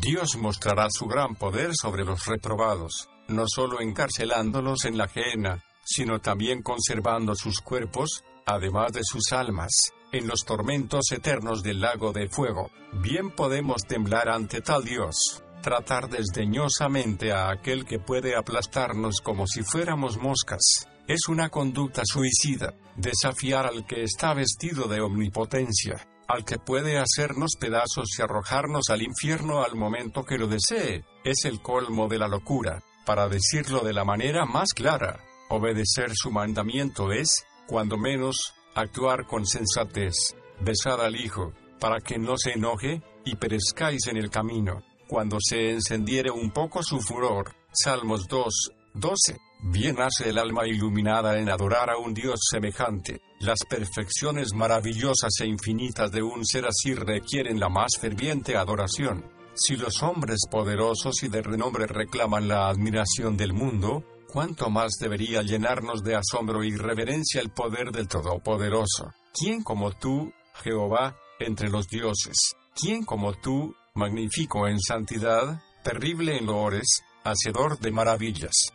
Dios 0.00 0.36
mostrará 0.36 0.88
su 0.90 1.06
gran 1.06 1.34
poder 1.34 1.72
sobre 1.74 2.04
los 2.04 2.26
reprobados, 2.26 3.08
no 3.28 3.44
solo 3.48 3.80
encarcelándolos 3.80 4.84
en 4.84 4.96
la 4.96 5.04
ajena, 5.04 5.64
sino 5.84 6.20
también 6.20 6.62
conservando 6.62 7.34
sus 7.34 7.60
cuerpos, 7.60 8.22
además 8.46 8.92
de 8.92 9.02
sus 9.04 9.32
almas, 9.32 9.70
en 10.12 10.26
los 10.26 10.44
tormentos 10.44 11.10
eternos 11.12 11.62
del 11.62 11.80
lago 11.80 12.12
de 12.12 12.28
fuego. 12.28 12.70
Bien 12.92 13.30
podemos 13.30 13.82
temblar 13.84 14.28
ante 14.28 14.60
tal 14.60 14.84
Dios, 14.84 15.42
tratar 15.62 16.08
desdeñosamente 16.08 17.32
a 17.32 17.50
aquel 17.50 17.86
que 17.86 17.98
puede 17.98 18.36
aplastarnos 18.36 19.20
como 19.20 19.46
si 19.46 19.62
fuéramos 19.62 20.18
moscas. 20.18 20.88
Es 21.08 21.28
una 21.28 21.48
conducta 21.48 22.02
suicida, 22.04 22.74
desafiar 22.96 23.66
al 23.66 23.86
que 23.86 24.02
está 24.02 24.34
vestido 24.34 24.86
de 24.86 25.00
omnipotencia, 25.00 26.06
al 26.28 26.44
que 26.44 26.58
puede 26.58 26.98
hacernos 26.98 27.56
pedazos 27.58 28.18
y 28.18 28.22
arrojarnos 28.22 28.90
al 28.90 29.02
infierno 29.02 29.62
al 29.62 29.74
momento 29.74 30.24
que 30.24 30.38
lo 30.38 30.46
desee, 30.46 31.04
es 31.24 31.44
el 31.44 31.60
colmo 31.60 32.08
de 32.08 32.18
la 32.18 32.28
locura. 32.28 32.82
Para 33.04 33.28
decirlo 33.28 33.80
de 33.80 33.92
la 33.92 34.04
manera 34.04 34.44
más 34.44 34.72
clara, 34.74 35.20
obedecer 35.48 36.12
su 36.14 36.30
mandamiento 36.30 37.12
es, 37.12 37.44
cuando 37.72 37.96
menos, 37.96 38.52
actuar 38.74 39.26
con 39.26 39.46
sensatez. 39.46 40.36
Besad 40.60 41.00
al 41.00 41.16
Hijo, 41.16 41.54
para 41.80 42.00
que 42.00 42.18
no 42.18 42.36
se 42.36 42.52
enoje, 42.52 43.00
y 43.24 43.34
perezcáis 43.36 44.08
en 44.08 44.18
el 44.18 44.28
camino. 44.28 44.82
Cuando 45.08 45.38
se 45.40 45.70
encendiere 45.70 46.30
un 46.30 46.50
poco 46.50 46.82
su 46.82 47.00
furor. 47.00 47.54
Salmos 47.72 48.28
2, 48.28 48.72
12. 48.92 49.38
Bien 49.62 50.02
hace 50.02 50.28
el 50.28 50.36
alma 50.36 50.66
iluminada 50.66 51.38
en 51.38 51.48
adorar 51.48 51.88
a 51.88 51.96
un 51.96 52.12
Dios 52.12 52.40
semejante. 52.50 53.22
Las 53.40 53.60
perfecciones 53.66 54.52
maravillosas 54.52 55.32
e 55.40 55.46
infinitas 55.46 56.12
de 56.12 56.22
un 56.22 56.44
ser 56.44 56.66
así 56.66 56.92
requieren 56.92 57.58
la 57.58 57.70
más 57.70 57.92
ferviente 57.98 58.54
adoración. 58.54 59.24
Si 59.54 59.76
los 59.76 60.02
hombres 60.02 60.40
poderosos 60.50 61.22
y 61.22 61.28
de 61.28 61.40
renombre 61.40 61.86
reclaman 61.86 62.48
la 62.48 62.68
admiración 62.68 63.38
del 63.38 63.54
mundo, 63.54 64.04
cuánto 64.32 64.70
más 64.70 64.92
debería 64.98 65.42
llenarnos 65.42 66.02
de 66.02 66.16
asombro 66.16 66.64
y 66.64 66.74
reverencia 66.74 67.42
el 67.42 67.50
poder 67.50 67.92
del 67.92 68.08
Todopoderoso. 68.08 69.12
¿Quién 69.34 69.62
como 69.62 69.92
tú, 69.92 70.32
Jehová, 70.62 71.14
entre 71.38 71.68
los 71.68 71.86
dioses? 71.86 72.54
¿Quién 72.74 73.04
como 73.04 73.34
tú, 73.34 73.74
magnífico 73.94 74.66
en 74.66 74.80
santidad, 74.80 75.62
terrible 75.84 76.38
en 76.38 76.46
loores, 76.46 77.02
hacedor 77.24 77.78
de 77.78 77.90
maravillas? 77.90 78.72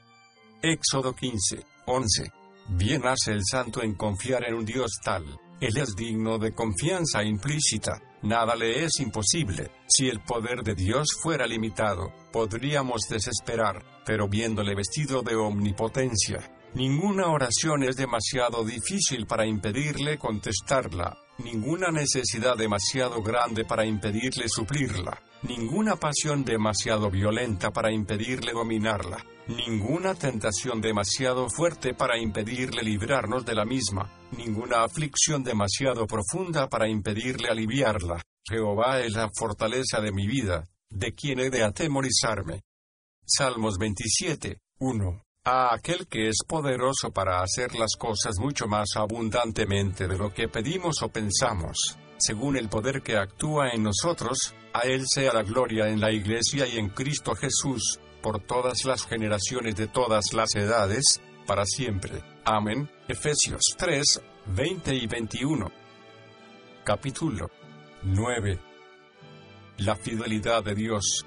Éxodo 0.62 1.16
15, 1.16 1.66
11. 1.88 2.32
Bien 2.70 3.08
hace 3.08 3.32
el 3.32 3.42
santo 3.44 3.82
en 3.82 3.96
confiar 3.96 4.44
en 4.48 4.54
un 4.54 4.66
Dios 4.66 4.92
tal. 5.04 5.24
Él 5.60 5.76
es 5.78 5.96
digno 5.96 6.38
de 6.38 6.54
confianza 6.54 7.24
implícita. 7.24 8.00
Nada 8.22 8.56
le 8.56 8.84
es 8.84 9.00
imposible. 9.00 9.72
Si 9.88 10.08
el 10.08 10.20
poder 10.20 10.62
de 10.62 10.76
Dios 10.76 11.08
fuera 11.20 11.48
limitado, 11.48 12.14
podríamos 12.38 13.02
desesperar, 13.10 13.84
pero 14.06 14.28
viéndole 14.28 14.76
vestido 14.76 15.24
de 15.24 15.36
omnipotencia, 15.36 16.38
ninguna 16.76 17.30
oración 17.30 17.82
es 17.82 17.96
demasiado 17.96 18.64
difícil 18.64 19.26
para 19.26 19.48
impedirle 19.48 20.20
contestarla, 20.20 21.18
ninguna 21.40 21.90
necesidad 21.90 22.56
demasiado 22.56 23.24
grande 23.24 23.66
para 23.66 23.88
impedirle 23.88 24.48
suplirla, 24.50 25.20
ninguna 25.42 25.96
pasión 25.96 26.46
demasiado 26.46 27.10
violenta 27.10 27.72
para 27.72 27.92
impedirle 27.92 28.52
dominarla 28.52 29.18
ninguna 29.48 30.14
tentación 30.14 30.82
demasiado 30.82 31.50
fuerte 31.50 31.94
para 31.94 32.20
impedirle 32.20 32.84
librarnos 32.84 33.46
de 33.46 33.56
la 33.56 33.64
misma, 33.64 34.12
ninguna 34.38 34.84
aflicción 34.84 35.42
demasiado 35.42 36.06
profunda 36.06 36.68
para 36.68 36.90
impedirle 36.90 37.48
aliviarla. 37.48 38.22
Jehová 38.46 39.00
es 39.00 39.14
la 39.14 39.30
fortaleza 39.34 40.02
de 40.02 40.12
mi 40.12 40.28
vida, 40.28 40.66
de 40.90 41.14
quien 41.14 41.40
he 41.40 41.50
de 41.50 41.64
atemorizarme. 41.64 42.64
Salmos 43.26 43.78
27, 43.78 44.60
1. 44.80 45.24
A 45.46 45.74
aquel 45.74 46.08
que 46.08 46.28
es 46.28 46.38
poderoso 46.46 47.12
para 47.12 47.42
hacer 47.42 47.74
las 47.76 47.96
cosas 47.98 48.38
mucho 48.40 48.68
más 48.68 48.90
abundantemente 48.96 50.08
de 50.08 50.18
lo 50.18 50.34
que 50.34 50.50
pedimos 50.50 51.02
o 51.02 51.10
pensamos, 51.10 51.98
según 52.18 52.58
el 52.58 52.68
poder 52.68 53.02
que 53.02 53.18
actúa 53.18 53.70
en 53.70 53.84
nosotros, 53.84 54.54
a 54.74 54.82
Él 54.82 55.06
sea 55.08 55.34
la 55.34 55.44
gloria 55.44 55.88
en 55.88 56.02
la 56.02 56.12
Iglesia 56.12 56.68
y 56.68 56.78
en 56.78 56.90
Cristo 56.90 57.34
Jesús, 57.36 58.00
por 58.22 58.42
todas 58.42 58.84
las 58.86 59.06
generaciones 59.06 59.76
de 59.76 59.88
todas 59.88 60.34
las 60.34 60.54
edades, 60.56 61.22
para 61.46 61.66
siempre. 61.66 62.22
Amén. 62.44 62.90
Efesios 63.08 63.62
3, 63.78 64.22
20 64.48 64.96
y 64.96 65.08
21. 65.08 65.72
Capítulo 66.84 67.50
9. 68.04 68.67
La 69.78 69.96
fidelidad 69.96 70.64
de 70.64 70.74
Dios. 70.74 71.26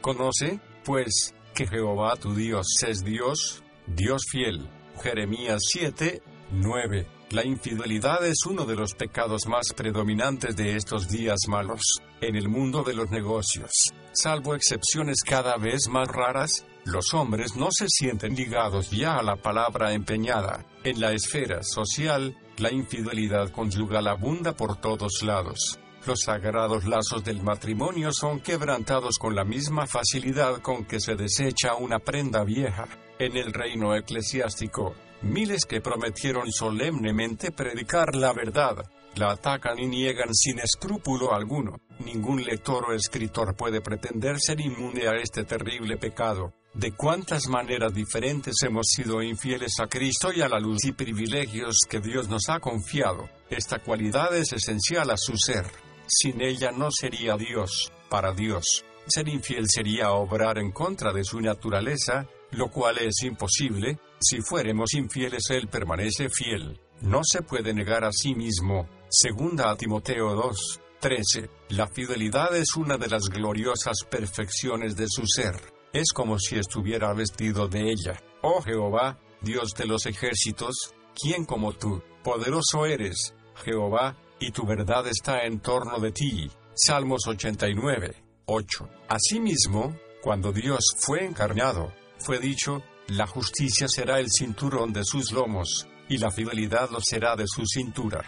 Conoce, 0.00 0.60
pues, 0.84 1.34
que 1.54 1.66
Jehová 1.66 2.16
tu 2.16 2.34
Dios 2.34 2.66
es 2.86 3.02
Dios, 3.04 3.62
Dios 3.86 4.22
fiel. 4.30 4.68
Jeremías 5.02 5.62
7, 5.72 6.22
9. 6.52 7.06
La 7.30 7.44
infidelidad 7.44 8.24
es 8.26 8.46
uno 8.46 8.64
de 8.64 8.76
los 8.76 8.94
pecados 8.94 9.46
más 9.46 9.72
predominantes 9.74 10.54
de 10.54 10.76
estos 10.76 11.08
días 11.08 11.40
malos, 11.48 11.80
en 12.20 12.36
el 12.36 12.48
mundo 12.48 12.84
de 12.84 12.94
los 12.94 13.10
negocios. 13.10 13.70
Salvo 14.12 14.54
excepciones 14.54 15.22
cada 15.24 15.56
vez 15.56 15.88
más 15.88 16.06
raras, 16.08 16.64
los 16.84 17.14
hombres 17.14 17.56
no 17.56 17.68
se 17.70 17.86
sienten 17.88 18.36
ligados 18.36 18.90
ya 18.90 19.16
a 19.16 19.22
la 19.22 19.36
palabra 19.36 19.94
empeñada. 19.94 20.64
En 20.84 21.00
la 21.00 21.12
esfera 21.12 21.62
social, 21.62 22.36
la 22.58 22.70
infidelidad 22.72 23.50
conyugal 23.50 24.06
abunda 24.08 24.52
por 24.52 24.80
todos 24.80 25.22
lados. 25.22 25.78
Los 26.04 26.22
sagrados 26.22 26.84
lazos 26.84 27.22
del 27.22 27.42
matrimonio 27.44 28.12
son 28.12 28.40
quebrantados 28.40 29.18
con 29.18 29.36
la 29.36 29.44
misma 29.44 29.86
facilidad 29.86 30.60
con 30.60 30.84
que 30.84 30.98
se 30.98 31.14
desecha 31.14 31.76
una 31.76 32.00
prenda 32.00 32.42
vieja. 32.42 32.88
En 33.20 33.36
el 33.36 33.52
reino 33.52 33.94
eclesiástico, 33.94 34.94
miles 35.22 35.64
que 35.64 35.80
prometieron 35.80 36.50
solemnemente 36.50 37.52
predicar 37.52 38.16
la 38.16 38.32
verdad, 38.32 38.84
la 39.14 39.30
atacan 39.30 39.78
y 39.78 39.86
niegan 39.86 40.34
sin 40.34 40.58
escrúpulo 40.58 41.34
alguno. 41.34 41.76
Ningún 42.04 42.42
lector 42.42 42.86
o 42.90 42.94
escritor 42.94 43.54
puede 43.54 43.80
pretender 43.80 44.40
ser 44.40 44.60
inmune 44.60 45.06
a 45.06 45.14
este 45.14 45.44
terrible 45.44 45.98
pecado. 45.98 46.52
De 46.74 46.90
cuántas 46.92 47.46
maneras 47.46 47.94
diferentes 47.94 48.56
hemos 48.64 48.88
sido 48.88 49.22
infieles 49.22 49.78
a 49.78 49.86
Cristo 49.86 50.32
y 50.32 50.40
a 50.40 50.48
la 50.48 50.58
luz 50.58 50.84
y 50.84 50.92
privilegios 50.92 51.76
que 51.88 52.00
Dios 52.00 52.28
nos 52.28 52.48
ha 52.48 52.58
confiado. 52.58 53.28
Esta 53.50 53.78
cualidad 53.78 54.34
es 54.34 54.52
esencial 54.52 55.10
a 55.10 55.16
su 55.16 55.36
ser. 55.36 55.66
Sin 56.14 56.42
ella 56.42 56.72
no 56.72 56.90
sería 56.90 57.38
Dios, 57.38 57.90
para 58.10 58.34
Dios. 58.34 58.84
Ser 59.06 59.28
infiel 59.28 59.64
sería 59.66 60.12
obrar 60.12 60.58
en 60.58 60.70
contra 60.70 61.10
de 61.10 61.24
su 61.24 61.40
naturaleza, 61.40 62.28
lo 62.50 62.70
cual 62.70 62.98
es 62.98 63.22
imposible. 63.22 63.98
Si 64.20 64.42
fuéramos 64.42 64.92
infieles, 64.92 65.44
Él 65.48 65.68
permanece 65.68 66.28
fiel. 66.28 66.78
No 67.00 67.22
se 67.24 67.40
puede 67.40 67.72
negar 67.72 68.04
a 68.04 68.12
sí 68.12 68.34
mismo. 68.34 68.86
Segunda 69.08 69.70
a 69.70 69.76
Timoteo 69.76 70.34
2, 70.34 70.80
13. 71.00 71.48
La 71.70 71.86
fidelidad 71.86 72.54
es 72.54 72.76
una 72.76 72.98
de 72.98 73.08
las 73.08 73.22
gloriosas 73.30 74.04
perfecciones 74.08 74.94
de 74.94 75.06
su 75.08 75.22
ser. 75.26 75.56
Es 75.94 76.12
como 76.12 76.38
si 76.38 76.58
estuviera 76.58 77.14
vestido 77.14 77.68
de 77.68 77.90
ella. 77.90 78.22
Oh 78.42 78.60
Jehová, 78.60 79.18
Dios 79.40 79.72
de 79.78 79.86
los 79.86 80.04
ejércitos, 80.04 80.94
¿quién 81.14 81.46
como 81.46 81.72
tú? 81.72 82.02
Poderoso 82.22 82.84
eres, 82.84 83.34
Jehová, 83.64 84.16
y 84.42 84.50
tu 84.50 84.66
verdad 84.66 85.06
está 85.06 85.44
en 85.44 85.60
torno 85.60 86.00
de 86.00 86.10
ti. 86.10 86.50
Salmos 86.74 87.28
89, 87.28 88.16
8. 88.46 88.88
Asimismo, 89.08 89.96
cuando 90.20 90.52
Dios 90.52 90.80
fue 90.98 91.24
encarnado, 91.24 91.92
fue 92.18 92.40
dicho, 92.40 92.82
la 93.06 93.28
justicia 93.28 93.86
será 93.86 94.18
el 94.18 94.26
cinturón 94.30 94.92
de 94.92 95.04
sus 95.04 95.30
lomos, 95.30 95.86
y 96.08 96.18
la 96.18 96.32
fidelidad 96.32 96.90
lo 96.90 97.00
será 97.00 97.36
de 97.36 97.44
su 97.46 97.64
cintura. 97.66 98.24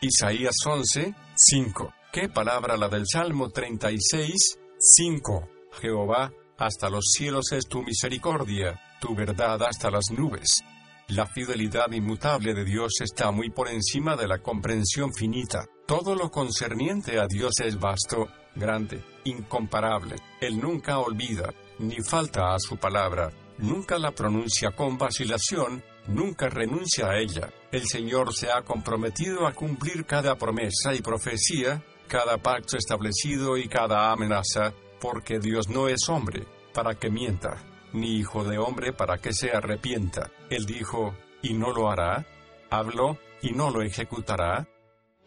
Isaías 0.00 0.56
11, 0.66 1.14
5. 1.36 1.94
¿Qué 2.12 2.28
palabra 2.28 2.76
la 2.76 2.88
del 2.88 3.04
Salmo 3.06 3.48
36, 3.50 4.58
5? 4.78 5.48
Jehová, 5.80 6.32
hasta 6.58 6.90
los 6.90 7.04
cielos 7.12 7.52
es 7.52 7.68
tu 7.68 7.82
misericordia, 7.84 8.80
tu 9.00 9.14
verdad 9.14 9.62
hasta 9.62 9.90
las 9.90 10.10
nubes. 10.10 10.64
La 11.08 11.24
fidelidad 11.24 11.92
inmutable 11.92 12.52
de 12.52 12.64
Dios 12.64 12.94
está 13.00 13.30
muy 13.30 13.50
por 13.50 13.68
encima 13.68 14.16
de 14.16 14.26
la 14.26 14.38
comprensión 14.38 15.14
finita. 15.14 15.64
Todo 15.86 16.16
lo 16.16 16.32
concerniente 16.32 17.20
a 17.20 17.28
Dios 17.28 17.60
es 17.62 17.78
vasto, 17.78 18.26
grande, 18.56 19.04
incomparable. 19.22 20.16
Él 20.40 20.58
nunca 20.58 20.98
olvida, 20.98 21.54
ni 21.78 22.02
falta 22.02 22.52
a 22.52 22.58
su 22.58 22.76
palabra, 22.76 23.30
nunca 23.58 24.00
la 24.00 24.10
pronuncia 24.10 24.72
con 24.72 24.98
vacilación, 24.98 25.84
nunca 26.08 26.48
renuncia 26.48 27.06
a 27.06 27.20
ella. 27.20 27.50
El 27.70 27.86
Señor 27.86 28.34
se 28.34 28.50
ha 28.50 28.62
comprometido 28.62 29.46
a 29.46 29.52
cumplir 29.52 30.06
cada 30.06 30.34
promesa 30.34 30.92
y 30.92 31.02
profecía, 31.02 31.84
cada 32.08 32.38
pacto 32.38 32.76
establecido 32.76 33.56
y 33.56 33.68
cada 33.68 34.10
amenaza, 34.10 34.72
porque 35.00 35.38
Dios 35.38 35.68
no 35.68 35.86
es 35.86 36.08
hombre, 36.08 36.48
para 36.74 36.96
que 36.96 37.10
mienta, 37.10 37.62
ni 37.96 38.16
hijo 38.16 38.44
de 38.44 38.58
hombre 38.58 38.92
para 38.92 39.18
que 39.18 39.32
se 39.32 39.50
arrepienta. 39.50 40.30
Él 40.50 40.66
dijo, 40.66 41.14
y 41.42 41.54
no 41.54 41.72
lo 41.72 41.90
hará. 41.90 42.26
Habló, 42.70 43.18
y 43.42 43.50
no 43.52 43.70
lo 43.70 43.82
ejecutará. 43.82 44.68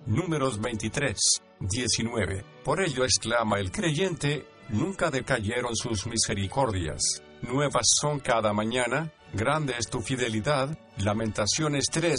Números 0.06 0.60
23, 0.62 1.18
19. 1.60 2.46
Por 2.64 2.82
ello 2.82 3.04
exclama 3.04 3.60
el 3.60 3.72
creyente, 3.72 4.48
nunca 4.70 5.10
decayeron 5.10 5.76
sus 5.76 6.08
misericordias. 6.08 7.22
Nuevas 7.42 7.88
son 8.00 8.20
cada 8.20 8.54
mañana, 8.54 9.12
grande 9.34 9.76
es 9.78 9.90
tu 9.90 10.02
fidelidad. 10.02 10.78
Lamentaciones 10.98 11.86
3, 11.92 12.16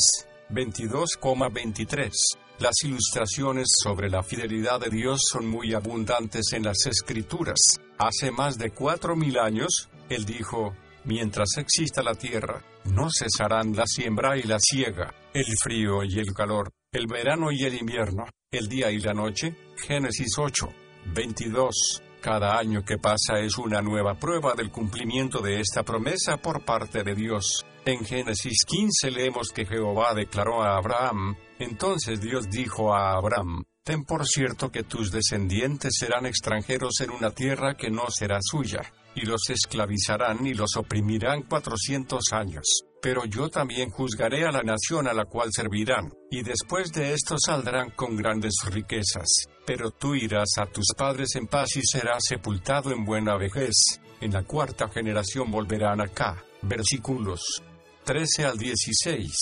22,23. 0.51 2.10
Las 2.59 2.85
ilustraciones 2.85 3.68
sobre 3.82 4.10
la 4.10 4.22
fidelidad 4.22 4.81
de 4.81 4.90
Dios 4.90 5.22
son 5.31 5.47
muy 5.47 5.72
abundantes 5.72 6.52
en 6.52 6.64
las 6.64 6.86
escrituras. 6.86 7.59
Hace 7.98 8.31
más 8.31 8.59
de 8.59 8.70
cuatro 8.70 9.16
mil 9.16 9.39
años, 9.39 9.89
Él 10.10 10.24
dijo, 10.24 10.74
mientras 11.04 11.56
exista 11.56 12.02
la 12.02 12.14
tierra, 12.14 12.62
no 12.84 13.08
cesarán 13.10 13.74
la 13.76 13.86
siembra 13.86 14.36
y 14.36 14.42
la 14.42 14.58
siega, 14.58 15.14
el 15.32 15.46
frío 15.62 16.02
y 16.02 16.18
el 16.18 16.34
calor, 16.34 16.72
el 16.92 17.06
verano 17.06 17.52
y 17.52 17.64
el 17.64 17.74
invierno, 17.74 18.26
el 18.50 18.68
día 18.68 18.90
y 18.90 18.98
la 18.98 19.14
noche. 19.14 19.54
Génesis 19.86 20.36
8, 20.36 20.68
22. 21.14 22.02
Cada 22.20 22.58
año 22.58 22.84
que 22.84 22.98
pasa 22.98 23.38
es 23.38 23.56
una 23.56 23.80
nueva 23.80 24.14
prueba 24.14 24.54
del 24.54 24.70
cumplimiento 24.70 25.40
de 25.40 25.60
esta 25.60 25.84
promesa 25.84 26.38
por 26.38 26.64
parte 26.64 27.04
de 27.04 27.14
Dios. 27.14 27.64
En 27.84 28.04
Génesis 28.04 28.64
15 28.66 29.12
leemos 29.12 29.50
que 29.54 29.64
Jehová 29.64 30.12
declaró 30.12 30.62
a 30.62 30.76
Abraham, 30.76 31.36
entonces 31.60 32.20
Dios 32.20 32.46
dijo 32.50 32.92
a 32.92 33.12
Abraham, 33.12 33.62
Ten 33.84 34.04
por 34.04 34.26
cierto 34.26 34.70
que 34.70 34.82
tus 34.82 35.10
descendientes 35.10 35.94
serán 35.98 36.26
extranjeros 36.26 37.00
en 37.00 37.10
una 37.10 37.30
tierra 37.30 37.76
que 37.76 37.90
no 37.90 38.10
será 38.10 38.38
suya, 38.42 38.82
y 39.14 39.26
los 39.26 39.48
esclavizarán 39.50 40.46
y 40.46 40.54
los 40.54 40.76
oprimirán 40.76 41.42
cuatrocientos 41.42 42.32
años. 42.32 42.64
Pero 43.02 43.24
yo 43.24 43.48
también 43.48 43.90
juzgaré 43.90 44.44
a 44.44 44.52
la 44.52 44.62
nación 44.62 45.08
a 45.08 45.14
la 45.14 45.24
cual 45.24 45.48
servirán, 45.52 46.12
y 46.30 46.42
después 46.42 46.92
de 46.92 47.14
esto 47.14 47.36
saldrán 47.38 47.90
con 47.90 48.14
grandes 48.16 48.54
riquezas. 48.70 49.26
Pero 49.64 49.90
tú 49.90 50.14
irás 50.14 50.58
a 50.58 50.66
tus 50.66 50.86
padres 50.96 51.34
en 51.36 51.46
paz 51.46 51.76
y 51.76 51.82
serás 51.82 52.24
sepultado 52.26 52.92
en 52.92 53.04
buena 53.04 53.36
vejez. 53.36 53.74
En 54.20 54.32
la 54.32 54.42
cuarta 54.42 54.88
generación 54.88 55.50
volverán 55.50 56.00
acá. 56.00 56.44
Versículos 56.62 57.62
13 58.04 58.44
al 58.44 58.58
16. 58.58 59.32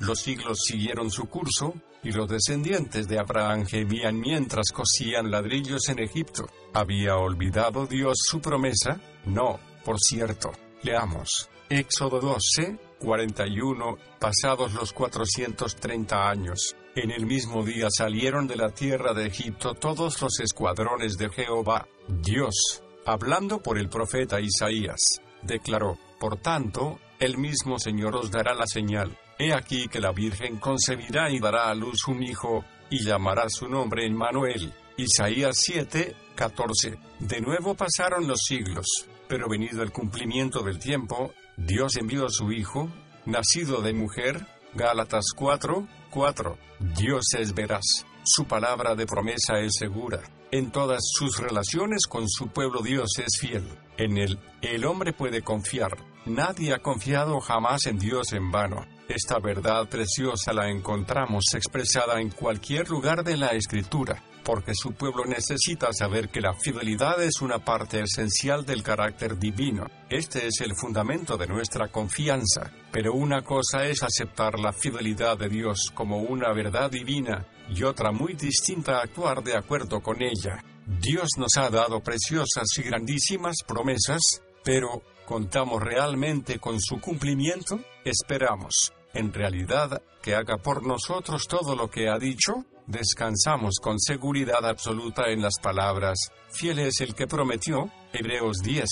Los 0.00 0.20
siglos 0.20 0.58
siguieron 0.66 1.10
su 1.10 1.26
curso, 1.28 1.74
y 2.02 2.12
los 2.12 2.28
descendientes 2.28 3.08
de 3.08 3.18
Abraham 3.18 3.66
gemían 3.66 4.18
mientras 4.18 4.70
cosían 4.72 5.30
ladrillos 5.30 5.88
en 5.88 5.98
Egipto. 5.98 6.46
¿Había 6.72 7.16
olvidado 7.16 7.86
Dios 7.86 8.18
su 8.22 8.40
promesa? 8.40 9.00
No, 9.24 9.58
por 9.84 9.98
cierto. 9.98 10.52
Leamos. 10.82 11.50
Éxodo 11.68 12.20
12, 12.20 12.78
41. 12.98 13.96
Pasados 14.18 14.72
los 14.72 14.92
430 14.92 16.28
años, 16.28 16.76
en 16.94 17.10
el 17.10 17.26
mismo 17.26 17.64
día 17.64 17.88
salieron 17.90 18.46
de 18.46 18.56
la 18.56 18.70
tierra 18.70 19.12
de 19.12 19.26
Egipto 19.26 19.74
todos 19.74 20.20
los 20.22 20.40
escuadrones 20.40 21.16
de 21.16 21.28
Jehová. 21.28 21.86
Dios, 22.08 22.82
hablando 23.04 23.60
por 23.60 23.78
el 23.78 23.88
profeta 23.88 24.40
Isaías, 24.40 25.20
declaró, 25.42 25.98
por 26.18 26.40
tanto, 26.40 26.98
el 27.20 27.38
mismo 27.38 27.78
Señor 27.78 28.16
os 28.16 28.30
dará 28.30 28.54
la 28.54 28.66
señal. 28.66 29.16
He 29.38 29.52
aquí 29.52 29.88
que 29.88 30.00
la 30.00 30.12
Virgen 30.12 30.58
concebirá 30.58 31.30
y 31.30 31.38
dará 31.38 31.70
a 31.70 31.74
luz 31.74 32.08
un 32.08 32.22
hijo, 32.22 32.64
y 32.90 33.04
llamará 33.04 33.48
su 33.48 33.68
nombre 33.68 34.06
Emmanuel. 34.06 34.72
Isaías 34.96 35.56
7, 35.60 36.16
14. 36.34 36.98
De 37.20 37.40
nuevo 37.40 37.74
pasaron 37.74 38.26
los 38.26 38.40
siglos, 38.46 39.06
pero 39.28 39.48
venido 39.48 39.82
el 39.82 39.92
cumplimiento 39.92 40.62
del 40.62 40.78
tiempo, 40.78 41.32
Dios 41.56 41.96
envió 41.96 42.26
a 42.26 42.30
su 42.30 42.50
Hijo, 42.50 42.90
nacido 43.26 43.80
de 43.80 43.92
mujer, 43.92 44.46
Gálatas 44.74 45.26
4, 45.36 45.86
4. 46.10 46.58
Dios 46.96 47.24
es 47.38 47.54
veraz, 47.54 48.06
su 48.24 48.44
palabra 48.46 48.94
de 48.94 49.06
promesa 49.06 49.60
es 49.60 49.74
segura. 49.78 50.20
En 50.50 50.72
todas 50.72 51.02
sus 51.12 51.38
relaciones 51.38 52.06
con 52.06 52.28
su 52.28 52.48
pueblo 52.48 52.80
Dios 52.82 53.10
es 53.18 53.38
fiel. 53.40 53.64
En 53.98 54.16
él, 54.16 54.38
el 54.62 54.84
hombre 54.84 55.12
puede 55.12 55.42
confiar, 55.42 55.96
Nadie 56.28 56.74
ha 56.74 56.78
confiado 56.80 57.40
jamás 57.40 57.86
en 57.86 57.98
Dios 57.98 58.34
en 58.34 58.50
vano. 58.50 58.84
Esta 59.08 59.38
verdad 59.38 59.88
preciosa 59.88 60.52
la 60.52 60.68
encontramos 60.68 61.54
expresada 61.54 62.20
en 62.20 62.28
cualquier 62.28 62.90
lugar 62.90 63.24
de 63.24 63.38
la 63.38 63.48
Escritura, 63.48 64.22
porque 64.44 64.74
su 64.74 64.92
pueblo 64.92 65.24
necesita 65.24 65.94
saber 65.94 66.28
que 66.28 66.42
la 66.42 66.52
fidelidad 66.52 67.22
es 67.22 67.40
una 67.40 67.58
parte 67.58 68.02
esencial 68.02 68.66
del 68.66 68.82
carácter 68.82 69.38
divino. 69.38 69.86
Este 70.10 70.46
es 70.46 70.60
el 70.60 70.74
fundamento 70.74 71.38
de 71.38 71.46
nuestra 71.46 71.88
confianza. 71.88 72.70
Pero 72.92 73.14
una 73.14 73.40
cosa 73.40 73.86
es 73.86 74.02
aceptar 74.02 74.60
la 74.60 74.74
fidelidad 74.74 75.38
de 75.38 75.48
Dios 75.48 75.90
como 75.94 76.18
una 76.18 76.52
verdad 76.52 76.90
divina 76.90 77.46
y 77.70 77.84
otra 77.84 78.12
muy 78.12 78.34
distinta 78.34 79.00
actuar 79.00 79.42
de 79.42 79.56
acuerdo 79.56 80.02
con 80.02 80.20
ella. 80.20 80.62
Dios 80.84 81.28
nos 81.38 81.56
ha 81.56 81.70
dado 81.70 82.00
preciosas 82.00 82.66
y 82.76 82.82
grandísimas 82.82 83.56
promesas, 83.66 84.20
pero 84.62 85.02
¿Contamos 85.28 85.82
realmente 85.82 86.58
con 86.58 86.80
su 86.80 87.02
cumplimiento? 87.02 87.78
Esperamos, 88.02 88.94
en 89.14 89.32
realidad, 89.32 90.02
que 90.22 90.34
haga 90.34 90.58
por 90.58 90.86
nosotros 90.86 91.46
todo 91.48 91.74
lo 91.74 91.88
que 91.88 92.08
ha 92.08 92.18
dicho. 92.18 92.64
Descansamos 92.86 93.76
con 93.82 93.98
seguridad 94.00 94.64
absoluta 94.64 95.28
en 95.28 95.42
las 95.42 95.58
palabras, 95.62 96.32
fiel 96.50 96.78
es 96.78 97.00
el 97.00 97.14
que 97.14 97.26
prometió, 97.26 97.90
Hebreos 98.12 98.58
10, 98.62 98.86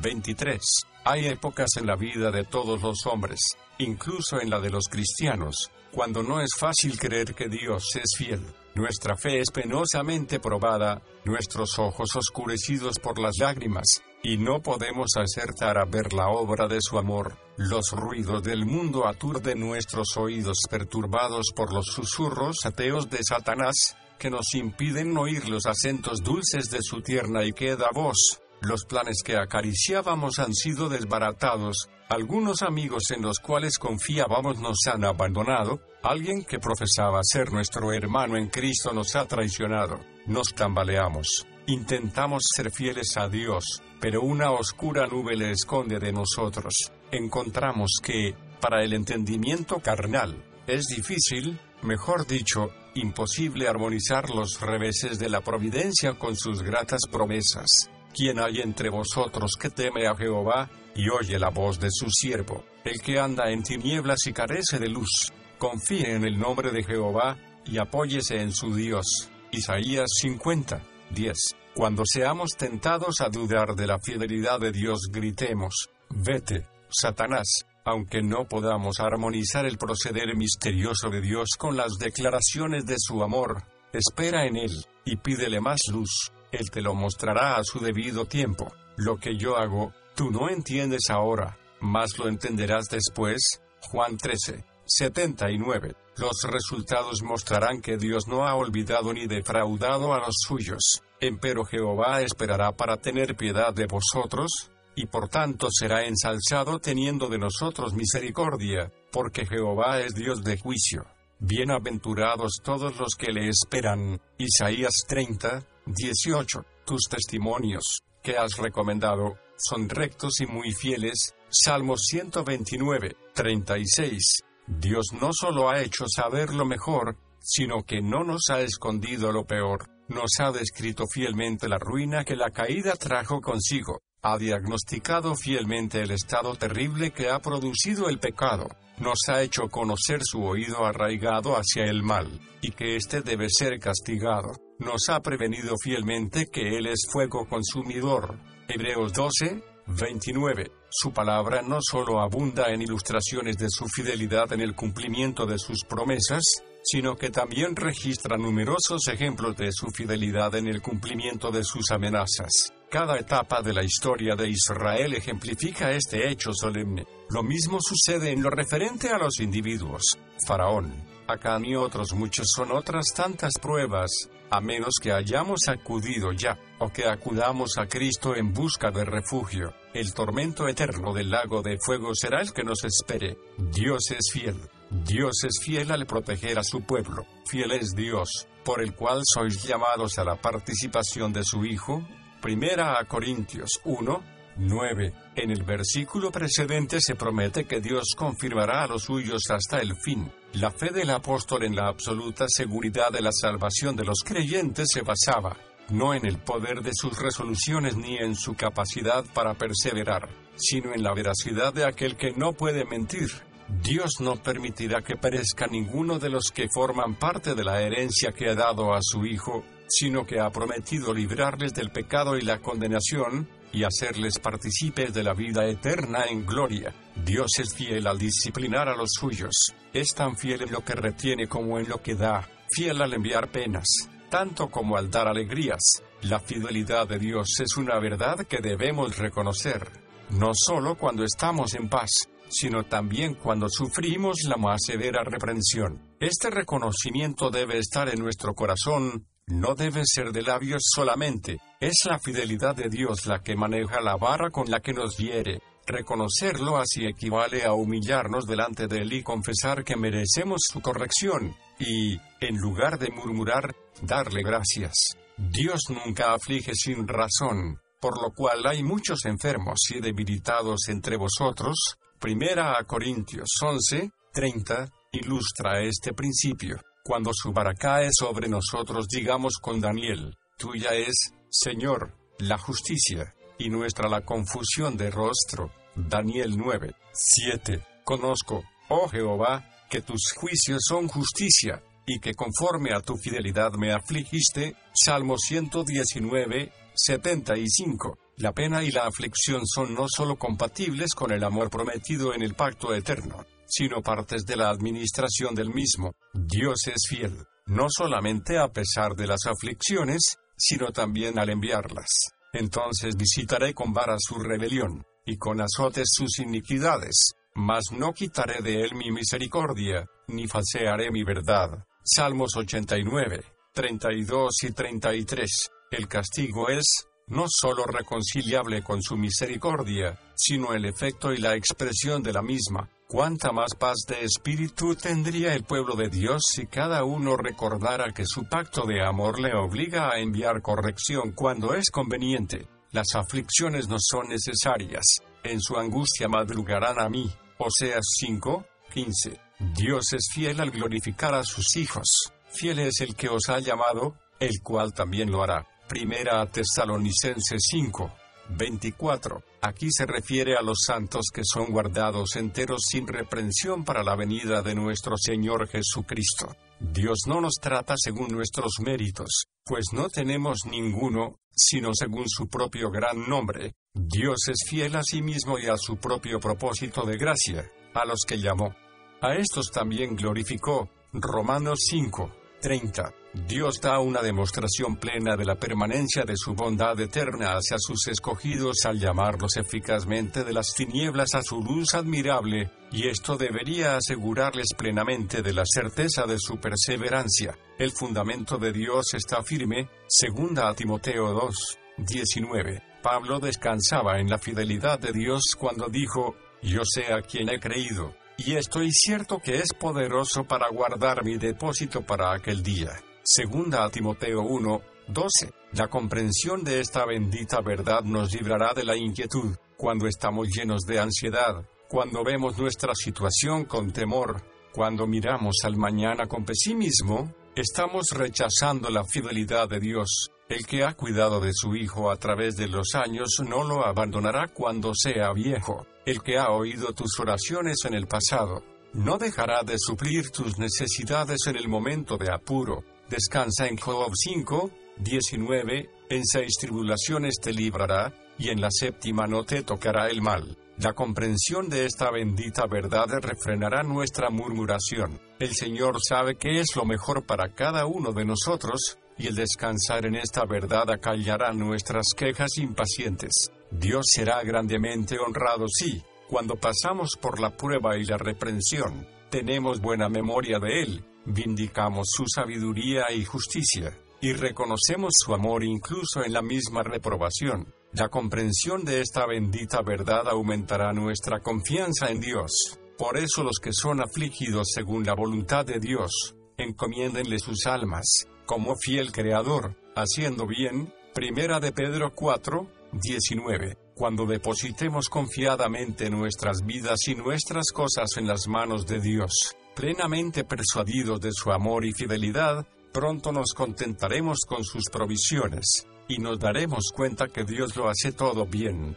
23. 0.00 0.60
Hay 1.04 1.26
épocas 1.26 1.68
en 1.76 1.86
la 1.86 1.96
vida 1.96 2.30
de 2.30 2.44
todos 2.44 2.80
los 2.80 3.04
hombres, 3.06 3.40
incluso 3.78 4.40
en 4.40 4.48
la 4.48 4.60
de 4.60 4.70
los 4.70 4.88
cristianos, 4.88 5.70
cuando 5.92 6.22
no 6.22 6.40
es 6.40 6.50
fácil 6.56 6.98
creer 6.98 7.34
que 7.34 7.48
Dios 7.48 7.84
es 7.96 8.16
fiel. 8.16 8.40
Nuestra 8.74 9.14
fe 9.16 9.40
es 9.40 9.50
penosamente 9.50 10.40
probada, 10.40 11.02
nuestros 11.24 11.78
ojos 11.78 12.16
oscurecidos 12.16 12.98
por 12.98 13.18
las 13.20 13.34
lágrimas, 13.38 14.02
y 14.24 14.38
no 14.38 14.60
podemos 14.60 15.10
acertar 15.16 15.76
a 15.76 15.84
ver 15.84 16.14
la 16.14 16.28
obra 16.28 16.66
de 16.66 16.78
su 16.80 16.98
amor. 16.98 17.36
Los 17.58 17.92
ruidos 17.92 18.42
del 18.42 18.64
mundo 18.64 19.06
aturden 19.06 19.60
nuestros 19.60 20.16
oídos 20.16 20.60
perturbados 20.68 21.52
por 21.54 21.72
los 21.74 21.86
susurros 21.86 22.64
ateos 22.64 23.10
de 23.10 23.18
Satanás, 23.22 23.96
que 24.18 24.30
nos 24.30 24.54
impiden 24.54 25.16
oír 25.18 25.46
los 25.50 25.66
acentos 25.66 26.22
dulces 26.22 26.70
de 26.70 26.78
su 26.80 27.02
tierna 27.02 27.44
y 27.44 27.52
queda 27.52 27.90
voz. 27.92 28.40
Los 28.62 28.86
planes 28.86 29.22
que 29.22 29.36
acariciábamos 29.36 30.38
han 30.38 30.54
sido 30.54 30.88
desbaratados, 30.88 31.90
algunos 32.08 32.62
amigos 32.62 33.10
en 33.10 33.20
los 33.20 33.38
cuales 33.40 33.78
confiábamos 33.78 34.58
nos 34.58 34.78
han 34.90 35.04
abandonado, 35.04 35.80
alguien 36.02 36.44
que 36.44 36.58
profesaba 36.58 37.20
ser 37.22 37.52
nuestro 37.52 37.92
hermano 37.92 38.38
en 38.38 38.48
Cristo 38.48 38.94
nos 38.94 39.16
ha 39.16 39.26
traicionado, 39.26 40.00
nos 40.26 40.54
tambaleamos, 40.54 41.46
intentamos 41.66 42.42
ser 42.56 42.70
fieles 42.70 43.18
a 43.18 43.28
Dios, 43.28 43.82
pero 44.04 44.20
una 44.20 44.50
oscura 44.50 45.06
nube 45.06 45.34
le 45.34 45.52
esconde 45.52 45.98
de 45.98 46.12
nosotros. 46.12 46.74
Encontramos 47.10 47.92
que, 48.02 48.34
para 48.60 48.84
el 48.84 48.92
entendimiento 48.92 49.78
carnal, 49.78 50.44
es 50.66 50.88
difícil, 50.88 51.58
mejor 51.80 52.26
dicho, 52.26 52.68
imposible 52.96 53.66
armonizar 53.66 54.28
los 54.28 54.60
reveses 54.60 55.18
de 55.18 55.30
la 55.30 55.40
providencia 55.40 56.18
con 56.18 56.36
sus 56.36 56.62
gratas 56.62 57.00
promesas. 57.10 57.88
¿Quién 58.12 58.40
hay 58.40 58.60
entre 58.60 58.90
vosotros 58.90 59.52
que 59.58 59.70
teme 59.70 60.06
a 60.06 60.14
Jehová 60.14 60.68
y 60.94 61.08
oye 61.08 61.38
la 61.38 61.48
voz 61.48 61.80
de 61.80 61.88
su 61.90 62.10
siervo? 62.10 62.62
El 62.84 63.00
que 63.00 63.18
anda 63.18 63.50
en 63.50 63.62
tinieblas 63.62 64.26
y 64.26 64.34
carece 64.34 64.78
de 64.78 64.90
luz. 64.90 65.32
Confíe 65.56 66.14
en 66.14 66.26
el 66.26 66.38
nombre 66.38 66.72
de 66.72 66.84
Jehová 66.84 67.38
y 67.64 67.78
apóyese 67.78 68.42
en 68.42 68.52
su 68.52 68.74
Dios. 68.74 69.30
Isaías 69.50 70.10
50, 70.20 70.82
10. 71.08 71.63
Cuando 71.74 72.04
seamos 72.06 72.50
tentados 72.56 73.20
a 73.20 73.28
dudar 73.28 73.74
de 73.74 73.88
la 73.88 73.98
fidelidad 73.98 74.60
de 74.60 74.70
Dios, 74.70 75.08
gritemos, 75.10 75.88
vete, 76.08 76.68
Satanás, 76.88 77.66
aunque 77.84 78.22
no 78.22 78.46
podamos 78.46 79.00
armonizar 79.00 79.66
el 79.66 79.76
proceder 79.76 80.36
misterioso 80.36 81.10
de 81.10 81.20
Dios 81.20 81.50
con 81.58 81.76
las 81.76 81.94
declaraciones 81.98 82.86
de 82.86 82.94
su 82.96 83.24
amor, 83.24 83.64
espera 83.92 84.46
en 84.46 84.56
Él, 84.56 84.72
y 85.04 85.16
pídele 85.16 85.60
más 85.60 85.80
luz, 85.90 86.30
Él 86.52 86.70
te 86.70 86.80
lo 86.80 86.94
mostrará 86.94 87.56
a 87.56 87.64
su 87.64 87.80
debido 87.80 88.24
tiempo. 88.24 88.72
Lo 88.96 89.16
que 89.16 89.36
yo 89.36 89.56
hago, 89.56 89.92
tú 90.14 90.30
no 90.30 90.48
entiendes 90.48 91.10
ahora, 91.10 91.58
mas 91.80 92.16
lo 92.18 92.28
entenderás 92.28 92.86
después. 92.88 93.60
Juan 93.80 94.16
13, 94.16 94.64
79. 94.86 95.96
Los 96.16 96.44
resultados 96.48 97.22
mostrarán 97.24 97.80
que 97.80 97.96
Dios 97.96 98.28
no 98.28 98.46
ha 98.46 98.54
olvidado 98.54 99.12
ni 99.12 99.26
defraudado 99.26 100.14
a 100.14 100.20
los 100.20 100.36
suyos. 100.46 101.02
Empero 101.20 101.64
Jehová 101.64 102.22
esperará 102.22 102.72
para 102.72 102.96
tener 102.96 103.36
piedad 103.36 103.72
de 103.72 103.86
vosotros, 103.86 104.70
y 104.96 105.06
por 105.06 105.28
tanto 105.28 105.68
será 105.70 106.04
ensalzado 106.04 106.78
teniendo 106.78 107.28
de 107.28 107.38
nosotros 107.38 107.94
misericordia, 107.94 108.92
porque 109.10 109.46
Jehová 109.46 110.00
es 110.00 110.14
Dios 110.14 110.42
de 110.42 110.58
juicio. 110.58 111.06
Bienaventurados 111.38 112.60
todos 112.62 112.96
los 112.98 113.14
que 113.16 113.32
le 113.32 113.48
esperan. 113.48 114.20
Isaías 114.38 115.04
30, 115.08 115.62
18. 115.86 116.64
Tus 116.84 117.02
testimonios, 117.08 118.02
que 118.22 118.36
has 118.36 118.56
recomendado, 118.56 119.36
son 119.56 119.88
rectos 119.88 120.40
y 120.40 120.46
muy 120.46 120.72
fieles. 120.72 121.34
Salmos 121.48 122.02
129, 122.08 123.16
36. 123.34 124.42
Dios 124.66 125.06
no 125.20 125.30
solo 125.32 125.68
ha 125.68 125.80
hecho 125.80 126.06
saber 126.08 126.54
lo 126.54 126.64
mejor, 126.64 127.16
sino 127.40 127.82
que 127.82 128.00
no 128.00 128.24
nos 128.24 128.48
ha 128.50 128.60
escondido 128.62 129.30
lo 129.30 129.44
peor, 129.44 129.90
nos 130.08 130.30
ha 130.40 130.52
descrito 130.52 131.06
fielmente 131.06 131.68
la 131.68 131.78
ruina 131.78 132.24
que 132.24 132.36
la 132.36 132.50
caída 132.50 132.94
trajo 132.94 133.40
consigo, 133.40 134.00
ha 134.22 134.38
diagnosticado 134.38 135.36
fielmente 135.36 136.00
el 136.00 136.10
estado 136.10 136.54
terrible 136.56 137.10
que 137.10 137.28
ha 137.28 137.40
producido 137.40 138.08
el 138.08 138.18
pecado, 138.18 138.68
nos 138.98 139.18
ha 139.28 139.42
hecho 139.42 139.68
conocer 139.68 140.20
su 140.22 140.42
oído 140.42 140.84
arraigado 140.86 141.56
hacia 141.56 141.84
el 141.84 142.02
mal, 142.02 142.40
y 142.60 142.70
que 142.70 142.96
éste 142.96 143.20
debe 143.20 143.48
ser 143.50 143.78
castigado, 143.78 144.52
nos 144.78 145.08
ha 145.08 145.20
prevenido 145.20 145.74
fielmente 145.82 146.46
que 146.46 146.76
Él 146.76 146.86
es 146.86 147.06
fuego 147.10 147.46
consumidor. 147.46 148.38
Hebreos 148.68 149.12
12, 149.12 149.62
29. 149.86 150.70
Su 150.88 151.12
palabra 151.12 151.60
no 151.62 151.78
solo 151.82 152.20
abunda 152.20 152.72
en 152.72 152.82
ilustraciones 152.82 153.58
de 153.58 153.68
su 153.68 153.86
fidelidad 153.88 154.52
en 154.52 154.60
el 154.60 154.74
cumplimiento 154.74 155.44
de 155.44 155.58
sus 155.58 155.84
promesas, 155.84 156.42
sino 156.84 157.16
que 157.16 157.30
también 157.30 157.74
registra 157.74 158.36
numerosos 158.36 159.08
ejemplos 159.08 159.56
de 159.56 159.72
su 159.72 159.88
fidelidad 159.90 160.54
en 160.54 160.68
el 160.68 160.82
cumplimiento 160.82 161.50
de 161.50 161.64
sus 161.64 161.90
amenazas. 161.90 162.72
Cada 162.90 163.18
etapa 163.18 163.62
de 163.62 163.72
la 163.72 163.82
historia 163.82 164.36
de 164.36 164.50
Israel 164.50 165.14
ejemplifica 165.14 165.90
este 165.90 166.30
hecho 166.30 166.52
solemne. 166.52 167.06
Lo 167.30 167.42
mismo 167.42 167.78
sucede 167.80 168.30
en 168.30 168.42
lo 168.42 168.50
referente 168.50 169.08
a 169.08 169.18
los 169.18 169.40
individuos. 169.40 170.18
Faraón, 170.46 170.92
Acán 171.26 171.64
y 171.64 171.74
otros 171.74 172.12
muchos 172.12 172.48
son 172.54 172.70
otras 172.70 173.06
tantas 173.16 173.54
pruebas, 173.60 174.10
a 174.50 174.60
menos 174.60 174.96
que 175.02 175.10
hayamos 175.10 175.68
acudido 175.68 176.32
ya, 176.32 176.58
o 176.78 176.90
que 176.90 177.06
acudamos 177.06 177.78
a 177.78 177.86
Cristo 177.86 178.36
en 178.36 178.52
busca 178.52 178.90
de 178.90 179.06
refugio. 179.06 179.72
El 179.94 180.12
tormento 180.12 180.68
eterno 180.68 181.14
del 181.14 181.30
lago 181.30 181.62
de 181.62 181.78
fuego 181.78 182.14
será 182.14 182.42
el 182.42 182.52
que 182.52 182.62
nos 182.62 182.84
espere. 182.84 183.38
Dios 183.56 184.10
es 184.10 184.30
fiel. 184.32 184.56
Dios 185.02 185.42
es 185.42 185.58
fiel 185.60 185.90
al 185.90 186.06
proteger 186.06 186.56
a 186.56 186.62
su 186.62 186.82
pueblo. 186.82 187.26
Fiel 187.46 187.72
es 187.72 187.96
Dios, 187.96 188.46
por 188.64 188.80
el 188.80 188.94
cual 188.94 189.22
sois 189.24 189.64
llamados 189.64 190.18
a 190.18 190.24
la 190.24 190.40
participación 190.40 191.32
de 191.32 191.42
su 191.42 191.64
Hijo. 191.64 192.06
Primera 192.40 193.00
a 193.00 193.04
Corintios 193.04 193.80
1, 193.84 194.22
9. 194.56 195.12
En 195.34 195.50
el 195.50 195.64
versículo 195.64 196.30
precedente 196.30 197.00
se 197.00 197.16
promete 197.16 197.64
que 197.64 197.80
Dios 197.80 198.14
confirmará 198.16 198.84
a 198.84 198.86
los 198.86 199.02
suyos 199.02 199.50
hasta 199.50 199.80
el 199.80 199.96
fin. 199.96 200.30
La 200.52 200.70
fe 200.70 200.90
del 200.90 201.10
apóstol 201.10 201.64
en 201.64 201.74
la 201.74 201.88
absoluta 201.88 202.46
seguridad 202.46 203.10
de 203.10 203.20
la 203.20 203.32
salvación 203.32 203.96
de 203.96 204.04
los 204.04 204.20
creyentes 204.24 204.86
se 204.92 205.02
basaba, 205.02 205.56
no 205.90 206.14
en 206.14 206.24
el 206.24 206.38
poder 206.38 206.82
de 206.82 206.92
sus 206.94 207.18
resoluciones 207.18 207.96
ni 207.96 208.16
en 208.18 208.36
su 208.36 208.54
capacidad 208.54 209.24
para 209.34 209.54
perseverar, 209.54 210.28
sino 210.54 210.94
en 210.94 211.02
la 211.02 211.12
veracidad 211.12 211.74
de 211.74 211.84
aquel 211.84 212.16
que 212.16 212.30
no 212.30 212.52
puede 212.52 212.84
mentir. 212.84 213.30
Dios 213.68 214.20
no 214.20 214.36
permitirá 214.36 215.02
que 215.02 215.16
perezca 215.16 215.66
ninguno 215.66 216.18
de 216.18 216.28
los 216.28 216.50
que 216.50 216.68
forman 216.68 217.14
parte 217.14 217.54
de 217.54 217.64
la 217.64 217.80
herencia 217.80 218.32
que 218.32 218.50
ha 218.50 218.54
dado 218.54 218.94
a 218.94 218.98
su 219.00 219.24
Hijo, 219.24 219.64
sino 219.88 220.26
que 220.26 220.40
ha 220.40 220.50
prometido 220.50 221.14
librarles 221.14 221.74
del 221.74 221.90
pecado 221.90 222.36
y 222.36 222.42
la 222.42 222.58
condenación, 222.58 223.48
y 223.72 223.82
hacerles 223.82 224.38
partícipes 224.38 225.12
de 225.12 225.24
la 225.24 225.34
vida 225.34 225.66
eterna 225.66 226.26
en 226.28 226.46
gloria. 226.46 226.94
Dios 227.24 227.58
es 227.58 227.74
fiel 227.74 228.06
al 228.06 228.18
disciplinar 228.18 228.88
a 228.88 228.96
los 228.96 229.10
suyos, 229.18 229.74
es 229.92 230.14
tan 230.14 230.36
fiel 230.36 230.62
en 230.62 230.72
lo 230.72 230.84
que 230.84 230.94
retiene 230.94 231.48
como 231.48 231.78
en 231.78 231.88
lo 231.88 232.00
que 232.00 232.14
da, 232.14 232.48
fiel 232.70 233.02
al 233.02 233.12
enviar 233.12 233.50
penas, 233.50 233.86
tanto 234.30 234.68
como 234.68 234.96
al 234.96 235.10
dar 235.10 235.26
alegrías. 235.26 235.82
La 236.22 236.38
fidelidad 236.38 237.08
de 237.08 237.18
Dios 237.18 237.48
es 237.60 237.76
una 237.76 237.98
verdad 237.98 238.46
que 238.46 238.58
debemos 238.58 239.18
reconocer, 239.18 239.90
no 240.30 240.52
solo 240.54 240.94
cuando 240.94 241.24
estamos 241.24 241.74
en 241.74 241.88
paz, 241.88 242.10
sino 242.54 242.84
también 242.84 243.34
cuando 243.34 243.68
sufrimos 243.68 244.38
la 244.48 244.56
más 244.56 244.82
severa 244.86 245.22
reprensión. 245.24 246.16
Este 246.20 246.50
reconocimiento 246.50 247.50
debe 247.50 247.78
estar 247.78 248.08
en 248.08 248.20
nuestro 248.20 248.54
corazón, 248.54 249.26
no 249.46 249.74
debe 249.74 250.02
ser 250.04 250.32
de 250.32 250.42
labios 250.42 250.82
solamente, 250.94 251.60
es 251.80 252.06
la 252.06 252.18
fidelidad 252.18 252.74
de 252.74 252.88
Dios 252.88 253.26
la 253.26 253.42
que 253.42 253.56
maneja 253.56 254.00
la 254.00 254.16
vara 254.16 254.50
con 254.50 254.70
la 254.70 254.80
que 254.80 254.94
nos 254.94 255.18
hiere. 255.18 255.60
Reconocerlo 255.86 256.78
así 256.78 257.04
equivale 257.04 257.64
a 257.64 257.74
humillarnos 257.74 258.46
delante 258.46 258.86
de 258.86 259.02
Él 259.02 259.12
y 259.12 259.22
confesar 259.22 259.84
que 259.84 259.96
merecemos 259.96 260.62
su 260.72 260.80
corrección, 260.80 261.54
y, 261.78 262.16
en 262.40 262.56
lugar 262.56 262.98
de 262.98 263.10
murmurar, 263.10 263.74
darle 264.00 264.42
gracias. 264.42 264.92
Dios 265.36 265.82
nunca 265.90 266.32
aflige 266.32 266.72
sin 266.74 267.06
razón, 267.06 267.80
por 268.00 268.22
lo 268.22 268.32
cual 268.32 268.66
hay 268.66 268.82
muchos 268.82 269.24
enfermos 269.24 269.78
y 269.94 270.00
debilitados 270.00 270.88
entre 270.88 271.16
vosotros, 271.16 271.96
Primera 272.24 272.82
Corintios 272.86 273.50
11, 273.62 274.10
30, 274.32 274.88
ilustra 275.12 275.82
este 275.82 276.14
principio. 276.14 276.80
Cuando 277.02 277.32
su 277.34 277.52
vara 277.52 277.74
cae 277.74 278.08
sobre 278.18 278.48
nosotros, 278.48 279.08
digamos 279.08 279.58
con 279.60 279.78
Daniel, 279.78 280.34
tuya 280.56 280.94
es, 280.94 281.34
Señor, 281.50 282.16
la 282.38 282.56
justicia, 282.56 283.34
y 283.58 283.68
nuestra 283.68 284.08
la 284.08 284.22
confusión 284.22 284.96
de 284.96 285.10
rostro. 285.10 285.70
Daniel 285.94 286.56
9, 286.56 286.94
7. 287.12 287.84
Conozco, 288.04 288.64
oh 288.88 289.06
Jehová, 289.06 289.62
que 289.90 290.00
tus 290.00 290.32
juicios 290.34 290.80
son 290.88 291.08
justicia, 291.08 291.82
y 292.06 292.20
que 292.20 292.32
conforme 292.32 292.94
a 292.94 293.00
tu 293.00 293.18
fidelidad 293.18 293.72
me 293.74 293.92
afligiste. 293.92 294.74
Salmo 294.94 295.36
119, 295.36 296.72
75. 296.94 298.23
La 298.36 298.52
pena 298.52 298.82
y 298.82 298.90
la 298.90 299.06
aflicción 299.06 299.62
son 299.64 299.94
no 299.94 300.06
solo 300.08 300.36
compatibles 300.36 301.14
con 301.14 301.30
el 301.30 301.44
amor 301.44 301.70
prometido 301.70 302.34
en 302.34 302.42
el 302.42 302.54
pacto 302.54 302.92
eterno, 302.92 303.44
sino 303.66 304.02
partes 304.02 304.44
de 304.44 304.56
la 304.56 304.70
administración 304.70 305.54
del 305.54 305.72
mismo. 305.72 306.14
Dios 306.32 306.86
es 306.86 307.06
fiel, 307.08 307.36
no 307.66 307.86
solamente 307.88 308.58
a 308.58 308.68
pesar 308.68 309.14
de 309.14 309.28
las 309.28 309.46
aflicciones, 309.46 310.38
sino 310.56 310.90
también 310.90 311.38
al 311.38 311.50
enviarlas. 311.50 312.08
Entonces 312.52 313.16
visitaré 313.16 313.72
con 313.72 313.92
vara 313.92 314.16
su 314.18 314.38
rebelión, 314.38 315.04
y 315.26 315.36
con 315.36 315.60
azotes 315.60 316.08
sus 316.12 316.38
iniquidades, 316.38 317.34
mas 317.54 317.84
no 317.92 318.12
quitaré 318.12 318.62
de 318.62 318.82
él 318.82 318.94
mi 318.94 319.10
misericordia, 319.10 320.08
ni 320.28 320.46
falsearé 320.46 321.10
mi 321.10 321.22
verdad. 321.22 321.86
Salmos 322.04 322.56
89, 322.56 323.44
32 323.72 324.52
y 324.62 324.72
33. 324.72 325.70
El 325.90 326.08
castigo 326.08 326.68
es, 326.68 327.06
no 327.26 327.46
sólo 327.48 327.84
reconciliable 327.84 328.82
con 328.82 329.02
su 329.02 329.16
misericordia, 329.16 330.18
sino 330.34 330.74
el 330.74 330.84
efecto 330.84 331.32
y 331.32 331.38
la 331.38 331.54
expresión 331.54 332.22
de 332.22 332.32
la 332.32 332.42
misma. 332.42 332.88
Cuánta 333.08 333.52
más 333.52 333.74
paz 333.78 334.04
de 334.08 334.24
espíritu 334.24 334.94
tendría 334.94 335.54
el 335.54 335.64
pueblo 335.64 335.94
de 335.94 336.08
Dios 336.08 336.42
si 336.54 336.66
cada 336.66 337.04
uno 337.04 337.36
recordara 337.36 338.12
que 338.12 338.26
su 338.26 338.44
pacto 338.48 338.86
de 338.86 339.04
amor 339.04 339.38
le 339.38 339.54
obliga 339.54 340.10
a 340.10 340.18
enviar 340.18 340.62
corrección 340.62 341.32
cuando 341.32 341.74
es 341.74 341.90
conveniente. 341.90 342.66
Las 342.92 343.14
aflicciones 343.14 343.88
no 343.88 343.96
son 343.98 344.28
necesarias. 344.28 345.04
En 345.42 345.60
su 345.60 345.76
angustia 345.76 346.28
madrugarán 346.28 346.98
a 346.98 347.08
mí. 347.08 347.30
Oseas 347.58 348.04
5, 348.18 348.64
15. 348.92 349.40
Dios 349.76 350.12
es 350.12 350.28
fiel 350.32 350.60
al 350.60 350.70
glorificar 350.70 351.34
a 351.34 351.44
sus 351.44 351.76
hijos. 351.76 352.32
Fiel 352.50 352.80
es 352.80 353.00
el 353.00 353.14
que 353.14 353.28
os 353.28 353.48
ha 353.48 353.58
llamado, 353.60 354.16
el 354.40 354.60
cual 354.62 354.92
también 354.92 355.30
lo 355.30 355.42
hará. 355.42 355.66
Primera 355.88 356.40
a 356.40 356.46
Tesalonicenses 356.46 357.62
5, 357.70 358.10
24. 358.50 359.42
Aquí 359.60 359.88
se 359.90 360.06
refiere 360.06 360.56
a 360.56 360.62
los 360.62 360.78
santos 360.86 361.26
que 361.32 361.42
son 361.44 361.70
guardados 361.70 362.36
enteros 362.36 362.82
sin 362.88 363.06
reprensión 363.06 363.84
para 363.84 364.02
la 364.02 364.16
venida 364.16 364.62
de 364.62 364.74
nuestro 364.74 365.16
Señor 365.16 365.68
Jesucristo. 365.68 366.54
Dios 366.80 367.20
no 367.26 367.40
nos 367.40 367.54
trata 367.60 367.94
según 367.96 368.28
nuestros 368.28 368.74
méritos, 368.82 369.46
pues 369.64 369.86
no 369.92 370.08
tenemos 370.08 370.60
ninguno, 370.70 371.36
sino 371.54 371.90
según 371.94 372.28
su 372.28 372.48
propio 372.48 372.90
gran 372.90 373.28
nombre. 373.28 373.74
Dios 373.92 374.48
es 374.48 374.68
fiel 374.68 374.96
a 374.96 375.02
sí 375.02 375.22
mismo 375.22 375.58
y 375.58 375.66
a 375.66 375.76
su 375.76 375.96
propio 375.96 376.40
propósito 376.40 377.04
de 377.04 377.16
gracia, 377.16 377.70
a 377.94 378.04
los 378.04 378.20
que 378.26 378.38
llamó. 378.38 378.74
A 379.20 379.34
estos 379.34 379.70
también 379.70 380.16
glorificó. 380.16 380.88
Romanos 381.12 381.78
5, 381.90 382.30
30. 382.60 383.23
Dios 383.34 383.80
da 383.80 383.98
una 383.98 384.22
demostración 384.22 384.94
plena 384.94 385.36
de 385.36 385.44
la 385.44 385.56
permanencia 385.56 386.22
de 386.22 386.36
su 386.36 386.54
bondad 386.54 386.98
eterna 387.00 387.56
hacia 387.56 387.78
sus 387.80 388.06
escogidos 388.06 388.84
al 388.84 389.00
llamarlos 389.00 389.56
eficazmente 389.56 390.44
de 390.44 390.52
las 390.52 390.72
tinieblas 390.72 391.34
a 391.34 391.42
su 391.42 391.60
luz 391.60 391.94
admirable, 391.94 392.70
y 392.92 393.08
esto 393.08 393.36
debería 393.36 393.96
asegurarles 393.96 394.68
plenamente 394.78 395.42
de 395.42 395.52
la 395.52 395.64
certeza 395.66 396.26
de 396.26 396.38
su 396.38 396.58
perseverancia. 396.58 397.58
El 397.76 397.90
fundamento 397.90 398.56
de 398.56 398.72
Dios 398.72 399.14
está 399.14 399.42
firme, 399.42 399.90
segunda 400.06 400.68
a 400.68 400.74
Timoteo 400.74 401.32
2, 401.32 401.78
19. 401.98 402.82
Pablo 403.02 403.40
descansaba 403.40 404.20
en 404.20 404.30
la 404.30 404.38
fidelidad 404.38 405.00
de 405.00 405.12
Dios 405.12 405.56
cuando 405.58 405.88
dijo, 405.88 406.36
Yo 406.62 406.82
sé 406.84 407.12
a 407.12 407.20
quien 407.20 407.48
he 407.48 407.58
creído, 407.58 408.14
y 408.38 408.54
estoy 408.54 408.92
cierto 408.92 409.40
que 409.40 409.56
es 409.56 409.74
poderoso 409.74 410.44
para 410.44 410.68
guardar 410.70 411.24
mi 411.24 411.36
depósito 411.36 412.00
para 412.00 412.32
aquel 412.32 412.62
día. 412.62 412.92
Segunda 413.26 413.84
a 413.84 413.90
Timoteo 413.90 414.42
1, 414.42 414.80
12. 415.08 415.50
La 415.72 415.88
comprensión 415.88 416.62
de 416.62 416.80
esta 416.80 417.06
bendita 417.06 417.62
verdad 417.62 418.02
nos 418.02 418.34
librará 418.34 418.74
de 418.74 418.84
la 418.84 418.98
inquietud, 418.98 419.56
cuando 419.78 420.06
estamos 420.06 420.48
llenos 420.48 420.82
de 420.82 421.00
ansiedad, 421.00 421.66
cuando 421.88 422.22
vemos 422.22 422.58
nuestra 422.58 422.94
situación 422.94 423.64
con 423.64 423.94
temor, 423.94 424.42
cuando 424.74 425.06
miramos 425.06 425.56
al 425.64 425.78
mañana 425.78 426.26
con 426.26 426.44
pesimismo, 426.44 427.32
estamos 427.56 428.08
rechazando 428.10 428.90
la 428.90 429.04
fidelidad 429.04 429.70
de 429.70 429.80
Dios. 429.80 430.30
El 430.50 430.66
que 430.66 430.84
ha 430.84 430.92
cuidado 430.92 431.40
de 431.40 431.54
su 431.54 431.74
Hijo 431.74 432.10
a 432.10 432.16
través 432.16 432.56
de 432.56 432.68
los 432.68 432.94
años 432.94 433.40
no 433.48 433.64
lo 433.64 433.86
abandonará 433.86 434.48
cuando 434.48 434.92
sea 434.94 435.32
viejo. 435.32 435.86
El 436.04 436.20
que 436.20 436.36
ha 436.36 436.50
oído 436.50 436.92
tus 436.92 437.18
oraciones 437.18 437.78
en 437.86 437.94
el 437.94 438.06
pasado, 438.06 438.62
no 438.92 439.16
dejará 439.16 439.62
de 439.62 439.78
suplir 439.78 440.28
tus 440.28 440.58
necesidades 440.58 441.46
en 441.46 441.56
el 441.56 441.68
momento 441.68 442.18
de 442.18 442.30
apuro. 442.30 442.84
Descansa 443.08 443.66
en 443.66 443.76
Job 443.76 444.10
5, 444.14 444.70
19, 444.96 445.90
en 446.08 446.24
seis 446.24 446.54
tribulaciones 446.58 447.34
te 447.40 447.52
librará, 447.52 448.14
y 448.38 448.48
en 448.48 448.60
la 448.60 448.70
séptima 448.70 449.26
no 449.26 449.44
te 449.44 449.62
tocará 449.62 450.08
el 450.08 450.22
mal. 450.22 450.56
La 450.78 450.92
comprensión 450.92 451.68
de 451.68 451.86
esta 451.86 452.10
bendita 452.10 452.66
verdad 452.66 453.06
refrenará 453.20 453.82
nuestra 453.82 454.30
murmuración. 454.30 455.20
El 455.38 455.54
Señor 455.54 455.98
sabe 456.02 456.36
qué 456.36 456.60
es 456.60 456.74
lo 456.74 456.84
mejor 456.84 457.24
para 457.24 457.54
cada 457.54 457.86
uno 457.86 458.12
de 458.12 458.24
nosotros, 458.24 458.98
y 459.16 459.28
el 459.28 459.36
descansar 459.36 460.06
en 460.06 460.16
esta 460.16 460.44
verdad 460.46 460.90
acallará 460.90 461.52
nuestras 461.52 462.06
quejas 462.16 462.58
impacientes. 462.58 463.50
Dios 463.70 464.06
será 464.12 464.42
grandemente 464.42 465.18
honrado 465.18 465.66
si, 465.68 466.02
cuando 466.28 466.56
pasamos 466.56 467.10
por 467.20 467.38
la 467.38 467.56
prueba 467.56 467.96
y 467.96 468.04
la 468.04 468.16
reprensión, 468.16 469.06
tenemos 469.30 469.80
buena 469.80 470.08
memoria 470.08 470.58
de 470.58 470.82
Él, 470.82 471.04
vindicamos 471.26 472.08
su 472.10 472.24
sabiduría 472.26 473.12
y 473.12 473.24
justicia, 473.24 473.96
y 474.20 474.32
reconocemos 474.32 475.12
su 475.16 475.34
amor 475.34 475.64
incluso 475.64 476.24
en 476.24 476.32
la 476.32 476.42
misma 476.42 476.82
reprobación. 476.82 477.72
La 477.92 478.08
comprensión 478.08 478.84
de 478.84 479.00
esta 479.00 479.26
bendita 479.26 479.82
verdad 479.82 480.28
aumentará 480.28 480.92
nuestra 480.92 481.40
confianza 481.40 482.10
en 482.10 482.20
Dios. 482.20 482.78
Por 482.98 483.16
eso 483.16 483.42
los 483.42 483.58
que 483.62 483.72
son 483.72 484.00
afligidos 484.00 484.68
según 484.74 485.04
la 485.04 485.14
voluntad 485.14 485.64
de 485.64 485.78
Dios, 485.78 486.34
encomiéndenle 486.56 487.38
sus 487.38 487.66
almas, 487.66 488.26
como 488.46 488.76
fiel 488.76 489.12
creador, 489.12 489.76
haciendo 489.94 490.46
bien. 490.46 490.92
Primera 491.14 491.60
de 491.60 491.70
Pedro 491.70 492.12
4, 492.12 492.66
19. 492.92 493.78
Cuando 493.94 494.26
depositemos 494.26 495.08
confiadamente 495.08 496.10
nuestras 496.10 496.64
vidas 496.66 497.06
y 497.06 497.14
nuestras 497.14 497.70
cosas 497.72 498.16
en 498.16 498.26
las 498.26 498.48
manos 498.48 498.86
de 498.86 499.00
Dios, 499.00 499.56
Plenamente 499.74 500.44
persuadidos 500.44 501.20
de 501.20 501.30
su 501.32 501.50
amor 501.50 501.84
y 501.84 501.92
fidelidad, 501.92 502.64
pronto 502.92 503.32
nos 503.32 503.52
contentaremos 503.54 504.38
con 504.46 504.62
sus 504.62 504.84
provisiones, 504.90 505.88
y 506.06 506.18
nos 506.18 506.38
daremos 506.38 506.92
cuenta 506.94 507.26
que 507.26 507.42
Dios 507.42 507.74
lo 507.74 507.88
hace 507.88 508.12
todo 508.12 508.46
bien. 508.46 508.96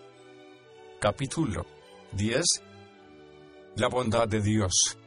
Capítulo 1.00 1.66
10 2.12 2.46
La 3.78 3.88
bondad 3.88 4.28
de 4.28 4.40
Dios. 4.40 5.00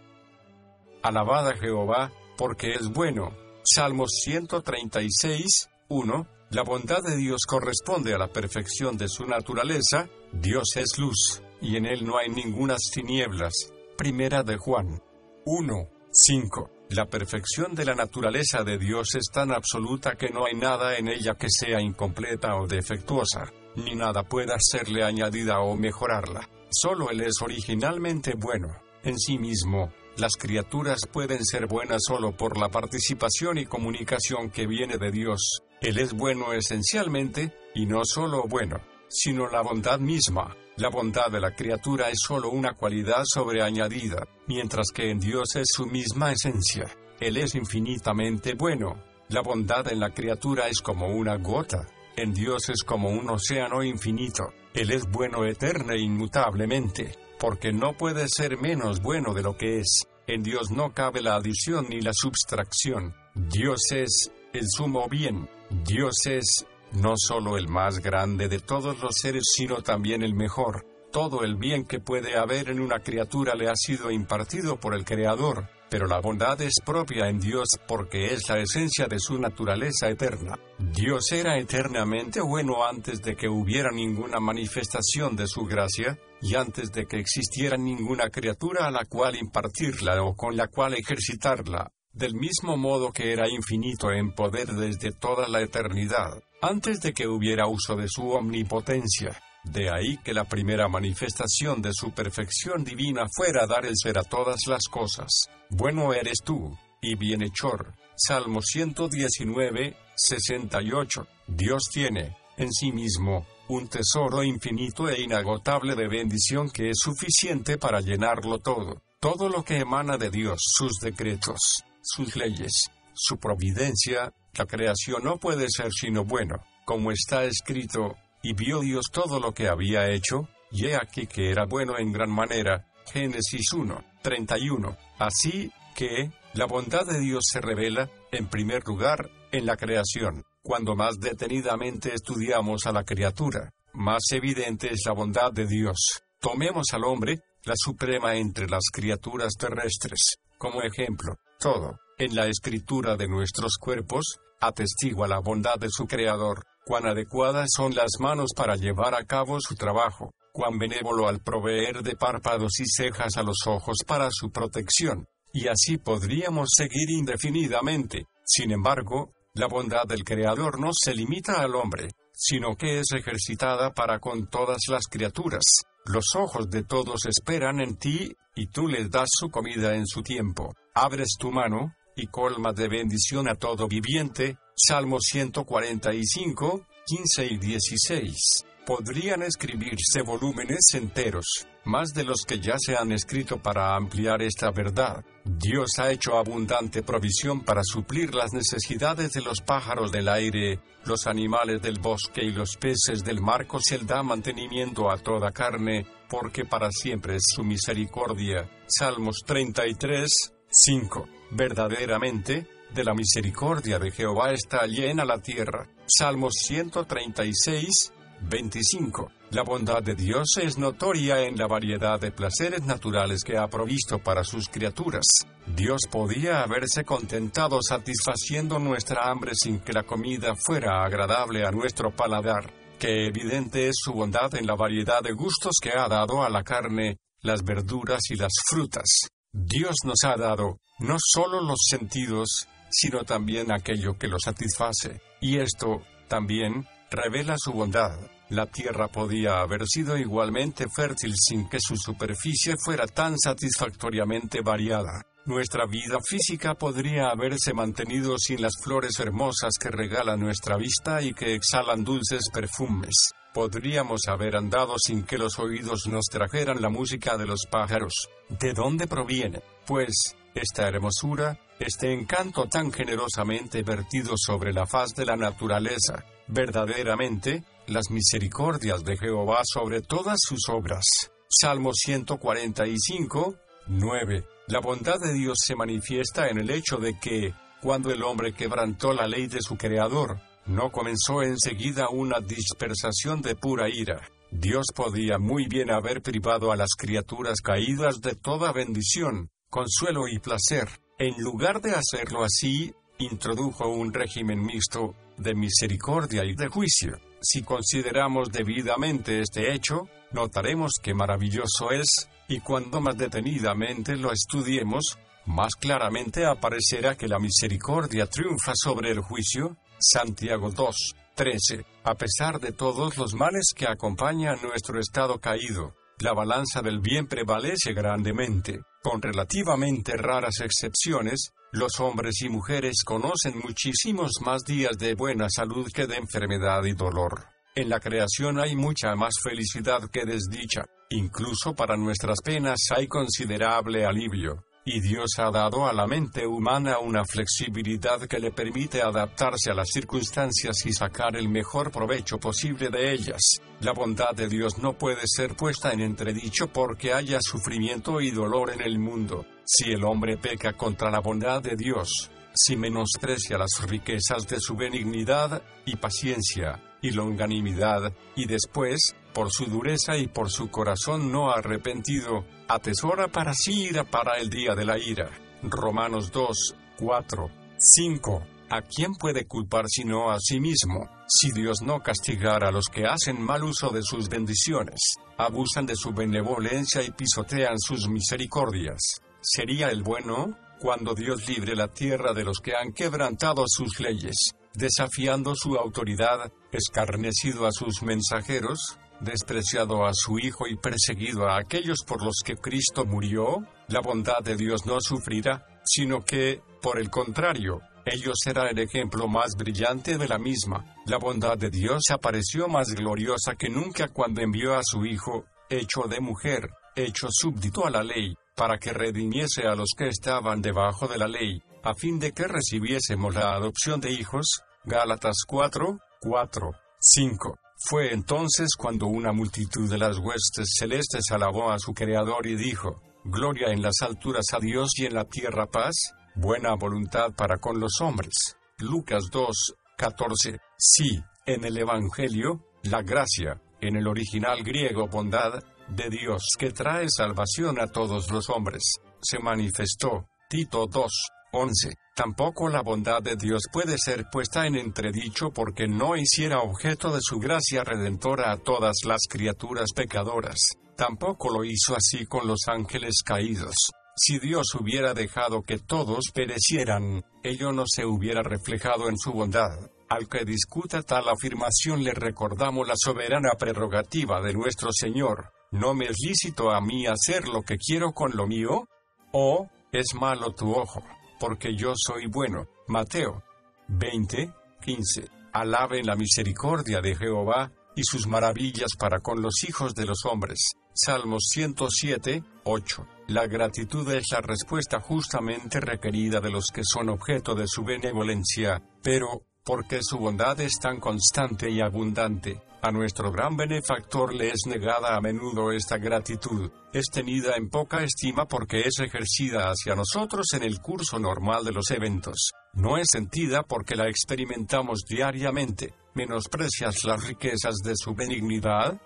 Alabad 1.03 1.49
a 1.49 1.57
Jehová, 1.57 2.11
porque 2.37 2.73
es 2.73 2.89
bueno. 2.89 3.33
Salmos 3.63 4.11
136, 4.25 5.71
1. 5.89 6.27
La 6.51 6.65
bondad 6.65 7.01
de 7.01 7.17
Dios 7.17 7.43
corresponde 7.47 8.13
a 8.13 8.19
la 8.19 8.27
perfección 8.27 8.97
de 8.97 9.09
su 9.09 9.25
naturaleza. 9.25 10.09
Dios 10.33 10.71
es 10.75 10.99
luz, 10.99 11.43
y 11.61 11.77
en 11.77 11.87
él 11.87 12.05
no 12.05 12.19
hay 12.19 12.29
ningunas 12.29 12.81
tinieblas. 12.93 13.53
Primera 13.97 14.43
de 14.43 14.57
Juan 14.57 15.01
1. 15.47 15.89
5. 16.13 16.71
La 16.91 17.07
perfección 17.07 17.75
de 17.75 17.87
la 17.87 17.95
naturaleza 17.95 18.63
de 18.63 18.77
Dios 18.77 19.15
es 19.15 19.31
tan 19.33 19.53
absoluta 19.53 20.17
que 20.17 20.29
no 20.29 20.45
hay 20.45 20.55
nada 20.55 20.99
en 20.99 21.09
ella 21.09 21.35
que 21.35 21.47
sea 21.49 21.81
incompleta 21.81 22.57
o 22.57 22.67
defectuosa, 22.67 23.51
ni 23.77 23.95
nada 23.95 24.23
pueda 24.23 24.57
serle 24.59 25.03
añadida 25.03 25.61
o 25.61 25.77
mejorarla. 25.77 26.47
Solo 26.71 27.11
Él 27.11 27.23
es 27.23 27.41
originalmente 27.41 28.35
bueno. 28.37 28.69
En 29.03 29.19
sí 29.19 29.39
mismo, 29.39 29.91
las 30.19 30.37
criaturas 30.37 31.07
pueden 31.11 31.43
ser 31.43 31.67
buenas 31.67 32.03
solo 32.07 32.37
por 32.37 32.59
la 32.59 32.69
participación 32.69 33.57
y 33.57 33.65
comunicación 33.65 34.51
que 34.51 34.67
viene 34.67 34.99
de 34.99 35.11
Dios. 35.11 35.63
Él 35.81 35.99
es 35.99 36.13
bueno 36.13 36.53
esencialmente, 36.53 37.55
y 37.75 37.87
no 37.87 38.05
solo 38.05 38.45
bueno, 38.47 38.77
sino 39.09 39.49
la 39.49 39.63
bondad 39.63 40.01
misma. 40.01 40.55
La 40.81 40.89
bondad 40.89 41.31
de 41.31 41.43
la 41.43 41.55
criatura 41.55 42.09
es 42.09 42.21
solo 42.27 42.49
una 42.49 42.73
cualidad 42.73 43.25
sobreañadida, 43.25 44.27
mientras 44.47 44.87
que 44.95 45.11
en 45.11 45.21
Dios 45.21 45.55
es 45.57 45.69
su 45.71 45.85
misma 45.85 46.33
esencia. 46.33 46.89
Él 47.21 47.37
es 47.37 47.55
infinitamente 47.55 48.55
bueno. 48.55 48.97
La 49.29 49.43
bondad 49.43 49.93
en 49.93 50.01
la 50.01 50.15
criatura 50.15 50.69
es 50.69 50.81
como 50.81 51.09
una 51.09 51.37
gota. 51.37 51.87
En 52.17 52.33
Dios 52.33 52.71
es 52.71 52.83
como 52.83 53.11
un 53.11 53.29
océano 53.29 53.83
infinito. 53.83 54.55
Él 54.73 54.91
es 54.91 55.05
bueno 55.05 55.45
eterna 55.45 55.93
e 55.93 56.01
inmutablemente, 56.01 57.15
porque 57.39 57.75
no 57.75 57.93
puede 57.93 58.27
ser 58.31 58.57
menos 58.57 59.03
bueno 59.03 59.35
de 59.35 59.43
lo 59.43 59.59
que 59.59 59.81
es. 59.81 60.07
En 60.27 60.43
Dios 60.43 60.71
no 60.71 60.95
cabe 60.95 61.21
la 61.21 61.35
adición 61.35 61.89
ni 61.91 62.01
la 62.01 62.13
subtracción. 62.15 63.15
Dios 63.35 63.83
es 63.93 64.33
el 64.55 64.65
sumo 64.67 65.11
bien. 65.11 65.47
Dios 65.85 66.25
es 66.25 66.65
no 66.93 67.15
solo 67.17 67.57
el 67.57 67.69
más 67.69 68.01
grande 68.01 68.49
de 68.49 68.59
todos 68.59 69.01
los 69.01 69.15
seres, 69.15 69.45
sino 69.57 69.83
también 69.83 70.23
el 70.23 70.35
mejor. 70.35 70.87
Todo 71.13 71.43
el 71.43 71.57
bien 71.57 71.85
que 71.85 71.99
puede 71.99 72.37
haber 72.37 72.71
en 72.71 72.81
una 72.81 73.01
criatura 73.01 73.55
le 73.55 73.69
ha 73.69 73.75
sido 73.75 74.11
impartido 74.11 74.79
por 74.79 74.95
el 74.95 75.05
Creador, 75.05 75.69
pero 75.89 76.07
la 76.07 76.21
bondad 76.21 76.61
es 76.63 76.75
propia 76.85 77.29
en 77.29 77.41
Dios 77.41 77.69
porque 77.89 78.33
es 78.33 78.49
la 78.49 78.59
esencia 78.59 79.07
de 79.07 79.19
su 79.19 79.39
naturaleza 79.39 80.09
eterna. 80.09 80.57
Dios 80.79 81.33
era 81.33 81.59
eternamente 81.59 82.41
bueno 82.41 82.85
antes 82.85 83.21
de 83.23 83.35
que 83.35 83.49
hubiera 83.49 83.91
ninguna 83.91 84.39
manifestación 84.39 85.35
de 85.35 85.49
su 85.49 85.65
gracia, 85.65 86.17
y 86.43 86.55
antes 86.55 86.91
de 86.93 87.07
que 87.07 87.19
existiera 87.19 87.77
ninguna 87.77 88.31
criatura 88.31 88.87
a 88.87 88.91
la 88.91 89.05
cual 89.05 89.37
impartirla 89.37 90.23
o 90.23 90.35
con 90.35 90.57
la 90.57 90.69
cual 90.69 90.95
ejercitarla. 90.95 91.93
Del 92.13 92.35
mismo 92.35 92.77
modo 92.77 93.13
que 93.13 93.33
era 93.33 93.49
infinito 93.49 94.11
en 94.11 94.33
poder 94.33 94.69
desde 94.69 95.13
toda 95.13 95.49
la 95.49 95.61
eternidad, 95.61 96.43
antes 96.61 97.01
de 97.01 97.13
que 97.13 97.29
hubiera 97.29 97.67
uso 97.67 97.97
de 97.97 98.09
su 98.09 98.31
omnipotencia. 98.31 99.41
De 99.65 99.91
ahí 99.91 100.17
que 100.25 100.33
la 100.33 100.45
primera 100.45 100.89
manifestación 100.89 101.83
de 101.83 101.93
su 101.93 102.13
perfección 102.13 102.83
divina 102.83 103.27
fuera 103.35 103.67
dar 103.67 103.85
el 103.85 103.95
ser 103.97 104.19
a 104.19 104.23
todas 104.23 104.67
las 104.67 104.89
cosas. 104.89 105.29
Bueno 105.69 106.15
eres 106.15 106.39
tú, 106.45 106.77
y 107.03 107.15
bienhechor. 107.15 107.95
Salmo 108.17 108.61
119, 108.63 109.97
68. 110.17 111.27
Dios 111.47 111.89
tiene, 111.93 112.37
en 112.57 112.73
sí 112.73 112.93
mismo, 112.93 113.47
un 113.69 113.89
tesoro 113.89 114.43
infinito 114.43 115.09
e 115.09 115.21
inagotable 115.21 115.95
de 115.95 116.09
bendición 116.09 116.71
que 116.71 116.91
es 116.91 116.99
suficiente 116.99 117.79
para 117.79 118.01
llenarlo 118.01 118.59
todo. 118.59 119.03
Todo 119.21 119.49
lo 119.49 119.63
que 119.63 119.79
emana 119.79 120.17
de 120.17 120.31
Dios, 120.31 120.61
sus 120.63 120.99
decretos, 121.01 121.85
sus 122.03 122.37
leyes, 122.37 122.91
su 123.15 123.39
providencia, 123.39 124.33
la 124.55 124.67
creación 124.67 125.25
no 125.25 125.39
puede 125.39 125.67
ser 125.69 125.91
sino 125.93 126.25
bueno, 126.25 126.57
como 126.85 127.13
está 127.13 127.45
escrito, 127.45 128.17
y 128.43 128.55
vio 128.55 128.81
Dios 128.81 129.07
todo 129.13 129.39
lo 129.39 129.53
que 129.53 129.69
había 129.69 130.09
hecho, 130.11 130.49
y 130.71 130.87
he 130.87 130.97
aquí 130.97 131.27
que 131.27 131.51
era 131.51 131.67
bueno 131.67 131.99
en 131.99 132.13
gran 132.13 132.31
manera. 132.31 132.87
Génesis 133.13 133.73
1, 133.73 134.05
31. 134.23 134.97
Así 135.19 135.71
que, 135.95 136.31
la 136.55 136.67
bondad 136.67 137.07
de 137.07 137.21
Dios 137.21 137.45
se 137.51 137.61
revela, 137.61 138.11
en 138.33 138.49
primer 138.49 138.85
lugar, 138.87 139.31
en 139.53 139.67
la 139.67 139.77
creación. 139.77 140.45
Cuando 140.63 140.95
más 140.95 141.19
detenidamente 141.19 142.15
estudiamos 142.15 142.87
a 142.87 142.93
la 142.93 143.05
criatura, 143.05 143.73
más 143.93 144.23
evidente 144.31 144.93
es 144.93 145.03
la 145.07 145.13
bondad 145.13 145.53
de 145.53 145.67
Dios. 145.67 146.23
Tomemos 146.39 146.89
al 146.93 147.05
hombre, 147.05 147.41
la 147.65 147.75
suprema 147.77 148.37
entre 148.37 148.69
las 148.69 148.85
criaturas 148.93 149.53
terrestres, 149.59 150.39
como 150.59 150.83
ejemplo. 150.83 151.37
Todo, 151.61 152.01
en 152.17 152.35
la 152.35 152.47
escritura 152.47 153.17
de 153.17 153.29
nuestros 153.29 153.77
cuerpos, 153.79 154.39
atestigua 154.63 155.29
la 155.29 155.41
bondad 155.41 155.77
de 155.79 155.91
su 155.91 156.07
Creador, 156.07 156.65
cuán 156.87 157.05
adecuadas 157.05 157.69
son 157.77 157.95
las 157.95 158.13
manos 158.19 158.53
para 158.57 158.77
llevar 158.77 159.15
a 159.15 159.27
cabo 159.27 159.61
su 159.61 159.75
trabajo, 159.75 160.33
cuán 160.55 160.79
benévolo 160.79 161.29
al 161.29 161.41
proveer 161.41 162.03
de 162.03 162.17
párpados 162.17 162.81
y 162.81 162.87
cejas 162.87 163.37
a 163.37 163.43
los 163.43 163.59
ojos 163.67 163.99
para 164.07 164.31
su 164.31 164.51
protección, 164.51 165.29
y 165.53 165.69
así 165.69 165.99
podríamos 165.99 166.71
seguir 166.75 167.11
indefinidamente. 167.11 168.25
Sin 168.43 168.71
embargo, 168.73 169.35
la 169.53 169.67
bondad 169.67 170.07
del 170.07 170.25
Creador 170.25 170.81
no 170.81 170.93
se 170.95 171.15
limita 171.15 171.61
al 171.61 171.75
hombre, 171.75 172.09
sino 172.33 172.75
que 172.75 173.01
es 173.01 173.13
ejercitada 173.13 173.93
para 173.93 174.19
con 174.19 174.49
todas 174.49 174.81
las 174.89 175.07
criaturas. 175.11 175.65
Los 176.07 176.25
ojos 176.37 176.71
de 176.71 176.85
todos 176.85 177.27
esperan 177.27 177.81
en 177.81 177.97
ti, 177.97 178.33
y 178.57 178.69
tú 178.69 178.89
les 178.89 179.11
das 179.11 179.29
su 179.31 179.51
comida 179.51 179.95
en 179.95 180.07
su 180.07 180.23
tiempo. 180.23 180.73
Abres 180.95 181.37
tu 181.39 181.53
mano, 181.53 181.95
y 182.17 182.27
colma 182.27 182.73
de 182.73 182.89
bendición 182.89 183.49
a 183.49 183.55
todo 183.55 183.87
viviente. 183.87 184.59
Salmo 184.75 185.19
145, 185.21 186.87
15 187.07 187.47
y 187.47 187.59
16. 187.59 188.37
Podrían 188.85 189.43
escribirse 189.43 190.23
volúmenes 190.25 190.95
enteros, 190.95 191.69
más 191.85 192.09
de 192.09 192.25
los 192.25 192.45
que 192.45 192.59
ya 192.59 192.75
se 192.79 192.97
han 192.97 193.13
escrito 193.13 193.63
para 193.63 193.95
ampliar 193.95 194.43
esta 194.43 194.71
verdad. 194.73 195.25
Dios 195.45 195.99
ha 195.99 196.11
hecho 196.11 196.37
abundante 196.37 197.03
provisión 197.03 197.63
para 197.63 197.83
suplir 197.85 198.35
las 198.35 198.53
necesidades 198.53 199.33
de 199.33 199.43
los 199.43 199.61
pájaros 199.61 200.11
del 200.11 200.29
aire, 200.29 200.81
los 201.05 201.27
animales 201.27 201.81
del 201.83 202.01
bosque 202.01 202.43
y 202.43 202.51
los 202.51 202.77
peces 202.77 203.23
del 203.23 203.41
mar, 203.41 203.67
se 203.81 203.99
da 203.99 204.23
mantenimiento 204.23 205.11
a 205.11 205.19
toda 205.19 205.53
carne, 205.53 206.05
porque 206.29 206.65
para 206.65 206.91
siempre 206.91 207.37
es 207.37 207.45
su 207.55 207.63
misericordia. 207.63 208.69
Salmos 208.89 209.43
33, 209.47 210.55
5. 210.71 211.29
Verdaderamente, 211.51 212.67
de 212.95 213.05
la 213.05 213.13
misericordia 213.13 213.99
de 213.99 214.13
Jehová 214.13 214.53
está 214.53 214.87
llena 214.87 215.25
la 215.25 215.39
tierra. 215.39 215.89
Salmos 216.07 216.55
136, 216.61 218.13
25. 218.43 219.33
La 219.51 219.65
bondad 219.65 220.01
de 220.01 220.15
Dios 220.15 220.57
es 220.63 220.79
notoria 220.79 221.43
en 221.43 221.57
la 221.57 221.67
variedad 221.67 222.21
de 222.21 222.31
placeres 222.31 222.85
naturales 222.85 223.43
que 223.43 223.59
ha 223.59 223.67
provisto 223.67 224.21
para 224.21 224.45
sus 224.45 224.69
criaturas. 224.69 225.27
Dios 225.67 226.03
podía 226.09 226.63
haberse 226.63 227.03
contentado 227.05 227.81
satisfaciendo 227.83 228.79
nuestra 228.79 229.29
hambre 229.29 229.53
sin 229.55 229.81
que 229.81 229.93
la 229.93 230.05
comida 230.05 230.55
fuera 230.55 231.05
agradable 231.05 231.67
a 231.67 231.73
nuestro 231.73 232.15
paladar. 232.15 232.73
Que 233.01 233.27
evidente 233.27 233.89
es 233.89 233.97
su 233.99 234.13
bondad 234.13 234.55
en 234.55 234.67
la 234.67 234.77
variedad 234.77 235.21
de 235.21 235.33
gustos 235.33 235.79
que 235.83 235.91
ha 235.91 236.07
dado 236.07 236.45
a 236.45 236.49
la 236.49 236.63
carne, 236.63 237.17
las 237.41 237.65
verduras 237.65 238.21
y 238.31 238.37
las 238.37 238.53
frutas. 238.69 239.31
Dios 239.53 239.97
nos 240.05 240.23
ha 240.25 240.37
dado 240.37 240.79
no 241.01 241.17
solo 241.19 241.61
los 241.61 241.79
sentidos, 241.89 242.69
sino 242.91 243.25
también 243.25 243.73
aquello 243.73 244.19
que 244.19 244.29
lo 244.29 244.39
satisface. 244.39 245.21
Y 245.41 245.59
esto, 245.59 246.03
también, 246.29 246.87
revela 247.11 247.57
su 247.59 247.73
bondad. 247.73 248.19
La 248.49 248.67
tierra 248.67 249.09
podía 249.09 249.61
haber 249.61 249.87
sido 249.87 250.19
igualmente 250.19 250.87
fértil 250.95 251.35
sin 251.37 251.69
que 251.69 251.79
su 251.81 251.97
superficie 251.97 252.75
fuera 252.85 253.07
tan 253.07 253.39
satisfactoriamente 253.39 254.61
variada. 254.61 255.23
Nuestra 255.47 255.87
vida 255.87 256.19
física 256.29 256.75
podría 256.75 257.31
haberse 257.31 257.73
mantenido 257.73 258.37
sin 258.39 258.61
las 258.61 258.75
flores 258.83 259.19
hermosas 259.19 259.73
que 259.81 259.91
regala 259.91 260.37
nuestra 260.37 260.77
vista 260.77 261.23
y 261.23 261.33
que 261.33 261.55
exhalan 261.55 262.05
dulces 262.05 262.43
perfumes. 262.53 263.33
Podríamos 263.53 264.21
haber 264.29 264.57
andado 264.57 264.95
sin 264.99 265.25
que 265.25 265.37
los 265.37 265.59
oídos 265.59 266.07
nos 266.07 266.27
trajeran 266.27 266.81
la 266.81 266.89
música 266.89 267.37
de 267.37 267.47
los 267.47 267.67
pájaros. 267.69 268.29
¿De 268.49 268.73
dónde 268.73 269.09
proviene? 269.09 269.61
Pues, 269.87 270.37
esta 270.55 270.87
hermosura, 270.87 271.59
este 271.81 272.13
encanto 272.13 272.67
tan 272.67 272.93
generosamente 272.93 273.83
vertido 273.83 274.35
sobre 274.37 274.73
la 274.73 274.87
faz 274.87 275.15
de 275.17 275.27
la 275.27 275.37
naturaleza. 275.37 276.25
Verdaderamente, 276.47 277.65
las 277.89 278.11
misericordias 278.11 279.03
de 279.03 279.17
Jehová 279.17 279.63
sobre 279.65 280.01
todas 280.01 280.39
sus 280.41 280.69
obras. 280.69 281.05
Salmo 281.49 281.91
145, 281.93 283.57
9. 283.89 284.45
La 284.69 284.79
bondad 284.79 285.19
de 285.19 285.33
Dios 285.33 285.59
se 285.67 285.75
manifiesta 285.75 286.49
en 286.49 286.59
el 286.59 286.71
hecho 286.71 286.99
de 286.99 287.19
que, 287.19 287.53
cuando 287.83 288.13
el 288.13 288.23
hombre 288.23 288.53
quebrantó 288.53 289.13
la 289.13 289.27
ley 289.27 289.49
de 289.49 289.61
su 289.61 289.77
Creador, 289.77 290.41
no 290.67 290.91
comenzó 290.91 291.43
enseguida 291.43 292.09
una 292.11 292.41
dispersación 292.41 293.43
de 293.43 293.55
pura 293.55 293.89
ira. 293.89 294.21
Dios 294.51 294.87
podía 294.95 295.39
muy 295.39 295.67
bien 295.67 295.91
haber 295.91 296.23
privado 296.23 296.73
a 296.73 296.77
las 296.77 296.91
criaturas 296.97 297.61
caídas 297.61 298.21
de 298.21 298.35
toda 298.35 298.73
bendición, 298.73 299.51
consuelo 299.69 300.29
y 300.29 300.39
placer. 300.39 300.89
En 301.19 301.41
lugar 301.43 301.81
de 301.81 301.93
hacerlo 301.93 302.45
así, 302.45 302.93
introdujo 303.19 303.89
un 303.89 304.13
régimen 304.13 304.61
mixto, 304.61 305.15
de 305.37 305.55
misericordia 305.55 306.45
y 306.45 306.55
de 306.55 306.69
juicio. 306.69 307.19
Si 307.41 307.63
consideramos 307.63 308.51
debidamente 308.51 309.41
este 309.41 309.73
hecho, 309.73 310.09
notaremos 310.33 310.93
que 311.03 311.15
maravilloso 311.15 311.91
es, 311.91 312.29
y 312.49 312.61
cuando 312.61 313.01
más 313.01 313.17
detenidamente 313.17 314.17
lo 314.17 314.33
estudiemos, 314.33 315.19
más 315.47 315.75
claramente 315.75 316.45
aparecerá 316.45 317.17
que 317.17 317.29
la 317.29 317.39
misericordia 317.39 318.27
triunfa 318.27 318.73
sobre 318.75 319.11
el 319.11 319.21
juicio. 319.21 319.77
Santiago 320.01 320.71
2, 320.71 320.97
13. 321.35 321.85
A 322.05 322.15
pesar 322.15 322.59
de 322.59 322.73
todos 322.73 323.19
los 323.19 323.35
males 323.35 323.73
que 323.77 323.87
acompañan 323.87 324.59
nuestro 324.63 324.99
estado 324.99 325.39
caído, 325.39 325.95
la 326.21 326.33
balanza 326.33 326.81
del 326.81 327.01
bien 327.01 327.27
prevalece 327.27 327.93
grandemente. 327.93 328.81
Con 329.03 329.21
relativamente 329.21 330.17
raras 330.17 330.61
excepciones, 330.61 331.53
los 331.73 332.01
hombres 332.01 332.41
y 332.43 332.49
mujeres 332.49 333.03
conocen 333.05 333.59
muchísimos 333.63 334.33
más 334.41 334.65
días 334.65 334.97
de 334.99 335.15
buena 335.15 335.49
salud 335.49 335.87
que 335.95 336.07
de 336.07 336.17
enfermedad 336.17 336.85
y 336.85 336.93
dolor. 336.93 337.45
En 337.75 337.89
la 337.89 338.01
creación 338.01 338.59
hay 338.59 338.75
mucha 338.75 339.15
más 339.15 339.35
felicidad 339.43 340.03
que 340.11 340.25
desdicha. 340.25 340.85
Incluso 341.11 341.75
para 341.75 341.97
nuestras 341.97 342.39
penas 342.43 342.79
hay 342.97 343.07
considerable 343.07 344.05
alivio. 344.05 344.65
Y 344.85 345.01
Dios 345.01 345.39
ha 345.39 345.51
dado 345.51 345.87
a 345.87 345.93
la 345.93 346.07
mente 346.07 346.47
humana 346.47 346.99
una 346.99 347.23
flexibilidad 347.25 348.21
que 348.27 348.39
le 348.39 348.51
permite 348.51 349.03
adaptarse 349.03 349.71
a 349.71 349.75
las 349.75 349.91
circunstancias 349.91 350.87
y 350.87 350.93
sacar 350.93 351.37
el 351.37 351.51
mejor 351.51 351.91
provecho 351.91 352.39
posible 352.39 352.89
de 352.89 353.13
ellas. 353.13 353.41
La 353.81 353.93
bondad 353.93 354.33
de 354.35 354.49
Dios 354.49 354.79
no 354.79 354.95
puede 354.95 355.23
ser 355.27 355.55
puesta 355.55 355.93
en 355.93 356.01
entredicho 356.01 356.69
porque 356.69 357.13
haya 357.13 357.41
sufrimiento 357.43 358.23
y 358.23 358.31
dolor 358.31 358.73
en 358.73 358.81
el 358.81 358.99
mundo. 358.99 359.45
Si 359.65 359.91
el 359.93 360.03
hombre 360.03 360.39
peca 360.39 360.73
contra 360.73 361.11
la 361.11 361.21
bondad 361.21 361.63
de 361.63 361.77
Dios, 361.77 362.31
si 362.55 362.75
menosprecia 362.75 363.59
las 363.59 363.87
riquezas 363.87 364.49
de 364.49 364.61
su 364.61 364.77
benignidad 364.77 365.63
y 365.85 365.97
paciencia 365.97 366.81
y 367.03 367.11
longanimidad, 367.11 368.13
y 368.35 368.47
después, 368.47 369.15
por 369.33 369.51
su 369.51 369.67
dureza 369.67 370.17
y 370.17 370.27
por 370.27 370.51
su 370.51 370.71
corazón 370.71 371.31
no 371.31 371.51
arrepentido, 371.51 372.45
atesora 372.75 373.29
para 373.29 373.53
sí 373.55 373.89
ira 373.89 374.05
para 374.05 374.39
el 374.39 374.49
día 374.49 374.75
de 374.75 374.85
la 374.85 374.99
ira. 374.99 375.29
Romanos 375.63 376.31
2, 376.31 376.75
4, 376.99 377.51
5. 377.77 378.43
¿A 378.71 378.83
quién 378.83 379.15
puede 379.15 379.47
culpar 379.47 379.87
sino 379.89 380.31
a 380.31 380.39
sí 380.39 380.61
mismo? 380.61 381.09
Si 381.27 381.51
Dios 381.51 381.83
no 381.83 382.01
castigara 382.01 382.69
a 382.69 382.73
los 382.73 382.87
que 382.87 383.07
hacen 383.07 383.43
mal 383.43 383.65
uso 383.65 383.91
de 383.91 384.03
sus 384.03 384.29
bendiciones, 384.29 385.01
abusan 385.37 385.87
de 385.87 385.97
su 385.97 386.13
benevolencia 386.13 387.03
y 387.03 387.11
pisotean 387.11 387.79
sus 387.79 388.09
misericordias, 388.09 389.21
¿sería 389.41 389.91
el 389.91 390.03
bueno? 390.03 390.57
cuando 390.81 391.15
Dios 391.15 391.47
libre 391.47 391.77
la 391.77 391.89
tierra 391.89 392.33
de 392.33 392.43
los 392.43 392.61
que 392.61 392.75
han 392.75 392.93
quebrantado 392.93 393.65
sus 393.67 394.01
leyes, 394.01 394.55
desafiando 394.73 395.55
su 395.55 395.77
autoridad, 395.77 396.51
escarnecido 396.73 397.67
a 397.67 397.73
sus 397.73 398.03
mensajeros, 398.03 398.99
despreciado 399.21 400.07
a 400.07 400.13
su 400.13 400.39
Hijo 400.39 400.67
y 400.67 400.77
perseguido 400.77 401.49
a 401.49 401.59
aquellos 401.59 401.99
por 402.07 402.25
los 402.25 402.37
que 402.45 402.57
Cristo 402.57 403.05
murió, 403.05 403.67
la 403.89 404.01
bondad 404.01 404.41
de 404.43 404.57
Dios 404.57 404.87
no 404.87 405.01
sufrirá, 405.01 405.67
sino 405.85 406.25
que, 406.25 406.61
por 406.83 406.99
el 406.99 407.11
contrario, 407.11 407.81
ellos 408.05 408.39
serán 408.43 408.69
el 408.69 408.79
ejemplo 408.79 409.29
más 409.29 409.55
brillante 409.57 410.17
de 410.17 410.29
la 410.29 410.39
misma. 410.39 410.97
La 411.07 411.19
bondad 411.19 411.57
de 411.59 411.71
Dios 411.71 412.05
apareció 412.11 412.69
más 412.69 412.95
gloriosa 412.95 413.55
que 413.57 413.69
nunca 413.69 414.09
cuando 414.09 414.41
envió 414.41 414.75
a 414.75 414.83
su 414.83 415.05
Hijo, 415.05 415.45
hecho 415.69 416.03
de 416.09 416.21
mujer, 416.21 416.71
hecho 416.97 417.29
súbdito 417.31 417.87
a 417.87 417.91
la 417.91 418.03
ley, 418.03 418.35
para 418.57 418.79
que 418.79 418.93
redimiese 418.93 419.67
a 419.67 419.75
los 419.75 419.91
que 419.97 420.09
estaban 420.09 420.61
debajo 420.63 421.07
de 421.09 421.19
la 421.19 421.29
ley, 421.29 421.63
a 421.83 421.95
fin 421.95 422.19
de 422.19 422.33
que 422.33 422.47
recibiésemos 422.47 423.35
la 423.35 423.55
adopción 423.55 424.01
de 424.01 424.13
hijos. 424.13 424.63
Gálatas 424.85 425.45
4, 425.47 425.99
4, 426.21 426.71
5. 426.99 427.59
Fue 427.83 428.13
entonces 428.13 428.77
cuando 428.77 429.07
una 429.07 429.33
multitud 429.33 429.89
de 429.89 429.97
las 429.97 430.19
huestes 430.19 430.75
celestes 430.79 431.31
alabó 431.31 431.73
a 431.73 431.79
su 431.79 431.95
Creador 431.95 432.47
y 432.47 432.55
dijo, 432.55 433.01
Gloria 433.25 433.69
en 433.73 433.81
las 433.81 434.03
alturas 434.03 434.45
a 434.53 434.59
Dios 434.59 434.91
y 434.97 435.07
en 435.07 435.15
la 435.15 435.25
tierra 435.25 435.67
paz, 435.67 435.95
buena 436.35 436.75
voluntad 436.75 437.33
para 437.35 437.57
con 437.57 437.81
los 437.81 438.01
hombres. 438.03 438.57
Lucas 438.79 439.25
2, 439.33 439.75
14. 439.97 440.59
Sí, 440.77 441.23
en 441.47 441.65
el 441.65 441.79
Evangelio, 441.79 442.67
la 442.83 443.03
gracia, 443.03 443.63
en 443.81 443.97
el 443.97 444.07
original 444.07 444.63
griego 444.63 445.09
bondad, 445.09 445.63
de 445.89 446.09
Dios 446.09 446.43
que 446.59 446.71
trae 446.71 447.07
salvación 447.09 447.81
a 447.81 447.87
todos 447.89 448.31
los 448.31 448.49
hombres, 448.51 448.83
se 449.21 449.39
manifestó. 449.39 450.29
Tito 450.49 450.87
2, 450.87 451.13
11. 451.53 451.95
Tampoco 452.15 452.69
la 452.69 452.83
bondad 452.83 453.23
de 453.23 453.37
Dios 453.37 453.63
puede 453.73 453.97
ser 453.97 454.27
puesta 454.31 454.67
en 454.67 454.77
entredicho 454.77 455.51
porque 455.51 455.89
no 455.89 456.17
hiciera 456.17 456.61
objeto 456.61 457.15
de 457.15 457.21
su 457.23 457.39
gracia 457.39 457.83
redentora 457.85 458.53
a 458.53 458.59
todas 458.59 458.99
las 459.07 459.23
criaturas 459.29 459.93
pecadoras. 459.95 460.59
Tampoco 460.97 461.51
lo 461.51 461.65
hizo 461.65 461.97
así 461.97 462.27
con 462.27 462.47
los 462.47 462.69
ángeles 462.69 463.23
caídos. 463.25 463.75
Si 464.17 464.39
Dios 464.39 464.75
hubiera 464.79 465.15
dejado 465.15 465.63
que 465.63 465.79
todos 465.79 466.31
perecieran, 466.35 467.25
ello 467.43 467.73
no 467.73 467.85
se 467.87 468.05
hubiera 468.05 468.43
reflejado 468.43 469.09
en 469.09 469.17
su 469.17 469.33
bondad. 469.33 469.79
Al 470.11 470.29
que 470.29 470.45
discuta 470.45 471.03
tal 471.03 471.29
afirmación 471.29 472.05
le 472.05 472.13
recordamos 472.13 472.87
la 472.87 472.95
soberana 472.97 473.53
prerrogativa 473.59 474.43
de 474.43 474.53
nuestro 474.53 474.91
Señor. 474.93 475.53
¿No 475.71 475.95
me 475.95 476.07
es 476.07 476.17
lícito 476.19 476.71
a 476.71 476.81
mí 476.81 477.07
hacer 477.07 477.49
lo 477.49 477.63
que 477.63 477.79
quiero 477.79 478.13
con 478.13 478.37
lo 478.37 478.47
mío? 478.47 478.89
¿O 479.33 479.69
es 479.93 480.15
malo 480.15 480.53
tu 480.53 480.73
ojo? 480.73 481.03
Porque 481.41 481.75
yo 481.75 481.95
soy 481.97 482.27
bueno. 482.27 482.69
Mateo 482.87 483.43
20, 483.89 484.53
15. 484.81 485.29
Alaben 485.53 486.07
la 486.07 486.15
misericordia 486.15 487.01
de 487.01 487.17
Jehová 487.17 487.73
y 487.97 488.03
sus 488.05 488.29
maravillas 488.29 488.91
para 488.99 489.19
con 489.19 489.43
los 489.43 489.65
hijos 489.67 489.95
de 489.95 490.07
los 490.07 490.25
hombres. 490.27 490.73
Salmos 490.95 491.49
107, 491.53 492.45
8. 492.65 493.07
La 493.29 493.47
gratitud 493.47 494.09
es 494.13 494.27
la 494.33 494.41
respuesta 494.41 495.01
justamente 495.01 495.81
requerida 495.81 496.41
de 496.41 496.51
los 496.51 496.67
que 496.73 496.83
son 496.85 497.09
objeto 497.09 497.55
de 497.55 497.67
su 497.67 497.85
benevolencia, 497.85 498.83
pero, 499.03 499.43
porque 499.71 500.01
su 500.03 500.19
bondad 500.19 500.59
es 500.59 500.81
tan 500.81 500.99
constante 500.99 501.71
y 501.71 501.81
abundante, 501.81 502.61
a 502.83 502.91
nuestro 502.91 503.31
gran 503.31 503.57
benefactor 503.57 504.35
le 504.35 504.49
es 504.49 504.67
negada 504.67 505.15
a 505.15 505.21
menudo 505.21 505.71
esta 505.71 505.97
gratitud, 505.97 506.73
es 506.93 507.05
tenida 507.13 507.55
en 507.55 507.71
poca 507.71 508.03
estima 508.03 508.47
porque 508.47 508.81
es 508.81 508.99
ejercida 508.99 509.71
hacia 509.71 509.95
nosotros 509.95 510.49
en 510.55 510.65
el 510.65 510.81
curso 510.81 511.21
normal 511.21 511.65
de 511.65 511.71
los 511.71 511.89
eventos. 511.93 512.51
No 512.73 512.97
es 512.97 513.07
sentida 513.13 513.63
porque 513.63 513.95
la 513.95 514.09
experimentamos 514.09 515.05
diariamente. 515.09 515.95
¿Menosprecias 516.15 517.05
las 517.05 517.25
riquezas 517.25 517.77
de 517.85 517.95
su 517.95 518.13
benignidad? 518.13 519.01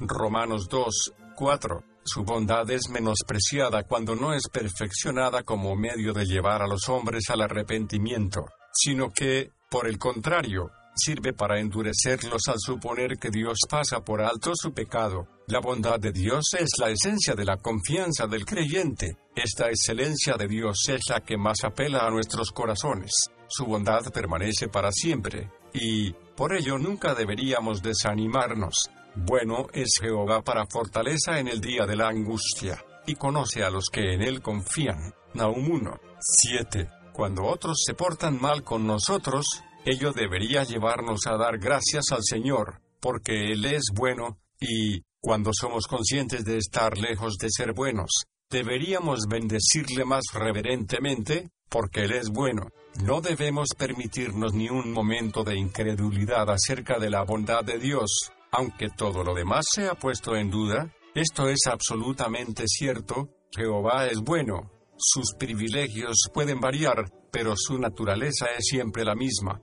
Romanos 0.00 0.68
2, 0.68 1.12
4. 1.36 1.84
Su 2.02 2.24
bondad 2.24 2.68
es 2.72 2.88
menospreciada 2.90 3.84
cuando 3.84 4.16
no 4.16 4.34
es 4.34 4.48
perfeccionada 4.48 5.44
como 5.44 5.76
medio 5.76 6.12
de 6.12 6.24
llevar 6.24 6.60
a 6.60 6.66
los 6.66 6.88
hombres 6.88 7.30
al 7.30 7.42
arrepentimiento, 7.42 8.46
sino 8.72 9.12
que, 9.12 9.52
por 9.72 9.88
el 9.88 9.98
contrario, 9.98 10.70
sirve 10.94 11.32
para 11.32 11.58
endurecerlos 11.58 12.42
al 12.48 12.58
suponer 12.58 13.16
que 13.16 13.30
Dios 13.30 13.60
pasa 13.70 14.04
por 14.04 14.20
alto 14.20 14.52
su 14.54 14.74
pecado. 14.74 15.26
La 15.46 15.60
bondad 15.60 15.98
de 15.98 16.12
Dios 16.12 16.44
es 16.60 16.72
la 16.78 16.90
esencia 16.90 17.34
de 17.34 17.46
la 17.46 17.56
confianza 17.56 18.26
del 18.26 18.44
creyente. 18.44 19.16
Esta 19.34 19.70
excelencia 19.70 20.34
de 20.34 20.46
Dios 20.46 20.76
es 20.90 21.00
la 21.08 21.20
que 21.20 21.38
más 21.38 21.64
apela 21.64 22.06
a 22.06 22.10
nuestros 22.10 22.52
corazones. 22.52 23.12
Su 23.48 23.64
bondad 23.64 24.12
permanece 24.12 24.68
para 24.68 24.92
siempre, 24.92 25.50
y, 25.72 26.12
por 26.36 26.54
ello, 26.54 26.76
nunca 26.76 27.14
deberíamos 27.14 27.82
desanimarnos. 27.82 28.90
Bueno 29.14 29.68
es 29.72 29.98
Jehová 29.98 30.42
para 30.42 30.66
fortaleza 30.66 31.38
en 31.38 31.48
el 31.48 31.62
día 31.62 31.86
de 31.86 31.96
la 31.96 32.08
angustia, 32.08 32.84
y 33.06 33.14
conoce 33.14 33.64
a 33.64 33.70
los 33.70 33.86
que 33.90 34.12
en 34.12 34.20
él 34.20 34.42
confían. 34.42 35.14
Nahum 35.32 35.70
1, 35.70 36.00
7. 36.20 37.01
Cuando 37.12 37.44
otros 37.44 37.82
se 37.84 37.94
portan 37.94 38.40
mal 38.40 38.62
con 38.62 38.86
nosotros, 38.86 39.46
Ello 39.84 40.12
debería 40.12 40.64
llevarnos 40.64 41.26
a 41.26 41.36
dar 41.36 41.58
gracias 41.58 42.12
al 42.12 42.22
Señor, 42.22 42.80
porque 43.00 43.52
Él 43.52 43.64
es 43.64 43.90
bueno, 43.94 44.38
y, 44.60 45.02
cuando 45.20 45.50
somos 45.52 45.86
conscientes 45.86 46.44
de 46.44 46.56
estar 46.56 46.96
lejos 46.96 47.36
de 47.36 47.48
ser 47.50 47.72
buenos, 47.74 48.10
deberíamos 48.48 49.26
bendecirle 49.28 50.04
más 50.04 50.22
reverentemente, 50.32 51.50
porque 51.68 52.04
Él 52.04 52.12
es 52.12 52.28
bueno. 52.30 52.68
No 53.04 53.20
debemos 53.20 53.68
permitirnos 53.76 54.54
ni 54.54 54.68
un 54.68 54.92
momento 54.92 55.42
de 55.42 55.56
incredulidad 55.56 56.48
acerca 56.50 56.98
de 56.98 57.10
la 57.10 57.24
bondad 57.24 57.64
de 57.64 57.78
Dios, 57.78 58.32
aunque 58.52 58.88
todo 58.88 59.24
lo 59.24 59.34
demás 59.34 59.64
sea 59.72 59.94
puesto 59.94 60.36
en 60.36 60.50
duda. 60.50 60.92
Esto 61.14 61.48
es 61.48 61.66
absolutamente 61.66 62.64
cierto, 62.66 63.28
Jehová 63.50 64.06
es 64.06 64.20
bueno. 64.20 64.70
Sus 65.04 65.34
privilegios 65.36 66.30
pueden 66.32 66.60
variar, 66.60 67.10
pero 67.32 67.54
su 67.56 67.76
naturaleza 67.76 68.46
es 68.56 68.66
siempre 68.66 69.04
la 69.04 69.16
misma. 69.16 69.60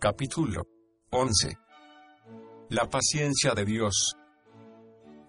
Capítulo 0.00 0.64
11. 1.10 1.56
La 2.70 2.88
paciencia 2.88 3.54
de 3.54 3.64
Dios. 3.64 4.16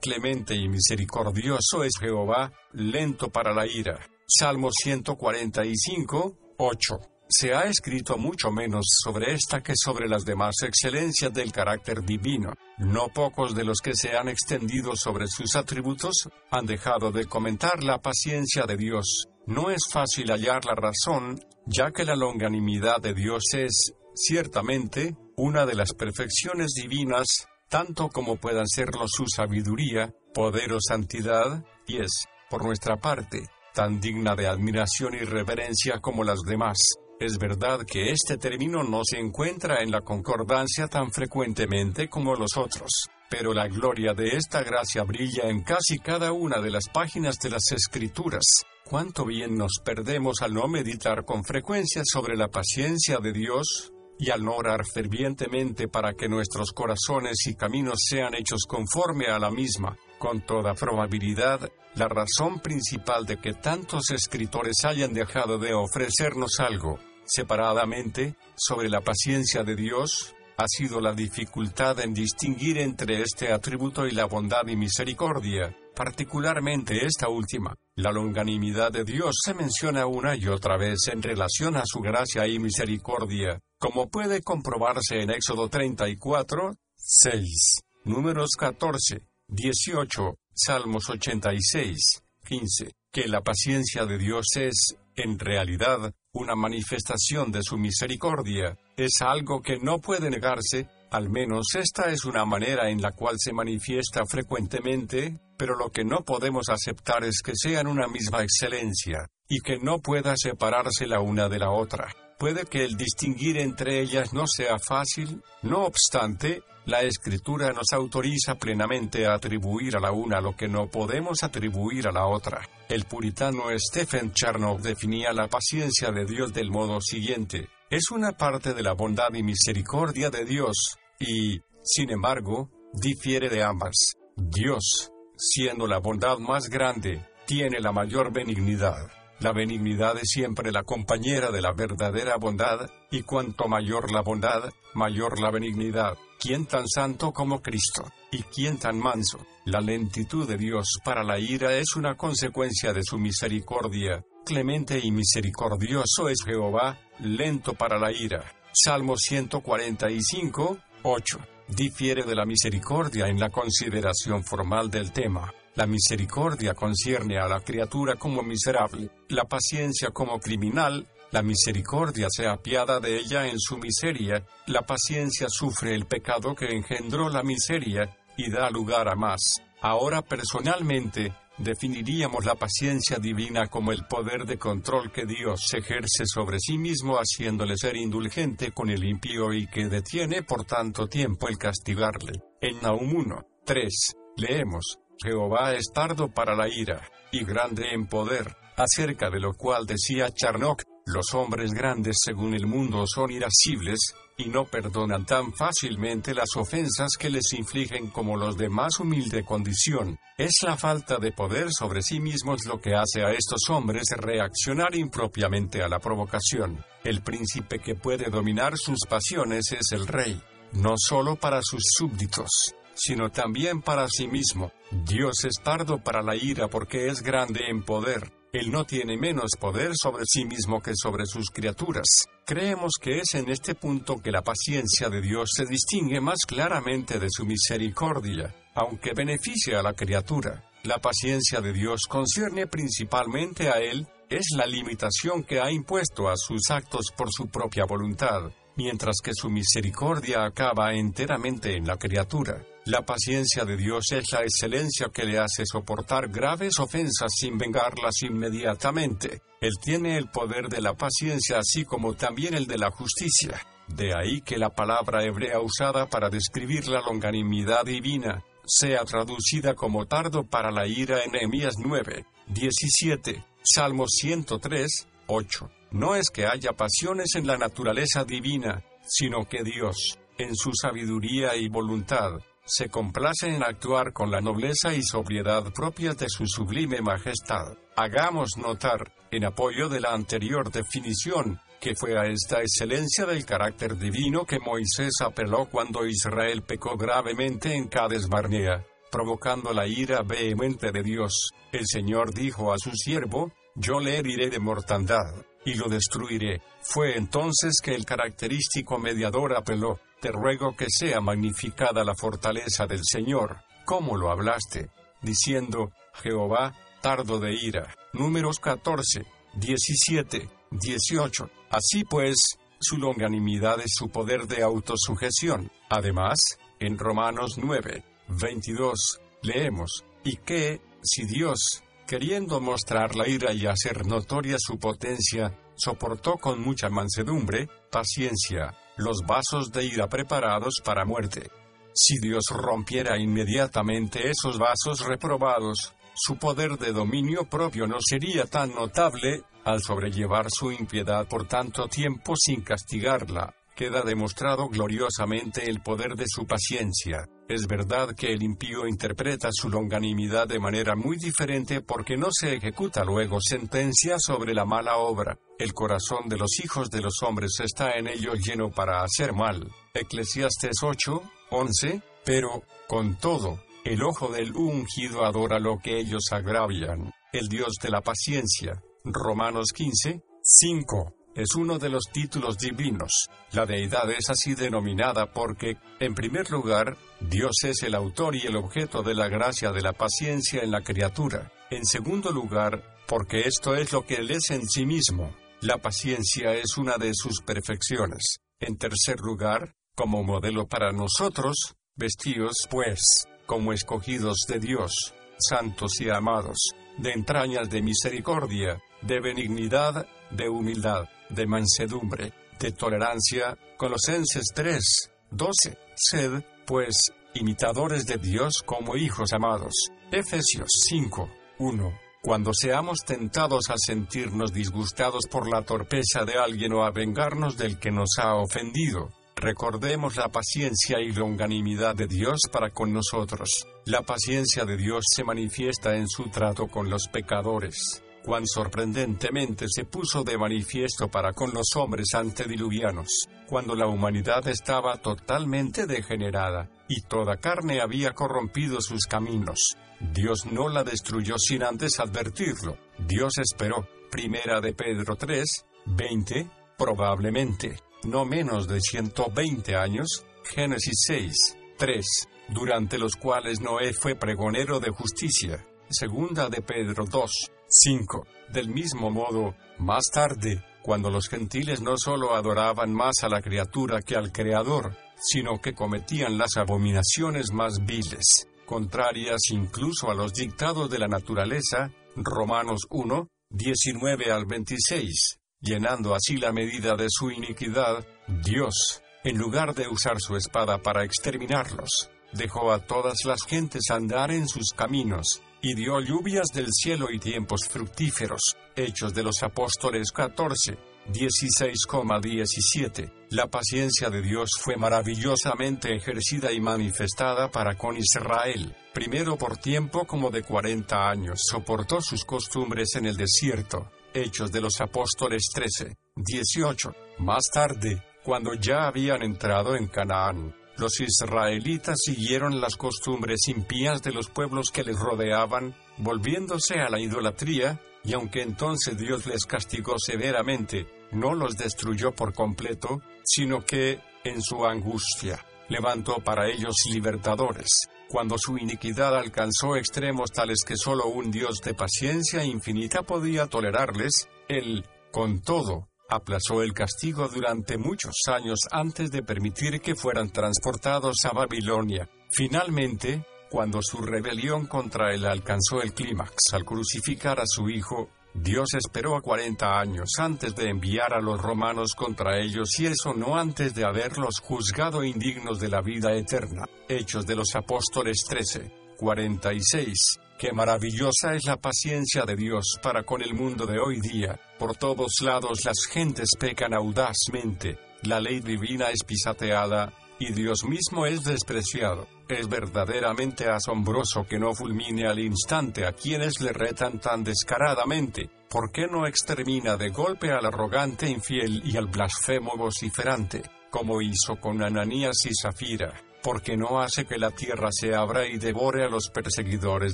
Clemente 0.02 0.56
y 0.56 0.68
misericordioso 0.68 1.84
es 1.84 1.92
Jehová, 2.00 2.52
lento 2.72 3.30
para 3.30 3.54
la 3.54 3.68
ira. 3.68 4.00
Salmo 4.26 4.70
145, 4.72 6.56
8. 6.58 7.13
Se 7.36 7.54
ha 7.54 7.64
escrito 7.64 8.18
mucho 8.18 8.52
menos 8.52 8.86
sobre 9.04 9.34
esta 9.34 9.64
que 9.64 9.74
sobre 9.76 10.08
las 10.08 10.24
demás 10.24 10.56
excelencias 10.62 11.34
del 11.34 11.52
carácter 11.52 12.04
divino. 12.04 12.54
No 12.78 13.08
pocos 13.08 13.56
de 13.56 13.64
los 13.64 13.80
que 13.80 13.96
se 13.96 14.16
han 14.16 14.28
extendido 14.28 14.96
sobre 14.96 15.28
sus 15.28 15.56
atributos 15.56 16.30
han 16.52 16.68
dejado 16.68 17.12
de 17.12 17.26
comentar 17.26 17.84
la 17.84 18.00
paciencia 18.00 18.66
de 18.66 18.78
Dios. 18.78 19.30
No 19.48 19.72
es 19.72 19.82
fácil 19.92 20.30
hallar 20.30 20.64
la 20.66 20.76
razón, 20.76 21.40
ya 21.66 21.92
que 21.92 22.06
la 22.06 22.16
longanimidad 22.16 23.02
de 23.02 23.16
Dios 23.16 23.44
es, 23.54 23.94
Ciertamente, 24.16 25.18
una 25.38 25.66
de 25.66 25.74
las 25.74 25.94
perfecciones 25.94 26.74
divinas, 26.76 27.48
tanto 27.68 28.10
como 28.10 28.36
puedan 28.36 28.68
serlo 28.68 29.06
su 29.08 29.26
sabiduría, 29.26 30.14
poder 30.36 30.72
o 30.74 30.78
santidad, 30.80 31.66
y 31.88 31.98
es, 31.98 32.28
por 32.48 32.64
nuestra 32.64 32.98
parte, 32.98 33.48
tan 33.74 34.00
digna 34.00 34.36
de 34.36 34.48
admiración 34.48 35.16
y 35.16 35.22
reverencia 35.26 36.00
como 36.00 36.24
las 36.24 36.42
demás. 36.46 36.78
Es 37.24 37.38
verdad 37.38 37.86
que 37.88 38.12
este 38.12 38.38
término 38.38 38.84
no 38.84 39.00
se 39.06 39.18
encuentra 39.18 39.82
en 39.82 39.92
la 39.92 40.02
concordancia 40.02 40.90
tan 40.90 41.10
frecuentemente 41.10 42.10
como 42.10 42.36
los 42.36 42.58
otros, 42.58 42.92
pero 43.30 43.54
la 43.54 43.70
gloria 43.70 44.14
de 44.14 44.36
esta 44.36 44.62
gracia 44.62 45.04
brilla 45.04 45.44
en 45.44 45.64
casi 45.64 46.00
cada 46.00 46.34
una 46.34 46.60
de 46.60 46.70
las 46.70 46.90
páginas 46.90 47.38
de 47.40 47.52
las 47.52 47.72
Escrituras. 47.72 48.44
Cuánto 48.84 49.24
bien 49.24 49.56
nos 49.56 49.80
perdemos 49.86 50.42
al 50.42 50.54
no 50.54 50.68
meditar 50.68 51.24
con 51.24 51.46
frecuencia 51.46 52.02
sobre 52.04 52.36
la 52.36 52.50
paciencia 52.50 53.20
de 53.20 53.32
Dios, 53.32 53.94
y 54.20 54.30
al 54.30 54.44
no 54.44 54.56
orar 54.56 54.82
fervientemente 54.86 55.88
para 55.88 56.16
que 56.16 56.28
nuestros 56.28 56.74
corazones 56.74 57.48
y 57.48 57.56
caminos 57.56 58.00
sean 58.06 58.36
hechos 58.36 58.64
conforme 58.68 59.28
a 59.28 59.40
la 59.40 59.50
misma, 59.50 59.98
con 60.20 60.46
toda 60.46 60.74
probabilidad, 60.74 61.72
la 61.96 62.10
razón 62.10 62.60
principal 62.60 63.26
de 63.26 63.38
que 63.38 63.54
tantos 63.54 64.12
escritores 64.12 64.84
hayan 64.84 65.14
dejado 65.14 65.58
de 65.58 65.74
ofrecernos 65.74 66.60
algo, 66.60 67.00
separadamente, 67.26 68.36
sobre 68.56 68.90
la 68.90 69.02
paciencia 69.02 69.64
de 69.64 69.76
Dios, 69.76 70.36
ha 70.58 70.68
sido 70.68 71.02
la 71.02 71.14
dificultad 71.14 72.00
en 72.00 72.14
distinguir 72.14 72.78
entre 72.78 73.22
este 73.22 73.52
atributo 73.52 74.06
y 74.08 74.12
la 74.12 74.26
bondad 74.26 74.68
y 74.68 74.76
misericordia, 74.76 75.76
particularmente 75.96 77.06
esta 77.06 77.28
última. 77.28 77.76
La 77.96 78.12
longanimidad 78.12 78.92
de 78.92 79.04
Dios 79.04 79.36
se 79.44 79.54
menciona 79.54 80.06
una 80.06 80.36
y 80.36 80.48
otra 80.48 80.78
vez 80.78 81.08
en 81.12 81.22
relación 81.22 81.76
a 81.76 81.84
su 81.86 82.00
gracia 82.02 82.48
y 82.48 82.60
misericordia, 82.60 83.60
como 83.80 84.10
puede 84.10 84.42
comprobarse 84.42 85.22
en 85.22 85.32
Éxodo 85.32 85.70
34, 85.70 86.76
6, 86.96 87.82
Números 88.06 88.52
14, 88.58 89.22
18, 89.48 90.36
Salmos 90.54 91.10
86, 91.10 92.24
15, 92.46 92.92
que 93.12 93.28
la 93.28 93.42
paciencia 93.42 94.06
de 94.06 94.18
Dios 94.18 94.46
es, 94.56 94.98
en 95.16 95.40
realidad, 95.40 96.14
una 96.34 96.56
manifestación 96.56 97.52
de 97.52 97.62
su 97.62 97.78
misericordia, 97.78 98.76
es 98.98 99.22
algo 99.22 99.62
que 99.62 99.78
no 99.78 100.00
puede 100.00 100.32
negarse, 100.32 100.88
al 101.12 101.30
menos 101.30 101.68
esta 101.76 102.12
es 102.12 102.26
una 102.26 102.44
manera 102.44 102.90
en 102.90 103.04
la 103.04 103.12
cual 103.12 103.36
se 103.38 103.54
manifiesta 103.54 104.26
frecuentemente, 104.26 105.40
pero 105.58 105.76
lo 105.76 105.92
que 105.92 106.04
no 106.04 106.24
podemos 106.26 106.70
aceptar 106.70 107.24
es 107.24 107.42
que 107.44 107.52
sean 107.56 107.86
una 107.86 108.08
misma 108.08 108.42
excelencia, 108.42 109.28
y 109.48 109.60
que 109.60 109.78
no 109.78 110.00
pueda 110.00 110.34
separarse 110.36 111.06
la 111.06 111.20
una 111.20 111.50
de 111.50 111.60
la 111.60 111.70
otra. 111.70 112.12
Puede 112.40 112.66
que 112.66 112.84
el 112.84 112.98
distinguir 112.98 113.58
entre 113.60 114.02
ellas 114.02 114.34
no 114.34 114.48
sea 114.48 114.80
fácil, 114.80 115.44
no 115.62 115.86
obstante, 115.86 116.64
la 116.86 117.02
escritura 117.02 117.72
nos 117.72 117.94
autoriza 117.94 118.56
plenamente 118.56 119.26
a 119.26 119.36
atribuir 119.36 119.96
a 119.96 120.00
la 120.00 120.12
una 120.12 120.42
lo 120.42 120.56
que 120.56 120.68
no 120.68 120.88
podemos 120.88 121.42
atribuir 121.42 122.08
a 122.08 122.12
la 122.12 122.26
otra. 122.26 122.68
El 122.90 123.06
puritano 123.06 123.64
Stephen 123.78 124.34
Charnock 124.34 124.82
definía 124.82 125.32
la 125.32 125.48
paciencia 125.48 126.12
de 126.12 126.26
Dios 126.26 126.54
del 126.54 126.72
modo 126.72 127.00
siguiente. 127.00 127.70
Es 127.90 128.12
una 128.12 128.34
parte 128.34 128.74
de 128.74 128.84
la 128.84 128.94
bondad 128.94 129.34
y 129.34 129.44
misericordia 129.44 130.30
de 130.30 130.46
Dios, 130.46 130.98
y, 131.20 131.62
sin 131.84 132.10
embargo, 132.10 132.70
difiere 132.92 133.50
de 133.50 133.64
ambas. 133.64 134.16
Dios, 134.36 135.12
siendo 135.38 135.88
la 135.88 136.00
bondad 136.00 136.38
más 136.38 136.70
grande, 136.70 137.26
tiene 137.46 137.80
la 137.80 137.92
mayor 137.92 138.34
benignidad. 138.34 139.10
La 139.40 139.52
benignidad 139.52 140.18
es 140.18 140.30
siempre 140.30 140.72
la 140.72 140.84
compañera 140.84 141.52
de 141.52 141.62
la 141.62 141.74
verdadera 141.74 142.38
bondad, 142.38 142.90
y 143.12 143.24
cuanto 143.24 143.68
mayor 143.68 144.12
la 144.12 144.22
bondad, 144.22 144.72
mayor 144.94 145.40
la 145.40 145.52
benignidad. 145.52 146.18
¿Quién 146.44 146.66
tan 146.66 146.90
santo 146.90 147.32
como 147.32 147.62
Cristo? 147.62 148.04
¿Y 148.30 148.44
quién 148.44 148.78
tan 148.78 149.00
manso? 149.00 149.48
La 149.64 149.80
lentitud 149.80 150.46
de 150.46 150.58
Dios 150.58 151.00
para 151.02 151.24
la 151.24 151.40
ira 151.40 151.74
es 151.78 151.96
una 151.96 152.18
consecuencia 152.18 152.92
de 152.92 153.02
su 153.02 153.18
misericordia. 153.18 154.26
Clemente 154.44 155.00
y 155.02 155.10
misericordioso 155.12 156.28
es 156.28 156.44
Jehová, 156.44 157.00
lento 157.20 157.76
para 157.76 157.98
la 157.98 158.12
ira. 158.12 158.44
Salmo 158.74 159.16
145, 159.16 160.80
8. 161.04 161.40
Difiere 161.70 162.24
de 162.24 162.36
la 162.36 162.46
misericordia 162.46 163.28
en 163.30 163.40
la 163.40 163.50
consideración 163.50 164.44
formal 164.44 164.92
del 164.92 165.14
tema. 165.14 165.50
La 165.76 165.88
misericordia 165.88 166.74
concierne 166.74 167.40
a 167.40 167.48
la 167.48 167.62
criatura 167.62 168.16
como 168.18 168.44
miserable, 168.44 169.10
la 169.30 169.46
paciencia 169.46 170.10
como 170.10 170.38
criminal, 170.40 171.08
la 171.34 171.42
misericordia 171.42 172.28
se 172.30 172.48
apiada 172.48 173.00
de 173.00 173.18
ella 173.18 173.48
en 173.48 173.60
su 173.60 173.80
miseria, 173.80 174.46
la 174.68 174.84
paciencia 174.84 175.48
sufre 175.50 175.96
el 175.96 176.06
pecado 176.06 176.54
que 176.54 176.68
engendró 176.68 177.28
la 177.28 177.42
miseria, 177.42 178.16
y 178.38 178.52
da 178.52 178.70
lugar 178.70 179.10
a 179.10 179.16
más. 179.16 179.42
Ahora 179.82 180.22
personalmente, 180.22 181.34
definiríamos 181.58 182.46
la 182.46 182.54
paciencia 182.54 183.18
divina 183.18 183.66
como 183.66 183.92
el 183.92 184.06
poder 184.06 184.46
de 184.46 184.60
control 184.60 185.12
que 185.12 185.26
Dios 185.26 185.74
ejerce 185.74 186.26
sobre 186.26 186.60
sí 186.60 186.78
mismo 186.78 187.16
haciéndole 187.16 187.78
ser 187.78 187.96
indulgente 187.96 188.72
con 188.72 188.92
el 188.92 189.04
impío 189.04 189.54
y 189.54 189.66
que 189.66 189.88
detiene 189.88 190.44
por 190.44 190.66
tanto 190.66 191.08
tiempo 191.08 191.50
el 191.50 191.58
castigarle. 191.58 192.44
En 192.62 192.80
Naum 192.80 193.12
1, 193.12 193.48
3, 193.66 194.16
leemos, 194.38 195.00
Jehová 195.24 195.74
es 195.74 195.92
tardo 195.92 196.30
para 196.30 196.56
la 196.56 196.70
ira, 196.70 197.02
y 197.32 197.44
grande 197.44 197.92
en 197.92 198.06
poder, 198.06 198.56
acerca 198.78 199.32
de 199.32 199.40
lo 199.40 199.54
cual 199.54 199.88
decía 199.88 200.30
Charnock, 200.30 200.84
los 201.06 201.34
hombres 201.34 201.72
grandes 201.74 202.18
según 202.24 202.54
el 202.54 202.66
mundo 202.66 203.06
son 203.08 203.32
irascibles, 203.32 204.00
y 204.38 204.46
no 204.50 204.66
perdonan 204.66 205.26
tan 205.26 205.54
fácilmente 205.54 206.34
las 206.34 206.56
ofensas 206.56 207.12
que 207.20 207.30
les 207.30 207.54
infligen 207.54 208.10
como 208.10 208.36
los 208.36 208.58
de 208.58 208.70
más 208.70 209.00
humilde 209.00 209.44
condición. 209.44 210.18
Es 210.38 210.64
la 210.64 210.76
falta 210.76 211.18
de 211.18 211.32
poder 211.32 211.68
sobre 211.72 212.02
sí 212.02 212.20
mismos 212.20 212.66
lo 212.66 212.80
que 212.80 212.96
hace 212.96 213.24
a 213.24 213.32
estos 213.32 213.70
hombres 213.70 214.06
reaccionar 214.18 214.96
impropiamente 214.96 215.84
a 215.84 215.88
la 215.88 216.00
provocación. 216.00 216.84
El 217.04 217.22
príncipe 217.22 217.80
que 217.80 217.96
puede 217.96 218.30
dominar 218.30 218.74
sus 218.78 219.00
pasiones 219.08 219.72
es 219.72 219.92
el 219.92 220.08
rey, 220.08 220.42
no 220.74 220.96
solo 220.98 221.36
para 221.36 221.60
sus 221.62 221.84
súbditos, 221.98 222.74
sino 222.96 223.30
también 223.30 223.82
para 223.82 224.08
sí 224.08 224.28
mismo. 224.28 224.72
Dios 224.92 225.46
es 225.46 225.62
tardo 225.64 226.00
para 226.00 226.24
la 226.24 226.36
ira 226.36 226.68
porque 226.68 227.08
es 227.08 227.22
grande 227.22 227.66
en 227.70 227.84
poder. 227.84 228.32
Él 228.54 228.70
no 228.70 228.86
tiene 228.86 229.18
menos 229.18 229.50
poder 229.60 229.94
sobre 230.00 230.26
sí 230.28 230.46
mismo 230.46 230.80
que 230.80 230.92
sobre 230.96 231.26
sus 231.26 231.50
criaturas. 231.50 232.06
Creemos 232.46 232.92
que 233.02 233.18
es 233.18 233.34
en 233.34 233.50
este 233.50 233.74
punto 233.74 234.18
que 234.22 234.32
la 234.32 234.44
paciencia 234.44 235.10
de 235.10 235.22
Dios 235.22 235.50
se 235.56 235.66
distingue 235.66 236.22
más 236.22 236.38
claramente 236.46 237.18
de 237.18 237.30
su 237.32 237.48
misericordia, 237.48 238.54
aunque 238.76 239.14
beneficia 239.16 239.80
a 239.80 239.82
la 239.82 239.94
criatura. 239.94 240.70
La 240.84 241.00
paciencia 241.00 241.62
de 241.62 241.74
Dios 241.74 242.02
concierne 242.08 242.68
principalmente 242.68 243.70
a 243.70 243.80
Él, 243.80 244.08
es 244.30 244.46
la 244.56 244.68
limitación 244.68 245.44
que 245.44 245.60
ha 245.60 245.72
impuesto 245.72 246.30
a 246.30 246.38
sus 246.38 246.70
actos 246.70 247.08
por 247.18 247.30
su 247.32 247.48
propia 247.48 247.86
voluntad, 247.86 248.52
mientras 248.76 249.18
que 249.24 249.34
su 249.34 249.50
misericordia 249.50 250.46
acaba 250.46 250.94
enteramente 250.94 251.76
en 251.76 251.88
la 251.88 251.98
criatura. 251.98 252.64
La 252.86 253.06
paciencia 253.06 253.64
de 253.64 253.78
Dios 253.78 254.12
es 254.12 254.32
la 254.34 254.42
excelencia 254.42 255.08
que 255.14 255.24
le 255.24 255.40
hace 255.40 255.66
soportar 255.66 256.28
graves 256.28 256.80
ofensas 256.80 257.32
sin 257.34 257.58
vengarlas 257.58 258.22
inmediatamente. 258.24 259.42
Él 259.62 259.72
tiene 259.82 260.18
el 260.18 260.30
poder 260.30 260.68
de 260.68 260.82
la 260.82 260.94
paciencia 260.94 261.60
así 261.60 261.86
como 261.86 262.16
también 262.16 262.54
el 262.54 262.68
de 262.68 262.78
la 262.78 262.92
justicia. 262.92 263.62
De 263.88 264.14
ahí 264.14 264.42
que 264.42 264.58
la 264.58 264.70
palabra 264.70 265.24
hebrea 265.24 265.62
usada 265.62 266.08
para 266.10 266.30
describir 266.30 266.88
la 266.88 267.02
longanimidad 267.02 267.86
divina 267.86 268.44
sea 268.66 269.04
traducida 269.06 269.76
como 269.76 270.06
tardo 270.06 270.44
para 270.44 270.72
la 270.72 270.88
ira 270.88 271.24
en 271.24 271.32
Nehemías 271.32 271.76
9, 271.78 272.26
17, 272.48 273.46
Salmo 273.64 274.08
103, 274.08 275.08
8. 275.28 275.70
No 275.94 276.16
es 276.16 276.32
que 276.32 276.48
haya 276.48 276.72
pasiones 276.74 277.36
en 277.36 277.46
la 277.46 277.56
naturaleza 277.56 278.24
divina, 278.26 278.84
sino 279.06 279.48
que 279.48 279.64
Dios, 279.64 280.18
en 280.40 280.56
su 280.56 280.72
sabiduría 280.74 281.56
y 281.56 281.70
voluntad, 281.70 282.32
se 282.66 282.90
complace 282.90 283.48
en 283.48 283.62
actuar 283.62 284.12
con 284.12 284.32
la 284.32 284.42
nobleza 284.42 284.96
y 284.96 285.04
sobriedad 285.04 285.72
propias 285.72 286.18
de 286.18 286.30
su 286.30 286.48
sublime 286.48 287.00
majestad. 287.02 287.78
Hagamos 287.96 288.58
notar, 288.58 289.14
en 289.30 289.46
apoyo 289.46 289.88
de 289.88 290.00
la 290.00 290.14
anterior 290.14 290.72
definición, 290.72 291.60
que 291.80 291.94
fue 291.94 292.18
a 292.18 292.26
esta 292.26 292.62
excelencia 292.62 293.28
del 293.28 293.46
carácter 293.46 293.96
divino 293.96 294.46
que 294.46 294.58
Moisés 294.58 295.14
apeló 295.24 295.70
cuando 295.70 296.08
Israel 296.08 296.64
pecó 296.64 296.98
gravemente 296.98 297.76
en 297.76 297.88
Cades 297.88 298.28
Barnea, 298.28 298.84
provocando 299.12 299.72
la 299.74 299.86
ira 299.86 300.24
vehemente 300.24 300.92
de 300.92 301.04
Dios. 301.04 301.52
El 301.72 301.86
Señor 301.86 302.34
dijo 302.34 302.74
a 302.74 302.80
su 302.80 302.96
siervo, 302.96 303.52
Yo 303.76 304.00
le 304.00 304.18
heriré 304.18 304.50
de 304.50 304.60
mortandad, 304.60 305.46
y 305.66 305.76
lo 305.76 305.88
destruiré. 305.88 306.62
Fue 306.82 307.18
entonces 307.18 307.76
que 307.82 307.96
el 307.96 308.06
característico 308.06 308.98
mediador 308.98 309.56
apeló, 309.56 310.00
te 310.20 310.32
ruego 310.32 310.76
que 310.76 310.88
sea 310.90 311.22
magnificada 311.22 312.04
la 312.04 312.16
fortaleza 312.16 312.88
del 312.88 313.02
Señor, 313.04 313.58
como 313.86 314.18
lo 314.18 314.32
hablaste, 314.32 314.90
diciendo, 315.22 315.92
Jehová, 316.14 316.74
tardo 317.02 317.40
de 317.40 317.54
ira. 317.54 317.94
Números 318.14 318.60
14, 318.60 319.26
17, 319.56 320.50
18. 320.72 321.50
Así 321.70 322.04
pues, 322.04 322.58
su 322.80 322.98
longanimidad 322.98 323.80
es 323.80 323.92
su 323.96 324.10
poder 324.10 324.48
de 324.48 324.64
autosujeción. 324.64 325.72
Además, 325.90 326.40
en 326.80 326.98
Romanos 326.98 327.58
9, 327.58 328.04
22, 328.28 329.22
leemos, 329.42 330.06
y 330.24 330.38
que, 330.38 330.82
si 331.02 331.26
Dios, 331.26 331.84
queriendo 332.14 332.62
mostrar 332.62 333.16
la 333.16 333.28
ira 333.28 333.54
y 333.54 333.66
hacer 333.66 334.06
notoria 334.06 334.58
su 334.60 334.78
potencia, 334.78 335.52
soportó 335.74 336.34
con 336.34 336.62
mucha 336.62 336.88
mansedumbre, 336.88 337.68
paciencia, 337.90 338.78
los 338.98 339.22
vasos 339.26 339.72
de 339.72 339.86
ira 339.86 340.08
preparados 340.08 340.76
para 340.86 341.06
muerte. 341.06 341.50
Si 341.92 342.20
Dios 342.20 342.44
rompiera 342.52 343.18
inmediatamente 343.18 344.30
esos 344.30 344.60
vasos 344.60 345.04
reprobados, 345.04 345.96
su 346.14 346.38
poder 346.38 346.78
de 346.78 346.92
dominio 346.92 347.50
propio 347.50 347.88
no 347.88 347.98
sería 348.00 348.46
tan 348.46 348.76
notable, 348.76 349.42
al 349.64 349.82
sobrellevar 349.82 350.52
su 350.52 350.72
impiedad 350.72 351.28
por 351.28 351.48
tanto 351.48 351.88
tiempo 351.88 352.36
sin 352.36 352.62
castigarla, 352.62 353.56
queda 353.76 354.04
demostrado 354.04 354.70
gloriosamente 354.70 355.68
el 355.68 355.82
poder 355.82 356.14
de 356.14 356.26
su 356.28 356.46
paciencia. 356.46 357.28
Es 357.50 357.68
verdad 357.68 358.16
que 358.16 358.32
el 358.32 358.42
impío 358.42 358.88
interpreta 358.88 359.50
su 359.52 359.70
longanimidad 359.70 360.48
de 360.48 360.60
manera 360.60 360.96
muy 360.96 361.18
diferente 361.18 361.82
porque 361.82 362.16
no 362.16 362.30
se 362.32 362.56
ejecuta 362.56 363.04
luego 363.04 363.40
sentencia 363.42 364.16
sobre 364.18 364.54
la 364.54 364.64
mala 364.64 364.98
obra. 364.98 365.38
El 365.60 365.74
corazón 365.74 366.30
de 366.30 366.38
los 366.38 366.60
hijos 366.64 366.90
de 366.90 367.02
los 367.02 367.22
hombres 367.22 367.60
está 367.62 367.98
en 367.98 368.08
ellos 368.08 368.40
lleno 368.40 368.72
para 368.72 369.04
hacer 369.04 369.34
mal. 369.34 369.70
Eclesiastes 369.94 370.78
8, 370.82 371.22
11. 371.52 372.02
Pero, 372.24 372.64
con 372.88 373.18
todo, 373.18 373.60
el 373.84 374.02
ojo 374.04 374.30
del 374.30 374.56
ungido 374.56 375.26
adora 375.26 375.60
lo 375.60 375.80
que 375.80 376.00
ellos 376.00 376.32
agravian. 376.32 377.12
El 377.34 377.50
Dios 377.50 377.74
de 377.82 377.90
la 377.90 378.02
paciencia. 378.02 378.82
Romanos 379.04 379.74
15, 379.74 380.24
5 380.42 381.16
es 381.36 381.56
uno 381.56 381.80
de 381.80 381.90
los 381.90 382.04
títulos 382.12 382.58
divinos. 382.58 383.28
La 383.52 383.66
deidad 383.66 384.10
es 384.12 384.30
así 384.30 384.54
denominada 384.54 385.32
porque, 385.32 385.78
en 386.00 386.14
primer 386.14 386.50
lugar, 386.52 386.96
Dios 387.30 387.64
es 387.64 387.84
el 387.84 387.96
autor 387.96 388.36
y 388.36 388.42
el 388.42 388.56
objeto 388.56 389.02
de 389.02 389.16
la 389.16 389.28
gracia 389.28 389.72
de 389.72 389.82
la 389.82 389.94
paciencia 389.94 390.62
en 390.62 390.72
la 390.72 390.82
criatura. 390.82 391.52
En 391.72 391.86
segundo 391.86 392.32
lugar, 392.32 392.98
porque 393.08 393.42
esto 393.42 393.76
es 393.76 393.92
lo 393.92 394.06
que 394.06 394.16
Él 394.16 394.32
es 394.32 394.52
en 394.52 394.68
sí 394.68 394.86
mismo. 394.86 395.36
La 395.62 395.78
paciencia 395.78 396.54
es 396.54 396.78
una 396.78 396.98
de 396.98 397.12
sus 397.14 397.42
perfecciones. 397.42 398.38
En 398.60 398.78
tercer 398.78 399.20
lugar, 399.22 399.76
como 399.96 400.24
modelo 400.24 400.68
para 400.68 400.92
nosotros, 400.92 401.76
vestidos 401.96 402.68
pues, 402.70 403.00
como 403.46 403.74
escogidos 403.74 404.40
de 404.48 404.60
Dios, 404.60 405.14
santos 405.38 406.02
y 406.02 406.10
amados, 406.10 406.58
de 406.98 407.12
entrañas 407.12 407.70
de 407.70 407.82
misericordia, 407.82 408.82
de 409.02 409.20
benignidad, 409.20 410.08
de 410.30 410.50
humildad, 410.50 411.06
de 411.30 411.46
mansedumbre, 411.48 412.34
de 412.60 412.72
tolerancia. 412.72 413.58
Colosenses 413.78 414.46
3, 414.54 414.84
12. 415.32 415.78
Sed, 415.96 416.44
pues, 416.66 416.96
imitadores 417.34 418.06
de 418.06 418.18
Dios 418.18 418.64
como 418.66 418.96
hijos 418.96 419.34
amados. 419.34 419.74
Efesios 420.12 420.70
5, 420.90 421.30
1. 421.60 421.94
Cuando 422.22 422.52
seamos 422.54 423.00
tentados 423.06 423.70
a 423.70 423.76
sentirnos 423.78 424.54
disgustados 424.54 425.26
por 425.30 425.50
la 425.50 425.64
torpeza 425.64 426.24
de 426.26 426.36
alguien 426.36 426.74
o 426.74 426.84
a 426.84 426.92
vengarnos 426.92 427.58
del 427.58 427.80
que 427.80 427.92
nos 427.92 428.12
ha 428.20 428.36
ofendido, 428.36 429.10
recordemos 429.36 430.16
la 430.16 430.30
paciencia 430.30 431.00
y 431.02 431.12
longanimidad 431.12 431.96
de 431.96 432.08
Dios 432.08 432.42
para 432.52 432.70
con 432.70 432.94
nosotros. 432.94 433.50
La 433.86 434.04
paciencia 434.04 434.66
de 434.66 434.78
Dios 434.78 435.04
se 435.14 435.24
manifiesta 435.24 435.96
en 435.96 436.08
su 436.08 436.30
trato 436.30 436.68
con 436.68 436.90
los 436.90 437.08
pecadores 437.12 438.03
cuán 438.24 438.48
sorprendentemente 438.48 439.66
se 439.70 439.86
puso 439.86 440.24
de 440.24 440.38
manifiesto 440.38 441.10
para 441.10 441.34
con 441.34 441.54
los 441.54 441.76
hombres 441.76 442.14
antediluvianos, 442.14 443.28
cuando 443.48 443.76
la 443.76 443.88
humanidad 443.88 444.48
estaba 444.48 444.98
totalmente 444.98 445.86
degenerada, 445.86 446.70
y 446.88 447.02
toda 447.02 447.38
carne 447.38 447.82
había 447.82 448.14
corrompido 448.14 448.82
sus 448.82 449.06
caminos. 449.06 449.76
Dios 450.00 450.46
no 450.46 450.70
la 450.70 450.84
destruyó 450.84 451.38
sin 451.38 451.64
antes 451.64 452.00
advertirlo. 452.00 452.78
Dios 452.98 453.38
esperó. 453.38 453.88
Primera 454.12 454.62
de 454.62 454.74
Pedro 454.74 455.16
3, 455.16 455.66
20, 455.88 456.48
probablemente, 456.78 457.80
no 458.04 458.26
menos 458.26 458.68
de 458.68 458.80
120 458.80 459.76
años, 459.76 460.24
Génesis 460.44 460.94
6, 461.08 461.58
3, 461.78 462.06
durante 462.50 463.00
los 463.00 463.16
cuales 463.16 463.60
Noé 463.60 463.92
fue 463.94 464.14
pregonero 464.14 464.80
de 464.80 464.92
justicia. 464.92 465.66
Segunda 465.90 466.48
de 466.50 466.62
Pedro 466.62 467.06
2, 467.06 467.32
5. 467.76 468.28
Del 468.50 468.70
mismo 468.70 469.10
modo, 469.10 469.56
más 469.80 470.04
tarde, 470.14 470.64
cuando 470.84 471.10
los 471.10 471.28
gentiles 471.28 471.82
no 471.82 471.98
solo 471.98 472.36
adoraban 472.36 472.94
más 472.94 473.24
a 473.24 473.30
la 473.30 473.42
criatura 473.42 474.02
que 474.02 474.16
al 474.16 474.32
Creador, 474.32 474.96
sino 475.18 475.60
que 475.60 475.74
cometían 475.74 476.38
las 476.38 476.56
abominaciones 476.58 477.52
más 477.52 477.84
viles, 477.84 478.48
contrarias 478.68 479.42
incluso 479.50 480.12
a 480.12 480.14
los 480.14 480.34
dictados 480.34 480.88
de 480.92 481.00
la 481.00 481.08
naturaleza, 481.08 481.92
Romanos 482.16 482.82
1, 482.92 483.28
19 483.50 484.32
al 484.32 484.46
26, 484.46 485.40
llenando 485.60 486.14
así 486.14 486.38
la 486.38 486.52
medida 486.52 486.96
de 486.96 487.08
su 487.10 487.32
iniquidad, 487.32 488.06
Dios, 488.44 489.02
en 489.24 489.40
lugar 489.40 489.74
de 489.74 489.88
usar 489.88 490.20
su 490.20 490.36
espada 490.36 490.78
para 490.78 491.04
exterminarlos, 491.04 492.12
dejó 492.34 492.72
a 492.72 492.86
todas 492.86 493.26
las 493.26 493.44
gentes 493.46 493.90
andar 493.90 494.30
en 494.30 494.48
sus 494.48 494.74
caminos, 494.76 495.42
y 495.64 495.74
dio 495.76 496.02
lluvias 496.02 496.48
del 496.54 496.68
cielo 496.72 497.10
y 497.10 497.18
tiempos 497.20 497.70
fructíferos. 497.70 498.58
Hechos 498.76 499.14
de 499.14 499.24
los 499.24 499.42
Apóstoles 499.44 500.12
14, 500.12 500.78
16,17. 501.08 503.14
La 503.30 503.48
paciencia 503.48 504.10
de 504.10 504.22
Dios 504.22 504.50
fue 504.60 504.76
maravillosamente 504.76 505.96
ejercida 505.96 506.52
y 506.52 506.60
manifestada 506.60 507.50
para 507.50 507.78
con 507.78 507.96
Israel. 507.96 508.76
Primero 508.94 509.38
por 509.38 509.56
tiempo 509.58 510.06
como 510.06 510.32
de 510.32 510.44
40 510.44 511.10
años 511.10 511.40
soportó 511.50 512.02
sus 512.02 512.26
costumbres 512.26 512.96
en 512.96 513.06
el 513.06 513.16
desierto. 513.16 513.90
Hechos 514.14 514.52
de 514.52 514.60
los 514.60 514.82
Apóstoles 514.82 515.44
13, 515.54 515.96
18. 516.18 516.94
Más 517.20 517.44
tarde, 517.54 518.04
cuando 518.22 518.54
ya 518.54 518.88
habían 518.88 519.24
entrado 519.24 519.78
en 519.78 519.88
Canaán, 519.88 520.54
los 520.78 521.00
israelitas 521.00 522.00
siguieron 522.04 522.60
las 522.60 522.76
costumbres 522.76 523.48
impías 523.48 524.02
de 524.02 524.12
los 524.12 524.30
pueblos 524.30 524.70
que 524.72 524.84
les 524.84 524.98
rodeaban, 524.98 525.76
volviéndose 525.98 526.80
a 526.80 526.90
la 526.90 527.00
idolatría, 527.00 527.80
y 528.04 528.14
aunque 528.14 528.42
entonces 528.42 528.98
Dios 528.98 529.26
les 529.26 529.46
castigó 529.46 529.98
severamente, 529.98 530.88
no 531.12 531.36
los 531.36 531.58
destruyó 531.58 532.12
por 532.12 532.34
completo, 532.34 533.02
sino 533.24 533.64
que, 533.64 534.00
en 534.24 534.42
su 534.42 534.66
angustia, 534.66 535.46
levantó 535.70 536.16
para 536.18 536.50
ellos 536.50 536.76
libertadores. 536.92 537.88
Cuando 538.10 538.38
su 538.38 538.58
iniquidad 538.58 539.18
alcanzó 539.18 539.76
extremos 539.76 540.32
tales 540.32 540.64
que 540.66 540.76
solo 540.76 541.08
un 541.08 541.32
Dios 541.32 541.62
de 541.62 541.74
paciencia 541.74 542.44
infinita 542.44 543.04
podía 543.04 543.48
tolerarles, 543.48 544.28
Él, 544.48 544.86
con 545.12 545.42
todo, 545.42 545.88
aplazó 546.10 546.62
el 546.62 546.74
castigo 546.74 547.28
durante 547.28 547.78
muchos 547.78 548.16
años 548.28 548.60
antes 548.72 549.12
de 549.12 549.24
permitir 549.24 549.82
que 549.82 549.96
fueran 549.96 550.32
transportados 550.32 551.18
a 551.26 551.34
Babilonia. 551.34 552.10
Finalmente, 552.32 553.26
cuando 553.50 553.82
su 553.82 553.98
rebelión 554.02 554.66
contra 554.66 555.14
él 555.14 555.26
alcanzó 555.26 555.82
el 555.82 555.94
clímax 555.94 556.36
al 556.54 556.66
crucificar 556.66 557.40
a 557.40 557.46
su 557.46 557.70
hijo, 557.70 558.10
Dios 558.34 558.74
esperó 558.74 559.16
a 559.16 559.22
40 559.22 559.80
años 559.80 560.10
antes 560.18 560.56
de 560.56 560.70
enviar 560.70 561.14
a 561.14 561.22
los 561.22 561.40
romanos 561.40 561.94
contra 561.96 562.40
ellos 562.40 562.68
y 562.80 562.88
eso 562.88 563.14
no 563.14 563.38
antes 563.38 563.76
de 563.76 563.86
haberlos 563.86 564.40
juzgado 564.42 565.04
indignos 565.04 565.60
de 565.60 565.70
la 565.70 565.82
vida 565.82 566.14
eterna. 566.14 566.66
Hechos 566.90 567.28
de 567.28 567.36
los 567.36 567.54
Apóstoles 567.56 568.24
13, 568.28 568.72
46. 568.98 570.20
Qué 570.40 570.52
maravillosa 570.52 571.36
es 571.36 571.46
la 571.46 571.58
paciencia 571.58 572.26
de 572.26 572.36
Dios 572.36 572.80
para 572.82 573.04
con 573.04 573.22
el 573.22 573.36
mundo 573.36 573.68
de 573.68 573.78
hoy 573.78 574.02
día. 574.02 574.40
Por 574.64 574.78
todos 574.78 575.16
lados 575.22 575.66
las 575.66 575.86
gentes 575.92 576.30
pecan 576.40 576.74
audazmente, 576.74 577.78
la 578.04 578.22
ley 578.22 578.40
divina 578.40 578.92
es 578.92 579.04
pisateada, 579.04 579.92
y 580.18 580.32
Dios 580.32 580.64
mismo 580.64 581.06
es 581.06 581.26
despreciado. 581.26 582.08
Es 582.30 582.48
verdaderamente 582.48 583.50
asombroso 583.50 584.24
que 584.24 584.40
no 584.40 584.54
fulmine 584.54 585.06
al 585.06 585.20
instante 585.20 585.86
a 585.86 585.92
quienes 585.92 586.40
le 586.40 586.54
retan 586.54 587.02
tan 587.02 587.26
descaradamente. 587.26 588.30
¿Por 588.50 588.72
qué 588.72 588.88
no 588.88 589.06
extermina 589.06 589.76
de 589.76 589.90
golpe 589.90 590.32
al 590.32 590.46
arrogante 590.46 591.10
infiel 591.10 591.62
y 591.66 591.76
al 591.76 591.88
blasfemo 591.88 592.56
vociferante, 592.56 593.42
como 593.70 594.02
hizo 594.02 594.38
con 594.40 594.64
Ananías 594.64 595.26
y 595.26 595.32
Zafira? 595.36 595.94
porque 596.24 596.56
no 596.56 596.80
hace 596.80 597.04
que 597.04 597.18
la 597.18 597.32
tierra 597.32 597.68
se 597.70 597.94
abra 597.94 598.26
y 598.26 598.38
devore 598.38 598.86
a 598.86 598.88
los 598.88 599.10
perseguidores 599.10 599.94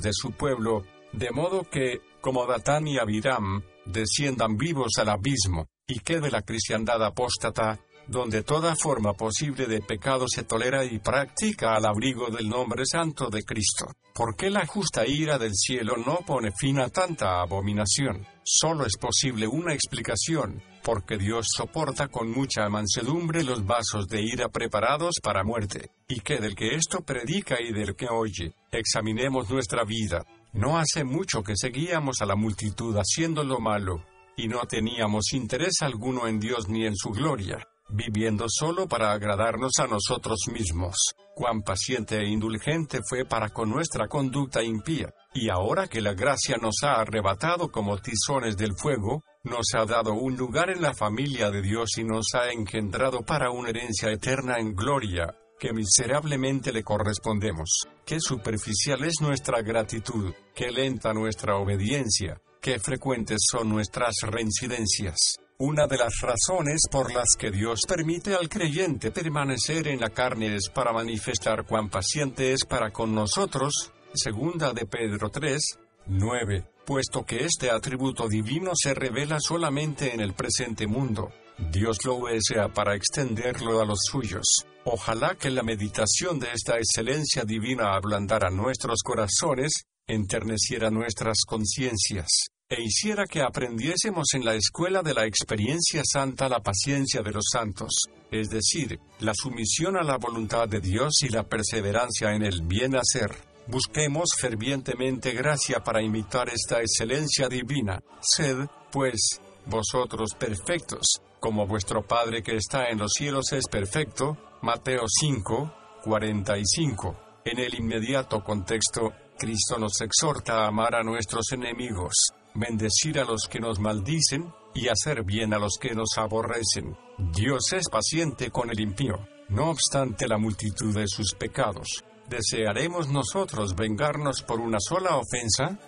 de 0.00 0.12
su 0.12 0.30
pueblo, 0.30 0.84
de 1.12 1.32
modo 1.32 1.64
que, 1.64 2.02
como 2.20 2.46
Datán 2.46 2.86
y 2.86 2.98
Abiram, 2.98 3.64
desciendan 3.84 4.56
vivos 4.56 4.92
al 4.98 5.08
abismo, 5.08 5.66
y 5.86 5.98
quede 6.00 6.30
la 6.30 6.42
cristiandad 6.42 7.02
apóstata, 7.04 7.80
donde 8.06 8.42
toda 8.42 8.74
forma 8.74 9.12
posible 9.12 9.66
de 9.66 9.80
pecado 9.80 10.26
se 10.28 10.42
tolera 10.42 10.84
y 10.84 10.98
practica 10.98 11.76
al 11.76 11.86
abrigo 11.86 12.28
del 12.28 12.48
nombre 12.48 12.84
santo 12.84 13.30
de 13.30 13.44
Cristo. 13.44 13.86
¿Por 14.12 14.34
qué 14.36 14.50
la 14.50 14.66
justa 14.66 15.06
ira 15.06 15.38
del 15.38 15.54
cielo 15.54 15.94
no 15.96 16.18
pone 16.26 16.50
fin 16.50 16.80
a 16.80 16.88
tanta 16.88 17.40
abominación? 17.40 18.26
Solo 18.42 18.84
es 18.84 18.96
posible 18.96 19.46
una 19.46 19.74
explicación, 19.74 20.60
porque 20.82 21.18
Dios 21.18 21.46
soporta 21.56 22.08
con 22.08 22.30
mucha 22.30 22.68
mansedumbre 22.68 23.44
los 23.44 23.64
vasos 23.64 24.08
de 24.08 24.22
ira 24.22 24.48
preparados 24.48 25.20
para 25.22 25.44
muerte, 25.44 25.90
y 26.08 26.18
que 26.20 26.38
del 26.38 26.56
que 26.56 26.74
esto 26.74 27.02
predica 27.02 27.62
y 27.62 27.72
del 27.72 27.94
que 27.94 28.08
oye, 28.10 28.54
examinemos 28.72 29.48
nuestra 29.50 29.84
vida. 29.84 30.24
No 30.52 30.78
hace 30.78 31.04
mucho 31.04 31.42
que 31.42 31.56
seguíamos 31.56 32.20
a 32.20 32.26
la 32.26 32.34
multitud 32.34 32.96
haciendo 32.96 33.44
lo 33.44 33.60
malo, 33.60 34.04
y 34.36 34.48
no 34.48 34.60
teníamos 34.66 35.32
interés 35.32 35.82
alguno 35.82 36.26
en 36.26 36.40
Dios 36.40 36.68
ni 36.68 36.86
en 36.86 36.96
su 36.96 37.10
gloria, 37.10 37.68
viviendo 37.88 38.46
solo 38.48 38.88
para 38.88 39.12
agradarnos 39.12 39.72
a 39.78 39.86
nosotros 39.86 40.40
mismos. 40.52 41.14
Cuán 41.34 41.62
paciente 41.62 42.18
e 42.18 42.28
indulgente 42.28 43.00
fue 43.08 43.24
para 43.24 43.50
con 43.50 43.70
nuestra 43.70 44.08
conducta 44.08 44.62
impía, 44.62 45.14
y 45.32 45.48
ahora 45.48 45.86
que 45.86 46.00
la 46.00 46.14
gracia 46.14 46.56
nos 46.56 46.82
ha 46.82 47.00
arrebatado 47.00 47.70
como 47.70 47.98
tizones 47.98 48.56
del 48.56 48.74
fuego, 48.74 49.22
nos 49.44 49.74
ha 49.74 49.84
dado 49.84 50.14
un 50.14 50.36
lugar 50.36 50.70
en 50.70 50.82
la 50.82 50.94
familia 50.94 51.50
de 51.50 51.62
Dios 51.62 51.96
y 51.96 52.04
nos 52.04 52.34
ha 52.34 52.50
engendrado 52.50 53.22
para 53.22 53.50
una 53.50 53.70
herencia 53.70 54.10
eterna 54.10 54.58
en 54.58 54.74
gloria, 54.74 55.34
que 55.60 55.72
miserablemente 55.72 56.72
le 56.72 56.82
correspondemos. 56.82 57.86
Qué 58.04 58.18
superficial 58.18 59.04
es 59.04 59.20
nuestra 59.20 59.62
gratitud, 59.62 60.32
qué 60.54 60.72
lenta 60.72 61.12
nuestra 61.12 61.56
obediencia, 61.56 62.40
qué 62.60 62.80
frecuentes 62.80 63.38
son 63.48 63.68
nuestras 63.68 64.14
reincidencias. 64.22 65.36
Una 65.58 65.86
de 65.86 65.98
las 65.98 66.14
razones 66.22 66.80
por 66.90 67.14
las 67.14 67.36
que 67.38 67.52
Dios 67.52 67.80
permite 67.86 68.34
al 68.34 68.48
creyente 68.48 69.12
permanecer 69.12 69.86
en 69.86 70.00
la 70.00 70.08
carne 70.08 70.56
es 70.56 70.70
para 70.70 70.92
manifestar 70.92 71.64
cuán 71.64 71.90
paciente 71.90 72.52
es 72.52 72.64
para 72.64 72.90
con 72.90 73.14
nosotros, 73.14 73.92
segunda 74.14 74.72
de 74.72 74.86
Pedro 74.86 75.28
3, 75.28 75.60
9 76.06 76.64
puesto 76.90 77.24
que 77.24 77.44
este 77.44 77.70
atributo 77.70 78.26
divino 78.26 78.72
se 78.74 78.94
revela 78.94 79.38
solamente 79.38 80.12
en 80.12 80.20
el 80.20 80.32
presente 80.34 80.88
mundo. 80.88 81.30
Dios 81.70 82.04
lo 82.04 82.24
desea 82.26 82.66
para 82.66 82.96
extenderlo 82.96 83.80
a 83.80 83.84
los 83.84 84.00
suyos. 84.10 84.66
Ojalá 84.84 85.34
que 85.34 85.50
la 85.50 85.62
meditación 85.62 86.38
de 86.38 86.48
esta 86.54 86.78
excelencia 86.78 87.44
divina 87.44 87.94
ablandara 87.94 88.50
nuestros 88.50 89.02
corazones, 89.02 89.72
enterneciera 90.06 90.90
nuestras 90.90 91.44
conciencias, 91.46 92.26
e 92.68 92.82
hiciera 92.82 93.26
que 93.26 93.42
aprendiésemos 93.42 94.32
en 94.34 94.44
la 94.44 94.54
escuela 94.54 95.02
de 95.02 95.12
la 95.12 95.26
experiencia 95.26 96.02
santa 96.04 96.48
la 96.48 96.60
paciencia 96.60 97.20
de 97.20 97.32
los 97.32 97.44
santos, 97.52 97.90
es 98.30 98.48
decir, 98.48 98.98
la 99.18 99.34
sumisión 99.34 99.96
a 99.96 100.02
la 100.02 100.16
voluntad 100.16 100.66
de 100.66 100.80
Dios 100.80 101.22
y 101.22 101.28
la 101.28 101.42
perseverancia 101.42 102.32
en 102.32 102.42
el 102.42 102.62
bien 102.62 102.96
hacer. 102.96 103.36
Busquemos 103.66 104.30
fervientemente 104.38 105.32
gracia 105.32 105.84
para 105.84 106.02
imitar 106.02 106.48
esta 106.48 106.80
excelencia 106.80 107.48
divina. 107.48 108.00
Sed, 108.20 108.66
pues, 108.90 109.40
vosotros 109.66 110.34
perfectos, 110.38 111.20
como 111.38 111.66
vuestro 111.66 112.02
Padre 112.02 112.42
que 112.42 112.56
está 112.56 112.88
en 112.88 112.98
los 112.98 113.12
cielos 113.12 113.52
es 113.52 113.66
perfecto. 113.68 114.38
Mateo 114.62 115.04
5, 115.08 115.74
45. 116.04 117.16
En 117.46 117.58
el 117.60 117.74
inmediato 117.74 118.44
contexto, 118.44 119.10
Cristo 119.38 119.78
nos 119.78 119.98
exhorta 120.02 120.64
a 120.64 120.66
amar 120.68 120.94
a 120.94 121.02
nuestros 121.02 121.52
enemigos, 121.52 122.12
bendecir 122.52 123.18
a 123.18 123.24
los 123.24 123.48
que 123.48 123.58
nos 123.58 123.80
maldicen 123.80 124.52
y 124.74 124.88
hacer 124.88 125.24
bien 125.24 125.54
a 125.54 125.58
los 125.58 125.78
que 125.80 125.94
nos 125.94 126.18
aborrecen. 126.18 126.94
Dios 127.32 127.72
es 127.72 127.88
paciente 127.88 128.50
con 128.50 128.68
el 128.68 128.80
impío, 128.80 129.26
no 129.48 129.70
obstante 129.70 130.28
la 130.28 130.36
multitud 130.36 130.94
de 130.94 131.08
sus 131.08 131.32
pecados. 131.34 132.04
¿Desearemos 132.28 133.08
nosotros 133.08 133.74
vengarnos 133.74 134.42
por 134.42 134.60
una 134.60 134.78
sola 134.78 135.16
ofensa? 135.16 135.78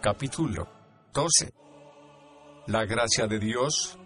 Capítulo 0.00 0.68
12. 1.12 1.52
La 2.68 2.84
gracia 2.84 3.26
de 3.26 3.40
Dios. 3.40 3.98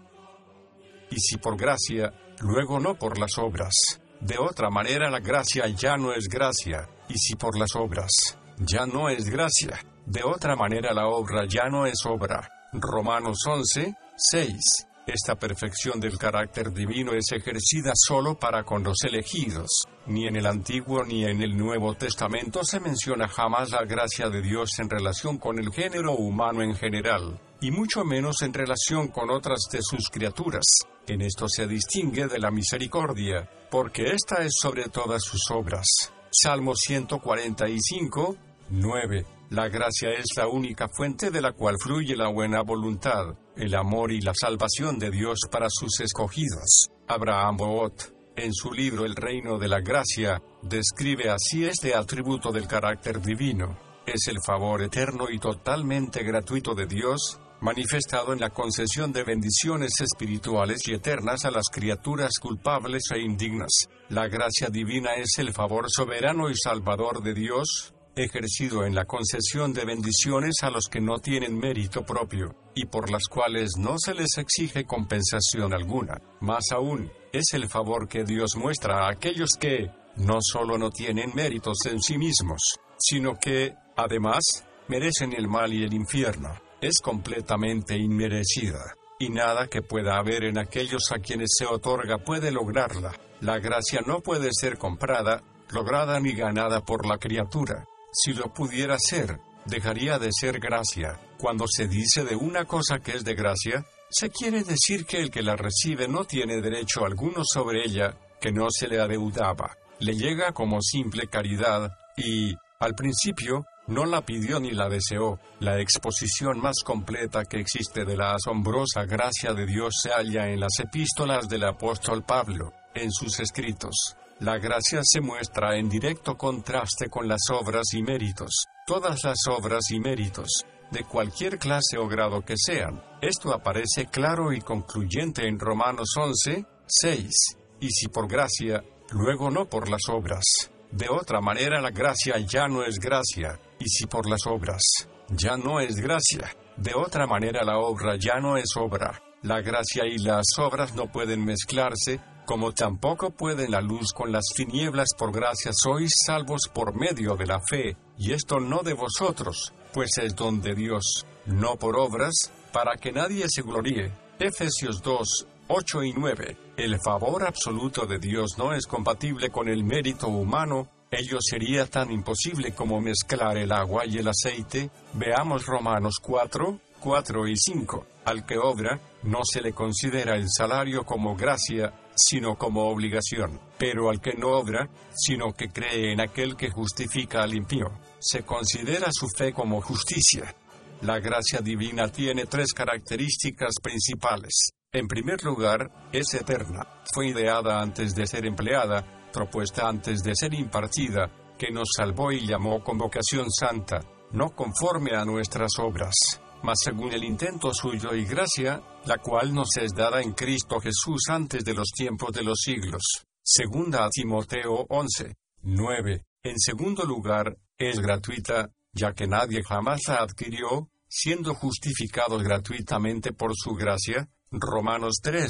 Y 1.11 1.19
si 1.19 1.37
por 1.37 1.55
gracia, 1.55 2.11
luego 2.39 2.79
no 2.79 2.95
por 2.95 3.17
las 3.17 3.37
obras. 3.37 3.73
De 4.19 4.37
otra 4.37 4.69
manera 4.69 5.09
la 5.09 5.19
gracia 5.19 5.67
ya 5.67 5.95
no 5.97 6.13
es 6.13 6.27
gracia, 6.27 6.89
y 7.07 7.17
si 7.17 7.35
por 7.35 7.57
las 7.57 7.75
obras, 7.75 8.37
ya 8.57 8.85
no 8.85 9.09
es 9.09 9.29
gracia. 9.29 9.79
De 10.05 10.23
otra 10.23 10.55
manera 10.55 10.93
la 10.93 11.07
obra 11.07 11.45
ya 11.47 11.69
no 11.69 11.85
es 11.85 12.05
obra. 12.05 12.49
Romanos 12.73 13.39
11, 13.45 13.93
6. 14.15 14.87
Esta 15.07 15.35
perfección 15.35 16.01
del 16.01 16.17
carácter 16.17 16.73
divino 16.73 17.13
es 17.13 17.31
ejercida 17.31 17.93
solo 17.95 18.37
para 18.37 18.63
con 18.63 18.83
los 18.83 18.97
elegidos. 19.05 19.85
Ni 20.05 20.27
en 20.27 20.35
el 20.35 20.45
Antiguo 20.45 21.05
ni 21.05 21.23
en 21.23 21.41
el 21.41 21.55
Nuevo 21.55 21.95
Testamento 21.95 22.63
se 22.65 22.81
menciona 22.81 23.27
jamás 23.29 23.71
la 23.71 23.85
gracia 23.85 24.29
de 24.29 24.41
Dios 24.41 24.77
en 24.79 24.89
relación 24.89 25.37
con 25.37 25.59
el 25.59 25.71
género 25.71 26.13
humano 26.13 26.61
en 26.61 26.75
general, 26.75 27.39
y 27.61 27.71
mucho 27.71 28.03
menos 28.03 28.41
en 28.41 28.53
relación 28.53 29.07
con 29.07 29.29
otras 29.29 29.67
de 29.71 29.81
sus 29.81 30.09
criaturas. 30.09 30.65
En 31.07 31.21
esto 31.21 31.47
se 31.47 31.67
distingue 31.67 32.27
de 32.27 32.39
la 32.39 32.51
misericordia, 32.51 33.49
porque 33.71 34.07
esta 34.13 34.43
es 34.43 34.53
sobre 34.61 34.89
todas 34.89 35.23
sus 35.23 35.49
obras. 35.51 35.85
Salmo 36.29 36.75
145, 36.75 38.35
9. 38.69 39.25
La 39.49 39.69
gracia 39.69 40.09
es 40.11 40.25
la 40.35 40.47
única 40.47 40.89
fuente 40.89 41.31
de 41.31 41.41
la 41.41 41.53
cual 41.53 41.75
fluye 41.81 42.17
la 42.17 42.27
buena 42.27 42.61
voluntad, 42.61 43.35
el 43.55 43.75
amor 43.75 44.11
y 44.11 44.19
la 44.19 44.33
salvación 44.33 44.99
de 44.99 45.09
Dios 45.09 45.39
para 45.49 45.67
sus 45.69 46.01
escogidos. 46.01 46.89
Abraham 47.07 47.55
Boot, 47.55 48.13
en 48.35 48.53
su 48.53 48.73
libro 48.73 49.05
El 49.05 49.15
reino 49.15 49.57
de 49.57 49.69
la 49.69 49.79
gracia, 49.79 50.41
describe 50.61 51.29
así 51.29 51.63
este 51.63 51.95
atributo 51.95 52.51
del 52.51 52.67
carácter 52.67 53.21
divino. 53.21 53.79
Es 54.05 54.27
el 54.27 54.37
favor 54.45 54.83
eterno 54.83 55.29
y 55.29 55.39
totalmente 55.39 56.23
gratuito 56.23 56.75
de 56.75 56.85
Dios, 56.85 57.39
manifestado 57.61 58.33
en 58.33 58.39
la 58.39 58.49
concesión 58.49 59.11
de 59.11 59.23
bendiciones 59.23 59.91
espirituales 59.99 60.87
y 60.87 60.93
eternas 60.93 61.45
a 61.45 61.51
las 61.51 61.65
criaturas 61.71 62.39
culpables 62.39 63.03
e 63.13 63.19
indignas. 63.19 63.71
La 64.09 64.27
gracia 64.27 64.69
divina 64.69 65.15
es 65.15 65.37
el 65.37 65.53
favor 65.53 65.85
soberano 65.89 66.49
y 66.49 66.55
salvador 66.55 67.23
de 67.23 67.33
Dios, 67.33 67.93
ejercido 68.15 68.85
en 68.85 68.95
la 68.95 69.05
concesión 69.05 69.73
de 69.73 69.85
bendiciones 69.85 70.57
a 70.61 70.69
los 70.69 70.85
que 70.85 71.01
no 71.01 71.19
tienen 71.19 71.57
mérito 71.57 72.03
propio, 72.03 72.55
y 72.75 72.85
por 72.85 73.09
las 73.09 73.23
cuales 73.29 73.71
no 73.77 73.95
se 73.97 74.13
les 74.13 74.37
exige 74.37 74.85
compensación 74.85 75.73
alguna. 75.73 76.21
Más 76.39 76.71
aún, 76.71 77.11
es 77.31 77.53
el 77.53 77.67
favor 77.67 78.07
que 78.07 78.23
Dios 78.23 78.55
muestra 78.55 79.05
a 79.05 79.11
aquellos 79.11 79.51
que, 79.59 79.91
no 80.17 80.39
solo 80.41 80.77
no 80.77 80.89
tienen 80.89 81.31
méritos 81.35 81.77
en 81.85 82.01
sí 82.01 82.17
mismos, 82.17 82.79
sino 82.97 83.35
que, 83.35 83.75
además, 83.95 84.65
merecen 84.87 85.33
el 85.33 85.47
mal 85.47 85.73
y 85.73 85.83
el 85.83 85.93
infierno. 85.93 86.66
Es 86.81 86.99
completamente 87.01 87.97
inmerecida, 87.97 88.95
y 89.19 89.29
nada 89.29 89.67
que 89.67 89.81
pueda 89.81 90.17
haber 90.17 90.43
en 90.43 90.59
aquellos 90.59 91.11
a 91.11 91.19
quienes 91.19 91.49
se 91.57 91.65
otorga 91.65 92.19
puede 92.19 92.51
lograrla. 92.51 93.13
La 93.41 93.57
gracia 93.57 94.01
no 94.05 94.19
puede 94.21 94.49
ser 94.51 94.77
comprada, 94.77 95.41
lograda 95.71 96.19
ni 96.19 96.33
ganada 96.33 96.85
por 96.85 97.07
la 97.07 97.17
criatura. 97.17 97.85
Si 98.11 98.33
lo 98.33 98.53
pudiera 98.53 98.97
ser, 98.99 99.39
dejaría 99.65 100.19
de 100.19 100.29
ser 100.31 100.59
gracia. 100.59 101.19
Cuando 101.39 101.65
se 101.67 101.87
dice 101.87 102.23
de 102.23 102.35
una 102.35 102.65
cosa 102.65 102.99
que 102.99 103.13
es 103.13 103.23
de 103.23 103.33
gracia, 103.33 103.85
se 104.09 104.29
quiere 104.29 104.63
decir 104.63 105.05
que 105.05 105.17
el 105.17 105.31
que 105.31 105.41
la 105.41 105.55
recibe 105.55 106.07
no 106.07 106.25
tiene 106.25 106.61
derecho 106.61 107.05
alguno 107.05 107.43
sobre 107.43 107.83
ella, 107.83 108.17
que 108.39 108.51
no 108.51 108.67
se 108.69 108.87
le 108.87 108.99
adeudaba. 108.99 109.77
Le 109.99 110.13
llega 110.13 110.51
como 110.51 110.81
simple 110.81 111.27
caridad, 111.27 111.91
y, 112.15 112.55
al 112.79 112.93
principio, 112.93 113.65
no 113.87 114.05
la 114.05 114.21
pidió 114.21 114.59
ni 114.59 114.71
la 114.71 114.89
deseó. 114.89 115.39
La 115.59 115.79
exposición 115.79 116.59
más 116.59 116.77
completa 116.83 117.45
que 117.45 117.59
existe 117.59 118.05
de 118.05 118.15
la 118.15 118.33
asombrosa 118.33 119.05
gracia 119.05 119.53
de 119.53 119.65
Dios 119.65 119.95
se 120.01 120.09
halla 120.11 120.49
en 120.49 120.59
las 120.59 120.79
epístolas 120.79 121.47
del 121.47 121.63
apóstol 121.63 122.23
Pablo, 122.23 122.73
en 122.93 123.11
sus 123.11 123.39
escritos. 123.39 124.15
La 124.39 124.59
gracia 124.59 124.99
se 125.03 125.19
muestra 125.19 125.77
en 125.77 125.89
directo 125.89 126.37
contraste 126.37 127.09
con 127.09 127.27
las 127.27 127.49
obras 127.49 127.85
y 127.93 128.03
méritos, 128.03 128.65
todas 128.85 129.23
las 129.23 129.47
obras 129.47 129.89
y 129.89 129.99
méritos, 129.99 130.63
de 130.91 131.03
cualquier 131.03 131.57
clase 131.57 131.97
o 131.97 132.07
grado 132.07 132.45
que 132.45 132.53
sean. 132.55 133.01
Esto 133.21 133.51
aparece 133.51 134.05
claro 134.05 134.53
y 134.53 134.61
concluyente 134.61 135.47
en 135.47 135.59
Romanos 135.59 136.09
11, 136.15 136.65
6. 136.85 137.33
Y 137.79 137.89
si 137.89 138.09
por 138.09 138.27
gracia, 138.27 138.83
luego 139.11 139.49
no 139.49 139.65
por 139.65 139.89
las 139.89 140.01
obras. 140.09 140.43
De 140.91 141.09
otra 141.09 141.41
manera 141.41 141.81
la 141.81 141.89
gracia 141.89 142.37
ya 142.37 142.67
no 142.67 142.83
es 142.83 142.99
gracia, 142.99 143.59
y 143.79 143.87
si 143.89 144.05
por 144.05 144.29
las 144.29 144.45
obras, 144.47 144.81
ya 145.29 145.57
no 145.57 145.79
es 145.79 145.95
gracia. 145.95 146.55
De 146.77 146.93
otra 146.93 147.27
manera 147.27 147.63
la 147.63 147.79
obra 147.79 148.15
ya 148.17 148.39
no 148.39 148.57
es 148.57 148.75
obra. 148.75 149.21
La 149.41 149.61
gracia 149.61 150.05
y 150.05 150.17
las 150.17 150.45
obras 150.57 150.95
no 150.95 151.11
pueden 151.11 151.45
mezclarse, 151.45 152.19
como 152.45 152.71
tampoco 152.71 153.31
pueden 153.31 153.71
la 153.71 153.81
luz 153.81 154.13
con 154.13 154.31
las 154.31 154.45
tinieblas 154.55 155.09
por 155.17 155.31
gracia 155.31 155.71
sois 155.73 156.11
salvos 156.25 156.61
por 156.73 156.95
medio 156.95 157.35
de 157.35 157.45
la 157.45 157.59
fe, 157.59 157.97
y 158.17 158.31
esto 158.31 158.59
no 158.59 158.83
de 158.83 158.93
vosotros, 158.93 159.73
pues 159.93 160.17
es 160.17 160.35
don 160.35 160.61
de 160.61 160.73
Dios, 160.73 161.25
no 161.45 161.75
por 161.75 161.97
obras, 161.97 162.51
para 162.71 162.95
que 162.95 163.11
nadie 163.11 163.45
se 163.49 163.63
gloríe. 163.63 164.11
Efesios 164.39 165.01
2, 165.01 165.47
8 165.67 166.03
y 166.03 166.13
9. 166.13 166.57
El 166.77 166.99
favor 166.99 167.45
absoluto 167.45 168.05
de 168.05 168.19
Dios 168.19 168.57
no 168.57 168.73
es 168.73 168.87
compatible 168.87 169.49
con 169.49 169.67
el 169.67 169.83
mérito 169.83 170.27
humano, 170.27 170.87
ello 171.09 171.37
sería 171.39 171.85
tan 171.85 172.11
imposible 172.11 172.73
como 172.73 172.99
mezclar 172.99 173.57
el 173.57 173.71
agua 173.71 174.05
y 174.05 174.17
el 174.17 174.27
aceite. 174.27 174.89
Veamos 175.13 175.65
Romanos 175.65 176.15
4, 176.21 176.79
4 176.99 177.47
y 177.47 177.55
5. 177.55 178.05
Al 178.25 178.45
que 178.45 178.57
obra, 178.57 178.99
no 179.23 179.39
se 179.45 179.61
le 179.61 179.71
considera 179.71 180.35
el 180.35 180.47
salario 180.49 181.05
como 181.05 181.35
gracia, 181.35 181.93
sino 182.13 182.57
como 182.57 182.89
obligación. 182.89 183.57
Pero 183.77 184.09
al 184.09 184.19
que 184.19 184.33
no 184.33 184.49
obra, 184.49 184.89
sino 185.15 185.53
que 185.53 185.69
cree 185.69 186.11
en 186.11 186.19
aquel 186.19 186.57
que 186.57 186.69
justifica 186.69 187.41
al 187.41 187.53
impío, 187.53 187.89
se 188.19 188.43
considera 188.43 189.07
su 189.11 189.29
fe 189.29 189.53
como 189.53 189.81
justicia. 189.81 190.53
La 191.01 191.19
gracia 191.19 191.61
divina 191.61 192.09
tiene 192.09 192.47
tres 192.47 192.73
características 192.73 193.75
principales. 193.81 194.71
En 194.91 195.07
primer 195.07 195.43
lugar, 195.43 195.89
es 196.11 196.33
eterna. 196.33 196.85
Fue 197.13 197.27
ideada 197.27 197.81
antes 197.81 198.15
de 198.15 198.25
ser 198.25 198.45
empleada, 198.45 199.05
propuesta 199.37 199.87
antes 199.87 200.23
de 200.23 200.33
ser 200.35 200.55
impartida, 200.55 201.29
que 201.59 201.71
nos 201.71 201.89
salvó 201.95 202.31
y 202.31 202.47
llamó 202.47 202.83
con 202.83 202.97
vocación 202.97 203.51
santa, 203.51 203.99
no 204.31 204.55
conforme 204.55 205.15
a 205.15 205.23
nuestras 205.23 205.77
obras 205.77 206.15
mas 206.63 206.79
según 206.83 207.13
el 207.13 207.23
intento 207.23 207.73
suyo 207.73 208.13
y 208.15 208.25
gracia, 208.25 208.81
la 209.05 209.17
cual 209.17 209.53
nos 209.53 209.69
es 209.77 209.91
dada 209.93 210.21
en 210.21 210.33
Cristo 210.33 210.79
Jesús 210.79 211.23
antes 211.29 211.63
de 211.63 211.73
los 211.73 211.91
tiempos 211.95 212.31
de 212.31 212.43
los 212.43 212.59
siglos. 212.61 213.03
Segunda 213.43 214.05
a 214.05 214.09
Timoteo 214.09 214.85
11, 214.89 215.35
9. 215.61 216.25
En 216.43 216.59
segundo 216.59 217.05
lugar, 217.05 217.57
es 217.77 217.99
gratuita, 217.99 218.69
ya 218.91 219.13
que 219.13 219.27
nadie 219.27 219.63
jamás 219.63 220.01
la 220.07 220.17
adquirió, 220.17 220.89
siendo 221.07 221.53
justificados 221.53 222.43
gratuitamente 222.43 223.33
por 223.33 223.51
su 223.55 223.73
gracia. 223.73 224.27
Romanos 224.51 225.19
3, 225.21 225.47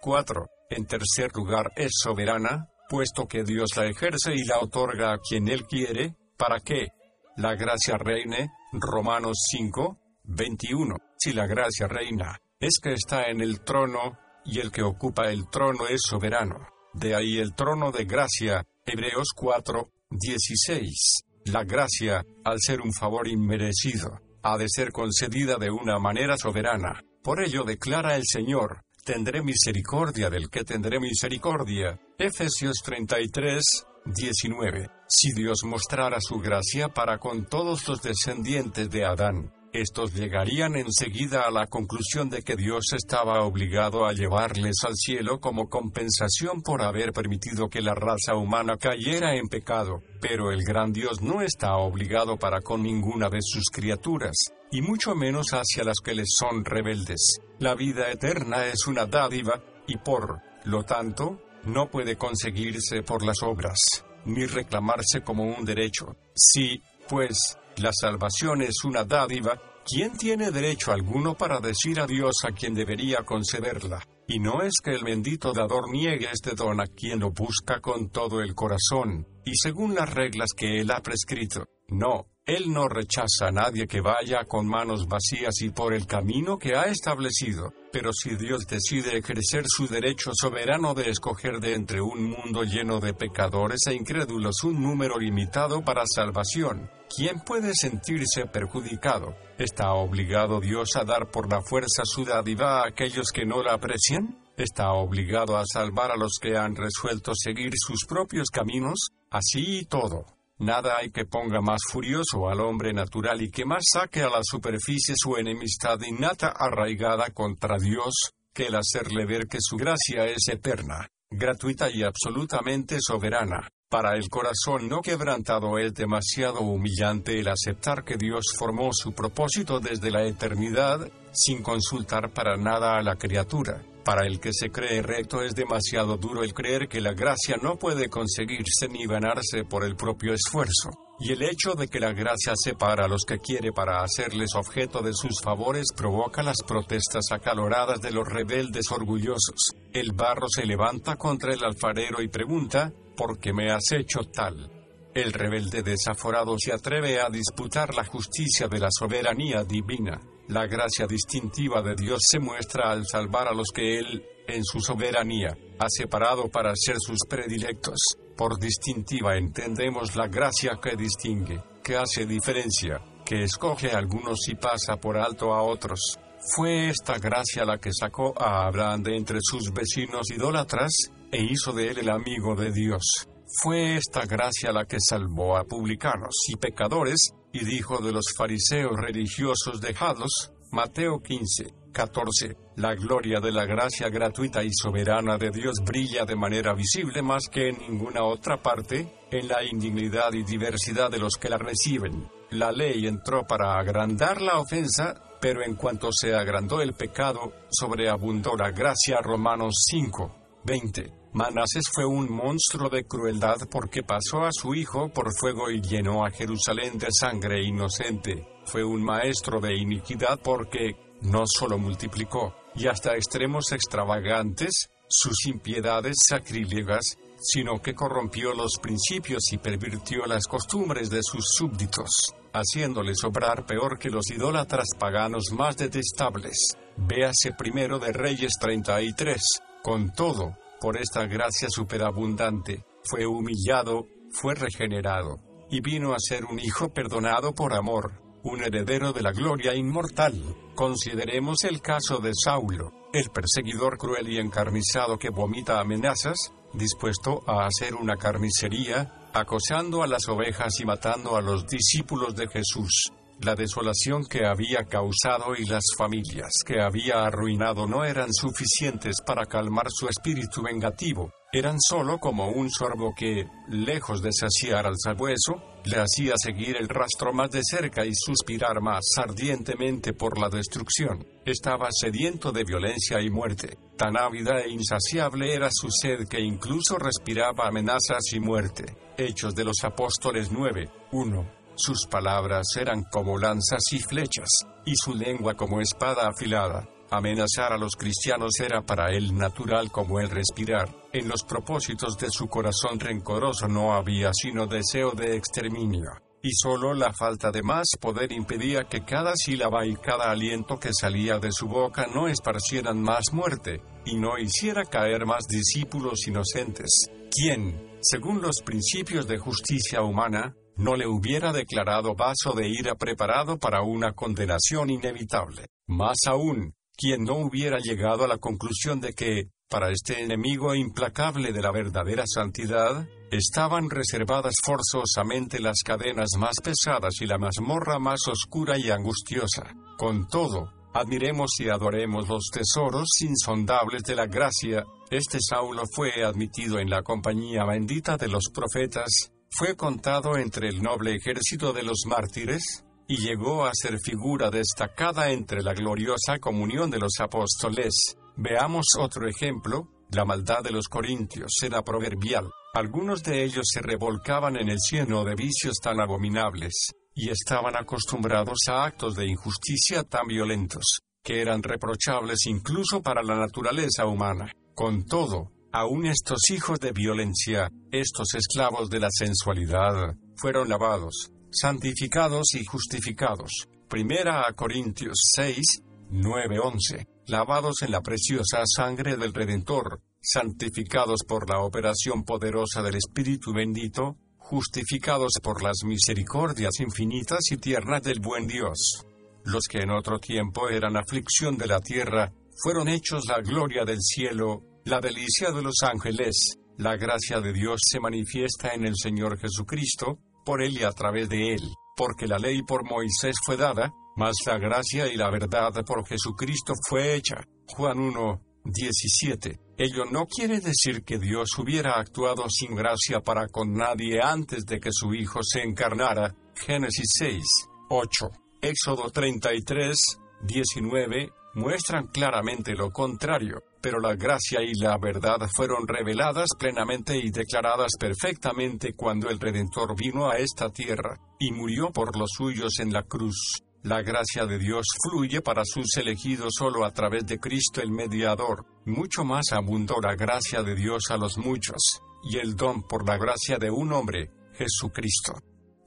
4. 0.00 0.46
En 0.70 0.86
tercer 0.86 1.30
lugar, 1.34 1.72
es 1.76 1.92
soberana, 2.02 2.68
puesto 2.88 3.26
que 3.26 3.44
Dios 3.44 3.70
la 3.76 3.86
ejerce 3.86 4.34
y 4.34 4.44
la 4.44 4.58
otorga 4.58 5.12
a 5.12 5.18
quien 5.18 5.48
Él 5.48 5.64
quiere, 5.66 6.16
para 6.36 6.60
que 6.60 6.88
la 7.36 7.54
gracia 7.54 7.96
reine. 7.98 8.50
Romanos 8.72 9.38
5, 9.50 9.98
21. 10.24 10.96
Si 11.16 11.32
la 11.32 11.46
gracia 11.46 11.86
reina, 11.86 12.38
es 12.60 12.78
que 12.82 12.92
está 12.92 13.28
en 13.28 13.40
el 13.40 13.60
trono, 13.60 14.18
y 14.44 14.60
el 14.60 14.70
que 14.70 14.82
ocupa 14.82 15.30
el 15.30 15.48
trono 15.48 15.86
es 15.88 16.00
soberano. 16.06 16.66
De 16.94 17.14
ahí 17.14 17.38
el 17.38 17.54
trono 17.54 17.92
de 17.92 18.04
gracia, 18.04 18.64
Hebreos 18.84 19.28
4, 19.34 19.90
16. 20.10 21.24
La 21.46 21.64
gracia, 21.64 22.24
al 22.44 22.58
ser 22.60 22.80
un 22.80 22.92
favor 22.92 23.28
inmerecido, 23.28 24.20
ha 24.42 24.58
de 24.58 24.66
ser 24.68 24.92
concedida 24.92 25.56
de 25.56 25.70
una 25.70 25.98
manera 25.98 26.36
soberana. 26.36 27.02
Por 27.22 27.42
ello 27.42 27.64
declara 27.64 28.16
el 28.16 28.22
Señor, 28.24 28.82
tendré 29.08 29.42
misericordia 29.42 30.28
del 30.28 30.50
que 30.50 30.64
tendré 30.64 31.00
misericordia. 31.00 31.98
Efesios 32.18 32.82
33, 32.84 33.62
19. 34.04 34.90
Si 35.08 35.32
Dios 35.32 35.60
mostrara 35.64 36.18
su 36.20 36.38
gracia 36.40 36.88
para 36.88 37.16
con 37.16 37.46
todos 37.46 37.88
los 37.88 38.02
descendientes 38.02 38.90
de 38.90 39.06
Adán, 39.06 39.50
estos 39.72 40.14
llegarían 40.14 40.76
enseguida 40.76 41.42
a 41.42 41.50
la 41.50 41.66
conclusión 41.66 42.30
de 42.30 42.42
que 42.42 42.56
Dios 42.56 42.92
estaba 42.94 43.42
obligado 43.42 44.06
a 44.06 44.12
llevarles 44.12 44.76
al 44.86 44.94
cielo 44.96 45.40
como 45.40 45.68
compensación 45.68 46.62
por 46.62 46.82
haber 46.82 47.12
permitido 47.12 47.68
que 47.68 47.82
la 47.82 47.94
raza 47.94 48.34
humana 48.34 48.76
cayera 48.78 49.36
en 49.36 49.48
pecado. 49.48 50.02
Pero 50.20 50.52
el 50.52 50.64
gran 50.64 50.92
Dios 50.92 51.20
no 51.20 51.42
está 51.42 51.76
obligado 51.76 52.38
para 52.38 52.60
con 52.62 52.82
ninguna 52.82 53.28
de 53.28 53.40
sus 53.42 53.64
criaturas, 53.70 54.36
y 54.70 54.80
mucho 54.80 55.14
menos 55.14 55.50
hacia 55.52 55.84
las 55.84 56.00
que 56.00 56.14
les 56.14 56.28
son 56.38 56.64
rebeldes. 56.64 57.38
La 57.58 57.74
vida 57.74 58.10
eterna 58.10 58.66
es 58.66 58.86
una 58.86 59.06
dádiva, 59.06 59.62
y 59.86 59.98
por 59.98 60.40
lo 60.64 60.84
tanto, 60.84 61.42
no 61.64 61.90
puede 61.90 62.16
conseguirse 62.16 63.02
por 63.02 63.24
las 63.24 63.42
obras, 63.42 63.78
ni 64.24 64.46
reclamarse 64.46 65.22
como 65.22 65.44
un 65.44 65.64
derecho. 65.64 66.16
Sí, 66.34 66.82
pues, 67.08 67.58
la 67.80 67.90
salvación 67.92 68.62
es 68.62 68.84
una 68.84 69.04
dádiva. 69.04 69.60
¿Quién 69.84 70.16
tiene 70.16 70.50
derecho 70.50 70.92
alguno 70.92 71.34
para 71.34 71.60
decir 71.60 72.00
a 72.00 72.06
Dios 72.06 72.36
a 72.44 72.52
quien 72.52 72.74
debería 72.74 73.22
concederla? 73.24 74.02
Y 74.26 74.38
no 74.38 74.60
es 74.62 74.74
que 74.84 74.90
el 74.90 75.02
bendito 75.02 75.52
dador 75.52 75.90
niegue 75.90 76.28
este 76.30 76.54
don 76.54 76.80
a 76.80 76.86
quien 76.86 77.20
lo 77.20 77.30
busca 77.30 77.80
con 77.80 78.10
todo 78.10 78.42
el 78.42 78.54
corazón, 78.54 79.26
y 79.44 79.52
según 79.54 79.94
las 79.94 80.12
reglas 80.12 80.50
que 80.54 80.80
él 80.80 80.90
ha 80.90 81.00
prescrito. 81.00 81.64
No, 81.88 82.26
él 82.48 82.72
no 82.72 82.88
rechaza 82.88 83.48
a 83.48 83.52
nadie 83.52 83.86
que 83.86 84.00
vaya 84.00 84.44
con 84.44 84.66
manos 84.66 85.06
vacías 85.06 85.60
y 85.60 85.68
por 85.68 85.92
el 85.92 86.06
camino 86.06 86.58
que 86.58 86.74
ha 86.74 86.84
establecido, 86.84 87.74
pero 87.92 88.10
si 88.14 88.36
Dios 88.36 88.66
decide 88.66 89.18
ejercer 89.18 89.64
su 89.66 89.86
derecho 89.86 90.30
soberano 90.32 90.94
de 90.94 91.10
escoger 91.10 91.60
de 91.60 91.74
entre 91.74 92.00
un 92.00 92.24
mundo 92.24 92.62
lleno 92.64 93.00
de 93.00 93.12
pecadores 93.12 93.80
e 93.86 93.94
incrédulos 93.94 94.64
un 94.64 94.82
número 94.82 95.18
limitado 95.18 95.84
para 95.84 96.04
salvación, 96.06 96.90
¿quién 97.14 97.40
puede 97.40 97.74
sentirse 97.74 98.46
perjudicado? 98.46 99.36
¿Está 99.58 99.92
obligado 99.92 100.58
Dios 100.58 100.96
a 100.96 101.04
dar 101.04 101.30
por 101.30 101.52
la 101.52 101.60
fuerza 101.60 102.04
su 102.04 102.24
dádiva 102.24 102.80
a 102.80 102.88
aquellos 102.88 103.30
que 103.30 103.44
no 103.44 103.62
la 103.62 103.74
aprecian? 103.74 104.38
¿Está 104.56 104.92
obligado 104.94 105.58
a 105.58 105.64
salvar 105.70 106.12
a 106.12 106.16
los 106.16 106.38
que 106.40 106.56
han 106.56 106.76
resuelto 106.76 107.32
seguir 107.34 107.72
sus 107.76 108.06
propios 108.08 108.48
caminos? 108.48 109.10
Así 109.30 109.80
y 109.80 109.84
todo. 109.84 110.37
Nada 110.60 110.96
hay 110.98 111.10
que 111.10 111.24
ponga 111.24 111.60
más 111.60 111.82
furioso 111.88 112.48
al 112.48 112.60
hombre 112.60 112.92
natural 112.92 113.40
y 113.42 113.50
que 113.50 113.64
más 113.64 113.84
saque 113.92 114.22
a 114.22 114.28
la 114.28 114.40
superficie 114.42 115.14
su 115.16 115.36
enemistad 115.36 116.00
innata 116.00 116.48
arraigada 116.48 117.30
contra 117.30 117.78
Dios, 117.78 118.32
que 118.52 118.66
el 118.66 118.74
hacerle 118.74 119.24
ver 119.24 119.46
que 119.46 119.58
su 119.60 119.76
gracia 119.76 120.26
es 120.26 120.48
eterna, 120.48 121.08
gratuita 121.30 121.88
y 121.90 122.02
absolutamente 122.02 122.98
soberana. 123.00 123.68
Para 123.88 124.16
el 124.16 124.28
corazón 124.28 124.88
no 124.88 125.00
quebrantado 125.00 125.78
es 125.78 125.94
demasiado 125.94 126.60
humillante 126.60 127.38
el 127.38 127.48
aceptar 127.48 128.04
que 128.04 128.16
Dios 128.16 128.52
formó 128.58 128.90
su 128.92 129.12
propósito 129.12 129.78
desde 129.78 130.10
la 130.10 130.24
eternidad, 130.24 131.08
sin 131.32 131.62
consultar 131.62 132.30
para 132.30 132.56
nada 132.56 132.98
a 132.98 133.02
la 133.02 133.14
criatura. 133.16 133.80
Para 134.08 134.26
el 134.26 134.40
que 134.40 134.54
se 134.54 134.70
cree 134.70 135.02
recto 135.02 135.42
es 135.42 135.54
demasiado 135.54 136.16
duro 136.16 136.42
el 136.42 136.54
creer 136.54 136.88
que 136.88 137.02
la 137.02 137.12
gracia 137.12 137.58
no 137.62 137.76
puede 137.76 138.08
conseguirse 138.08 138.88
ni 138.88 139.04
ganarse 139.04 139.64
por 139.64 139.84
el 139.84 139.96
propio 139.96 140.32
esfuerzo. 140.32 140.88
Y 141.20 141.32
el 141.32 141.42
hecho 141.42 141.74
de 141.74 141.88
que 141.88 142.00
la 142.00 142.14
gracia 142.14 142.54
separa 142.56 143.04
a 143.04 143.08
los 143.08 143.24
que 143.26 143.38
quiere 143.38 143.70
para 143.70 144.02
hacerles 144.02 144.54
objeto 144.54 145.02
de 145.02 145.12
sus 145.12 145.42
favores 145.42 145.88
provoca 145.94 146.42
las 146.42 146.62
protestas 146.66 147.26
acaloradas 147.32 148.00
de 148.00 148.10
los 148.10 148.26
rebeldes 148.26 148.90
orgullosos. 148.90 149.74
El 149.92 150.12
barro 150.14 150.46
se 150.48 150.64
levanta 150.64 151.16
contra 151.16 151.52
el 151.52 151.62
alfarero 151.62 152.22
y 152.22 152.28
pregunta, 152.28 152.90
¿por 153.14 153.38
qué 153.38 153.52
me 153.52 153.70
has 153.70 153.92
hecho 153.92 154.20
tal? 154.32 154.72
El 155.14 155.34
rebelde 155.34 155.82
desaforado 155.82 156.56
se 156.58 156.72
atreve 156.72 157.20
a 157.20 157.28
disputar 157.28 157.92
la 157.94 158.06
justicia 158.06 158.68
de 158.68 158.78
la 158.78 158.88
soberanía 158.90 159.64
divina. 159.64 160.18
La 160.48 160.66
gracia 160.66 161.06
distintiva 161.06 161.82
de 161.82 161.94
Dios 161.94 162.20
se 162.26 162.38
muestra 162.38 162.90
al 162.90 163.06
salvar 163.06 163.48
a 163.48 163.52
los 163.52 163.68
que 163.70 163.98
Él, 163.98 164.24
en 164.46 164.64
su 164.64 164.80
soberanía, 164.80 165.54
ha 165.78 165.86
separado 165.90 166.48
para 166.48 166.72
ser 166.74 166.96
sus 166.98 167.18
predilectos. 167.28 167.98
Por 168.34 168.58
distintiva 168.58 169.36
entendemos 169.36 170.16
la 170.16 170.26
gracia 170.26 170.78
que 170.82 170.96
distingue, 170.96 171.62
que 171.84 171.96
hace 171.96 172.24
diferencia, 172.24 172.98
que 173.26 173.42
escoge 173.42 173.92
a 173.92 173.98
algunos 173.98 174.48
y 174.48 174.54
pasa 174.54 174.96
por 174.96 175.18
alto 175.18 175.52
a 175.52 175.62
otros. 175.62 176.18
Fue 176.56 176.88
esta 176.88 177.18
gracia 177.18 177.66
la 177.66 177.76
que 177.76 177.92
sacó 177.92 178.32
a 178.40 178.66
Abraham 178.66 179.02
de 179.02 179.16
entre 179.18 179.40
sus 179.42 179.70
vecinos 179.70 180.30
idólatras, 180.30 180.92
e 181.30 181.42
hizo 181.42 181.74
de 181.74 181.90
él 181.90 181.98
el 181.98 182.08
amigo 182.08 182.54
de 182.54 182.72
Dios. 182.72 183.28
Fue 183.62 183.96
esta 183.96 184.24
gracia 184.24 184.72
la 184.72 184.86
que 184.86 184.96
salvó 184.98 185.58
a 185.58 185.64
publicanos 185.64 186.34
y 186.48 186.56
pecadores, 186.56 187.34
y 187.52 187.64
dijo 187.64 187.98
de 187.98 188.12
los 188.12 188.34
fariseos 188.36 188.92
religiosos 188.96 189.80
dejados, 189.80 190.52
Mateo 190.70 191.20
15, 191.22 191.74
14, 191.92 192.56
la 192.76 192.94
gloria 192.94 193.40
de 193.40 193.50
la 193.50 193.64
gracia 193.64 194.08
gratuita 194.08 194.62
y 194.62 194.70
soberana 194.72 195.38
de 195.38 195.50
Dios 195.50 195.76
brilla 195.84 196.24
de 196.24 196.36
manera 196.36 196.74
visible 196.74 197.22
más 197.22 197.48
que 197.50 197.68
en 197.68 197.78
ninguna 197.78 198.22
otra 198.22 198.62
parte, 198.62 199.26
en 199.30 199.48
la 199.48 199.64
indignidad 199.64 200.32
y 200.32 200.44
diversidad 200.44 201.10
de 201.10 201.18
los 201.18 201.34
que 201.36 201.48
la 201.48 201.58
reciben. 201.58 202.28
La 202.50 202.70
ley 202.70 203.06
entró 203.06 203.46
para 203.46 203.78
agrandar 203.78 204.40
la 204.40 204.58
ofensa, 204.58 205.14
pero 205.40 205.62
en 205.62 205.74
cuanto 205.74 206.10
se 206.12 206.34
agrandó 206.34 206.80
el 206.80 206.94
pecado, 206.94 207.52
sobreabundó 207.70 208.56
la 208.56 208.70
gracia. 208.70 209.18
Romanos 209.22 209.74
5, 209.90 210.34
20. 210.64 211.17
Manases 211.32 211.84
fue 211.92 212.06
un 212.06 212.32
monstruo 212.32 212.88
de 212.88 213.04
crueldad 213.04 213.56
porque 213.70 214.02
pasó 214.02 214.44
a 214.44 214.52
su 214.52 214.74
hijo 214.74 215.10
por 215.10 215.32
fuego 215.38 215.70
y 215.70 215.80
llenó 215.82 216.24
a 216.24 216.30
Jerusalén 216.30 216.98
de 216.98 217.08
sangre 217.10 217.62
inocente. 217.62 218.48
Fue 218.64 218.82
un 218.82 219.02
maestro 219.02 219.60
de 219.60 219.76
iniquidad 219.76 220.40
porque 220.42 220.96
no 221.22 221.44
solo 221.46 221.78
multiplicó, 221.78 222.54
y 222.74 222.86
hasta 222.86 223.14
extremos 223.14 223.72
extravagantes, 223.72 224.88
sus 225.08 225.46
impiedades 225.46 226.16
sacrílegas, 226.28 227.18
sino 227.40 227.80
que 227.80 227.94
corrompió 227.94 228.54
los 228.54 228.78
principios 228.80 229.52
y 229.52 229.58
pervirtió 229.58 230.26
las 230.26 230.46
costumbres 230.46 231.10
de 231.10 231.22
sus 231.22 231.44
súbditos, 231.56 232.34
haciéndoles 232.52 233.22
obrar 233.24 233.66
peor 233.66 233.98
que 233.98 234.10
los 234.10 234.30
idólatras 234.30 234.88
paganos 234.98 235.52
más 235.52 235.76
detestables. 235.76 236.76
Véase 236.96 237.52
primero 237.52 237.98
de 237.98 238.12
Reyes 238.12 238.52
33. 238.60 239.42
Con 239.82 240.10
todo, 240.12 240.56
por 240.80 240.96
esta 240.96 241.26
gracia 241.26 241.68
superabundante, 241.70 242.84
fue 243.04 243.26
humillado, 243.26 244.06
fue 244.30 244.54
regenerado, 244.54 245.38
y 245.70 245.80
vino 245.80 246.12
a 246.12 246.18
ser 246.18 246.44
un 246.44 246.58
hijo 246.58 246.90
perdonado 246.92 247.54
por 247.54 247.74
amor, 247.74 248.22
un 248.42 248.62
heredero 248.62 249.12
de 249.12 249.22
la 249.22 249.32
gloria 249.32 249.74
inmortal. 249.74 250.56
Consideremos 250.74 251.64
el 251.64 251.80
caso 251.80 252.18
de 252.18 252.32
Saulo, 252.34 252.92
el 253.12 253.30
perseguidor 253.30 253.98
cruel 253.98 254.28
y 254.28 254.38
encarnizado 254.38 255.18
que 255.18 255.30
vomita 255.30 255.80
amenazas, 255.80 256.52
dispuesto 256.74 257.42
a 257.46 257.66
hacer 257.66 257.94
una 257.94 258.16
carnicería, 258.16 259.28
acosando 259.32 260.02
a 260.02 260.06
las 260.06 260.28
ovejas 260.28 260.80
y 260.80 260.84
matando 260.84 261.36
a 261.36 261.42
los 261.42 261.66
discípulos 261.66 262.34
de 262.36 262.48
Jesús. 262.48 263.12
La 263.40 263.54
desolación 263.54 264.24
que 264.26 264.44
había 264.44 264.84
causado 264.84 265.54
y 265.56 265.64
las 265.64 265.84
familias 265.96 266.50
que 266.66 266.80
había 266.80 267.24
arruinado 267.24 267.86
no 267.86 268.04
eran 268.04 268.32
suficientes 268.32 269.16
para 269.24 269.46
calmar 269.46 269.86
su 269.90 270.08
espíritu 270.08 270.62
vengativo, 270.62 271.30
eran 271.52 271.80
sólo 271.80 272.18
como 272.18 272.50
un 272.50 272.68
sorbo 272.68 273.14
que, 273.16 273.46
lejos 273.68 274.22
de 274.22 274.32
saciar 274.32 274.86
al 274.86 274.96
sabueso, 275.02 275.62
le 275.84 275.98
hacía 275.98 276.34
seguir 276.36 276.76
el 276.76 276.88
rastro 276.88 277.32
más 277.32 277.50
de 277.50 277.62
cerca 277.62 278.04
y 278.04 278.12
suspirar 278.12 278.82
más 278.82 279.04
ardientemente 279.16 280.12
por 280.12 280.38
la 280.38 280.50
destrucción. 280.50 281.24
Estaba 281.46 281.88
sediento 281.90 282.52
de 282.52 282.64
violencia 282.64 283.20
y 283.22 283.30
muerte. 283.30 283.78
Tan 283.96 284.18
ávida 284.18 284.60
e 284.60 284.70
insaciable 284.70 285.54
era 285.54 285.70
su 285.72 285.88
sed 285.90 286.28
que 286.28 286.40
incluso 286.40 286.98
respiraba 286.98 287.68
amenazas 287.68 288.32
y 288.32 288.40
muerte. 288.40 288.96
Hechos 289.16 289.54
de 289.54 289.64
los 289.64 289.84
Apóstoles 289.84 290.50
9, 290.52 290.90
1. 291.12 291.57
Sus 291.80 292.06
palabras 292.06 292.66
eran 292.76 293.04
como 293.04 293.38
lanzas 293.38 293.84
y 293.92 294.00
flechas, 294.00 294.48
y 294.84 294.94
su 294.96 295.14
lengua 295.14 295.54
como 295.54 295.80
espada 295.80 296.26
afilada. 296.26 296.88
Amenazar 297.08 297.72
a 297.72 297.78
los 297.78 297.94
cristianos 297.94 298.58
era 298.58 298.82
para 298.82 299.12
él 299.12 299.32
natural 299.38 299.88
como 299.92 300.18
el 300.18 300.28
respirar. 300.28 300.88
En 301.12 301.28
los 301.28 301.44
propósitos 301.44 302.18
de 302.18 302.30
su 302.30 302.48
corazón 302.48 302.98
rencoroso 302.98 303.68
no 303.68 303.94
había 303.94 304.32
sino 304.34 304.66
deseo 304.66 305.12
de 305.12 305.36
exterminio. 305.36 306.10
Y 306.42 306.50
solo 306.50 306.94
la 306.94 307.12
falta 307.12 307.52
de 307.52 307.62
más 307.62 307.86
poder 308.00 308.32
impedía 308.32 308.88
que 308.88 309.04
cada 309.04 309.34
sílaba 309.36 309.86
y 309.86 309.94
cada 309.94 310.32
aliento 310.32 310.80
que 310.80 310.90
salía 310.92 311.38
de 311.38 311.52
su 311.52 311.68
boca 311.68 312.08
no 312.12 312.26
esparcieran 312.26 313.00
más 313.00 313.32
muerte, 313.32 313.82
y 314.04 314.16
no 314.16 314.36
hiciera 314.36 314.84
caer 314.84 315.26
más 315.26 315.46
discípulos 315.46 316.26
inocentes. 316.26 316.90
¿Quién, 317.30 317.98
según 318.02 318.42
los 318.42 318.62
principios 318.64 319.28
de 319.28 319.38
justicia 319.38 320.02
humana, 320.02 320.56
no 320.78 320.96
le 320.96 321.06
hubiera 321.06 321.52
declarado 321.52 322.14
vaso 322.14 322.52
de 322.54 322.68
ira 322.68 322.94
preparado 322.94 323.58
para 323.58 323.82
una 323.82 324.12
condenación 324.12 324.90
inevitable. 324.90 325.66
Más 325.88 326.18
aún, 326.26 326.74
quien 326.96 327.24
no 327.24 327.34
hubiera 327.34 327.78
llegado 327.78 328.24
a 328.24 328.28
la 328.28 328.38
conclusión 328.38 329.00
de 329.00 329.12
que, 329.12 329.50
para 329.68 329.90
este 329.90 330.22
enemigo 330.22 330.74
implacable 330.74 331.52
de 331.52 331.60
la 331.60 331.72
verdadera 331.72 332.24
santidad, 332.26 333.06
estaban 333.30 333.90
reservadas 333.90 334.54
forzosamente 334.62 335.60
las 335.60 335.82
cadenas 335.84 336.30
más 336.38 336.54
pesadas 336.62 337.20
y 337.20 337.26
la 337.26 337.38
mazmorra 337.38 337.98
más 337.98 338.20
oscura 338.28 338.78
y 338.78 338.90
angustiosa. 338.90 339.74
Con 339.98 340.28
todo, 340.28 340.72
admiremos 340.94 341.50
y 341.58 341.68
adoremos 341.68 342.28
los 342.28 342.50
tesoros 342.52 343.08
insondables 343.20 344.04
de 344.04 344.14
la 344.14 344.26
gracia. 344.26 344.84
Este 345.10 345.38
Saulo 345.40 345.82
fue 345.92 346.24
admitido 346.24 346.78
en 346.78 346.88
la 346.88 347.02
compañía 347.02 347.64
bendita 347.64 348.16
de 348.16 348.28
los 348.28 348.44
profetas, 348.54 349.32
fue 349.50 349.76
contado 349.76 350.36
entre 350.36 350.68
el 350.68 350.82
noble 350.82 351.16
ejército 351.16 351.72
de 351.72 351.82
los 351.82 352.04
mártires, 352.06 352.84
y 353.06 353.16
llegó 353.16 353.64
a 353.64 353.72
ser 353.72 353.98
figura 353.98 354.50
destacada 354.50 355.30
entre 355.30 355.62
la 355.62 355.72
gloriosa 355.72 356.38
comunión 356.38 356.90
de 356.90 356.98
los 356.98 357.20
apóstoles. 357.20 358.16
Veamos 358.36 358.86
otro 358.98 359.26
ejemplo, 359.26 359.88
la 360.10 360.24
maldad 360.24 360.62
de 360.62 360.70
los 360.70 360.88
corintios 360.88 361.52
era 361.62 361.82
proverbial. 361.82 362.50
Algunos 362.74 363.22
de 363.22 363.44
ellos 363.44 363.66
se 363.72 363.80
revolcaban 363.80 364.56
en 364.56 364.68
el 364.68 364.78
cieno 364.78 365.24
de 365.24 365.34
vicios 365.34 365.76
tan 365.82 366.00
abominables, 366.00 366.92
y 367.14 367.30
estaban 367.30 367.76
acostumbrados 367.76 368.58
a 368.68 368.84
actos 368.84 369.14
de 369.14 369.26
injusticia 369.26 370.04
tan 370.04 370.26
violentos, 370.28 371.00
que 371.24 371.40
eran 371.40 371.62
reprochables 371.62 372.46
incluso 372.46 373.02
para 373.02 373.22
la 373.22 373.36
naturaleza 373.36 374.06
humana. 374.06 374.52
Con 374.74 375.04
todo, 375.04 375.50
aun 375.72 376.06
estos 376.06 376.50
hijos 376.50 376.80
de 376.80 376.92
violencia, 376.92 377.70
estos 377.90 378.34
esclavos 378.34 378.88
de 378.90 379.00
la 379.00 379.08
sensualidad, 379.10 380.16
fueron 380.36 380.68
lavados, 380.68 381.30
santificados 381.50 382.54
y 382.54 382.64
justificados. 382.64 383.68
Primera 383.88 384.46
a 384.46 384.52
Corintios 384.52 385.18
6, 385.34 385.82
9, 386.10 386.58
11. 386.58 387.06
Lavados 387.26 387.82
en 387.82 387.90
la 387.90 388.00
preciosa 388.00 388.62
sangre 388.64 389.16
del 389.16 389.34
Redentor, 389.34 390.00
santificados 390.20 391.20
por 391.26 391.48
la 391.48 391.60
operación 391.60 392.24
poderosa 392.24 392.82
del 392.82 392.96
Espíritu 392.96 393.52
bendito, 393.52 394.16
justificados 394.36 395.32
por 395.42 395.62
las 395.62 395.84
misericordias 395.84 396.80
infinitas 396.80 397.50
y 397.50 397.58
tiernas 397.58 398.02
del 398.02 398.20
buen 398.20 398.46
Dios. 398.46 399.04
Los 399.44 399.64
que 399.68 399.80
en 399.80 399.90
otro 399.90 400.18
tiempo 400.18 400.68
eran 400.70 400.96
aflicción 400.96 401.58
de 401.58 401.66
la 401.66 401.80
tierra, 401.80 402.32
fueron 402.62 402.88
hechos 402.88 403.24
la 403.28 403.40
gloria 403.40 403.84
del 403.84 404.00
cielo, 404.00 404.62
la 404.88 405.00
delicia 405.00 405.50
de 405.52 405.60
los 405.62 405.82
ángeles. 405.82 406.56
La 406.78 406.96
gracia 406.96 407.40
de 407.40 407.52
Dios 407.52 407.80
se 407.84 408.00
manifiesta 408.00 408.72
en 408.72 408.86
el 408.86 408.94
Señor 408.96 409.38
Jesucristo, 409.38 410.18
por 410.46 410.62
él 410.62 410.78
y 410.78 410.82
a 410.82 410.92
través 410.92 411.28
de 411.28 411.52
él, 411.52 411.60
porque 411.94 412.26
la 412.26 412.38
ley 412.38 412.62
por 412.62 412.88
Moisés 412.88 413.36
fue 413.44 413.58
dada, 413.58 413.92
mas 414.16 414.34
la 414.46 414.56
gracia 414.56 415.06
y 415.12 415.16
la 415.16 415.30
verdad 415.30 415.72
por 415.84 416.06
Jesucristo 416.06 416.72
fue 416.88 417.14
hecha. 417.14 417.44
Juan 417.66 417.98
1, 417.98 418.40
17. 418.64 419.60
Ello 419.76 420.06
no 420.10 420.24
quiere 420.24 420.60
decir 420.60 421.04
que 421.04 421.18
Dios 421.18 421.50
hubiera 421.58 421.98
actuado 421.98 422.48
sin 422.48 422.74
gracia 422.74 423.20
para 423.20 423.46
con 423.48 423.74
nadie 423.74 424.20
antes 424.22 424.64
de 424.64 424.80
que 424.80 424.90
su 424.90 425.12
Hijo 425.12 425.40
se 425.42 425.60
encarnara. 425.60 426.34
Génesis 426.54 427.10
6, 427.18 427.44
8. 427.90 428.30
Éxodo 428.62 429.10
33, 429.10 429.96
19, 430.42 431.30
muestran 431.54 432.06
claramente 432.06 432.74
lo 432.74 432.90
contrario, 432.90 433.62
pero 433.80 434.00
la 434.00 434.14
gracia 434.14 434.62
y 434.62 434.74
la 434.74 434.96
verdad 434.98 435.38
fueron 435.54 435.86
reveladas 435.86 436.50
plenamente 436.58 437.16
y 437.16 437.30
declaradas 437.30 437.92
perfectamente 437.98 438.94
cuando 438.94 439.30
el 439.30 439.40
Redentor 439.40 439.96
vino 439.96 440.30
a 440.30 440.38
esta 440.38 440.70
tierra, 440.70 441.18
y 441.38 441.52
murió 441.52 441.90
por 441.90 442.16
los 442.16 442.30
suyos 442.36 442.78
en 442.80 442.92
la 442.92 443.02
cruz. 443.02 443.62
La 443.82 444.02
gracia 444.02 444.44
de 444.46 444.58
Dios 444.58 444.86
fluye 445.08 445.40
para 445.40 445.64
sus 445.64 445.96
elegidos 445.96 446.54
solo 446.58 446.84
a 446.84 446.92
través 446.92 447.26
de 447.26 447.38
Cristo 447.38 447.80
el 447.80 447.90
mediador. 447.90 448.66
Mucho 448.86 449.24
más 449.24 449.52
abundó 449.52 450.00
la 450.00 450.14
gracia 450.14 450.62
de 450.62 450.74
Dios 450.74 451.04
a 451.10 451.16
los 451.16 451.38
muchos, 451.38 452.02
y 452.24 452.38
el 452.38 452.56
don 452.56 452.82
por 452.82 453.06
la 453.06 453.16
gracia 453.16 453.58
de 453.58 453.70
un 453.70 453.92
hombre, 453.92 454.30
Jesucristo 454.54 455.34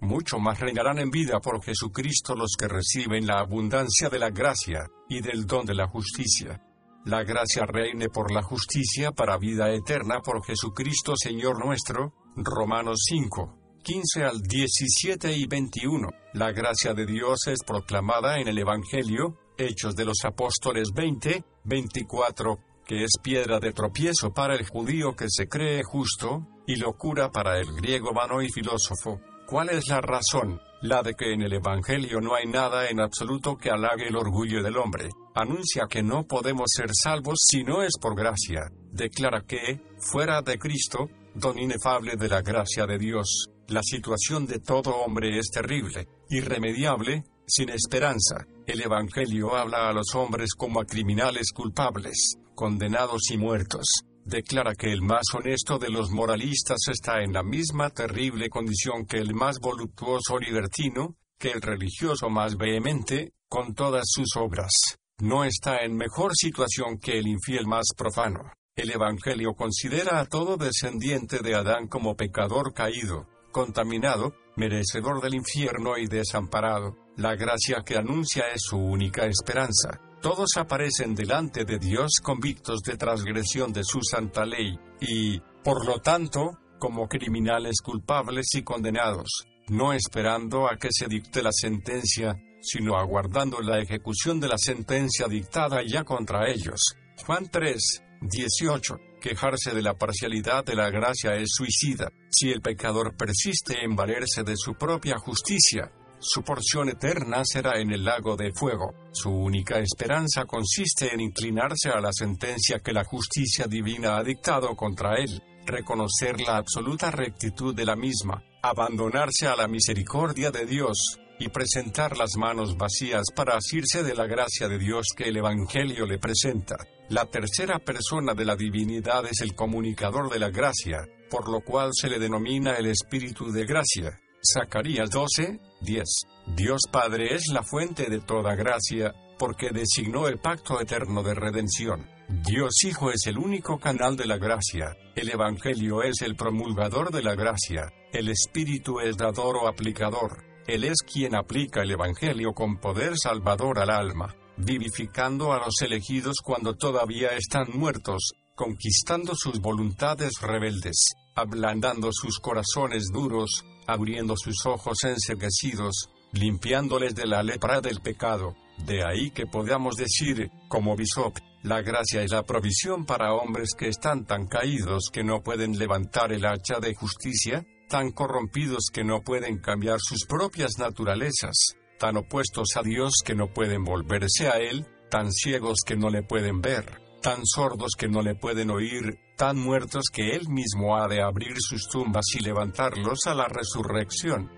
mucho 0.01 0.39
más 0.39 0.59
reinarán 0.59 0.97
en 0.97 1.11
vida 1.11 1.39
por 1.39 1.63
Jesucristo 1.63 2.35
los 2.35 2.55
que 2.57 2.67
reciben 2.67 3.27
la 3.27 3.39
abundancia 3.39 4.09
de 4.09 4.17
la 4.17 4.31
gracia 4.31 4.87
y 5.07 5.21
del 5.21 5.45
don 5.45 5.63
de 5.65 5.75
la 5.75 5.87
justicia. 5.87 6.59
La 7.05 7.23
gracia 7.23 7.65
reine 7.65 8.09
por 8.09 8.31
la 8.31 8.43
justicia 8.43 9.11
para 9.11 9.39
vida 9.39 9.71
eterna 9.73 10.21
por 10.21 10.45
Jesucristo 10.45 11.13
Señor 11.15 11.65
nuestro. 11.65 12.13
Romanos 12.35 12.99
5. 13.09 13.79
15 13.83 14.23
al 14.23 14.39
17 14.39 15.35
y 15.35 15.47
21. 15.47 16.09
La 16.33 16.51
gracia 16.51 16.93
de 16.93 17.07
Dios 17.07 17.47
es 17.47 17.63
proclamada 17.65 18.39
en 18.39 18.47
el 18.47 18.59
Evangelio, 18.59 19.35
Hechos 19.57 19.95
de 19.95 20.05
los 20.05 20.23
Apóstoles 20.23 20.89
20, 20.93 21.43
24, 21.63 22.59
que 22.85 23.03
es 23.03 23.13
piedra 23.23 23.59
de 23.59 23.73
tropiezo 23.73 24.31
para 24.31 24.53
el 24.53 24.67
judío 24.67 25.15
que 25.15 25.25
se 25.27 25.47
cree 25.47 25.81
justo, 25.83 26.47
y 26.67 26.75
locura 26.75 27.31
para 27.31 27.57
el 27.57 27.73
griego 27.73 28.13
vano 28.13 28.43
y 28.43 28.49
filósofo. 28.49 29.19
¿Cuál 29.47 29.69
es 29.69 29.87
la 29.87 30.01
razón? 30.01 30.61
La 30.81 31.03
de 31.03 31.13
que 31.13 31.31
en 31.31 31.43
el 31.43 31.53
Evangelio 31.53 32.19
no 32.21 32.33
hay 32.33 32.47
nada 32.47 32.89
en 32.89 32.99
absoluto 32.99 33.55
que 33.55 33.69
halague 33.69 34.07
el 34.07 34.15
orgullo 34.15 34.63
del 34.63 34.77
hombre. 34.77 35.09
Anuncia 35.35 35.85
que 35.87 36.01
no 36.01 36.25
podemos 36.25 36.71
ser 36.75 36.89
salvos 36.91 37.37
si 37.39 37.63
no 37.63 37.83
es 37.83 37.93
por 38.01 38.15
gracia. 38.15 38.71
Declara 38.91 39.41
que, 39.45 39.79
fuera 39.99 40.41
de 40.41 40.57
Cristo, 40.57 41.07
don 41.35 41.59
inefable 41.59 42.15
de 42.15 42.27
la 42.27 42.41
gracia 42.41 42.87
de 42.87 42.97
Dios, 42.97 43.49
la 43.67 43.83
situación 43.83 44.47
de 44.47 44.57
todo 44.57 44.95
hombre 44.95 45.37
es 45.37 45.51
terrible, 45.51 46.07
irremediable, 46.29 47.25
sin 47.45 47.69
esperanza. 47.69 48.47
El 48.65 48.81
Evangelio 48.81 49.55
habla 49.55 49.87
a 49.87 49.93
los 49.93 50.15
hombres 50.15 50.49
como 50.57 50.81
a 50.81 50.85
criminales 50.85 51.51
culpables, 51.53 52.37
condenados 52.55 53.29
y 53.29 53.37
muertos 53.37 53.85
declara 54.25 54.75
que 54.75 54.91
el 54.91 55.01
más 55.01 55.23
honesto 55.33 55.77
de 55.79 55.89
los 55.89 56.11
moralistas 56.11 56.79
está 56.89 57.21
en 57.21 57.33
la 57.33 57.43
misma 57.43 57.89
terrible 57.89 58.49
condición 58.49 59.05
que 59.05 59.17
el 59.17 59.33
más 59.33 59.59
voluptuoso 59.59 60.37
libertino, 60.39 61.15
que 61.37 61.51
el 61.51 61.61
religioso 61.61 62.29
más 62.29 62.57
vehemente, 62.57 63.33
con 63.47 63.73
todas 63.73 64.03
sus 64.05 64.35
obras. 64.37 64.71
No 65.19 65.43
está 65.43 65.83
en 65.83 65.95
mejor 65.95 66.31
situación 66.35 66.97
que 66.99 67.17
el 67.19 67.27
infiel 67.27 67.67
más 67.67 67.87
profano. 67.95 68.51
El 68.75 68.91
Evangelio 68.91 69.53
considera 69.53 70.19
a 70.19 70.25
todo 70.25 70.57
descendiente 70.57 71.39
de 71.39 71.55
Adán 71.55 71.87
como 71.87 72.15
pecador 72.15 72.73
caído, 72.73 73.27
contaminado, 73.51 74.33
merecedor 74.55 75.21
del 75.21 75.35
infierno 75.35 75.97
y 75.97 76.07
desamparado. 76.07 76.95
La 77.17 77.35
gracia 77.35 77.83
que 77.85 77.97
anuncia 77.97 78.45
es 78.53 78.61
su 78.63 78.77
única 78.77 79.25
esperanza 79.25 79.99
todos 80.21 80.49
aparecen 80.57 81.15
delante 81.15 81.65
de 81.65 81.79
Dios 81.79 82.19
convictos 82.21 82.81
de 82.81 82.97
transgresión 82.97 83.73
de 83.73 83.83
su 83.83 83.99
santa 84.01 84.45
ley, 84.45 84.77
y, 84.99 85.39
por 85.63 85.85
lo 85.85 85.99
tanto, 85.99 86.59
como 86.79 87.07
criminales 87.07 87.81
culpables 87.83 88.47
y 88.53 88.63
condenados, 88.63 89.45
no 89.69 89.93
esperando 89.93 90.67
a 90.67 90.77
que 90.77 90.89
se 90.91 91.07
dicte 91.07 91.41
la 91.41 91.51
sentencia, 91.51 92.35
sino 92.61 92.97
aguardando 92.97 93.61
la 93.61 93.79
ejecución 93.79 94.39
de 94.39 94.47
la 94.47 94.57
sentencia 94.57 95.27
dictada 95.27 95.81
ya 95.85 96.03
contra 96.03 96.49
ellos. 96.49 96.79
Juan 97.25 97.49
3, 97.49 98.03
18. 98.21 98.95
Quejarse 99.19 99.73
de 99.73 99.81
la 99.81 99.95
parcialidad 99.95 100.65
de 100.65 100.75
la 100.75 100.89
gracia 100.89 101.35
es 101.35 101.49
suicida. 101.51 102.11
Si 102.29 102.49
el 102.49 102.61
pecador 102.61 103.15
persiste 103.15 103.83
en 103.83 103.95
valerse 103.95 104.43
de 104.43 104.55
su 104.55 104.73
propia 104.73 105.17
justicia, 105.17 105.91
su 106.21 106.43
porción 106.43 106.89
eterna 106.89 107.43
será 107.43 107.79
en 107.79 107.91
el 107.91 108.05
lago 108.05 108.35
de 108.35 108.51
fuego. 108.53 108.93
Su 109.11 109.31
única 109.31 109.79
esperanza 109.79 110.45
consiste 110.45 111.13
en 111.13 111.19
inclinarse 111.19 111.89
a 111.89 111.99
la 111.99 112.13
sentencia 112.13 112.79
que 112.79 112.93
la 112.93 113.03
justicia 113.03 113.65
divina 113.67 114.17
ha 114.17 114.23
dictado 114.23 114.75
contra 114.75 115.15
él, 115.15 115.41
reconocer 115.65 116.39
la 116.39 116.57
absoluta 116.57 117.09
rectitud 117.09 117.75
de 117.75 117.85
la 117.85 117.95
misma, 117.95 118.43
abandonarse 118.61 119.47
a 119.47 119.55
la 119.55 119.67
misericordia 119.67 120.51
de 120.51 120.65
Dios, 120.65 121.19
y 121.41 121.49
presentar 121.49 122.17
las 122.17 122.37
manos 122.37 122.77
vacías 122.77 123.23
para 123.35 123.57
asirse 123.57 124.03
de 124.03 124.13
la 124.13 124.27
gracia 124.27 124.67
de 124.67 124.77
Dios 124.77 125.07
que 125.17 125.23
el 125.23 125.37
Evangelio 125.37 126.05
le 126.05 126.19
presenta. 126.19 126.77
La 127.09 127.25
tercera 127.25 127.79
persona 127.79 128.35
de 128.35 128.45
la 128.45 128.55
divinidad 128.55 129.25
es 129.25 129.41
el 129.41 129.55
comunicador 129.55 130.31
de 130.31 130.37
la 130.37 130.51
gracia, 130.51 130.99
por 131.31 131.49
lo 131.49 131.61
cual 131.61 131.89
se 131.93 132.09
le 132.09 132.19
denomina 132.19 132.75
el 132.75 132.85
Espíritu 132.85 133.51
de 133.51 133.65
gracia. 133.65 134.21
Zacarías 134.53 135.09
12, 135.09 135.59
10. 135.81 136.07
Dios 136.55 136.81
Padre 136.91 137.35
es 137.35 137.47
la 137.51 137.63
fuente 137.63 138.09
de 138.09 138.19
toda 138.19 138.55
gracia, 138.55 139.13
porque 139.37 139.69
designó 139.71 140.27
el 140.27 140.39
pacto 140.39 140.79
eterno 140.79 141.23
de 141.23 141.33
redención. 141.33 142.07
Dios 142.29 142.83
Hijo 142.85 143.11
es 143.11 143.27
el 143.27 143.37
único 143.37 143.77
canal 143.77 144.15
de 144.15 144.25
la 144.25 144.37
gracia. 144.37 144.95
El 145.15 145.29
Evangelio 145.29 146.03
es 146.03 146.21
el 146.21 146.35
promulgador 146.35 147.11
de 147.11 147.21
la 147.21 147.35
gracia. 147.35 147.91
El 148.13 148.29
Espíritu 148.29 148.99
es 148.99 149.17
dador 149.17 149.57
o 149.57 149.67
aplicador. 149.67 150.43
Él 150.67 150.83
es 150.83 150.99
quien 151.01 151.35
aplica 151.35 151.81
el 151.81 151.91
Evangelio 151.91 152.53
con 152.53 152.77
poder 152.77 153.13
salvador 153.17 153.79
al 153.79 153.89
alma, 153.89 154.35
vivificando 154.57 155.53
a 155.53 155.59
los 155.59 155.81
elegidos 155.81 156.37
cuando 156.43 156.75
todavía 156.75 157.29
están 157.29 157.67
muertos, 157.73 158.33
conquistando 158.55 159.33
sus 159.35 159.59
voluntades 159.59 160.33
rebeldes. 160.41 161.15
ablandando 161.33 162.09
sus 162.11 162.39
corazones 162.39 163.05
duros, 163.11 163.63
abriendo 163.91 164.35
sus 164.37 164.65
ojos 164.65 165.03
enseguecidos, 165.03 166.09
limpiándoles 166.31 167.15
de 167.15 167.27
la 167.27 167.43
lepra 167.43 167.81
del 167.81 168.01
pecado. 168.01 168.55
De 168.85 169.03
ahí 169.03 169.31
que 169.31 169.45
podamos 169.45 169.95
decir, 169.95 170.49
como 170.67 170.95
Bishop, 170.95 171.37
la 171.63 171.81
gracia 171.81 172.23
y 172.23 172.27
la 172.27 172.43
provisión 172.43 173.05
para 173.05 173.33
hombres 173.33 173.69
que 173.77 173.87
están 173.87 174.25
tan 174.25 174.47
caídos 174.47 175.09
que 175.11 175.23
no 175.23 175.41
pueden 175.41 175.77
levantar 175.77 176.31
el 176.31 176.45
hacha 176.45 176.79
de 176.79 176.95
justicia, 176.95 177.65
tan 177.87 178.11
corrompidos 178.11 178.87
que 178.91 179.03
no 179.03 179.21
pueden 179.21 179.59
cambiar 179.59 179.99
sus 179.99 180.25
propias 180.25 180.79
naturalezas, 180.79 181.75
tan 181.99 182.17
opuestos 182.17 182.69
a 182.75 182.81
Dios 182.81 183.15
que 183.23 183.35
no 183.35 183.53
pueden 183.53 183.83
volverse 183.83 184.47
a 184.47 184.57
Él, 184.57 184.87
tan 185.09 185.31
ciegos 185.31 185.79
que 185.85 185.97
no 185.97 186.09
le 186.09 186.23
pueden 186.23 186.61
ver, 186.61 186.99
tan 187.21 187.45
sordos 187.45 187.91
que 187.97 188.07
no 188.07 188.21
le 188.21 188.33
pueden 188.33 188.71
oír, 188.71 189.19
tan 189.41 189.57
muertos 189.57 190.03
que 190.13 190.35
Él 190.35 190.49
mismo 190.49 190.95
ha 190.95 191.07
de 191.07 191.23
abrir 191.23 191.55
sus 191.57 191.87
tumbas 191.87 192.25
y 192.35 192.43
levantarlos 192.43 193.25
a 193.25 193.33
la 193.33 193.47
resurrección. 193.47 194.51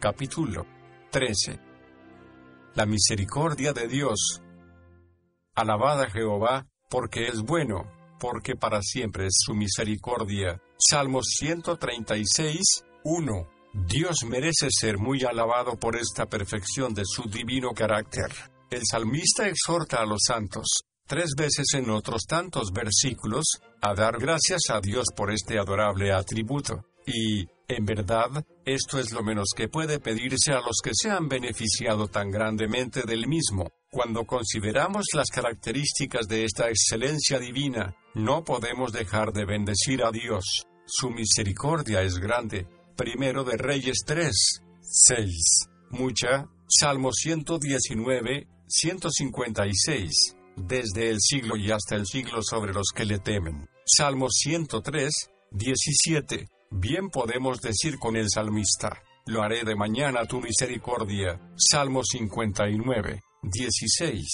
Capítulo 0.00 0.64
13. 1.10 1.60
La 2.74 2.86
misericordia 2.86 3.74
de 3.74 3.88
Dios. 3.88 4.40
Alabada 5.54 6.08
Jehová, 6.08 6.66
porque 6.88 7.26
es 7.26 7.42
bueno, 7.42 7.82
porque 8.18 8.56
para 8.56 8.80
siempre 8.80 9.26
es 9.26 9.34
su 9.36 9.52
misericordia. 9.52 10.58
Salmos 10.78 11.26
136, 11.36 12.60
1. 13.04 13.48
Dios 13.74 14.16
merece 14.26 14.68
ser 14.70 14.96
muy 14.96 15.22
alabado 15.24 15.76
por 15.78 15.96
esta 15.96 16.24
perfección 16.24 16.94
de 16.94 17.02
su 17.04 17.24
divino 17.28 17.74
carácter. 17.74 18.32
El 18.70 18.84
salmista 18.90 19.48
exhorta 19.48 19.98
a 19.98 20.06
los 20.06 20.22
santos, 20.26 20.80
tres 21.06 21.34
veces 21.36 21.74
en 21.74 21.90
otros 21.90 22.22
tantos 22.26 22.72
versículos, 22.72 23.60
a 23.82 23.94
dar 23.94 24.16
gracias 24.18 24.70
a 24.70 24.80
Dios 24.80 25.06
por 25.14 25.32
este 25.32 25.58
adorable 25.58 26.12
atributo. 26.12 26.86
Y, 27.04 27.48
en 27.66 27.84
verdad, 27.84 28.44
esto 28.64 29.00
es 29.00 29.10
lo 29.12 29.24
menos 29.24 29.48
que 29.56 29.68
puede 29.68 29.98
pedirse 29.98 30.52
a 30.52 30.60
los 30.60 30.76
que 30.82 30.92
se 30.94 31.10
han 31.10 31.28
beneficiado 31.28 32.06
tan 32.06 32.30
grandemente 32.30 33.02
del 33.02 33.26
mismo. 33.26 33.72
Cuando 33.90 34.24
consideramos 34.24 35.06
las 35.14 35.28
características 35.30 36.28
de 36.28 36.44
esta 36.44 36.68
excelencia 36.70 37.40
divina, 37.40 37.96
no 38.14 38.44
podemos 38.44 38.92
dejar 38.92 39.32
de 39.32 39.44
bendecir 39.44 40.04
a 40.04 40.12
Dios. 40.12 40.64
Su 40.86 41.10
misericordia 41.10 42.02
es 42.02 42.18
grande. 42.18 42.68
Primero 42.96 43.42
de 43.42 43.56
Reyes 43.56 44.04
3, 44.06 44.30
6. 44.80 45.68
Mucha, 45.90 46.48
Salmo 46.68 47.10
119, 47.12 48.46
156. 48.68 50.36
Desde 50.56 51.10
el 51.10 51.16
siglo 51.20 51.56
y 51.56 51.72
hasta 51.72 51.96
el 51.96 52.06
siglo 52.06 52.42
sobre 52.42 52.72
los 52.72 52.88
que 52.94 53.06
le 53.06 53.18
temen. 53.18 53.71
Salmo 53.84 54.28
103, 54.30 55.10
17. 55.50 56.48
Bien 56.70 57.08
podemos 57.10 57.60
decir 57.60 57.98
con 57.98 58.14
el 58.16 58.30
salmista, 58.30 59.02
lo 59.26 59.42
haré 59.42 59.64
de 59.64 59.74
mañana 59.74 60.24
tu 60.24 60.40
misericordia. 60.40 61.40
Salmo 61.56 62.02
59, 62.04 63.22
16. 63.42 64.26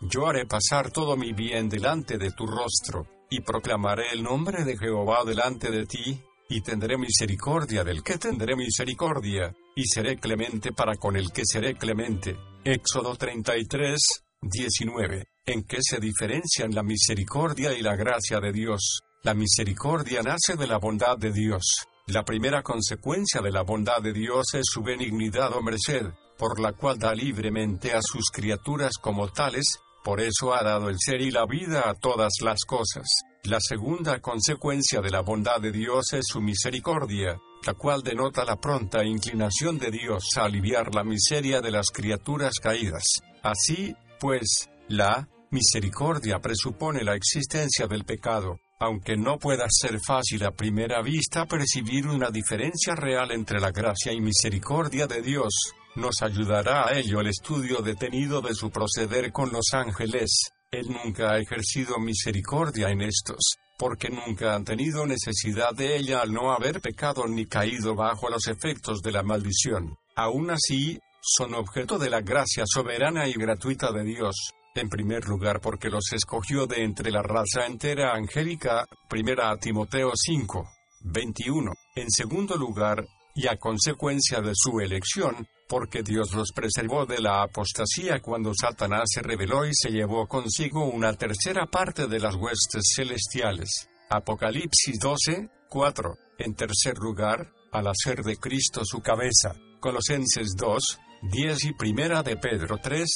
Yo 0.00 0.26
haré 0.26 0.46
pasar 0.46 0.90
todo 0.90 1.16
mi 1.16 1.32
bien 1.32 1.68
delante 1.68 2.18
de 2.18 2.32
tu 2.32 2.46
rostro, 2.46 3.06
y 3.30 3.40
proclamaré 3.42 4.10
el 4.12 4.24
nombre 4.24 4.64
de 4.64 4.76
Jehová 4.76 5.24
delante 5.24 5.70
de 5.70 5.86
ti, 5.86 6.20
y 6.48 6.60
tendré 6.62 6.98
misericordia 6.98 7.84
del 7.84 8.02
que 8.02 8.18
tendré 8.18 8.56
misericordia, 8.56 9.54
y 9.76 9.84
seré 9.86 10.16
clemente 10.18 10.72
para 10.72 10.96
con 10.96 11.16
el 11.16 11.30
que 11.30 11.42
seré 11.44 11.76
clemente. 11.76 12.36
Éxodo 12.64 13.14
33, 13.14 13.98
19. 14.42 15.28
¿En 15.48 15.62
qué 15.62 15.76
se 15.80 16.00
diferencian 16.00 16.74
la 16.74 16.82
misericordia 16.82 17.72
y 17.72 17.80
la 17.80 17.94
gracia 17.94 18.40
de 18.40 18.50
Dios? 18.50 18.98
La 19.22 19.32
misericordia 19.32 20.20
nace 20.20 20.56
de 20.56 20.66
la 20.66 20.78
bondad 20.78 21.16
de 21.16 21.30
Dios. 21.30 21.62
La 22.08 22.24
primera 22.24 22.64
consecuencia 22.64 23.40
de 23.40 23.52
la 23.52 23.62
bondad 23.62 24.02
de 24.02 24.12
Dios 24.12 24.54
es 24.54 24.64
su 24.64 24.82
benignidad 24.82 25.52
o 25.52 25.62
merced, 25.62 26.06
por 26.36 26.58
la 26.58 26.72
cual 26.72 26.98
da 26.98 27.14
libremente 27.14 27.92
a 27.92 28.00
sus 28.02 28.24
criaturas 28.32 28.94
como 29.00 29.28
tales, 29.28 29.78
por 30.02 30.20
eso 30.20 30.52
ha 30.52 30.64
dado 30.64 30.88
el 30.88 30.96
ser 30.98 31.20
y 31.20 31.30
la 31.30 31.46
vida 31.46 31.88
a 31.88 31.94
todas 31.94 32.32
las 32.42 32.64
cosas. 32.66 33.06
La 33.44 33.60
segunda 33.60 34.18
consecuencia 34.18 35.00
de 35.00 35.10
la 35.10 35.20
bondad 35.20 35.60
de 35.60 35.70
Dios 35.70 36.12
es 36.12 36.24
su 36.26 36.40
misericordia, 36.40 37.38
la 37.64 37.74
cual 37.74 38.02
denota 38.02 38.44
la 38.44 38.56
pronta 38.56 39.04
inclinación 39.04 39.78
de 39.78 39.92
Dios 39.92 40.24
a 40.38 40.46
aliviar 40.46 40.92
la 40.92 41.04
miseria 41.04 41.60
de 41.60 41.70
las 41.70 41.92
criaturas 41.92 42.54
caídas. 42.60 43.04
Así, 43.44 43.94
pues, 44.18 44.68
la 44.88 45.28
misericordia 45.50 46.38
presupone 46.40 47.02
la 47.04 47.14
existencia 47.14 47.86
del 47.86 48.04
pecado, 48.04 48.58
aunque 48.78 49.16
no 49.16 49.38
pueda 49.38 49.66
ser 49.68 49.98
fácil 50.00 50.44
a 50.44 50.50
primera 50.50 51.02
vista 51.02 51.46
percibir 51.46 52.06
una 52.06 52.30
diferencia 52.30 52.94
real 52.94 53.30
entre 53.32 53.60
la 53.60 53.70
gracia 53.70 54.12
y 54.12 54.20
misericordia 54.20 55.06
de 55.06 55.22
Dios, 55.22 55.72
nos 55.96 56.20
ayudará 56.22 56.88
a 56.88 56.98
ello 56.98 57.20
el 57.20 57.28
estudio 57.28 57.80
detenido 57.80 58.42
de 58.42 58.54
su 58.54 58.70
proceder 58.70 59.32
con 59.32 59.50
los 59.50 59.72
ángeles. 59.72 60.30
Él 60.70 60.88
nunca 60.90 61.32
ha 61.32 61.38
ejercido 61.38 61.98
misericordia 61.98 62.90
en 62.90 63.00
estos, 63.00 63.56
porque 63.78 64.10
nunca 64.10 64.54
han 64.54 64.64
tenido 64.64 65.06
necesidad 65.06 65.72
de 65.74 65.96
ella 65.96 66.20
al 66.20 66.32
no 66.32 66.52
haber 66.52 66.80
pecado 66.80 67.26
ni 67.26 67.46
caído 67.46 67.94
bajo 67.94 68.28
los 68.28 68.46
efectos 68.46 69.00
de 69.00 69.12
la 69.12 69.22
maldición. 69.22 69.96
Aún 70.14 70.50
así, 70.50 70.98
son 71.22 71.54
objeto 71.54 71.98
de 71.98 72.10
la 72.10 72.20
gracia 72.20 72.64
soberana 72.66 73.26
y 73.26 73.32
gratuita 73.32 73.90
de 73.90 74.04
Dios, 74.04 74.52
en 74.80 74.88
primer 74.88 75.26
lugar 75.26 75.60
porque 75.60 75.88
los 75.88 76.12
escogió 76.12 76.66
de 76.66 76.82
entre 76.82 77.10
la 77.10 77.22
raza 77.22 77.66
entera 77.66 78.14
angélica, 78.14 78.86
primera 79.08 79.50
a 79.50 79.56
Timoteo 79.56 80.12
5, 80.14 80.68
21. 81.00 81.72
En 81.94 82.10
segundo 82.10 82.56
lugar, 82.56 83.04
y 83.34 83.46
a 83.48 83.56
consecuencia 83.56 84.40
de 84.40 84.52
su 84.54 84.80
elección, 84.80 85.46
porque 85.68 86.02
Dios 86.02 86.32
los 86.34 86.52
preservó 86.52 87.04
de 87.04 87.20
la 87.20 87.42
apostasía 87.42 88.20
cuando 88.20 88.52
Satanás 88.54 89.04
se 89.12 89.20
rebeló 89.20 89.66
y 89.66 89.74
se 89.74 89.90
llevó 89.90 90.26
consigo 90.26 90.86
una 90.86 91.12
tercera 91.12 91.66
parte 91.66 92.06
de 92.06 92.18
las 92.18 92.34
huestes 92.34 92.92
celestiales. 92.94 93.88
Apocalipsis 94.08 94.98
12, 95.00 95.50
4. 95.68 96.14
En 96.38 96.54
tercer 96.54 96.96
lugar, 96.98 97.52
al 97.72 97.88
hacer 97.88 98.22
de 98.22 98.36
Cristo 98.36 98.82
su 98.84 99.00
cabeza. 99.00 99.54
Colosenses 99.80 100.54
2, 100.56 100.98
10 101.30 101.64
y 101.64 101.72
primera 101.74 102.22
de 102.22 102.36
Pedro 102.36 102.78
3, 102.82 103.06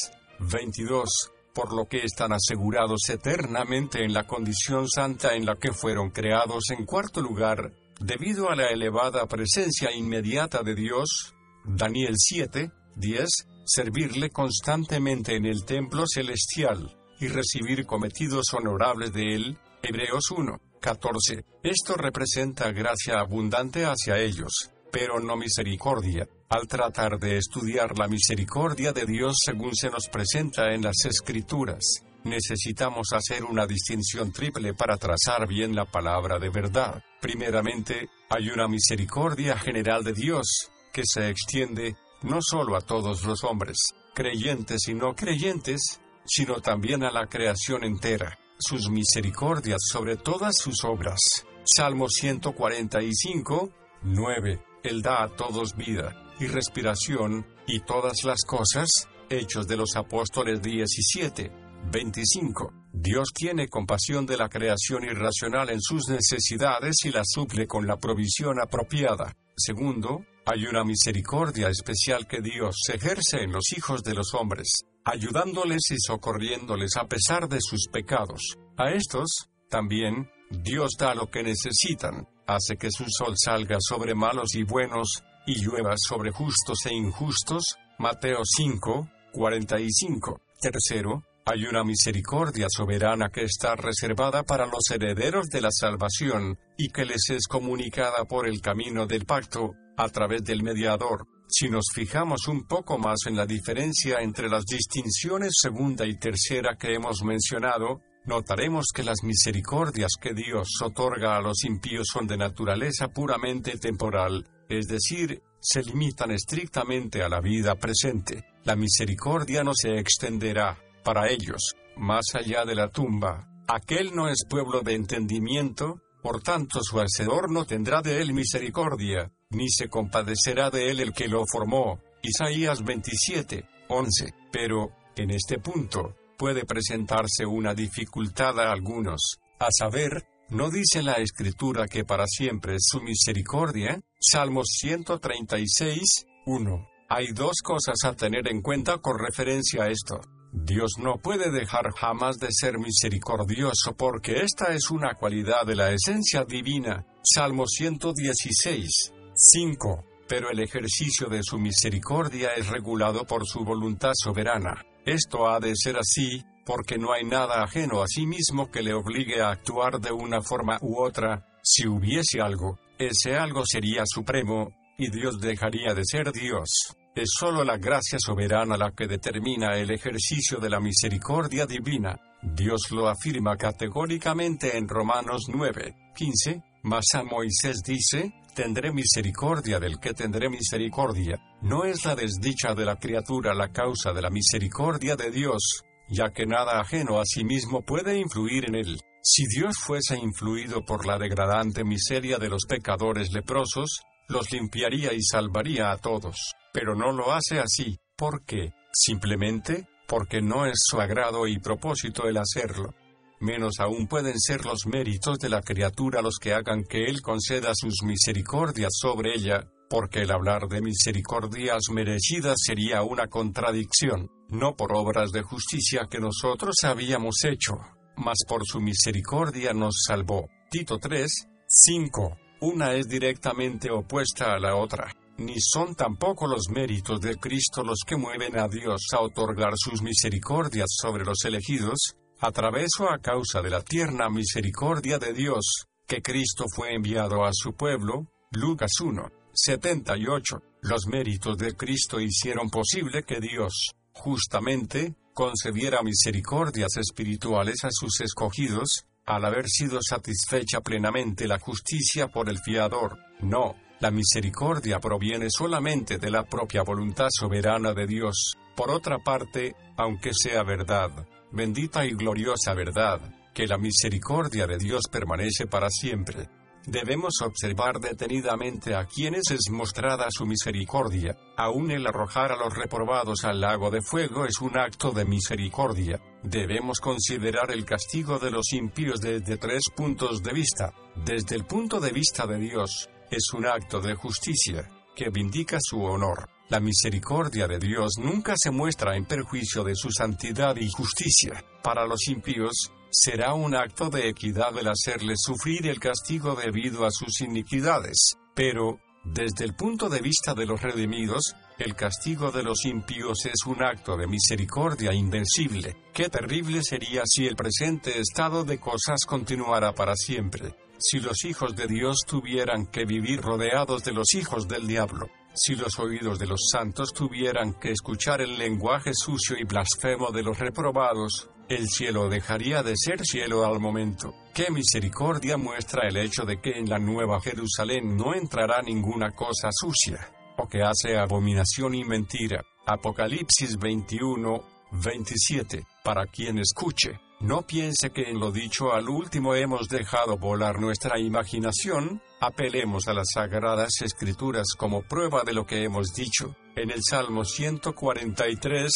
22 0.40 1.30
por 1.60 1.74
lo 1.74 1.84
que 1.84 1.98
están 1.98 2.32
asegurados 2.32 3.06
eternamente 3.10 4.02
en 4.02 4.14
la 4.14 4.26
condición 4.26 4.88
santa 4.88 5.34
en 5.34 5.44
la 5.44 5.56
que 5.56 5.74
fueron 5.74 6.08
creados 6.08 6.70
en 6.70 6.86
cuarto 6.86 7.20
lugar, 7.20 7.74
debido 8.00 8.48
a 8.48 8.56
la 8.56 8.68
elevada 8.68 9.26
presencia 9.26 9.92
inmediata 9.94 10.62
de 10.62 10.74
Dios. 10.74 11.34
Daniel 11.66 12.14
7, 12.16 12.72
10, 12.96 13.28
servirle 13.66 14.30
constantemente 14.30 15.36
en 15.36 15.44
el 15.44 15.66
templo 15.66 16.04
celestial 16.06 16.96
y 17.20 17.28
recibir 17.28 17.84
cometidos 17.84 18.54
honorables 18.54 19.12
de 19.12 19.34
él. 19.34 19.58
Hebreos 19.82 20.30
1, 20.30 20.62
14. 20.80 21.44
Esto 21.62 21.94
representa 21.94 22.72
gracia 22.72 23.20
abundante 23.20 23.84
hacia 23.84 24.18
ellos, 24.18 24.70
pero 24.90 25.20
no 25.20 25.36
misericordia. 25.36 26.26
Al 26.52 26.66
tratar 26.66 27.16
de 27.20 27.36
estudiar 27.36 27.96
la 27.96 28.08
misericordia 28.08 28.92
de 28.92 29.06
Dios 29.06 29.36
según 29.44 29.72
se 29.72 29.88
nos 29.88 30.08
presenta 30.08 30.74
en 30.74 30.82
las 30.82 31.04
Escrituras, 31.04 32.02
necesitamos 32.24 33.12
hacer 33.12 33.44
una 33.44 33.68
distinción 33.68 34.32
triple 34.32 34.74
para 34.74 34.96
trazar 34.96 35.46
bien 35.46 35.76
la 35.76 35.84
palabra 35.84 36.40
de 36.40 36.50
verdad. 36.50 37.04
Primeramente, 37.20 38.08
hay 38.28 38.48
una 38.48 38.66
misericordia 38.66 39.56
general 39.56 40.02
de 40.02 40.12
Dios, 40.12 40.72
que 40.92 41.02
se 41.04 41.28
extiende 41.28 41.94
no 42.22 42.40
solo 42.42 42.76
a 42.76 42.80
todos 42.80 43.22
los 43.22 43.44
hombres, 43.44 43.78
creyentes 44.12 44.88
y 44.88 44.94
no 44.94 45.14
creyentes, 45.14 46.00
sino 46.26 46.60
también 46.60 47.04
a 47.04 47.12
la 47.12 47.28
creación 47.28 47.84
entera, 47.84 48.36
sus 48.58 48.90
misericordias 48.90 49.82
sobre 49.88 50.16
todas 50.16 50.56
sus 50.58 50.82
obras. 50.82 51.20
Salmo 51.62 52.08
145, 52.08 53.70
9. 54.02 54.62
Él 54.82 55.00
da 55.00 55.22
a 55.22 55.28
todos 55.28 55.76
vida 55.76 56.26
y 56.40 56.46
respiración, 56.46 57.46
y 57.66 57.80
todas 57.80 58.24
las 58.24 58.40
cosas, 58.46 58.88
Hechos 59.28 59.68
de 59.68 59.76
los 59.76 59.94
Apóstoles 59.94 60.60
17, 60.60 61.52
25. 61.92 62.72
Dios 62.92 63.28
tiene 63.32 63.68
compasión 63.68 64.26
de 64.26 64.36
la 64.36 64.48
creación 64.48 65.04
irracional 65.04 65.70
en 65.70 65.80
sus 65.80 66.08
necesidades 66.08 66.96
y 67.04 67.10
la 67.10 67.22
suple 67.24 67.66
con 67.66 67.86
la 67.86 67.96
provisión 67.96 68.60
apropiada. 68.60 69.32
Segundo, 69.56 70.24
hay 70.46 70.66
una 70.66 70.82
misericordia 70.82 71.68
especial 71.68 72.26
que 72.26 72.40
Dios 72.40 72.76
ejerce 72.92 73.42
en 73.42 73.52
los 73.52 73.72
hijos 73.76 74.02
de 74.02 74.14
los 74.14 74.34
hombres, 74.34 74.84
ayudándoles 75.04 75.82
y 75.90 75.96
socorriéndoles 75.98 76.96
a 76.96 77.06
pesar 77.06 77.48
de 77.48 77.58
sus 77.60 77.86
pecados. 77.92 78.58
A 78.76 78.90
estos, 78.90 79.48
también, 79.68 80.28
Dios 80.50 80.96
da 80.98 81.14
lo 81.14 81.30
que 81.30 81.44
necesitan, 81.44 82.26
hace 82.46 82.76
que 82.76 82.90
su 82.90 83.04
sol 83.06 83.34
salga 83.36 83.76
sobre 83.78 84.14
malos 84.16 84.54
y 84.56 84.64
buenos, 84.64 85.22
y 85.50 85.64
llueva 85.64 85.94
sobre 85.96 86.30
justos 86.30 86.86
e 86.86 86.94
injustos. 86.94 87.76
Mateo 87.98 88.38
5, 88.44 89.10
45. 89.32 90.40
Tercero, 90.60 91.24
Hay 91.44 91.64
una 91.64 91.82
misericordia 91.82 92.66
soberana 92.68 93.30
que 93.30 93.42
está 93.42 93.74
reservada 93.74 94.44
para 94.44 94.66
los 94.66 94.88
herederos 94.92 95.48
de 95.48 95.60
la 95.60 95.70
salvación, 95.72 96.56
y 96.76 96.90
que 96.90 97.04
les 97.04 97.30
es 97.30 97.48
comunicada 97.48 98.24
por 98.28 98.46
el 98.46 98.60
camino 98.60 99.06
del 99.06 99.24
pacto, 99.24 99.72
a 99.96 100.08
través 100.10 100.44
del 100.44 100.62
mediador. 100.62 101.26
Si 101.48 101.68
nos 101.68 101.86
fijamos 101.92 102.46
un 102.46 102.68
poco 102.68 102.98
más 102.98 103.26
en 103.26 103.36
la 103.36 103.46
diferencia 103.46 104.20
entre 104.20 104.48
las 104.48 104.64
distinciones 104.66 105.54
segunda 105.60 106.06
y 106.06 106.16
tercera 106.16 106.76
que 106.76 106.94
hemos 106.94 107.24
mencionado, 107.24 108.02
notaremos 108.26 108.86
que 108.94 109.02
las 109.02 109.24
misericordias 109.24 110.12
que 110.20 110.34
Dios 110.34 110.68
otorga 110.84 111.36
a 111.36 111.40
los 111.40 111.64
impíos 111.64 112.06
son 112.12 112.28
de 112.28 112.36
naturaleza 112.36 113.08
puramente 113.08 113.76
temporal, 113.78 114.44
es 114.70 114.86
decir, 114.86 115.42
se 115.60 115.82
limitan 115.82 116.30
estrictamente 116.30 117.22
a 117.22 117.28
la 117.28 117.40
vida 117.40 117.74
presente. 117.74 118.44
La 118.64 118.76
misericordia 118.76 119.64
no 119.64 119.72
se 119.74 119.98
extenderá, 119.98 120.78
para 121.02 121.28
ellos, 121.28 121.74
más 121.96 122.24
allá 122.34 122.64
de 122.64 122.76
la 122.76 122.88
tumba. 122.88 123.48
Aquel 123.66 124.14
no 124.14 124.28
es 124.28 124.44
pueblo 124.48 124.80
de 124.82 124.94
entendimiento, 124.94 126.00
por 126.22 126.42
tanto 126.42 126.80
su 126.82 127.00
hacedor 127.00 127.50
no 127.50 127.64
tendrá 127.64 128.00
de 128.00 128.20
él 128.20 128.32
misericordia, 128.32 129.32
ni 129.50 129.68
se 129.68 129.88
compadecerá 129.88 130.70
de 130.70 130.90
él 130.90 131.00
el 131.00 131.12
que 131.12 131.28
lo 131.28 131.44
formó. 131.50 132.00
Isaías 132.22 132.82
27, 132.84 133.66
11. 133.88 134.34
Pero, 134.52 134.90
en 135.16 135.30
este 135.30 135.58
punto, 135.58 136.14
puede 136.38 136.64
presentarse 136.64 137.44
una 137.44 137.74
dificultad 137.74 138.60
a 138.60 138.70
algunos, 138.70 139.40
a 139.58 139.68
saber, 139.76 140.26
¿no 140.48 140.70
dice 140.70 141.02
la 141.02 141.14
Escritura 141.14 141.86
que 141.86 142.04
para 142.04 142.26
siempre 142.26 142.76
es 142.76 142.84
su 142.88 143.00
misericordia? 143.00 144.00
Salmos 144.22 144.66
136, 144.78 146.26
1. 146.44 146.88
Hay 147.08 147.28
dos 147.28 147.62
cosas 147.64 148.04
a 148.04 148.14
tener 148.14 148.48
en 148.48 148.60
cuenta 148.60 148.98
con 148.98 149.18
referencia 149.18 149.84
a 149.84 149.88
esto. 149.88 150.20
Dios 150.52 150.98
no 150.98 151.16
puede 151.16 151.50
dejar 151.50 151.90
jamás 151.94 152.36
de 152.36 152.48
ser 152.50 152.78
misericordioso 152.78 153.96
porque 153.96 154.42
esta 154.42 154.74
es 154.74 154.90
una 154.90 155.14
cualidad 155.14 155.64
de 155.64 155.74
la 155.74 155.90
esencia 155.90 156.44
divina. 156.44 157.06
Salmo 157.22 157.66
116, 157.66 159.14
5. 159.34 160.04
Pero 160.28 160.50
el 160.50 160.60
ejercicio 160.60 161.28
de 161.28 161.42
su 161.42 161.58
misericordia 161.58 162.50
es 162.58 162.68
regulado 162.68 163.24
por 163.24 163.46
su 163.46 163.64
voluntad 163.64 164.12
soberana. 164.14 164.84
Esto 165.06 165.48
ha 165.48 165.60
de 165.60 165.72
ser 165.74 165.96
así, 165.96 166.44
porque 166.66 166.98
no 166.98 167.14
hay 167.14 167.24
nada 167.24 167.62
ajeno 167.62 168.02
a 168.02 168.06
sí 168.06 168.26
mismo 168.26 168.70
que 168.70 168.82
le 168.82 168.92
obligue 168.92 169.40
a 169.40 169.50
actuar 169.50 169.98
de 169.98 170.12
una 170.12 170.42
forma 170.42 170.76
u 170.82 171.00
otra. 171.00 171.46
Si 171.62 171.86
hubiese 171.86 172.42
algo, 172.42 172.78
ese 173.00 173.34
algo 173.34 173.64
sería 173.64 174.02
supremo, 174.04 174.72
y 174.98 175.10
Dios 175.10 175.40
dejaría 175.40 175.94
de 175.94 176.04
ser 176.04 176.32
Dios. 176.32 176.94
Es 177.14 177.30
sólo 177.38 177.64
la 177.64 177.78
gracia 177.78 178.18
soberana 178.20 178.76
la 178.76 178.92
que 178.92 179.06
determina 179.06 179.78
el 179.78 179.90
ejercicio 179.90 180.58
de 180.58 180.68
la 180.68 180.80
misericordia 180.80 181.64
divina. 181.64 182.20
Dios 182.42 182.90
lo 182.90 183.08
afirma 183.08 183.56
categóricamente 183.56 184.76
en 184.76 184.86
Romanos 184.86 185.46
9, 185.48 186.12
15, 186.14 186.62
mas 186.82 187.06
a 187.14 187.24
Moisés 187.24 187.80
dice, 187.82 188.34
tendré 188.54 188.92
misericordia 188.92 189.80
del 189.80 189.98
que 189.98 190.12
tendré 190.12 190.50
misericordia. 190.50 191.40
No 191.62 191.84
es 191.84 192.04
la 192.04 192.14
desdicha 192.14 192.74
de 192.74 192.84
la 192.84 192.96
criatura 192.96 193.54
la 193.54 193.72
causa 193.72 194.12
de 194.12 194.20
la 194.20 194.30
misericordia 194.30 195.16
de 195.16 195.30
Dios, 195.30 195.82
ya 196.10 196.30
que 196.30 196.44
nada 196.44 196.80
ajeno 196.80 197.18
a 197.18 197.24
sí 197.24 197.44
mismo 197.44 197.80
puede 197.80 198.18
influir 198.18 198.66
en 198.66 198.74
él. 198.74 199.00
Si 199.22 199.46
Dios 199.46 199.76
fuese 199.76 200.16
influido 200.16 200.84
por 200.84 201.06
la 201.06 201.18
degradante 201.18 201.84
miseria 201.84 202.38
de 202.38 202.48
los 202.48 202.64
pecadores 202.66 203.32
leprosos, 203.32 204.00
los 204.28 204.50
limpiaría 204.50 205.12
y 205.12 205.22
salvaría 205.22 205.90
a 205.90 205.98
todos. 205.98 206.36
Pero 206.72 206.94
no 206.94 207.12
lo 207.12 207.32
hace 207.32 207.60
así. 207.60 207.98
¿Por 208.16 208.44
qué? 208.44 208.72
Simplemente 208.92 209.86
porque 210.10 210.42
no 210.42 210.66
es 210.66 210.74
su 210.82 211.00
agrado 211.00 211.46
y 211.46 211.60
propósito 211.60 212.26
el 212.26 212.36
hacerlo. 212.36 212.94
Menos 213.38 213.78
aún 213.78 214.08
pueden 214.08 214.38
ser 214.40 214.64
los 214.64 214.86
méritos 214.86 215.38
de 215.38 215.48
la 215.48 215.62
criatura 215.62 216.20
los 216.20 216.38
que 216.38 216.52
hagan 216.52 216.82
que 216.82 217.04
Él 217.04 217.22
conceda 217.22 217.72
sus 217.74 218.02
misericordias 218.02 218.90
sobre 219.00 219.34
ella, 219.34 219.70
porque 219.88 220.22
el 220.22 220.32
hablar 220.32 220.66
de 220.68 220.82
misericordias 220.82 221.82
merecidas 221.92 222.56
sería 222.66 223.02
una 223.02 223.28
contradicción, 223.28 224.30
no 224.48 224.74
por 224.74 224.92
obras 224.92 225.30
de 225.30 225.42
justicia 225.42 226.08
que 226.10 226.18
nosotros 226.18 226.74
habíamos 226.82 227.44
hecho, 227.44 227.76
mas 228.20 228.38
por 228.46 228.64
su 228.64 228.80
misericordia 228.80 229.72
nos 229.72 230.04
salvó. 230.06 230.48
Tito 230.70 230.98
3, 230.98 231.30
5. 231.66 232.38
Una 232.60 232.94
es 232.94 233.08
directamente 233.08 233.90
opuesta 233.90 234.54
a 234.54 234.58
la 234.58 234.76
otra 234.76 235.12
ni 235.40 235.56
son 235.58 235.94
tampoco 235.94 236.46
los 236.46 236.68
méritos 236.68 237.20
de 237.20 237.36
Cristo 237.36 237.82
los 237.82 238.00
que 238.06 238.16
mueven 238.16 238.58
a 238.58 238.68
Dios 238.68 239.06
a 239.12 239.20
otorgar 239.20 239.72
sus 239.74 240.02
misericordias 240.02 240.88
sobre 240.90 241.24
los 241.24 241.44
elegidos, 241.44 242.14
a 242.40 242.52
través 242.52 242.90
o 243.00 243.10
a 243.10 243.18
causa 243.18 243.62
de 243.62 243.70
la 243.70 243.82
tierna 243.82 244.28
misericordia 244.28 245.18
de 245.18 245.32
Dios, 245.32 245.86
que 246.06 246.20
Cristo 246.20 246.64
fue 246.74 246.94
enviado 246.94 247.44
a 247.44 247.50
su 247.52 247.72
pueblo, 247.72 248.26
Lucas 248.52 248.92
1, 249.00 249.30
78. 249.52 250.62
Los 250.82 251.06
méritos 251.06 251.56
de 251.56 251.74
Cristo 251.74 252.20
hicieron 252.20 252.68
posible 252.68 253.22
que 253.22 253.40
Dios, 253.40 253.92
justamente, 254.12 255.14
concediera 255.34 256.02
misericordias 256.02 256.96
espirituales 256.96 257.84
a 257.84 257.90
sus 257.90 258.20
escogidos, 258.20 259.06
al 259.26 259.44
haber 259.44 259.68
sido 259.68 260.00
satisfecha 260.02 260.80
plenamente 260.80 261.46
la 261.46 261.58
justicia 261.58 262.28
por 262.28 262.48
el 262.48 262.58
fiador. 262.58 263.18
No, 263.40 263.76
la 264.00 264.10
misericordia 264.10 264.98
proviene 264.98 265.46
solamente 265.50 266.18
de 266.18 266.30
la 266.30 266.44
propia 266.44 266.82
voluntad 266.82 267.28
soberana 267.30 267.92
de 267.92 268.06
Dios. 268.06 268.54
Por 268.74 268.90
otra 268.90 269.18
parte, 269.18 269.74
aunque 269.96 270.30
sea 270.32 270.62
verdad, 270.62 271.10
bendita 271.52 272.04
y 272.06 272.12
gloriosa 272.12 272.74
verdad, 272.74 273.20
que 273.52 273.66
la 273.66 273.78
misericordia 273.78 274.66
de 274.66 274.78
Dios 274.78 275.02
permanece 275.10 275.66
para 275.66 275.90
siempre, 275.90 276.48
debemos 276.86 277.40
observar 277.42 278.00
detenidamente 278.00 278.94
a 278.94 279.06
quienes 279.06 279.50
es 279.50 279.70
mostrada 279.70 280.26
su 280.30 280.46
misericordia. 280.46 281.36
Aún 281.56 281.90
el 281.90 282.06
arrojar 282.06 282.52
a 282.52 282.56
los 282.56 282.74
reprobados 282.74 283.44
al 283.44 283.60
lago 283.60 283.90
de 283.90 284.02
fuego 284.02 284.44
es 284.44 284.60
un 284.60 284.78
acto 284.78 285.10
de 285.12 285.24
misericordia. 285.24 286.20
Debemos 286.42 287.00
considerar 287.00 287.70
el 287.70 287.84
castigo 287.84 288.38
de 288.38 288.50
los 288.50 288.72
impíos 288.72 289.20
desde 289.20 289.56
tres 289.56 289.82
puntos 289.94 290.42
de 290.42 290.52
vista. 290.52 290.94
Desde 291.24 291.56
el 291.56 291.64
punto 291.64 292.00
de 292.00 292.12
vista 292.12 292.46
de 292.46 292.58
Dios, 292.58 293.08
es 293.30 293.52
un 293.52 293.66
acto 293.66 294.00
de 294.00 294.14
justicia, 294.14 294.90
que 295.14 295.30
vindica 295.30 295.78
su 295.80 296.02
honor. 296.02 296.48
La 296.70 296.80
misericordia 296.80 297.66
de 297.66 297.78
Dios 297.78 298.12
nunca 298.18 298.54
se 298.56 298.70
muestra 298.70 299.16
en 299.16 299.24
perjuicio 299.24 299.82
de 299.82 299.96
su 299.96 300.10
santidad 300.10 300.76
y 300.76 300.88
justicia. 300.88 301.64
Para 301.82 302.06
los 302.06 302.28
impíos, 302.28 302.92
será 303.10 303.54
un 303.54 303.74
acto 303.74 304.10
de 304.10 304.28
equidad 304.28 304.76
el 304.78 304.88
hacerles 304.88 305.38
sufrir 305.44 305.86
el 305.86 305.98
castigo 305.98 306.54
debido 306.54 307.04
a 307.04 307.10
sus 307.10 307.40
iniquidades. 307.40 308.32
Pero, 308.54 308.98
desde 309.24 309.64
el 309.64 309.74
punto 309.74 310.08
de 310.08 310.20
vista 310.20 310.54
de 310.54 310.66
los 310.66 310.80
redimidos, 310.80 311.54
el 311.78 311.94
castigo 311.94 312.50
de 312.50 312.62
los 312.62 312.84
impíos 312.84 313.46
es 313.46 313.66
un 313.66 313.82
acto 313.82 314.16
de 314.16 314.26
misericordia 314.26 315.12
invencible. 315.12 315.96
Qué 316.12 316.28
terrible 316.28 316.82
sería 316.82 317.22
si 317.24 317.46
el 317.46 317.56
presente 317.56 318.18
estado 318.18 318.64
de 318.64 318.78
cosas 318.78 319.24
continuara 319.26 319.94
para 319.94 320.14
siempre 320.14 320.74
si 321.00 321.18
los 321.18 321.44
hijos 321.44 321.74
de 321.74 321.86
Dios 321.86 322.18
tuvieran 322.26 322.86
que 322.86 323.04
vivir 323.04 323.40
rodeados 323.40 324.04
de 324.04 324.12
los 324.12 324.34
hijos 324.34 324.68
del 324.68 324.86
diablo, 324.86 325.28
si 325.54 325.74
los 325.74 325.98
oídos 325.98 326.38
de 326.38 326.46
los 326.46 326.68
santos 326.70 327.12
tuvieran 327.12 327.74
que 327.74 327.92
escuchar 327.92 328.42
el 328.42 328.58
lenguaje 328.58 329.12
sucio 329.14 329.56
y 329.58 329.64
blasfemo 329.64 330.30
de 330.30 330.42
los 330.42 330.58
reprobados, 330.58 331.48
el 331.70 331.88
cielo 331.88 332.28
dejaría 332.28 332.82
de 332.82 332.94
ser 332.96 333.24
cielo 333.24 333.64
al 333.64 333.78
momento. 333.78 334.34
Qué 334.52 334.72
misericordia 334.72 335.56
muestra 335.56 336.08
el 336.08 336.16
hecho 336.16 336.44
de 336.44 336.60
que 336.60 336.72
en 336.72 336.90
la 336.90 336.98
nueva 336.98 337.40
Jerusalén 337.40 338.16
no 338.16 338.34
entrará 338.34 338.82
ninguna 338.82 339.30
cosa 339.30 339.68
sucia, 339.70 340.18
o 340.58 340.68
que 340.68 340.82
hace 340.82 341.16
abominación 341.16 341.94
y 341.94 342.02
mentira. 342.02 342.64
Apocalipsis 342.84 343.78
21, 343.78 344.60
27. 344.90 345.84
Para 346.02 346.26
quien 346.26 346.58
escuche. 346.58 347.20
No 347.38 347.62
piense 347.62 348.10
que 348.10 348.28
en 348.28 348.40
lo 348.40 348.50
dicho 348.50 348.92
al 348.92 349.08
último 349.08 349.54
hemos 349.54 349.88
dejado 349.88 350.36
volar 350.36 350.80
nuestra 350.80 351.20
imaginación, 351.20 352.20
apelemos 352.40 353.06
a 353.06 353.14
las 353.14 353.28
sagradas 353.32 354.02
escrituras 354.02 354.74
como 354.76 355.02
prueba 355.02 355.44
de 355.44 355.54
lo 355.54 355.64
que 355.64 355.84
hemos 355.84 356.12
dicho. 356.14 356.56
En 356.74 356.90
el 356.90 357.00
Salmo 357.02 357.44
143, 357.44 358.90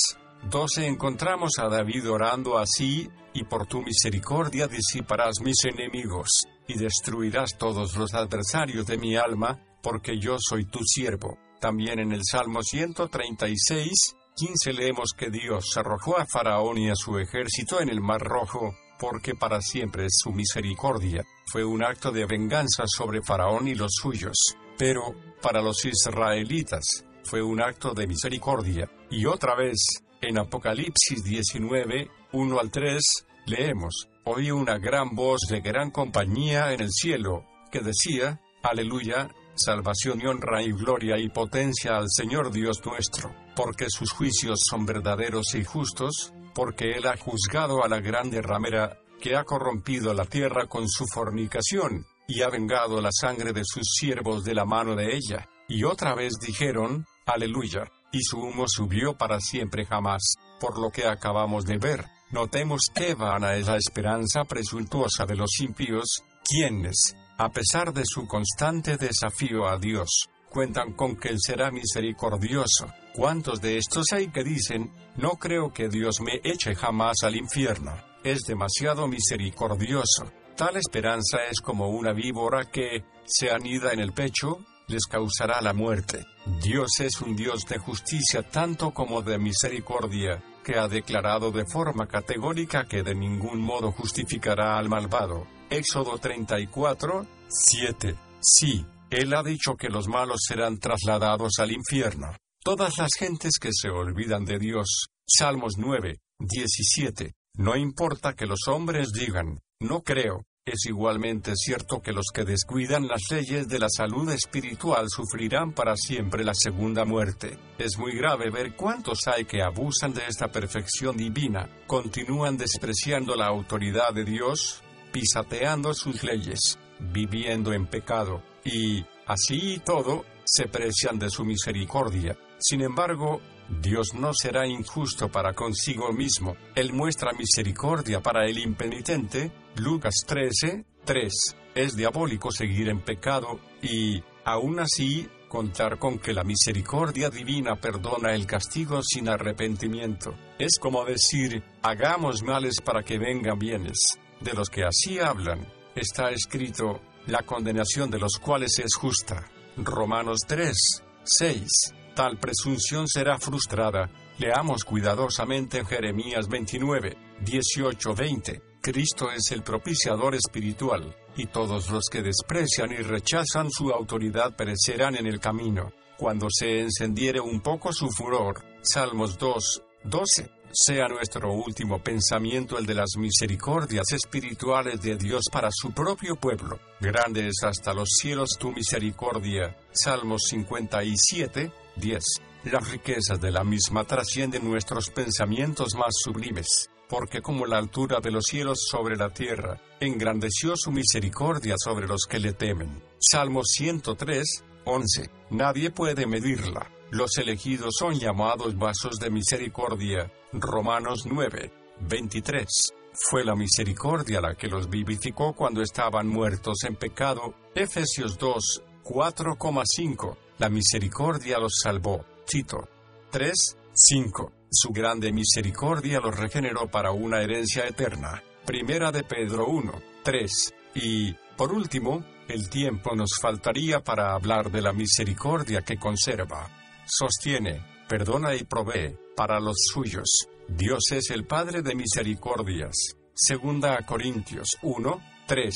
12 0.51 0.87
encontramos 0.87 1.59
a 1.59 1.69
David 1.69 2.11
orando 2.11 2.59
así, 2.59 3.09
y 3.33 3.45
por 3.45 3.67
tu 3.67 3.83
misericordia 3.83 4.69
disiparás 4.69 5.41
mis 5.43 5.65
enemigos, 5.65 6.29
y 6.69 6.79
destruirás 6.79 7.57
todos 7.59 7.97
los 7.97 8.15
adversarios 8.15 8.87
de 8.87 8.99
mi 8.99 9.17
alma, 9.17 9.61
porque 9.83 10.19
yo 10.19 10.37
soy 10.39 10.65
tu 10.67 10.81
siervo. 10.85 11.39
También 11.61 11.99
en 11.99 12.13
el 12.13 12.21
Salmo 12.25 12.63
136, 12.63 14.17
15 14.37 14.73
leemos 14.73 15.13
que 15.17 15.31
Dios 15.31 15.77
arrojó 15.77 16.19
a 16.19 16.27
Faraón 16.27 16.79
y 16.79 16.91
a 16.91 16.95
su 16.95 17.19
ejército 17.19 17.81
en 17.81 17.89
el 17.89 18.01
Mar 18.01 18.21
Rojo, 18.21 18.75
porque 18.99 19.35
para 19.35 19.61
siempre 19.61 20.07
es 20.07 20.19
su 20.23 20.31
misericordia. 20.31 21.25
Fue 21.47 21.65
un 21.65 21.83
acto 21.83 22.13
de 22.13 22.27
venganza 22.27 22.85
sobre 22.87 23.23
Faraón 23.23 23.67
y 23.69 23.75
los 23.75 23.93
suyos. 23.95 24.37
Pero, 24.77 25.15
para 25.41 25.63
los 25.63 25.85
israelitas, 25.85 27.05
fue 27.25 27.43
un 27.43 27.63
acto 27.63 27.95
de 27.95 28.07
misericordia. 28.07 28.91
Y 29.11 29.27
otra 29.27 29.55
vez, 29.55 30.04
en 30.29 30.39
Apocalipsis 30.39 31.23
19, 31.23 32.11
1 32.33 32.61
al 32.61 32.71
3, 32.71 33.03
leemos, 33.47 34.09
oí 34.25 34.51
una 34.51 34.79
gran 34.79 35.15
voz 35.15 35.41
de 35.51 35.61
gran 35.61 35.91
compañía 35.91 36.73
en 36.73 36.81
el 36.81 36.91
cielo, 36.91 37.45
que 37.71 37.81
decía, 37.81 38.41
Aleluya, 38.63 39.29
salvación 39.55 40.21
y 40.23 40.27
honra 40.27 40.63
y 40.63 40.73
gloria 40.73 41.19
y 41.19 41.29
potencia 41.29 41.97
al 41.97 42.07
Señor 42.09 42.51
Dios 42.51 42.81
nuestro, 42.87 43.35
porque 43.55 43.87
sus 43.89 44.13
juicios 44.13 44.61
son 44.69 44.87
verdaderos 44.87 45.55
y 45.55 45.65
justos, 45.65 46.33
porque 46.55 46.93
Él 46.93 47.07
ha 47.07 47.17
juzgado 47.17 47.85
a 47.85 47.89
la 47.89 48.01
grande 48.01 48.41
ramera, 48.41 48.99
que 49.21 49.37
ha 49.37 49.45
corrompido 49.45 50.15
la 50.15 50.25
tierra 50.25 50.67
con 50.67 50.89
su 50.89 51.07
fornicación, 51.07 52.07
y 52.27 52.41
ha 52.41 52.49
vengado 52.49 53.01
la 53.01 53.11
sangre 53.13 53.53
de 53.53 53.63
sus 53.65 53.87
siervos 53.99 54.45
de 54.45 54.55
la 54.55 54.65
mano 54.65 54.97
de 54.97 55.15
ella. 55.15 55.49
Y 55.69 55.85
otra 55.85 56.15
vez 56.15 56.33
dijeron, 56.41 57.05
Aleluya, 57.27 57.91
y 58.15 58.23
su 58.23 58.39
humo 58.39 58.67
subió 58.69 59.15
para 59.15 59.41
siempre 59.41 59.85
jamás, 59.85 60.37
por 60.61 60.79
lo 60.79 60.91
que 60.91 61.07
acabamos 61.07 61.65
de 61.65 61.79
ver. 61.79 62.05
Notemos 62.31 62.83
que 62.95 63.15
vana 63.15 63.57
es 63.57 63.67
la 63.67 63.77
esperanza 63.77 64.45
presuntuosa 64.45 65.27
de 65.27 65.35
los 65.35 65.61
impíos, 65.61 66.23
quienes, 66.45 67.17
a 67.39 67.49
pesar 67.51 67.93
de 67.93 68.05
su 68.05 68.27
constante 68.29 68.97
desafío 68.97 69.67
a 69.67 69.79
Dios, 69.79 70.29
cuentan 70.49 70.93
con 70.93 71.17
que 71.17 71.31
Él 71.31 71.39
será 71.41 71.73
misericordioso. 71.73 72.87
¿Cuántos 73.15 73.61
de 73.61 73.79
estos 73.79 74.07
hay 74.13 74.29
que 74.29 74.45
dicen, 74.45 74.93
no 75.17 75.31
creo 75.33 75.73
que 75.73 75.89
Dios 75.89 76.21
me 76.21 76.41
eche 76.45 76.77
jamás 76.77 77.25
al 77.25 77.35
infierno? 77.35 77.93
Es 78.23 78.43
demasiado 78.43 79.09
misericordioso. 79.09 80.31
Tal 80.57 80.77
esperanza 80.77 81.39
es 81.51 81.61
como 81.61 81.89
una 81.89 82.13
víbora 82.13 82.71
que, 82.71 83.05
se 83.27 83.51
anida 83.51 83.93
en 83.93 84.01
el 84.01 84.13
pecho, 84.13 84.59
les 84.87 85.05
causará 85.07 85.61
la 85.61 85.73
muerte. 85.73 86.27
Dios 86.63 87.01
es 87.01 87.21
un 87.21 87.37
Dios 87.37 87.65
de 87.67 87.79
justicia 87.79 88.43
tanto 88.43 88.93
como 88.93 89.23
de 89.23 89.39
misericordia, 89.39 90.43
que 90.65 90.79
ha 90.79 90.89
declarado 90.89 91.51
de 91.51 91.67
forma 91.67 92.07
categórica 92.07 92.87
que 92.87 93.03
de 93.03 93.15
ningún 93.15 93.61
modo 93.61 93.93
justificará 93.93 94.79
al 94.79 94.89
malvado. 94.89 95.47
Éxodo 95.71 96.19
34, 96.19 97.27
7. 97.49 98.15
Sí, 98.41 98.85
Él 99.11 99.35
ha 99.35 99.43
dicho 99.43 99.77
que 99.77 99.89
los 99.89 100.09
malos 100.09 100.41
serán 100.47 100.79
trasladados 100.79 101.59
al 101.59 101.73
infierno. 101.73 102.35
Todas 102.63 102.99
las 102.99 103.11
gentes 103.19 103.59
que 103.61 103.71
se 103.73 103.91
olvidan 103.91 104.45
de 104.45 104.59
Dios. 104.59 105.09
Salmos 105.27 105.75
9, 105.77 106.19
17. 106.39 107.33
No 107.57 107.77
importa 107.77 108.35
que 108.35 108.47
los 108.47 108.67
hombres 108.69 109.09
digan, 109.13 109.61
no 109.81 110.03
creo, 110.03 110.45
es 110.65 110.87
igualmente 110.87 111.53
cierto 111.57 112.01
que 112.01 112.13
los 112.13 112.27
que 112.33 112.45
descuidan 112.45 113.07
las 113.07 113.21
leyes 113.31 113.69
de 113.69 113.79
la 113.79 113.89
salud 113.91 114.31
espiritual 114.31 115.11
sufrirán 115.11 115.73
para 115.73 115.95
siempre 115.95 116.43
la 116.43 116.55
segunda 116.55 117.05
muerte. 117.05 117.59
Es 117.77 117.99
muy 117.99 118.17
grave 118.17 118.51
ver 118.51 118.75
cuántos 118.75 119.27
hay 119.27 119.45
que 119.45 119.63
abusan 119.63 120.15
de 120.15 120.23
esta 120.27 120.49
perfección 120.49 121.19
divina, 121.19 121.69
continúan 121.87 122.57
despreciando 122.57 123.37
la 123.37 123.47
autoridad 123.47 124.15
de 124.15 124.25
Dios, 124.25 124.83
pisateando 125.13 125.93
sus 125.93 126.25
leyes, 126.25 126.79
viviendo 126.99 127.75
en 127.75 127.87
pecado, 127.87 128.43
y, 128.65 129.05
así 129.27 129.75
y 129.75 129.79
todo, 129.81 130.25
se 130.45 130.67
precian 130.69 131.19
de 131.19 131.29
su 131.29 131.45
misericordia. 131.45 132.39
Sin 132.59 132.81
embargo, 132.81 133.43
Dios 133.69 134.15
no 134.15 134.33
será 134.33 134.67
injusto 134.67 135.31
para 135.31 135.53
consigo 135.53 136.13
mismo. 136.13 136.57
Él 136.75 136.93
muestra 136.93 137.33
misericordia 137.33 138.23
para 138.23 138.47
el 138.47 138.59
impenitente. 138.59 139.53
Lucas 139.77 140.15
13, 140.27 140.85
3. 141.05 141.33
Es 141.75 141.97
diabólico 141.97 142.53
seguir 142.53 142.89
en 142.89 143.01
pecado 143.01 143.59
y, 143.83 144.23
aún 144.45 144.79
así, 144.79 145.29
contar 145.49 145.99
con 145.99 146.19
que 146.19 146.33
la 146.33 146.45
misericordia 146.45 147.29
divina 147.29 147.75
perdona 147.77 148.35
el 148.35 148.47
castigo 148.47 149.03
sin 149.03 149.29
arrepentimiento. 149.29 150.35
Es 150.59 150.79
como 150.79 151.05
decir, 151.05 151.65
hagamos 151.83 152.43
males 152.45 152.81
para 152.81 153.03
que 153.03 153.19
vengan 153.19 153.59
bienes. 153.59 154.19
De 154.41 154.53
los 154.53 154.71
que 154.71 154.85
así 154.85 155.19
hablan, 155.19 155.67
está 155.97 156.31
escrito, 156.31 157.01
la 157.27 157.43
condenación 157.43 158.11
de 158.11 158.19
los 158.21 158.39
cuales 158.39 158.79
es 158.79 158.95
justa. 158.95 159.49
Romanos 159.77 160.41
3, 160.47 160.77
6. 161.25 161.69
Tal 162.15 162.39
presunción 162.39 163.09
será 163.09 163.39
frustrada. 163.39 164.09
Leamos 164.39 164.85
cuidadosamente 164.85 165.79
en 165.79 165.87
Jeremías 165.87 166.47
29, 166.49 167.17
18, 167.41 168.15
20. 168.15 168.74
Cristo 168.85 169.31
es 169.33 169.51
el 169.53 169.63
propiciador 169.63 170.35
espiritual, 170.35 171.17
y 171.39 171.47
todos 171.47 171.89
los 171.89 172.05
que 172.13 172.21
desprecian 172.21 172.93
y 172.93 172.97
rechazan 172.97 173.71
su 173.71 173.91
autoridad 173.91 174.55
perecerán 174.55 175.17
en 175.17 175.27
el 175.27 175.41
camino. 175.41 175.91
Cuando 176.19 176.49
se 176.51 176.81
encendiere 176.81 177.41
un 177.41 177.63
poco 177.63 177.95
su 177.95 178.11
furor. 178.11 178.63
Salmos 178.83 179.39
2, 179.39 179.83
12. 180.05 180.51
Sea 180.71 181.09
nuestro 181.09 181.51
último 181.55 182.03
pensamiento 182.03 182.77
el 182.77 182.85
de 182.85 182.93
las 182.93 183.17
misericordias 183.17 184.13
espirituales 184.13 185.01
de 185.01 185.17
Dios 185.17 185.45
para 185.51 185.71
su 185.73 185.93
propio 185.93 186.37
pueblo. 186.37 186.79
Grande 187.01 187.49
es 187.49 187.65
hasta 187.65 187.95
los 187.95 188.11
cielos 188.21 188.51
tu 188.59 188.71
misericordia. 188.71 189.79
Salmos 189.93 190.43
57, 190.51 191.73
10. 191.97 192.25
Las 192.65 192.91
riquezas 192.91 193.41
de 193.41 193.51
la 193.51 193.65
misma 193.65 194.05
trascienden 194.05 194.69
nuestros 194.69 195.09
pensamientos 195.09 195.95
más 195.95 196.15
sublimes, 196.23 196.91
porque 197.09 197.43
como 197.43 197.67
la 197.67 197.79
altura 197.79 198.21
de 198.21 198.31
los 198.31 198.45
cielos 198.45 198.87
sobre 198.91 199.17
la 199.17 199.31
tierra, 199.31 199.81
engrandeció 200.01 200.75
su 200.77 200.91
misericordia 200.91 201.75
sobre 201.79 202.07
los 202.07 202.25
que 202.29 202.39
le 202.39 202.53
temen. 202.53 203.03
Salmo 203.19 203.63
103, 203.65 204.65
11. 204.85 205.31
Nadie 205.51 205.91
puede 205.91 206.27
medirla. 206.27 206.91
Los 207.11 207.37
elegidos 207.39 207.95
son 207.99 208.19
llamados 208.19 208.77
vasos 208.77 209.19
de 209.19 209.31
misericordia. 209.31 210.33
Romanos 210.53 211.25
9, 211.27 211.71
23. 212.01 212.67
Fue 213.13 213.45
la 213.45 213.55
misericordia 213.55 214.41
la 214.41 214.55
que 214.57 214.67
los 214.67 214.91
vivificó 214.91 215.53
cuando 215.53 215.83
estaban 215.83 216.27
muertos 216.27 216.83
en 216.85 216.97
pecado. 216.97 217.55
Efesios 217.75 218.37
2, 218.39 218.83
4,5. 219.05 220.37
La 220.59 220.69
misericordia 220.69 221.59
los 221.59 221.75
salvó. 221.83 222.25
Tito 222.47 222.89
3, 223.31 223.77
5. 223.93 224.53
Su 224.75 224.91
grande 224.91 225.33
misericordia 225.33 226.19
los 226.21 226.37
regeneró 226.37 226.89
para 226.89 227.13
una 227.13 227.41
herencia 227.41 227.87
eterna. 227.87 228.43
Primera 228.67 229.13
de 229.13 229.23
Pedro 229.23 229.69
1, 229.69 229.93
3. 230.25 230.75
Y, 230.97 231.33
por 231.57 231.73
último, 231.73 232.25
el 232.49 232.69
tiempo 232.69 233.15
nos 233.15 233.39
faltaría 233.41 234.01
para 234.01 234.35
hablar 234.35 234.73
de 234.73 234.83
la 234.83 234.93
misericordia 234.93 235.83
que 235.83 235.97
conserva, 235.97 236.69
sostiene, 237.07 237.85
perdona 238.09 238.57
y 238.57 238.65
provee 238.65 239.17
para 239.37 239.61
los 239.61 239.77
suyos. 239.93 240.49
Dios 240.67 241.13
es 241.13 241.31
el 241.31 241.47
Padre 241.47 241.83
de 241.83 241.95
misericordias. 241.95 243.17
Segunda 243.33 243.95
a 243.95 244.05
Corintios 244.05 244.77
1, 244.83 245.23
3. 245.47 245.75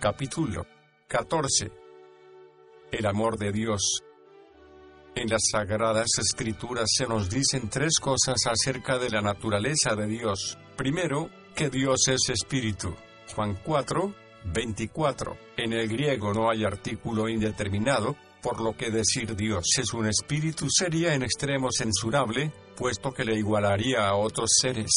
Capítulo 0.00 0.66
14 1.06 1.88
el 2.90 3.06
amor 3.06 3.38
de 3.38 3.52
Dios. 3.52 4.02
En 5.18 5.28
las 5.28 5.48
sagradas 5.50 6.06
escrituras 6.16 6.88
se 6.96 7.04
nos 7.04 7.28
dicen 7.28 7.68
tres 7.68 7.98
cosas 7.98 8.36
acerca 8.46 8.98
de 8.98 9.10
la 9.10 9.20
naturaleza 9.20 9.96
de 9.96 10.06
Dios. 10.06 10.56
Primero, 10.76 11.28
que 11.56 11.68
Dios 11.68 12.06
es 12.06 12.28
espíritu. 12.28 12.94
Juan 13.34 13.58
4, 13.64 14.14
24. 14.44 15.36
En 15.56 15.72
el 15.72 15.88
griego 15.88 16.32
no 16.32 16.48
hay 16.48 16.62
artículo 16.62 17.28
indeterminado, 17.28 18.14
por 18.40 18.60
lo 18.60 18.76
que 18.76 18.92
decir 18.92 19.34
Dios 19.34 19.64
es 19.76 19.92
un 19.92 20.06
espíritu 20.06 20.68
sería 20.70 21.14
en 21.14 21.24
extremo 21.24 21.72
censurable, 21.72 22.52
puesto 22.76 23.12
que 23.12 23.24
le 23.24 23.36
igualaría 23.36 24.06
a 24.06 24.14
otros 24.14 24.50
seres. 24.62 24.92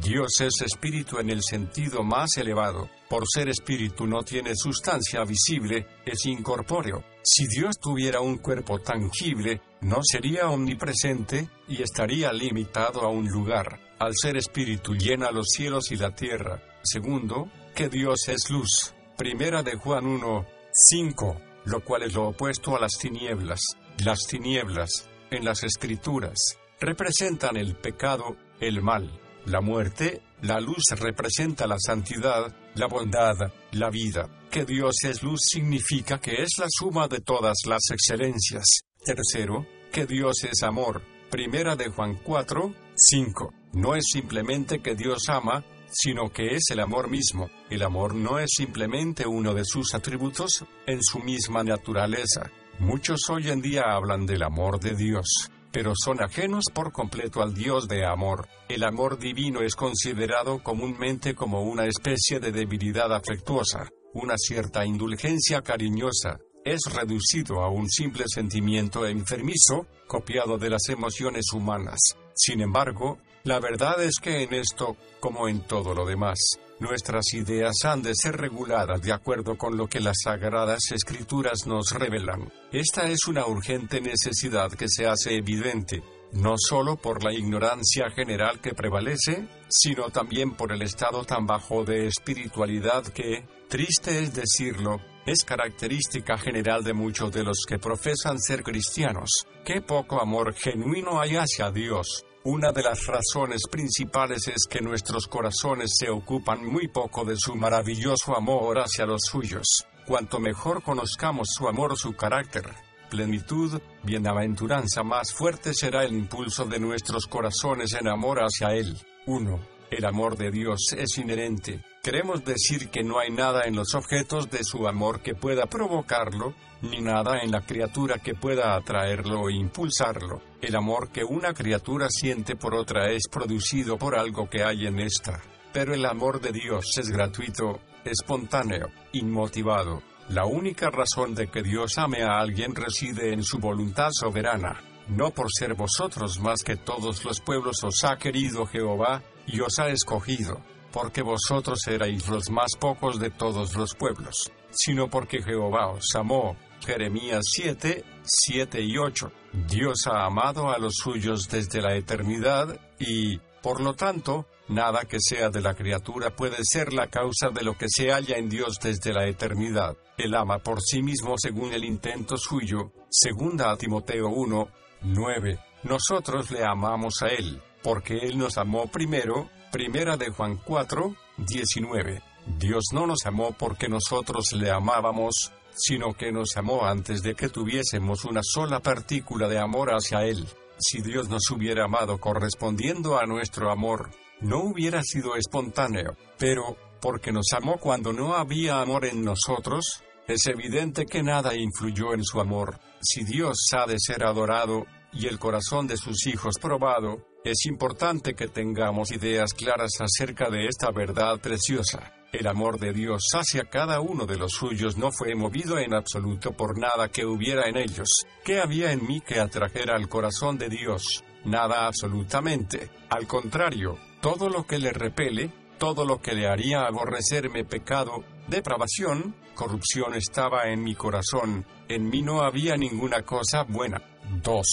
Dios 0.00 0.40
es 0.40 0.62
espíritu 0.64 1.18
en 1.18 1.30
el 1.30 1.42
sentido 1.42 2.04
más 2.04 2.36
elevado. 2.36 2.88
Por 3.10 3.24
ser 3.26 3.48
espíritu 3.48 4.06
no 4.06 4.22
tiene 4.22 4.54
sustancia 4.54 5.24
visible, 5.24 5.84
es 6.06 6.26
incorpóreo. 6.26 7.02
Si 7.26 7.46
Dios 7.46 7.78
tuviera 7.80 8.20
un 8.20 8.36
cuerpo 8.36 8.80
tangible, 8.80 9.62
no 9.80 10.00
sería 10.02 10.50
omnipresente 10.50 11.48
y 11.66 11.82
estaría 11.82 12.30
limitado 12.34 13.00
a 13.00 13.08
un 13.08 13.26
lugar. 13.28 13.80
Al 13.98 14.12
ser 14.14 14.36
espíritu 14.36 14.94
llena 14.94 15.30
los 15.30 15.46
cielos 15.48 15.90
y 15.90 15.96
la 15.96 16.14
tierra. 16.14 16.62
Segundo, 16.82 17.48
que 17.74 17.88
Dios 17.88 18.28
es 18.28 18.50
luz. 18.50 18.94
Primera 19.16 19.62
de 19.62 19.74
Juan 19.74 20.04
1, 20.04 20.46
5, 20.70 21.40
lo 21.64 21.82
cual 21.82 22.02
es 22.02 22.12
lo 22.12 22.28
opuesto 22.28 22.76
a 22.76 22.80
las 22.80 22.98
tinieblas. 22.98 23.60
Las 24.04 24.26
tinieblas, 24.28 25.08
en 25.30 25.46
las 25.46 25.64
escrituras, 25.64 26.58
representan 26.78 27.56
el 27.56 27.74
pecado, 27.74 28.36
el 28.60 28.82
mal 28.82 29.18
la 29.46 29.60
muerte, 29.60 30.22
la 30.40 30.60
luz 30.60 30.82
representa 30.96 31.66
la 31.66 31.76
santidad, 31.78 32.54
la 32.74 32.86
bondad, 32.86 33.36
la 33.72 33.90
vida. 33.90 34.28
Que 34.50 34.64
Dios 34.64 34.96
es 35.04 35.22
luz 35.22 35.40
significa 35.44 36.20
que 36.20 36.42
es 36.42 36.50
la 36.58 36.66
suma 36.68 37.08
de 37.08 37.20
todas 37.20 37.58
las 37.66 37.82
excelencias. 37.90 38.64
Tercero, 39.04 39.66
que 39.92 40.06
Dios 40.06 40.44
es 40.44 40.62
amor. 40.62 41.02
Primera 41.30 41.76
de 41.76 41.88
Juan 41.88 42.20
4, 42.22 42.74
5. 42.94 43.54
No 43.74 43.94
es 43.94 44.04
simplemente 44.12 44.80
que 44.80 44.94
Dios 44.94 45.28
ama, 45.28 45.64
sino 45.90 46.30
que 46.32 46.54
es 46.54 46.64
el 46.70 46.80
amor 46.80 47.10
mismo. 47.10 47.50
El 47.70 47.82
amor 47.82 48.14
no 48.14 48.38
es 48.38 48.50
simplemente 48.56 49.26
uno 49.26 49.54
de 49.54 49.64
sus 49.64 49.94
atributos 49.94 50.64
en 50.86 51.02
su 51.02 51.18
misma 51.20 51.62
naturaleza. 51.64 52.50
Muchos 52.78 53.30
hoy 53.30 53.50
en 53.50 53.60
día 53.60 53.82
hablan 53.92 54.26
del 54.26 54.42
amor 54.42 54.80
de 54.80 54.94
Dios 54.96 55.50
pero 55.74 55.92
son 55.96 56.22
ajenos 56.22 56.66
por 56.72 56.92
completo 56.92 57.42
al 57.42 57.52
Dios 57.52 57.88
de 57.88 58.06
amor. 58.06 58.46
El 58.68 58.84
amor 58.84 59.18
divino 59.18 59.60
es 59.60 59.74
considerado 59.74 60.62
comúnmente 60.62 61.34
como 61.34 61.62
una 61.62 61.86
especie 61.86 62.38
de 62.38 62.52
debilidad 62.52 63.12
afectuosa, 63.12 63.90
una 64.12 64.38
cierta 64.38 64.86
indulgencia 64.86 65.62
cariñosa, 65.62 66.38
es 66.64 66.80
reducido 66.94 67.60
a 67.60 67.70
un 67.70 67.90
simple 67.90 68.26
sentimiento 68.28 69.04
enfermizo, 69.04 69.88
copiado 70.06 70.58
de 70.58 70.70
las 70.70 70.88
emociones 70.90 71.46
humanas. 71.52 71.98
Sin 72.34 72.60
embargo, 72.60 73.18
la 73.42 73.58
verdad 73.58 74.00
es 74.00 74.20
que 74.22 74.44
en 74.44 74.54
esto, 74.54 74.96
como 75.18 75.48
en 75.48 75.66
todo 75.66 75.92
lo 75.92 76.06
demás, 76.06 76.38
nuestras 76.80 77.32
ideas 77.34 77.74
han 77.84 78.02
de 78.02 78.14
ser 78.14 78.36
reguladas 78.36 79.00
de 79.02 79.12
acuerdo 79.12 79.56
con 79.56 79.76
lo 79.76 79.86
que 79.86 80.00
las 80.00 80.16
sagradas 80.24 80.90
escrituras 80.92 81.66
nos 81.66 81.90
revelan. 81.90 82.52
Esta 82.72 83.08
es 83.08 83.26
una 83.26 83.46
urgente 83.46 84.00
necesidad 84.00 84.72
que 84.72 84.88
se 84.88 85.06
hace 85.06 85.36
evidente, 85.36 86.02
no 86.32 86.54
solo 86.56 86.96
por 86.96 87.22
la 87.22 87.32
ignorancia 87.32 88.10
general 88.10 88.60
que 88.60 88.74
prevalece, 88.74 89.46
sino 89.68 90.10
también 90.10 90.52
por 90.52 90.72
el 90.72 90.82
estado 90.82 91.24
tan 91.24 91.46
bajo 91.46 91.84
de 91.84 92.06
espiritualidad 92.06 93.04
que, 93.04 93.46
triste 93.68 94.22
es 94.22 94.34
decirlo, 94.34 95.00
es 95.26 95.44
característica 95.44 96.36
general 96.36 96.84
de 96.84 96.92
muchos 96.92 97.32
de 97.32 97.44
los 97.44 97.64
que 97.66 97.78
profesan 97.78 98.38
ser 98.38 98.62
cristianos. 98.62 99.30
Qué 99.64 99.80
poco 99.80 100.20
amor 100.20 100.54
genuino 100.54 101.20
hay 101.20 101.36
hacia 101.36 101.70
Dios, 101.70 102.26
una 102.44 102.72
de 102.72 102.82
las 102.82 103.06
razones 103.06 103.62
principales 103.70 104.48
es 104.48 104.66
que 104.68 104.82
nuestros 104.82 105.26
corazones 105.26 105.92
se 105.98 106.10
ocupan 106.10 106.64
muy 106.66 106.88
poco 106.88 107.24
de 107.24 107.36
su 107.38 107.54
maravilloso 107.54 108.36
amor 108.36 108.78
hacia 108.78 109.06
los 109.06 109.22
suyos. 109.22 109.86
Cuanto 110.06 110.38
mejor 110.40 110.82
conozcamos 110.82 111.48
su 111.56 111.66
amor, 111.68 111.96
su 111.96 112.12
carácter, 112.12 112.70
plenitud, 113.08 113.80
bienaventuranza, 114.02 115.02
más 115.02 115.32
fuerte 115.32 115.72
será 115.72 116.04
el 116.04 116.12
impulso 116.12 116.66
de 116.66 116.78
nuestros 116.78 117.26
corazones 117.26 117.94
en 117.94 118.08
amor 118.08 118.40
hacia 118.40 118.74
Él. 118.74 118.94
1. 119.24 119.60
El 119.90 120.04
amor 120.04 120.36
de 120.36 120.50
Dios 120.50 120.94
es 120.98 121.16
inherente. 121.16 121.82
Queremos 122.02 122.44
decir 122.44 122.90
que 122.90 123.02
no 123.02 123.18
hay 123.18 123.30
nada 123.30 123.62
en 123.64 123.74
los 123.74 123.94
objetos 123.94 124.50
de 124.50 124.62
su 124.64 124.86
amor 124.86 125.22
que 125.22 125.34
pueda 125.34 125.64
provocarlo, 125.64 126.52
ni 126.82 127.00
nada 127.00 127.40
en 127.40 127.50
la 127.50 127.62
criatura 127.62 128.18
que 128.18 128.34
pueda 128.34 128.76
atraerlo 128.76 129.40
o 129.40 129.50
impulsarlo. 129.50 130.42
El 130.64 130.76
amor 130.76 131.10
que 131.10 131.22
una 131.22 131.52
criatura 131.52 132.06
siente 132.08 132.56
por 132.56 132.74
otra 132.74 133.10
es 133.10 133.28
producido 133.30 133.98
por 133.98 134.16
algo 134.18 134.48
que 134.48 134.64
hay 134.64 134.86
en 134.86 134.98
esta. 134.98 135.42
Pero 135.74 135.92
el 135.92 136.06
amor 136.06 136.40
de 136.40 136.52
Dios 136.52 136.86
es 136.96 137.10
gratuito, 137.10 137.80
espontáneo, 138.02 138.88
inmotivado. 139.12 140.02
La 140.30 140.46
única 140.46 140.88
razón 140.88 141.34
de 141.34 141.48
que 141.48 141.62
Dios 141.62 141.98
ame 141.98 142.22
a 142.22 142.38
alguien 142.38 142.74
reside 142.74 143.34
en 143.34 143.42
su 143.42 143.58
voluntad 143.58 144.08
soberana. 144.10 144.80
No 145.06 145.32
por 145.32 145.48
ser 145.52 145.74
vosotros 145.74 146.40
más 146.40 146.62
que 146.62 146.76
todos 146.76 147.26
los 147.26 147.42
pueblos 147.42 147.84
os 147.84 148.02
ha 148.02 148.16
querido 148.16 148.64
Jehová, 148.64 149.22
y 149.46 149.60
os 149.60 149.78
ha 149.78 149.88
escogido, 149.88 150.62
porque 150.94 151.20
vosotros 151.20 151.86
erais 151.88 152.26
los 152.26 152.48
más 152.48 152.70
pocos 152.80 153.20
de 153.20 153.28
todos 153.28 153.76
los 153.76 153.94
pueblos, 153.94 154.50
sino 154.70 155.10
porque 155.10 155.42
Jehová 155.42 155.88
os 155.88 156.06
amó 156.14 156.56
Jeremías 156.86 157.42
7, 157.50 158.02
7 158.24 158.80
y 158.80 158.98
8. 158.98 159.30
Dios 159.68 160.06
ha 160.06 160.24
amado 160.24 160.70
a 160.70 160.78
los 160.78 160.94
suyos 160.96 161.48
desde 161.48 161.80
la 161.80 161.94
eternidad 161.94 162.80
y, 162.98 163.38
por 163.62 163.80
lo 163.80 163.94
tanto, 163.94 164.46
nada 164.68 165.04
que 165.04 165.18
sea 165.20 165.50
de 165.50 165.60
la 165.60 165.74
criatura 165.74 166.30
puede 166.34 166.58
ser 166.62 166.92
la 166.92 167.08
causa 167.08 167.50
de 167.50 167.62
lo 167.62 167.76
que 167.76 167.86
se 167.88 168.10
halla 168.10 168.36
en 168.36 168.48
Dios 168.48 168.78
desde 168.82 169.12
la 169.12 169.26
eternidad. 169.26 169.96
Él 170.16 170.34
ama 170.34 170.58
por 170.58 170.80
sí 170.80 171.02
mismo 171.02 171.34
según 171.36 171.72
el 171.72 171.84
intento 171.84 172.36
suyo. 172.36 172.92
Segunda 173.10 173.76
Timoteo 173.76 174.28
1, 174.28 174.68
9. 175.02 175.58
Nosotros 175.84 176.50
le 176.50 176.64
amamos 176.64 177.22
a 177.22 177.28
Él, 177.28 177.60
porque 177.82 178.18
Él 178.18 178.38
nos 178.38 178.56
amó 178.58 178.86
primero. 178.86 179.50
Primera 179.70 180.16
de 180.16 180.30
Juan 180.30 180.56
4, 180.64 181.14
19. 181.38 182.22
Dios 182.58 182.84
no 182.92 183.06
nos 183.06 183.24
amó 183.26 183.52
porque 183.52 183.88
nosotros 183.88 184.52
le 184.52 184.70
amábamos, 184.70 185.52
sino 185.74 186.14
que 186.14 186.32
nos 186.32 186.56
amó 186.56 186.84
antes 186.84 187.22
de 187.22 187.34
que 187.34 187.48
tuviésemos 187.48 188.24
una 188.24 188.40
sola 188.42 188.80
partícula 188.80 189.48
de 189.48 189.58
amor 189.58 189.90
hacia 189.90 190.24
Él. 190.24 190.46
Si 190.78 191.02
Dios 191.02 191.28
nos 191.28 191.50
hubiera 191.50 191.84
amado 191.84 192.18
correspondiendo 192.18 193.18
a 193.18 193.26
nuestro 193.26 193.70
amor, 193.70 194.10
no 194.40 194.60
hubiera 194.64 195.02
sido 195.02 195.36
espontáneo, 195.36 196.16
pero, 196.38 196.76
porque 197.00 197.32
nos 197.32 197.52
amó 197.52 197.78
cuando 197.78 198.12
no 198.12 198.34
había 198.34 198.80
amor 198.80 199.04
en 199.04 199.24
nosotros, 199.24 200.02
es 200.26 200.46
evidente 200.46 201.06
que 201.06 201.22
nada 201.22 201.54
influyó 201.54 202.14
en 202.14 202.24
su 202.24 202.40
amor. 202.40 202.78
Si 203.00 203.24
Dios 203.24 203.58
ha 203.72 203.86
de 203.86 203.98
ser 203.98 204.24
adorado, 204.24 204.86
y 205.16 205.26
el 205.26 205.38
corazón 205.38 205.86
de 205.86 205.96
sus 205.96 206.26
hijos 206.26 206.56
probado, 206.60 207.26
es 207.44 207.66
importante 207.66 208.34
que 208.34 208.48
tengamos 208.48 209.12
ideas 209.12 209.52
claras 209.54 209.92
acerca 210.00 210.50
de 210.50 210.66
esta 210.66 210.90
verdad 210.90 211.38
preciosa. 211.40 212.12
El 212.34 212.48
amor 212.48 212.80
de 212.80 212.92
Dios 212.92 213.28
hacia 213.32 213.62
cada 213.70 214.00
uno 214.00 214.26
de 214.26 214.36
los 214.36 214.54
suyos 214.54 214.96
no 214.96 215.12
fue 215.12 215.36
movido 215.36 215.78
en 215.78 215.94
absoluto 215.94 216.50
por 216.50 216.76
nada 216.76 217.08
que 217.08 217.24
hubiera 217.24 217.68
en 217.68 217.76
ellos. 217.76 218.08
¿Qué 218.44 218.58
había 218.58 218.90
en 218.90 219.06
mí 219.06 219.20
que 219.20 219.38
atrajera 219.38 219.94
al 219.94 220.08
corazón 220.08 220.58
de 220.58 220.68
Dios? 220.68 221.22
Nada 221.44 221.86
absolutamente. 221.86 222.90
Al 223.08 223.28
contrario, 223.28 223.98
todo 224.20 224.48
lo 224.48 224.66
que 224.66 224.80
le 224.80 224.92
repele, 224.92 225.52
todo 225.78 226.04
lo 226.04 226.20
que 226.20 226.34
le 226.34 226.48
haría 226.48 226.86
aborrecerme 226.86 227.64
pecado, 227.64 228.24
depravación, 228.48 229.36
corrupción 229.54 230.16
estaba 230.16 230.64
en 230.70 230.82
mi 230.82 230.96
corazón, 230.96 231.64
en 231.88 232.08
mí 232.08 232.22
no 232.22 232.42
había 232.42 232.76
ninguna 232.76 233.22
cosa 233.22 233.62
buena. 233.62 234.02
2. 234.42 234.66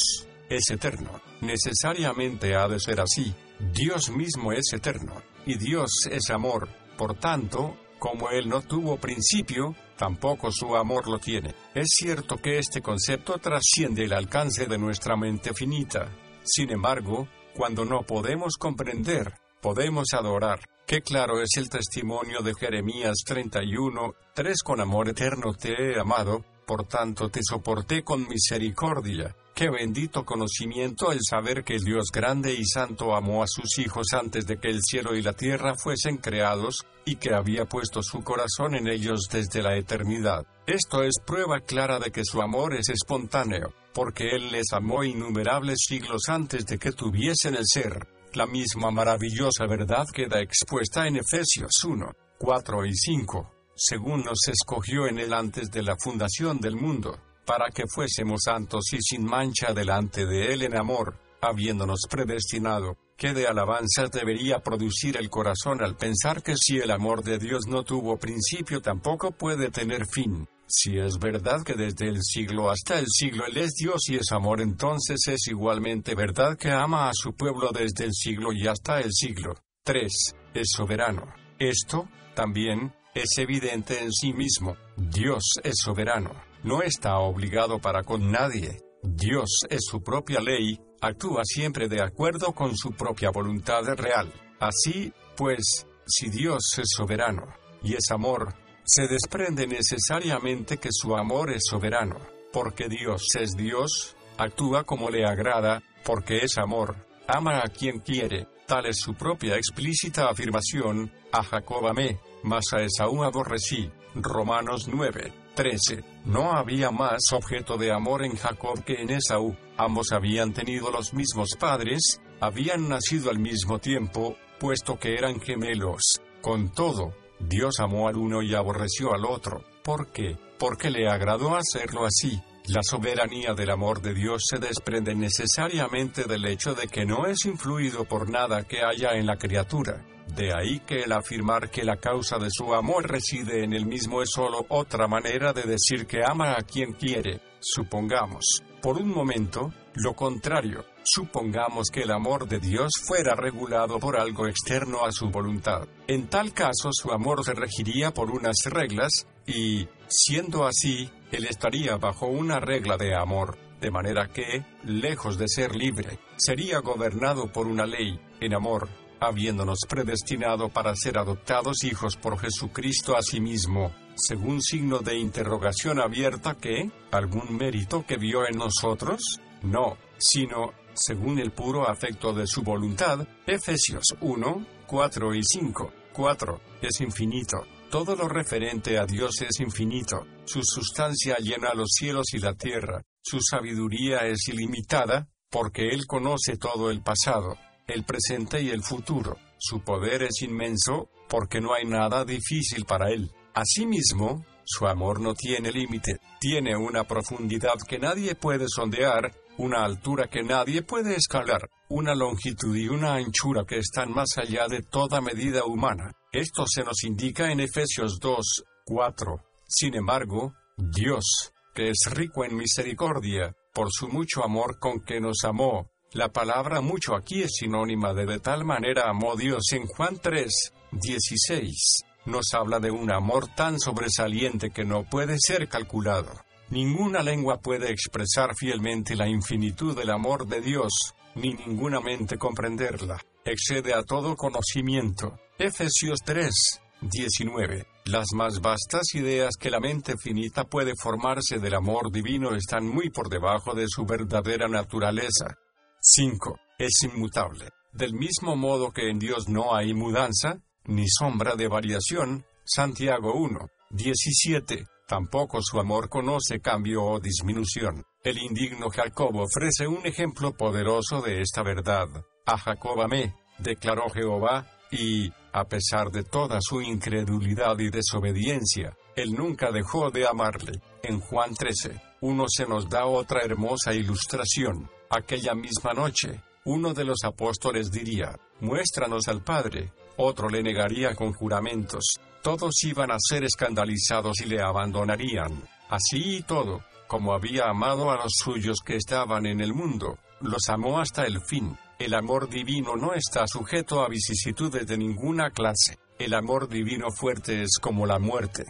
Es 0.49 0.64
eterno. 0.72 1.22
Necesariamente 1.41 2.56
ha 2.56 2.67
de 2.67 2.80
ser 2.80 3.01
así. 3.01 3.35
Dios 3.72 4.09
mismo 4.09 4.51
es 4.51 4.73
eterno. 4.73 5.22
Y 5.45 5.59
Dios 5.59 5.91
es 6.09 6.31
amor. 6.31 6.80
Por 7.01 7.15
tanto, 7.15 7.75
como 7.97 8.30
Él 8.30 8.47
no 8.47 8.61
tuvo 8.61 8.97
principio, 8.97 9.75
tampoco 9.97 10.51
su 10.51 10.75
amor 10.75 11.07
lo 11.07 11.17
tiene. 11.17 11.55
Es 11.73 11.88
cierto 11.97 12.38
que 12.38 12.59
este 12.59 12.83
concepto 12.83 13.39
trasciende 13.39 14.03
el 14.03 14.13
alcance 14.13 14.67
de 14.67 14.77
nuestra 14.77 15.17
mente 15.17 15.51
finita. 15.55 16.11
Sin 16.43 16.69
embargo, 16.69 17.27
cuando 17.55 17.85
no 17.85 18.03
podemos 18.03 18.53
comprender, 18.55 19.33
podemos 19.61 20.13
adorar. 20.13 20.59
Qué 20.85 21.01
claro 21.01 21.41
es 21.41 21.49
el 21.57 21.69
testimonio 21.69 22.41
de 22.43 22.53
Jeremías 22.53 23.23
31, 23.25 24.13
3 24.35 24.61
con 24.61 24.80
amor 24.80 25.09
eterno 25.09 25.55
te 25.55 25.73
he 25.73 25.99
amado, 25.99 26.45
por 26.65 26.88
tanto 26.88 27.30
te 27.30 27.41
soporté 27.43 28.03
con 28.03 28.27
misericordia. 28.27 29.35
Qué 29.53 29.69
bendito 29.69 30.25
conocimiento 30.25 31.11
el 31.11 31.19
saber 31.22 31.64
que 31.64 31.75
el 31.75 31.83
Dios 31.83 32.06
grande 32.11 32.53
y 32.53 32.65
santo 32.65 33.15
amó 33.15 33.43
a 33.43 33.48
sus 33.48 33.77
hijos 33.80 34.07
antes 34.14 34.48
de 34.48 34.57
que 34.57 34.69
el 34.69 34.81
cielo 34.81 35.15
y 35.15 35.22
la 35.22 35.33
tierra 35.33 35.75
fuesen 35.75 36.17
creados, 36.17 36.85
y 37.06 37.15
que 37.15 37.33
había 37.33 37.65
puesto 37.65 38.01
su 38.01 38.23
corazón 38.23 38.75
en 38.75 38.88
ellos 38.88 39.27
desde 39.31 39.61
la 39.61 39.75
eternidad. 39.75 40.45
Esto 40.65 41.03
es 41.03 41.15
prueba 41.25 41.59
clara 41.59 41.99
de 41.99 42.11
que 42.11 42.23
su 42.23 42.41
amor 42.41 42.73
es 42.75 42.90
espontáneo, 42.90 43.73
porque 43.93 44.30
Él 44.35 44.51
les 44.51 44.72
amó 44.73 45.03
innumerables 45.03 45.80
siglos 45.88 46.23
antes 46.27 46.65
de 46.65 46.77
que 46.77 46.91
tuviesen 46.91 47.56
el 47.56 47.65
ser. 47.65 48.07
La 48.33 48.45
misma 48.45 48.91
maravillosa 48.91 49.65
verdad 49.67 50.06
queda 50.14 50.40
expuesta 50.40 51.06
en 51.07 51.17
Efesios 51.17 51.83
1, 51.83 52.11
4 52.38 52.85
y 52.85 52.95
5, 52.95 53.51
según 53.83 54.23
nos 54.23 54.47
escogió 54.47 55.07
en 55.07 55.17
Él 55.17 55.33
antes 55.33 55.71
de 55.71 55.81
la 55.81 55.95
fundación 55.97 56.59
del 56.59 56.75
mundo 56.75 57.17
para 57.45 57.69
que 57.69 57.87
fuésemos 57.87 58.41
santos 58.45 58.93
y 58.93 59.01
sin 59.01 59.25
mancha 59.25 59.73
delante 59.73 60.25
de 60.25 60.53
Él 60.53 60.61
en 60.63 60.77
amor, 60.77 61.17
habiéndonos 61.41 62.01
predestinado, 62.09 62.97
que 63.17 63.33
de 63.33 63.47
alabanzas 63.47 64.11
debería 64.11 64.59
producir 64.59 65.17
el 65.17 65.29
corazón 65.29 65.83
al 65.83 65.95
pensar 65.95 66.43
que 66.43 66.55
si 66.55 66.77
el 66.77 66.91
amor 66.91 67.23
de 67.23 67.39
Dios 67.39 67.67
no 67.67 67.83
tuvo 67.83 68.17
principio 68.17 68.81
tampoco 68.81 69.31
puede 69.31 69.69
tener 69.69 70.05
fin. 70.05 70.47
Si 70.67 70.97
es 70.97 71.17
verdad 71.19 71.63
que 71.63 71.73
desde 71.73 72.07
el 72.07 72.21
siglo 72.21 72.69
hasta 72.69 72.99
el 72.99 73.07
siglo 73.07 73.45
Él 73.45 73.57
es 73.57 73.73
Dios 73.73 74.07
y 74.07 74.15
es 74.15 74.31
amor, 74.31 74.61
entonces 74.61 75.27
es 75.27 75.47
igualmente 75.47 76.15
verdad 76.15 76.57
que 76.57 76.71
ama 76.71 77.09
a 77.09 77.13
su 77.13 77.33
pueblo 77.33 77.71
desde 77.73 78.05
el 78.05 78.13
siglo 78.13 78.53
y 78.53 78.67
hasta 78.67 79.01
el 79.01 79.11
siglo. 79.11 79.55
3. 79.83 80.11
Es 80.53 80.69
soberano. 80.71 81.33
Esto, 81.59 82.07
también, 82.33 82.93
es 83.14 83.38
evidente 83.38 83.99
en 84.01 84.11
sí 84.11 84.33
mismo. 84.33 84.77
Dios 84.98 85.43
es 85.64 85.75
soberano 85.83 86.31
no 86.64 86.81
está 86.81 87.17
obligado 87.17 87.80
para 87.80 88.03
con 88.03 88.31
nadie. 88.31 88.81
Dios 89.03 89.61
es 89.69 89.81
su 89.90 90.01
propia 90.01 90.40
ley, 90.40 90.80
actúa 91.01 91.41
siempre 91.43 91.88
de 91.88 92.01
acuerdo 92.01 92.53
con 92.53 92.75
su 92.77 92.91
propia 92.91 93.31
voluntad 93.31 93.83
real. 93.95 94.31
Así, 94.59 95.11
pues, 95.35 95.88
si 96.06 96.30
Dios 96.30 96.61
es 96.77 96.88
soberano 96.95 97.48
y 97.81 97.95
es 97.95 98.11
amor, 98.11 98.53
se 98.83 99.07
desprende 99.07 99.65
necesariamente 99.65 100.77
que 100.77 100.90
su 100.91 101.15
amor 101.15 101.51
es 101.51 101.64
soberano, 101.67 102.19
porque 102.53 102.88
Dios 102.88 103.23
es 103.40 103.56
Dios, 103.56 104.15
actúa 104.38 104.83
como 104.83 105.09
le 105.09 105.25
agrada, 105.25 105.81
porque 106.03 106.40
es 106.40 106.57
amor, 106.59 107.07
ama 107.27 107.61
a 107.64 107.69
quien 107.69 107.99
quiere, 107.99 108.48
tal 108.67 108.85
es 108.85 108.98
su 108.98 109.15
propia 109.15 109.56
explícita 109.56 110.30
afirmación, 110.30 111.11
a 111.31 111.43
Jacob 111.43 111.88
amé, 111.88 112.19
mas 112.43 112.65
a 112.73 112.81
Esaú 112.81 113.23
aborrecí. 113.23 113.91
Romanos 114.15 114.87
9. 114.87 115.33
13. 115.55 116.03
No 116.25 116.53
había 116.53 116.91
más 116.91 117.19
objeto 117.33 117.77
de 117.77 117.91
amor 117.91 118.23
en 118.23 118.35
Jacob 118.35 118.83
que 118.83 119.01
en 119.01 119.09
Esaú. 119.09 119.55
Ambos 119.77 120.11
habían 120.11 120.53
tenido 120.53 120.91
los 120.91 121.13
mismos 121.13 121.49
padres, 121.59 122.21
habían 122.39 122.89
nacido 122.89 123.29
al 123.29 123.39
mismo 123.39 123.79
tiempo, 123.79 124.37
puesto 124.59 124.97
que 124.97 125.15
eran 125.15 125.39
gemelos. 125.39 126.21
Con 126.41 126.71
todo, 126.71 127.13
Dios 127.39 127.79
amó 127.79 128.07
al 128.07 128.17
uno 128.17 128.41
y 128.41 128.55
aborreció 128.55 129.13
al 129.13 129.25
otro. 129.25 129.63
¿Por 129.83 130.11
qué? 130.11 130.37
Porque 130.57 130.89
le 130.89 131.09
agradó 131.09 131.55
hacerlo 131.55 132.05
así. 132.05 132.41
La 132.67 132.83
soberanía 132.83 133.53
del 133.53 133.71
amor 133.71 134.01
de 134.01 134.13
Dios 134.13 134.43
se 134.47 134.59
desprende 134.59 135.15
necesariamente 135.15 136.25
del 136.25 136.45
hecho 136.45 136.75
de 136.75 136.87
que 136.87 137.05
no 137.05 137.25
es 137.25 137.45
influido 137.45 138.05
por 138.05 138.29
nada 138.29 138.63
que 138.63 138.83
haya 138.83 139.13
en 139.13 139.25
la 139.25 139.37
criatura. 139.37 140.05
De 140.35 140.53
ahí 140.53 140.79
que 140.79 141.01
el 141.01 141.11
afirmar 141.11 141.69
que 141.69 141.83
la 141.83 141.97
causa 141.97 142.37
de 142.37 142.49
su 142.49 142.73
amor 142.73 143.09
reside 143.09 143.63
en 143.63 143.73
él 143.73 143.85
mismo 143.85 144.21
es 144.21 144.29
solo 144.33 144.65
otra 144.69 145.07
manera 145.07 145.51
de 145.51 145.63
decir 145.63 146.07
que 146.07 146.23
ama 146.25 146.53
a 146.53 146.63
quien 146.63 146.93
quiere. 146.93 147.41
Supongamos, 147.59 148.63
por 148.81 148.97
un 148.97 149.09
momento, 149.09 149.73
lo 149.95 150.13
contrario. 150.13 150.85
Supongamos 151.03 151.89
que 151.91 152.03
el 152.03 152.11
amor 152.11 152.47
de 152.47 152.59
Dios 152.59 152.91
fuera 153.05 153.35
regulado 153.35 153.99
por 153.99 154.17
algo 154.17 154.47
externo 154.47 155.05
a 155.05 155.11
su 155.11 155.29
voluntad. 155.29 155.87
En 156.07 156.27
tal 156.27 156.53
caso 156.53 156.89
su 156.91 157.11
amor 157.11 157.43
se 157.43 157.53
regiría 157.53 158.11
por 158.11 158.31
unas 158.31 158.55
reglas, 158.65 159.27
y, 159.45 159.87
siendo 160.07 160.65
así, 160.65 161.09
él 161.31 161.45
estaría 161.45 161.97
bajo 161.97 162.27
una 162.27 162.59
regla 162.59 162.95
de 162.97 163.15
amor, 163.15 163.57
de 163.81 163.91
manera 163.91 164.29
que, 164.29 164.63
lejos 164.83 165.37
de 165.37 165.47
ser 165.47 165.75
libre, 165.75 166.19
sería 166.37 166.79
gobernado 166.79 167.51
por 167.51 167.67
una 167.67 167.85
ley, 167.85 168.19
en 168.39 168.53
amor, 168.53 168.87
habiéndonos 169.22 169.80
predestinado 169.88 170.69
para 170.69 170.95
ser 170.95 171.17
adoptados 171.17 171.83
hijos 171.83 172.17
por 172.17 172.40
Jesucristo 172.40 173.16
a 173.16 173.22
sí 173.22 173.40
mismo, 173.40 173.93
según 174.16 174.61
signo 174.61 175.00
de 175.00 175.17
interrogación 175.17 176.01
abierta 176.01 176.56
que, 176.56 176.91
¿algún 177.11 177.56
mérito 177.56 178.03
que 178.06 178.17
vio 178.17 178.48
en 178.48 178.58
nosotros? 178.58 179.22
No, 179.61 179.95
sino, 180.17 180.74
según 180.93 181.40
el 181.40 181.51
puro 181.51 181.88
afecto 181.88 182.33
de 182.33 182.48
su 182.48 182.64
voluntad, 182.64 183.27
Efesios 183.45 184.06
1, 184.19 184.66
4 184.88 185.35
y 185.35 185.43
5. 185.43 185.93
4. 186.14 186.61
Es 186.82 187.00
infinito. 187.01 187.66
Todo 187.90 188.16
lo 188.16 188.27
referente 188.27 188.98
a 188.98 189.06
Dios 189.06 189.41
es 189.41 189.59
infinito. 189.59 190.25
Su 190.45 190.61
sustancia 190.64 191.38
llena 191.38 191.74
los 191.74 191.91
cielos 191.91 192.33
y 192.33 192.40
la 192.40 192.53
tierra. 192.56 193.03
Su 193.22 193.40
sabiduría 193.40 194.25
es 194.25 194.48
ilimitada, 194.48 195.27
porque 195.50 195.90
Él 195.90 196.06
conoce 196.08 196.58
todo 196.58 196.90
el 196.90 197.01
pasado, 197.01 197.58
el 197.91 198.03
presente 198.03 198.61
y 198.61 198.69
el 198.69 198.83
futuro. 198.83 199.37
Su 199.57 199.81
poder 199.81 200.23
es 200.23 200.41
inmenso, 200.41 201.09
porque 201.29 201.61
no 201.61 201.73
hay 201.73 201.85
nada 201.85 202.25
difícil 202.25 202.85
para 202.85 203.09
Él. 203.11 203.31
Asimismo, 203.53 204.45
su 204.63 204.87
amor 204.87 205.19
no 205.19 205.33
tiene 205.33 205.71
límite, 205.71 206.19
tiene 206.39 206.75
una 206.75 207.03
profundidad 207.03 207.75
que 207.87 207.99
nadie 207.99 208.35
puede 208.35 208.65
sondear, 208.67 209.33
una 209.57 209.83
altura 209.83 210.27
que 210.27 210.43
nadie 210.43 210.81
puede 210.81 211.15
escalar, 211.15 211.69
una 211.89 212.15
longitud 212.15 212.75
y 212.75 212.87
una 212.87 213.15
anchura 213.15 213.65
que 213.65 213.77
están 213.77 214.11
más 214.11 214.37
allá 214.37 214.67
de 214.67 214.81
toda 214.81 215.21
medida 215.21 215.65
humana. 215.65 216.13
Esto 216.31 216.63
se 216.67 216.83
nos 216.83 217.03
indica 217.03 217.51
en 217.51 217.59
Efesios 217.59 218.19
2, 218.19 218.63
4. 218.85 219.43
Sin 219.67 219.95
embargo, 219.95 220.53
Dios, 220.77 221.51
que 221.73 221.89
es 221.89 221.99
rico 222.11 222.45
en 222.45 222.55
misericordia, 222.55 223.55
por 223.73 223.89
su 223.91 224.07
mucho 224.07 224.43
amor 224.43 224.79
con 224.79 225.01
que 225.01 225.19
nos 225.19 225.43
amó, 225.43 225.90
la 226.14 226.27
palabra 226.30 226.81
mucho 226.81 227.15
aquí 227.15 227.41
es 227.41 227.51
sinónima 227.59 228.14
de 228.14 228.25
de 228.25 228.40
tal 228.40 228.65
manera 228.65 229.09
amó 229.09 229.35
Dios 229.35 229.72
en 229.72 229.85
Juan 229.85 230.17
3, 230.22 230.73
16. 230.91 232.03
Nos 232.25 232.53
habla 232.53 232.80
de 232.80 232.91
un 232.91 233.11
amor 233.11 233.48
tan 233.56 233.80
sobresaliente 233.80 234.72
que 234.72 234.83
no 234.83 235.03
puede 235.03 235.38
ser 235.40 235.69
calculado. 235.69 236.31
Ninguna 236.69 237.23
lengua 237.23 237.59
puede 237.59 237.91
expresar 237.91 238.56
fielmente 238.56 239.15
la 239.15 239.27
infinitud 239.27 239.95
del 239.95 240.09
amor 240.09 240.48
de 240.48 240.61
Dios, 240.61 241.14
ni 241.35 241.53
ninguna 241.53 242.01
mente 242.01 242.38
comprenderla. 242.38 243.19
Excede 243.45 243.93
a 243.93 244.03
todo 244.03 244.35
conocimiento. 244.35 245.40
Efesios 245.57 246.19
3, 246.25 246.81
19. 247.01 247.88
Las 248.06 248.27
más 248.33 248.59
vastas 248.59 249.15
ideas 249.15 249.56
que 249.59 249.72
la 249.72 249.80
mente 249.80 250.15
finita 250.17 250.65
puede 250.65 250.93
formarse 250.95 251.59
del 251.59 251.75
amor 251.75 252.11
divino 252.11 252.53
están 252.56 252.85
muy 252.85 253.09
por 253.09 253.30
debajo 253.30 253.73
de 253.73 253.85
su 253.88 254.06
verdadera 254.06 254.67
naturaleza. 254.67 255.57
5. 256.03 256.59
Es 256.80 257.03
inmutable. 257.03 257.69
Del 257.93 258.15
mismo 258.15 258.55
modo 258.55 258.91
que 258.91 259.11
en 259.11 259.19
Dios 259.19 259.47
no 259.47 259.75
hay 259.75 259.93
mudanza, 259.93 260.57
ni 260.85 261.07
sombra 261.07 261.55
de 261.55 261.67
variación, 261.67 262.43
Santiago 262.63 263.35
1, 263.35 263.69
17. 263.91 264.88
Tampoco 265.07 265.61
su 265.61 265.80
amor 265.80 266.09
conoce 266.09 266.59
cambio 266.59 267.03
o 267.03 267.19
disminución. 267.19 268.03
El 268.23 268.39
indigno 268.39 268.89
Jacob 268.89 269.35
ofrece 269.35 269.85
un 269.85 270.03
ejemplo 270.03 270.57
poderoso 270.57 271.21
de 271.21 271.41
esta 271.41 271.61
verdad. 271.61 272.07
A 272.47 272.57
Jacob 272.57 272.99
amé, 272.99 273.35
declaró 273.59 274.09
Jehová, 274.09 274.65
y, 274.89 275.31
a 275.53 275.65
pesar 275.65 276.09
de 276.09 276.23
toda 276.23 276.57
su 276.61 276.81
incredulidad 276.81 277.77
y 277.77 277.91
desobediencia, 277.91 278.97
él 279.15 279.33
nunca 279.33 279.71
dejó 279.71 280.09
de 280.09 280.27
amarle. 280.27 280.81
En 281.03 281.19
Juan 281.19 281.53
13, 281.53 282.01
uno 282.21 282.45
se 282.47 282.65
nos 282.65 282.89
da 282.89 283.05
otra 283.05 283.41
hermosa 283.41 283.93
ilustración. 283.93 284.89
Aquella 285.14 285.53
misma 285.53 285.93
noche, 285.93 286.41
uno 286.64 286.93
de 286.93 287.03
los 287.03 287.25
apóstoles 287.25 287.91
diría, 287.91 288.33
muéstranos 288.61 289.27
al 289.27 289.43
Padre, 289.43 289.91
otro 290.15 290.48
le 290.48 290.64
negaría 290.64 291.15
con 291.15 291.33
juramentos, 291.33 292.14
todos 292.41 292.81
iban 292.85 293.11
a 293.11 293.17
ser 293.19 293.43
escandalizados 293.43 294.40
y 294.40 294.45
le 294.45 294.61
abandonarían. 294.61 295.67
Así 295.90 296.38
y 296.38 296.41
todo, 296.43 296.85
como 297.07 297.33
había 297.33 297.65
amado 297.65 298.09
a 298.09 298.15
los 298.15 298.31
suyos 298.38 298.77
que 298.85 298.95
estaban 298.95 299.45
en 299.45 299.59
el 299.59 299.73
mundo, 299.73 300.17
los 300.40 300.69
amó 300.69 301.01
hasta 301.01 301.25
el 301.25 301.41
fin. 301.41 301.77
El 301.99 302.14
amor 302.14 302.49
divino 302.49 302.95
no 302.95 303.14
está 303.14 303.48
sujeto 303.48 304.06
a 304.06 304.07
vicisitudes 304.07 304.88
de 304.88 304.98
ninguna 304.98 305.49
clase. 305.49 305.99
El 306.19 306.33
amor 306.33 306.69
divino 306.69 307.11
fuerte 307.11 307.64
es 307.64 307.80
como 307.81 308.06
la 308.06 308.17
muerte. 308.17 308.64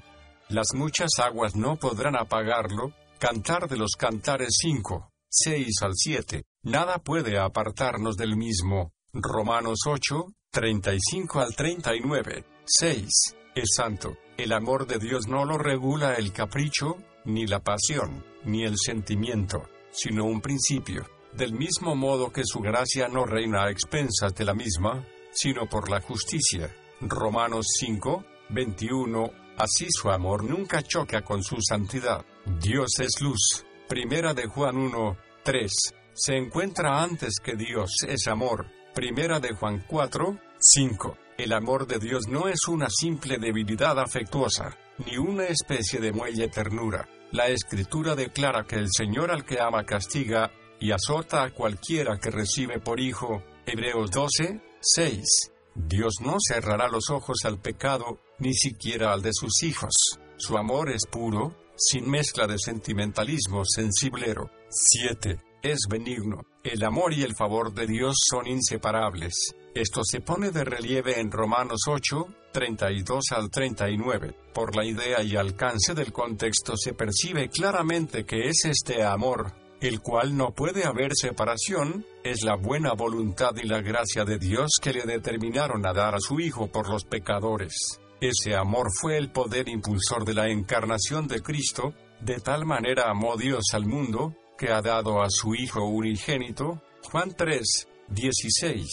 Las 0.49 0.73
muchas 0.73 1.11
aguas 1.19 1.55
no 1.55 1.75
podrán 1.75 2.15
apagarlo. 2.15 2.93
Cantar 3.19 3.69
de 3.69 3.77
los 3.77 3.91
Cantares 3.91 4.57
5, 4.59 5.10
6 5.33 5.81
al 5.83 5.93
7. 5.95 6.43
Nada 6.63 6.97
puede 6.97 7.39
apartarnos 7.39 8.17
del 8.17 8.35
mismo. 8.35 8.91
Romanos 9.13 9.79
8, 9.87 10.25
35 10.51 11.39
al 11.39 11.55
39. 11.55 12.43
6 12.65 13.07
es 13.55 13.69
santo. 13.75 14.17
El 14.35 14.51
amor 14.51 14.87
de 14.87 14.99
Dios 14.99 15.27
no 15.27 15.45
lo 15.45 15.57
regula 15.57 16.15
el 16.15 16.33
capricho, 16.33 16.97
ni 17.23 17.47
la 17.47 17.63
pasión, 17.63 18.25
ni 18.43 18.65
el 18.65 18.75
sentimiento, 18.77 19.69
sino 19.91 20.25
un 20.25 20.41
principio. 20.41 21.07
Del 21.31 21.53
mismo 21.53 21.95
modo 21.95 22.33
que 22.33 22.43
su 22.43 22.59
gracia 22.59 23.07
no 23.07 23.25
reina 23.25 23.63
a 23.63 23.71
expensas 23.71 24.35
de 24.35 24.43
la 24.43 24.53
misma, 24.53 25.07
sino 25.31 25.65
por 25.69 25.89
la 25.89 26.01
justicia. 26.01 26.75
Romanos 26.99 27.67
5, 27.79 28.25
21. 28.49 29.31
Así 29.57 29.87
su 29.89 30.09
amor 30.09 30.43
nunca 30.43 30.81
choca 30.83 31.21
con 31.21 31.41
su 31.41 31.55
santidad. 31.61 32.25
Dios 32.59 32.99
es 32.99 33.21
luz. 33.21 33.65
Primera 33.91 34.33
de 34.33 34.47
Juan 34.47 34.77
1, 34.77 35.17
3. 35.43 35.69
Se 36.13 36.37
encuentra 36.37 37.03
antes 37.03 37.41
que 37.43 37.57
Dios 37.57 37.91
es 38.07 38.25
amor. 38.27 38.67
Primera 38.95 39.41
de 39.41 39.53
Juan 39.53 39.83
4, 39.85 40.39
5. 40.57 41.17
El 41.37 41.51
amor 41.51 41.85
de 41.87 41.99
Dios 41.99 42.29
no 42.29 42.47
es 42.47 42.69
una 42.69 42.87
simple 42.89 43.37
debilidad 43.37 43.99
afectuosa, 43.99 44.77
ni 45.05 45.17
una 45.17 45.43
especie 45.43 45.99
de 45.99 46.13
muelle 46.13 46.47
ternura. 46.47 47.09
La 47.33 47.49
escritura 47.49 48.15
declara 48.15 48.63
que 48.63 48.77
el 48.77 48.87
Señor 48.89 49.29
al 49.29 49.43
que 49.43 49.59
ama 49.59 49.83
castiga 49.83 50.53
y 50.79 50.91
azota 50.91 51.43
a 51.43 51.51
cualquiera 51.51 52.17
que 52.17 52.31
recibe 52.31 52.79
por 52.79 53.01
hijo. 53.01 53.43
Hebreos 53.65 54.09
12, 54.09 54.61
6. 54.79 55.51
Dios 55.75 56.13
no 56.21 56.37
cerrará 56.39 56.87
los 56.87 57.09
ojos 57.09 57.39
al 57.43 57.59
pecado, 57.59 58.21
ni 58.39 58.53
siquiera 58.53 59.11
al 59.11 59.21
de 59.21 59.33
sus 59.33 59.63
hijos. 59.63 59.91
Su 60.37 60.57
amor 60.57 60.89
es 60.91 61.05
puro, 61.07 61.60
sin 61.83 62.07
mezcla 62.09 62.45
de 62.45 62.59
sentimentalismo 62.59 63.63
sensiblero. 63.65 64.51
7. 64.69 65.39
Es 65.63 65.79
benigno. 65.89 66.45
El 66.63 66.83
amor 66.83 67.11
y 67.11 67.23
el 67.23 67.35
favor 67.35 67.73
de 67.73 67.87
Dios 67.87 68.17
son 68.29 68.47
inseparables. 68.47 69.55
Esto 69.73 70.01
se 70.03 70.21
pone 70.21 70.51
de 70.51 70.63
relieve 70.63 71.19
en 71.19 71.31
Romanos 71.31 71.81
8, 71.87 72.27
32 72.53 73.23
al 73.31 73.49
39. 73.49 74.35
Por 74.53 74.75
la 74.75 74.85
idea 74.85 75.23
y 75.23 75.35
alcance 75.35 75.95
del 75.95 76.11
contexto 76.11 76.77
se 76.77 76.93
percibe 76.93 77.49
claramente 77.49 78.25
que 78.25 78.49
es 78.49 78.65
este 78.65 79.03
amor, 79.03 79.53
el 79.79 80.01
cual 80.01 80.37
no 80.37 80.53
puede 80.53 80.85
haber 80.85 81.13
separación, 81.15 82.05
es 82.23 82.43
la 82.43 82.55
buena 82.55 82.93
voluntad 82.93 83.55
y 83.55 83.67
la 83.67 83.81
gracia 83.81 84.23
de 84.23 84.37
Dios 84.37 84.73
que 84.79 84.93
le 84.93 85.03
determinaron 85.03 85.83
a 85.87 85.93
dar 85.93 86.13
a 86.13 86.19
su 86.19 86.39
Hijo 86.39 86.67
por 86.67 86.87
los 86.89 87.05
pecadores. 87.05 88.00
Ese 88.21 88.55
amor 88.55 88.89
fue 88.93 89.17
el 89.17 89.31
poder 89.31 89.67
impulsor 89.67 90.25
de 90.25 90.35
la 90.35 90.47
encarnación 90.47 91.27
de 91.27 91.41
Cristo, 91.41 91.95
de 92.19 92.39
tal 92.39 92.65
manera 92.65 93.09
amó 93.09 93.35
Dios 93.35 93.63
al 93.73 93.87
mundo, 93.87 94.35
que 94.59 94.69
ha 94.71 94.79
dado 94.79 95.23
a 95.23 95.27
su 95.27 95.55
Hijo 95.55 95.83
unigénito. 95.85 96.83
Juan 97.11 97.33
3, 97.35 97.87
16. 98.09 98.87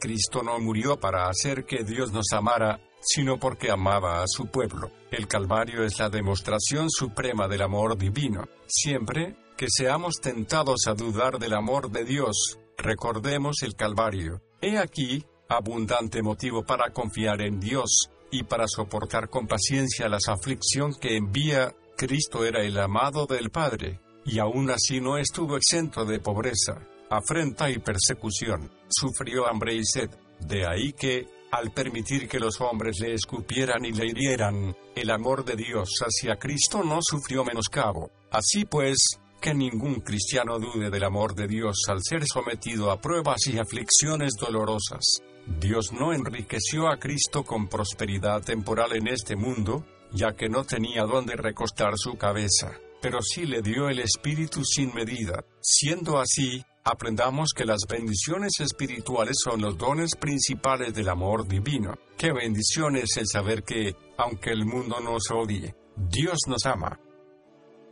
Cristo 0.00 0.42
no 0.42 0.58
murió 0.58 0.98
para 0.98 1.28
hacer 1.28 1.64
que 1.64 1.84
Dios 1.84 2.10
nos 2.10 2.32
amara, 2.32 2.80
sino 3.00 3.38
porque 3.38 3.70
amaba 3.70 4.20
a 4.20 4.26
su 4.26 4.46
pueblo. 4.46 4.90
El 5.12 5.28
Calvario 5.28 5.84
es 5.84 6.00
la 6.00 6.10
demostración 6.10 6.90
suprema 6.90 7.46
del 7.46 7.62
amor 7.62 7.96
divino. 7.96 8.48
Siempre 8.66 9.36
que 9.56 9.68
seamos 9.68 10.16
tentados 10.20 10.88
a 10.88 10.94
dudar 10.94 11.38
del 11.38 11.54
amor 11.54 11.92
de 11.92 12.04
Dios, 12.04 12.58
recordemos 12.76 13.62
el 13.62 13.76
Calvario. 13.76 14.42
He 14.60 14.76
aquí, 14.76 15.24
abundante 15.48 16.20
motivo 16.20 16.64
para 16.64 16.90
confiar 16.90 17.42
en 17.42 17.60
Dios, 17.60 18.10
y 18.38 18.42
para 18.42 18.66
soportar 18.68 19.30
con 19.30 19.46
paciencia 19.46 20.08
la 20.08 20.18
aflicción 20.26 20.94
que 21.00 21.16
envía, 21.16 21.74
Cristo 21.96 22.44
era 22.44 22.62
el 22.62 22.78
amado 22.78 23.24
del 23.24 23.48
Padre, 23.50 23.98
y 24.26 24.38
aún 24.38 24.70
así 24.70 25.00
no 25.00 25.16
estuvo 25.16 25.56
exento 25.56 26.04
de 26.04 26.18
pobreza, 26.18 26.86
afrenta 27.08 27.70
y 27.70 27.78
persecución, 27.78 28.70
sufrió 28.88 29.46
hambre 29.46 29.74
y 29.74 29.84
sed, 29.84 30.10
de 30.40 30.66
ahí 30.66 30.92
que, 30.92 31.26
al 31.50 31.70
permitir 31.70 32.28
que 32.28 32.38
los 32.38 32.60
hombres 32.60 32.98
le 33.00 33.14
escupieran 33.14 33.84
y 33.86 33.92
le 33.92 34.06
hirieran, 34.06 34.76
el 34.94 35.10
amor 35.10 35.44
de 35.44 35.56
Dios 35.56 35.88
hacia 36.00 36.36
Cristo 36.36 36.82
no 36.84 36.98
sufrió 37.00 37.42
menoscabo. 37.42 38.10
Así 38.30 38.66
pues, 38.66 38.98
que 39.40 39.54
ningún 39.54 40.00
cristiano 40.00 40.58
dude 40.58 40.90
del 40.90 41.04
amor 41.04 41.34
de 41.34 41.46
Dios 41.46 41.84
al 41.88 42.00
ser 42.02 42.24
sometido 42.26 42.90
a 42.90 43.00
pruebas 43.00 43.46
y 43.46 43.58
aflicciones 43.58 44.32
dolorosas. 44.38 45.22
Dios 45.46 45.92
no 45.92 46.12
enriqueció 46.12 46.88
a 46.88 46.98
Cristo 46.98 47.44
con 47.44 47.68
prosperidad 47.68 48.42
temporal 48.42 48.96
en 48.96 49.06
este 49.06 49.36
mundo, 49.36 49.86
ya 50.12 50.32
que 50.34 50.48
no 50.48 50.64
tenía 50.64 51.04
dónde 51.04 51.36
recostar 51.36 51.92
su 51.96 52.16
cabeza, 52.16 52.72
pero 53.00 53.22
sí 53.22 53.46
le 53.46 53.62
dio 53.62 53.88
el 53.88 54.00
Espíritu 54.00 54.64
sin 54.64 54.92
medida. 54.92 55.44
Siendo 55.60 56.18
así, 56.18 56.64
aprendamos 56.82 57.50
que 57.54 57.64
las 57.64 57.82
bendiciones 57.88 58.58
espirituales 58.58 59.36
son 59.42 59.60
los 59.60 59.78
dones 59.78 60.16
principales 60.16 60.92
del 60.94 61.08
amor 61.08 61.46
divino. 61.46 61.96
Qué 62.18 62.32
bendición 62.32 62.96
es 62.96 63.16
el 63.16 63.28
saber 63.28 63.62
que, 63.62 63.94
aunque 64.18 64.50
el 64.50 64.66
mundo 64.66 64.98
nos 65.00 65.30
odie, 65.30 65.76
Dios 65.96 66.38
nos 66.48 66.66
ama. 66.66 66.98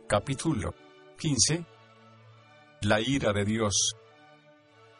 Capítulo 0.07 0.73
15. 1.17 1.65
La 2.81 2.99
ira 2.99 3.31
de 3.31 3.45
Dios. 3.45 3.95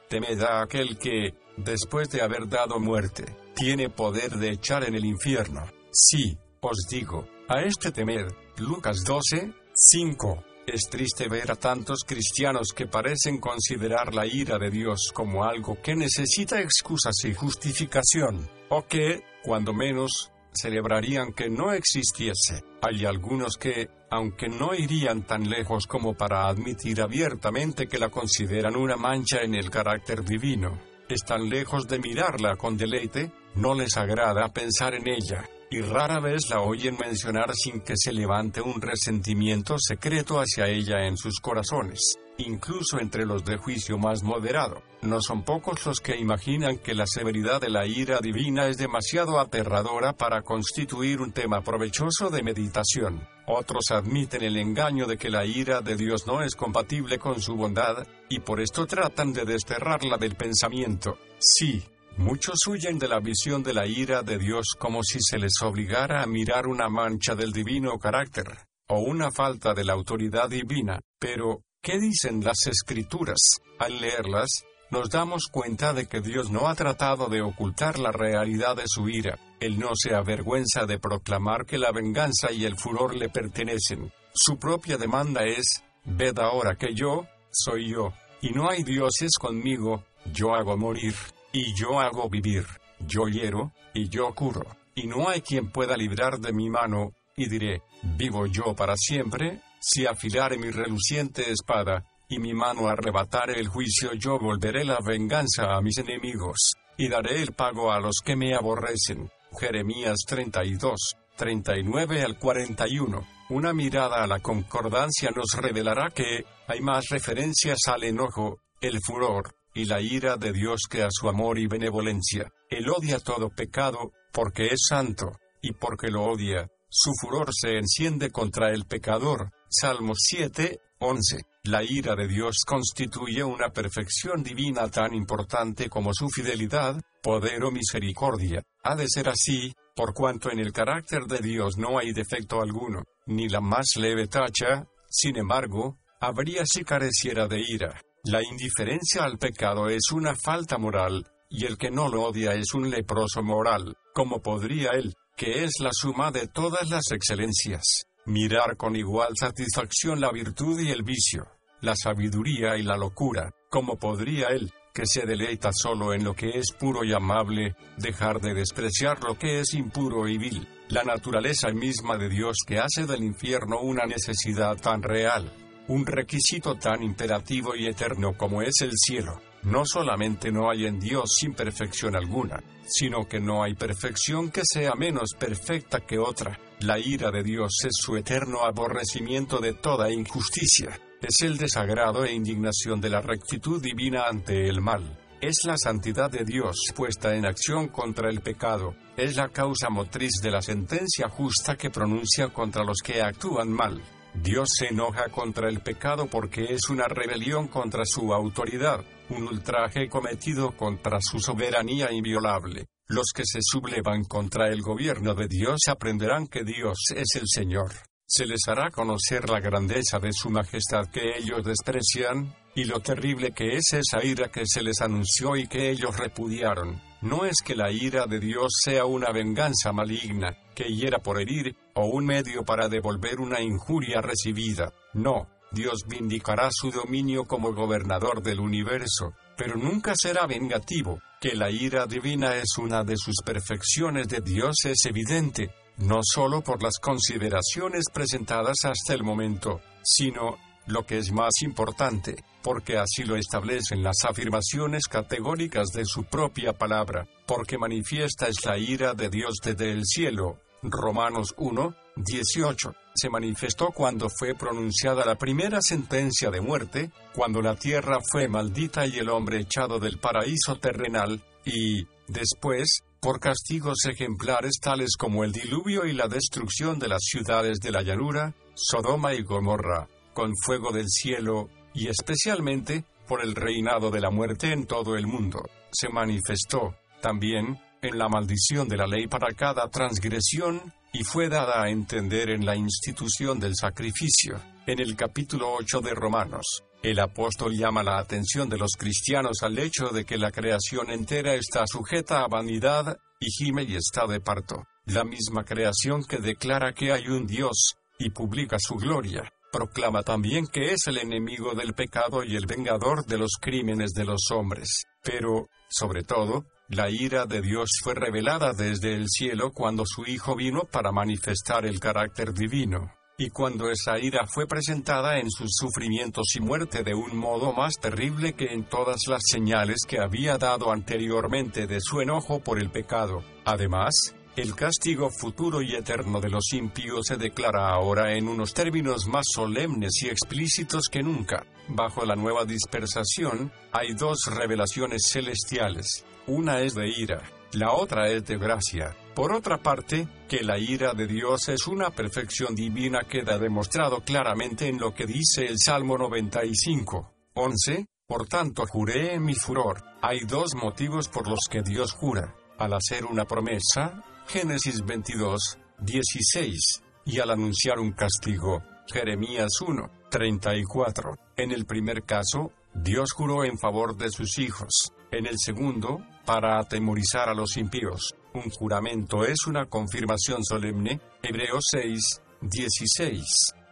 Temed 0.10 0.42
a 0.42 0.62
aquel 0.62 0.98
que, 0.98 1.34
después 1.58 2.10
de 2.10 2.22
haber 2.22 2.48
dado 2.48 2.80
muerte, 2.80 3.26
tiene 3.56 3.90
poder 3.90 4.32
de 4.32 4.52
echar 4.52 4.84
en 4.84 4.96
el 4.96 5.06
infierno. 5.06 5.66
Sí, 5.92 6.38
os 6.62 6.88
digo, 6.90 7.28
a 7.48 7.62
este 7.62 7.92
temed. 7.92 8.28
Lucas 8.58 9.04
12, 9.06 9.54
5. 9.74 10.44
Es 10.68 10.90
triste 10.90 11.28
ver 11.28 11.52
a 11.52 11.56
tantos 11.56 12.04
cristianos 12.06 12.70
que 12.76 12.88
parecen 12.88 13.40
considerar 13.40 14.16
la 14.16 14.26
ira 14.26 14.58
de 14.58 14.72
Dios 14.72 15.12
como 15.14 15.44
algo 15.44 15.80
que 15.82 15.96
necesita 15.96 16.60
excusas 16.60 17.14
y 17.26 17.34
justificación, 17.34 18.50
o 18.70 18.88
que, 18.88 19.24
cuando 19.44 19.74
menos, 19.74 20.32
celebrarían 20.54 21.34
que 21.34 21.50
no 21.50 21.72
existiese. 21.72 22.64
Hay 22.82 23.06
algunos 23.06 23.58
que, 23.58 23.90
aunque 24.10 24.48
no 24.48 24.74
irían 24.74 25.24
tan 25.28 25.48
lejos 25.50 25.86
como 25.86 26.16
para 26.16 26.48
admitir 26.48 27.02
abiertamente 27.02 27.88
que 27.88 28.00
la 28.00 28.10
consideran 28.10 28.76
una 28.76 28.96
mancha 28.96 29.42
en 29.42 29.54
el 29.54 29.70
carácter 29.70 30.24
divino, 30.24 30.80
están 31.10 31.50
lejos 31.50 31.88
de 31.88 32.00
mirarla 32.00 32.56
con 32.56 32.78
deleite, 32.78 33.32
no 33.56 33.74
les 33.74 33.96
agrada 33.98 34.48
pensar 34.50 34.96
en 34.96 35.08
ella, 35.08 35.48
y 35.70 35.82
rara 35.82 36.20
vez 36.20 36.50
la 36.50 36.62
oyen 36.62 36.98
mencionar 36.98 37.54
sin 37.54 37.82
que 37.82 37.94
se 37.96 38.14
levante 38.14 38.62
un 38.62 38.82
resentimiento 38.82 39.78
secreto 39.78 40.40
hacia 40.40 40.68
ella 40.68 41.06
en 41.06 41.18
sus 41.18 41.40
corazones, 41.40 42.18
incluso 42.38 43.00
entre 43.00 43.26
los 43.26 43.44
de 43.46 43.58
juicio 43.58 43.98
más 43.98 44.24
moderado. 44.24 44.82
No 45.02 45.22
son 45.22 45.44
pocos 45.44 45.86
los 45.86 46.00
que 46.00 46.18
imaginan 46.18 46.78
que 46.78 46.96
la 46.96 47.08
severidad 47.08 47.62
de 47.62 47.70
la 47.70 47.86
ira 47.86 48.20
divina 48.22 48.68
es 48.68 48.78
demasiado 48.78 49.40
aterradora 49.40 50.14
para 50.14 50.42
constituir 50.42 51.22
un 51.22 51.32
tema 51.32 51.62
provechoso 51.62 52.30
de 52.30 52.44
meditación. 52.44 53.35
Otros 53.48 53.92
admiten 53.92 54.44
el 54.44 54.58
engaño 54.58 55.06
de 55.06 55.18
que 55.18 55.30
la 55.30 55.46
ira 55.46 55.82
de 55.82 55.96
Dios 55.96 56.26
no 56.26 56.42
es 56.42 56.56
compatible 56.56 57.20
con 57.20 57.40
su 57.40 57.56
bondad, 57.56 58.08
y 58.28 58.40
por 58.40 58.60
esto 58.60 58.88
tratan 58.88 59.34
de 59.34 59.46
desterrarla 59.46 60.18
del 60.18 60.36
pensamiento. 60.36 61.20
Sí, 61.40 61.84
muchos 62.18 62.58
huyen 62.68 62.98
de 62.98 63.08
la 63.08 63.20
visión 63.20 63.62
de 63.62 63.74
la 63.74 63.86
ira 63.86 64.24
de 64.24 64.40
Dios 64.40 64.74
como 64.80 65.04
si 65.04 65.20
se 65.22 65.38
les 65.38 65.62
obligara 65.62 66.24
a 66.24 66.28
mirar 66.28 66.66
una 66.66 66.90
mancha 66.90 67.36
del 67.36 67.52
divino 67.52 68.00
carácter, 68.00 68.46
o 68.88 69.00
una 69.00 69.32
falta 69.32 69.76
de 69.76 69.84
la 69.84 69.94
autoridad 69.94 70.50
divina. 70.50 71.00
Pero, 71.20 71.62
¿qué 71.84 72.00
dicen 72.00 72.44
las 72.44 72.66
escrituras? 72.66 73.40
Al 73.78 74.02
leerlas, 74.02 74.66
nos 74.96 75.10
damos 75.10 75.48
cuenta 75.52 75.92
de 75.92 76.06
que 76.06 76.22
Dios 76.22 76.50
no 76.50 76.70
ha 76.70 76.76
tratado 76.76 77.28
de 77.28 77.42
ocultar 77.42 78.00
la 78.00 78.14
realidad 78.14 78.78
de 78.78 78.86
su 78.86 79.10
ira. 79.10 79.38
Él 79.60 79.78
no 79.78 79.90
se 79.94 80.16
avergüenza 80.16 80.86
de 80.86 81.00
proclamar 81.00 81.66
que 81.66 81.78
la 81.78 81.92
venganza 81.92 82.50
y 82.54 82.64
el 82.64 82.78
furor 82.78 83.14
le 83.14 83.28
pertenecen. 83.28 84.14
Su 84.34 84.58
propia 84.58 84.96
demanda 84.96 85.44
es, 85.44 85.84
ved 86.06 86.40
ahora 86.40 86.78
que 86.78 86.96
yo, 86.96 87.28
soy 87.52 87.92
yo, 87.92 88.14
y 88.42 88.52
no 88.52 88.70
hay 88.70 88.84
dioses 88.84 89.32
conmigo, 89.38 90.06
yo 90.34 90.56
hago 90.56 90.78
morir, 90.78 91.16
y 91.52 91.76
yo 91.76 92.00
hago 92.00 92.30
vivir, 92.30 92.66
yo 93.06 93.28
hiero, 93.28 93.74
y 93.94 94.08
yo 94.08 94.34
curo, 94.34 94.66
y 94.96 95.08
no 95.08 95.28
hay 95.28 95.42
quien 95.42 95.72
pueda 95.72 95.98
librar 95.98 96.40
de 96.40 96.54
mi 96.54 96.70
mano, 96.70 97.12
y 97.36 97.50
diré, 97.50 97.82
vivo 98.02 98.46
yo 98.46 98.74
para 98.78 98.96
siempre, 98.96 99.60
si 99.82 100.06
afilare 100.06 100.58
mi 100.58 100.72
reluciente 100.72 101.52
espada, 101.52 102.06
y 102.36 102.40
mi 102.40 102.54
mano 102.54 102.90
arrebatare 102.90 103.58
el 103.60 103.70
juicio, 103.70 104.14
yo 104.14 104.38
volveré 104.38 104.84
la 104.84 105.00
venganza 105.00 105.74
a 105.74 105.82
mis 105.82 105.98
enemigos, 105.98 106.74
y 106.98 107.08
daré 107.08 107.42
el 107.42 107.54
pago 107.54 107.94
a 107.94 108.00
los 108.02 108.16
que 108.24 108.36
me 108.36 108.54
aborrecen. 108.54 109.32
Jeremías 109.58 110.18
32, 110.28 111.16
39 111.38 112.24
al 112.24 112.38
41. 112.38 113.26
Una 113.52 113.74
mirada 113.74 114.22
a 114.22 114.28
la 114.28 114.40
concordancia 114.40 115.32
nos 115.32 115.54
revelará 115.54 116.10
que 116.10 116.46
hay 116.68 116.82
más 116.82 117.06
referencias 117.10 117.80
al 117.88 118.04
enojo, 118.04 118.60
el 118.82 119.00
furor, 119.02 119.56
y 119.74 119.86
la 119.86 120.02
ira 120.02 120.36
de 120.36 120.52
Dios 120.52 120.82
que 120.90 121.04
a 121.04 121.10
su 121.10 121.30
amor 121.30 121.58
y 121.58 121.68
benevolencia. 121.68 122.52
Él 122.70 122.90
odia 122.90 123.20
todo 123.20 123.50
pecado, 123.50 124.12
porque 124.34 124.68
es 124.68 124.88
santo, 124.90 125.40
y 125.62 125.72
porque 125.72 126.10
lo 126.10 126.24
odia, 126.26 126.68
su 126.90 127.12
furor 127.22 127.52
se 127.54 127.78
enciende 127.78 128.30
contra 128.30 128.72
el 128.72 128.86
pecador. 128.86 129.52
Salmos 129.70 130.18
7, 130.22 130.80
11. 131.00 131.55
La 131.68 131.84
ira 131.84 132.16
de 132.16 132.28
Dios 132.28 132.58
constituye 132.64 133.44
una 133.44 133.70
perfección 133.70 134.44
divina 134.44 134.88
tan 134.88 135.16
importante 135.16 135.90
como 135.90 136.14
su 136.14 136.30
fidelidad, 136.30 137.02
poder 137.24 137.64
o 137.64 137.72
misericordia. 137.72 138.62
Ha 138.84 138.96
de 138.96 139.08
ser 139.08 139.30
así, 139.30 139.74
por 139.96 140.14
cuanto 140.14 140.52
en 140.52 140.60
el 140.60 140.72
carácter 140.72 141.24
de 141.24 141.40
Dios 141.40 141.78
no 141.80 141.98
hay 141.98 142.14
defecto 142.14 142.62
alguno, 142.62 143.04
ni 143.26 143.50
la 143.50 143.62
más 143.62 143.96
leve 143.96 144.28
tacha, 144.28 144.86
sin 145.10 145.38
embargo, 145.38 145.98
habría 146.20 146.68
si 146.68 146.84
careciera 146.84 147.48
de 147.48 147.62
ira. 147.68 148.00
La 148.26 148.44
indiferencia 148.44 149.24
al 149.24 149.40
pecado 149.40 149.90
es 149.90 150.12
una 150.12 150.36
falta 150.36 150.78
moral, 150.78 151.26
y 151.50 151.66
el 151.66 151.80
que 151.80 151.90
no 151.90 152.10
lo 152.10 152.26
odia 152.26 152.54
es 152.54 152.76
un 152.76 152.92
leproso 152.92 153.42
moral, 153.42 153.98
como 154.14 154.40
podría 154.40 154.92
él, 154.92 155.16
que 155.36 155.64
es 155.64 155.80
la 155.80 155.90
suma 155.94 156.30
de 156.30 156.48
todas 156.48 156.92
las 156.92 157.12
excelencias, 157.12 158.06
mirar 158.28 158.78
con 158.78 158.96
igual 158.96 159.34
satisfacción 159.36 160.22
la 160.22 160.32
virtud 160.32 160.80
y 160.80 160.92
el 160.92 161.02
vicio, 161.02 161.55
la 161.86 161.96
sabiduría 161.96 162.78
y 162.78 162.84
la 162.84 162.98
locura, 162.98 163.52
como 163.70 163.98
podría 163.98 164.48
él, 164.48 164.74
que 164.94 165.06
se 165.06 165.26
deleita 165.26 165.72
solo 165.74 166.14
en 166.14 166.24
lo 166.24 166.34
que 166.34 166.58
es 166.58 166.72
puro 166.72 167.04
y 167.04 167.14
amable, 167.14 167.76
dejar 167.98 168.42
de 168.42 168.54
despreciar 168.54 169.24
lo 169.24 169.38
que 169.38 169.60
es 169.60 169.74
impuro 169.74 170.28
y 170.28 170.38
vil, 170.38 170.68
la 170.90 171.04
naturaleza 171.04 171.70
misma 171.70 172.18
de 172.18 172.30
Dios 172.30 172.58
que 172.66 172.80
hace 172.80 173.06
del 173.06 173.24
infierno 173.24 173.82
una 173.82 174.06
necesidad 174.06 174.78
tan 174.78 175.04
real, 175.04 175.52
un 175.88 176.06
requisito 176.06 176.76
tan 176.76 177.04
imperativo 177.04 177.76
y 177.76 177.86
eterno 177.86 178.36
como 178.36 178.62
es 178.62 178.82
el 178.82 178.92
cielo. 178.96 179.40
No 179.64 179.84
solamente 179.86 180.52
no 180.52 180.70
hay 180.70 180.86
en 180.86 181.00
Dios 181.00 181.42
imperfección 181.44 182.16
alguna, 182.16 182.64
sino 182.88 183.28
que 183.28 183.40
no 183.40 183.64
hay 183.64 183.74
perfección 183.74 184.50
que 184.52 184.62
sea 184.64 184.94
menos 184.96 185.32
perfecta 185.38 186.02
que 186.02 186.20
otra. 186.20 186.60
La 186.82 187.00
ira 187.00 187.32
de 187.32 187.42
Dios 187.42 187.72
es 187.84 187.94
su 187.94 188.16
eterno 188.16 188.64
aborrecimiento 188.64 189.60
de 189.60 189.74
toda 189.74 190.12
injusticia, 190.12 191.00
es 191.22 191.42
el 191.42 191.58
desagrado 191.58 192.26
e 192.26 192.34
indignación 192.34 193.02
de 193.02 193.10
la 193.10 193.22
rectitud 193.22 193.82
divina 193.82 194.24
ante 194.28 194.68
el 194.68 194.82
mal. 194.82 195.18
Es 195.42 195.66
la 195.66 195.78
santidad 195.78 196.32
de 196.32 196.44
Dios 196.46 196.76
puesta 196.96 197.36
en 197.36 197.46
acción 197.46 197.90
contra 197.90 198.30
el 198.30 198.42
pecado, 198.42 198.96
es 199.18 199.36
la 199.36 199.50
causa 199.50 199.90
motriz 199.90 200.42
de 200.42 200.52
la 200.52 200.62
sentencia 200.62 201.30
justa 201.30 201.76
que 201.76 201.90
pronuncia 201.90 202.50
contra 202.50 202.84
los 202.84 203.00
que 203.04 203.22
actúan 203.22 203.72
mal. 203.72 204.02
Dios 204.34 204.70
se 204.78 204.88
enoja 204.88 205.30
contra 205.30 205.70
el 205.70 205.80
pecado 205.80 206.28
porque 206.28 206.66
es 206.70 206.90
una 206.90 207.08
rebelión 207.08 207.68
contra 207.68 208.04
su 208.06 208.34
autoridad, 208.34 209.04
un 209.30 209.48
ultraje 209.48 210.10
cometido 210.10 210.72
contra 210.76 211.20
su 211.22 211.40
soberanía 211.40 212.12
inviolable. 212.12 212.88
Los 213.08 213.28
que 213.34 213.44
se 213.46 213.60
sublevan 213.62 214.24
contra 214.24 214.68
el 214.68 214.82
gobierno 214.82 215.36
de 215.36 215.48
Dios 215.48 215.82
aprenderán 215.88 216.48
que 216.48 216.64
Dios 216.64 216.98
es 217.16 217.36
el 217.36 217.48
Señor. 217.48 217.92
Se 218.38 218.46
les 218.46 218.68
hará 218.68 218.92
conocer 218.92 219.50
la 219.50 219.62
grandeza 219.62 220.20
de 220.20 220.34
su 220.34 220.50
majestad 220.50 221.08
que 221.08 221.38
ellos 221.38 221.64
desprecian, 221.64 222.54
y 222.76 222.84
lo 222.84 223.00
terrible 223.00 223.52
que 223.52 223.78
es 223.78 223.94
esa 223.94 224.26
ira 224.26 224.52
que 224.52 224.64
se 224.66 224.82
les 224.84 225.00
anunció 225.00 225.56
y 225.56 225.68
que 225.68 225.90
ellos 225.90 226.18
repudiaron. 226.18 227.02
no 227.22 227.46
es 227.46 227.62
que 227.64 227.76
la 227.76 227.94
ira 227.94 228.28
de 228.28 228.42
Dios 228.42 228.74
sea 228.84 229.06
una 229.06 229.32
venganza 229.32 229.94
maligna, 229.94 230.58
que 230.76 230.94
hiera 230.94 231.20
por 231.20 231.40
herir, 231.40 231.78
o 231.94 232.08
un 232.08 232.26
medio 232.26 232.66
para 232.66 232.90
devolver 232.90 233.40
una 233.40 233.62
injuria 233.62 234.20
recibida. 234.20 234.92
No, 235.14 235.48
Dios 235.72 236.04
vindicará 236.06 236.68
su 236.72 236.92
dominio 236.92 237.46
como 237.46 237.74
gobernador 237.74 238.44
del 238.44 238.60
universo, 238.60 239.34
pero 239.56 239.78
nunca 239.78 240.14
será 240.14 240.46
vengativo. 240.46 241.22
Que 241.40 241.56
la 241.56 241.72
ira 241.72 242.06
divina 242.06 242.58
es 242.58 242.78
una 242.78 243.06
de 243.06 243.16
sus 243.16 243.36
perfecciones 243.46 244.28
de 244.28 244.42
Dios 244.42 244.76
es 244.84 245.06
evidente, 245.06 245.72
no 245.98 246.20
solo 246.24 246.62
por 246.62 246.82
las 246.84 247.00
consideraciones 247.00 248.06
presentadas 248.14 248.78
hasta 248.84 249.14
el 249.14 249.24
momento, 249.24 249.82
sino, 250.04 250.58
lo 250.88 251.06
que 251.06 251.18
es 251.18 251.32
más 251.32 251.62
importante, 251.62 252.44
porque 252.62 252.98
así 252.98 253.24
lo 253.24 253.36
establecen 253.36 254.04
las 254.04 254.24
afirmaciones 254.28 255.08
categóricas 255.08 255.90
de 255.90 256.06
su 256.06 256.26
propia 256.26 256.74
palabra, 256.74 257.28
porque 257.46 257.78
manifiesta 257.78 258.48
es 258.48 258.66
la 258.66 258.78
ira 258.78 259.14
de 259.14 259.30
Dios 259.30 259.56
desde 259.64 259.92
el 259.92 260.06
cielo. 260.06 260.60
Romanos 260.84 261.54
1, 261.58 261.96
18. 262.16 262.94
Se 263.16 263.30
manifestó 263.30 263.88
cuando 263.88 264.30
fue 264.30 264.54
pronunciada 264.54 265.26
la 265.26 265.36
primera 265.36 265.80
sentencia 265.82 266.52
de 266.52 266.62
muerte, 266.62 267.12
cuando 267.34 267.62
la 267.62 267.76
tierra 267.76 268.20
fue 268.32 268.48
maldita 268.48 269.08
y 269.08 269.18
el 269.18 269.30
hombre 269.30 269.62
echado 269.62 270.00
del 270.00 270.20
paraíso 270.20 270.78
terrenal, 270.78 271.42
y, 271.66 272.06
después, 272.28 273.04
por 273.26 273.40
castigos 273.40 274.06
ejemplares 274.06 274.74
tales 274.80 275.16
como 275.18 275.44
el 275.44 275.52
diluvio 275.52 276.06
y 276.06 276.14
la 276.14 276.28
destrucción 276.28 277.00
de 277.00 277.08
las 277.08 277.24
ciudades 277.24 277.80
de 277.80 277.90
la 277.90 278.04
llanura, 278.04 278.54
Sodoma 278.76 279.34
y 279.34 279.42
Gomorra, 279.42 280.08
con 280.36 280.52
fuego 280.56 280.92
del 280.92 281.10
cielo, 281.10 281.68
y 281.96 282.08
especialmente 282.08 283.04
por 283.28 283.44
el 283.44 283.56
reinado 283.56 284.12
de 284.12 284.22
la 284.22 284.30
muerte 284.30 284.72
en 284.72 284.86
todo 284.86 285.16
el 285.16 285.26
mundo. 285.26 285.68
Se 285.92 286.08
manifestó, 286.08 286.94
también, 287.20 287.82
en 288.04 288.20
la 288.20 288.30
maldición 288.30 288.88
de 288.88 288.98
la 288.98 289.08
ley 289.08 289.26
para 289.26 289.52
cada 289.56 289.90
transgresión, 289.90 290.94
y 291.12 291.24
fue 291.24 291.50
dada 291.50 291.82
a 291.82 291.90
entender 291.90 292.52
en 292.52 292.64
la 292.64 292.76
institución 292.76 293.60
del 293.60 293.74
sacrificio. 293.76 294.62
En 294.86 295.00
el 295.00 295.16
capítulo 295.16 295.74
8 295.74 296.02
de 296.02 296.14
Romanos, 296.14 296.84
el 297.06 297.20
apóstol 297.20 297.78
llama 297.78 298.02
la 298.02 298.18
atención 298.18 298.68
de 298.68 298.80
los 298.80 298.94
cristianos 298.98 299.62
al 299.62 299.78
hecho 299.78 300.10
de 300.10 300.26
que 300.26 300.40
la 300.40 300.52
creación 300.52 301.12
entera 301.12 301.54
está 301.54 301.86
sujeta 301.86 302.42
a 302.42 302.48
vanidad, 302.48 303.20
y 303.40 303.52
gime 303.52 303.84
y 303.84 303.96
está 303.96 304.26
de 304.26 304.40
parto. 304.40 304.88
La 305.06 305.24
misma 305.24 305.64
creación 305.64 306.24
que 306.24 306.38
declara 306.38 306.94
que 306.94 307.12
hay 307.12 307.28
un 307.28 307.46
Dios, 307.46 307.96
y 308.18 308.32
publica 308.32 308.78
su 308.80 308.96
gloria, 308.96 309.54
proclama 309.72 310.24
también 310.24 310.66
que 310.66 310.94
es 310.94 311.06
el 311.06 311.20
enemigo 311.20 311.76
del 311.76 311.94
pecado 311.94 312.44
y 312.44 312.56
el 312.56 312.66
vengador 312.66 313.24
de 313.28 313.38
los 313.38 313.52
crímenes 313.62 314.14
de 314.14 314.26
los 314.26 314.50
hombres. 314.50 315.04
Pero, 315.24 315.68
sobre 315.88 316.24
todo, 316.24 316.66
la 316.90 317.12
ira 317.12 317.46
de 317.46 317.62
Dios 317.62 317.90
fue 318.02 318.16
revelada 318.16 318.74
desde 318.74 319.14
el 319.14 319.30
cielo 319.30 319.72
cuando 319.72 320.06
su 320.08 320.26
Hijo 320.26 320.56
vino 320.56 320.86
para 320.92 321.12
manifestar 321.12 321.86
el 321.86 322.00
carácter 322.00 322.52
divino 322.52 323.12
y 323.38 323.50
cuando 323.50 323.90
esa 323.90 324.18
ira 324.18 324.46
fue 324.48 324.68
presentada 324.68 325.40
en 325.40 325.50
sus 325.50 325.72
sufrimientos 325.74 326.56
y 326.56 326.62
muerte 326.62 327.04
de 327.04 327.14
un 327.14 327.36
modo 327.36 327.74
más 327.74 327.96
terrible 327.96 328.54
que 328.54 328.74
en 328.74 328.86
todas 328.86 329.22
las 329.28 329.42
señales 329.46 330.02
que 330.08 330.20
había 330.20 330.58
dado 330.58 330.92
anteriormente 330.92 331.88
de 331.88 332.00
su 332.00 332.22
enojo 332.22 332.60
por 332.60 332.80
el 332.80 332.90
pecado. 332.90 333.44
Además, 333.66 334.36
el 334.56 334.74
castigo 334.74 335.30
futuro 335.30 335.82
y 335.82 335.96
eterno 335.96 336.40
de 336.40 336.50
los 336.50 336.72
impíos 336.72 337.28
se 337.28 337.36
declara 337.36 337.90
ahora 337.90 338.38
en 338.38 338.48
unos 338.48 338.74
términos 338.74 339.28
más 339.28 339.46
solemnes 339.54 340.14
y 340.24 340.30
explícitos 340.30 341.10
que 341.12 341.22
nunca. 341.22 341.66
Bajo 341.90 342.26
la 342.26 342.36
nueva 342.36 342.64
dispersación, 342.64 343.72
hay 343.92 344.14
dos 344.14 344.46
revelaciones 344.46 345.30
celestiales. 345.30 346.24
Una 346.48 346.80
es 346.80 346.96
de 346.96 347.10
ira, 347.10 347.44
la 347.74 347.92
otra 347.92 348.30
es 348.30 348.46
de 348.46 348.58
gracia. 348.58 349.14
Por 349.36 349.52
otra 349.52 349.80
parte, 349.80 350.30
que 350.48 350.64
la 350.64 350.80
ira 350.80 351.14
de 351.14 351.28
Dios 351.28 351.68
es 351.68 351.88
una 351.88 352.10
perfección 352.10 352.74
divina 352.74 353.26
queda 353.26 353.58
demostrado 353.58 354.22
claramente 354.22 354.88
en 354.88 354.98
lo 354.98 355.14
que 355.14 355.26
dice 355.26 355.66
el 355.66 355.78
Salmo 355.78 356.18
95, 356.18 357.34
11, 357.54 358.06
por 358.26 358.48
tanto 358.48 358.88
juré 358.88 359.34
en 359.34 359.44
mi 359.44 359.54
furor. 359.54 360.02
Hay 360.22 360.40
dos 360.46 360.74
motivos 360.76 361.28
por 361.28 361.50
los 361.50 361.68
que 361.70 361.82
Dios 361.82 362.14
jura. 362.14 362.56
Al 362.78 362.94
hacer 362.94 363.26
una 363.26 363.44
promesa, 363.44 364.24
Génesis 364.48 365.04
22, 365.04 365.80
16, 366.00 367.04
y 367.26 367.40
al 367.40 367.52
anunciar 367.52 368.00
un 368.00 368.14
castigo, 368.14 368.84
Jeremías 369.12 369.82
1, 369.86 370.12
34. 370.32 371.36
En 371.58 371.74
el 371.74 371.86
primer 371.86 372.24
caso, 372.24 372.72
Dios 372.94 373.34
juró 373.34 373.66
en 373.66 373.78
favor 373.78 374.16
de 374.16 374.30
sus 374.30 374.58
hijos. 374.60 375.12
En 375.30 375.46
el 375.46 375.58
segundo, 375.58 376.26
para 376.46 376.80
atemorizar 376.80 377.50
a 377.50 377.54
los 377.54 377.76
impíos. 377.76 378.34
Un 378.56 378.70
juramento 378.70 379.44
es 379.44 379.68
una 379.68 379.86
confirmación 379.88 380.64
solemne. 380.64 381.20
Hebreos 381.44 381.84
6, 381.92 382.42
16. 382.62 383.44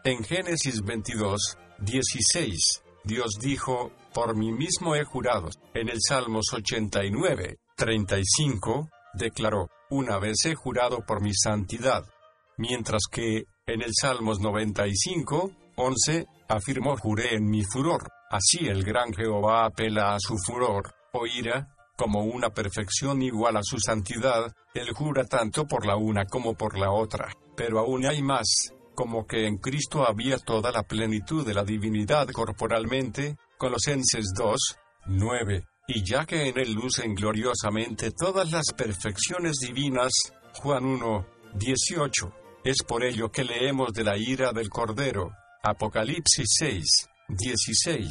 En 0.06 0.24
Génesis 0.24 0.82
22, 0.82 1.58
16, 1.80 2.84
Dios 3.04 3.40
dijo, 3.42 3.92
por 4.14 4.38
mí 4.38 4.54
mismo 4.54 4.96
he 4.96 5.04
jurado. 5.04 5.50
En 5.74 5.90
el 5.90 5.98
Salmos 6.00 6.46
89, 6.54 7.58
35, 7.76 8.88
declaró, 9.16 9.68
una 9.90 10.18
vez 10.18 10.46
he 10.46 10.56
jurado 10.56 11.02
por 11.06 11.22
mi 11.22 11.34
santidad. 11.34 12.06
Mientras 12.58 13.02
que, 13.12 13.44
en 13.66 13.82
el 13.82 13.92
Salmos 13.94 14.40
95, 14.40 15.52
11, 15.76 16.26
afirmó 16.48 16.96
juré 16.96 17.36
en 17.36 17.50
mi 17.50 17.66
furor. 17.66 18.08
Así 18.30 18.66
el 18.70 18.86
gran 18.86 19.14
Jehová 19.14 19.66
apela 19.66 20.16
a 20.16 20.20
su 20.22 20.38
furor, 20.38 20.94
o 21.12 21.28
ira, 21.28 21.73
como 21.98 22.24
una 22.24 22.50
perfección 22.50 23.22
igual 23.22 23.58
a 23.58 23.64
su 23.64 23.78
santidad, 23.80 24.54
él 24.74 24.92
jura 24.94 25.26
tanto 25.26 25.66
por 25.66 25.86
la 25.86 25.96
una 25.96 26.26
como 26.26 26.56
por 26.56 26.78
la 26.78 26.92
otra. 26.92 27.32
Pero 27.56 27.80
aún 27.80 28.06
hay 28.06 28.22
más, 28.22 28.74
como 28.96 29.26
que 29.26 29.48
en 29.48 29.58
Cristo 29.58 30.08
había 30.08 30.38
toda 30.38 30.72
la 30.72 30.84
plenitud 30.84 31.46
de 31.46 31.54
la 31.54 31.64
divinidad 31.64 32.28
corporalmente, 32.30 33.38
Colosenses 33.58 34.34
2, 34.36 34.60
9, 35.08 35.66
y 35.88 36.04
ya 36.04 36.26
que 36.26 36.50
en 36.50 36.58
él 36.58 36.74
lucen 36.74 37.14
gloriosamente 37.14 38.12
todas 38.12 38.52
las 38.52 38.74
perfecciones 38.76 39.58
divinas, 39.62 40.12
Juan 40.62 40.86
1, 40.86 41.26
18, 41.56 42.34
es 42.64 42.78
por 42.88 43.04
ello 43.04 43.32
que 43.32 43.44
leemos 43.44 43.94
de 43.94 44.04
la 44.04 44.18
ira 44.18 44.52
del 44.52 44.70
Cordero, 44.70 45.32
Apocalipsis 45.64 46.48
6, 46.60 46.86
16. 47.30 48.10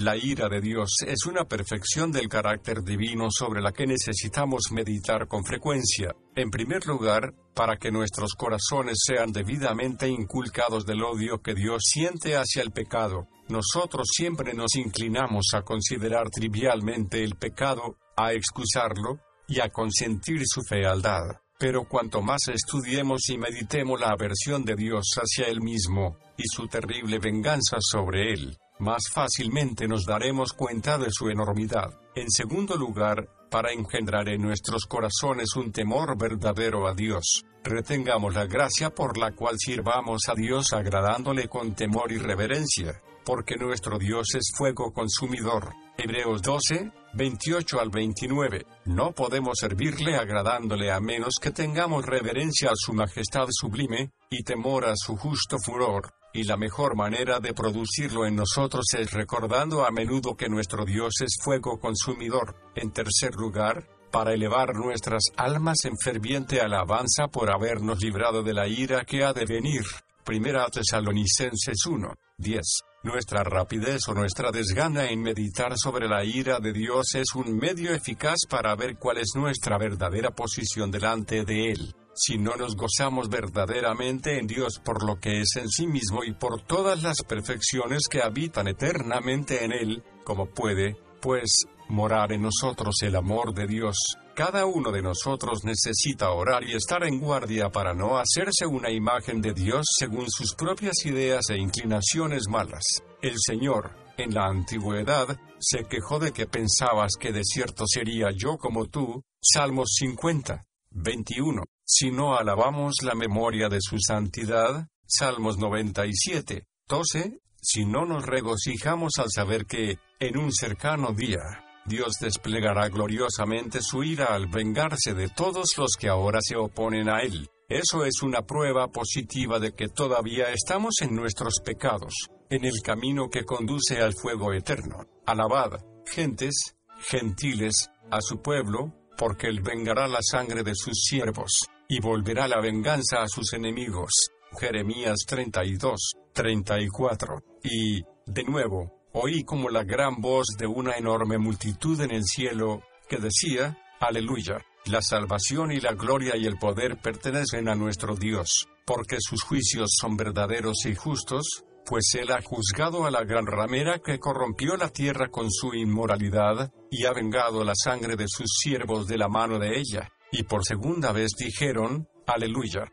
La 0.00 0.16
ira 0.16 0.48
de 0.48 0.60
Dios 0.60 0.98
es 1.04 1.26
una 1.26 1.44
perfección 1.44 2.12
del 2.12 2.28
carácter 2.28 2.84
divino 2.84 3.30
sobre 3.30 3.60
la 3.60 3.72
que 3.72 3.84
necesitamos 3.84 4.70
meditar 4.70 5.26
con 5.26 5.44
frecuencia. 5.44 6.14
En 6.36 6.50
primer 6.50 6.86
lugar, 6.86 7.34
para 7.52 7.78
que 7.78 7.90
nuestros 7.90 8.34
corazones 8.34 8.98
sean 9.04 9.32
debidamente 9.32 10.06
inculcados 10.08 10.86
del 10.86 11.02
odio 11.02 11.42
que 11.42 11.52
Dios 11.52 11.82
siente 11.84 12.36
hacia 12.36 12.62
el 12.62 12.70
pecado. 12.70 13.26
Nosotros 13.48 14.06
siempre 14.12 14.54
nos 14.54 14.76
inclinamos 14.76 15.46
a 15.54 15.62
considerar 15.62 16.30
trivialmente 16.30 17.24
el 17.24 17.34
pecado, 17.34 17.96
a 18.16 18.32
excusarlo, 18.34 19.18
y 19.48 19.58
a 19.58 19.70
consentir 19.70 20.42
su 20.44 20.62
fealdad. 20.62 21.24
Pero 21.58 21.88
cuanto 21.88 22.22
más 22.22 22.46
estudiemos 22.54 23.28
y 23.30 23.38
meditemos 23.38 23.98
la 23.98 24.10
aversión 24.10 24.64
de 24.64 24.76
Dios 24.76 25.16
hacia 25.16 25.48
Él 25.48 25.60
mismo, 25.60 26.18
y 26.36 26.44
su 26.46 26.68
terrible 26.68 27.18
venganza 27.18 27.78
sobre 27.80 28.32
Él, 28.32 28.56
más 28.78 29.04
fácilmente 29.12 29.88
nos 29.88 30.04
daremos 30.04 30.52
cuenta 30.52 30.98
de 30.98 31.08
su 31.10 31.28
enormidad. 31.28 31.98
En 32.14 32.30
segundo 32.30 32.76
lugar, 32.76 33.28
para 33.50 33.72
engendrar 33.72 34.28
en 34.28 34.42
nuestros 34.42 34.86
corazones 34.86 35.56
un 35.56 35.72
temor 35.72 36.16
verdadero 36.18 36.86
a 36.86 36.94
Dios, 36.94 37.44
retengamos 37.64 38.34
la 38.34 38.46
gracia 38.46 38.90
por 38.90 39.16
la 39.16 39.32
cual 39.32 39.56
sirvamos 39.58 40.22
a 40.28 40.34
Dios 40.34 40.72
agradándole 40.72 41.48
con 41.48 41.74
temor 41.74 42.12
y 42.12 42.18
reverencia, 42.18 43.00
porque 43.24 43.56
nuestro 43.56 43.98
Dios 43.98 44.34
es 44.34 44.52
fuego 44.56 44.92
consumidor. 44.92 45.74
Hebreos 45.96 46.42
12, 46.42 46.92
28 47.14 47.80
al 47.80 47.90
29. 47.90 48.66
No 48.84 49.12
podemos 49.12 49.58
servirle 49.58 50.16
agradándole 50.16 50.92
a 50.92 51.00
menos 51.00 51.34
que 51.40 51.50
tengamos 51.50 52.04
reverencia 52.06 52.70
a 52.70 52.76
su 52.76 52.92
majestad 52.92 53.46
sublime, 53.50 54.12
y 54.30 54.42
temor 54.44 54.84
a 54.84 54.92
su 54.94 55.16
justo 55.16 55.56
furor 55.58 56.17
y 56.32 56.44
la 56.44 56.56
mejor 56.56 56.96
manera 56.96 57.40
de 57.40 57.54
producirlo 57.54 58.26
en 58.26 58.36
nosotros 58.36 58.84
es 58.96 59.12
recordando 59.12 59.84
a 59.84 59.90
menudo 59.90 60.36
que 60.36 60.48
nuestro 60.48 60.84
Dios 60.84 61.14
es 61.20 61.38
fuego 61.42 61.78
consumidor. 61.78 62.54
En 62.74 62.92
tercer 62.92 63.34
lugar, 63.34 63.88
para 64.10 64.32
elevar 64.32 64.74
nuestras 64.74 65.22
almas 65.36 65.84
en 65.84 65.96
ferviente 65.98 66.60
alabanza 66.60 67.28
por 67.28 67.50
habernos 67.50 68.02
librado 68.02 68.42
de 68.42 68.54
la 68.54 68.66
ira 68.66 69.04
que 69.04 69.24
ha 69.24 69.32
de 69.32 69.44
venir. 69.44 69.82
Primera 70.24 70.66
Tesalonicenses 70.66 71.86
1, 71.86 72.14
10. 72.36 72.62
Nuestra 73.04 73.44
rapidez 73.44 74.00
o 74.08 74.14
nuestra 74.14 74.50
desgana 74.50 75.08
en 75.08 75.22
meditar 75.22 75.72
sobre 75.76 76.08
la 76.08 76.24
ira 76.24 76.58
de 76.60 76.72
Dios 76.72 77.14
es 77.14 77.34
un 77.34 77.56
medio 77.56 77.94
eficaz 77.94 78.38
para 78.48 78.74
ver 78.74 78.96
cuál 78.98 79.18
es 79.18 79.28
nuestra 79.34 79.78
verdadera 79.78 80.30
posición 80.30 80.90
delante 80.90 81.44
de 81.44 81.70
Él 81.70 81.94
si 82.18 82.36
no 82.36 82.56
nos 82.56 82.74
gozamos 82.74 83.28
verdaderamente 83.28 84.38
en 84.38 84.46
Dios 84.46 84.80
por 84.84 85.04
lo 85.04 85.20
que 85.20 85.40
es 85.40 85.56
en 85.56 85.68
sí 85.68 85.86
mismo 85.86 86.24
y 86.24 86.32
por 86.32 86.60
todas 86.62 87.02
las 87.02 87.22
perfecciones 87.22 88.08
que 88.10 88.22
habitan 88.22 88.66
eternamente 88.66 89.64
en 89.64 89.72
Él, 89.72 90.02
como 90.24 90.46
puede, 90.46 90.96
pues, 91.20 91.66
morar 91.88 92.32
en 92.32 92.42
nosotros 92.42 92.96
el 93.02 93.14
amor 93.14 93.54
de 93.54 93.66
Dios. 93.66 93.96
Cada 94.34 94.66
uno 94.66 94.90
de 94.90 95.02
nosotros 95.02 95.64
necesita 95.64 96.30
orar 96.30 96.64
y 96.64 96.74
estar 96.74 97.04
en 97.04 97.20
guardia 97.20 97.70
para 97.70 97.94
no 97.94 98.18
hacerse 98.18 98.66
una 98.66 98.90
imagen 98.90 99.40
de 99.40 99.52
Dios 99.52 99.86
según 99.96 100.26
sus 100.28 100.54
propias 100.54 101.04
ideas 101.06 101.50
e 101.50 101.56
inclinaciones 101.56 102.48
malas. 102.48 102.84
El 103.22 103.34
Señor, 103.36 103.96
en 104.16 104.34
la 104.34 104.46
antigüedad, 104.46 105.38
se 105.60 105.84
quejó 105.84 106.18
de 106.18 106.32
que 106.32 106.46
pensabas 106.46 107.12
que 107.18 107.32
de 107.32 107.44
cierto 107.44 107.84
sería 107.86 108.28
yo 108.36 108.58
como 108.58 108.86
tú. 108.86 109.22
Salmos 109.40 109.94
50, 109.98 110.64
21. 110.90 111.62
Si 111.90 112.10
no 112.10 112.36
alabamos 112.36 112.96
la 113.02 113.14
memoria 113.14 113.70
de 113.70 113.80
su 113.80 113.96
santidad, 113.98 114.88
Salmos 115.06 115.56
97, 115.56 116.66
12. 116.86 117.40
Si 117.62 117.86
no 117.86 118.04
nos 118.04 118.26
regocijamos 118.26 119.14
al 119.16 119.30
saber 119.30 119.64
que, 119.64 119.96
en 120.20 120.36
un 120.36 120.52
cercano 120.52 121.14
día, 121.14 121.40
Dios 121.86 122.18
desplegará 122.20 122.90
gloriosamente 122.90 123.80
su 123.80 124.04
ira 124.04 124.26
al 124.26 124.48
vengarse 124.48 125.14
de 125.14 125.30
todos 125.30 125.78
los 125.78 125.92
que 125.98 126.10
ahora 126.10 126.40
se 126.42 126.56
oponen 126.56 127.08
a 127.08 127.20
Él. 127.22 127.48
Eso 127.70 128.04
es 128.04 128.20
una 128.22 128.42
prueba 128.42 128.88
positiva 128.88 129.58
de 129.58 129.72
que 129.72 129.88
todavía 129.88 130.52
estamos 130.52 130.96
en 131.00 131.16
nuestros 131.16 131.54
pecados, 131.64 132.12
en 132.50 132.66
el 132.66 132.82
camino 132.84 133.30
que 133.30 133.46
conduce 133.46 134.02
al 134.02 134.12
fuego 134.12 134.52
eterno. 134.52 135.06
Alabad, 135.24 135.80
gentes, 136.04 136.76
gentiles, 137.00 137.88
a 138.10 138.20
su 138.20 138.42
pueblo, 138.42 138.92
porque 139.16 139.46
Él 139.46 139.62
vengará 139.62 140.06
la 140.06 140.20
sangre 140.20 140.62
de 140.62 140.74
sus 140.74 141.02
siervos, 141.08 141.66
y 141.88 142.00
volverá 142.00 142.46
la 142.46 142.60
venganza 142.60 143.22
a 143.22 143.28
sus 143.28 143.54
enemigos. 143.54 144.12
Jeremías 144.60 145.16
32, 145.26 146.12
34. 146.34 147.42
Y, 147.64 148.02
de 148.26 148.44
nuevo, 148.44 149.08
oí 149.12 149.42
como 149.42 149.70
la 149.70 149.84
gran 149.84 150.20
voz 150.20 150.48
de 150.58 150.66
una 150.66 150.96
enorme 150.96 151.38
multitud 151.38 152.00
en 152.02 152.10
el 152.10 152.24
cielo, 152.24 152.82
que 153.08 153.16
decía, 153.16 153.78
Aleluya, 154.00 154.64
la 154.84 155.00
salvación 155.00 155.72
y 155.72 155.80
la 155.80 155.94
gloria 155.94 156.36
y 156.36 156.44
el 156.44 156.58
poder 156.58 156.98
pertenecen 156.98 157.68
a 157.68 157.74
nuestro 157.74 158.14
Dios, 158.14 158.68
porque 158.86 159.16
sus 159.18 159.42
juicios 159.42 159.90
son 159.98 160.16
verdaderos 160.16 160.84
y 160.84 160.94
justos, 160.94 161.64
pues 161.86 162.14
él 162.18 162.30
ha 162.32 162.42
juzgado 162.42 163.06
a 163.06 163.10
la 163.10 163.24
gran 163.24 163.46
ramera 163.46 163.98
que 163.98 164.18
corrompió 164.18 164.76
la 164.76 164.90
tierra 164.90 165.28
con 165.30 165.50
su 165.50 165.72
inmoralidad, 165.74 166.70
y 166.90 167.06
ha 167.06 167.12
vengado 167.12 167.64
la 167.64 167.74
sangre 167.74 168.14
de 168.16 168.26
sus 168.28 168.50
siervos 168.62 169.06
de 169.06 169.16
la 169.16 169.28
mano 169.28 169.58
de 169.58 169.78
ella. 169.78 170.10
Y 170.32 170.42
por 170.42 170.64
segunda 170.64 171.12
vez 171.12 171.30
dijeron, 171.38 172.08
Aleluya. 172.26 172.84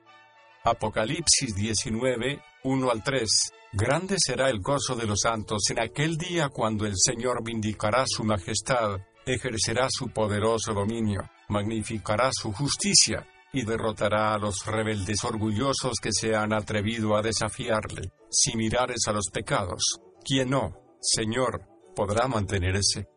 Apocalipsis 0.63 1.55
19, 1.55 2.41
1 2.63 2.91
al 2.91 3.03
3. 3.03 3.29
Grande 3.73 4.15
será 4.17 4.49
el 4.49 4.61
gozo 4.61 4.95
de 4.95 5.05
los 5.05 5.19
santos 5.21 5.69
en 5.69 5.79
aquel 5.79 6.17
día 6.17 6.49
cuando 6.49 6.85
el 6.85 6.93
Señor 6.95 7.43
vindicará 7.43 8.05
su 8.07 8.23
majestad, 8.23 9.01
ejercerá 9.25 9.87
su 9.89 10.09
poderoso 10.09 10.73
dominio, 10.73 11.29
magnificará 11.49 12.29
su 12.33 12.53
justicia, 12.53 13.27
y 13.55 13.63
derrotará 13.63 14.33
a 14.33 14.37
los 14.37 14.65
rebeldes 14.65 15.23
orgullosos 15.23 15.93
que 16.01 16.11
se 16.11 16.35
han 16.35 16.51
atrevido 16.53 17.15
a 17.15 17.21
desafiarle. 17.21 18.11
Si 18.29 18.55
mirares 18.57 19.07
a 19.07 19.13
los 19.13 19.29
pecados, 19.31 19.81
¿quién 20.25 20.49
no, 20.49 20.73
Señor, 20.99 21.61
podrá 21.95 22.27
mantenerse? 22.27 23.07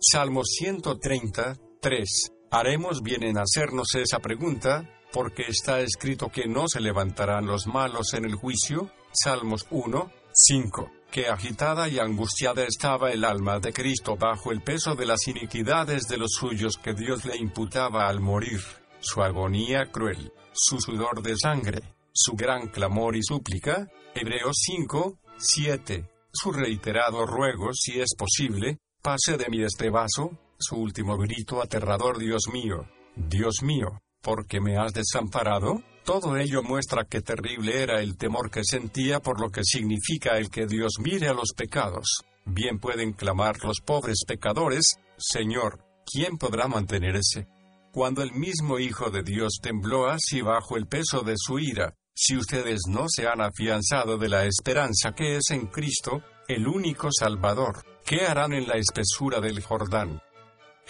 Salmo 0.00 0.42
130, 0.42 1.56
3. 1.80 2.33
Haremos 2.56 3.02
bien 3.02 3.24
en 3.24 3.36
hacernos 3.36 3.96
esa 3.96 4.20
pregunta, 4.20 4.88
porque 5.12 5.42
está 5.48 5.80
escrito 5.80 6.28
que 6.28 6.46
no 6.46 6.68
se 6.68 6.80
levantarán 6.80 7.46
los 7.46 7.66
malos 7.66 8.14
en 8.14 8.24
el 8.24 8.36
juicio, 8.36 8.92
Salmos 9.10 9.66
1, 9.72 10.08
5. 10.32 10.92
Que 11.10 11.26
agitada 11.26 11.88
y 11.88 11.98
angustiada 11.98 12.62
estaba 12.62 13.10
el 13.10 13.24
alma 13.24 13.58
de 13.58 13.72
Cristo 13.72 14.14
bajo 14.16 14.52
el 14.52 14.62
peso 14.62 14.94
de 14.94 15.04
las 15.04 15.26
iniquidades 15.26 16.04
de 16.06 16.16
los 16.16 16.30
suyos 16.30 16.76
que 16.76 16.94
Dios 16.94 17.24
le 17.24 17.36
imputaba 17.38 18.06
al 18.08 18.20
morir, 18.20 18.60
su 19.00 19.20
agonía 19.20 19.90
cruel, 19.90 20.32
su 20.52 20.78
sudor 20.78 21.22
de 21.22 21.36
sangre, 21.36 21.82
su 22.12 22.34
gran 22.34 22.68
clamor 22.68 23.16
y 23.16 23.24
súplica, 23.24 23.88
Hebreos 24.14 24.58
5, 24.64 25.18
7. 25.38 26.08
Su 26.32 26.52
reiterado 26.52 27.26
ruego, 27.26 27.70
si 27.74 28.00
es 28.00 28.14
posible, 28.16 28.78
pase 29.02 29.36
de 29.36 29.48
mí 29.48 29.60
este 29.60 29.90
vaso, 29.90 30.38
su 30.64 30.76
último 30.76 31.16
grito 31.18 31.62
aterrador, 31.62 32.18
Dios 32.18 32.44
mío, 32.52 32.88
Dios 33.16 33.62
mío, 33.62 34.00
¿por 34.22 34.46
qué 34.46 34.60
me 34.60 34.76
has 34.78 34.92
desamparado? 34.92 35.82
Todo 36.04 36.36
ello 36.36 36.62
muestra 36.62 37.04
qué 37.04 37.20
terrible 37.20 37.82
era 37.82 38.00
el 38.00 38.16
temor 38.16 38.50
que 38.50 38.64
sentía 38.64 39.20
por 39.20 39.40
lo 39.40 39.50
que 39.50 39.62
significa 39.64 40.38
el 40.38 40.50
que 40.50 40.66
Dios 40.66 40.94
mire 40.98 41.28
a 41.28 41.34
los 41.34 41.52
pecados. 41.56 42.24
Bien 42.44 42.78
pueden 42.78 43.12
clamar 43.12 43.62
los 43.62 43.80
pobres 43.80 44.24
pecadores, 44.26 44.96
Señor, 45.16 45.84
¿quién 46.04 46.36
podrá 46.36 46.68
mantenerse? 46.68 47.46
Cuando 47.92 48.22
el 48.22 48.32
mismo 48.32 48.78
Hijo 48.78 49.10
de 49.10 49.22
Dios 49.22 49.58
tembló 49.62 50.08
así 50.08 50.42
bajo 50.42 50.76
el 50.76 50.86
peso 50.86 51.22
de 51.22 51.34
su 51.36 51.58
ira, 51.58 51.94
si 52.14 52.36
ustedes 52.36 52.82
no 52.88 53.06
se 53.08 53.26
han 53.26 53.40
afianzado 53.40 54.18
de 54.18 54.28
la 54.28 54.44
esperanza 54.44 55.12
que 55.16 55.36
es 55.36 55.50
en 55.50 55.66
Cristo, 55.66 56.22
el 56.48 56.66
único 56.68 57.08
Salvador, 57.10 57.82
¿qué 58.04 58.26
harán 58.26 58.52
en 58.52 58.68
la 58.68 58.74
espesura 58.74 59.40
del 59.40 59.62
Jordán? 59.62 60.20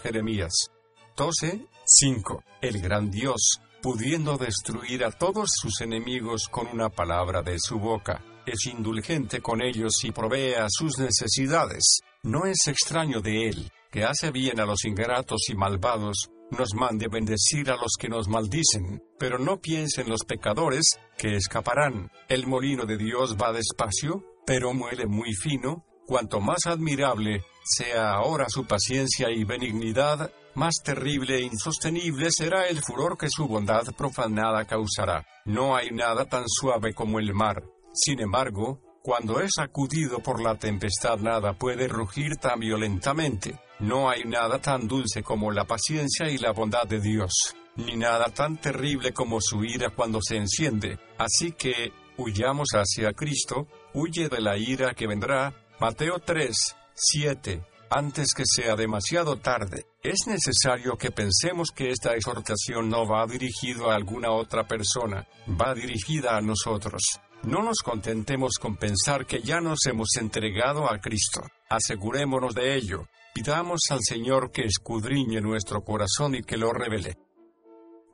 Jeremías 0.03 0.71
12, 1.17 1.67
5. 1.85 2.43
El 2.61 2.81
gran 2.81 3.11
Dios, 3.11 3.61
pudiendo 3.81 4.37
destruir 4.37 5.05
a 5.05 5.11
todos 5.11 5.51
sus 5.55 5.81
enemigos 5.81 6.49
con 6.49 6.67
una 6.69 6.89
palabra 6.89 7.43
de 7.43 7.57
su 7.59 7.79
boca, 7.79 8.23
es 8.47 8.67
indulgente 8.67 9.41
con 9.41 9.63
ellos 9.63 9.93
y 10.03 10.11
provee 10.11 10.55
a 10.55 10.67
sus 10.69 10.99
necesidades. 10.99 12.01
No 12.23 12.47
es 12.47 12.67
extraño 12.67 13.21
de 13.21 13.49
él, 13.49 13.71
que 13.91 14.05
hace 14.05 14.31
bien 14.31 14.61
a 14.61 14.67
los 14.67 14.85
ingratos 14.85 15.49
y 15.49 15.55
malvados, 15.55 16.31
nos 16.51 16.75
mande 16.75 17.09
bendecir 17.09 17.71
a 17.71 17.77
los 17.77 17.93
que 17.99 18.09
nos 18.09 18.29
maldicen, 18.29 19.03
pero 19.19 19.39
no 19.39 19.61
piensen 19.61 20.09
los 20.09 20.25
pecadores, 20.25 20.85
que 21.17 21.37
escaparán. 21.37 22.11
El 22.29 22.47
molino 22.47 22.87
de 22.87 22.97
Dios 22.97 23.37
va 23.41 23.53
despacio, 23.53 24.23
pero 24.47 24.75
muele 24.75 25.07
muy 25.07 25.33
fino, 25.35 25.85
cuanto 26.07 26.41
más 26.41 26.67
admirable 26.67 27.45
sea 27.65 28.13
ahora 28.13 28.47
su 28.49 28.67
paciencia 28.67 29.31
y 29.31 29.45
benignidad, 29.45 30.31
más 30.55 30.75
terrible 30.85 31.37
e 31.37 31.43
insostenible 31.43 32.29
será 32.31 32.69
el 32.69 32.81
furor 32.83 33.19
que 33.19 33.29
su 33.29 33.49
bondad 33.49 33.85
profanada 33.97 34.65
causará. 34.67 35.27
No 35.45 35.75
hay 35.75 35.91
nada 35.91 36.27
tan 36.27 36.45
suave 36.47 36.95
como 36.95 37.19
el 37.19 37.35
mar. 37.35 37.65
Sin 37.93 38.21
embargo, 38.21 38.81
cuando 39.03 39.41
es 39.41 39.53
sacudido 39.57 40.21
por 40.21 40.43
la 40.43 40.57
tempestad 40.57 41.19
nada 41.19 41.55
puede 41.55 41.89
rugir 41.89 42.37
tan 42.37 42.61
violentamente. 42.61 43.59
No 43.81 44.09
hay 44.09 44.25
nada 44.25 44.61
tan 44.61 44.87
dulce 44.87 45.23
como 45.23 45.51
la 45.51 45.65
paciencia 45.65 46.31
y 46.31 46.39
la 46.39 46.53
bondad 46.53 46.87
de 46.87 47.01
Dios, 47.01 47.33
ni 47.77 47.97
nada 47.97 48.27
tan 48.27 48.59
terrible 48.59 49.13
como 49.13 49.41
su 49.41 49.65
ira 49.65 49.91
cuando 49.91 50.21
se 50.23 50.37
enciende. 50.37 50.99
Así 51.19 51.53
que, 51.53 51.93
huyamos 52.17 52.69
hacia 52.75 53.13
Cristo, 53.13 53.67
huye 53.93 54.29
de 54.29 54.41
la 54.41 54.57
ira 54.57 54.95
que 54.95 55.07
vendrá. 55.07 55.53
Mateo 55.81 56.21
3, 56.21 56.77
7 56.95 57.63
antes 57.91 58.35
que 58.35 58.45
sea 58.45 58.75
demasiado 58.75 59.39
tarde. 59.39 59.87
Es 60.03 60.27
necesario 60.27 60.97
que 60.97 61.13
pensemos 61.13 61.71
que 61.71 61.91
esta 61.91 62.15
exhortación 62.15 62.89
no 62.89 63.07
va 63.07 63.27
dirigida 63.27 63.93
a 63.93 63.95
alguna 63.95 64.33
otra 64.33 64.67
persona, 64.67 65.27
va 65.49 65.75
dirigida 65.75 66.37
a 66.37 66.41
nosotros. 66.41 67.03
No 67.45 67.63
nos 67.63 67.79
contentemos 67.85 68.55
con 68.61 68.77
pensar 68.77 69.27
que 69.27 69.43
ya 69.43 69.61
nos 69.61 69.87
hemos 69.87 70.17
entregado 70.19 70.91
a 70.91 70.99
Cristo. 70.99 71.43
Asegurémonos 71.69 72.55
de 72.55 72.75
ello. 72.75 73.07
Pidamos 73.35 73.81
al 73.91 74.01
Señor 74.03 74.51
que 74.51 74.63
escudriñe 74.63 75.41
nuestro 75.41 75.83
corazón 75.83 76.35
y 76.35 76.43
que 76.43 76.57
lo 76.57 76.73
revele. 76.73 77.17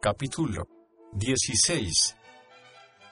Capítulo 0.00 0.66
16. 1.12 2.16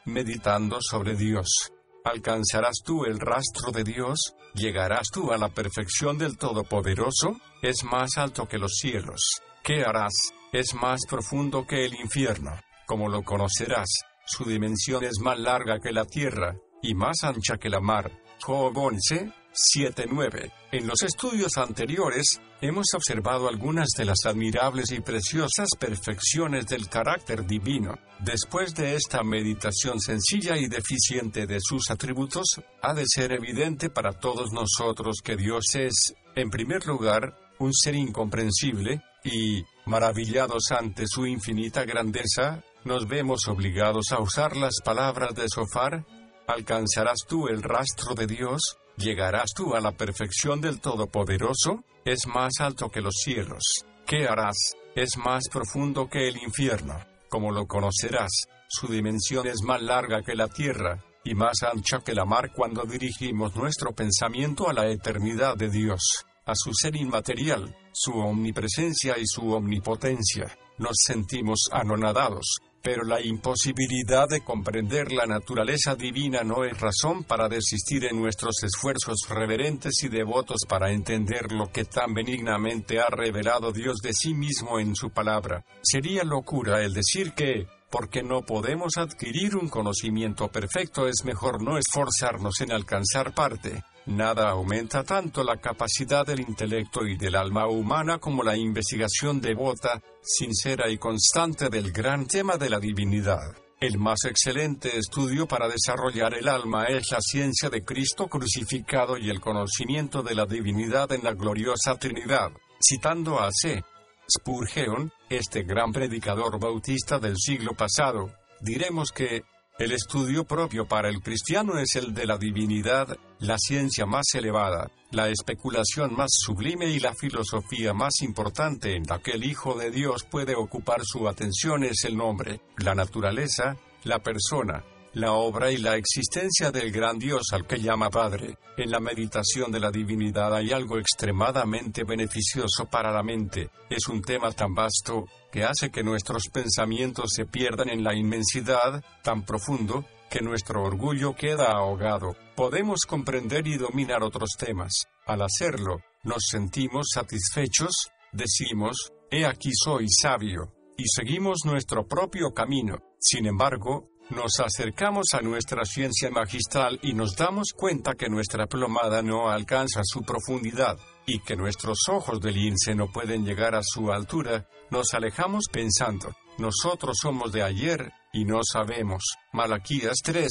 Meditando 0.06 0.78
sobre 0.80 1.14
Dios. 1.14 1.72
¿Alcanzarás 2.04 2.76
tú 2.84 3.04
el 3.04 3.20
rastro 3.20 3.70
de 3.70 3.84
Dios? 3.84 4.34
¿Llegarás 4.54 5.08
tú 5.12 5.32
a 5.32 5.38
la 5.38 5.48
perfección 5.48 6.18
del 6.18 6.36
Todopoderoso? 6.36 7.40
Es 7.62 7.84
más 7.84 8.16
alto 8.16 8.46
que 8.46 8.58
los 8.58 8.74
cielos. 8.80 9.20
¿Qué 9.62 9.84
harás? 9.84 10.14
Es 10.52 10.74
más 10.74 11.00
profundo 11.08 11.66
que 11.66 11.84
el 11.84 11.94
infierno. 11.94 12.58
Como 12.86 13.08
lo 13.08 13.22
conocerás, 13.22 13.88
su 14.26 14.44
dimensión 14.44 15.04
es 15.04 15.20
más 15.20 15.38
larga 15.38 15.78
que 15.78 15.92
la 15.92 16.04
tierra, 16.04 16.56
y 16.82 16.94
más 16.94 17.22
ancha 17.22 17.58
que 17.58 17.68
la 17.68 17.80
mar. 17.80 18.10
Job 18.42 18.76
11, 18.76 19.32
7-9. 19.74 20.52
En 20.72 20.86
los 20.86 21.02
estudios 21.02 21.56
anteriores, 21.56 22.40
hemos 22.60 22.86
observado 22.94 23.48
algunas 23.48 23.88
de 23.96 24.04
las 24.04 24.18
admirables 24.24 24.90
y 24.92 25.00
preciosas 25.00 25.68
perfecciones 25.78 26.66
del 26.66 26.88
carácter 26.88 27.46
divino. 27.46 27.98
Después 28.20 28.74
de 28.74 28.94
esta 28.94 29.22
meditación 29.22 30.00
sencilla 30.00 30.56
y 30.56 30.68
deficiente 30.68 31.46
de 31.46 31.58
sus 31.60 31.90
atributos, 31.90 32.60
ha 32.82 32.94
de 32.94 33.04
ser 33.06 33.32
evidente 33.32 33.90
para 33.90 34.12
todos 34.12 34.52
nosotros 34.52 35.18
que 35.22 35.36
Dios 35.36 35.64
es, 35.74 36.14
en 36.34 36.50
primer 36.50 36.86
lugar, 36.86 37.36
un 37.58 37.72
ser 37.72 37.94
incomprensible, 37.94 39.02
y, 39.24 39.62
maravillados 39.86 40.70
ante 40.70 41.06
su 41.06 41.26
infinita 41.26 41.84
grandeza, 41.84 42.62
nos 42.84 43.06
vemos 43.06 43.48
obligados 43.48 44.12
a 44.12 44.20
usar 44.20 44.56
las 44.56 44.80
palabras 44.84 45.34
de 45.34 45.48
Sofar, 45.48 46.04
¿alcanzarás 46.46 47.18
tú 47.28 47.48
el 47.48 47.62
rastro 47.62 48.14
de 48.14 48.26
Dios? 48.26 48.78
¿Llegarás 48.98 49.52
tú 49.54 49.76
a 49.76 49.80
la 49.80 49.92
perfección 49.92 50.60
del 50.60 50.80
Todopoderoso? 50.80 51.84
Es 52.04 52.26
más 52.26 52.54
alto 52.58 52.88
que 52.90 53.00
los 53.00 53.14
cielos. 53.22 53.62
¿Qué 54.04 54.26
harás? 54.26 54.56
Es 54.96 55.16
más 55.16 55.44
profundo 55.48 56.08
que 56.08 56.26
el 56.26 56.36
infierno. 56.38 56.98
Como 57.28 57.52
lo 57.52 57.66
conocerás, 57.66 58.48
su 58.68 58.88
dimensión 58.88 59.46
es 59.46 59.62
más 59.62 59.80
larga 59.82 60.22
que 60.22 60.34
la 60.34 60.48
tierra, 60.48 61.04
y 61.22 61.36
más 61.36 61.62
ancha 61.62 62.00
que 62.00 62.12
la 62.12 62.24
mar 62.24 62.50
cuando 62.52 62.82
dirigimos 62.82 63.54
nuestro 63.54 63.92
pensamiento 63.92 64.68
a 64.68 64.72
la 64.72 64.88
eternidad 64.88 65.56
de 65.56 65.70
Dios, 65.70 66.24
a 66.44 66.56
su 66.56 66.72
ser 66.74 66.96
inmaterial, 66.96 67.76
su 67.92 68.14
omnipresencia 68.14 69.16
y 69.16 69.26
su 69.26 69.52
omnipotencia. 69.52 70.58
Nos 70.78 70.96
sentimos 71.06 71.68
anonadados, 71.70 72.58
pero 72.82 73.04
la 73.04 73.20
imposibilidad 73.20 74.28
de 74.28 74.42
comprender 74.42 75.12
la 75.12 75.26
naturaleza 75.26 75.94
divina 75.94 76.42
no 76.42 76.64
es 76.64 76.78
razón 76.80 77.24
para 77.24 77.48
desistir 77.48 78.04
en 78.04 78.20
nuestros 78.20 78.62
esfuerzos 78.62 79.28
reverentes 79.28 80.02
y 80.02 80.08
devotos 80.08 80.62
para 80.68 80.90
entender 80.90 81.52
lo 81.52 81.70
que 81.72 81.84
tan 81.84 82.14
benignamente 82.14 83.00
ha 83.00 83.08
revelado 83.08 83.72
Dios 83.72 83.98
de 84.02 84.12
sí 84.12 84.34
mismo 84.34 84.78
en 84.78 84.94
su 84.94 85.10
palabra. 85.10 85.64
Sería 85.82 86.24
locura 86.24 86.82
el 86.82 86.92
decir 86.92 87.32
que, 87.32 87.66
porque 87.90 88.22
no 88.22 88.42
podemos 88.42 88.96
adquirir 88.96 89.56
un 89.56 89.68
conocimiento 89.68 90.48
perfecto, 90.48 91.06
es 91.08 91.24
mejor 91.24 91.62
no 91.62 91.78
esforzarnos 91.78 92.60
en 92.60 92.72
alcanzar 92.72 93.34
parte. 93.34 93.82
Nada 94.08 94.48
aumenta 94.48 95.04
tanto 95.04 95.44
la 95.44 95.58
capacidad 95.58 96.26
del 96.26 96.40
intelecto 96.40 97.06
y 97.06 97.18
del 97.18 97.34
alma 97.34 97.66
humana 97.66 98.16
como 98.18 98.42
la 98.42 98.56
investigación 98.56 99.38
devota, 99.38 100.00
sincera 100.22 100.88
y 100.88 100.96
constante 100.96 101.68
del 101.68 101.92
gran 101.92 102.26
tema 102.26 102.56
de 102.56 102.70
la 102.70 102.80
divinidad. 102.80 103.54
El 103.78 103.98
más 103.98 104.24
excelente 104.24 104.96
estudio 104.96 105.46
para 105.46 105.68
desarrollar 105.68 106.32
el 106.32 106.48
alma 106.48 106.86
es 106.86 107.10
la 107.12 107.20
ciencia 107.20 107.68
de 107.68 107.84
Cristo 107.84 108.28
crucificado 108.28 109.18
y 109.18 109.28
el 109.28 109.42
conocimiento 109.42 110.22
de 110.22 110.34
la 110.34 110.46
divinidad 110.46 111.12
en 111.12 111.22
la 111.22 111.34
gloriosa 111.34 111.96
Trinidad. 111.96 112.50
Citando 112.80 113.38
a 113.38 113.50
C. 113.52 113.84
Spurgeon, 114.26 115.12
este 115.28 115.64
gran 115.64 115.92
predicador 115.92 116.58
bautista 116.58 117.18
del 117.18 117.36
siglo 117.36 117.74
pasado, 117.74 118.32
diremos 118.62 119.12
que 119.12 119.42
el 119.78 119.92
estudio 119.92 120.44
propio 120.44 120.86
para 120.86 121.08
el 121.08 121.20
cristiano 121.20 121.78
es 121.78 121.94
el 121.94 122.12
de 122.12 122.26
la 122.26 122.36
divinidad, 122.36 123.16
la 123.38 123.56
ciencia 123.58 124.06
más 124.06 124.26
elevada, 124.34 124.90
la 125.12 125.28
especulación 125.28 126.16
más 126.16 126.30
sublime 126.32 126.86
y 126.86 126.98
la 126.98 127.14
filosofía 127.14 127.94
más 127.94 128.20
importante 128.22 128.96
en 128.96 129.04
la 129.04 129.20
que 129.20 129.32
el 129.32 129.44
Hijo 129.44 129.78
de 129.78 129.92
Dios 129.92 130.24
puede 130.28 130.56
ocupar 130.56 131.02
su 131.04 131.28
atención 131.28 131.84
es 131.84 132.04
el 132.04 132.16
nombre, 132.16 132.60
la 132.78 132.96
naturaleza, 132.96 133.76
la 134.02 134.18
persona, 134.18 134.84
la 135.14 135.32
obra 135.32 135.70
y 135.70 135.76
la 135.78 135.96
existencia 135.96 136.72
del 136.72 136.90
gran 136.90 137.18
Dios 137.18 137.52
al 137.52 137.66
que 137.66 137.80
llama 137.80 138.10
Padre. 138.10 138.58
En 138.76 138.90
la 138.90 139.00
meditación 139.00 139.70
de 139.70 139.80
la 139.80 139.90
divinidad 139.90 140.54
hay 140.54 140.72
algo 140.72 140.98
extremadamente 140.98 142.02
beneficioso 142.02 142.86
para 142.86 143.12
la 143.12 143.22
mente. 143.22 143.70
Es 143.88 144.08
un 144.08 144.22
tema 144.22 144.50
tan 144.52 144.74
vasto 144.74 145.26
que 145.50 145.64
hace 145.64 145.90
que 145.90 146.02
nuestros 146.02 146.48
pensamientos 146.52 147.32
se 147.34 147.46
pierdan 147.46 147.88
en 147.88 148.04
la 148.04 148.14
inmensidad, 148.14 149.02
tan 149.22 149.44
profundo, 149.44 150.04
que 150.30 150.40
nuestro 150.40 150.82
orgullo 150.82 151.34
queda 151.34 151.72
ahogado. 151.72 152.36
Podemos 152.54 153.00
comprender 153.06 153.66
y 153.66 153.76
dominar 153.76 154.22
otros 154.22 154.50
temas. 154.58 155.06
Al 155.26 155.42
hacerlo, 155.42 156.00
nos 156.24 156.44
sentimos 156.50 157.08
satisfechos, 157.14 158.10
decimos, 158.32 159.12
He 159.30 159.44
aquí 159.44 159.70
soy 159.72 160.06
sabio, 160.08 160.72
y 160.96 161.04
seguimos 161.06 161.58
nuestro 161.64 162.06
propio 162.06 162.52
camino. 162.52 162.98
Sin 163.20 163.46
embargo, 163.46 164.10
nos 164.30 164.60
acercamos 164.60 165.28
a 165.32 165.40
nuestra 165.40 165.84
ciencia 165.84 166.30
magistral 166.30 166.98
y 167.02 167.14
nos 167.14 167.36
damos 167.36 167.72
cuenta 167.74 168.14
que 168.14 168.28
nuestra 168.28 168.66
plomada 168.66 169.22
no 169.22 169.48
alcanza 169.50 170.00
su 170.04 170.22
profundidad, 170.22 170.98
y 171.28 171.40
que 171.40 171.56
nuestros 171.56 172.08
ojos 172.08 172.40
de 172.40 172.52
lince 172.52 172.94
no 172.94 173.12
pueden 173.12 173.44
llegar 173.44 173.74
a 173.74 173.82
su 173.82 174.10
altura, 174.10 174.66
nos 174.90 175.12
alejamos 175.12 175.66
pensando, 175.70 176.34
nosotros 176.56 177.18
somos 177.20 177.52
de 177.52 177.62
ayer, 177.62 178.10
y 178.32 178.46
no 178.46 178.60
sabemos. 178.64 179.22
Malaquías 179.52 180.16
3, 180.24 180.48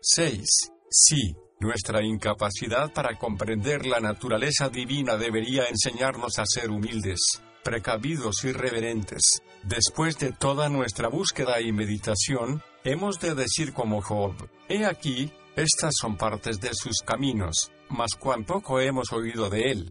6. 0.00 0.46
Sí, 0.88 1.34
nuestra 1.58 2.04
incapacidad 2.04 2.92
para 2.92 3.18
comprender 3.18 3.86
la 3.86 3.98
naturaleza 3.98 4.68
divina 4.68 5.16
debería 5.16 5.64
enseñarnos 5.64 6.38
a 6.38 6.44
ser 6.46 6.70
humildes, 6.70 7.42
precavidos 7.64 8.44
y 8.44 8.52
reverentes. 8.52 9.42
Después 9.64 10.16
de 10.18 10.30
toda 10.30 10.68
nuestra 10.68 11.08
búsqueda 11.08 11.60
y 11.60 11.72
meditación, 11.72 12.62
hemos 12.84 13.18
de 13.18 13.34
decir 13.34 13.72
como 13.72 14.00
Job, 14.00 14.48
He 14.68 14.84
aquí, 14.86 15.32
estas 15.56 15.94
son 16.00 16.16
partes 16.16 16.60
de 16.60 16.72
sus 16.72 17.00
caminos, 17.04 17.72
mas 17.88 18.14
cuán 18.14 18.44
poco 18.44 18.78
hemos 18.78 19.12
oído 19.12 19.50
de 19.50 19.72
él. 19.72 19.90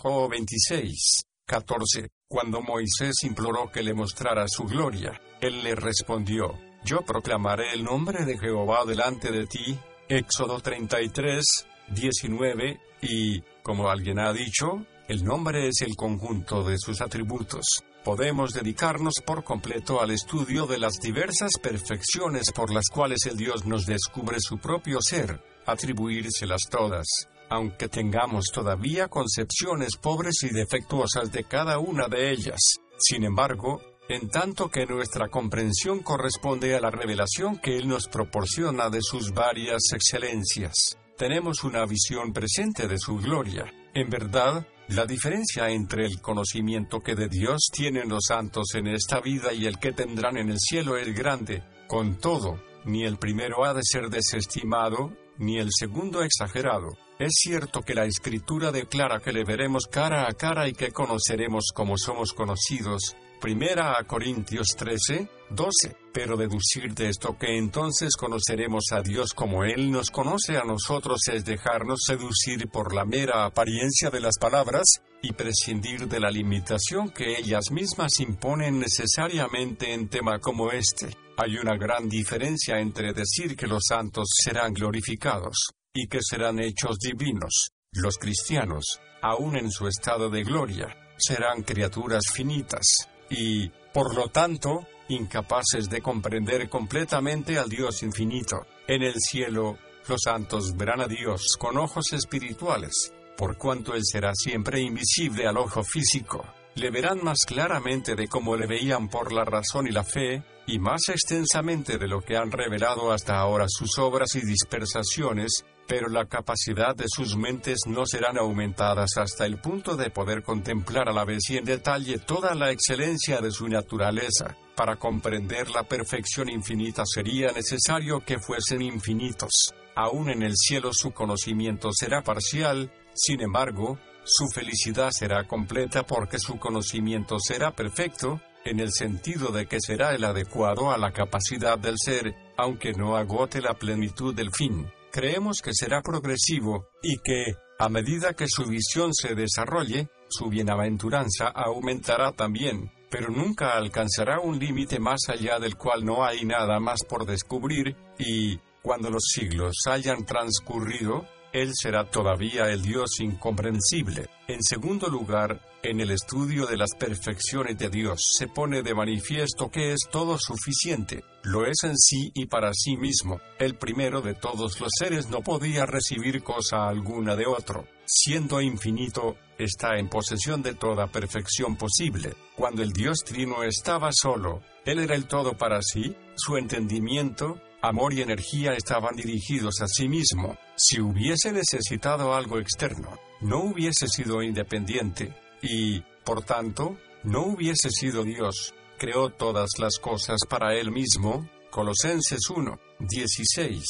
Job 0.00 0.30
26, 0.30 1.24
14. 1.44 2.08
Cuando 2.28 2.62
Moisés 2.62 3.14
imploró 3.24 3.68
que 3.68 3.82
le 3.82 3.94
mostrara 3.94 4.46
su 4.46 4.62
gloria, 4.62 5.20
él 5.40 5.64
le 5.64 5.74
respondió, 5.74 6.54
Yo 6.84 7.00
proclamaré 7.00 7.72
el 7.72 7.82
nombre 7.82 8.24
de 8.24 8.38
Jehová 8.38 8.84
delante 8.86 9.32
de 9.32 9.46
ti. 9.46 9.76
Éxodo 10.08 10.60
33, 10.60 11.44
19, 11.88 12.80
y, 13.02 13.40
como 13.62 13.90
alguien 13.90 14.20
ha 14.20 14.32
dicho, 14.32 14.86
el 15.08 15.24
nombre 15.24 15.66
es 15.66 15.80
el 15.80 15.96
conjunto 15.96 16.62
de 16.62 16.78
sus 16.78 17.00
atributos. 17.00 17.82
Podemos 18.04 18.52
dedicarnos 18.52 19.14
por 19.26 19.42
completo 19.42 20.00
al 20.00 20.12
estudio 20.12 20.66
de 20.66 20.78
las 20.78 21.00
diversas 21.00 21.58
perfecciones 21.60 22.52
por 22.52 22.72
las 22.72 22.86
cuales 22.86 23.26
el 23.26 23.36
Dios 23.36 23.66
nos 23.66 23.84
descubre 23.84 24.36
su 24.38 24.58
propio 24.58 25.00
ser, 25.02 25.42
atribuírselas 25.66 26.62
todas, 26.70 27.28
aunque 27.50 27.88
tengamos 27.88 28.46
todavía 28.52 29.08
concepciones 29.08 29.96
pobres 29.96 30.42
y 30.42 30.48
defectuosas 30.48 31.32
de 31.32 31.44
cada 31.44 31.78
una 31.78 32.08
de 32.08 32.30
ellas. 32.30 32.60
Sin 32.98 33.24
embargo, 33.24 33.80
en 34.08 34.28
tanto 34.28 34.70
que 34.70 34.86
nuestra 34.86 35.28
comprensión 35.28 36.00
corresponde 36.00 36.74
a 36.74 36.80
la 36.80 36.90
revelación 36.90 37.58
que 37.58 37.76
Él 37.76 37.88
nos 37.88 38.08
proporciona 38.08 38.88
de 38.88 39.02
sus 39.02 39.32
varias 39.32 39.82
excelencias, 39.92 40.96
tenemos 41.16 41.64
una 41.64 41.84
visión 41.84 42.32
presente 42.32 42.88
de 42.88 42.98
su 42.98 43.18
gloria. 43.18 43.66
En 43.92 44.08
verdad, 44.08 44.66
la 44.88 45.04
diferencia 45.04 45.68
entre 45.68 46.06
el 46.06 46.22
conocimiento 46.22 47.00
que 47.00 47.14
de 47.14 47.28
Dios 47.28 47.68
tienen 47.70 48.08
los 48.08 48.24
santos 48.28 48.74
en 48.74 48.86
esta 48.86 49.20
vida 49.20 49.52
y 49.52 49.66
el 49.66 49.78
que 49.78 49.92
tendrán 49.92 50.38
en 50.38 50.48
el 50.48 50.58
cielo 50.58 50.96
es 50.96 51.14
grande. 51.14 51.62
Con 51.86 52.16
todo, 52.18 52.58
ni 52.86 53.04
el 53.04 53.18
primero 53.18 53.64
ha 53.64 53.74
de 53.74 53.82
ser 53.82 54.08
desestimado, 54.08 55.12
ni 55.36 55.58
el 55.58 55.68
segundo 55.70 56.22
exagerado. 56.22 56.88
Es 57.18 57.32
cierto 57.34 57.82
que 57.82 57.94
la 57.94 58.04
Escritura 58.04 58.70
declara 58.70 59.18
que 59.18 59.32
le 59.32 59.42
veremos 59.42 59.86
cara 59.90 60.28
a 60.28 60.34
cara 60.34 60.68
y 60.68 60.72
que 60.72 60.92
conoceremos 60.92 61.72
como 61.74 61.98
somos 61.98 62.32
conocidos. 62.32 63.16
Primera 63.40 63.98
a 63.98 64.04
Corintios 64.04 64.68
13, 64.76 65.28
12. 65.50 65.96
Pero 66.12 66.36
deducir 66.36 66.94
de 66.94 67.08
esto 67.08 67.36
que 67.36 67.58
entonces 67.58 68.16
conoceremos 68.16 68.84
a 68.92 69.02
Dios 69.02 69.32
como 69.34 69.64
Él 69.64 69.90
nos 69.90 70.10
conoce 70.10 70.56
a 70.58 70.64
nosotros 70.64 71.20
es 71.32 71.44
dejarnos 71.44 72.00
seducir 72.06 72.68
por 72.68 72.94
la 72.94 73.04
mera 73.04 73.44
apariencia 73.44 74.10
de 74.10 74.20
las 74.20 74.38
palabras, 74.38 74.84
y 75.22 75.32
prescindir 75.32 76.06
de 76.06 76.20
la 76.20 76.30
limitación 76.30 77.10
que 77.10 77.38
ellas 77.38 77.70
mismas 77.70 78.20
imponen 78.20 78.78
necesariamente 78.78 79.92
en 79.92 80.08
tema 80.08 80.38
como 80.38 80.70
este. 80.70 81.08
Hay 81.36 81.56
una 81.56 81.76
gran 81.76 82.08
diferencia 82.08 82.78
entre 82.78 83.12
decir 83.12 83.56
que 83.56 83.66
los 83.66 83.84
santos 83.88 84.28
serán 84.44 84.72
glorificados, 84.72 85.70
y 86.00 86.06
que 86.06 86.20
serán 86.22 86.60
hechos 86.60 86.96
divinos. 87.00 87.72
Los 87.92 88.18
cristianos, 88.18 89.00
aun 89.20 89.56
en 89.56 89.72
su 89.72 89.88
estado 89.88 90.30
de 90.30 90.44
gloria, 90.44 90.86
serán 91.16 91.62
criaturas 91.62 92.22
finitas, 92.32 92.86
y, 93.28 93.68
por 93.92 94.14
lo 94.14 94.28
tanto, 94.28 94.86
incapaces 95.08 95.90
de 95.90 96.00
comprender 96.00 96.68
completamente 96.68 97.58
al 97.58 97.68
Dios 97.68 98.04
infinito. 98.04 98.64
En 98.86 99.02
el 99.02 99.14
cielo, 99.16 99.76
los 100.06 100.20
santos 100.22 100.76
verán 100.76 101.00
a 101.00 101.08
Dios 101.08 101.56
con 101.58 101.76
ojos 101.76 102.12
espirituales, 102.12 103.12
por 103.36 103.58
cuanto 103.58 103.94
Él 103.94 104.02
será 104.04 104.30
siempre 104.34 104.80
invisible 104.80 105.48
al 105.48 105.56
ojo 105.56 105.82
físico. 105.82 106.46
Le 106.76 106.92
verán 106.92 107.24
más 107.24 107.38
claramente 107.44 108.14
de 108.14 108.28
cómo 108.28 108.54
le 108.54 108.68
veían 108.68 109.08
por 109.08 109.32
la 109.32 109.44
razón 109.44 109.88
y 109.88 109.90
la 109.90 110.04
fe, 110.04 110.44
y 110.68 110.78
más 110.78 111.08
extensamente 111.08 111.96
de 111.96 112.06
lo 112.06 112.20
que 112.20 112.36
han 112.36 112.52
revelado 112.52 113.10
hasta 113.10 113.38
ahora 113.38 113.64
sus 113.68 113.98
obras 113.98 114.34
y 114.34 114.46
dispersaciones, 114.46 115.64
pero 115.88 116.08
la 116.08 116.26
capacidad 116.26 116.94
de 116.94 117.06
sus 117.08 117.34
mentes 117.34 117.80
no 117.86 118.04
serán 118.04 118.36
aumentadas 118.36 119.16
hasta 119.16 119.46
el 119.46 119.58
punto 119.58 119.96
de 119.96 120.10
poder 120.10 120.42
contemplar 120.42 121.08
a 121.08 121.12
la 121.12 121.24
vez 121.24 121.48
y 121.48 121.56
en 121.56 121.64
detalle 121.64 122.18
toda 122.18 122.54
la 122.54 122.70
excelencia 122.70 123.40
de 123.40 123.50
su 123.50 123.66
naturaleza. 123.66 124.54
Para 124.76 124.96
comprender 124.96 125.70
la 125.70 125.84
perfección 125.84 126.50
infinita 126.50 127.04
sería 127.06 127.50
necesario 127.52 128.20
que 128.20 128.38
fuesen 128.38 128.82
infinitos. 128.82 129.72
Aún 129.96 130.28
en 130.28 130.42
el 130.42 130.52
cielo 130.56 130.90
su 130.92 131.10
conocimiento 131.12 131.88
será 131.92 132.22
parcial, 132.22 132.92
sin 133.14 133.40
embargo, 133.40 133.98
su 134.24 134.46
felicidad 134.54 135.10
será 135.10 135.48
completa 135.48 136.04
porque 136.04 136.38
su 136.38 136.58
conocimiento 136.58 137.38
será 137.40 137.72
perfecto, 137.72 138.42
en 138.66 138.80
el 138.80 138.92
sentido 138.92 139.48
de 139.52 139.66
que 139.66 139.80
será 139.80 140.14
el 140.14 140.24
adecuado 140.24 140.92
a 140.92 140.98
la 140.98 141.12
capacidad 141.12 141.78
del 141.78 141.94
ser, 141.96 142.34
aunque 142.58 142.92
no 142.92 143.16
agote 143.16 143.62
la 143.62 143.74
plenitud 143.74 144.34
del 144.34 144.52
fin. 144.52 144.86
Creemos 145.10 145.60
que 145.62 145.72
será 145.72 146.02
progresivo, 146.02 146.88
y 147.02 147.18
que, 147.18 147.54
a 147.78 147.88
medida 147.88 148.34
que 148.34 148.46
su 148.48 148.64
visión 148.64 149.14
se 149.14 149.34
desarrolle, 149.34 150.08
su 150.28 150.48
bienaventuranza 150.48 151.48
aumentará 151.48 152.32
también, 152.32 152.92
pero 153.10 153.30
nunca 153.30 153.76
alcanzará 153.76 154.40
un 154.40 154.58
límite 154.58 154.98
más 154.98 155.28
allá 155.28 155.58
del 155.58 155.76
cual 155.76 156.04
no 156.04 156.24
hay 156.24 156.44
nada 156.44 156.78
más 156.78 157.04
por 157.08 157.24
descubrir, 157.24 157.96
y, 158.18 158.58
cuando 158.82 159.10
los 159.10 159.24
siglos 159.32 159.76
hayan 159.86 160.24
transcurrido, 160.24 161.26
él 161.52 161.72
será 161.74 162.04
todavía 162.04 162.70
el 162.70 162.82
Dios 162.82 163.20
incomprensible. 163.20 164.28
En 164.46 164.62
segundo 164.62 165.08
lugar, 165.08 165.60
en 165.82 166.00
el 166.00 166.10
estudio 166.10 166.66
de 166.66 166.76
las 166.76 166.94
perfecciones 166.98 167.78
de 167.78 167.88
Dios 167.88 168.20
se 168.36 168.48
pone 168.48 168.82
de 168.82 168.94
manifiesto 168.94 169.70
que 169.70 169.92
es 169.92 170.00
todo 170.10 170.36
suficiente, 170.38 171.24
lo 171.42 171.66
es 171.66 171.84
en 171.84 171.96
sí 171.96 172.30
y 172.34 172.46
para 172.46 172.72
sí 172.74 172.96
mismo. 172.96 173.40
El 173.58 173.76
primero 173.76 174.20
de 174.20 174.34
todos 174.34 174.80
los 174.80 174.90
seres 174.98 175.28
no 175.28 175.40
podía 175.40 175.86
recibir 175.86 176.42
cosa 176.42 176.88
alguna 176.88 177.36
de 177.36 177.46
otro. 177.46 177.86
Siendo 178.04 178.60
infinito, 178.60 179.36
está 179.58 179.98
en 179.98 180.08
posesión 180.08 180.62
de 180.62 180.74
toda 180.74 181.06
perfección 181.06 181.76
posible. 181.76 182.34
Cuando 182.56 182.82
el 182.82 182.92
Dios 182.92 183.18
Trino 183.24 183.62
estaba 183.62 184.10
solo, 184.12 184.62
Él 184.84 184.98
era 184.98 185.14
el 185.14 185.26
todo 185.26 185.56
para 185.56 185.80
sí, 185.82 186.16
su 186.34 186.56
entendimiento, 186.56 187.60
amor 187.82 188.14
y 188.14 188.22
energía 188.22 188.74
estaban 188.74 189.14
dirigidos 189.14 189.80
a 189.80 189.86
sí 189.86 190.08
mismo. 190.08 190.56
Si 190.80 191.00
hubiese 191.00 191.50
necesitado 191.50 192.34
algo 192.34 192.60
externo, 192.60 193.18
no 193.40 193.64
hubiese 193.64 194.06
sido 194.06 194.44
independiente 194.44 195.34
y, 195.60 196.00
por 196.24 196.44
tanto, 196.44 196.96
no 197.24 197.46
hubiese 197.46 197.90
sido 197.90 198.22
Dios. 198.22 198.74
Creó 198.96 199.30
todas 199.30 199.70
las 199.80 199.98
cosas 199.98 200.38
para 200.48 200.76
Él 200.76 200.92
mismo. 200.92 201.50
Colosenses 201.72 202.48
1, 202.48 202.78
16. 203.00 203.82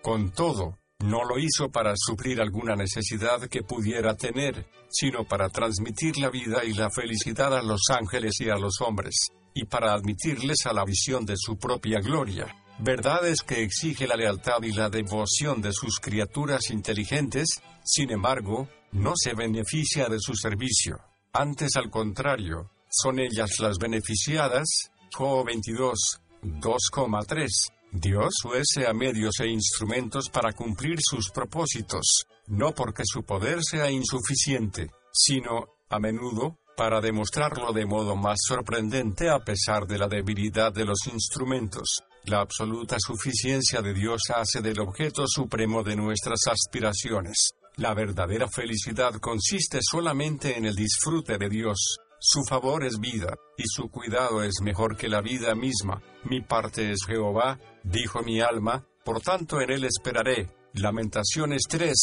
Con 0.00 0.30
todo, 0.30 0.78
no 1.00 1.24
lo 1.24 1.36
hizo 1.40 1.68
para 1.68 1.94
suplir 1.96 2.40
alguna 2.40 2.76
necesidad 2.76 3.48
que 3.48 3.64
pudiera 3.64 4.14
tener, 4.14 4.68
sino 4.88 5.24
para 5.24 5.48
transmitir 5.48 6.16
la 6.16 6.30
vida 6.30 6.64
y 6.64 6.74
la 6.74 6.90
felicidad 6.90 7.56
a 7.56 7.62
los 7.62 7.90
ángeles 7.90 8.40
y 8.40 8.50
a 8.50 8.56
los 8.56 8.80
hombres, 8.80 9.16
y 9.52 9.64
para 9.64 9.92
admitirles 9.92 10.64
a 10.66 10.72
la 10.72 10.84
visión 10.84 11.26
de 11.26 11.34
su 11.36 11.58
propia 11.58 11.98
gloria. 11.98 12.46
Verdad 12.78 13.26
es 13.26 13.40
que 13.40 13.62
exige 13.62 14.06
la 14.06 14.16
lealtad 14.16 14.62
y 14.62 14.72
la 14.72 14.90
devoción 14.90 15.62
de 15.62 15.72
sus 15.72 15.98
criaturas 15.98 16.70
inteligentes, 16.70 17.62
sin 17.82 18.10
embargo, 18.10 18.68
no 18.92 19.12
se 19.16 19.34
beneficia 19.34 20.08
de 20.08 20.18
su 20.20 20.34
servicio. 20.34 21.00
Antes, 21.32 21.76
al 21.76 21.90
contrario, 21.90 22.70
son 22.90 23.18
ellas 23.18 23.58
las 23.60 23.78
beneficiadas. 23.78 24.90
Job 25.14 25.46
22, 25.46 26.20
2,3. 26.42 27.48
Dios 27.92 28.34
usa 28.44 28.90
a 28.90 28.92
medios 28.92 29.40
e 29.40 29.48
instrumentos 29.48 30.28
para 30.28 30.52
cumplir 30.52 30.98
sus 31.00 31.30
propósitos, 31.30 32.26
no 32.46 32.72
porque 32.72 33.04
su 33.06 33.22
poder 33.22 33.60
sea 33.62 33.90
insuficiente, 33.90 34.90
sino, 35.12 35.68
a 35.88 35.98
menudo, 35.98 36.58
para 36.76 37.00
demostrarlo 37.00 37.72
de 37.72 37.86
modo 37.86 38.16
más 38.16 38.38
sorprendente 38.46 39.30
a 39.30 39.38
pesar 39.38 39.86
de 39.86 39.96
la 39.98 40.08
debilidad 40.08 40.72
de 40.72 40.84
los 40.84 41.06
instrumentos. 41.10 42.02
La 42.26 42.40
absoluta 42.40 42.96
suficiencia 42.98 43.80
de 43.82 43.94
Dios 43.94 44.20
hace 44.34 44.60
del 44.60 44.80
objeto 44.80 45.26
supremo 45.28 45.84
de 45.84 45.94
nuestras 45.94 46.40
aspiraciones. 46.48 47.50
La 47.76 47.94
verdadera 47.94 48.48
felicidad 48.48 49.14
consiste 49.20 49.78
solamente 49.80 50.58
en 50.58 50.64
el 50.64 50.74
disfrute 50.74 51.38
de 51.38 51.48
Dios. 51.48 51.98
Su 52.18 52.42
favor 52.42 52.82
es 52.82 52.98
vida, 52.98 53.32
y 53.56 53.62
su 53.68 53.88
cuidado 53.90 54.42
es 54.42 54.54
mejor 54.60 54.96
que 54.96 55.08
la 55.08 55.20
vida 55.20 55.54
misma. 55.54 56.02
Mi 56.24 56.40
parte 56.40 56.90
es 56.90 57.04
Jehová, 57.06 57.60
dijo 57.84 58.20
mi 58.24 58.40
alma, 58.40 58.84
por 59.04 59.20
tanto 59.20 59.60
en 59.60 59.70
él 59.70 59.84
esperaré. 59.84 60.50
Lamentaciones 60.72 61.62
3, 61.68 61.94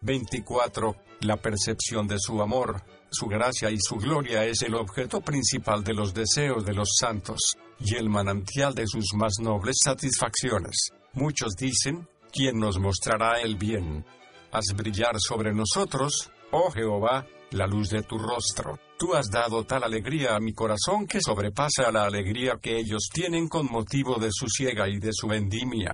24. 0.00 0.94
La 1.22 1.38
percepción 1.38 2.06
de 2.06 2.20
su 2.20 2.40
amor, 2.40 2.84
su 3.10 3.26
gracia 3.26 3.68
y 3.68 3.78
su 3.80 3.96
gloria 3.96 4.44
es 4.44 4.62
el 4.62 4.76
objeto 4.76 5.20
principal 5.22 5.82
de 5.82 5.94
los 5.94 6.14
deseos 6.14 6.64
de 6.64 6.72
los 6.72 6.90
santos 7.00 7.56
y 7.84 7.96
el 7.96 8.08
manantial 8.08 8.74
de 8.74 8.86
sus 8.86 9.14
más 9.14 9.34
nobles 9.40 9.76
satisfacciones. 9.84 10.90
Muchos 11.14 11.54
dicen, 11.56 12.08
¿quién 12.32 12.58
nos 12.58 12.78
mostrará 12.78 13.40
el 13.40 13.56
bien? 13.56 14.04
Haz 14.52 14.74
brillar 14.76 15.18
sobre 15.18 15.52
nosotros, 15.52 16.30
oh 16.52 16.70
Jehová, 16.70 17.26
la 17.50 17.66
luz 17.66 17.90
de 17.90 18.02
tu 18.02 18.18
rostro. 18.18 18.78
Tú 18.98 19.14
has 19.14 19.30
dado 19.30 19.64
tal 19.64 19.84
alegría 19.84 20.36
a 20.36 20.40
mi 20.40 20.52
corazón 20.52 21.06
que 21.06 21.20
sobrepasa 21.20 21.90
la 21.90 22.04
alegría 22.04 22.58
que 22.60 22.78
ellos 22.78 23.08
tienen 23.12 23.48
con 23.48 23.66
motivo 23.66 24.16
de 24.18 24.28
su 24.30 24.46
siega 24.48 24.88
y 24.88 24.98
de 24.98 25.10
su 25.12 25.26
vendimia. 25.26 25.92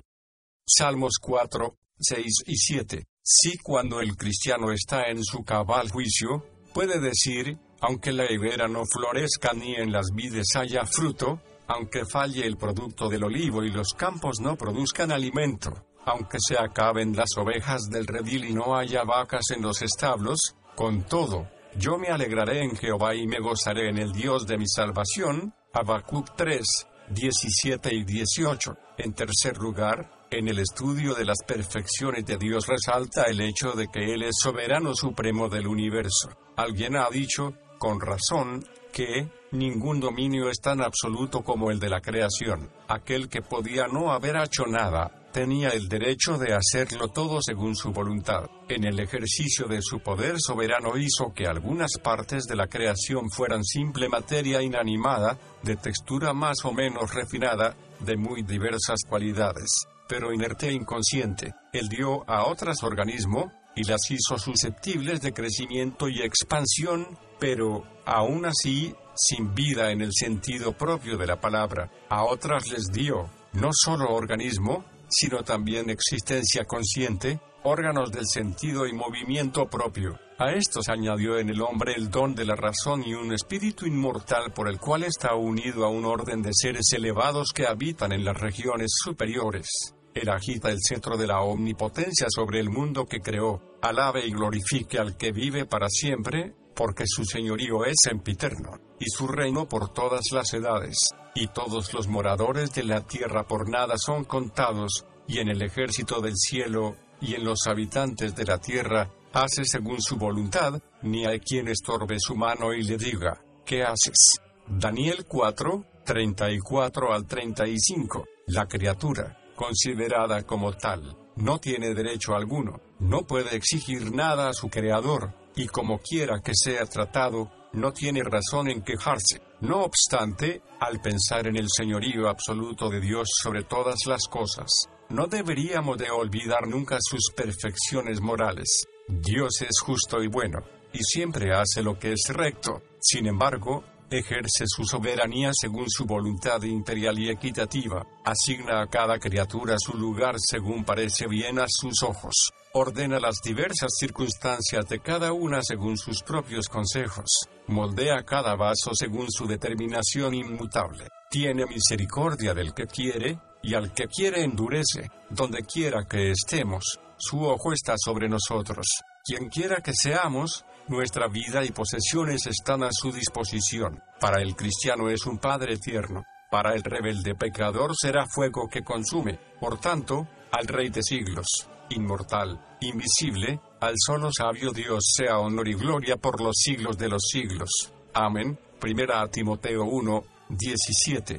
Salmos 0.67 1.13
4, 1.19 1.75
6 1.99 2.25
y 2.45 2.55
7. 2.55 3.05
Si 3.21 3.57
cuando 3.57 3.99
el 3.99 4.15
cristiano 4.15 4.71
está 4.71 5.09
en 5.09 5.23
su 5.23 5.43
cabal 5.43 5.89
juicio, 5.89 6.45
puede 6.73 6.99
decir, 6.99 7.57
aunque 7.81 8.11
la 8.11 8.31
higuera 8.31 8.67
no 8.67 8.83
florezca 8.85 9.53
ni 9.53 9.75
en 9.75 9.91
las 9.91 10.07
vides 10.13 10.55
haya 10.55 10.85
fruto, 10.85 11.41
aunque 11.69 12.03
falle 12.05 12.45
el 12.45 12.57
producto 12.57 13.07
del 13.07 13.23
olivo 13.23 13.63
y 13.63 13.69
los 13.69 13.93
campos 13.95 14.39
no 14.41 14.55
produzcan 14.55 15.11
alimento, 15.11 15.71
aunque 16.03 16.39
se 16.39 16.57
acaben 16.57 17.15
las 17.15 17.37
ovejas 17.37 17.83
del 17.91 18.07
redil 18.07 18.45
y 18.45 18.53
no 18.53 18.75
haya 18.75 19.03
vacas 19.03 19.51
en 19.55 19.61
los 19.61 19.83
establos, 19.83 20.55
con 20.75 21.03
todo, 21.03 21.47
yo 21.77 21.99
me 21.99 22.07
alegraré 22.07 22.63
en 22.63 22.75
Jehová 22.75 23.13
y 23.13 23.27
me 23.27 23.39
gozaré 23.39 23.89
en 23.89 23.99
el 23.99 24.11
Dios 24.11 24.47
de 24.47 24.57
mi 24.57 24.67
salvación. 24.67 25.53
Habacuc 25.71 26.35
3, 26.35 26.63
17 27.09 27.93
y 27.93 28.03
18. 28.03 28.75
En 28.97 29.13
tercer 29.13 29.57
lugar, 29.57 30.25
en 30.31 30.47
el 30.47 30.57
estudio 30.57 31.13
de 31.13 31.25
las 31.25 31.43
perfecciones 31.45 32.25
de 32.25 32.37
Dios 32.37 32.65
resalta 32.65 33.25
el 33.25 33.41
hecho 33.41 33.73
de 33.73 33.87
que 33.87 34.13
Él 34.13 34.23
es 34.23 34.35
soberano 34.41 34.95
supremo 34.95 35.47
del 35.47 35.67
universo. 35.67 36.29
Alguien 36.55 36.95
ha 36.95 37.09
dicho, 37.11 37.53
con 37.77 37.99
razón, 38.01 38.65
que 38.91 39.29
ningún 39.51 39.99
dominio 39.99 40.49
es 40.49 40.59
tan 40.59 40.81
absoluto 40.81 41.43
como 41.43 41.71
el 41.71 41.79
de 41.79 41.89
la 41.89 42.01
creación. 42.01 42.69
Aquel 42.87 43.29
que 43.29 43.41
podía 43.41 43.87
no 43.87 44.11
haber 44.11 44.37
hecho 44.37 44.65
nada, 44.65 45.11
tenía 45.31 45.69
el 45.69 45.87
derecho 45.87 46.37
de 46.37 46.53
hacerlo 46.53 47.07
todo 47.09 47.39
según 47.41 47.75
su 47.75 47.91
voluntad. 47.91 48.49
En 48.67 48.83
el 48.83 48.99
ejercicio 48.99 49.67
de 49.67 49.81
su 49.81 49.99
poder 49.99 50.35
soberano 50.39 50.97
hizo 50.97 51.33
que 51.33 51.47
algunas 51.47 51.97
partes 52.01 52.45
de 52.45 52.55
la 52.55 52.67
creación 52.67 53.29
fueran 53.29 53.63
simple 53.63 54.09
materia 54.09 54.61
inanimada, 54.61 55.37
de 55.63 55.75
textura 55.75 56.33
más 56.33 56.63
o 56.63 56.71
menos 56.71 57.13
refinada, 57.13 57.75
de 57.99 58.17
muy 58.17 58.43
diversas 58.43 58.99
cualidades, 59.07 59.69
pero 60.07 60.33
inerte 60.33 60.69
e 60.69 60.73
inconsciente. 60.73 61.53
Él 61.73 61.89
dio 61.89 62.29
a 62.29 62.47
otras 62.47 62.83
organismo, 62.83 63.51
y 63.75 63.83
las 63.83 64.11
hizo 64.11 64.37
susceptibles 64.37 65.21
de 65.21 65.31
crecimiento 65.31 66.09
y 66.09 66.21
expansión, 66.21 67.17
pero, 67.39 67.85
aún 68.09 68.45
así, 68.45 68.93
sin 69.15 69.53
vida 69.53 69.91
en 69.91 70.01
el 70.01 70.11
sentido 70.13 70.73
propio 70.73 71.17
de 71.17 71.27
la 71.27 71.39
palabra. 71.39 71.91
A 72.09 72.23
otras 72.23 72.67
les 72.69 72.85
dio, 72.91 73.29
no 73.53 73.69
solo 73.71 74.09
organismo, 74.09 74.83
sino 75.09 75.43
también 75.43 75.89
existencia 75.89 76.65
consciente, 76.65 77.39
órganos 77.63 78.11
del 78.11 78.25
sentido 78.25 78.87
y 78.87 78.93
movimiento 78.93 79.67
propio. 79.67 80.17
A 80.39 80.53
estos 80.53 80.87
añadió 80.87 81.37
en 81.37 81.49
el 81.49 81.61
hombre 81.61 81.93
el 81.95 82.09
don 82.09 82.33
de 82.33 82.45
la 82.45 82.55
razón 82.55 83.03
y 83.05 83.13
un 83.13 83.33
espíritu 83.33 83.85
inmortal 83.85 84.53
por 84.53 84.69
el 84.69 84.79
cual 84.79 85.03
está 85.03 85.35
unido 85.35 85.85
a 85.85 85.89
un 85.89 86.05
orden 86.05 86.41
de 86.41 86.51
seres 86.53 86.93
elevados 86.93 87.49
que 87.53 87.67
habitan 87.67 88.11
en 88.13 88.23
las 88.23 88.37
regiones 88.39 88.91
superiores. 89.03 89.67
Él 90.13 90.29
agita 90.29 90.71
el 90.71 90.79
centro 90.81 91.17
de 91.17 91.27
la 91.27 91.41
omnipotencia 91.41 92.27
sobre 92.29 92.59
el 92.59 92.69
mundo 92.69 93.05
que 93.05 93.19
creó, 93.19 93.61
alabe 93.81 94.25
y 94.25 94.31
glorifique 94.31 94.97
al 94.97 95.17
que 95.17 95.31
vive 95.31 95.65
para 95.65 95.89
siempre, 95.89 96.55
porque 96.75 97.05
su 97.07 97.25
señorío 97.25 97.85
es 97.85 97.95
sempiterno, 98.03 98.79
y 98.99 99.09
su 99.09 99.27
reino 99.27 99.67
por 99.67 99.93
todas 99.93 100.31
las 100.31 100.53
edades, 100.53 100.97
y 101.35 101.47
todos 101.47 101.93
los 101.93 102.07
moradores 102.07 102.73
de 102.73 102.83
la 102.83 103.01
tierra 103.01 103.47
por 103.47 103.69
nada 103.69 103.95
son 103.97 104.23
contados, 104.25 105.05
y 105.27 105.39
en 105.39 105.49
el 105.49 105.61
ejército 105.61 106.21
del 106.21 106.35
cielo, 106.35 106.95
y 107.21 107.35
en 107.35 107.43
los 107.43 107.67
habitantes 107.67 108.35
de 108.35 108.45
la 108.45 108.57
tierra, 108.57 109.09
hace 109.33 109.63
según 109.65 110.01
su 110.01 110.17
voluntad, 110.17 110.81
ni 111.01 111.25
hay 111.25 111.39
quien 111.39 111.67
estorbe 111.67 112.17
su 112.19 112.35
mano 112.35 112.73
y 112.73 112.83
le 112.83 112.97
diga, 112.97 113.41
¿qué 113.65 113.83
haces? 113.83 114.39
Daniel 114.67 115.25
4, 115.27 115.85
34 116.05 117.13
al 117.13 117.25
35. 117.25 118.25
La 118.47 118.67
criatura, 118.67 119.37
considerada 119.55 120.43
como 120.43 120.73
tal, 120.73 121.15
no 121.35 121.59
tiene 121.59 121.93
derecho 121.93 122.35
alguno, 122.35 122.81
no 122.99 123.25
puede 123.25 123.55
exigir 123.55 124.13
nada 124.13 124.49
a 124.49 124.53
su 124.53 124.69
creador, 124.69 125.33
y 125.55 125.67
como 125.67 125.99
quiera 125.99 126.41
que 126.41 126.53
sea 126.53 126.85
tratado, 126.85 127.51
no 127.73 127.91
tiene 127.93 128.23
razón 128.23 128.69
en 128.69 128.81
quejarse. 128.81 129.41
No 129.61 129.83
obstante, 129.83 130.61
al 130.79 131.01
pensar 131.01 131.47
en 131.47 131.57
el 131.57 131.67
señorío 131.69 132.29
absoluto 132.29 132.89
de 132.89 133.01
Dios 133.01 133.29
sobre 133.41 133.63
todas 133.63 133.99
las 134.07 134.27
cosas, 134.27 134.67
no 135.09 135.27
deberíamos 135.27 135.97
de 135.97 136.09
olvidar 136.09 136.67
nunca 136.67 136.97
sus 137.01 137.31
perfecciones 137.35 138.21
morales. 138.21 138.85
Dios 139.07 139.61
es 139.61 139.79
justo 139.81 140.23
y 140.23 140.27
bueno, 140.27 140.59
y 140.93 140.99
siempre 140.99 141.53
hace 141.53 141.81
lo 141.83 141.97
que 141.97 142.13
es 142.13 142.29
recto. 142.29 142.81
Sin 142.99 143.27
embargo, 143.27 143.83
ejerce 144.09 144.65
su 144.67 144.83
soberanía 144.85 145.51
según 145.53 145.89
su 145.89 146.05
voluntad 146.05 146.61
imperial 146.63 147.17
y 147.19 147.29
equitativa, 147.29 148.05
asigna 148.25 148.81
a 148.81 148.87
cada 148.87 149.19
criatura 149.19 149.75
su 149.77 149.97
lugar 149.97 150.35
según 150.37 150.83
parece 150.83 151.27
bien 151.27 151.59
a 151.59 151.65
sus 151.67 152.03
ojos, 152.03 152.51
ordena 152.73 153.19
las 153.19 153.41
diversas 153.43 153.91
circunstancias 153.97 154.87
de 154.87 154.99
cada 154.99 155.33
una 155.33 155.61
según 155.61 155.97
sus 155.97 156.21
propios 156.23 156.67
consejos, 156.67 157.25
moldea 157.67 158.23
cada 158.23 158.55
vaso 158.55 158.91
según 158.93 159.31
su 159.31 159.47
determinación 159.47 160.33
inmutable, 160.33 161.07
tiene 161.29 161.65
misericordia 161.65 162.53
del 162.53 162.73
que 162.73 162.85
quiere, 162.85 163.39
y 163.61 163.73
al 163.73 163.93
que 163.93 164.07
quiere 164.07 164.43
endurece, 164.43 165.09
donde 165.29 165.63
quiera 165.63 166.05
que 166.07 166.31
estemos, 166.31 166.99
su 167.17 167.43
ojo 167.43 167.73
está 167.73 167.95
sobre 167.97 168.29
nosotros. 168.29 168.85
Quien 169.23 169.49
quiera 169.49 169.81
que 169.81 169.91
seamos, 169.93 170.65
nuestra 170.87 171.27
vida 171.27 171.63
y 171.65 171.71
posesiones 171.71 172.47
están 172.47 172.83
a 172.83 172.89
su 172.91 173.11
disposición. 173.11 174.01
Para 174.19 174.41
el 174.41 174.55
cristiano 174.55 175.09
es 175.09 175.25
un 175.25 175.37
Padre 175.37 175.77
tierno, 175.77 176.23
para 176.49 176.73
el 176.73 176.83
rebelde 176.83 177.35
pecador 177.35 177.91
será 177.95 178.25
fuego 178.25 178.67
que 178.71 178.81
consume. 178.81 179.39
Por 179.59 179.79
tanto, 179.79 180.27
al 180.51 180.67
Rey 180.67 180.89
de 180.89 181.03
siglos, 181.03 181.69
inmortal, 181.89 182.77
invisible, 182.81 183.59
al 183.79 183.93
solo 183.97 184.29
sabio 184.31 184.71
Dios 184.71 185.03
sea 185.15 185.39
honor 185.39 185.67
y 185.67 185.73
gloria 185.73 186.17
por 186.17 186.41
los 186.41 186.55
siglos 186.57 186.97
de 186.97 187.09
los 187.09 187.23
siglos. 187.29 187.69
Amén. 188.13 188.57
Primera 188.79 189.21
a 189.21 189.27
Timoteo 189.27 189.83
1, 189.83 190.23
17. 190.49 191.23